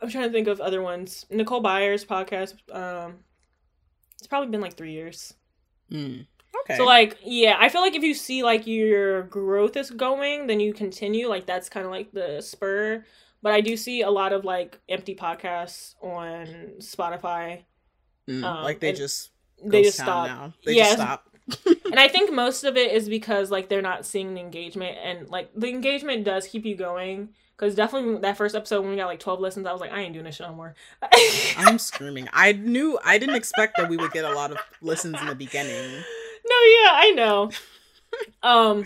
I'm 0.00 0.08
trying 0.08 0.24
to 0.28 0.30
think 0.32 0.46
of 0.48 0.60
other 0.60 0.80
ones. 0.80 1.26
Nicole 1.28 1.60
Byer's 1.60 2.04
podcast, 2.04 2.54
um, 2.74 3.18
it's 4.18 4.26
probably 4.26 4.50
been 4.50 4.60
like 4.60 4.76
three 4.76 4.92
years. 4.92 5.34
Mm. 5.90 6.26
Okay. 6.62 6.76
So 6.76 6.84
like, 6.84 7.18
yeah, 7.24 7.56
I 7.58 7.68
feel 7.68 7.80
like 7.80 7.94
if 7.94 8.02
you 8.02 8.14
see 8.14 8.42
like 8.42 8.66
your 8.66 9.22
growth 9.24 9.76
is 9.76 9.90
going, 9.90 10.46
then 10.46 10.60
you 10.60 10.72
continue. 10.74 11.28
Like 11.28 11.46
that's 11.46 11.68
kind 11.68 11.86
of 11.86 11.92
like 11.92 12.12
the 12.12 12.40
spur. 12.40 13.04
But 13.42 13.52
I 13.52 13.60
do 13.60 13.76
see 13.76 14.02
a 14.02 14.10
lot 14.10 14.32
of 14.32 14.44
like 14.44 14.80
empty 14.88 15.14
podcasts 15.14 15.94
on 16.02 16.74
Spotify. 16.78 17.62
Mm, 18.28 18.44
um, 18.44 18.64
like 18.64 18.80
they 18.80 18.92
just 18.92 19.30
They 19.64 19.82
just 19.82 19.98
stop. 19.98 20.26
now. 20.26 20.54
They 20.64 20.76
Yeah, 20.76 20.84
just 20.84 20.96
stop. 20.98 21.24
and 21.66 21.98
I 21.98 22.08
think 22.08 22.32
most 22.32 22.64
of 22.64 22.76
it 22.76 22.92
is 22.92 23.08
because 23.08 23.50
like 23.50 23.68
they're 23.68 23.80
not 23.80 24.04
seeing 24.04 24.34
the 24.34 24.40
engagement, 24.40 24.98
and 25.02 25.28
like 25.28 25.50
the 25.54 25.68
engagement 25.68 26.24
does 26.24 26.46
keep 26.46 26.66
you 26.66 26.76
going. 26.76 27.30
Because 27.58 27.74
definitely 27.74 28.18
that 28.20 28.36
first 28.36 28.54
episode 28.54 28.82
when 28.82 28.90
we 28.90 28.96
got 28.96 29.06
like 29.06 29.18
twelve 29.18 29.40
listens, 29.40 29.66
I 29.66 29.72
was 29.72 29.80
like, 29.80 29.92
I 29.92 30.00
ain't 30.00 30.12
doing 30.12 30.24
this 30.24 30.36
shit 30.36 30.46
no 30.46 30.54
more. 30.54 30.74
I'm 31.56 31.78
screaming. 31.78 32.28
I 32.32 32.52
knew 32.52 32.98
I 33.04 33.18
didn't 33.18 33.34
expect 33.34 33.76
that 33.78 33.88
we 33.88 33.96
would 33.96 34.12
get 34.12 34.24
a 34.24 34.32
lot 34.32 34.52
of 34.52 34.58
listens 34.80 35.20
in 35.20 35.26
the 35.26 35.34
beginning. 35.34 35.90
no, 35.90 36.56
yeah, 36.56 36.90
I 36.92 37.12
know. 37.16 37.50
Um, 38.42 38.84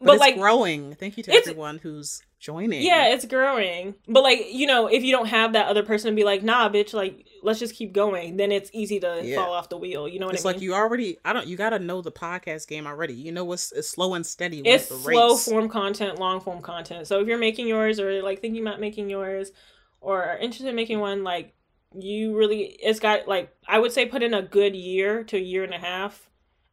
But, 0.00 0.06
but, 0.06 0.12
it's 0.14 0.20
like, 0.20 0.36
growing. 0.36 0.94
Thank 0.96 1.16
you 1.16 1.22
to 1.22 1.32
everyone 1.32 1.78
who's 1.78 2.22
joining. 2.40 2.82
yeah, 2.82 3.06
it's 3.08 3.24
growing. 3.24 3.94
But 4.08 4.22
like, 4.24 4.46
you 4.50 4.66
know, 4.66 4.88
if 4.88 5.04
you 5.04 5.12
don't 5.12 5.26
have 5.26 5.52
that 5.52 5.68
other 5.68 5.84
person 5.84 6.10
to 6.10 6.16
be 6.16 6.24
like, 6.24 6.42
nah, 6.42 6.68
bitch, 6.68 6.92
like, 6.92 7.24
let's 7.44 7.60
just 7.60 7.74
keep 7.74 7.92
going, 7.92 8.36
then 8.36 8.50
it's 8.50 8.70
easy 8.72 8.98
to 9.00 9.20
Yeah. 9.22 9.36
fall 9.36 9.52
off 9.52 9.68
the 9.68 9.76
wheel. 9.76 10.08
You 10.08 10.18
know 10.18 10.26
what 10.26 10.34
It's 10.34 10.44
I 10.44 10.48
mean? 10.48 10.54
It's 10.56 10.62
like 10.62 10.62
you 10.64 10.74
already 10.74 11.18
I 11.24 11.32
don't 11.32 11.46
you 11.46 11.56
gotta 11.56 11.78
know 11.78 12.00
the 12.00 12.10
podcast 12.12 12.66
game 12.66 12.86
already. 12.86 13.14
You 13.14 13.32
know 13.32 13.44
what's 13.44 13.70
it's 13.72 13.88
slow 13.88 14.14
and 14.14 14.26
steady 14.26 14.62
with 14.62 14.72
it's 14.72 14.86
slow 14.88 15.36
form 15.36 15.68
content, 15.68 16.18
long 16.18 16.40
form 16.40 16.62
content. 16.62 17.06
So 17.06 17.20
if 17.20 17.28
you're 17.28 17.38
making 17.38 17.68
yours 17.68 18.00
or 18.00 18.22
like 18.22 18.40
thinking 18.40 18.62
about 18.62 18.80
making 18.80 19.10
yours, 19.10 19.52
or 20.00 20.24
are 20.24 20.38
interested 20.38 20.68
in 20.68 20.74
making 20.74 20.98
one, 21.00 21.22
like 21.22 21.54
you 21.96 22.36
really, 22.36 22.62
it's 22.82 22.98
got 22.98 23.28
like 23.28 23.54
I 23.68 23.78
would 23.78 23.92
say 23.92 24.06
put 24.06 24.22
in 24.22 24.34
a 24.34 24.42
good 24.42 24.74
year 24.74 25.22
to 25.24 25.36
a 25.36 25.40
year 25.40 25.64
and 25.64 25.74
a 25.74 25.78
half. 25.78 26.28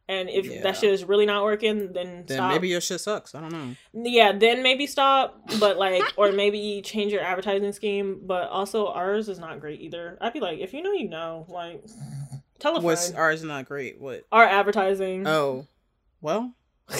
And 0.08 0.28
if 0.28 0.46
Yeah. 0.46 0.62
that 0.62 0.76
shit 0.76 0.92
is 0.92 1.04
really 1.04 1.26
not 1.26 1.44
working, 1.44 1.92
then, 1.92 2.24
Then 2.26 2.38
stop. 2.38 2.52
maybe 2.52 2.68
your 2.68 2.80
shit 2.80 3.00
sucks. 3.00 3.34
I 3.34 3.40
don't 3.40 3.52
know. 3.52 3.74
yeah, 4.10 4.32
then 4.32 4.62
maybe 4.62 4.86
stop. 4.86 5.40
But 5.60 5.78
like, 5.78 6.02
or 6.16 6.32
maybe 6.32 6.82
change 6.84 7.12
your 7.12 7.22
advertising 7.22 7.72
scheme. 7.72 8.20
But 8.24 8.48
also, 8.50 8.88
ours 8.88 9.28
is 9.28 9.38
not 9.38 9.60
great 9.60 9.80
either. 9.80 10.18
I'd 10.20 10.32
be 10.32 10.40
like, 10.40 10.58
if 10.58 10.74
you 10.74 10.82
know, 10.82 10.92
you 10.92 11.08
know. 11.08 11.46
Like, 11.48 11.84
tell 12.58 12.76
a 12.76 12.80
What's 12.80 13.06
friend. 13.10 13.18
ours 13.20 13.42
not 13.44 13.66
great? 13.66 14.00
What? 14.00 14.24
Our 14.32 14.44
advertising. 14.44 15.26
Oh, 15.26 15.66
well. 16.20 16.52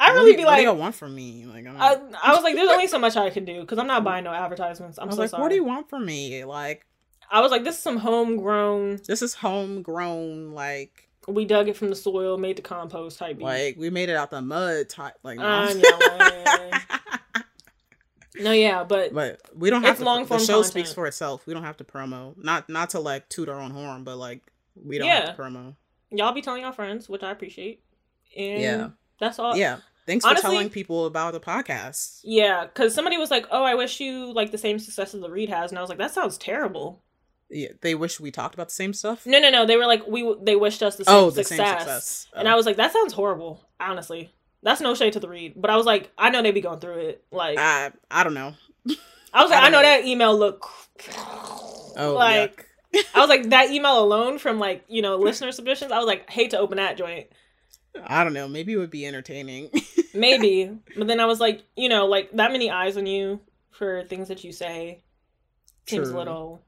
I 0.00 0.12
really 0.14 0.32
what, 0.32 0.36
be 0.38 0.44
like, 0.44 0.52
what 0.52 0.56
do 0.56 0.62
you 0.62 0.72
want 0.72 0.94
from 0.94 1.14
me? 1.14 1.44
Like, 1.46 1.66
I'm, 1.66 1.76
I, 1.80 1.96
I 2.22 2.34
was 2.34 2.42
like, 2.42 2.54
there's 2.54 2.70
only 2.70 2.86
so 2.88 2.98
much 2.98 3.16
I 3.16 3.30
can 3.30 3.44
do 3.44 3.60
because 3.60 3.78
I'm 3.78 3.86
not 3.86 4.02
buying 4.04 4.24
no 4.24 4.32
advertisements. 4.32 4.98
I'm 4.98 5.04
I 5.04 5.06
was 5.06 5.16
so 5.16 5.20
like, 5.22 5.30
sorry. 5.30 5.42
what 5.42 5.48
do 5.50 5.54
you 5.54 5.64
want 5.64 5.88
from 5.88 6.06
me? 6.06 6.44
Like, 6.44 6.86
I 7.30 7.40
was 7.40 7.50
like, 7.50 7.62
this 7.62 7.76
is 7.76 7.82
some 7.82 7.98
homegrown. 7.98 9.00
this 9.06 9.22
is 9.22 9.34
homegrown. 9.34 10.52
Like, 10.52 11.08
We 11.28 11.44
dug 11.44 11.68
it 11.68 11.76
from 11.76 11.88
the 11.88 11.96
soil, 11.96 12.36
made 12.36 12.56
the 12.56 12.62
compost 12.62 13.18
type. 13.18 13.40
like 13.40 13.76
we 13.76 13.90
made 13.90 14.08
it 14.08 14.16
out 14.16 14.30
the 14.30 14.42
mud. 14.42 14.88
Type. 14.88 15.14
Like, 15.22 15.38
no. 15.38 15.68
No, 18.34 18.50
yeah, 18.50 18.82
but 18.82 19.12
but 19.12 19.40
we 19.54 19.68
don't 19.68 19.82
have 19.82 19.98
to. 19.98 20.04
long 20.04 20.24
the 20.24 20.38
show 20.38 20.62
speaks 20.62 20.90
for 20.92 21.06
itself. 21.06 21.46
We 21.46 21.52
don't 21.52 21.64
have 21.64 21.76
to 21.76 21.84
promo. 21.84 22.34
Not 22.42 22.66
not 22.70 22.90
to 22.90 23.00
like 23.00 23.28
toot 23.28 23.48
our 23.50 23.60
own 23.60 23.72
horn, 23.72 24.04
but 24.04 24.16
like 24.16 24.40
we 24.74 24.96
don't 24.98 25.06
Yeah. 25.06 25.26
have 25.26 25.36
to 25.36 25.42
promo. 25.42 25.76
y'all 26.10 26.32
be 26.32 26.40
telling 26.40 26.62
your 26.62 26.72
friends, 26.72 27.10
which 27.10 27.22
I 27.22 27.30
appreciate. 27.30 27.82
And 28.36 28.60
Yeah. 28.62 28.88
that's 29.20 29.38
all. 29.38 29.54
yeah. 29.56 29.78
Thanks 30.06 30.24
honestly- 30.24 30.42
for 30.48 30.50
telling 30.54 30.70
people 30.70 31.04
about 31.04 31.34
the 31.34 31.40
podcast. 31.40 32.20
Yeah, 32.24 32.64
because 32.64 32.94
somebody 32.94 33.18
was 33.18 33.30
like, 33.30 33.46
"Oh, 33.50 33.62
I 33.64 33.74
wish 33.74 34.00
you 34.00 34.32
like 34.32 34.50
the 34.50 34.58
same 34.58 34.78
success 34.78 35.14
as 35.14 35.20
the 35.20 35.30
Read 35.30 35.50
has," 35.50 35.70
and 35.70 35.78
I 35.78 35.82
was 35.82 35.90
like, 35.90 35.98
"That 35.98 36.10
sounds 36.12 36.38
terrible." 36.38 37.02
Yeah, 37.54 37.68
they 37.82 37.94
wish 37.94 38.18
we 38.18 38.30
talked 38.30 38.54
about 38.54 38.68
the 38.68 38.74
same 38.74 38.94
stuff. 38.94 39.26
No, 39.26 39.38
no, 39.38 39.50
no. 39.50 39.66
They 39.66 39.76
were 39.76 39.86
like, 39.86 40.06
"We." 40.06 40.34
They 40.42 40.56
wished 40.56 40.82
us 40.82 40.96
the 40.96 41.04
same 41.04 41.14
oh, 41.14 41.30
the 41.30 41.44
success, 41.44 41.58
same 41.68 41.78
success. 41.78 42.26
and 42.34 42.48
Oh. 42.48 42.52
I 42.52 42.54
was 42.54 42.64
like, 42.66 42.76
"That 42.76 42.92
sounds 42.92 43.12
horrible." 43.12 43.62
Honestly, 43.78 44.32
that's 44.62 44.80
no 44.80 44.94
shade 44.94 45.12
to 45.12 45.20
the 45.20 45.28
read, 45.28 45.54
but 45.56 45.70
I 45.70 45.76
was 45.76 45.84
like, 45.84 46.10
I 46.16 46.30
know 46.30 46.40
they'd 46.40 46.52
be 46.52 46.60
going 46.62 46.80
through 46.80 46.98
it. 47.08 47.24
Like, 47.30 47.58
I 47.58 47.92
I 48.10 48.24
don't 48.24 48.32
know. 48.34 48.54
I 49.34 49.42
was 49.42 49.50
like, 49.50 49.62
I 49.62 49.66
I, 49.66 49.70
know 49.70 49.78
know. 49.78 49.82
that 49.82 50.04
email 50.06 50.36
look. 50.38 50.66
Oh, 51.96 52.14
like 52.16 52.66
yuck. 52.94 53.04
I 53.14 53.20
was 53.20 53.28
like 53.28 53.50
that 53.50 53.70
email 53.70 54.02
alone 54.02 54.38
from 54.38 54.58
like 54.58 54.84
you 54.88 55.02
know 55.02 55.16
listener 55.16 55.52
submissions. 55.52 55.92
I 55.92 55.98
was 55.98 56.06
like, 56.06 56.28
hate 56.30 56.50
to 56.50 56.58
open 56.58 56.76
that 56.78 56.96
joint. 56.96 57.26
I 58.06 58.24
don't 58.24 58.32
know. 58.32 58.48
Maybe 58.48 58.72
it 58.72 58.76
would 58.78 58.90
be 58.90 59.04
entertaining. 59.06 59.70
Maybe, 60.14 60.70
but 60.96 61.06
then 61.06 61.20
I 61.20 61.26
was 61.26 61.40
like, 61.40 61.62
you 61.76 61.88
know, 61.90 62.06
like 62.06 62.30
that 62.32 62.52
many 62.52 62.70
eyes 62.70 62.96
on 62.96 63.04
you 63.06 63.40
for 63.70 64.04
things 64.04 64.28
that 64.28 64.42
you 64.44 64.52
say 64.52 65.02
seems 65.86 66.08
True. 66.08 66.16
little. 66.18 66.62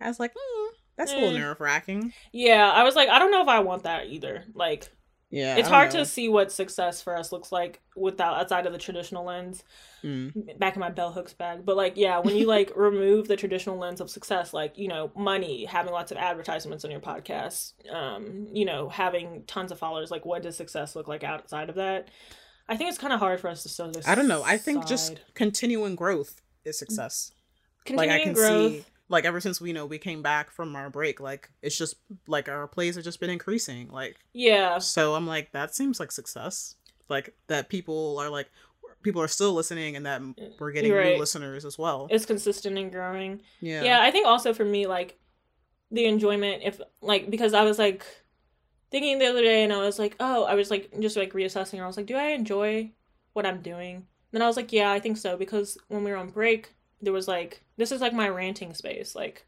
I 0.00 0.08
was 0.08 0.18
like, 0.20 0.32
mm, 0.32 0.68
that's 0.96 1.12
a 1.12 1.14
little 1.16 1.34
Eh. 1.36 1.38
nerve 1.38 1.60
wracking. 1.60 2.12
Yeah, 2.32 2.70
I 2.70 2.84
was 2.84 2.94
like, 2.96 3.08
I 3.08 3.18
don't 3.18 3.30
know 3.30 3.42
if 3.42 3.48
I 3.48 3.60
want 3.60 3.82
that 3.84 4.06
either. 4.06 4.44
Like, 4.54 4.88
Yeah, 5.30 5.56
it's 5.56 5.68
hard 5.68 5.92
know. 5.92 6.00
to 6.00 6.06
see 6.06 6.28
what 6.28 6.50
success 6.52 7.02
for 7.02 7.16
us 7.16 7.32
looks 7.32 7.52
like 7.52 7.80
without 7.96 8.38
outside 8.38 8.66
of 8.66 8.72
the 8.72 8.78
traditional 8.78 9.24
lens. 9.24 9.62
Mm. 10.04 10.58
Back 10.58 10.74
in 10.76 10.80
my 10.80 10.90
bell 10.90 11.10
hooks 11.12 11.34
bag, 11.34 11.64
but 11.66 11.76
like, 11.76 11.96
yeah, 11.96 12.18
when 12.20 12.36
you 12.36 12.46
like 12.56 12.72
remove 12.76 13.26
the 13.28 13.36
traditional 13.36 13.76
lens 13.76 14.00
of 14.00 14.08
success, 14.10 14.54
like 14.54 14.78
you 14.78 14.88
know, 14.88 15.10
money, 15.16 15.64
having 15.64 15.92
lots 15.92 16.12
of 16.12 16.16
advertisements 16.18 16.84
on 16.84 16.90
your 16.90 17.00
podcast, 17.00 17.72
um, 17.92 18.46
you 18.52 18.64
know, 18.64 18.88
having 18.88 19.42
tons 19.46 19.72
of 19.72 19.78
followers, 19.78 20.10
like, 20.10 20.24
what 20.24 20.42
does 20.42 20.56
success 20.56 20.94
look 20.96 21.08
like 21.08 21.24
outside 21.24 21.68
of 21.68 21.74
that? 21.74 22.08
I 22.68 22.76
think 22.76 22.90
it's 22.90 22.98
kind 22.98 23.12
of 23.12 23.18
hard 23.18 23.40
for 23.40 23.48
us 23.48 23.62
to 23.64 23.68
still. 23.68 23.90
I 24.06 24.14
don't 24.14 24.28
know. 24.28 24.42
I 24.44 24.56
think 24.56 24.86
just 24.86 25.20
continuing 25.34 25.96
growth 25.96 26.40
is 26.64 26.78
success. 26.78 27.32
continuing 27.84 28.10
like 28.10 28.20
I 28.20 28.24
can 28.24 28.34
growth. 28.34 28.72
see 28.72 28.84
like 29.08 29.24
ever 29.24 29.40
since 29.40 29.60
we 29.60 29.72
know 29.72 29.86
we 29.86 29.98
came 29.98 30.22
back 30.22 30.50
from 30.50 30.76
our 30.76 30.90
break, 30.90 31.20
like 31.20 31.50
it's 31.62 31.76
just 31.76 31.96
like 32.26 32.48
our 32.48 32.66
plays 32.66 32.96
have 32.96 33.04
just 33.04 33.20
been 33.20 33.30
increasing. 33.30 33.88
Like 33.88 34.16
Yeah, 34.32 34.78
so 34.78 35.14
I'm 35.14 35.26
like, 35.26 35.52
that 35.52 35.74
seems 35.74 35.98
like 36.00 36.12
success. 36.12 36.74
Like 37.08 37.34
that 37.46 37.68
people 37.68 38.18
are 38.18 38.28
like 38.28 38.48
people 39.02 39.22
are 39.22 39.28
still 39.28 39.52
listening 39.52 39.96
and 39.96 40.06
that 40.06 40.20
mm, 40.20 40.34
we're 40.58 40.72
getting 40.72 40.92
right. 40.92 41.14
new 41.14 41.18
listeners 41.18 41.64
as 41.64 41.78
well. 41.78 42.08
it's 42.10 42.26
consistent 42.26 42.78
and 42.78 42.92
growing. 42.92 43.40
yeah. 43.60 43.82
yeah 43.82 44.02
i 44.02 44.10
think 44.10 44.26
also 44.26 44.52
for 44.52 44.64
me 44.64 44.86
like 44.86 45.18
the 45.90 46.04
enjoyment 46.04 46.62
if 46.64 46.80
like 47.00 47.30
because 47.30 47.54
i 47.54 47.62
was 47.62 47.78
like 47.78 48.04
thinking 48.90 49.18
the 49.18 49.26
other 49.26 49.42
day 49.42 49.64
and 49.64 49.72
i 49.72 49.78
was 49.78 49.98
like 49.98 50.16
oh 50.20 50.44
i 50.44 50.54
was 50.54 50.70
like 50.70 50.90
just 51.00 51.16
like 51.16 51.32
reassessing 51.32 51.74
and 51.74 51.82
i 51.82 51.86
was 51.86 51.96
like 51.96 52.06
do 52.06 52.16
i 52.16 52.28
enjoy 52.28 52.90
what 53.32 53.46
i'm 53.46 53.60
doing 53.62 53.96
and 53.96 54.04
then 54.32 54.42
i 54.42 54.46
was 54.46 54.56
like 54.56 54.72
yeah 54.72 54.90
i 54.90 54.98
think 54.98 55.16
so 55.16 55.36
because 55.36 55.78
when 55.88 56.04
we 56.04 56.10
were 56.10 56.16
on 56.16 56.28
break 56.28 56.74
there 57.02 57.12
was 57.12 57.28
like 57.28 57.62
this 57.76 57.92
is 57.92 58.00
like 58.00 58.12
my 58.12 58.28
ranting 58.28 58.74
space 58.74 59.14
like 59.14 59.46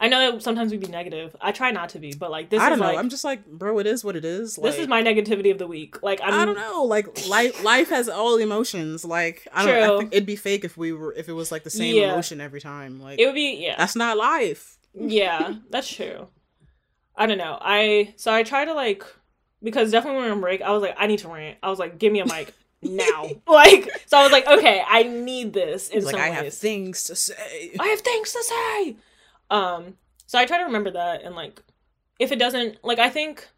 i 0.00 0.08
know 0.08 0.32
that 0.32 0.42
sometimes 0.42 0.72
we'd 0.72 0.80
be 0.80 0.86
negative 0.88 1.36
i 1.40 1.52
try 1.52 1.70
not 1.70 1.90
to 1.90 1.98
be 1.98 2.12
but 2.14 2.30
like 2.30 2.48
this 2.50 2.60
I 2.60 2.68
don't 2.68 2.78
know. 2.78 2.86
Like, 2.86 2.98
I'm 2.98 3.08
just 3.10 3.22
like, 3.24 3.46
bro, 3.46 3.78
it 3.78 3.86
is 3.86 4.02
what 4.04 4.16
it 4.16 4.24
is. 4.24 4.56
Like, 4.58 4.72
this 4.72 4.80
is 4.80 4.88
my 4.88 5.02
negativity 5.02 5.50
of 5.52 5.58
the 5.58 5.66
week 5.66 6.02
like 6.02 6.20
I'm, 6.22 6.34
I 6.34 6.44
don't 6.44 6.56
know. 6.56 6.84
Like 6.84 7.26
life, 7.28 7.62
life 7.62 7.90
has 7.90 8.08
all 8.08 8.36
emotions. 8.36 9.04
Like 9.04 9.46
I 9.52 9.64
don't. 9.64 9.74
I 9.82 9.86
True. 9.86 9.98
think 9.98 10.12
it'd 10.14 10.26
be 10.26 10.36
fake 10.36 10.64
if 10.64 10.76
we 10.76 10.92
were 10.92 11.12
if 11.14 11.28
it 11.28 11.32
was 11.32 11.52
like 11.52 11.62
the 11.64 11.70
same 11.70 11.94
Yeah. 11.96 12.12
emotion 12.12 12.40
every 12.40 12.60
time. 12.60 13.00
Like 13.00 13.20
it 13.20 13.26
would 13.26 13.34
be 13.34 13.62
yeah 13.62 13.74
that's 13.78 13.94
not 13.96 14.16
life. 14.16 14.76
yeah, 14.94 15.54
that's 15.70 15.88
true. 15.94 16.28
I 17.16 17.26
don't 17.26 17.38
know. 17.38 17.58
I 17.60 18.14
so 18.16 18.32
I 18.32 18.42
try 18.42 18.64
to 18.64 18.74
like 18.74 19.04
because 19.62 19.90
definitely 19.92 20.22
when 20.22 20.30
on 20.32 20.40
break, 20.40 20.62
I 20.62 20.72
was 20.72 20.82
like, 20.82 20.96
I 20.98 21.06
need 21.06 21.18
to 21.20 21.28
rant. 21.28 21.58
I 21.62 21.68
was 21.70 21.78
like, 21.78 21.98
give 21.98 22.12
me 22.12 22.20
a 22.20 22.26
mic 22.26 22.52
now. 22.82 23.28
like 23.46 23.88
so 24.06 24.18
I 24.18 24.22
was 24.22 24.32
like, 24.32 24.46
okay, 24.46 24.82
I 24.86 25.04
need 25.04 25.52
this 25.52 25.88
in 25.88 26.04
like 26.04 26.12
some 26.12 26.20
I 26.20 26.30
ways. 26.30 26.38
have 26.38 26.54
things 26.54 27.04
to 27.04 27.14
say. 27.16 27.72
I 27.78 27.86
have 27.88 28.00
things 28.00 28.32
to 28.32 28.42
say. 28.42 28.96
Um, 29.50 29.94
so 30.26 30.38
I 30.38 30.46
try 30.46 30.58
to 30.58 30.64
remember 30.64 30.90
that 30.92 31.22
and 31.22 31.34
like 31.34 31.62
if 32.18 32.32
it 32.32 32.38
doesn't 32.38 32.82
like 32.84 32.98
I 32.98 33.10
think 33.10 33.48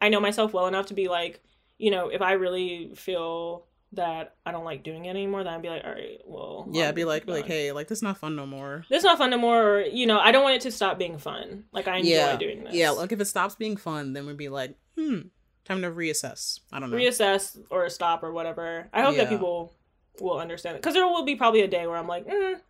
I 0.00 0.08
know 0.08 0.20
myself 0.20 0.52
well 0.52 0.66
enough 0.66 0.86
to 0.86 0.94
be 0.94 1.08
like, 1.08 1.42
you 1.78 1.90
know, 1.90 2.08
if 2.08 2.22
I 2.22 2.32
really 2.32 2.92
feel 2.94 3.64
that 3.92 4.34
I 4.44 4.52
don't 4.52 4.64
like 4.66 4.82
doing 4.82 5.06
it 5.06 5.10
anymore, 5.10 5.42
then 5.44 5.54
I'd 5.54 5.62
be 5.62 5.70
like, 5.70 5.82
all 5.84 5.90
right, 5.92 6.20
well, 6.26 6.68
Yeah, 6.70 6.90
I'm 6.90 6.94
be 6.94 7.06
like, 7.06 7.26
like, 7.26 7.46
hey, 7.46 7.72
like 7.72 7.88
this 7.88 7.98
is 7.98 8.02
not 8.02 8.18
fun 8.18 8.36
no 8.36 8.44
more. 8.44 8.84
this 8.90 8.98
is 8.98 9.04
not 9.04 9.16
fun 9.16 9.32
anymore. 9.32 9.62
Or, 9.76 9.80
you 9.80 10.06
know, 10.06 10.18
I 10.18 10.30
don't 10.30 10.42
want 10.42 10.56
it 10.56 10.60
to 10.62 10.70
stop 10.70 10.98
being 10.98 11.16
fun. 11.18 11.64
Like 11.72 11.88
I 11.88 11.96
enjoy 11.96 12.10
yeah, 12.10 12.36
doing 12.36 12.64
this. 12.64 12.74
yeah. 12.74 12.90
Like 12.90 13.12
if 13.12 13.20
it 13.20 13.24
stops 13.24 13.54
being 13.54 13.76
fun, 13.78 14.12
then 14.12 14.26
we'd 14.26 14.36
be 14.36 14.50
like, 14.50 14.76
hmm, 14.96 15.20
time 15.68 15.82
to 15.82 15.90
reassess. 15.90 16.60
I 16.72 16.80
don't 16.80 16.90
know. 16.90 16.96
reassess 16.96 17.58
or 17.70 17.88
stop 17.90 18.22
or 18.22 18.32
whatever. 18.32 18.88
I 18.92 19.02
hope 19.02 19.16
that 19.16 19.28
people 19.28 19.72
will 20.20 20.38
understand 20.38 20.76
it 20.76 20.82
because 20.82 20.94
there 20.94 21.06
will 21.06 21.24
be 21.24 21.36
probably 21.36 21.60
a 21.62 21.68
day 21.68 21.86
where 21.86 21.96
I'm 21.96 22.08
like, 22.08 22.26
mm, 22.26 22.60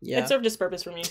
yeah, 0.00 0.20
it 0.20 0.28
served 0.28 0.46
its 0.46 0.56
purpose 0.56 0.82
for 0.82 0.92
me. 0.92 1.04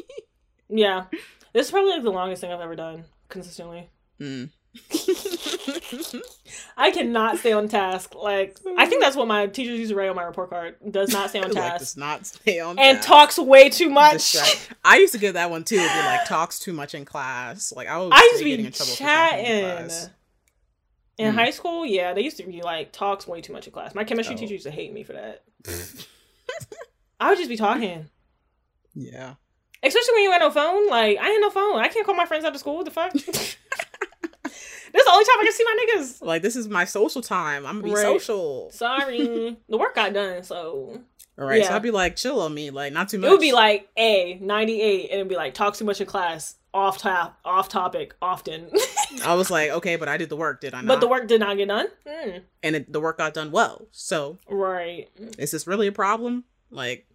yeah, 0.68 1.04
this 1.52 1.66
is 1.66 1.70
probably 1.70 1.92
like 1.92 2.02
the 2.02 2.10
longest 2.10 2.40
thing 2.40 2.52
I've 2.52 2.60
ever 2.60 2.76
done 2.76 3.04
consistently. 3.28 3.90
Mm. 4.20 4.50
I 6.76 6.90
cannot 6.90 7.38
stay 7.38 7.52
on 7.52 7.68
task. 7.68 8.14
Like 8.14 8.58
I 8.76 8.86
think 8.86 9.02
that's 9.02 9.14
what 9.14 9.28
my 9.28 9.46
teachers 9.46 9.78
used 9.78 9.90
to 9.90 9.96
write 9.96 10.08
on 10.08 10.16
my 10.16 10.24
report 10.24 10.50
card. 10.50 10.76
Does 10.90 11.12
not 11.12 11.30
stay 11.30 11.40
on 11.40 11.50
like 11.52 11.54
task 11.54 11.78
does 11.78 11.96
not 11.96 12.26
stay 12.26 12.58
on 12.58 12.78
and 12.78 12.96
task. 12.96 13.08
talks 13.08 13.38
way 13.38 13.68
too 13.68 13.88
much. 13.88 14.32
Distract- 14.32 14.74
I 14.84 14.96
used 14.98 15.12
to 15.12 15.20
get 15.20 15.34
that 15.34 15.50
one 15.50 15.62
too. 15.64 15.76
Be 15.76 15.84
like 15.84 16.26
talks 16.26 16.58
too 16.58 16.72
much 16.72 16.94
in 16.94 17.04
class. 17.04 17.72
Like 17.72 17.86
I 17.86 17.98
was. 17.98 18.10
I 18.12 18.20
used 18.32 18.38
to 18.38 18.44
getting 18.44 18.64
be 18.64 18.66
in 18.66 18.72
trouble 18.72 18.92
for 18.92 19.02
talking 19.04 19.38
in 19.38 19.88
chatting. 19.88 20.10
In 21.18 21.32
Mm. 21.32 21.34
high 21.36 21.50
school, 21.50 21.86
yeah, 21.86 22.12
they 22.12 22.22
used 22.22 22.36
to 22.38 22.42
be 22.44 22.60
like 22.62 22.90
talks 22.92 23.26
way 23.26 23.40
too 23.40 23.52
much 23.52 23.66
in 23.66 23.72
class. 23.72 23.94
My 23.94 24.04
chemistry 24.04 24.34
Oh. 24.34 24.38
teacher 24.38 24.52
used 24.54 24.64
to 24.66 24.70
hate 24.72 24.92
me 24.92 25.04
for 25.04 25.12
that. 25.12 25.44
I 27.20 27.28
would 27.30 27.38
just 27.38 27.48
be 27.48 27.56
talking. 27.56 28.08
Yeah. 28.94 29.34
Especially 29.82 30.14
when 30.14 30.22
you 30.24 30.32
had 30.32 30.40
no 30.40 30.50
phone. 30.50 30.88
Like, 30.88 31.18
I 31.18 31.30
ain't 31.30 31.40
no 31.40 31.50
phone. 31.50 31.78
I 31.78 31.88
can't 31.88 32.04
call 32.06 32.14
my 32.14 32.26
friends 32.26 32.44
after 32.44 32.58
school. 32.58 32.76
What 32.76 32.84
the 32.86 32.90
fuck? 32.90 33.12
this 33.12 33.26
is 33.28 33.56
the 35.04 35.10
only 35.12 35.24
time 35.24 35.36
I 35.40 35.44
can 35.44 35.52
see 35.52 35.64
my 35.64 35.86
niggas. 35.86 36.22
Like 36.26 36.42
this 36.42 36.56
is 36.56 36.68
my 36.68 36.84
social 36.84 37.22
time. 37.22 37.64
I'm 37.66 37.80
gonna 37.80 37.84
be 37.84 37.90
Right. 37.94 38.02
social. 38.02 38.70
Sorry. 38.72 39.56
the 39.68 39.76
work 39.76 39.94
got 39.94 40.12
done, 40.12 40.42
so 40.42 41.00
All 41.38 41.44
right. 41.46 41.64
So 41.64 41.74
I'd 41.74 41.82
be 41.82 41.90
like, 41.90 42.16
chill 42.16 42.40
on 42.40 42.54
me. 42.54 42.70
Like 42.70 42.92
not 42.92 43.08
too 43.08 43.18
much. 43.18 43.28
it 43.28 43.30
would 43.32 43.40
be 43.40 43.52
like 43.52 43.88
A, 43.96 44.38
98, 44.40 45.02
and 45.10 45.12
it'd 45.20 45.28
be 45.28 45.34
like 45.36 45.54
talk 45.54 45.74
too 45.76 45.84
much 45.84 46.00
in 46.00 46.06
class, 46.06 46.54
off 46.72 46.98
top 46.98 47.38
off 47.44 47.68
topic, 47.68 48.14
often. 48.22 48.70
I 49.24 49.34
was 49.34 49.50
like, 49.50 49.70
okay, 49.70 49.96
but 49.96 50.08
I 50.08 50.16
did 50.16 50.28
the 50.28 50.36
work, 50.36 50.60
did 50.60 50.74
I 50.74 50.80
not? 50.80 50.86
but 50.88 51.00
the 51.00 51.08
work 51.08 51.26
did 51.28 51.40
not 51.40 51.56
get 51.56 51.68
done. 51.68 51.86
Hmm. 52.08 52.30
and 52.62 52.76
it, 52.76 52.92
the 52.92 53.00
work 53.00 53.18
got 53.18 53.34
done 53.34 53.50
well. 53.50 53.86
So 53.92 54.38
Right. 54.48 55.08
is 55.38 55.50
this 55.50 55.66
really 55.66 55.86
a 55.88 55.92
problem? 55.92 56.44
Like, 56.70 57.06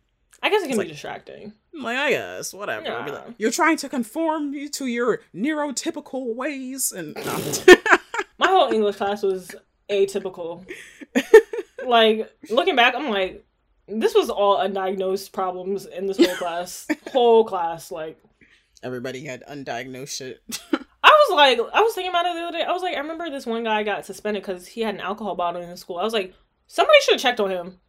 I 0.43 0.49
guess 0.49 0.63
it 0.63 0.67
can 0.67 0.73
be 0.77 0.83
like- 0.83 0.87
distracting. 0.89 1.53
like 1.73 1.97
I 1.97 2.09
guess 2.11 2.53
whatever. 2.53 2.85
Yeah. 2.85 3.05
like, 3.05 3.35
You're 3.37 3.51
trying 3.51 3.77
to 3.77 3.89
conform 3.89 4.53
you 4.53 4.67
to 4.69 4.85
your 4.87 5.19
neurotypical 5.35 6.35
ways, 6.35 6.91
and 6.91 7.15
My 8.37 8.47
whole 8.47 8.71
English 8.71 8.95
class 8.97 9.21
was 9.23 9.53
atypical. 9.89 10.65
like 11.85 12.31
looking 12.49 12.75
back, 12.75 12.95
I'm 12.95 13.09
like, 13.09 13.45
this 13.91 14.13
was 14.15 14.29
all 14.29 14.57
undiagnosed 14.57 15.31
problems 15.31 15.85
in 15.85 16.05
this 16.07 16.17
whole 16.17 16.35
class. 16.35 16.87
whole 17.11 17.43
class. 17.45 17.91
Like 17.91 18.17
everybody 18.83 19.25
had 19.25 19.43
undiagnosed 19.45 20.09
shit. 20.15 20.41
I 21.03 21.25
was 21.29 21.35
like, 21.35 21.59
I 21.73 21.81
was 21.81 21.93
thinking 21.93 22.09
about 22.09 22.25
it 22.25 22.33
the 22.35 22.41
other 22.41 22.57
day. 22.57 22.63
I 22.63 22.71
was 22.71 22.81
like, 22.81 22.95
I 22.95 22.99
remember 22.99 23.29
this 23.29 23.45
one 23.45 23.63
guy 23.63 23.83
got 23.83 24.05
suspended 24.05 24.43
because 24.43 24.67
he 24.67 24.81
had 24.81 24.95
an 24.95 25.01
alcohol 25.01 25.35
bottle 25.35 25.61
in 25.61 25.69
his 25.69 25.79
school. 25.79 25.97
I 25.97 26.03
was 26.03 26.13
like, 26.13 26.33
somebody 26.67 26.97
should 27.01 27.13
have 27.13 27.21
checked 27.21 27.39
on 27.39 27.49
him. 27.51 27.79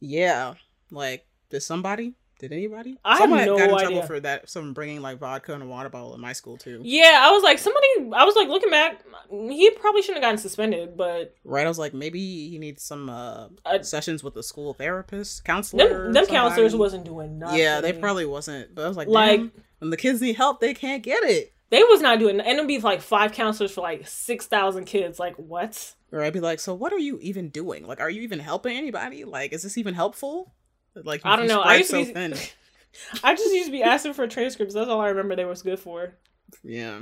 yeah, 0.00 0.54
like 0.90 1.26
did 1.50 1.62
somebody? 1.62 2.14
Did 2.48 2.52
anybody? 2.56 2.98
I 3.04 3.12
have 3.12 3.18
Someone 3.20 3.46
no 3.46 3.56
got 3.56 3.62
in 3.70 3.78
trouble 3.78 3.86
idea. 3.96 4.06
for 4.06 4.20
that. 4.20 4.50
Someone 4.50 4.74
bringing 4.74 5.00
like 5.00 5.18
vodka 5.18 5.54
and 5.54 5.62
a 5.62 5.66
water 5.66 5.88
bottle 5.88 6.14
in 6.14 6.20
my 6.20 6.34
school 6.34 6.58
too. 6.58 6.80
Yeah, 6.84 7.20
I 7.22 7.30
was 7.30 7.42
like, 7.42 7.58
somebody. 7.58 7.86
I 8.14 8.24
was 8.24 8.36
like, 8.36 8.48
looking 8.48 8.68
back, 8.70 9.00
he 9.30 9.70
probably 9.70 10.02
shouldn't 10.02 10.18
have 10.22 10.28
gotten 10.28 10.38
suspended, 10.38 10.94
but 10.96 11.34
Right? 11.44 11.64
I 11.64 11.68
was 11.68 11.78
like, 11.78 11.94
maybe 11.94 12.50
he 12.50 12.58
needs 12.58 12.82
some 12.82 13.08
uh, 13.08 13.48
Uh, 13.64 13.82
sessions 13.82 14.22
with 14.22 14.36
a 14.36 14.42
school 14.42 14.74
therapist, 14.74 15.44
counselor. 15.44 16.04
them, 16.04 16.12
them 16.12 16.26
counselors 16.26 16.76
wasn't 16.76 17.04
doing 17.04 17.38
nothing. 17.38 17.58
Yeah, 17.60 17.80
they 17.80 17.94
probably 17.94 18.26
wasn't. 18.26 18.74
But 18.74 18.84
I 18.84 18.88
was 18.88 18.96
like, 18.98 19.08
Like- 19.08 19.40
like, 19.40 19.50
when 19.78 19.90
the 19.90 19.96
kids 19.96 20.20
need 20.20 20.36
help, 20.36 20.60
they 20.60 20.74
can't 20.74 21.02
get 21.02 21.22
it. 21.24 21.54
they 21.70 21.82
was 21.82 22.00
not 22.02 22.18
doing, 22.18 22.40
and 22.40 22.48
it'd 22.58 22.68
be 22.68 22.78
like 22.78 23.00
five 23.00 23.32
counselors 23.32 23.72
for 23.72 23.80
like 23.80 24.06
six 24.06 24.46
thousand 24.46 24.84
kids. 24.84 25.18
Like 25.18 25.34
what? 25.36 25.94
Or 26.12 26.22
I'd 26.22 26.32
be 26.32 26.40
like, 26.40 26.60
so 26.60 26.74
what 26.74 26.92
are 26.92 26.98
you 26.98 27.18
even 27.22 27.48
doing? 27.48 27.86
Like, 27.86 27.98
are 28.00 28.08
you 28.10 28.22
even 28.22 28.38
helping 28.38 28.76
anybody? 28.76 29.24
Like, 29.24 29.52
is 29.52 29.62
this 29.64 29.76
even 29.78 29.94
helpful? 29.94 30.54
Like, 31.02 31.22
I 31.24 31.36
don't 31.36 31.46
know. 31.48 31.60
I 31.60 31.76
used 31.76 31.90
to 31.90 32.04
be- 32.04 32.12
thin. 32.12 32.34
I 33.24 33.34
just 33.34 33.52
used 33.52 33.66
to 33.66 33.72
be 33.72 33.82
asking 33.82 34.12
for 34.14 34.26
transcripts. 34.28 34.74
That's 34.74 34.88
all 34.88 35.00
I 35.00 35.08
remember. 35.08 35.34
They 35.34 35.44
was 35.44 35.62
good 35.62 35.78
for. 35.80 36.14
Yeah. 36.62 37.00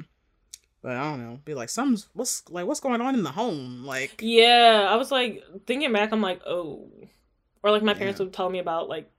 But 0.82 0.93
I 0.97 1.02
don't 1.10 1.20
know. 1.23 1.39
Be 1.44 1.55
like, 1.55 1.69
something's 1.69 2.09
what's 2.14 2.43
like 2.48 2.66
what's 2.66 2.81
going 2.81 3.01
on 3.01 3.14
in 3.14 3.23
the 3.23 3.31
home? 3.31 3.85
Like 3.85 4.19
Yeah, 4.20 4.86
I 4.90 4.97
was 4.97 5.10
like 5.12 5.43
thinking 5.66 5.93
back. 5.93 6.10
I'm 6.12 6.23
like, 6.23 6.40
oh, 6.47 6.89
or 7.62 7.70
like 7.70 7.82
my 7.82 7.94
parents 7.94 8.19
Yeah. 8.19 8.24
would 8.24 8.32
tell 8.32 8.48
me 8.51 8.59
about 8.59 8.89
like 8.89 9.10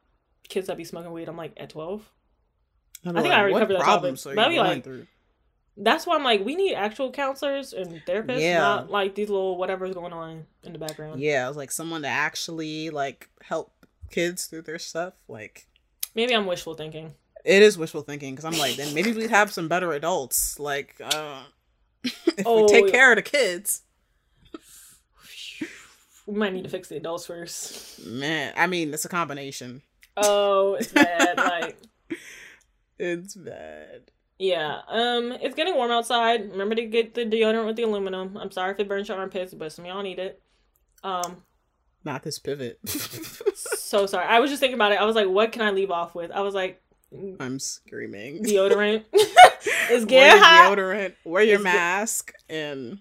kids 0.49 0.67
that 0.67 0.75
be 0.77 0.83
smoking 0.83 1.11
weed. 1.11 1.29
I'm 1.29 1.37
like 1.37 1.53
at 1.57 1.69
twelve. 1.69 2.09
I 3.05 3.11
think 3.21 3.33
I 3.33 3.39
already 3.39 3.53
covered 3.59 3.75
that 3.75 3.83
topic, 3.83 4.15
but 4.23 4.35
you 4.35 4.41
I'd 4.41 4.49
be 4.49 4.59
like- 4.59 4.83
through? 4.83 5.07
That's 5.75 6.05
why 6.05 6.15
I'm 6.15 6.23
like, 6.23 6.45
we 6.45 6.55
need 6.55 6.75
actual 6.75 7.11
counselors 7.11 7.73
and 7.73 7.99
therapists, 8.07 8.41
Yeah. 8.41 8.59
not 8.59 8.91
like 8.91 9.15
these 9.15 9.27
little 9.29 9.57
whatever's 9.57 9.95
going 9.95 10.13
on 10.13 10.45
in 10.63 10.71
the 10.71 10.77
background. 10.77 11.19
Yeah, 11.19 11.45
I 11.45 11.47
was 11.47 11.57
like 11.57 11.71
someone 11.71 12.03
to 12.03 12.07
actually 12.07 12.91
like 12.91 13.27
help 13.41 13.71
kids 14.13 14.45
through 14.45 14.61
their 14.63 14.79
stuff. 14.79 15.13
Like 15.27 15.67
Maybe 16.15 16.33
I'm 16.35 16.45
wishful 16.45 16.75
thinking. 16.75 17.13
it 17.43 17.61
is 17.63 17.77
wishful 17.77 18.01
thinking 18.03 18.35
because 18.35 18.45
I'm 18.45 18.57
like, 18.59 18.75
then 18.77 18.93
maybe 18.93 19.11
we'd 19.11 19.29
have 19.31 19.51
some 19.51 19.67
better 19.67 19.91
adults. 19.93 20.59
Like, 20.59 20.95
uh, 21.03 21.43
if 22.03 22.43
Oh, 22.45 22.61
we 22.63 22.67
take 22.67 22.85
yeah. 22.85 22.91
care 22.91 23.11
of 23.11 23.15
the 23.17 23.21
kids, 23.23 23.81
We 26.25 26.35
might 26.35 26.53
need 26.53 26.63
to 26.63 26.69
fix 26.69 26.87
the 26.87 26.95
adults 26.97 27.25
first. 27.25 28.05
man. 28.05 28.53
I 28.55 28.67
mean, 28.67 28.93
it's 28.93 29.03
a 29.05 29.09
combination. 29.09 29.81
Oh, 30.15 30.75
it's 30.75 30.91
bad. 30.91 31.37
like, 31.37 31.77
It's 32.97 33.35
bad. 33.35 34.11
yeah. 34.39 34.81
Um, 34.87 35.33
it's 35.33 35.55
getting 35.55 35.75
warm 35.75 35.91
outside. 35.91 36.49
Remember 36.51 36.75
to 36.75 36.85
get 36.85 37.13
the 37.13 37.25
deodorant 37.25 37.65
with 37.65 37.75
the 37.75 37.83
aluminum. 37.83 38.37
I'm 38.37 38.51
sorry 38.51 38.71
if 38.71 38.79
it 38.79 38.87
burns 38.87 39.09
your 39.09 39.17
armpits, 39.17 39.53
but 39.53 39.71
some 39.73 39.83
of 39.85 39.89
y'all 39.91 40.01
need 40.03 40.19
it. 40.19 40.41
Um, 41.03 41.43
Not 42.05 42.23
this 42.23 42.39
pivot. 42.39 42.79
so 42.87 44.05
sorry. 44.05 44.25
I 44.25 44.39
was 44.39 44.49
just 44.49 44.59
thinking 44.59 44.75
about 44.75 44.91
it. 44.91 44.99
I 44.99 45.05
was 45.05 45.15
like, 45.15 45.27
what 45.27 45.51
can 45.51 45.61
I 45.61 45.71
leave 45.71 45.91
off 45.91 46.13
with? 46.15 46.31
I 46.31 46.41
was 46.41 46.53
like, 46.53 46.81
I'm 47.39 47.59
screaming. 47.59 48.43
deodorant 48.43 49.03
is 49.91 50.05
getting 50.05 50.41
hot. 50.41 50.75
deodorant, 50.77 51.13
wear 51.23 51.43
your 51.43 51.55
It's 51.55 51.63
get- 51.63 51.73
mask, 51.73 52.33
and 52.49 52.99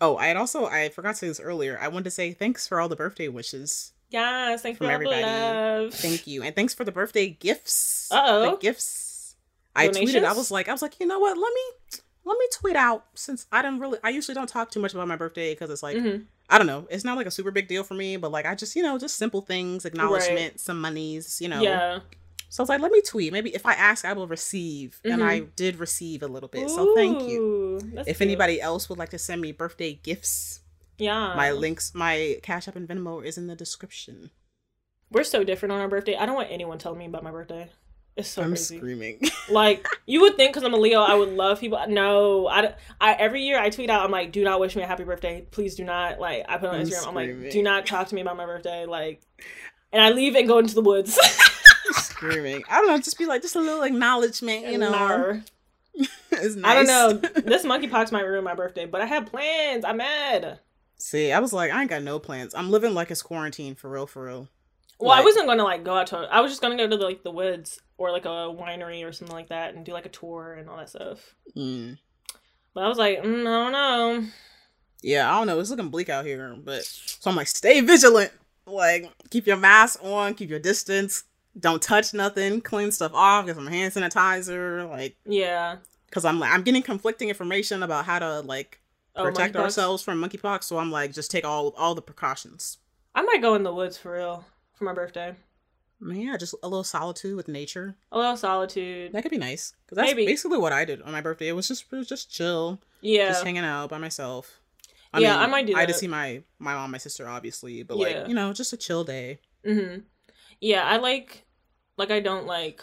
oh, 0.00 0.16
I 0.16 0.26
had 0.26 0.36
also 0.36 0.66
I 0.66 0.90
forgot 0.90 1.10
to 1.12 1.16
say 1.16 1.28
this 1.28 1.40
earlier. 1.40 1.78
I 1.80 1.88
wanted 1.88 2.04
to 2.04 2.10
say 2.10 2.32
thanks 2.32 2.66
for 2.68 2.80
all 2.80 2.88
the 2.88 2.96
birthday 2.96 3.28
wishes. 3.28 3.92
Yes, 4.10 4.62
thanks 4.62 4.78
From 4.78 4.86
for 4.86 4.92
everybody. 4.92 5.22
love. 5.22 5.94
Thank 5.94 6.26
you, 6.26 6.42
and 6.42 6.54
thanks 6.54 6.74
for 6.74 6.84
the 6.84 6.92
birthday 6.92 7.28
gifts. 7.28 8.08
The 8.10 8.56
gifts. 8.60 9.34
I 9.74 9.88
tweeted. 9.88 10.24
I 10.24 10.32
was 10.32 10.50
like, 10.50 10.68
I 10.68 10.72
was 10.72 10.80
like, 10.82 11.00
you 11.00 11.06
know 11.06 11.18
what? 11.18 11.36
Let 11.36 11.52
me 11.52 12.00
let 12.26 12.36
me 12.38 12.46
tweet 12.52 12.76
out 12.76 13.06
since 13.14 13.46
I 13.50 13.62
don't 13.62 13.78
really. 13.80 13.98
I 14.04 14.10
usually 14.10 14.34
don't 14.34 14.48
talk 14.48 14.70
too 14.70 14.80
much 14.80 14.92
about 14.92 15.08
my 15.08 15.16
birthday 15.16 15.52
because 15.54 15.70
it's 15.70 15.82
like. 15.82 15.96
Mhm. 15.96 16.26
I 16.48 16.58
don't 16.58 16.68
know. 16.68 16.86
It's 16.90 17.02
not 17.02 17.16
like 17.16 17.26
a 17.26 17.30
super 17.32 17.50
big 17.50 17.66
deal 17.66 17.82
for 17.82 17.94
me, 17.94 18.16
but 18.18 18.30
like 18.30 18.46
I 18.46 18.54
just, 18.54 18.76
you 18.76 18.82
know, 18.84 18.98
just 18.98 19.16
simple 19.16 19.40
things, 19.40 19.84
acknowledgement, 19.84 20.60
some 20.60 20.80
monies, 20.80 21.40
you 21.40 21.48
know. 21.48 21.60
Yeah. 21.60 21.98
So 22.50 22.60
I 22.60 22.62
was 22.62 22.68
like, 22.68 22.80
let 22.80 22.92
me 22.92 23.02
tweet. 23.02 23.32
Maybe 23.32 23.52
if 23.52 23.66
I 23.66 23.72
ask, 23.72 24.04
I 24.04 24.12
will 24.12 24.28
receive. 24.28 25.00
And 25.04 25.24
I 25.24 25.40
did 25.40 25.80
receive 25.80 26.22
a 26.22 26.28
little 26.28 26.48
bit. 26.48 26.70
So 26.70 26.94
thank 26.94 27.28
you. 27.28 27.80
If 27.96 28.04
cute. 28.04 28.20
anybody 28.20 28.60
else 28.60 28.88
would 28.88 28.96
like 28.98 29.08
to 29.08 29.18
send 29.18 29.40
me 29.40 29.50
birthday 29.50 29.94
gifts, 29.94 30.60
yeah, 30.98 31.34
my 31.34 31.50
links, 31.50 31.94
my 31.94 32.38
Cash 32.44 32.68
App 32.68 32.76
and 32.76 32.88
Venmo 32.88 33.24
is 33.24 33.36
in 33.36 33.48
the 33.48 33.56
description. 33.56 34.30
we're 35.10 35.24
so 35.24 35.42
different 35.42 35.72
on 35.72 35.80
our 35.80 35.88
birthday. 35.88 36.14
I 36.14 36.26
don't 36.26 36.36
want 36.36 36.52
anyone 36.52 36.78
telling 36.78 36.98
me 36.98 37.06
about 37.06 37.24
my 37.24 37.32
birthday. 37.32 37.70
It's 38.16 38.28
so 38.30 38.42
I'm 38.42 38.48
crazy. 38.48 38.78
screaming. 38.78 39.20
Like 39.48 39.86
you 40.06 40.22
would 40.22 40.36
think, 40.36 40.52
because 40.52 40.64
I'm 40.64 40.74
a 40.74 40.76
Leo, 40.76 41.00
I 41.00 41.14
would 41.14 41.28
love 41.28 41.60
people. 41.60 41.80
No, 41.88 42.48
I, 42.48 42.74
I 43.00 43.12
every 43.12 43.42
year 43.42 43.60
I 43.60 43.70
tweet 43.70 43.90
out, 43.90 44.04
I'm 44.04 44.10
like, 44.10 44.32
do 44.32 44.42
not 44.42 44.58
wish 44.58 44.74
me 44.74 44.82
a 44.82 44.86
happy 44.86 45.04
birthday. 45.04 45.46
Please 45.52 45.76
do 45.76 45.84
not. 45.84 46.18
Like 46.18 46.44
I 46.48 46.58
put 46.58 46.70
on 46.70 46.74
I'm 46.74 46.82
Instagram, 46.82 47.06
I'm 47.06 47.14
like, 47.14 47.50
do 47.52 47.62
not 47.62 47.86
talk 47.86 48.08
to 48.08 48.14
me 48.16 48.22
about 48.22 48.36
my 48.36 48.44
birthday. 48.44 48.86
Like, 48.86 49.22
and 49.92 50.02
I 50.02 50.10
leave 50.10 50.34
and 50.34 50.48
go 50.48 50.58
into 50.58 50.74
the 50.74 50.82
woods. 50.82 51.16
screaming. 51.92 52.64
I 52.68 52.78
don't 52.78 52.88
know. 52.88 52.98
Just 52.98 53.18
be 53.18 53.26
like, 53.26 53.42
just 53.42 53.56
a 53.56 53.60
little 53.60 53.82
acknowledgement, 53.82 54.66
you 54.66 54.78
know. 54.78 55.42
It's 56.32 56.54
nice. 56.54 56.70
I 56.70 56.74
don't 56.74 56.86
know. 56.86 57.12
This 57.40 57.64
monkeypox 57.64 58.12
might 58.12 58.26
ruin 58.26 58.44
my 58.44 58.52
birthday, 58.52 58.84
but 58.84 59.00
I 59.00 59.06
have 59.06 59.24
plans. 59.24 59.82
I'm 59.86 59.96
mad. 59.96 60.58
See, 60.98 61.32
I 61.32 61.38
was 61.38 61.54
like, 61.54 61.72
I 61.72 61.80
ain't 61.80 61.88
got 61.88 62.02
no 62.02 62.18
plans. 62.18 62.54
I'm 62.54 62.70
living 62.70 62.92
like 62.92 63.10
it's 63.10 63.22
quarantine 63.22 63.74
for 63.74 63.88
real, 63.88 64.06
for 64.06 64.26
real. 64.26 64.48
Well, 64.98 65.12
I 65.12 65.22
wasn't 65.22 65.46
gonna 65.46 65.64
like 65.64 65.84
go 65.84 65.94
out 65.94 66.08
to. 66.08 66.18
I 66.18 66.40
was 66.40 66.52
just 66.52 66.60
gonna 66.60 66.76
go 66.76 66.86
to 66.86 66.96
like 66.96 67.22
the 67.22 67.30
woods 67.30 67.80
or 67.98 68.10
like 68.10 68.24
a 68.24 68.28
winery 68.52 69.06
or 69.06 69.12
something 69.12 69.34
like 69.34 69.48
that 69.48 69.74
and 69.74 69.84
do 69.84 69.92
like 69.92 70.06
a 70.06 70.10
tour 70.10 70.54
and 70.54 70.68
all 70.68 70.76
that 70.76 70.88
stuff. 70.90 71.34
Mm. 71.56 71.98
But 72.74 72.84
I 72.84 72.88
was 72.88 72.98
like, 72.98 73.22
mm, 73.22 73.40
I 73.40 73.64
don't 73.64 73.72
know. 73.72 74.28
Yeah, 75.02 75.30
I 75.32 75.38
don't 75.38 75.46
know. 75.46 75.60
It's 75.60 75.70
looking 75.70 75.88
bleak 75.88 76.08
out 76.08 76.24
here, 76.26 76.54
but 76.62 76.82
so 76.84 77.30
I'm 77.30 77.36
like, 77.36 77.48
stay 77.48 77.80
vigilant. 77.80 78.32
Like, 78.66 79.10
keep 79.30 79.46
your 79.46 79.56
mask 79.56 80.00
on, 80.02 80.34
keep 80.34 80.50
your 80.50 80.58
distance, 80.58 81.24
don't 81.58 81.80
touch 81.80 82.12
nothing, 82.12 82.60
clean 82.60 82.90
stuff 82.90 83.12
off, 83.14 83.46
get 83.46 83.54
some 83.54 83.66
hand 83.68 83.92
sanitizer. 83.94 84.88
Like, 84.90 85.16
Yeah. 85.24 85.76
because 86.06 86.24
I'm 86.24 86.38
like, 86.40 86.50
I'm 86.52 86.62
getting 86.62 86.82
conflicting 86.82 87.28
information 87.28 87.82
about 87.82 88.04
how 88.04 88.18
to 88.18 88.40
like 88.40 88.80
Oh, 89.14 89.24
protect 89.24 89.54
monkeypox? 89.54 89.60
ourselves 89.60 90.02
from 90.02 90.20
monkeypox. 90.22 90.64
So 90.64 90.76
I'm 90.78 90.90
like, 90.90 91.12
just 91.12 91.30
take 91.30 91.44
all 91.46 91.70
all 91.78 91.94
the 91.94 92.02
precautions. 92.02 92.78
I 93.14 93.22
might 93.22 93.40
go 93.40 93.54
in 93.54 93.62
the 93.62 93.72
woods 93.72 93.96
for 93.96 94.12
real 94.12 94.44
for 94.74 94.84
my 94.84 94.92
birthday. 94.92 95.34
I 96.00 96.04
mean, 96.04 96.26
yeah, 96.26 96.36
just 96.36 96.54
a 96.62 96.68
little 96.68 96.84
solitude 96.84 97.36
with 97.36 97.48
nature. 97.48 97.96
A 98.12 98.18
little 98.18 98.36
solitude. 98.36 99.12
That 99.12 99.22
could 99.22 99.30
be 99.30 99.38
nice. 99.38 99.72
Because 99.86 99.96
that's 99.96 100.10
Maybe. 100.14 100.26
basically 100.26 100.58
what 100.58 100.72
I 100.72 100.84
did 100.84 101.00
on 101.02 101.12
my 101.12 101.20
birthday. 101.20 101.48
It 101.48 101.52
was 101.52 101.68
just 101.68 101.86
it 101.90 101.96
was 101.96 102.08
just 102.08 102.30
chill, 102.30 102.80
Yeah. 103.00 103.28
just 103.28 103.44
hanging 103.44 103.64
out 103.64 103.88
by 103.90 103.98
myself. 103.98 104.60
I 105.14 105.20
Yeah, 105.20 105.32
mean, 105.34 105.42
I 105.42 105.46
might 105.46 105.66
do 105.66 105.74
I 105.76 105.80
had 105.80 105.88
to 105.88 105.94
see 105.94 106.08
my 106.08 106.42
my 106.58 106.74
mom, 106.74 106.90
my 106.90 106.98
sister, 106.98 107.26
obviously, 107.28 107.82
but 107.82 107.96
Yeah. 107.96 108.20
like 108.20 108.28
you 108.28 108.34
know, 108.34 108.52
just 108.52 108.72
a 108.72 108.76
chill 108.76 109.04
day. 109.04 109.40
hmm 109.64 109.98
Yeah, 110.60 110.84
I 110.84 110.98
like, 110.98 111.44
like 111.96 112.10
I 112.10 112.20
don't 112.20 112.46
like. 112.46 112.82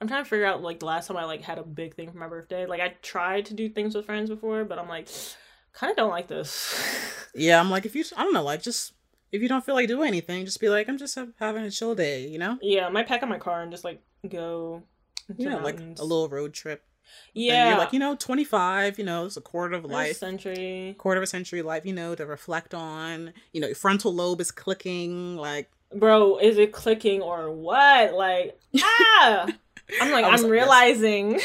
I'm 0.00 0.08
trying 0.08 0.24
to 0.24 0.28
figure 0.28 0.46
out 0.46 0.62
like 0.62 0.80
the 0.80 0.86
last 0.86 1.06
time 1.08 1.16
I 1.16 1.24
like 1.24 1.42
had 1.42 1.58
a 1.58 1.62
big 1.62 1.94
thing 1.94 2.10
for 2.10 2.18
my 2.18 2.28
birthday. 2.28 2.66
Like 2.66 2.80
I 2.80 2.94
tried 3.02 3.46
to 3.46 3.54
do 3.54 3.68
things 3.68 3.94
with 3.94 4.06
friends 4.06 4.30
before, 4.30 4.64
but 4.64 4.78
I'm 4.78 4.88
like, 4.88 5.08
kind 5.74 5.90
of 5.90 5.96
don't 5.96 6.10
like 6.10 6.28
this. 6.28 6.74
Yeah, 7.36 7.58
I'm 7.58 7.68
like, 7.68 7.84
if 7.84 7.96
you, 7.96 8.04
I 8.16 8.22
don't 8.22 8.32
know, 8.32 8.44
like, 8.44 8.62
just 8.62 8.92
if 9.34 9.42
you 9.42 9.48
don't 9.48 9.64
feel 9.64 9.74
like 9.74 9.88
doing 9.88 10.06
anything, 10.06 10.44
just 10.44 10.60
be 10.60 10.68
like, 10.68 10.88
I'm 10.88 10.96
just 10.96 11.18
having 11.40 11.64
a 11.64 11.70
chill 11.70 11.96
day, 11.96 12.28
you 12.28 12.38
know? 12.38 12.56
yeah, 12.62 12.86
I 12.86 12.88
might 12.90 13.08
pack 13.08 13.22
up 13.22 13.28
my 13.28 13.38
car 13.38 13.62
and 13.62 13.72
just 13.72 13.82
like 13.84 14.00
go. 14.28 14.84
You 15.36 15.50
know, 15.50 15.58
like 15.58 15.80
a 15.80 16.04
little 16.04 16.28
road 16.28 16.52
trip. 16.52 16.84
And 17.34 17.44
Yeah, 17.44 17.70
you're 17.70 17.78
like, 17.78 17.92
you 17.92 17.98
know, 17.98 18.14
25, 18.14 18.98
you 18.98 19.04
know, 19.04 19.24
it's 19.26 19.36
a 19.36 19.40
quarter 19.40 19.74
of 19.74 19.84
a 19.84 19.86
life, 19.88 20.18
century, 20.18 20.94
quarter 20.98 21.18
of 21.18 21.24
a 21.24 21.26
century 21.26 21.62
life, 21.62 21.84
you 21.84 21.94
know, 21.94 22.14
to 22.14 22.26
reflect 22.26 22.74
on. 22.74 23.32
You 23.52 23.60
know, 23.60 23.66
your 23.66 23.74
frontal 23.74 24.14
lobe 24.14 24.40
is 24.40 24.50
clicking. 24.50 25.36
Like, 25.36 25.70
bro. 25.92 26.38
Is 26.38 26.58
it 26.58 26.72
clicking 26.72 27.20
or 27.22 27.50
what? 27.50 28.14
Like 28.14 28.58
ah. 28.78 29.46
I'm 30.00 30.12
like, 30.12 30.24
I'm 30.24 30.32
like, 30.32 30.42
yes. 30.42 30.44
realizing. 30.44 31.40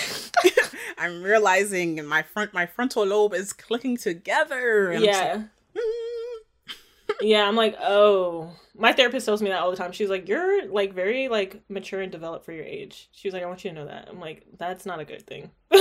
I'm 0.97 1.23
realizing 1.23 2.05
my 2.05 2.21
front, 2.21 2.53
my 2.53 2.65
frontal 2.65 3.05
lobe 3.05 3.33
is 3.33 3.53
clicking 3.53 3.97
together. 3.97 4.91
And 4.91 4.99
I'm 4.99 5.05
just 5.05 5.21
yeah. 5.21 5.43
Yeah, 7.21 7.47
I'm 7.47 7.55
like, 7.55 7.75
oh. 7.81 8.51
My 8.75 8.93
therapist 8.93 9.25
tells 9.25 9.41
me 9.41 9.49
that 9.49 9.59
all 9.59 9.71
the 9.71 9.75
time. 9.77 9.91
She's 9.91 10.09
like, 10.09 10.29
you're 10.29 10.65
like 10.69 10.93
very 10.93 11.27
like 11.27 11.61
mature 11.67 11.99
and 12.01 12.09
developed 12.11 12.45
for 12.45 12.53
your 12.53 12.63
age. 12.63 13.09
She 13.11 13.27
was 13.27 13.33
like, 13.33 13.43
I 13.43 13.45
want 13.45 13.65
you 13.65 13.71
to 13.71 13.75
know 13.75 13.85
that. 13.87 14.07
I'm 14.09 14.21
like, 14.21 14.45
that's 14.57 14.85
not 14.85 15.01
a 15.01 15.05
good 15.05 15.27
thing. 15.27 15.51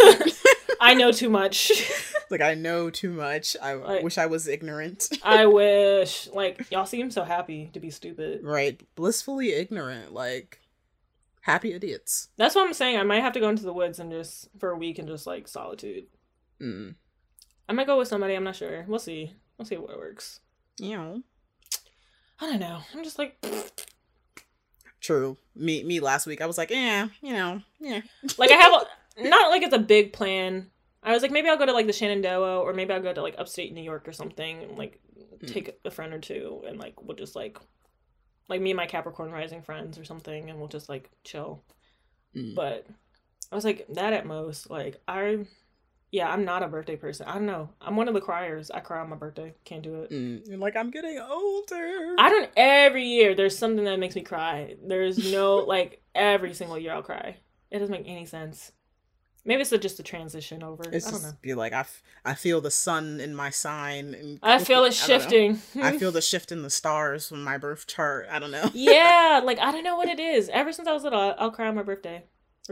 I 0.80 0.94
know 0.94 1.12
too 1.12 1.28
much. 1.30 1.70
like, 2.30 2.40
I 2.40 2.54
know 2.54 2.90
too 2.90 3.12
much. 3.12 3.56
I 3.62 3.74
Like- 3.74 4.02
wish 4.02 4.18
I 4.18 4.26
was 4.26 4.48
ignorant. 4.48 5.08
I 5.22 5.46
wish. 5.60 6.28
Like, 6.32 6.68
y'all 6.72 6.86
seem 6.86 7.10
so 7.12 7.22
happy 7.22 7.70
to 7.72 7.78
be 7.78 7.90
stupid. 7.90 8.40
right. 8.42 8.80
Blissfully 8.96 9.52
ignorant. 9.52 10.12
Like, 10.12 10.58
happy 11.42 11.72
idiots. 11.74 12.30
That's 12.36 12.56
what 12.56 12.66
I'm 12.66 12.74
saying. 12.74 12.98
I 12.98 13.04
might 13.04 13.22
have 13.22 13.32
to 13.34 13.40
go 13.40 13.48
into 13.48 13.62
the 13.62 13.72
woods 13.72 14.00
and 14.00 14.10
just 14.10 14.48
for 14.58 14.70
a 14.70 14.76
week 14.76 14.98
and 14.98 15.06
just 15.06 15.24
like 15.26 15.46
solitude. 15.46 16.06
Mm. 16.60 16.96
I 17.68 17.72
might 17.74 17.86
go 17.86 17.96
with 17.98 18.08
somebody. 18.08 18.34
I'm 18.34 18.42
not 18.44 18.56
sure. 18.56 18.84
We'll 18.88 18.98
see. 18.98 19.34
We'll 19.56 19.66
see 19.66 19.76
what 19.76 19.96
works. 19.96 20.40
You 20.78 20.96
know. 20.96 21.22
I 22.40 22.46
don't 22.46 22.60
know. 22.60 22.80
I'm 22.94 23.02
just 23.02 23.18
like, 23.18 23.36
True. 25.00 25.36
Me 25.54 25.82
me 25.84 26.00
last 26.00 26.26
week 26.26 26.40
I 26.40 26.46
was 26.46 26.58
like, 26.58 26.70
yeah, 26.70 27.08
you 27.22 27.32
know, 27.32 27.62
yeah. 27.80 28.00
like 28.38 28.50
I 28.50 28.54
have 28.54 28.72
a, 28.72 29.28
not 29.28 29.50
like 29.50 29.62
it's 29.62 29.74
a 29.74 29.78
big 29.78 30.12
plan. 30.12 30.70
I 31.02 31.12
was 31.12 31.22
like, 31.22 31.30
maybe 31.30 31.48
I'll 31.48 31.56
go 31.56 31.66
to 31.66 31.72
like 31.72 31.86
the 31.86 31.92
Shenandoah 31.92 32.60
or 32.60 32.72
maybe 32.74 32.92
I'll 32.92 33.02
go 33.02 33.12
to 33.12 33.22
like 33.22 33.36
upstate 33.38 33.72
New 33.72 33.82
York 33.82 34.06
or 34.08 34.12
something 34.12 34.62
and 34.62 34.76
like 34.76 35.00
take 35.46 35.78
a 35.84 35.90
friend 35.90 36.12
or 36.12 36.18
two 36.18 36.62
and 36.66 36.78
like 36.78 37.00
we'll 37.02 37.16
just 37.16 37.36
like 37.36 37.58
like 38.48 38.60
me 38.60 38.70
and 38.70 38.76
my 38.76 38.86
Capricorn 38.86 39.30
rising 39.30 39.62
friends 39.62 39.98
or 39.98 40.04
something 40.04 40.50
and 40.50 40.58
we'll 40.58 40.68
just 40.68 40.88
like 40.88 41.10
chill. 41.24 41.62
Mm. 42.36 42.54
But 42.54 42.86
I 43.50 43.54
was 43.54 43.64
like, 43.64 43.86
that 43.90 44.12
at 44.12 44.26
most. 44.26 44.68
Like, 44.70 45.00
I, 45.06 45.46
yeah, 46.10 46.30
I'm 46.30 46.44
not 46.44 46.62
a 46.62 46.68
birthday 46.68 46.96
person. 46.96 47.26
I 47.26 47.34
don't 47.34 47.46
know. 47.46 47.68
I'm 47.80 47.96
one 47.96 48.08
of 48.08 48.14
the 48.14 48.20
criers. 48.20 48.70
I 48.70 48.80
cry 48.80 49.00
on 49.00 49.10
my 49.10 49.16
birthday. 49.16 49.54
Can't 49.64 49.82
do 49.82 50.02
it. 50.02 50.10
Mm. 50.10 50.48
You're 50.48 50.58
like, 50.58 50.76
I'm 50.76 50.90
getting 50.90 51.18
older. 51.18 52.14
I 52.18 52.28
don't, 52.30 52.50
every 52.56 53.04
year, 53.06 53.34
there's 53.34 53.56
something 53.58 53.84
that 53.84 53.98
makes 53.98 54.14
me 54.14 54.22
cry. 54.22 54.76
There's 54.82 55.30
no, 55.30 55.56
like, 55.66 56.02
every 56.14 56.54
single 56.54 56.78
year 56.78 56.92
I'll 56.92 57.02
cry. 57.02 57.36
It 57.70 57.78
doesn't 57.78 57.92
make 57.92 58.08
any 58.08 58.24
sense. 58.24 58.72
Maybe 59.44 59.62
it's 59.62 59.70
just 59.70 60.00
a 60.00 60.02
transition 60.02 60.62
over. 60.62 60.84
It's 60.92 61.06
I 61.06 61.10
don't 61.10 61.20
just 61.20 61.32
know. 61.32 61.38
be 61.40 61.54
like 61.54 61.72
I, 61.72 61.80
f- 61.80 62.02
I 62.22 62.34
feel 62.34 62.60
the 62.60 62.70
sun 62.70 63.18
in 63.18 63.34
my 63.34 63.48
sign 63.48 64.12
and 64.12 64.38
I 64.42 64.58
feel 64.58 64.84
it 64.84 64.88
I 64.88 64.90
shifting. 64.90 65.58
I 65.80 65.96
feel 65.96 66.12
the 66.12 66.20
shift 66.32 66.52
in 66.52 66.62
the 66.62 66.68
stars 66.68 67.28
from 67.28 67.44
my 67.44 67.56
birth 67.56 67.86
chart. 67.86 68.26
I 68.30 68.40
don't 68.40 68.50
know. 68.50 68.70
yeah, 68.74 69.40
like 69.44 69.58
I 69.58 69.72
don't 69.72 69.84
know 69.84 69.96
what 69.96 70.08
it 70.08 70.20
is. 70.20 70.50
Ever 70.50 70.70
since 70.72 70.86
I 70.86 70.92
was 70.92 71.02
little, 71.02 71.34
I'll 71.38 71.50
cry 71.50 71.68
on 71.68 71.76
my 71.76 71.82
birthday. 71.82 72.24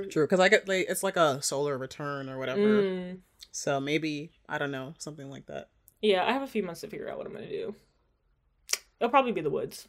True, 0.05 0.25
because 0.25 0.41
I 0.41 0.49
get 0.49 0.69
like 0.69 0.87
it's 0.89 1.03
like 1.03 1.17
a 1.17 1.41
solar 1.43 1.77
return 1.79 2.29
or 2.29 2.39
whatever. 2.39 2.83
Mm, 2.83 3.19
So 3.53 3.81
maybe 3.81 4.31
I 4.49 4.59
don't 4.59 4.71
know 4.71 4.95
something 4.99 5.31
like 5.31 5.47
that. 5.47 5.69
yeah, 6.03 6.25
I 6.25 6.33
have 6.33 6.43
a 6.43 6.47
few 6.47 6.63
months 6.63 6.83
to 6.83 6.89
figure 6.89 7.09
out 7.09 7.19
what 7.19 7.27
I'm 7.27 7.33
gonna 7.33 7.49
do. 7.49 7.75
It'll 9.01 9.11
probably 9.11 9.33
be 9.33 9.41
the 9.43 9.51
woods. 9.51 9.89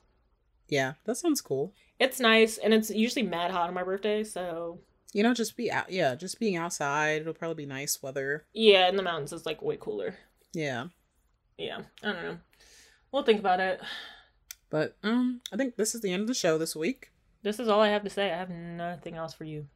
Yeah, 0.69 0.93
that 1.05 1.15
sounds 1.15 1.39
cool. 1.41 1.73
It's 1.99 2.19
nice, 2.19 2.57
and 2.57 2.73
it's 2.73 2.89
usually 2.89 3.23
mad 3.23 3.51
hot 3.51 3.69
on 3.69 3.73
my 3.73 3.83
birthday, 3.83 4.23
so 4.23 4.79
You 5.13 5.23
know, 5.23 5.33
just 5.33 5.55
be 5.55 5.71
out. 5.71 5.89
Yeah, 5.91 6.15
just 6.15 6.39
being 6.39 6.57
outside. 6.57 7.21
It'll 7.21 7.33
probably 7.33 7.63
be 7.63 7.69
nice 7.69 8.01
weather. 8.03 8.45
yeah, 8.53 8.89
in 8.89 8.95
the 8.97 9.03
mountains 9.03 9.31
it's 9.33 9.45
like 9.45 9.61
way 9.61 9.77
cooler. 9.79 10.15
Yeah, 10.53 10.87
Yeah, 11.57 11.81
I 12.03 12.11
don't 12.11 12.23
know. 12.23 12.37
We'll 13.11 13.23
think 13.23 13.39
about 13.39 13.59
it. 13.61 13.79
but 14.69 14.97
um, 15.03 15.39
I 15.51 15.55
think 15.55 15.75
this 15.77 15.95
is 15.95 16.01
the 16.01 16.11
end 16.11 16.21
of 16.21 16.27
the 16.27 16.33
show 16.33 16.57
this 16.57 16.75
week. 16.75 17.11
This 17.43 17.59
is 17.59 17.69
all 17.69 17.79
I 17.79 17.87
have 17.89 18.03
to 18.03 18.09
say. 18.09 18.31
I 18.33 18.37
have 18.37 18.49
nothing 18.49 19.15
else 19.15 19.33
for 19.33 19.45
you. 19.45 19.67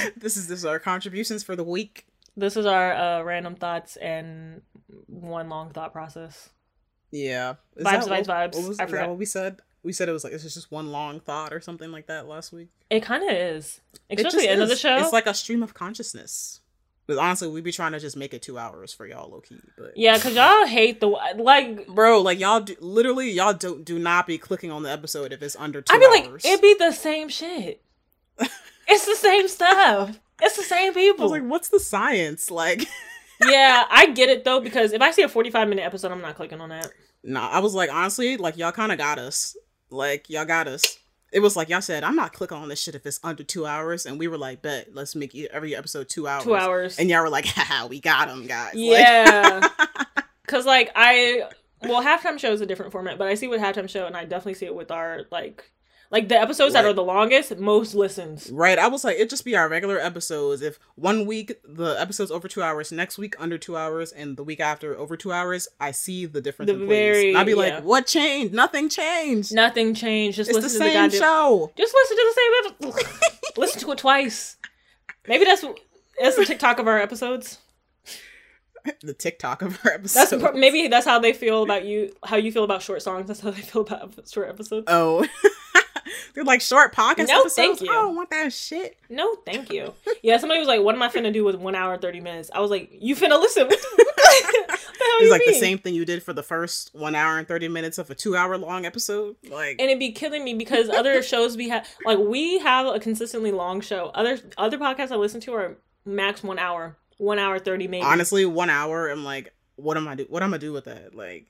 this 0.16 0.36
is 0.36 0.48
this 0.48 0.58
is 0.60 0.64
our 0.64 0.78
contributions 0.78 1.42
for 1.42 1.56
the 1.56 1.64
week. 1.64 2.06
This 2.36 2.56
is 2.56 2.66
our 2.66 2.92
uh, 2.94 3.22
random 3.22 3.54
thoughts 3.56 3.96
and 3.96 4.60
one 5.06 5.48
long 5.48 5.70
thought 5.70 5.92
process. 5.92 6.50
Yeah, 7.10 7.54
Is 7.76 7.86
Vibes, 7.86 8.02
vibes, 8.02 8.08
what- 8.08 8.26
vibes. 8.26 8.54
What 8.56 8.56
was, 8.56 8.66
I 8.66 8.70
is 8.70 8.76
that 8.78 8.90
forgot. 8.90 9.08
what 9.10 9.18
we 9.18 9.24
said? 9.24 9.60
We 9.82 9.92
said 9.92 10.08
it 10.08 10.12
was 10.12 10.24
like 10.24 10.32
this 10.32 10.44
is 10.44 10.52
just 10.54 10.70
one 10.72 10.90
long 10.90 11.20
thought 11.20 11.52
or 11.52 11.60
something 11.60 11.92
like 11.92 12.08
that 12.08 12.26
last 12.26 12.52
week. 12.52 12.68
It 12.90 13.00
kind 13.04 13.22
of 13.22 13.30
is, 13.30 13.80
especially 14.10 14.48
end 14.48 14.60
of 14.60 14.68
the 14.68 14.74
show. 14.76 14.96
It's 14.96 15.12
like 15.12 15.26
a 15.26 15.34
stream 15.34 15.62
of 15.62 15.74
consciousness. 15.74 16.60
But 17.06 17.18
honestly, 17.18 17.46
we'd 17.46 17.62
be 17.62 17.70
trying 17.70 17.92
to 17.92 18.00
just 18.00 18.16
make 18.16 18.34
it 18.34 18.42
two 18.42 18.58
hours 18.58 18.92
for 18.92 19.06
y'all, 19.06 19.30
low 19.30 19.40
key. 19.40 19.60
But 19.78 19.96
yeah, 19.96 20.16
because 20.16 20.34
y'all 20.34 20.66
hate 20.66 20.98
the 21.00 21.06
like. 21.06 21.86
bro, 21.86 22.20
like 22.20 22.40
y'all 22.40 22.60
do, 22.62 22.74
literally 22.80 23.30
y'all 23.30 23.54
don't 23.54 23.84
do 23.84 23.96
not 24.00 24.26
be 24.26 24.38
clicking 24.38 24.72
on 24.72 24.82
the 24.82 24.90
episode 24.90 25.32
if 25.32 25.40
it's 25.40 25.54
under 25.54 25.80
two 25.80 25.94
I 25.94 25.98
like, 26.10 26.24
hours. 26.28 26.42
it 26.44 26.60
be 26.60 26.74
the 26.76 26.90
same 26.90 27.28
shit. 27.28 27.80
it's 28.86 29.06
the 29.06 29.16
same 29.16 29.48
stuff. 29.48 30.18
It's 30.42 30.56
the 30.56 30.62
same 30.62 30.92
people. 30.94 31.22
I 31.22 31.24
was 31.24 31.32
like, 31.32 31.48
what's 31.50 31.68
the 31.68 31.80
science? 31.80 32.50
Like, 32.50 32.86
yeah, 33.42 33.84
I 33.90 34.08
get 34.08 34.28
it 34.28 34.44
though 34.44 34.60
because 34.60 34.92
if 34.92 35.00
I 35.00 35.10
see 35.10 35.22
a 35.22 35.28
forty-five 35.28 35.68
minute 35.68 35.82
episode, 35.82 36.12
I'm 36.12 36.20
not 36.20 36.36
clicking 36.36 36.60
on 36.60 36.68
that. 36.70 36.90
nah, 37.22 37.48
I 37.48 37.58
was 37.60 37.74
like, 37.74 37.90
honestly, 37.92 38.36
like 38.36 38.56
y'all 38.56 38.72
kind 38.72 38.92
of 38.92 38.98
got 38.98 39.18
us. 39.18 39.56
Like 39.90 40.28
y'all 40.28 40.44
got 40.44 40.68
us. 40.68 40.98
It 41.32 41.40
was 41.40 41.56
like 41.56 41.68
y'all 41.68 41.80
said, 41.80 42.04
I'm 42.04 42.16
not 42.16 42.32
clicking 42.32 42.56
on 42.56 42.68
this 42.68 42.80
shit 42.80 42.94
if 42.94 43.04
it's 43.04 43.20
under 43.24 43.42
two 43.42 43.66
hours, 43.66 44.06
and 44.06 44.18
we 44.18 44.28
were 44.28 44.38
like, 44.38 44.62
bet, 44.62 44.94
let's 44.94 45.14
make 45.14 45.34
every 45.34 45.74
episode 45.74 46.08
two 46.08 46.28
hours. 46.28 46.44
Two 46.44 46.54
hours. 46.54 46.98
And 46.98 47.10
y'all 47.10 47.22
were 47.22 47.28
like, 47.28 47.46
haha, 47.46 47.86
we 47.88 48.00
got 48.00 48.28
them, 48.28 48.46
guys. 48.46 48.74
Yeah. 48.74 49.66
Cause 50.46 50.64
like 50.64 50.92
I 50.94 51.48
well 51.82 52.02
halftime 52.02 52.38
show 52.38 52.52
is 52.52 52.60
a 52.60 52.66
different 52.66 52.92
format, 52.92 53.18
but 53.18 53.26
I 53.26 53.34
see 53.34 53.48
with 53.48 53.60
halftime 53.60 53.88
show 53.88 54.06
and 54.06 54.16
I 54.16 54.22
definitely 54.24 54.54
see 54.54 54.66
it 54.66 54.74
with 54.74 54.90
our 54.92 55.22
like 55.32 55.70
like 56.10 56.28
the 56.28 56.40
episodes 56.40 56.74
that 56.74 56.84
are 56.84 56.92
the 56.92 57.02
longest, 57.02 57.56
most 57.58 57.94
listens. 57.94 58.50
Right. 58.50 58.78
I 58.78 58.88
was 58.88 59.04
like, 59.04 59.16
it'd 59.16 59.30
just 59.30 59.44
be 59.44 59.56
our 59.56 59.68
regular 59.68 59.98
episodes. 59.98 60.62
If 60.62 60.78
one 60.94 61.26
week 61.26 61.54
the 61.64 62.00
episode's 62.00 62.30
over 62.30 62.48
two 62.48 62.62
hours, 62.62 62.92
next 62.92 63.18
week 63.18 63.34
under 63.38 63.58
two 63.58 63.76
hours, 63.76 64.12
and 64.12 64.36
the 64.36 64.44
week 64.44 64.60
after 64.60 64.96
over 64.96 65.16
two 65.16 65.32
hours, 65.32 65.68
I 65.80 65.90
see 65.90 66.26
the 66.26 66.40
difference. 66.40 66.70
The 66.70 66.80
in 66.80 66.88
very- 66.88 67.34
I'd 67.34 67.44
be 67.44 67.52
yeah. 67.52 67.56
like, 67.56 67.84
what 67.84 68.06
changed? 68.06 68.54
Nothing 68.54 68.88
changed. 68.88 69.52
Nothing 69.52 69.94
changed. 69.94 70.36
Just 70.36 70.50
it's 70.50 70.58
the 70.58 70.62
listen 70.62 70.80
to 70.80 70.86
same 70.86 70.94
the 70.94 71.18
goddamn 71.18 71.20
show. 71.20 71.72
Just 71.76 71.94
listen 71.94 72.16
to 72.16 72.34
the 72.34 72.40
same 72.40 72.96
episode. 72.96 73.56
listen 73.56 73.80
to 73.80 73.92
it 73.92 73.98
twice. 73.98 74.56
Maybe 75.26 75.44
that's 75.44 75.64
that's 76.20 76.36
the 76.36 76.44
TikTok 76.44 76.78
of 76.78 76.86
our 76.86 76.98
episodes. 76.98 77.58
The 79.02 79.14
TikTok 79.14 79.62
of 79.62 79.78
our 79.84 79.92
episodes. 79.92 80.30
That's 80.30 80.54
maybe 80.54 80.86
that's 80.86 81.06
how 81.06 81.18
they 81.18 81.32
feel 81.32 81.64
about 81.64 81.84
you. 81.84 82.14
How 82.24 82.36
you 82.36 82.52
feel 82.52 82.62
about 82.62 82.82
short 82.82 83.02
songs. 83.02 83.26
That's 83.26 83.40
how 83.40 83.50
they 83.50 83.60
feel 83.60 83.82
about 83.82 84.28
short 84.28 84.48
episodes. 84.48 84.84
Oh. 84.88 85.26
They're 86.34 86.44
like 86.52 86.60
short 86.60 86.94
podcast 86.94 87.28
No, 87.28 87.40
episodes. 87.40 87.54
thank 87.54 87.80
you. 87.80 87.90
I 87.90 87.94
don't 87.94 88.16
want 88.16 88.30
that 88.30 88.52
shit. 88.52 88.96
No, 89.08 89.34
thank 89.46 89.72
you. 89.72 89.94
Yeah, 90.22 90.38
somebody 90.38 90.58
was 90.60 90.68
like, 90.68 90.82
"What 90.82 90.94
am 90.94 91.02
I 91.02 91.08
finna 91.08 91.32
do 91.32 91.44
with 91.44 91.56
one 91.56 91.74
hour 91.74 91.96
thirty 91.98 92.20
minutes?" 92.20 92.50
I 92.54 92.60
was 92.60 92.70
like, 92.70 92.90
"You 92.92 93.14
finna 93.16 93.38
listen." 93.40 93.66
What 93.66 93.78
the, 93.96 94.04
what 94.04 94.16
the 94.16 94.66
hell 94.68 94.78
It's 95.20 95.30
like 95.30 95.42
the 95.46 95.54
same 95.54 95.78
thing 95.78 95.94
you 95.94 96.04
did 96.04 96.22
for 96.22 96.32
the 96.32 96.42
first 96.42 96.90
one 96.94 97.14
hour 97.14 97.38
and 97.38 97.46
thirty 97.48 97.68
minutes 97.68 97.98
of 97.98 98.10
a 98.10 98.14
two 98.14 98.36
hour 98.36 98.58
long 98.58 98.84
episode. 98.84 99.36
Like 99.48 99.76
and 99.80 99.88
it'd 99.90 99.98
be 99.98 100.12
killing 100.12 100.44
me 100.44 100.54
because 100.54 100.88
other 100.90 101.22
shows 101.22 101.56
we 101.56 101.68
have 101.70 101.86
like 102.04 102.18
we 102.18 102.58
have 102.58 102.86
a 102.86 103.00
consistently 103.00 103.52
long 103.52 103.80
show. 103.80 104.10
Other 104.14 104.38
other 104.58 104.78
podcasts 104.78 105.10
I 105.12 105.16
listen 105.16 105.40
to 105.42 105.54
are 105.54 105.76
max 106.04 106.42
one 106.42 106.58
hour, 106.58 106.96
one 107.18 107.38
hour 107.38 107.58
thirty 107.58 107.88
maybe. 107.88 108.04
honestly, 108.04 108.44
one 108.44 108.68
hour, 108.70 109.08
I'm 109.08 109.24
like, 109.24 109.52
what 109.76 109.96
am 109.96 110.06
I 110.08 110.14
do? 110.16 110.26
What 110.28 110.42
am 110.42 110.52
I 110.54 110.58
do 110.58 110.72
with 110.72 110.84
that? 110.84 111.14
Like 111.14 111.46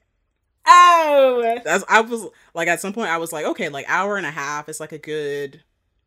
oh, 0.66 1.60
that's 1.64 1.84
I 1.88 2.00
was 2.00 2.26
like 2.54 2.68
at 2.68 2.80
some 2.80 2.92
point 2.92 3.08
I 3.10 3.18
was 3.18 3.32
like, 3.32 3.44
okay, 3.46 3.68
like 3.68 3.86
hour 3.88 4.16
and 4.16 4.26
a 4.26 4.30
half 4.30 4.68
is 4.68 4.80
like 4.80 4.92
a 4.92 4.98
good, 4.98 5.62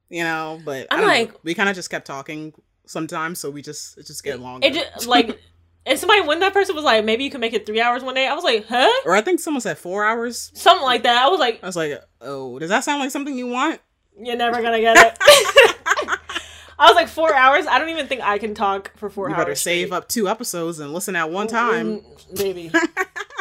you 0.10 0.24
know. 0.24 0.60
But 0.64 0.88
I 0.92 0.96
I'm 0.96 1.02
don't 1.02 1.08
know. 1.10 1.14
like- 1.14 1.44
we 1.44 1.54
kind 1.54 1.70
of 1.70 1.76
just 1.76 1.90
kept 1.90 2.06
talking 2.08 2.54
sometimes, 2.86 3.40
so 3.40 3.50
we 3.50 3.62
just 3.62 3.98
it 3.98 4.06
just 4.08 4.24
get 4.24 4.40
longer. 4.40 4.68
it 4.68 4.74
just 4.74 5.08
like. 5.08 5.40
And 5.86 5.98
somebody, 5.98 6.22
when 6.22 6.40
that 6.42 6.54
person 6.54 6.76
was 6.76 6.84
like, 6.84 7.04
maybe 7.06 7.24
you 7.24 7.32
can 7.32 7.40
make 7.40 7.54
it 7.54 7.66
three 7.66 7.82
hours 7.82 8.04
one 8.04 8.14
day, 8.14 8.28
I 8.28 8.36
was 8.36 8.44
like, 8.44 8.66
huh? 8.68 8.88
or 9.06 9.16
I 9.16 9.22
think 9.22 9.40
someone 9.40 9.62
said 9.62 9.78
four 9.78 10.06
hours. 10.06 10.52
Something 10.54 10.84
like 10.86 11.04
that. 11.04 11.24
I 11.26 11.30
was 11.30 11.40
like, 11.40 11.62
I 11.64 11.66
was 11.66 11.76
like, 11.76 12.00
oh, 12.22 12.60
does 12.60 12.70
that 12.70 12.84
sound 12.84 13.00
like 13.00 13.10
something 13.12 13.36
you 13.36 13.48
want? 13.48 13.80
you're 14.22 14.36
never 14.36 14.62
gonna 14.62 14.82
get 14.82 14.98
it. 14.98 15.18
I 16.78 16.86
was 16.88 16.96
like, 16.96 17.08
four 17.08 17.34
hours? 17.34 17.66
I 17.66 17.80
don't 17.80 17.90
even 17.90 18.08
think 18.08 18.22
I 18.22 18.38
can 18.38 18.54
talk 18.54 18.92
for 18.98 19.10
four 19.10 19.30
You 19.30 19.36
hours. 19.36 19.42
better 19.46 19.56
save 19.56 19.88
straight. 19.88 19.98
up 19.98 20.08
two 20.10 20.28
episodes 20.28 20.80
and 20.80 20.94
listen 20.94 21.16
at 21.16 21.32
one 21.32 21.48
time. 21.48 22.02
Mm, 22.02 22.38
baby. 22.38 22.72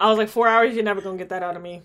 I 0.00 0.08
was 0.08 0.18
like, 0.18 0.28
four 0.28 0.48
hours, 0.48 0.74
you're 0.74 0.84
never 0.84 1.00
gonna 1.00 1.18
get 1.18 1.30
that 1.30 1.42
out 1.42 1.56
of 1.56 1.62
me. 1.62 1.82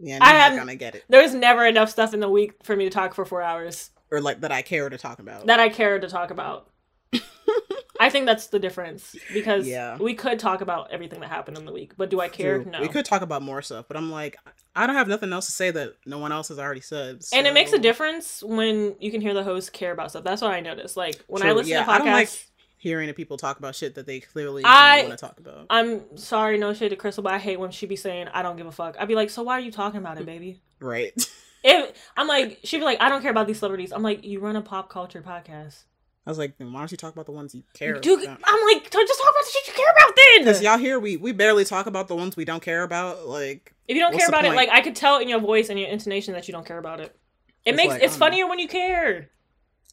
Yeah, 0.00 0.18
I 0.20 0.50
not 0.50 0.58
gonna 0.58 0.76
get 0.76 0.94
it, 0.94 1.04
There's 1.08 1.34
never 1.34 1.66
enough 1.66 1.90
stuff 1.90 2.14
in 2.14 2.20
the 2.20 2.28
week 2.28 2.52
for 2.62 2.76
me 2.76 2.84
to 2.84 2.90
talk 2.90 3.14
for 3.14 3.24
four 3.24 3.42
hours 3.42 3.90
or 4.10 4.20
like 4.20 4.40
that 4.42 4.52
I 4.52 4.62
care 4.62 4.88
to 4.88 4.96
talk 4.98 5.18
about. 5.18 5.46
that 5.46 5.58
I 5.60 5.68
care 5.68 5.98
to 5.98 6.08
talk 6.08 6.30
about. 6.30 6.70
I 8.00 8.10
think 8.10 8.26
that's 8.26 8.46
the 8.46 8.60
difference 8.60 9.16
because 9.32 9.66
Yeah. 9.66 9.96
we 9.98 10.14
could 10.14 10.38
talk 10.38 10.60
about 10.60 10.92
everything 10.92 11.18
that 11.20 11.30
happened 11.30 11.58
in 11.58 11.64
the 11.64 11.72
week, 11.72 11.94
but 11.96 12.10
do 12.10 12.20
I 12.20 12.28
care? 12.28 12.62
True. 12.62 12.70
No. 12.70 12.80
We 12.80 12.86
could 12.88 13.04
talk 13.04 13.22
about 13.22 13.42
more 13.42 13.60
stuff, 13.60 13.86
but 13.88 13.96
I'm 13.96 14.10
like, 14.12 14.36
I 14.76 14.86
don't 14.86 14.94
have 14.94 15.08
nothing 15.08 15.32
else 15.32 15.46
to 15.46 15.52
say 15.52 15.72
that 15.72 15.94
no 16.06 16.18
one 16.18 16.30
else 16.30 16.46
has 16.48 16.60
already 16.60 16.80
said. 16.80 17.22
and 17.32 17.46
it 17.48 17.52
makes 17.54 17.72
a 17.72 17.78
difference 17.78 18.40
when 18.44 18.94
you 19.00 19.10
can 19.10 19.20
hear 19.20 19.34
the 19.34 19.42
host 19.42 19.72
care 19.72 19.90
about 19.90 20.10
stuff. 20.10 20.22
That's 20.22 20.42
what 20.42 20.52
I 20.52 20.60
noticed. 20.60 20.96
Like 20.96 21.24
when 21.26 21.42
I 21.42 21.50
listen 21.50 21.72
yeah, 21.72 21.84
to 21.84 21.90
podcasts, 21.90 22.44
hearing 22.78 23.12
people 23.12 23.36
talk 23.36 23.58
about 23.58 23.74
shit 23.74 23.96
that 23.96 24.06
they 24.06 24.20
clearly 24.20 24.62
I- 24.64 25.02
want 25.02 25.18
to 25.18 25.26
talk 25.26 25.38
about. 25.38 25.66
I'm 25.68 26.16
sorry, 26.16 26.58
no 26.58 26.72
shade 26.72 26.90
to 26.90 26.96
Crissle, 26.96 27.22
but 27.22 27.34
I 27.34 27.38
hate 27.38 27.58
when 27.60 27.70
she 27.70 27.86
be 27.86 27.96
saying 27.96 28.28
I 28.32 28.42
don't 28.42 28.56
give 28.56 28.66
a 28.66 28.72
fuck. 28.72 28.96
I'd 28.98 29.08
be 29.08 29.14
like, 29.14 29.30
so 29.30 29.42
why 29.42 29.54
are 29.54 29.60
you 29.60 29.72
talking 29.72 29.98
about 29.98 30.16
it, 30.18 30.22
mm. 30.22 30.26
baby? 30.26 30.62
right. 30.80 31.12
If 31.64 31.92
I'm 32.16 32.28
like, 32.28 32.60
she'd 32.62 32.78
be 32.78 32.84
like, 32.84 33.00
I 33.00 33.08
don't 33.08 33.20
care 33.20 33.32
about 33.32 33.48
these 33.48 33.58
celebrities. 33.58 33.92
I'm 33.92 34.02
like, 34.02 34.24
you 34.24 34.38
run 34.38 34.54
a 34.54 34.62
pop 34.62 34.88
culture 34.88 35.20
podcast. 35.20 35.82
I 36.24 36.30
was 36.30 36.38
like, 36.38 36.56
then 36.58 36.72
why 36.72 36.80
don't 36.80 36.90
you 36.90 36.96
talk 36.96 37.12
about 37.12 37.26
the 37.26 37.32
ones 37.32 37.54
you 37.54 37.64
care 37.74 37.98
Dude, 37.98 38.22
about? 38.22 38.38
I'm 38.44 38.66
like, 38.66 38.82
just 38.88 38.92
talk 38.92 39.30
about 39.30 39.44
the 39.44 39.50
shit 39.50 39.66
you 39.66 39.72
care 39.74 39.92
about 39.96 40.14
then. 40.14 40.44
Because 40.44 40.62
y'all 40.62 40.78
here, 40.78 41.00
we 41.00 41.16
we 41.16 41.32
barely 41.32 41.64
talk 41.64 41.86
about 41.86 42.06
the 42.06 42.14
ones 42.14 42.36
we 42.36 42.44
don't 42.44 42.62
care 42.62 42.82
about. 42.82 43.26
Like, 43.26 43.74
If 43.88 43.96
you 43.96 44.02
don't 44.02 44.16
care 44.16 44.28
about 44.28 44.44
it, 44.44 44.54
like 44.54 44.68
I 44.68 44.82
could 44.82 44.94
tell 44.94 45.18
in 45.18 45.28
your 45.28 45.40
voice 45.40 45.68
and 45.68 45.80
your 45.80 45.88
intonation 45.88 46.34
that 46.34 46.46
you 46.46 46.52
don't 46.52 46.66
care 46.66 46.78
about 46.78 47.00
it. 47.00 47.16
It 47.64 47.70
It's 47.70 47.76
makes 47.76 47.88
like, 47.90 48.02
it's 48.02 48.12
don't 48.12 48.20
know. 48.20 48.26
funnier 48.26 48.46
when 48.46 48.58
you 48.58 48.68
care. 48.68 49.30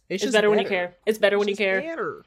It's, 0.07 0.21
just 0.21 0.33
better, 0.33 0.49
when 0.49 0.59
you 0.59 0.67
care. 0.67 0.95
It's 1.05 1.17
better 1.17 1.39
when 1.39 1.47
you 1.47 1.55
care. 1.55 1.81
better. 1.81 2.25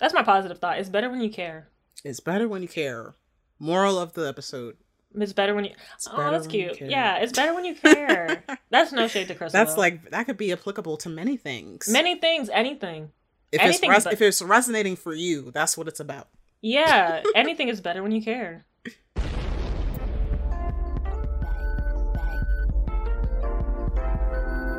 That's 0.00 0.14
my 0.14 0.22
positive 0.22 0.58
thought. 0.58 0.78
It's 0.78 0.88
better 0.88 1.10
when 1.10 1.20
you 1.20 1.30
care. 1.30 1.68
It's 2.04 2.20
better 2.20 2.48
when 2.48 2.62
you 2.62 2.68
care. 2.68 3.14
Moral 3.58 3.98
of 3.98 4.14
the 4.14 4.26
episode. 4.26 4.76
It's 5.14 5.34
better 5.34 5.54
when 5.54 5.64
you. 5.64 5.72
It's 5.94 6.08
oh, 6.10 6.16
better 6.16 6.30
that's 6.30 6.46
cute. 6.46 6.80
Yeah, 6.80 7.18
it's 7.18 7.32
better 7.32 7.52
when 7.52 7.66
you 7.66 7.74
care. 7.74 8.42
that's 8.70 8.92
no 8.92 9.08
shade 9.08 9.28
to 9.28 9.34
Crissle. 9.34 9.52
That's 9.52 9.74
though. 9.74 9.80
like 9.80 10.10
that 10.10 10.24
could 10.24 10.38
be 10.38 10.52
applicable 10.52 10.96
to 10.98 11.08
many 11.10 11.36
things. 11.36 11.88
many 11.88 12.16
things, 12.16 12.48
anything. 12.48 13.10
if 13.52 13.60
anything 13.60 13.90
it's 13.90 13.98
res- 13.98 14.04
but- 14.04 14.12
if 14.14 14.22
it's 14.22 14.40
resonating 14.40 14.96
for 14.96 15.12
you, 15.12 15.50
that's 15.50 15.76
what 15.76 15.88
it's 15.88 16.00
about. 16.00 16.28
Yeah, 16.62 17.22
anything 17.34 17.68
is 17.68 17.80
better 17.80 18.02
when 18.02 18.12
you 18.12 18.22
care. 18.22 18.64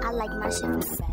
I 0.04 0.12
like 0.14 0.32
my 0.32 0.50
shit 0.50 0.62
from 0.62 0.82
the 0.82 0.98
back. 0.98 1.11